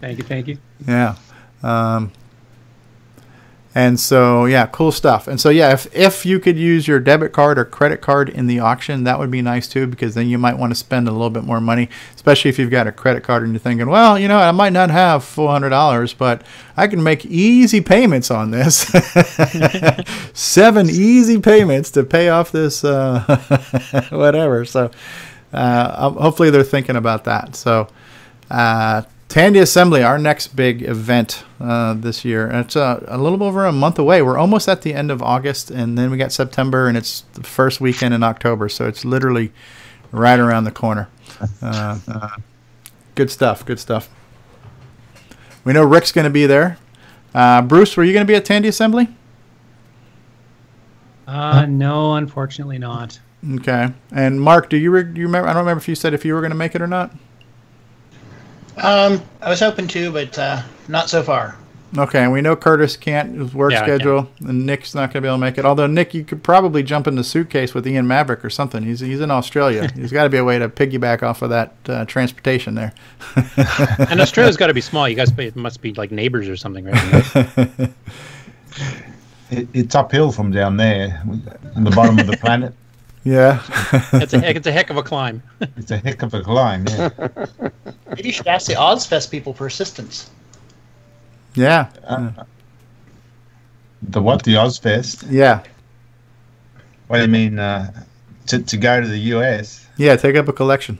Thank 0.00 0.18
you, 0.18 0.24
thank 0.24 0.46
you. 0.46 0.58
Yeah. 0.86 1.16
Um, 1.62 2.12
and 3.72 4.00
so, 4.00 4.46
yeah, 4.46 4.66
cool 4.66 4.90
stuff. 4.90 5.28
And 5.28 5.40
so, 5.40 5.48
yeah, 5.48 5.72
if, 5.72 5.94
if 5.94 6.26
you 6.26 6.40
could 6.40 6.58
use 6.58 6.88
your 6.88 6.98
debit 6.98 7.32
card 7.32 7.56
or 7.56 7.64
credit 7.64 8.00
card 8.00 8.28
in 8.28 8.48
the 8.48 8.58
auction, 8.58 9.04
that 9.04 9.20
would 9.20 9.30
be 9.30 9.42
nice 9.42 9.68
too, 9.68 9.86
because 9.86 10.14
then 10.14 10.28
you 10.28 10.38
might 10.38 10.58
want 10.58 10.72
to 10.72 10.74
spend 10.74 11.06
a 11.06 11.12
little 11.12 11.30
bit 11.30 11.44
more 11.44 11.60
money, 11.60 11.88
especially 12.16 12.48
if 12.48 12.58
you've 12.58 12.70
got 12.70 12.88
a 12.88 12.92
credit 12.92 13.22
card 13.22 13.44
and 13.44 13.52
you're 13.52 13.60
thinking, 13.60 13.88
well, 13.88 14.18
you 14.18 14.26
know, 14.26 14.38
I 14.38 14.50
might 14.50 14.72
not 14.72 14.90
have 14.90 15.22
$400, 15.22 16.18
but 16.18 16.42
I 16.76 16.88
can 16.88 17.00
make 17.00 17.24
easy 17.26 17.80
payments 17.80 18.28
on 18.28 18.50
this. 18.50 18.90
Seven 20.34 20.90
easy 20.90 21.38
payments 21.40 21.92
to 21.92 22.02
pay 22.02 22.28
off 22.28 22.50
this, 22.50 22.82
uh, 22.82 24.06
whatever. 24.10 24.64
So, 24.64 24.90
uh, 25.52 26.10
hopefully 26.10 26.50
they're 26.50 26.64
thinking 26.64 26.96
about 26.96 27.22
that. 27.24 27.54
So, 27.54 27.86
uh, 28.50 29.02
Tandy 29.30 29.60
Assembly, 29.60 30.02
our 30.02 30.18
next 30.18 30.56
big 30.56 30.82
event 30.82 31.44
uh, 31.60 31.94
this 31.94 32.24
year. 32.24 32.48
And 32.48 32.64
it's 32.64 32.74
uh, 32.74 33.04
a 33.06 33.16
little 33.16 33.44
over 33.44 33.64
a 33.64 33.70
month 33.70 33.96
away. 33.96 34.22
We're 34.22 34.36
almost 34.36 34.68
at 34.68 34.82
the 34.82 34.92
end 34.92 35.12
of 35.12 35.22
August, 35.22 35.70
and 35.70 35.96
then 35.96 36.10
we 36.10 36.18
got 36.18 36.32
September, 36.32 36.88
and 36.88 36.96
it's 36.96 37.20
the 37.34 37.44
first 37.44 37.80
weekend 37.80 38.12
in 38.12 38.24
October. 38.24 38.68
So 38.68 38.88
it's 38.88 39.04
literally 39.04 39.52
right 40.10 40.38
around 40.38 40.64
the 40.64 40.72
corner. 40.72 41.08
Uh, 41.62 42.30
good 43.14 43.30
stuff. 43.30 43.64
Good 43.64 43.78
stuff. 43.78 44.10
We 45.62 45.74
know 45.74 45.84
Rick's 45.84 46.10
going 46.10 46.24
to 46.24 46.30
be 46.30 46.46
there. 46.46 46.78
Uh, 47.32 47.62
Bruce, 47.62 47.96
were 47.96 48.02
you 48.02 48.12
going 48.12 48.26
to 48.26 48.30
be 48.30 48.34
at 48.34 48.44
Tandy 48.44 48.66
Assembly? 48.66 49.06
Uh, 51.28 51.66
no, 51.66 52.16
unfortunately 52.16 52.78
not. 52.78 53.20
Okay. 53.48 53.92
And 54.10 54.40
Mark, 54.40 54.68
do 54.68 54.76
you, 54.76 54.90
re- 54.90 55.04
do 55.04 55.20
you 55.20 55.28
remember? 55.28 55.48
I 55.48 55.52
don't 55.52 55.60
remember 55.60 55.80
if 55.80 55.86
you 55.86 55.94
said 55.94 56.14
if 56.14 56.24
you 56.24 56.34
were 56.34 56.40
going 56.40 56.50
to 56.50 56.56
make 56.56 56.74
it 56.74 56.82
or 56.82 56.88
not. 56.88 57.14
Um, 58.82 59.22
I 59.40 59.48
was 59.48 59.60
hoping 59.60 59.86
to, 59.88 60.12
but 60.12 60.38
uh, 60.38 60.62
not 60.88 61.10
so 61.10 61.22
far. 61.22 61.56
Okay, 61.98 62.22
and 62.22 62.30
we 62.30 62.40
know 62.40 62.54
Curtis 62.54 62.96
can't 62.96 63.34
his 63.34 63.52
work 63.52 63.72
Yeah, 63.72 63.82
I 63.82 63.84
schedule, 63.84 64.28
and 64.46 64.64
Nick's 64.64 64.94
not 64.94 65.12
going 65.12 65.14
to 65.14 65.20
be 65.22 65.26
able 65.26 65.38
to 65.38 65.40
make 65.40 65.58
it. 65.58 65.64
Although 65.64 65.88
Nick, 65.88 66.14
you 66.14 66.22
could 66.22 66.42
probably 66.42 66.84
jump 66.84 67.08
in 67.08 67.16
the 67.16 67.24
suitcase 67.24 67.74
with 67.74 67.86
Ian 67.86 68.06
Mavric 68.06 68.44
or 68.44 68.50
something. 68.50 68.84
He's 68.84 69.00
he's 69.00 69.20
in 69.20 69.30
Australia. 69.30 69.90
There's 69.96 70.12
got 70.12 70.22
to 70.24 70.30
be 70.30 70.38
a 70.38 70.44
way 70.44 70.58
to 70.58 70.68
piggyback 70.68 71.24
off 71.24 71.42
of 71.42 71.50
that 71.50 71.74
uh, 71.88 72.04
transportation 72.04 72.76
there. 72.76 72.92
and 74.08 74.20
Australia's 74.20 74.56
got 74.56 74.68
to 74.68 74.74
be 74.74 74.80
small. 74.80 75.08
You 75.08 75.16
guys 75.16 75.32
it 75.36 75.56
must 75.56 75.82
be 75.82 75.92
like 75.94 76.12
neighbors 76.12 76.48
or 76.48 76.56
something, 76.56 76.84
right? 76.84 77.90
It, 79.50 79.68
it's 79.74 79.94
uphill 79.96 80.30
from 80.30 80.52
down 80.52 80.76
there, 80.76 81.20
on 81.74 81.82
the 81.82 81.90
bottom 81.90 82.18
of 82.18 82.26
the 82.26 82.36
planet. 82.40 82.72
Yeah. 83.24 83.62
it's 84.14 84.32
a 84.32 84.40
heck, 84.40 84.56
it's 84.56 84.66
a 84.66 84.72
heck 84.72 84.90
of 84.90 84.96
a 84.96 85.02
climb. 85.02 85.42
It's 85.76 85.90
a 85.90 85.98
heck 85.98 86.22
of 86.22 86.32
a 86.34 86.42
climb, 86.42 86.86
yeah. 86.88 87.10
Maybe 88.08 88.28
you 88.28 88.32
should 88.32 88.46
ask 88.46 88.66
the 88.66 88.74
Ozfest 88.74 89.30
people 89.30 89.52
for 89.52 89.66
assistance. 89.66 90.30
Yeah. 91.54 91.88
The 94.02 94.22
what? 94.22 94.42
The 94.44 94.54
Ozfest? 94.54 95.26
Yeah. 95.30 95.62
What 97.08 97.16
do 97.18 97.22
you 97.22 97.28
mean? 97.28 97.58
Uh, 97.58 98.04
to, 98.46 98.58
to 98.62 98.76
go 98.76 99.00
to 99.00 99.06
the 99.06 99.18
US? 99.34 99.86
Yeah, 99.96 100.16
take 100.16 100.36
up 100.36 100.48
a 100.48 100.52
collection. 100.52 100.98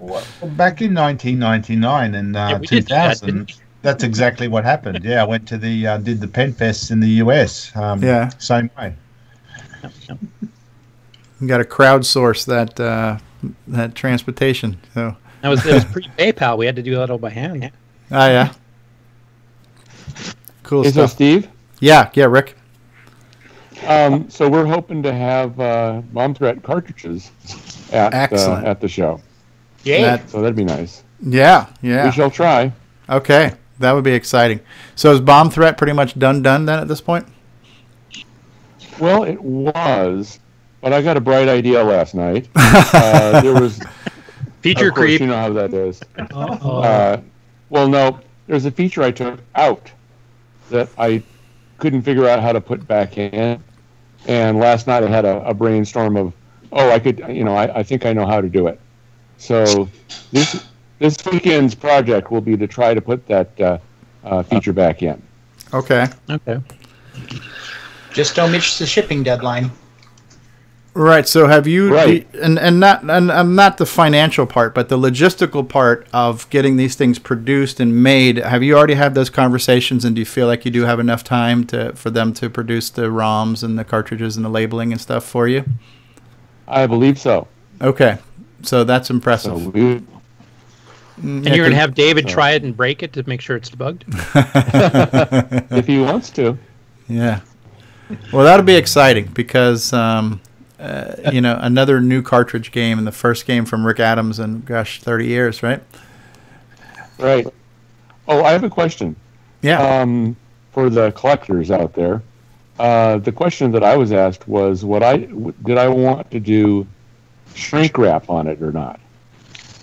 Well, 0.00 0.24
back 0.42 0.82
in 0.82 0.94
1999 0.94 2.14
and 2.14 2.36
uh, 2.36 2.38
Yeah, 2.38 2.58
we 2.58 2.66
did 2.66 2.86
do 2.86 2.94
that, 2.94 3.20
2000, 3.20 3.52
that's 3.82 4.02
exactly 4.04 4.48
what 4.48 4.64
happened. 4.64 5.04
Yeah, 5.04 5.22
I 5.22 5.24
went 5.24 5.46
to 5.48 5.58
the 5.58 5.86
uh, 5.86 5.98
did 5.98 6.20
the 6.20 6.28
Pen 6.28 6.52
Fest 6.52 6.90
in 6.90 7.00
the 7.00 7.08
US. 7.22 7.74
Um, 7.76 8.02
Yeah. 8.02 8.28
same 8.38 8.70
way. 8.76 8.94
You 11.40 11.46
got 11.48 11.58
to 11.58 11.64
crowdsource 11.64 12.46
that 12.46 12.80
uh, 12.80 13.18
that 13.68 13.94
transportation. 13.94 14.78
So. 14.94 15.16
That 15.42 15.48
was 15.50 15.64
it 15.66 15.74
was 15.74 15.84
pre 15.84 16.02
PayPal. 16.18 16.56
We 16.58 16.66
had 16.66 16.76
to 16.76 16.82
do 16.82 16.94
that 16.96 17.10
all 17.10 17.18
by 17.18 17.30
hand. 17.30 17.70
Ah, 18.10 18.28
yeah. 18.28 18.52
Cool 20.62 20.82
Hey, 20.82 20.88
so 20.90 20.92
stuff. 21.06 21.10
Steve? 21.12 21.48
Yeah, 21.80 22.10
yeah, 22.14 22.24
Rick. 22.24 22.56
Um, 23.86 24.28
so 24.30 24.48
we're 24.48 24.64
hoping 24.64 25.02
to 25.02 25.12
have 25.12 25.60
uh, 25.60 26.00
bomb 26.12 26.34
threat 26.34 26.62
cartridges 26.62 27.30
at 27.92 28.32
uh, 28.32 28.62
at 28.64 28.80
the 28.80 28.88
show. 28.88 29.20
Yeah. 29.84 30.16
That- 30.16 30.30
so 30.30 30.40
that'd 30.40 30.56
be 30.56 30.64
nice. 30.64 31.02
Yeah, 31.20 31.66
yeah. 31.82 32.06
We 32.06 32.12
shall 32.12 32.30
try. 32.30 32.72
Okay, 33.08 33.52
that 33.78 33.92
would 33.92 34.04
be 34.04 34.12
exciting. 34.12 34.60
So 34.96 35.12
is 35.12 35.20
bomb 35.20 35.50
threat 35.50 35.78
pretty 35.78 35.92
much 35.92 36.18
done 36.18 36.42
done 36.42 36.64
then 36.66 36.78
at 36.80 36.88
this 36.88 37.00
point? 37.00 37.26
Well, 38.98 39.24
it 39.24 39.40
was, 39.40 40.38
but 40.80 40.92
I 40.92 41.02
got 41.02 41.16
a 41.16 41.20
bright 41.20 41.48
idea 41.48 41.82
last 41.82 42.14
night. 42.14 42.48
Uh, 42.56 43.40
there 43.40 43.54
was 43.54 43.80
Feature 44.60 44.90
course, 44.90 45.06
creep. 45.06 45.20
You 45.20 45.28
know 45.28 45.36
how 45.36 45.52
that 45.52 45.72
is. 45.72 46.02
Uh-oh. 46.18 46.80
Uh, 46.82 47.20
well, 47.70 47.88
no, 47.88 48.18
there's 48.46 48.64
a 48.64 48.70
feature 48.70 49.02
I 49.02 49.12
took 49.12 49.40
out 49.54 49.92
that 50.70 50.88
I 50.98 51.22
couldn't 51.78 52.02
figure 52.02 52.26
out 52.26 52.40
how 52.40 52.52
to 52.52 52.60
put 52.60 52.86
back 52.86 53.16
in. 53.16 53.62
And 54.26 54.58
last 54.58 54.86
night 54.86 55.04
I 55.04 55.08
had 55.08 55.24
a, 55.24 55.46
a 55.46 55.54
brainstorm 55.54 56.16
of, 56.16 56.32
oh, 56.72 56.90
I 56.90 56.98
could, 56.98 57.22
you 57.28 57.44
know, 57.44 57.54
I, 57.54 57.78
I 57.78 57.82
think 57.84 58.06
I 58.06 58.12
know 58.12 58.26
how 58.26 58.40
to 58.40 58.48
do 58.48 58.66
it. 58.66 58.80
So 59.38 59.88
this 60.32 60.66
this 60.98 61.16
weekend's 61.26 61.74
project 61.74 62.30
will 62.30 62.40
be 62.40 62.56
to 62.56 62.66
try 62.66 62.94
to 62.94 63.00
put 63.00 63.26
that 63.26 63.60
uh, 63.60 63.78
uh, 64.24 64.42
feature 64.42 64.72
back 64.72 65.02
in. 65.02 65.22
Okay. 65.72 66.06
Okay. 66.28 66.58
Just 68.16 68.34
don't 68.34 68.50
miss 68.50 68.78
the 68.78 68.86
shipping 68.86 69.22
deadline. 69.22 69.70
Right. 70.94 71.28
So 71.28 71.46
have 71.46 71.66
you 71.66 71.92
Right. 71.92 72.26
and 72.40 72.58
and 72.58 72.80
not 72.80 73.02
and, 73.02 73.30
and 73.30 73.54
not 73.54 73.76
the 73.76 73.84
financial 73.84 74.46
part, 74.46 74.74
but 74.74 74.88
the 74.88 74.96
logistical 74.96 75.68
part 75.68 76.06
of 76.14 76.48
getting 76.48 76.78
these 76.78 76.94
things 76.94 77.18
produced 77.18 77.78
and 77.78 78.02
made. 78.02 78.38
Have 78.38 78.62
you 78.62 78.74
already 78.74 78.94
had 78.94 79.14
those 79.14 79.28
conversations, 79.28 80.06
and 80.06 80.16
do 80.16 80.20
you 80.20 80.24
feel 80.24 80.46
like 80.46 80.64
you 80.64 80.70
do 80.70 80.84
have 80.86 80.98
enough 80.98 81.22
time 81.22 81.64
to 81.66 81.92
for 81.94 82.08
them 82.08 82.32
to 82.34 82.48
produce 82.48 82.88
the 82.88 83.10
ROMs 83.10 83.62
and 83.62 83.78
the 83.78 83.84
cartridges 83.84 84.36
and 84.36 84.46
the 84.46 84.48
labeling 84.48 84.90
and 84.90 84.98
stuff 84.98 85.22
for 85.26 85.46
you? 85.46 85.64
I 86.66 86.86
believe 86.86 87.18
so. 87.18 87.46
Okay. 87.82 88.16
So 88.62 88.82
that's 88.82 89.10
impressive. 89.10 89.58
So 89.60 89.68
we, 89.68 89.82
mm, 89.82 90.04
And 91.20 91.46
you're 91.48 91.66
gonna 91.66 91.76
have 91.76 91.94
David 91.94 92.26
try 92.26 92.52
it 92.52 92.62
and 92.62 92.74
break 92.74 93.02
it 93.02 93.12
to 93.12 93.28
make 93.28 93.42
sure 93.42 93.54
it's 93.56 93.68
debugged. 93.68 94.04
if 95.78 95.86
he 95.86 95.98
wants 96.00 96.30
to. 96.30 96.56
Yeah. 97.06 97.40
Well, 98.32 98.44
that'll 98.44 98.64
be 98.66 98.76
exciting 98.76 99.26
because 99.34 99.92
um, 99.92 100.40
uh, 100.78 101.30
you 101.32 101.40
know 101.40 101.58
another 101.60 102.00
new 102.00 102.22
cartridge 102.22 102.70
game 102.72 102.98
and 102.98 103.06
the 103.06 103.12
first 103.12 103.46
game 103.46 103.64
from 103.64 103.84
Rick 103.86 104.00
Adams 104.00 104.38
in 104.38 104.60
gosh, 104.62 105.00
thirty 105.02 105.26
years, 105.26 105.62
right? 105.62 105.82
Right. 107.18 107.46
Oh, 108.28 108.44
I 108.44 108.52
have 108.52 108.64
a 108.64 108.70
question. 108.70 109.16
Yeah. 109.62 109.80
Um, 110.00 110.36
for 110.72 110.90
the 110.90 111.10
collectors 111.12 111.70
out 111.70 111.94
there, 111.94 112.22
uh, 112.78 113.18
the 113.18 113.32
question 113.32 113.72
that 113.72 113.82
I 113.82 113.96
was 113.96 114.12
asked 114.12 114.46
was, 114.46 114.84
"What 114.84 115.02
I 115.02 115.16
did 115.64 115.78
I 115.78 115.88
want 115.88 116.30
to 116.30 116.40
do 116.40 116.86
shrink 117.54 117.96
wrap 117.98 118.28
on 118.28 118.46
it 118.46 118.60
or 118.62 118.70
not?" 118.72 119.00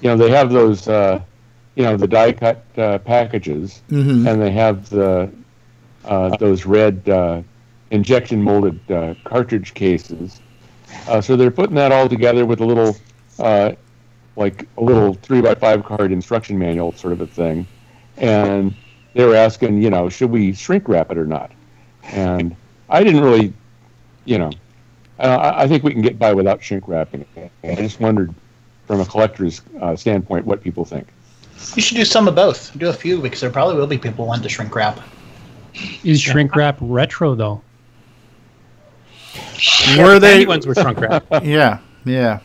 You 0.02 0.10
know, 0.10 0.18
they 0.18 0.30
have 0.30 0.52
those, 0.52 0.88
uh, 0.88 1.20
you 1.76 1.84
know, 1.84 1.98
the 1.98 2.08
die 2.08 2.34
cut 2.34 2.64
uh, 2.78 3.00
packages, 3.00 3.82
Mhm. 3.90 4.28
and 4.30 4.42
they 4.42 4.52
have 4.52 4.90
the 4.90 5.30
uh, 6.06 6.36
those 6.38 6.66
red 6.66 7.08
uh, 7.10 7.42
injection 7.94 8.42
molded 8.42 8.92
uh, 8.92 9.14
cartridge 9.24 9.74
cases. 9.76 10.42
Uh, 11.08 11.22
so 11.22 11.36
they're 11.36 11.52
putting 11.52 11.76
that 11.76 11.92
all 11.92 12.10
together 12.10 12.46
with 12.46 12.60
a 12.60 12.66
little, 12.66 12.98
uh, 13.40 13.72
like 14.36 14.68
a 14.78 14.84
little 14.84 15.14
three 15.14 15.42
by 15.42 15.54
five 15.56 15.86
card 15.86 16.12
instruction 16.12 16.58
manual 16.58 16.92
sort 16.94 17.14
of 17.14 17.22
a 17.22 17.28
thing, 17.28 17.66
and 18.18 18.74
they 19.14 19.24
were 19.26 19.36
asking, 19.36 19.82
you 19.82 19.90
know, 19.90 20.10
should 20.10 20.32
we 20.32 20.54
shrink 20.54 20.88
wrap 20.88 21.12
it 21.12 21.18
or 21.18 21.26
not? 21.26 21.52
And 22.04 22.56
I 22.90 23.04
didn't 23.04 23.22
really, 23.22 23.54
you 24.26 24.40
know, 24.40 24.52
I, 25.20 25.64
I 25.64 25.68
think 25.68 25.84
we 25.84 25.92
can 25.92 26.02
get 26.02 26.18
by 26.18 26.34
without 26.34 26.64
shrink 26.64 26.88
wrapping 26.88 27.26
it. 27.36 27.52
I 27.64 27.76
just 27.76 28.00
wondered, 28.00 28.34
from 28.88 29.02
a 29.02 29.06
collector's 29.06 29.62
uh, 29.80 29.96
standpoint, 29.96 30.46
what 30.46 30.62
people 30.62 30.84
think. 30.84 31.08
You 31.76 31.82
should 31.82 31.98
do 31.98 32.06
some 32.06 32.28
of 32.28 32.36
both. 32.36 32.78
Do 32.78 32.90
a 32.90 32.94
few 32.94 33.22
because 33.22 33.40
there 33.40 33.52
probably 33.52 33.76
will 33.76 33.88
be 33.88 34.00
people 34.00 34.26
who 34.26 34.30
want 34.30 34.42
to 34.44 34.50
shrink 34.50 34.76
wrap. 34.76 35.00
Is 36.04 36.22
shrink 36.22 36.56
wrap 36.56 36.78
retro 36.82 37.36
though? 37.36 37.62
Were 39.98 40.20
they 40.20 40.36
Any 40.36 40.46
ones 40.46 40.68
were 40.68 40.76
shrunk 40.76 41.00
wrap. 41.00 41.26
yeah, 41.44 41.80
yeah. 42.06 42.40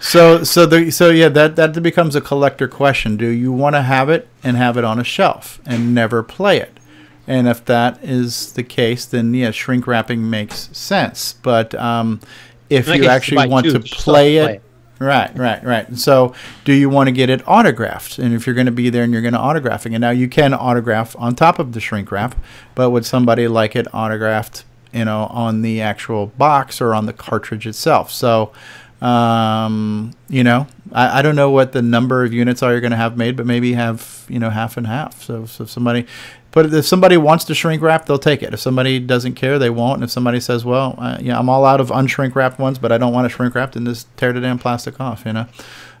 So 0.00 0.42
so 0.42 0.66
the 0.66 0.90
so 0.90 1.10
yeah 1.10 1.28
that 1.28 1.56
that 1.56 1.80
becomes 1.82 2.16
a 2.16 2.20
collector 2.20 2.66
question. 2.66 3.16
Do 3.16 3.28
you 3.28 3.52
want 3.52 3.76
to 3.76 3.82
have 3.82 4.08
it 4.08 4.28
and 4.42 4.56
have 4.56 4.76
it 4.76 4.84
on 4.84 4.98
a 4.98 5.04
shelf 5.04 5.60
and 5.64 5.94
never 5.94 6.22
play 6.22 6.58
it? 6.58 6.78
And 7.26 7.46
if 7.46 7.64
that 7.66 8.02
is 8.02 8.52
the 8.54 8.64
case, 8.64 9.06
then 9.06 9.32
yeah, 9.32 9.52
shrink 9.52 9.86
wrapping 9.86 10.28
makes 10.28 10.76
sense. 10.76 11.34
But 11.34 11.74
um, 11.76 12.20
if 12.68 12.88
you 12.88 13.06
actually 13.06 13.48
want 13.48 13.66
two, 13.66 13.72
to 13.74 13.78
you 13.78 13.86
still 13.86 14.02
play 14.02 14.36
it, 14.38 14.62
right, 14.98 15.36
right, 15.38 15.64
right. 15.64 15.88
And 15.88 16.00
So, 16.00 16.34
do 16.64 16.72
you 16.72 16.90
want 16.90 17.08
to 17.08 17.12
get 17.12 17.30
it 17.30 17.46
autographed? 17.46 18.18
And 18.18 18.34
if 18.34 18.46
you're 18.46 18.54
going 18.54 18.66
to 18.66 18.72
be 18.72 18.90
there 18.90 19.04
and 19.04 19.12
you're 19.12 19.22
going 19.22 19.34
to 19.34 19.38
autographing 19.38 19.94
it, 19.94 20.00
now 20.00 20.10
you 20.10 20.28
can 20.28 20.52
autograph 20.52 21.14
on 21.18 21.36
top 21.36 21.58
of 21.58 21.72
the 21.72 21.80
shrink 21.80 22.10
wrap, 22.10 22.34
but 22.74 22.90
would 22.90 23.06
somebody 23.06 23.46
like 23.46 23.76
it 23.76 23.86
autographed, 23.94 24.64
you 24.92 25.04
know, 25.04 25.26
on 25.30 25.62
the 25.62 25.80
actual 25.80 26.26
box 26.26 26.80
or 26.80 26.94
on 26.94 27.06
the 27.06 27.12
cartridge 27.12 27.66
itself? 27.66 28.10
So, 28.10 28.52
um, 29.00 30.12
you 30.28 30.44
know, 30.44 30.66
I, 30.92 31.18
I 31.18 31.22
don't 31.22 31.36
know 31.36 31.50
what 31.50 31.72
the 31.72 31.82
number 31.82 32.24
of 32.24 32.32
units 32.32 32.62
are 32.62 32.72
you're 32.72 32.80
going 32.80 32.92
to 32.92 32.96
have 32.96 33.16
made, 33.16 33.36
but 33.36 33.46
maybe 33.46 33.72
have 33.72 34.24
you 34.28 34.38
know 34.38 34.50
half 34.50 34.76
and 34.76 34.86
half. 34.86 35.22
So, 35.22 35.46
so 35.46 35.64
if 35.64 35.70
somebody, 35.70 36.06
but 36.52 36.72
if 36.72 36.86
somebody 36.86 37.16
wants 37.16 37.44
to 37.46 37.54
shrink 37.54 37.82
wrap, 37.82 38.06
they'll 38.06 38.18
take 38.18 38.42
it. 38.42 38.54
If 38.54 38.60
somebody 38.60 38.98
doesn't 38.98 39.34
care, 39.34 39.58
they 39.58 39.70
won't. 39.70 39.96
And 39.96 40.04
if 40.04 40.10
somebody 40.10 40.38
says, 40.38 40.64
well, 40.64 40.94
uh, 40.98 41.18
yeah, 41.20 41.38
I'm 41.38 41.48
all 41.48 41.64
out 41.64 41.80
of 41.80 41.88
unshrink 41.88 42.34
wrapped 42.34 42.58
ones, 42.58 42.78
but 42.78 42.92
I 42.92 42.98
don't 42.98 43.12
want 43.12 43.24
to 43.24 43.28
shrink 43.28 43.54
wrap, 43.54 43.72
then 43.72 43.84
just 43.84 44.14
tear 44.16 44.32
the 44.32 44.40
damn 44.40 44.58
plastic 44.58 45.00
off. 45.00 45.24
You 45.26 45.32
know, 45.32 45.46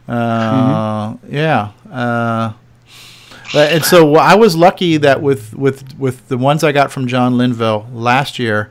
uh, 0.08 1.16
yeah. 1.28 1.72
Uh, 1.90 2.52
and 3.60 3.84
so 3.84 4.16
I 4.16 4.34
was 4.34 4.56
lucky 4.56 4.96
that 4.98 5.20
with, 5.22 5.54
with, 5.54 5.98
with 5.98 6.28
the 6.28 6.38
ones 6.38 6.64
I 6.64 6.72
got 6.72 6.90
from 6.90 7.06
John 7.06 7.36
Linville 7.36 7.88
last 7.92 8.38
year, 8.38 8.70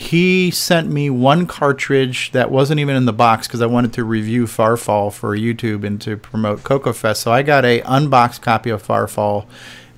he 0.00 0.50
sent 0.50 0.90
me 0.90 1.10
one 1.10 1.46
cartridge 1.46 2.32
that 2.32 2.50
wasn't 2.50 2.80
even 2.80 2.96
in 2.96 3.04
the 3.04 3.12
box 3.12 3.46
because 3.46 3.60
I 3.60 3.66
wanted 3.66 3.92
to 3.94 4.04
review 4.04 4.46
Fahrfall 4.46 5.12
for 5.12 5.36
YouTube 5.36 5.84
and 5.84 6.00
to 6.00 6.16
promote 6.16 6.64
Coco 6.64 6.94
Fest. 6.94 7.20
So 7.20 7.30
I 7.30 7.42
got 7.42 7.66
a 7.66 7.82
unboxed 7.82 8.40
copy 8.40 8.70
of 8.70 8.82
Fahrfall 8.82 9.46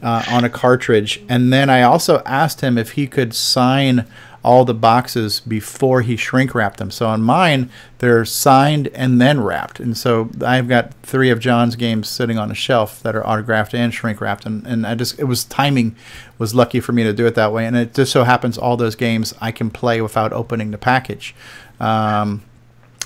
uh, 0.02 0.24
on 0.28 0.42
a 0.42 0.50
cartridge, 0.50 1.22
and 1.28 1.52
then 1.52 1.70
I 1.70 1.82
also 1.82 2.20
asked 2.26 2.62
him 2.62 2.76
if 2.76 2.92
he 2.92 3.06
could 3.06 3.32
sign 3.32 4.04
all 4.44 4.64
the 4.64 4.74
boxes 4.74 5.40
before 5.40 6.02
he 6.02 6.16
shrink 6.16 6.54
wrapped 6.54 6.78
them. 6.78 6.90
So 6.90 7.06
on 7.06 7.22
mine, 7.22 7.70
they're 7.98 8.24
signed 8.24 8.88
and 8.88 9.20
then 9.20 9.40
wrapped. 9.40 9.78
And 9.78 9.96
so 9.96 10.30
I've 10.44 10.68
got 10.68 10.94
three 11.02 11.30
of 11.30 11.38
John's 11.38 11.76
games 11.76 12.08
sitting 12.08 12.38
on 12.38 12.50
a 12.50 12.54
shelf 12.54 13.02
that 13.02 13.14
are 13.14 13.26
autographed 13.26 13.72
and 13.72 13.94
shrink 13.94 14.20
wrapped. 14.20 14.44
And, 14.44 14.66
and 14.66 14.86
I 14.86 14.96
just, 14.96 15.18
it 15.18 15.24
was 15.24 15.44
timing 15.44 15.94
was 16.38 16.54
lucky 16.54 16.80
for 16.80 16.92
me 16.92 17.04
to 17.04 17.12
do 17.12 17.26
it 17.26 17.36
that 17.36 17.52
way. 17.52 17.66
And 17.66 17.76
it 17.76 17.94
just 17.94 18.10
so 18.10 18.24
happens 18.24 18.58
all 18.58 18.76
those 18.76 18.96
games 18.96 19.32
I 19.40 19.52
can 19.52 19.70
play 19.70 20.00
without 20.00 20.32
opening 20.32 20.72
the 20.72 20.78
package. 20.78 21.34
Um, 21.78 22.42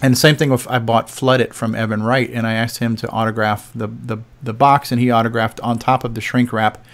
and 0.02 0.16
same 0.16 0.36
thing 0.36 0.50
with 0.50 0.68
I 0.68 0.78
bought 0.78 1.08
Flood 1.08 1.40
It 1.40 1.54
from 1.54 1.74
Evan 1.74 2.02
Wright, 2.02 2.28
and 2.30 2.46
I 2.46 2.52
asked 2.52 2.78
him 2.78 2.96
to 2.96 3.08
autograph 3.08 3.70
the, 3.74 3.86
the, 3.86 4.18
the 4.42 4.52
box, 4.52 4.92
and 4.92 5.00
he 5.00 5.10
autographed 5.10 5.58
on 5.60 5.78
top 5.78 6.04
of 6.04 6.14
the 6.14 6.20
shrink 6.20 6.52
wrap. 6.52 6.84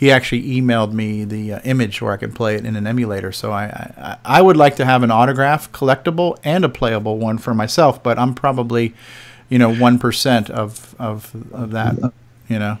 He 0.00 0.10
actually 0.10 0.44
emailed 0.44 0.94
me 0.94 1.24
the 1.24 1.52
uh, 1.52 1.60
image 1.62 2.00
where 2.00 2.14
I 2.14 2.16
can 2.16 2.32
play 2.32 2.54
it 2.54 2.64
in 2.64 2.74
an 2.74 2.86
emulator. 2.86 3.32
So 3.32 3.52
I, 3.52 3.64
I 3.98 4.38
I 4.38 4.40
would 4.40 4.56
like 4.56 4.76
to 4.76 4.86
have 4.86 5.02
an 5.02 5.10
autograph 5.10 5.70
collectible 5.72 6.38
and 6.42 6.64
a 6.64 6.70
playable 6.70 7.18
one 7.18 7.36
for 7.36 7.52
myself, 7.52 8.02
but 8.02 8.18
I'm 8.18 8.34
probably, 8.34 8.94
you 9.50 9.58
know, 9.58 9.74
one 9.74 9.98
percent 9.98 10.48
of, 10.48 10.94
of 10.98 11.36
of 11.52 11.72
that. 11.72 11.96
You 12.48 12.58
know. 12.58 12.78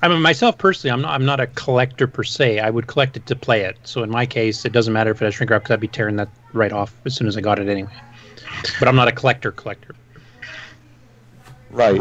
I 0.00 0.06
mean, 0.06 0.22
myself 0.22 0.56
personally, 0.58 0.92
I'm 0.92 1.02
not. 1.02 1.12
I'm 1.12 1.24
not 1.24 1.40
a 1.40 1.48
collector 1.48 2.06
per 2.06 2.22
se. 2.22 2.60
I 2.60 2.70
would 2.70 2.86
collect 2.86 3.16
it 3.16 3.26
to 3.26 3.34
play 3.34 3.62
it. 3.62 3.78
So 3.82 4.04
in 4.04 4.10
my 4.10 4.26
case, 4.26 4.64
it 4.64 4.70
doesn't 4.70 4.92
matter 4.92 5.10
if 5.10 5.20
it 5.20 5.24
has 5.24 5.34
shrink 5.34 5.50
wrap 5.50 5.62
because 5.62 5.74
I'd 5.74 5.80
be 5.80 5.88
tearing 5.88 6.14
that 6.18 6.28
right 6.52 6.70
off 6.70 6.94
as 7.04 7.16
soon 7.16 7.26
as 7.26 7.36
I 7.36 7.40
got 7.40 7.58
it 7.58 7.68
anyway. 7.68 7.90
But 8.78 8.86
I'm 8.86 8.94
not 8.94 9.08
a 9.08 9.12
collector 9.12 9.50
collector. 9.50 9.96
Right. 11.68 12.00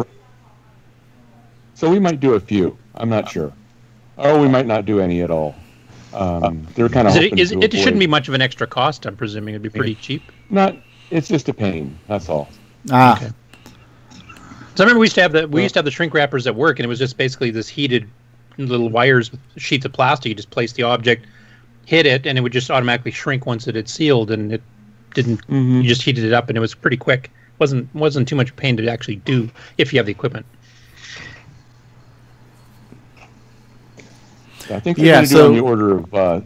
So 1.73 1.89
we 1.89 1.99
might 1.99 2.19
do 2.19 2.35
a 2.35 2.39
few. 2.39 2.77
I'm 2.97 3.09
not 3.09 3.29
sure. 3.29 3.53
Or 4.17 4.39
we 4.39 4.47
might 4.47 4.65
not 4.65 4.85
do 4.85 4.99
any 4.99 5.21
at 5.21 5.31
all. 5.31 5.55
Um, 6.13 6.67
they're 6.75 6.89
kind 6.89 7.07
of. 7.07 7.15
It, 7.15 7.37
is, 7.37 7.51
it 7.51 7.73
shouldn't 7.73 7.99
be 7.99 8.07
much 8.07 8.27
of 8.27 8.33
an 8.33 8.41
extra 8.41 8.65
cost. 8.65 9.05
I'm 9.05 9.15
presuming 9.15 9.53
it'd 9.53 9.61
be 9.61 9.69
pretty 9.69 9.95
cheap. 9.95 10.23
Not. 10.49 10.75
It's 11.11 11.27
just 11.27 11.47
a 11.49 11.53
pain. 11.53 11.97
That's 12.07 12.27
all. 12.27 12.49
Ah. 12.91 13.19
So 14.77 14.83
I 14.83 14.85
remember 14.85 14.99
we 14.99 15.05
used 15.05 15.15
to 15.15 15.21
have 15.21 15.31
the 15.31 15.47
we 15.47 15.63
used 15.63 15.73
to 15.73 15.79
have 15.79 15.85
the 15.85 15.91
shrink 15.91 16.13
wrappers 16.13 16.47
at 16.47 16.55
work, 16.55 16.79
and 16.79 16.85
it 16.85 16.87
was 16.87 16.99
just 16.99 17.17
basically 17.17 17.51
this 17.51 17.67
heated 17.67 18.09
little 18.57 18.89
wires 18.89 19.31
with 19.31 19.39
sheets 19.57 19.85
of 19.85 19.93
plastic. 19.93 20.29
You 20.29 20.35
just 20.35 20.49
place 20.49 20.73
the 20.73 20.83
object, 20.83 21.25
hit 21.85 22.05
it, 22.05 22.25
and 22.25 22.37
it 22.37 22.41
would 22.41 22.53
just 22.53 22.69
automatically 22.69 23.11
shrink 23.11 23.45
once 23.45 23.67
it 23.67 23.75
had 23.75 23.89
sealed, 23.89 24.31
and 24.31 24.53
it 24.53 24.61
didn't. 25.13 25.41
You 25.49 25.83
just 25.83 26.01
heated 26.01 26.23
it 26.23 26.33
up, 26.33 26.49
and 26.49 26.57
it 26.57 26.61
was 26.61 26.75
pretty 26.75 26.97
quick. 26.97 27.31
wasn't 27.59 27.93
wasn't 27.95 28.27
too 28.27 28.35
much 28.35 28.55
pain 28.55 28.77
to 28.77 28.87
actually 28.87 29.17
do 29.17 29.49
if 29.77 29.93
you 29.93 29.99
have 29.99 30.05
the 30.05 30.11
equipment. 30.11 30.45
I 34.71 34.79
think 34.79 34.97
they're 34.97 35.05
Yeah, 35.05 35.13
going 35.15 35.27
to 35.27 35.33
do 35.33 35.45
on 35.45 35.53
the 35.53 35.59
order 35.61 35.97
of. 35.97 36.13
Uh, 36.13 36.41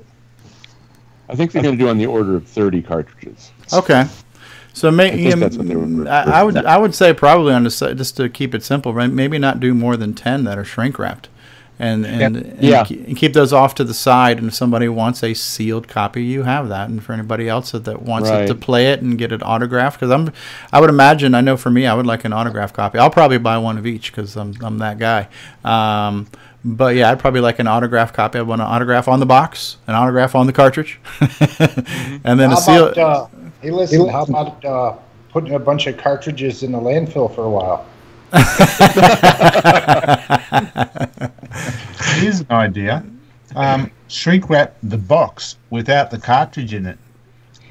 I 1.30 1.36
think 1.36 1.52
they're 1.52 1.62
going 1.64 1.78
to 1.78 1.84
do 1.84 1.90
on 1.90 1.98
the 1.98 2.06
order 2.08 2.36
of 2.36 2.48
30 2.48 2.82
cartridges. 2.82 3.52
Okay. 3.74 4.06
So 4.74 4.88
I 4.88 4.92
maybe 4.92 5.24
think 5.30 5.40
that's 5.40 5.58
what 5.58 5.68
they 5.68 5.76
were- 5.76 6.08
I, 6.08 6.24
I 6.40 6.44
would 6.44 6.58
I 6.58 6.78
would 6.78 6.96
say 6.96 7.14
probably 7.14 7.54
on 7.54 7.64
the 7.64 7.70
just 7.96 8.16
to 8.18 8.30
keep 8.30 8.56
it 8.56 8.64
simple, 8.64 8.94
right? 8.94 9.10
Maybe 9.12 9.38
not 9.38 9.60
do 9.60 9.74
more 9.74 9.98
than 9.98 10.14
ten 10.14 10.46
that 10.46 10.58
are 10.58 10.64
shrink 10.64 10.98
wrapped, 10.98 11.28
and 11.78 12.06
and, 12.06 12.36
Yep. 12.38 12.46
and, 12.46 12.64
Yeah. 12.64 12.84
ke- 12.86 12.92
and 13.08 13.18
keep 13.18 13.34
those 13.34 13.52
off 13.52 13.76
to 13.76 13.84
the 13.84 13.94
side. 13.94 14.40
And 14.40 14.48
if 14.48 14.54
somebody 14.54 14.88
wants 14.88 15.24
a 15.24 15.34
sealed 15.34 15.90
copy, 15.90 16.24
you 16.24 16.44
have 16.44 16.70
that. 16.70 16.88
And 16.90 17.04
for 17.04 17.12
anybody 17.12 17.50
else 17.50 17.72
that, 17.72 17.84
that 17.84 18.02
wants 18.02 18.30
it 18.30 18.48
to 18.48 18.56
play 18.56 18.94
it 18.94 19.02
and 19.02 19.18
get 19.18 19.34
it 19.34 19.44
autographed, 19.44 20.00
because 20.00 20.10
I'm 20.12 20.32
I 20.72 20.80
would 20.80 20.90
imagine 20.90 21.36
I 21.36 21.42
know 21.42 21.58
for 21.58 21.70
me 21.70 21.86
I 21.86 21.94
would 21.94 22.06
like 22.08 22.24
an 22.24 22.32
autograph 22.32 22.72
copy. 22.72 22.98
I'll 22.98 23.10
probably 23.10 23.40
buy 23.40 23.58
one 23.58 23.78
of 23.78 23.86
each 23.86 24.14
because 24.14 24.38
I'm 24.38 24.54
I'm 24.62 24.78
that 24.78 25.00
guy. 25.00 25.28
Um, 25.66 26.28
but 26.64 26.96
yeah, 26.96 27.12
I'd 27.12 27.20
probably 27.20 27.42
like 27.42 27.60
an 27.60 27.68
autograph 27.68 28.14
copy. 28.14 28.40
I 28.40 28.44
want 28.44 28.62
an 28.62 28.68
autograph 28.68 29.08
on 29.08 29.20
the 29.20 29.26
box, 29.26 29.78
an 29.88 29.96
autograph 29.96 30.36
on 30.36 30.48
the 30.48 30.54
cartridge, 30.54 31.00
and 31.20 32.40
then 32.40 32.50
how 32.50 32.58
a 32.58 32.62
seal. 32.62 32.88
About, 32.88 32.98
uh, 32.98 33.28
hey, 33.62 33.72
listen. 33.72 34.08
How 34.08 34.24
about 34.24 34.64
uh, 34.64 34.96
putting 35.30 35.56
a 35.56 35.60
bunch 35.60 35.88
of 35.88 35.98
cartridges 35.98 36.64
in 36.64 36.72
the 36.72 36.80
landfill 36.80 37.34
for 37.34 37.46
a 37.46 37.50
while? 37.50 37.86
Here's 42.22 42.42
an 42.42 42.52
idea. 42.52 43.04
Um, 43.56 43.92
shrink 44.08 44.50
wrap 44.50 44.78
the 44.84 44.98
box 44.98 45.58
without 45.70 46.12
the 46.12 46.18
cartridge 46.18 46.74
in 46.74 46.86
it. 46.86 46.98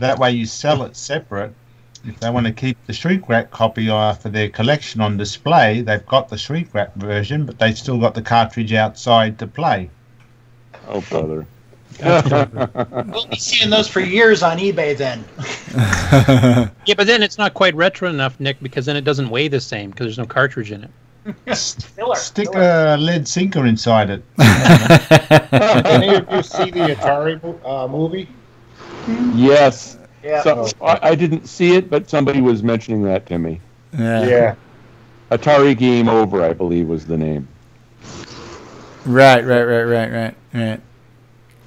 That 0.01 0.19
way 0.19 0.33
you 0.33 0.47
sell 0.47 0.83
it 0.83 0.97
separate. 0.97 1.55
If 2.05 2.19
they 2.21 2.31
want 2.31 2.47
to 2.47 2.53
keep 2.53 2.79
the 2.87 2.93
shrink 2.93 3.29
wrap 3.29 3.51
copy 3.51 3.91
uh, 3.91 4.15
for 4.15 4.31
their 4.31 4.49
collection 4.49 5.01
on 5.01 5.17
display, 5.17 5.83
they've 5.83 6.07
got 6.07 6.29
the 6.29 6.39
shrink 6.39 6.73
wrap 6.73 6.95
version, 6.95 7.45
but 7.45 7.59
they've 7.59 7.77
still 7.77 7.99
got 7.99 8.15
the 8.15 8.23
cartridge 8.23 8.73
outside 8.73 9.39
to 9.39 9.47
play. 9.47 9.91
Oh, 10.89 11.01
brother. 11.03 11.47
We'll 12.01 13.27
be 13.27 13.37
seeing 13.37 13.69
those 13.69 13.87
for 13.87 14.01
years 14.01 14.43
on 14.43 14.59
eBay 14.59 14.97
then. 14.97 15.25
Yeah, 16.87 16.95
but 16.97 17.07
then 17.07 17.23
it's 17.23 17.37
not 17.37 17.55
quite 17.55 17.75
retro 17.75 18.09
enough, 18.09 18.41
Nick, 18.41 18.59
because 18.61 18.87
then 18.87 18.97
it 18.97 19.03
doesn't 19.03 19.29
weigh 19.29 19.49
the 19.49 19.61
same 19.61 19.91
because 19.91 20.07
there's 20.07 20.19
no 20.19 20.27
cartridge 20.27 20.73
in 20.73 20.85
it. 20.85 21.55
Stick 21.55 22.49
a 22.55 22.97
lead 22.99 23.29
sinker 23.29 23.67
inside 23.67 24.11
it. 24.11 24.25
Any 25.87 26.17
of 26.17 26.31
you 26.31 26.43
see 26.43 26.71
the 26.71 26.95
Atari 26.95 27.39
uh, 27.65 27.87
movie? 27.87 28.29
Yes. 29.37 29.99
Yeah. 30.23 30.43
So, 30.43 30.69
oh. 30.81 30.87
I, 30.87 31.11
I 31.11 31.15
didn't 31.15 31.47
see 31.47 31.75
it, 31.75 31.91
but 31.91 32.09
somebody 32.11 32.41
was 32.41 32.63
mentioning 32.63 33.03
that 33.05 33.27
to 33.27 33.39
me. 33.39 33.61
Yeah. 33.99 34.27
Yeah. 34.27 34.55
Atari 35.31 35.77
Game 35.77 36.09
Over, 36.09 36.45
I 36.45 36.53
believe, 36.53 36.89
was 36.89 37.07
the 37.07 37.17
name. 37.17 37.49
Right, 39.07 39.45
right, 39.45 39.63
right, 39.63 39.83
right, 39.83 40.13
right, 40.13 40.35
right. 40.53 40.81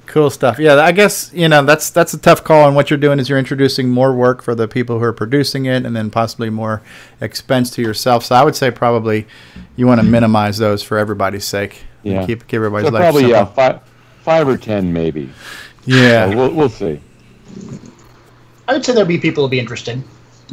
Cool 0.06 0.30
stuff. 0.30 0.60
Yeah, 0.60 0.76
I 0.76 0.92
guess 0.92 1.32
you 1.34 1.48
know 1.48 1.64
that's 1.64 1.90
that's 1.90 2.14
a 2.14 2.18
tough 2.20 2.44
call. 2.44 2.68
And 2.68 2.76
what 2.76 2.90
you're 2.90 3.00
doing 3.00 3.20
is 3.20 3.30
you're 3.30 3.40
introducing 3.40 3.90
more 3.90 4.14
work 4.14 4.44
for 4.44 4.54
the 4.54 4.68
people 4.68 5.00
who 5.00 5.06
are 5.06 5.14
producing 5.14 5.66
it, 5.66 5.86
and 5.86 5.96
then 5.96 6.12
possibly 6.12 6.50
more 6.50 6.82
expense 7.22 7.72
to 7.72 7.82
yourself. 7.82 8.26
So 8.26 8.36
I 8.36 8.44
would 8.44 8.56
say 8.56 8.70
probably 8.70 9.26
you 9.76 9.88
want 9.88 10.02
to 10.02 10.06
minimize 10.06 10.58
those 10.58 10.84
for 10.84 10.98
everybody's 10.98 11.46
sake. 11.46 11.84
Yeah. 12.04 12.26
keep 12.26 12.46
keep 12.48 12.58
everybody's 12.58 12.90
So 12.90 12.94
life 12.94 13.02
probably 13.02 13.22
simple. 13.22 13.40
yeah, 13.40 13.46
five, 13.46 13.82
five 14.22 14.48
or 14.48 14.58
ten 14.58 14.92
maybe. 14.92 15.32
Yeah. 15.86 16.30
So 16.30 16.36
we'll 16.36 16.54
we'll 16.54 16.70
see. 16.70 17.00
I 18.68 18.74
would 18.74 18.86
say 18.86 18.94
there'd 18.94 19.08
be 19.08 19.18
people 19.18 19.44
who'd 19.44 19.52
be 19.52 19.60
interested. 19.60 20.02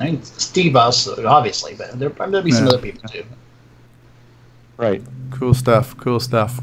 I 0.01 0.05
mean, 0.05 0.23
Steve 0.23 0.77
us, 0.77 1.07
obviously, 1.09 1.75
but 1.75 1.99
there, 1.99 2.09
there'd 2.09 2.45
be 2.45 2.51
some 2.53 2.65
Yeah. 2.65 2.71
other 2.73 2.79
people 2.83 3.09
too. 3.09 3.25
Right. 4.77 5.03
Cool 5.31 5.55
stuff. 5.55 5.97
Cool 5.99 6.21
stuff. 6.21 6.61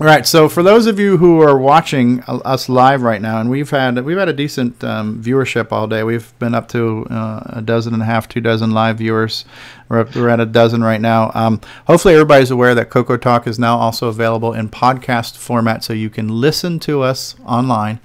All 0.00 0.06
right. 0.06 0.26
So 0.26 0.48
for 0.48 0.62
those 0.62 0.86
of 0.86 0.98
you 0.98 1.18
who 1.18 1.42
are 1.42 1.58
watching 1.58 2.22
uh, 2.26 2.38
us 2.38 2.68
live 2.68 3.02
right 3.02 3.20
now, 3.20 3.38
and 3.40 3.50
we've 3.50 3.68
had 3.70 4.02
we've 4.04 4.16
had 4.16 4.28
a 4.28 4.32
decent 4.32 4.82
um, 4.82 5.22
viewership 5.22 5.70
all 5.72 5.86
day. 5.86 6.02
We've 6.02 6.36
been 6.38 6.54
up 6.54 6.68
to 6.68 7.06
uh, 7.10 7.42
a 7.58 7.62
dozen 7.62 7.92
and 7.94 8.02
a 8.02 8.06
half, 8.06 8.26
two 8.28 8.40
dozen 8.40 8.70
live 8.72 8.98
viewers. 8.98 9.44
We're 9.88 10.00
up, 10.00 10.14
we're 10.14 10.30
at 10.30 10.40
a 10.40 10.46
dozen 10.46 10.82
right 10.82 11.00
now. 11.00 11.30
Um, 11.34 11.60
hopefully, 11.86 12.14
everybody's 12.14 12.50
aware 12.50 12.74
that 12.74 12.88
Coco 12.90 13.16
Talk 13.16 13.46
is 13.46 13.58
now 13.58 13.76
also 13.76 14.08
available 14.08 14.54
in 14.54 14.68
podcast 14.70 15.36
format, 15.36 15.84
so 15.84 15.92
you 15.92 16.08
can 16.10 16.28
listen 16.28 16.78
to 16.80 17.02
us 17.02 17.36
online. 17.44 18.00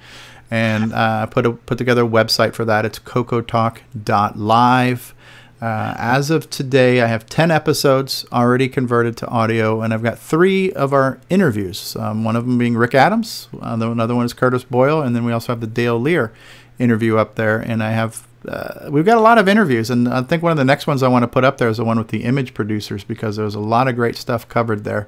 And 0.51 0.93
uh, 0.93 1.25
put 1.27 1.45
a, 1.45 1.53
put 1.53 1.77
together 1.77 2.03
a 2.03 2.07
website 2.07 2.53
for 2.53 2.65
that. 2.65 2.85
It's 2.85 2.99
cocotalk.live. 2.99 5.15
Uh, 5.61 5.95
as 5.97 6.29
of 6.29 6.49
today, 6.49 7.01
I 7.01 7.07
have 7.07 7.25
10 7.25 7.49
episodes 7.49 8.25
already 8.31 8.67
converted 8.67 9.17
to 9.17 9.27
audio, 9.27 9.81
and 9.81 9.93
I've 9.93 10.03
got 10.03 10.19
three 10.19 10.71
of 10.73 10.93
our 10.93 11.19
interviews. 11.29 11.95
Um, 11.95 12.23
one 12.23 12.35
of 12.35 12.45
them 12.45 12.57
being 12.57 12.75
Rick 12.75 12.93
Adams, 12.93 13.47
another 13.61 14.13
one 14.13 14.25
is 14.25 14.33
Curtis 14.33 14.63
Boyle, 14.63 15.01
and 15.01 15.15
then 15.15 15.25
we 15.25 15.31
also 15.31 15.53
have 15.53 15.61
the 15.61 15.67
Dale 15.67 15.99
Lear 15.99 16.33
interview 16.77 17.17
up 17.17 17.35
there. 17.35 17.57
And 17.57 17.81
I 17.81 17.91
have 17.91 18.27
uh, 18.47 18.89
we've 18.91 19.05
got 19.05 19.17
a 19.17 19.21
lot 19.21 19.37
of 19.37 19.47
interviews, 19.47 19.89
and 19.89 20.07
I 20.07 20.21
think 20.21 20.43
one 20.43 20.51
of 20.51 20.57
the 20.57 20.65
next 20.65 20.87
ones 20.87 21.01
I 21.01 21.07
want 21.07 21.23
to 21.23 21.27
put 21.27 21.43
up 21.43 21.57
there 21.57 21.69
is 21.69 21.77
the 21.77 21.85
one 21.85 21.97
with 21.97 22.09
the 22.09 22.23
image 22.23 22.53
producers 22.53 23.03
because 23.03 23.37
there 23.37 23.45
was 23.45 23.55
a 23.55 23.59
lot 23.59 23.87
of 23.87 23.95
great 23.95 24.15
stuff 24.15 24.47
covered 24.47 24.83
there. 24.83 25.07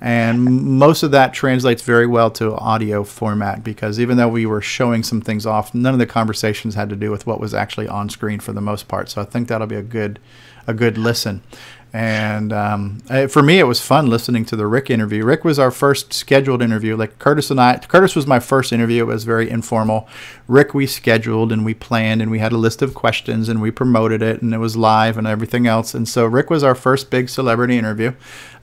And 0.00 0.44
most 0.78 1.02
of 1.02 1.12
that 1.12 1.32
translates 1.32 1.82
very 1.82 2.06
well 2.06 2.30
to 2.32 2.54
audio 2.56 3.04
format 3.04 3.64
because 3.64 3.98
even 3.98 4.16
though 4.16 4.28
we 4.28 4.44
were 4.44 4.60
showing 4.60 5.02
some 5.02 5.20
things 5.20 5.46
off, 5.46 5.74
none 5.74 5.94
of 5.94 5.98
the 5.98 6.06
conversations 6.06 6.74
had 6.74 6.90
to 6.90 6.96
do 6.96 7.10
with 7.10 7.26
what 7.26 7.40
was 7.40 7.54
actually 7.54 7.88
on 7.88 8.10
screen 8.10 8.40
for 8.40 8.52
the 8.52 8.60
most 8.60 8.86
part. 8.86 9.08
So 9.08 9.22
I 9.22 9.24
think 9.24 9.48
that'll 9.48 9.66
be 9.66 9.76
a 9.76 9.82
good, 9.82 10.18
a 10.66 10.74
good 10.74 10.98
listen. 10.98 11.42
And 11.94 12.52
um, 12.52 12.98
for 13.28 13.40
me, 13.40 13.60
it 13.60 13.68
was 13.68 13.80
fun 13.80 14.10
listening 14.10 14.44
to 14.46 14.56
the 14.56 14.66
Rick 14.66 14.90
interview. 14.90 15.24
Rick 15.24 15.44
was 15.44 15.60
our 15.60 15.70
first 15.70 16.12
scheduled 16.12 16.60
interview. 16.60 16.96
Like 16.96 17.20
Curtis 17.20 17.52
and 17.52 17.60
I, 17.60 17.78
Curtis 17.78 18.16
was 18.16 18.26
my 18.26 18.40
first 18.40 18.72
interview. 18.72 19.04
It 19.04 19.06
was 19.06 19.22
very 19.22 19.48
informal. 19.48 20.08
Rick, 20.48 20.74
we 20.74 20.88
scheduled 20.88 21.52
and 21.52 21.64
we 21.64 21.72
planned 21.72 22.20
and 22.20 22.32
we 22.32 22.40
had 22.40 22.50
a 22.50 22.56
list 22.56 22.82
of 22.82 22.94
questions 22.94 23.48
and 23.48 23.62
we 23.62 23.70
promoted 23.70 24.22
it 24.22 24.42
and 24.42 24.52
it 24.52 24.58
was 24.58 24.76
live 24.76 25.16
and 25.16 25.24
everything 25.24 25.68
else. 25.68 25.94
And 25.94 26.08
so 26.08 26.26
Rick 26.26 26.50
was 26.50 26.64
our 26.64 26.74
first 26.74 27.10
big 27.10 27.28
celebrity 27.28 27.78
interview. 27.78 28.12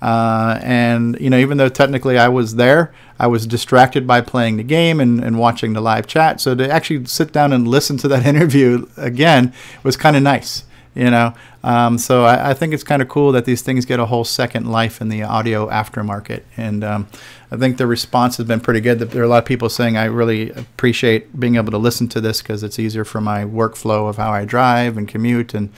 Uh, 0.02 0.60
and, 0.62 1.18
you 1.22 1.30
know, 1.30 1.38
even 1.38 1.58
though 1.58 1.70
technically 1.70 2.18
I 2.20 2.28
was 2.28 2.56
there, 2.56 2.94
I 3.18 3.28
was 3.28 3.48
distracted 3.48 4.06
by 4.06 4.20
playing 4.20 4.58
the 4.58 4.64
game 4.64 5.00
and, 5.00 5.24
and 5.24 5.40
watching 5.40 5.72
the 5.72 5.80
live 5.80 6.06
chat. 6.06 6.42
So 6.42 6.54
to 6.54 6.70
actually 6.70 7.06
sit 7.06 7.32
down 7.32 7.54
and 7.54 7.66
listen 7.66 7.96
to 8.00 8.10
that 8.10 8.26
interview 8.34 8.88
again 8.98 9.54
was 9.84 9.96
kind 9.96 10.18
of 10.18 10.22
nice 10.22 10.66
you 10.94 11.10
know? 11.10 11.34
Um, 11.64 11.98
so 11.98 12.26
I, 12.26 12.52
I 12.52 12.54
think 12.54 12.74
it's 12.74 12.84
kind 12.84 13.02
of 13.02 13.08
cool 13.08 13.32
that 13.32 13.46
these 13.46 13.62
things 13.62 13.86
get 13.86 14.00
a 14.00 14.06
whole 14.06 14.24
second 14.24 14.70
life 14.72 15.00
in 15.02 15.10
the 15.10 15.24
audio 15.24 15.70
aftermarket. 15.70 16.44
And 16.58 16.84
um, 16.84 17.08
i 17.52 17.58
think 17.58 17.78
the 17.78 17.88
response 17.88 18.38
has 18.38 18.48
been 18.48 18.62
pretty 18.62 18.82
good. 18.82 19.00
There 19.00 19.22
are 19.22 19.26
a 19.26 19.30
lot 19.30 19.40
of 19.40 19.46
people 19.46 19.70
saying 19.70 19.98
i 19.98 20.06
really 20.06 20.52
appreciate 20.52 21.40
being 21.40 21.56
able 21.56 21.72
to 21.72 21.78
listen 21.78 22.08
to 22.10 22.22
this 22.22 22.42
because 22.42 22.64
it's 22.64 22.80
easier 22.80 23.04
for 23.04 23.22
my 23.22 23.44
workflow 23.44 24.10
of 24.10 24.18
how 24.18 24.32
i 24.32 24.46
drive 24.46 24.98
and 24.98 25.08
commute 25.08 25.54
and 25.54 25.72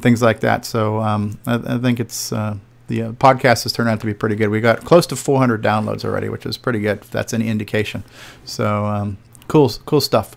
things 0.00 0.22
like 0.22 0.40
that. 0.40 0.64
So 0.64 1.00
um, 1.00 1.38
I, 1.46 1.54
I 1.54 1.78
think 1.78 2.00
it's 2.00 2.32
uh, 2.32 2.56
the 2.88 3.02
uh, 3.02 3.12
podcast 3.12 3.62
has 3.62 3.72
turned 3.72 3.88
out 3.88 4.00
to 4.00 4.06
be 4.06 4.14
pretty 4.14 4.36
good. 4.36 4.48
We 4.48 4.60
got 4.60 4.84
close 4.84 5.06
to 5.08 5.16
400 5.16 5.62
downloads 5.62 6.04
already 6.04 6.28
which 6.28 6.46
is 6.46 6.56
pretty 6.56 6.80
good. 6.80 7.02
That's 7.02 7.32
any 7.32 7.48
indication. 7.48 8.04
So 8.44 8.84
um, 8.84 9.18
cool 9.48 9.70
cool 9.86 10.00
stuff 10.00 10.36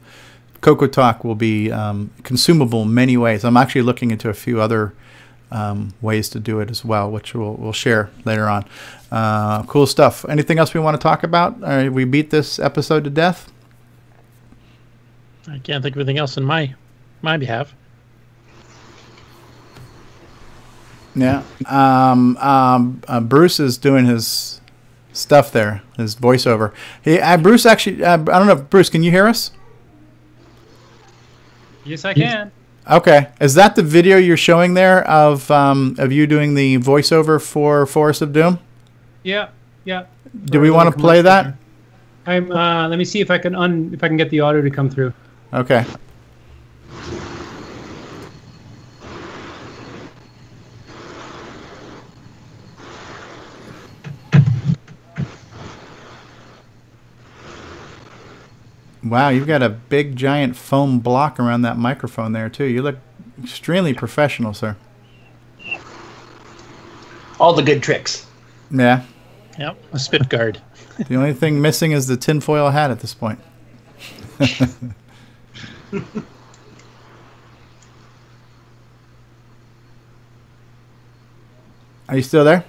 Coco 0.61 0.87
Talk 0.87 1.23
will 1.23 1.35
be 1.35 1.71
um, 1.71 2.11
consumable 2.23 2.83
in 2.83 2.93
many 2.93 3.17
ways. 3.17 3.43
I'm 3.43 3.57
actually 3.57 3.83
looking 3.83 4.11
into 4.11 4.29
a 4.29 4.33
few 4.33 4.59
other 4.61 4.93
um, 5.51 5.93
ways 6.01 6.29
to 6.29 6.39
do 6.39 6.59
it 6.59 6.69
as 6.69 6.83
well, 6.83 7.09
which 7.09 7.33
we'll, 7.33 7.53
we'll 7.53 7.73
share 7.73 8.09
later 8.25 8.47
on. 8.47 8.65
Uh, 9.11 9.63
cool 9.63 9.87
stuff. 9.87 10.25
Anything 10.27 10.59
else 10.59 10.73
we 10.73 10.79
want 10.79 10.99
to 10.99 11.01
talk 11.01 11.23
about? 11.23 11.57
Uh, 11.63 11.89
we 11.91 12.05
beat 12.05 12.29
this 12.29 12.59
episode 12.59 13.03
to 13.03 13.09
death. 13.09 13.51
I 15.47 15.59
can't 15.59 15.81
think 15.81 15.95
of 15.95 16.01
anything 16.01 16.17
else 16.17 16.35
in 16.35 16.43
my 16.43 16.75
my 17.21 17.37
behalf. 17.37 17.73
Yeah. 21.15 21.43
Um, 21.65 22.37
um, 22.37 23.01
uh, 23.07 23.19
Bruce 23.21 23.59
is 23.59 23.77
doing 23.77 24.05
his 24.05 24.61
stuff 25.13 25.51
there, 25.51 25.81
his 25.97 26.15
voiceover. 26.15 26.73
Hey, 27.01 27.19
uh, 27.19 27.37
Bruce 27.37 27.65
actually, 27.65 28.03
uh, 28.03 28.13
I 28.13 28.17
don't 28.17 28.45
know, 28.45 28.53
if, 28.53 28.69
Bruce, 28.69 28.89
can 28.89 29.01
you 29.01 29.09
hear 29.09 29.27
us? 29.27 29.51
Yes, 31.87 32.05
I 32.05 32.13
can. 32.13 32.51
Okay, 32.89 33.27
is 33.41 33.53
that 33.55 33.75
the 33.75 33.83
video 33.83 34.17
you're 34.17 34.37
showing 34.37 34.73
there 34.73 35.05
of 35.07 35.49
um, 35.51 35.95
of 35.97 36.11
you 36.11 36.25
doing 36.27 36.53
the 36.53 36.77
voiceover 36.77 37.41
for 37.41 37.85
Forest 37.85 38.21
of 38.21 38.31
Doom? 38.31 38.59
Yeah, 39.23 39.49
yeah. 39.83 40.05
Do 40.45 40.59
we 40.59 40.69
want 40.69 40.93
to 40.93 40.97
play 40.97 41.21
that? 41.21 41.55
I'm. 42.25 42.51
Uh, 42.51 42.87
let 42.87 42.97
me 42.97 43.05
see 43.05 43.19
if 43.19 43.31
I 43.31 43.37
can 43.37 43.55
un 43.55 43.91
if 43.93 44.03
I 44.03 44.07
can 44.07 44.17
get 44.17 44.29
the 44.29 44.39
audio 44.41 44.61
to 44.61 44.69
come 44.69 44.89
through. 44.89 45.13
Okay. 45.53 45.85
Wow, 59.09 59.29
you've 59.29 59.47
got 59.47 59.61
a 59.63 59.69
big 59.69 60.15
giant 60.15 60.55
foam 60.55 60.99
block 60.99 61.39
around 61.39 61.61
that 61.63 61.77
microphone 61.77 62.33
there 62.33 62.49
too. 62.49 62.65
You 62.65 62.81
look 62.81 62.97
extremely 63.41 63.93
professional, 63.93 64.53
sir. 64.53 64.75
All 67.39 67.53
the 67.53 67.61
good 67.63 67.83
tricks. 67.83 68.25
Yeah. 68.71 69.03
Yep, 69.59 69.77
a 69.93 69.99
spit 69.99 70.29
guard. 70.29 70.61
the 71.07 71.15
only 71.15 71.33
thing 71.33 71.61
missing 71.61 71.91
is 71.91 72.07
the 72.07 72.17
tinfoil 72.17 72.69
hat 72.71 72.89
at 72.91 72.99
this 73.01 73.13
point. 73.13 73.39
Are 82.09 82.15
you 82.15 82.21
still 82.23 82.43
there? 82.45 82.63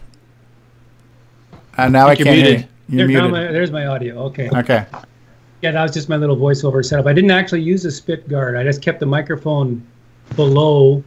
Uh, 1.77 1.89
now 1.89 2.09
I, 2.09 2.15
think 2.17 2.27
can't 2.27 2.39
you're 2.39 2.47
hear 2.47 2.59
you. 2.59 2.65
You're 2.89 3.07
There- 3.07 3.07
muted. 3.09 3.31
my- 3.31 3.53
there's 3.53 3.71
my 3.71 3.87
audio. 3.87 4.19
Okay. 4.25 4.49
Okay. 4.53 4.87
Yeah, 5.61 5.73
that 5.73 5.83
was 5.83 5.93
just 5.93 6.09
my 6.09 6.17
little 6.17 6.37
voiceover 6.37 6.85
setup. 6.85 7.07
I 7.07 7.13
didn't 7.13 7.33
actually 7.33 7.63
use 7.63 7.85
a 7.85 7.91
spit 7.91 8.29
guard. 8.29 8.57
I 8.57 8.63
just 8.63 8.81
kept 8.81 9.01
the 9.01 9.07
microphone 9.07 9.85
below, 10.37 11.03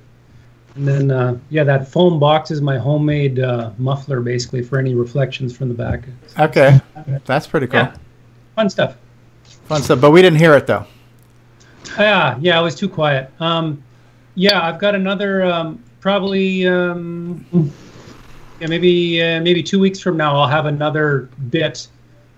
and 0.75 0.87
then 0.87 1.11
uh, 1.11 1.37
yeah, 1.49 1.63
that 1.63 1.87
foam 1.87 2.19
box 2.19 2.51
is 2.51 2.61
my 2.61 2.77
homemade 2.77 3.39
uh, 3.39 3.71
muffler, 3.77 4.19
basically 4.19 4.61
for 4.61 4.77
any 4.77 4.93
reflections 4.93 5.55
from 5.55 5.69
the 5.69 5.73
back. 5.73 6.03
Okay. 6.37 6.81
That's 7.25 7.47
pretty 7.47 7.67
cool. 7.67 7.81
Yeah. 7.81 7.95
Fun 8.55 8.69
stuff. 8.69 8.97
Fun 9.65 9.81
stuff. 9.81 10.01
But 10.01 10.11
we 10.11 10.21
didn't 10.21 10.39
hear 10.39 10.53
it 10.55 10.67
though. 10.67 10.85
Yeah, 11.97 12.37
yeah, 12.39 12.59
it 12.59 12.63
was 12.63 12.75
too 12.75 12.89
quiet. 12.89 13.31
Um, 13.39 13.83
yeah, 14.35 14.61
I've 14.61 14.79
got 14.79 14.95
another 14.95 15.43
um, 15.43 15.83
probably 15.99 16.67
um, 16.67 17.45
yeah 18.59 18.67
maybe 18.67 19.21
uh, 19.21 19.39
maybe 19.41 19.63
two 19.63 19.79
weeks 19.79 19.99
from 19.99 20.17
now 20.17 20.35
I'll 20.35 20.47
have 20.47 20.65
another 20.65 21.29
bit 21.49 21.87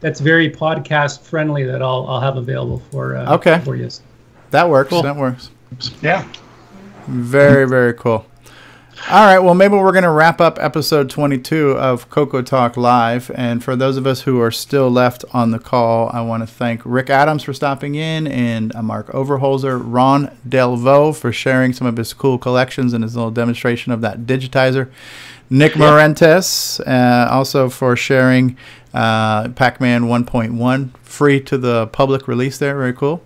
that's 0.04 0.20
very 0.20 0.52
podcast 0.52 1.22
friendly 1.22 1.64
that 1.64 1.82
I'll 1.82 2.06
I'll 2.08 2.22
have 2.22 2.38
available 2.38 2.80
for 2.92 3.16
uh, 3.16 3.34
Okay. 3.36 3.60
for 3.66 3.76
you. 3.76 3.90
That 4.52 4.70
works. 4.70 4.92
Cool. 4.92 5.02
That 5.02 5.16
works. 5.16 5.50
Yeah. 6.04 6.28
Very, 7.08 7.68
very 7.68 7.94
cool. 7.96 8.26
All 9.10 9.26
right. 9.26 9.40
Well, 9.40 9.56
maybe 9.56 9.74
we're 9.76 9.92
going 9.92 10.04
to 10.04 10.12
wrap 10.12 10.40
up 10.40 10.58
episode 10.62 11.10
22 11.10 11.72
of 11.72 12.10
Coco 12.12 12.42
Talk 12.44 12.78
Live. 12.78 13.32
And 13.36 13.62
for 13.64 13.76
those 13.76 13.98
of 13.98 14.06
us 14.08 14.22
who 14.22 14.40
are 14.40 14.52
still 14.52 14.90
left 14.90 15.26
on 15.34 15.50
the 15.52 15.60
call, 15.60 16.10
I 16.14 16.22
want 16.22 16.44
to 16.44 16.48
thank 16.48 16.82
Rick 16.86 17.10
Adams 17.10 17.44
for 17.44 17.52
stopping 17.54 17.96
in 17.96 18.28
and 18.28 18.74
uh, 18.76 18.82
Mark 18.84 19.08
Overholzer, 19.08 19.82
Ron 19.84 20.30
Delvaux 20.48 21.18
for 21.18 21.34
sharing 21.34 21.74
some 21.74 21.88
of 21.88 21.98
his 21.98 22.14
cool 22.14 22.38
collections 22.38 22.94
and 22.94 23.04
his 23.04 23.16
little 23.16 23.32
demonstration 23.32 23.92
of 23.92 24.02
that 24.02 24.22
digitizer. 24.22 24.90
Nick 25.50 25.74
Marentes, 25.74 26.80
uh, 26.88 27.32
also 27.32 27.70
for 27.70 27.96
sharing 27.96 28.58
uh, 28.94 29.50
Pac 29.50 29.80
Man 29.80 30.04
1.1, 30.04 30.98
free 31.00 31.40
to 31.42 31.58
the 31.58 31.88
public 31.88 32.28
release 32.28 32.58
there. 32.58 32.76
Very 32.76 32.94
cool. 32.94 33.24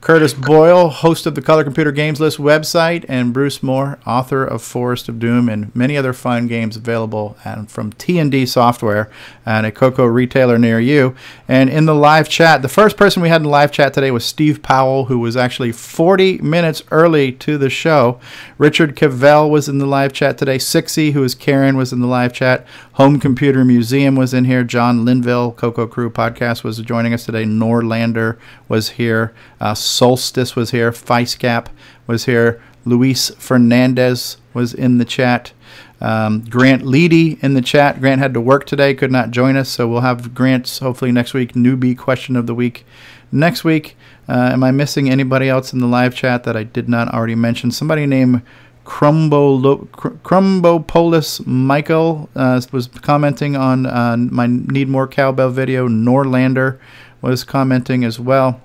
Curtis 0.00 0.32
Boyle, 0.32 0.88
host 0.88 1.26
of 1.26 1.34
the 1.34 1.42
Color 1.42 1.62
Computer 1.62 1.92
Games 1.92 2.20
List 2.20 2.38
website, 2.38 3.04
and 3.06 3.34
Bruce 3.34 3.62
Moore, 3.62 3.98
author 4.06 4.42
of 4.42 4.62
Forest 4.62 5.10
of 5.10 5.18
Doom 5.18 5.46
and 5.50 5.76
many 5.76 5.94
other 5.94 6.14
fun 6.14 6.46
games 6.46 6.74
available 6.74 7.36
and 7.44 7.70
from 7.70 7.92
T&D 7.92 8.46
Software 8.46 9.10
and 9.44 9.66
a 9.66 9.70
Coco 9.70 10.06
retailer 10.06 10.58
near 10.58 10.80
you. 10.80 11.14
And 11.46 11.68
in 11.68 11.84
the 11.84 11.94
live 11.94 12.30
chat, 12.30 12.62
the 12.62 12.68
first 12.68 12.96
person 12.96 13.20
we 13.20 13.28
had 13.28 13.36
in 13.36 13.42
the 13.42 13.50
live 13.50 13.72
chat 13.72 13.92
today 13.92 14.10
was 14.10 14.24
Steve 14.24 14.62
Powell, 14.62 15.04
who 15.04 15.18
was 15.18 15.36
actually 15.36 15.70
40 15.70 16.38
minutes 16.38 16.82
early 16.90 17.32
to 17.32 17.58
the 17.58 17.68
show. 17.68 18.18
Richard 18.56 18.96
Cavell 18.96 19.50
was 19.50 19.68
in 19.68 19.78
the 19.78 19.86
live 19.86 20.14
chat 20.14 20.38
today. 20.38 20.56
Sixy, 20.56 21.12
who 21.12 21.22
is 21.22 21.34
Karen, 21.34 21.76
was 21.76 21.92
in 21.92 22.00
the 22.00 22.06
live 22.06 22.32
chat. 22.32 22.66
Home 22.94 23.20
Computer 23.20 23.64
Museum 23.66 24.16
was 24.16 24.32
in 24.32 24.46
here. 24.46 24.64
John 24.64 25.04
Linville, 25.04 25.52
Coco 25.52 25.86
Crew 25.86 26.10
Podcast, 26.10 26.64
was 26.64 26.78
joining 26.78 27.12
us 27.12 27.26
today. 27.26 27.44
Norlander 27.44 28.38
was 28.66 28.90
here. 28.90 29.34
Uh, 29.60 29.74
Solstice 29.90 30.56
was 30.56 30.70
here. 30.70 30.92
Feiscap 30.92 31.66
was 32.06 32.24
here. 32.26 32.62
Luis 32.84 33.30
Fernandez 33.30 34.38
was 34.54 34.72
in 34.72 34.98
the 34.98 35.04
chat. 35.04 35.52
Um, 36.00 36.40
Grant 36.48 36.82
Leedy 36.82 37.42
in 37.42 37.54
the 37.54 37.60
chat. 37.60 38.00
Grant 38.00 38.20
had 38.20 38.32
to 38.34 38.40
work 38.40 38.64
today, 38.64 38.94
could 38.94 39.12
not 39.12 39.30
join 39.30 39.56
us, 39.56 39.68
so 39.68 39.86
we'll 39.86 40.00
have 40.00 40.34
Grant's 40.34 40.78
hopefully 40.78 41.12
next 41.12 41.34
week 41.34 41.52
newbie 41.52 41.96
question 41.96 42.36
of 42.36 42.46
the 42.46 42.54
week 42.54 42.86
next 43.30 43.64
week. 43.64 43.96
Uh, 44.28 44.50
am 44.52 44.64
I 44.64 44.70
missing 44.70 45.10
anybody 45.10 45.48
else 45.48 45.72
in 45.72 45.80
the 45.80 45.86
live 45.86 46.14
chat 46.14 46.44
that 46.44 46.56
I 46.56 46.62
did 46.62 46.88
not 46.88 47.12
already 47.12 47.34
mention? 47.34 47.70
Somebody 47.70 48.06
named 48.06 48.42
Crumbo 48.84 49.86
Crumbopolis 49.88 51.46
Michael 51.46 52.30
uh, 52.34 52.60
was 52.72 52.88
commenting 52.88 53.56
on 53.56 53.86
uh, 53.86 54.16
my 54.16 54.46
Need 54.46 54.88
More 54.88 55.06
Cowbell 55.06 55.50
video. 55.50 55.86
Norlander 55.86 56.78
was 57.20 57.44
commenting 57.44 58.04
as 58.04 58.18
well. 58.18 58.60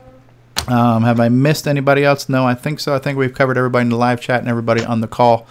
Um, 0.68 1.04
have 1.04 1.20
I 1.20 1.30
missed 1.30 1.68
anybody 1.68 2.04
else? 2.04 2.28
No, 2.28 2.46
I 2.48 2.56
think 2.56 2.80
so. 2.80 2.96
I 2.96 3.00
think 3.00 3.18
we've 3.18 3.34
covered 3.34 3.58
everybody 3.58 3.84
in 3.84 3.90
the 3.90 3.98
live 3.98 4.20
chat 4.20 4.40
and 4.40 4.50
everybody 4.50 4.84
on 4.84 5.02
the 5.02 5.08
call. 5.08 5.48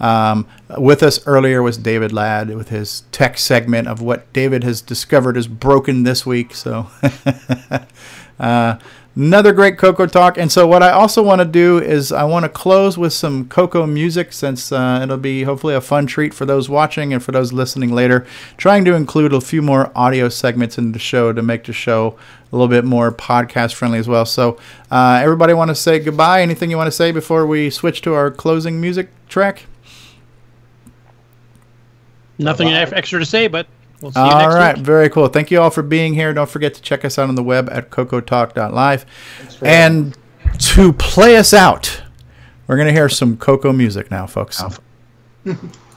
Um, 0.00 0.46
with 0.76 1.02
us 1.02 1.26
earlier 1.26 1.62
was 1.62 1.78
David 1.78 2.12
Ladd 2.12 2.54
with 2.54 2.68
his 2.68 3.02
tech 3.10 3.38
segment 3.38 3.88
of 3.88 4.00
what 4.00 4.30
David 4.32 4.64
has 4.64 4.80
discovered 4.80 5.36
is 5.36 5.48
broken 5.48 6.02
this 6.02 6.26
week. 6.26 6.54
So, 6.54 6.88
uh, 8.38 8.78
another 9.18 9.52
great 9.52 9.76
Coco 9.76 10.06
talk. 10.06 10.38
And 10.38 10.50
so, 10.50 10.66
what 10.66 10.82
I 10.82 10.90
also 10.90 11.22
want 11.22 11.40
to 11.40 11.44
do 11.44 11.78
is 11.78 12.12
I 12.12 12.24
want 12.24 12.44
to 12.44 12.48
close 12.48 12.96
with 12.96 13.12
some 13.12 13.48
Coco 13.48 13.84
music 13.86 14.32
since 14.32 14.70
uh, 14.70 15.00
it'll 15.02 15.16
be 15.16 15.42
hopefully 15.42 15.74
a 15.74 15.80
fun 15.80 16.06
treat 16.06 16.32
for 16.32 16.46
those 16.46 16.68
watching 16.68 17.12
and 17.12 17.22
for 17.22 17.32
those 17.32 17.52
listening 17.52 17.92
later. 17.92 18.26
Trying 18.56 18.84
to 18.86 18.94
include 18.94 19.34
a 19.34 19.40
few 19.40 19.60
more 19.60 19.92
audio 19.96 20.28
segments 20.28 20.78
in 20.78 20.92
the 20.92 20.98
show 20.98 21.32
to 21.32 21.42
make 21.42 21.64
the 21.64 21.72
show 21.72 22.16
a 22.50 22.56
little 22.56 22.68
bit 22.68 22.84
more 22.84 23.12
podcast 23.12 23.74
friendly 23.74 23.98
as 23.98 24.08
well. 24.08 24.24
So, 24.24 24.56
uh, 24.90 25.20
everybody 25.22 25.52
want 25.52 25.68
to 25.68 25.74
say 25.74 25.98
goodbye? 25.98 26.40
Anything 26.40 26.70
you 26.70 26.76
want 26.76 26.88
to 26.88 26.92
say 26.96 27.12
before 27.12 27.46
we 27.46 27.70
switch 27.70 28.00
to 28.02 28.14
our 28.14 28.30
closing 28.30 28.80
music 28.80 29.10
track? 29.28 29.66
Nothing 32.38 32.68
extra 32.68 33.18
to 33.18 33.26
say, 33.26 33.48
but 33.48 33.66
we'll 34.00 34.12
see 34.12 34.20
you 34.20 34.26
All 34.26 34.38
next 34.38 34.54
right, 34.54 34.76
week. 34.76 34.84
very 34.86 35.08
cool. 35.10 35.28
Thank 35.28 35.50
you 35.50 35.60
all 35.60 35.70
for 35.70 35.82
being 35.82 36.14
here. 36.14 36.32
Don't 36.32 36.48
forget 36.48 36.74
to 36.74 36.82
check 36.82 37.04
us 37.04 37.18
out 37.18 37.28
on 37.28 37.34
the 37.34 37.42
web 37.42 37.68
at 37.70 37.90
cocotalk.live. 37.90 39.06
And 39.62 40.16
to 40.58 40.92
play 40.92 41.36
us 41.36 41.52
out, 41.54 42.02
we're 42.66 42.76
going 42.76 42.86
to 42.88 42.92
hear 42.92 43.08
some 43.08 43.36
Coco 43.36 43.72
music 43.72 44.10
now, 44.10 44.26
folks. 44.26 44.62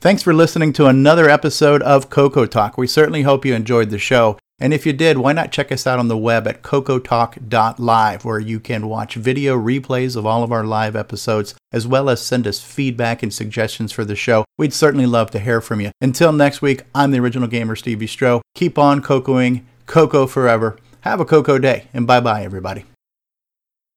Thanks 0.00 0.22
for 0.22 0.32
listening 0.32 0.72
to 0.74 0.86
another 0.86 1.28
episode 1.28 1.82
of 1.82 2.10
Coco 2.10 2.46
Talk. 2.46 2.78
We 2.78 2.86
certainly 2.86 3.22
hope 3.22 3.44
you 3.44 3.54
enjoyed 3.54 3.90
the 3.90 3.98
show. 3.98 4.38
And 4.58 4.72
if 4.72 4.86
you 4.86 4.92
did, 4.92 5.18
why 5.18 5.32
not 5.32 5.52
check 5.52 5.70
us 5.70 5.86
out 5.86 5.98
on 5.98 6.08
the 6.08 6.16
web 6.16 6.48
at 6.48 6.62
cocotalk.live, 6.62 8.24
where 8.24 8.38
you 8.38 8.58
can 8.58 8.88
watch 8.88 9.14
video 9.14 9.56
replays 9.56 10.16
of 10.16 10.24
all 10.24 10.42
of 10.42 10.50
our 10.50 10.64
live 10.64 10.96
episodes, 10.96 11.54
as 11.72 11.86
well 11.86 12.08
as 12.08 12.24
send 12.24 12.46
us 12.46 12.62
feedback 12.62 13.22
and 13.22 13.34
suggestions 13.34 13.92
for 13.92 14.04
the 14.04 14.16
show. 14.16 14.44
We'd 14.56 14.72
certainly 14.72 15.06
love 15.06 15.30
to 15.32 15.40
hear 15.40 15.60
from 15.60 15.80
you. 15.80 15.90
Until 16.00 16.32
next 16.32 16.62
week, 16.62 16.82
I'm 16.94 17.10
the 17.10 17.20
original 17.20 17.48
gamer, 17.48 17.76
Stevie 17.76 18.06
Stroh. 18.06 18.40
Keep 18.54 18.78
on 18.78 19.02
cocoing, 19.02 19.64
Coco 19.84 20.26
forever. 20.26 20.78
Have 21.02 21.20
a 21.20 21.24
Coco 21.24 21.58
day, 21.58 21.88
and 21.92 22.06
bye 22.06 22.20
bye, 22.20 22.42
everybody. 22.42 22.86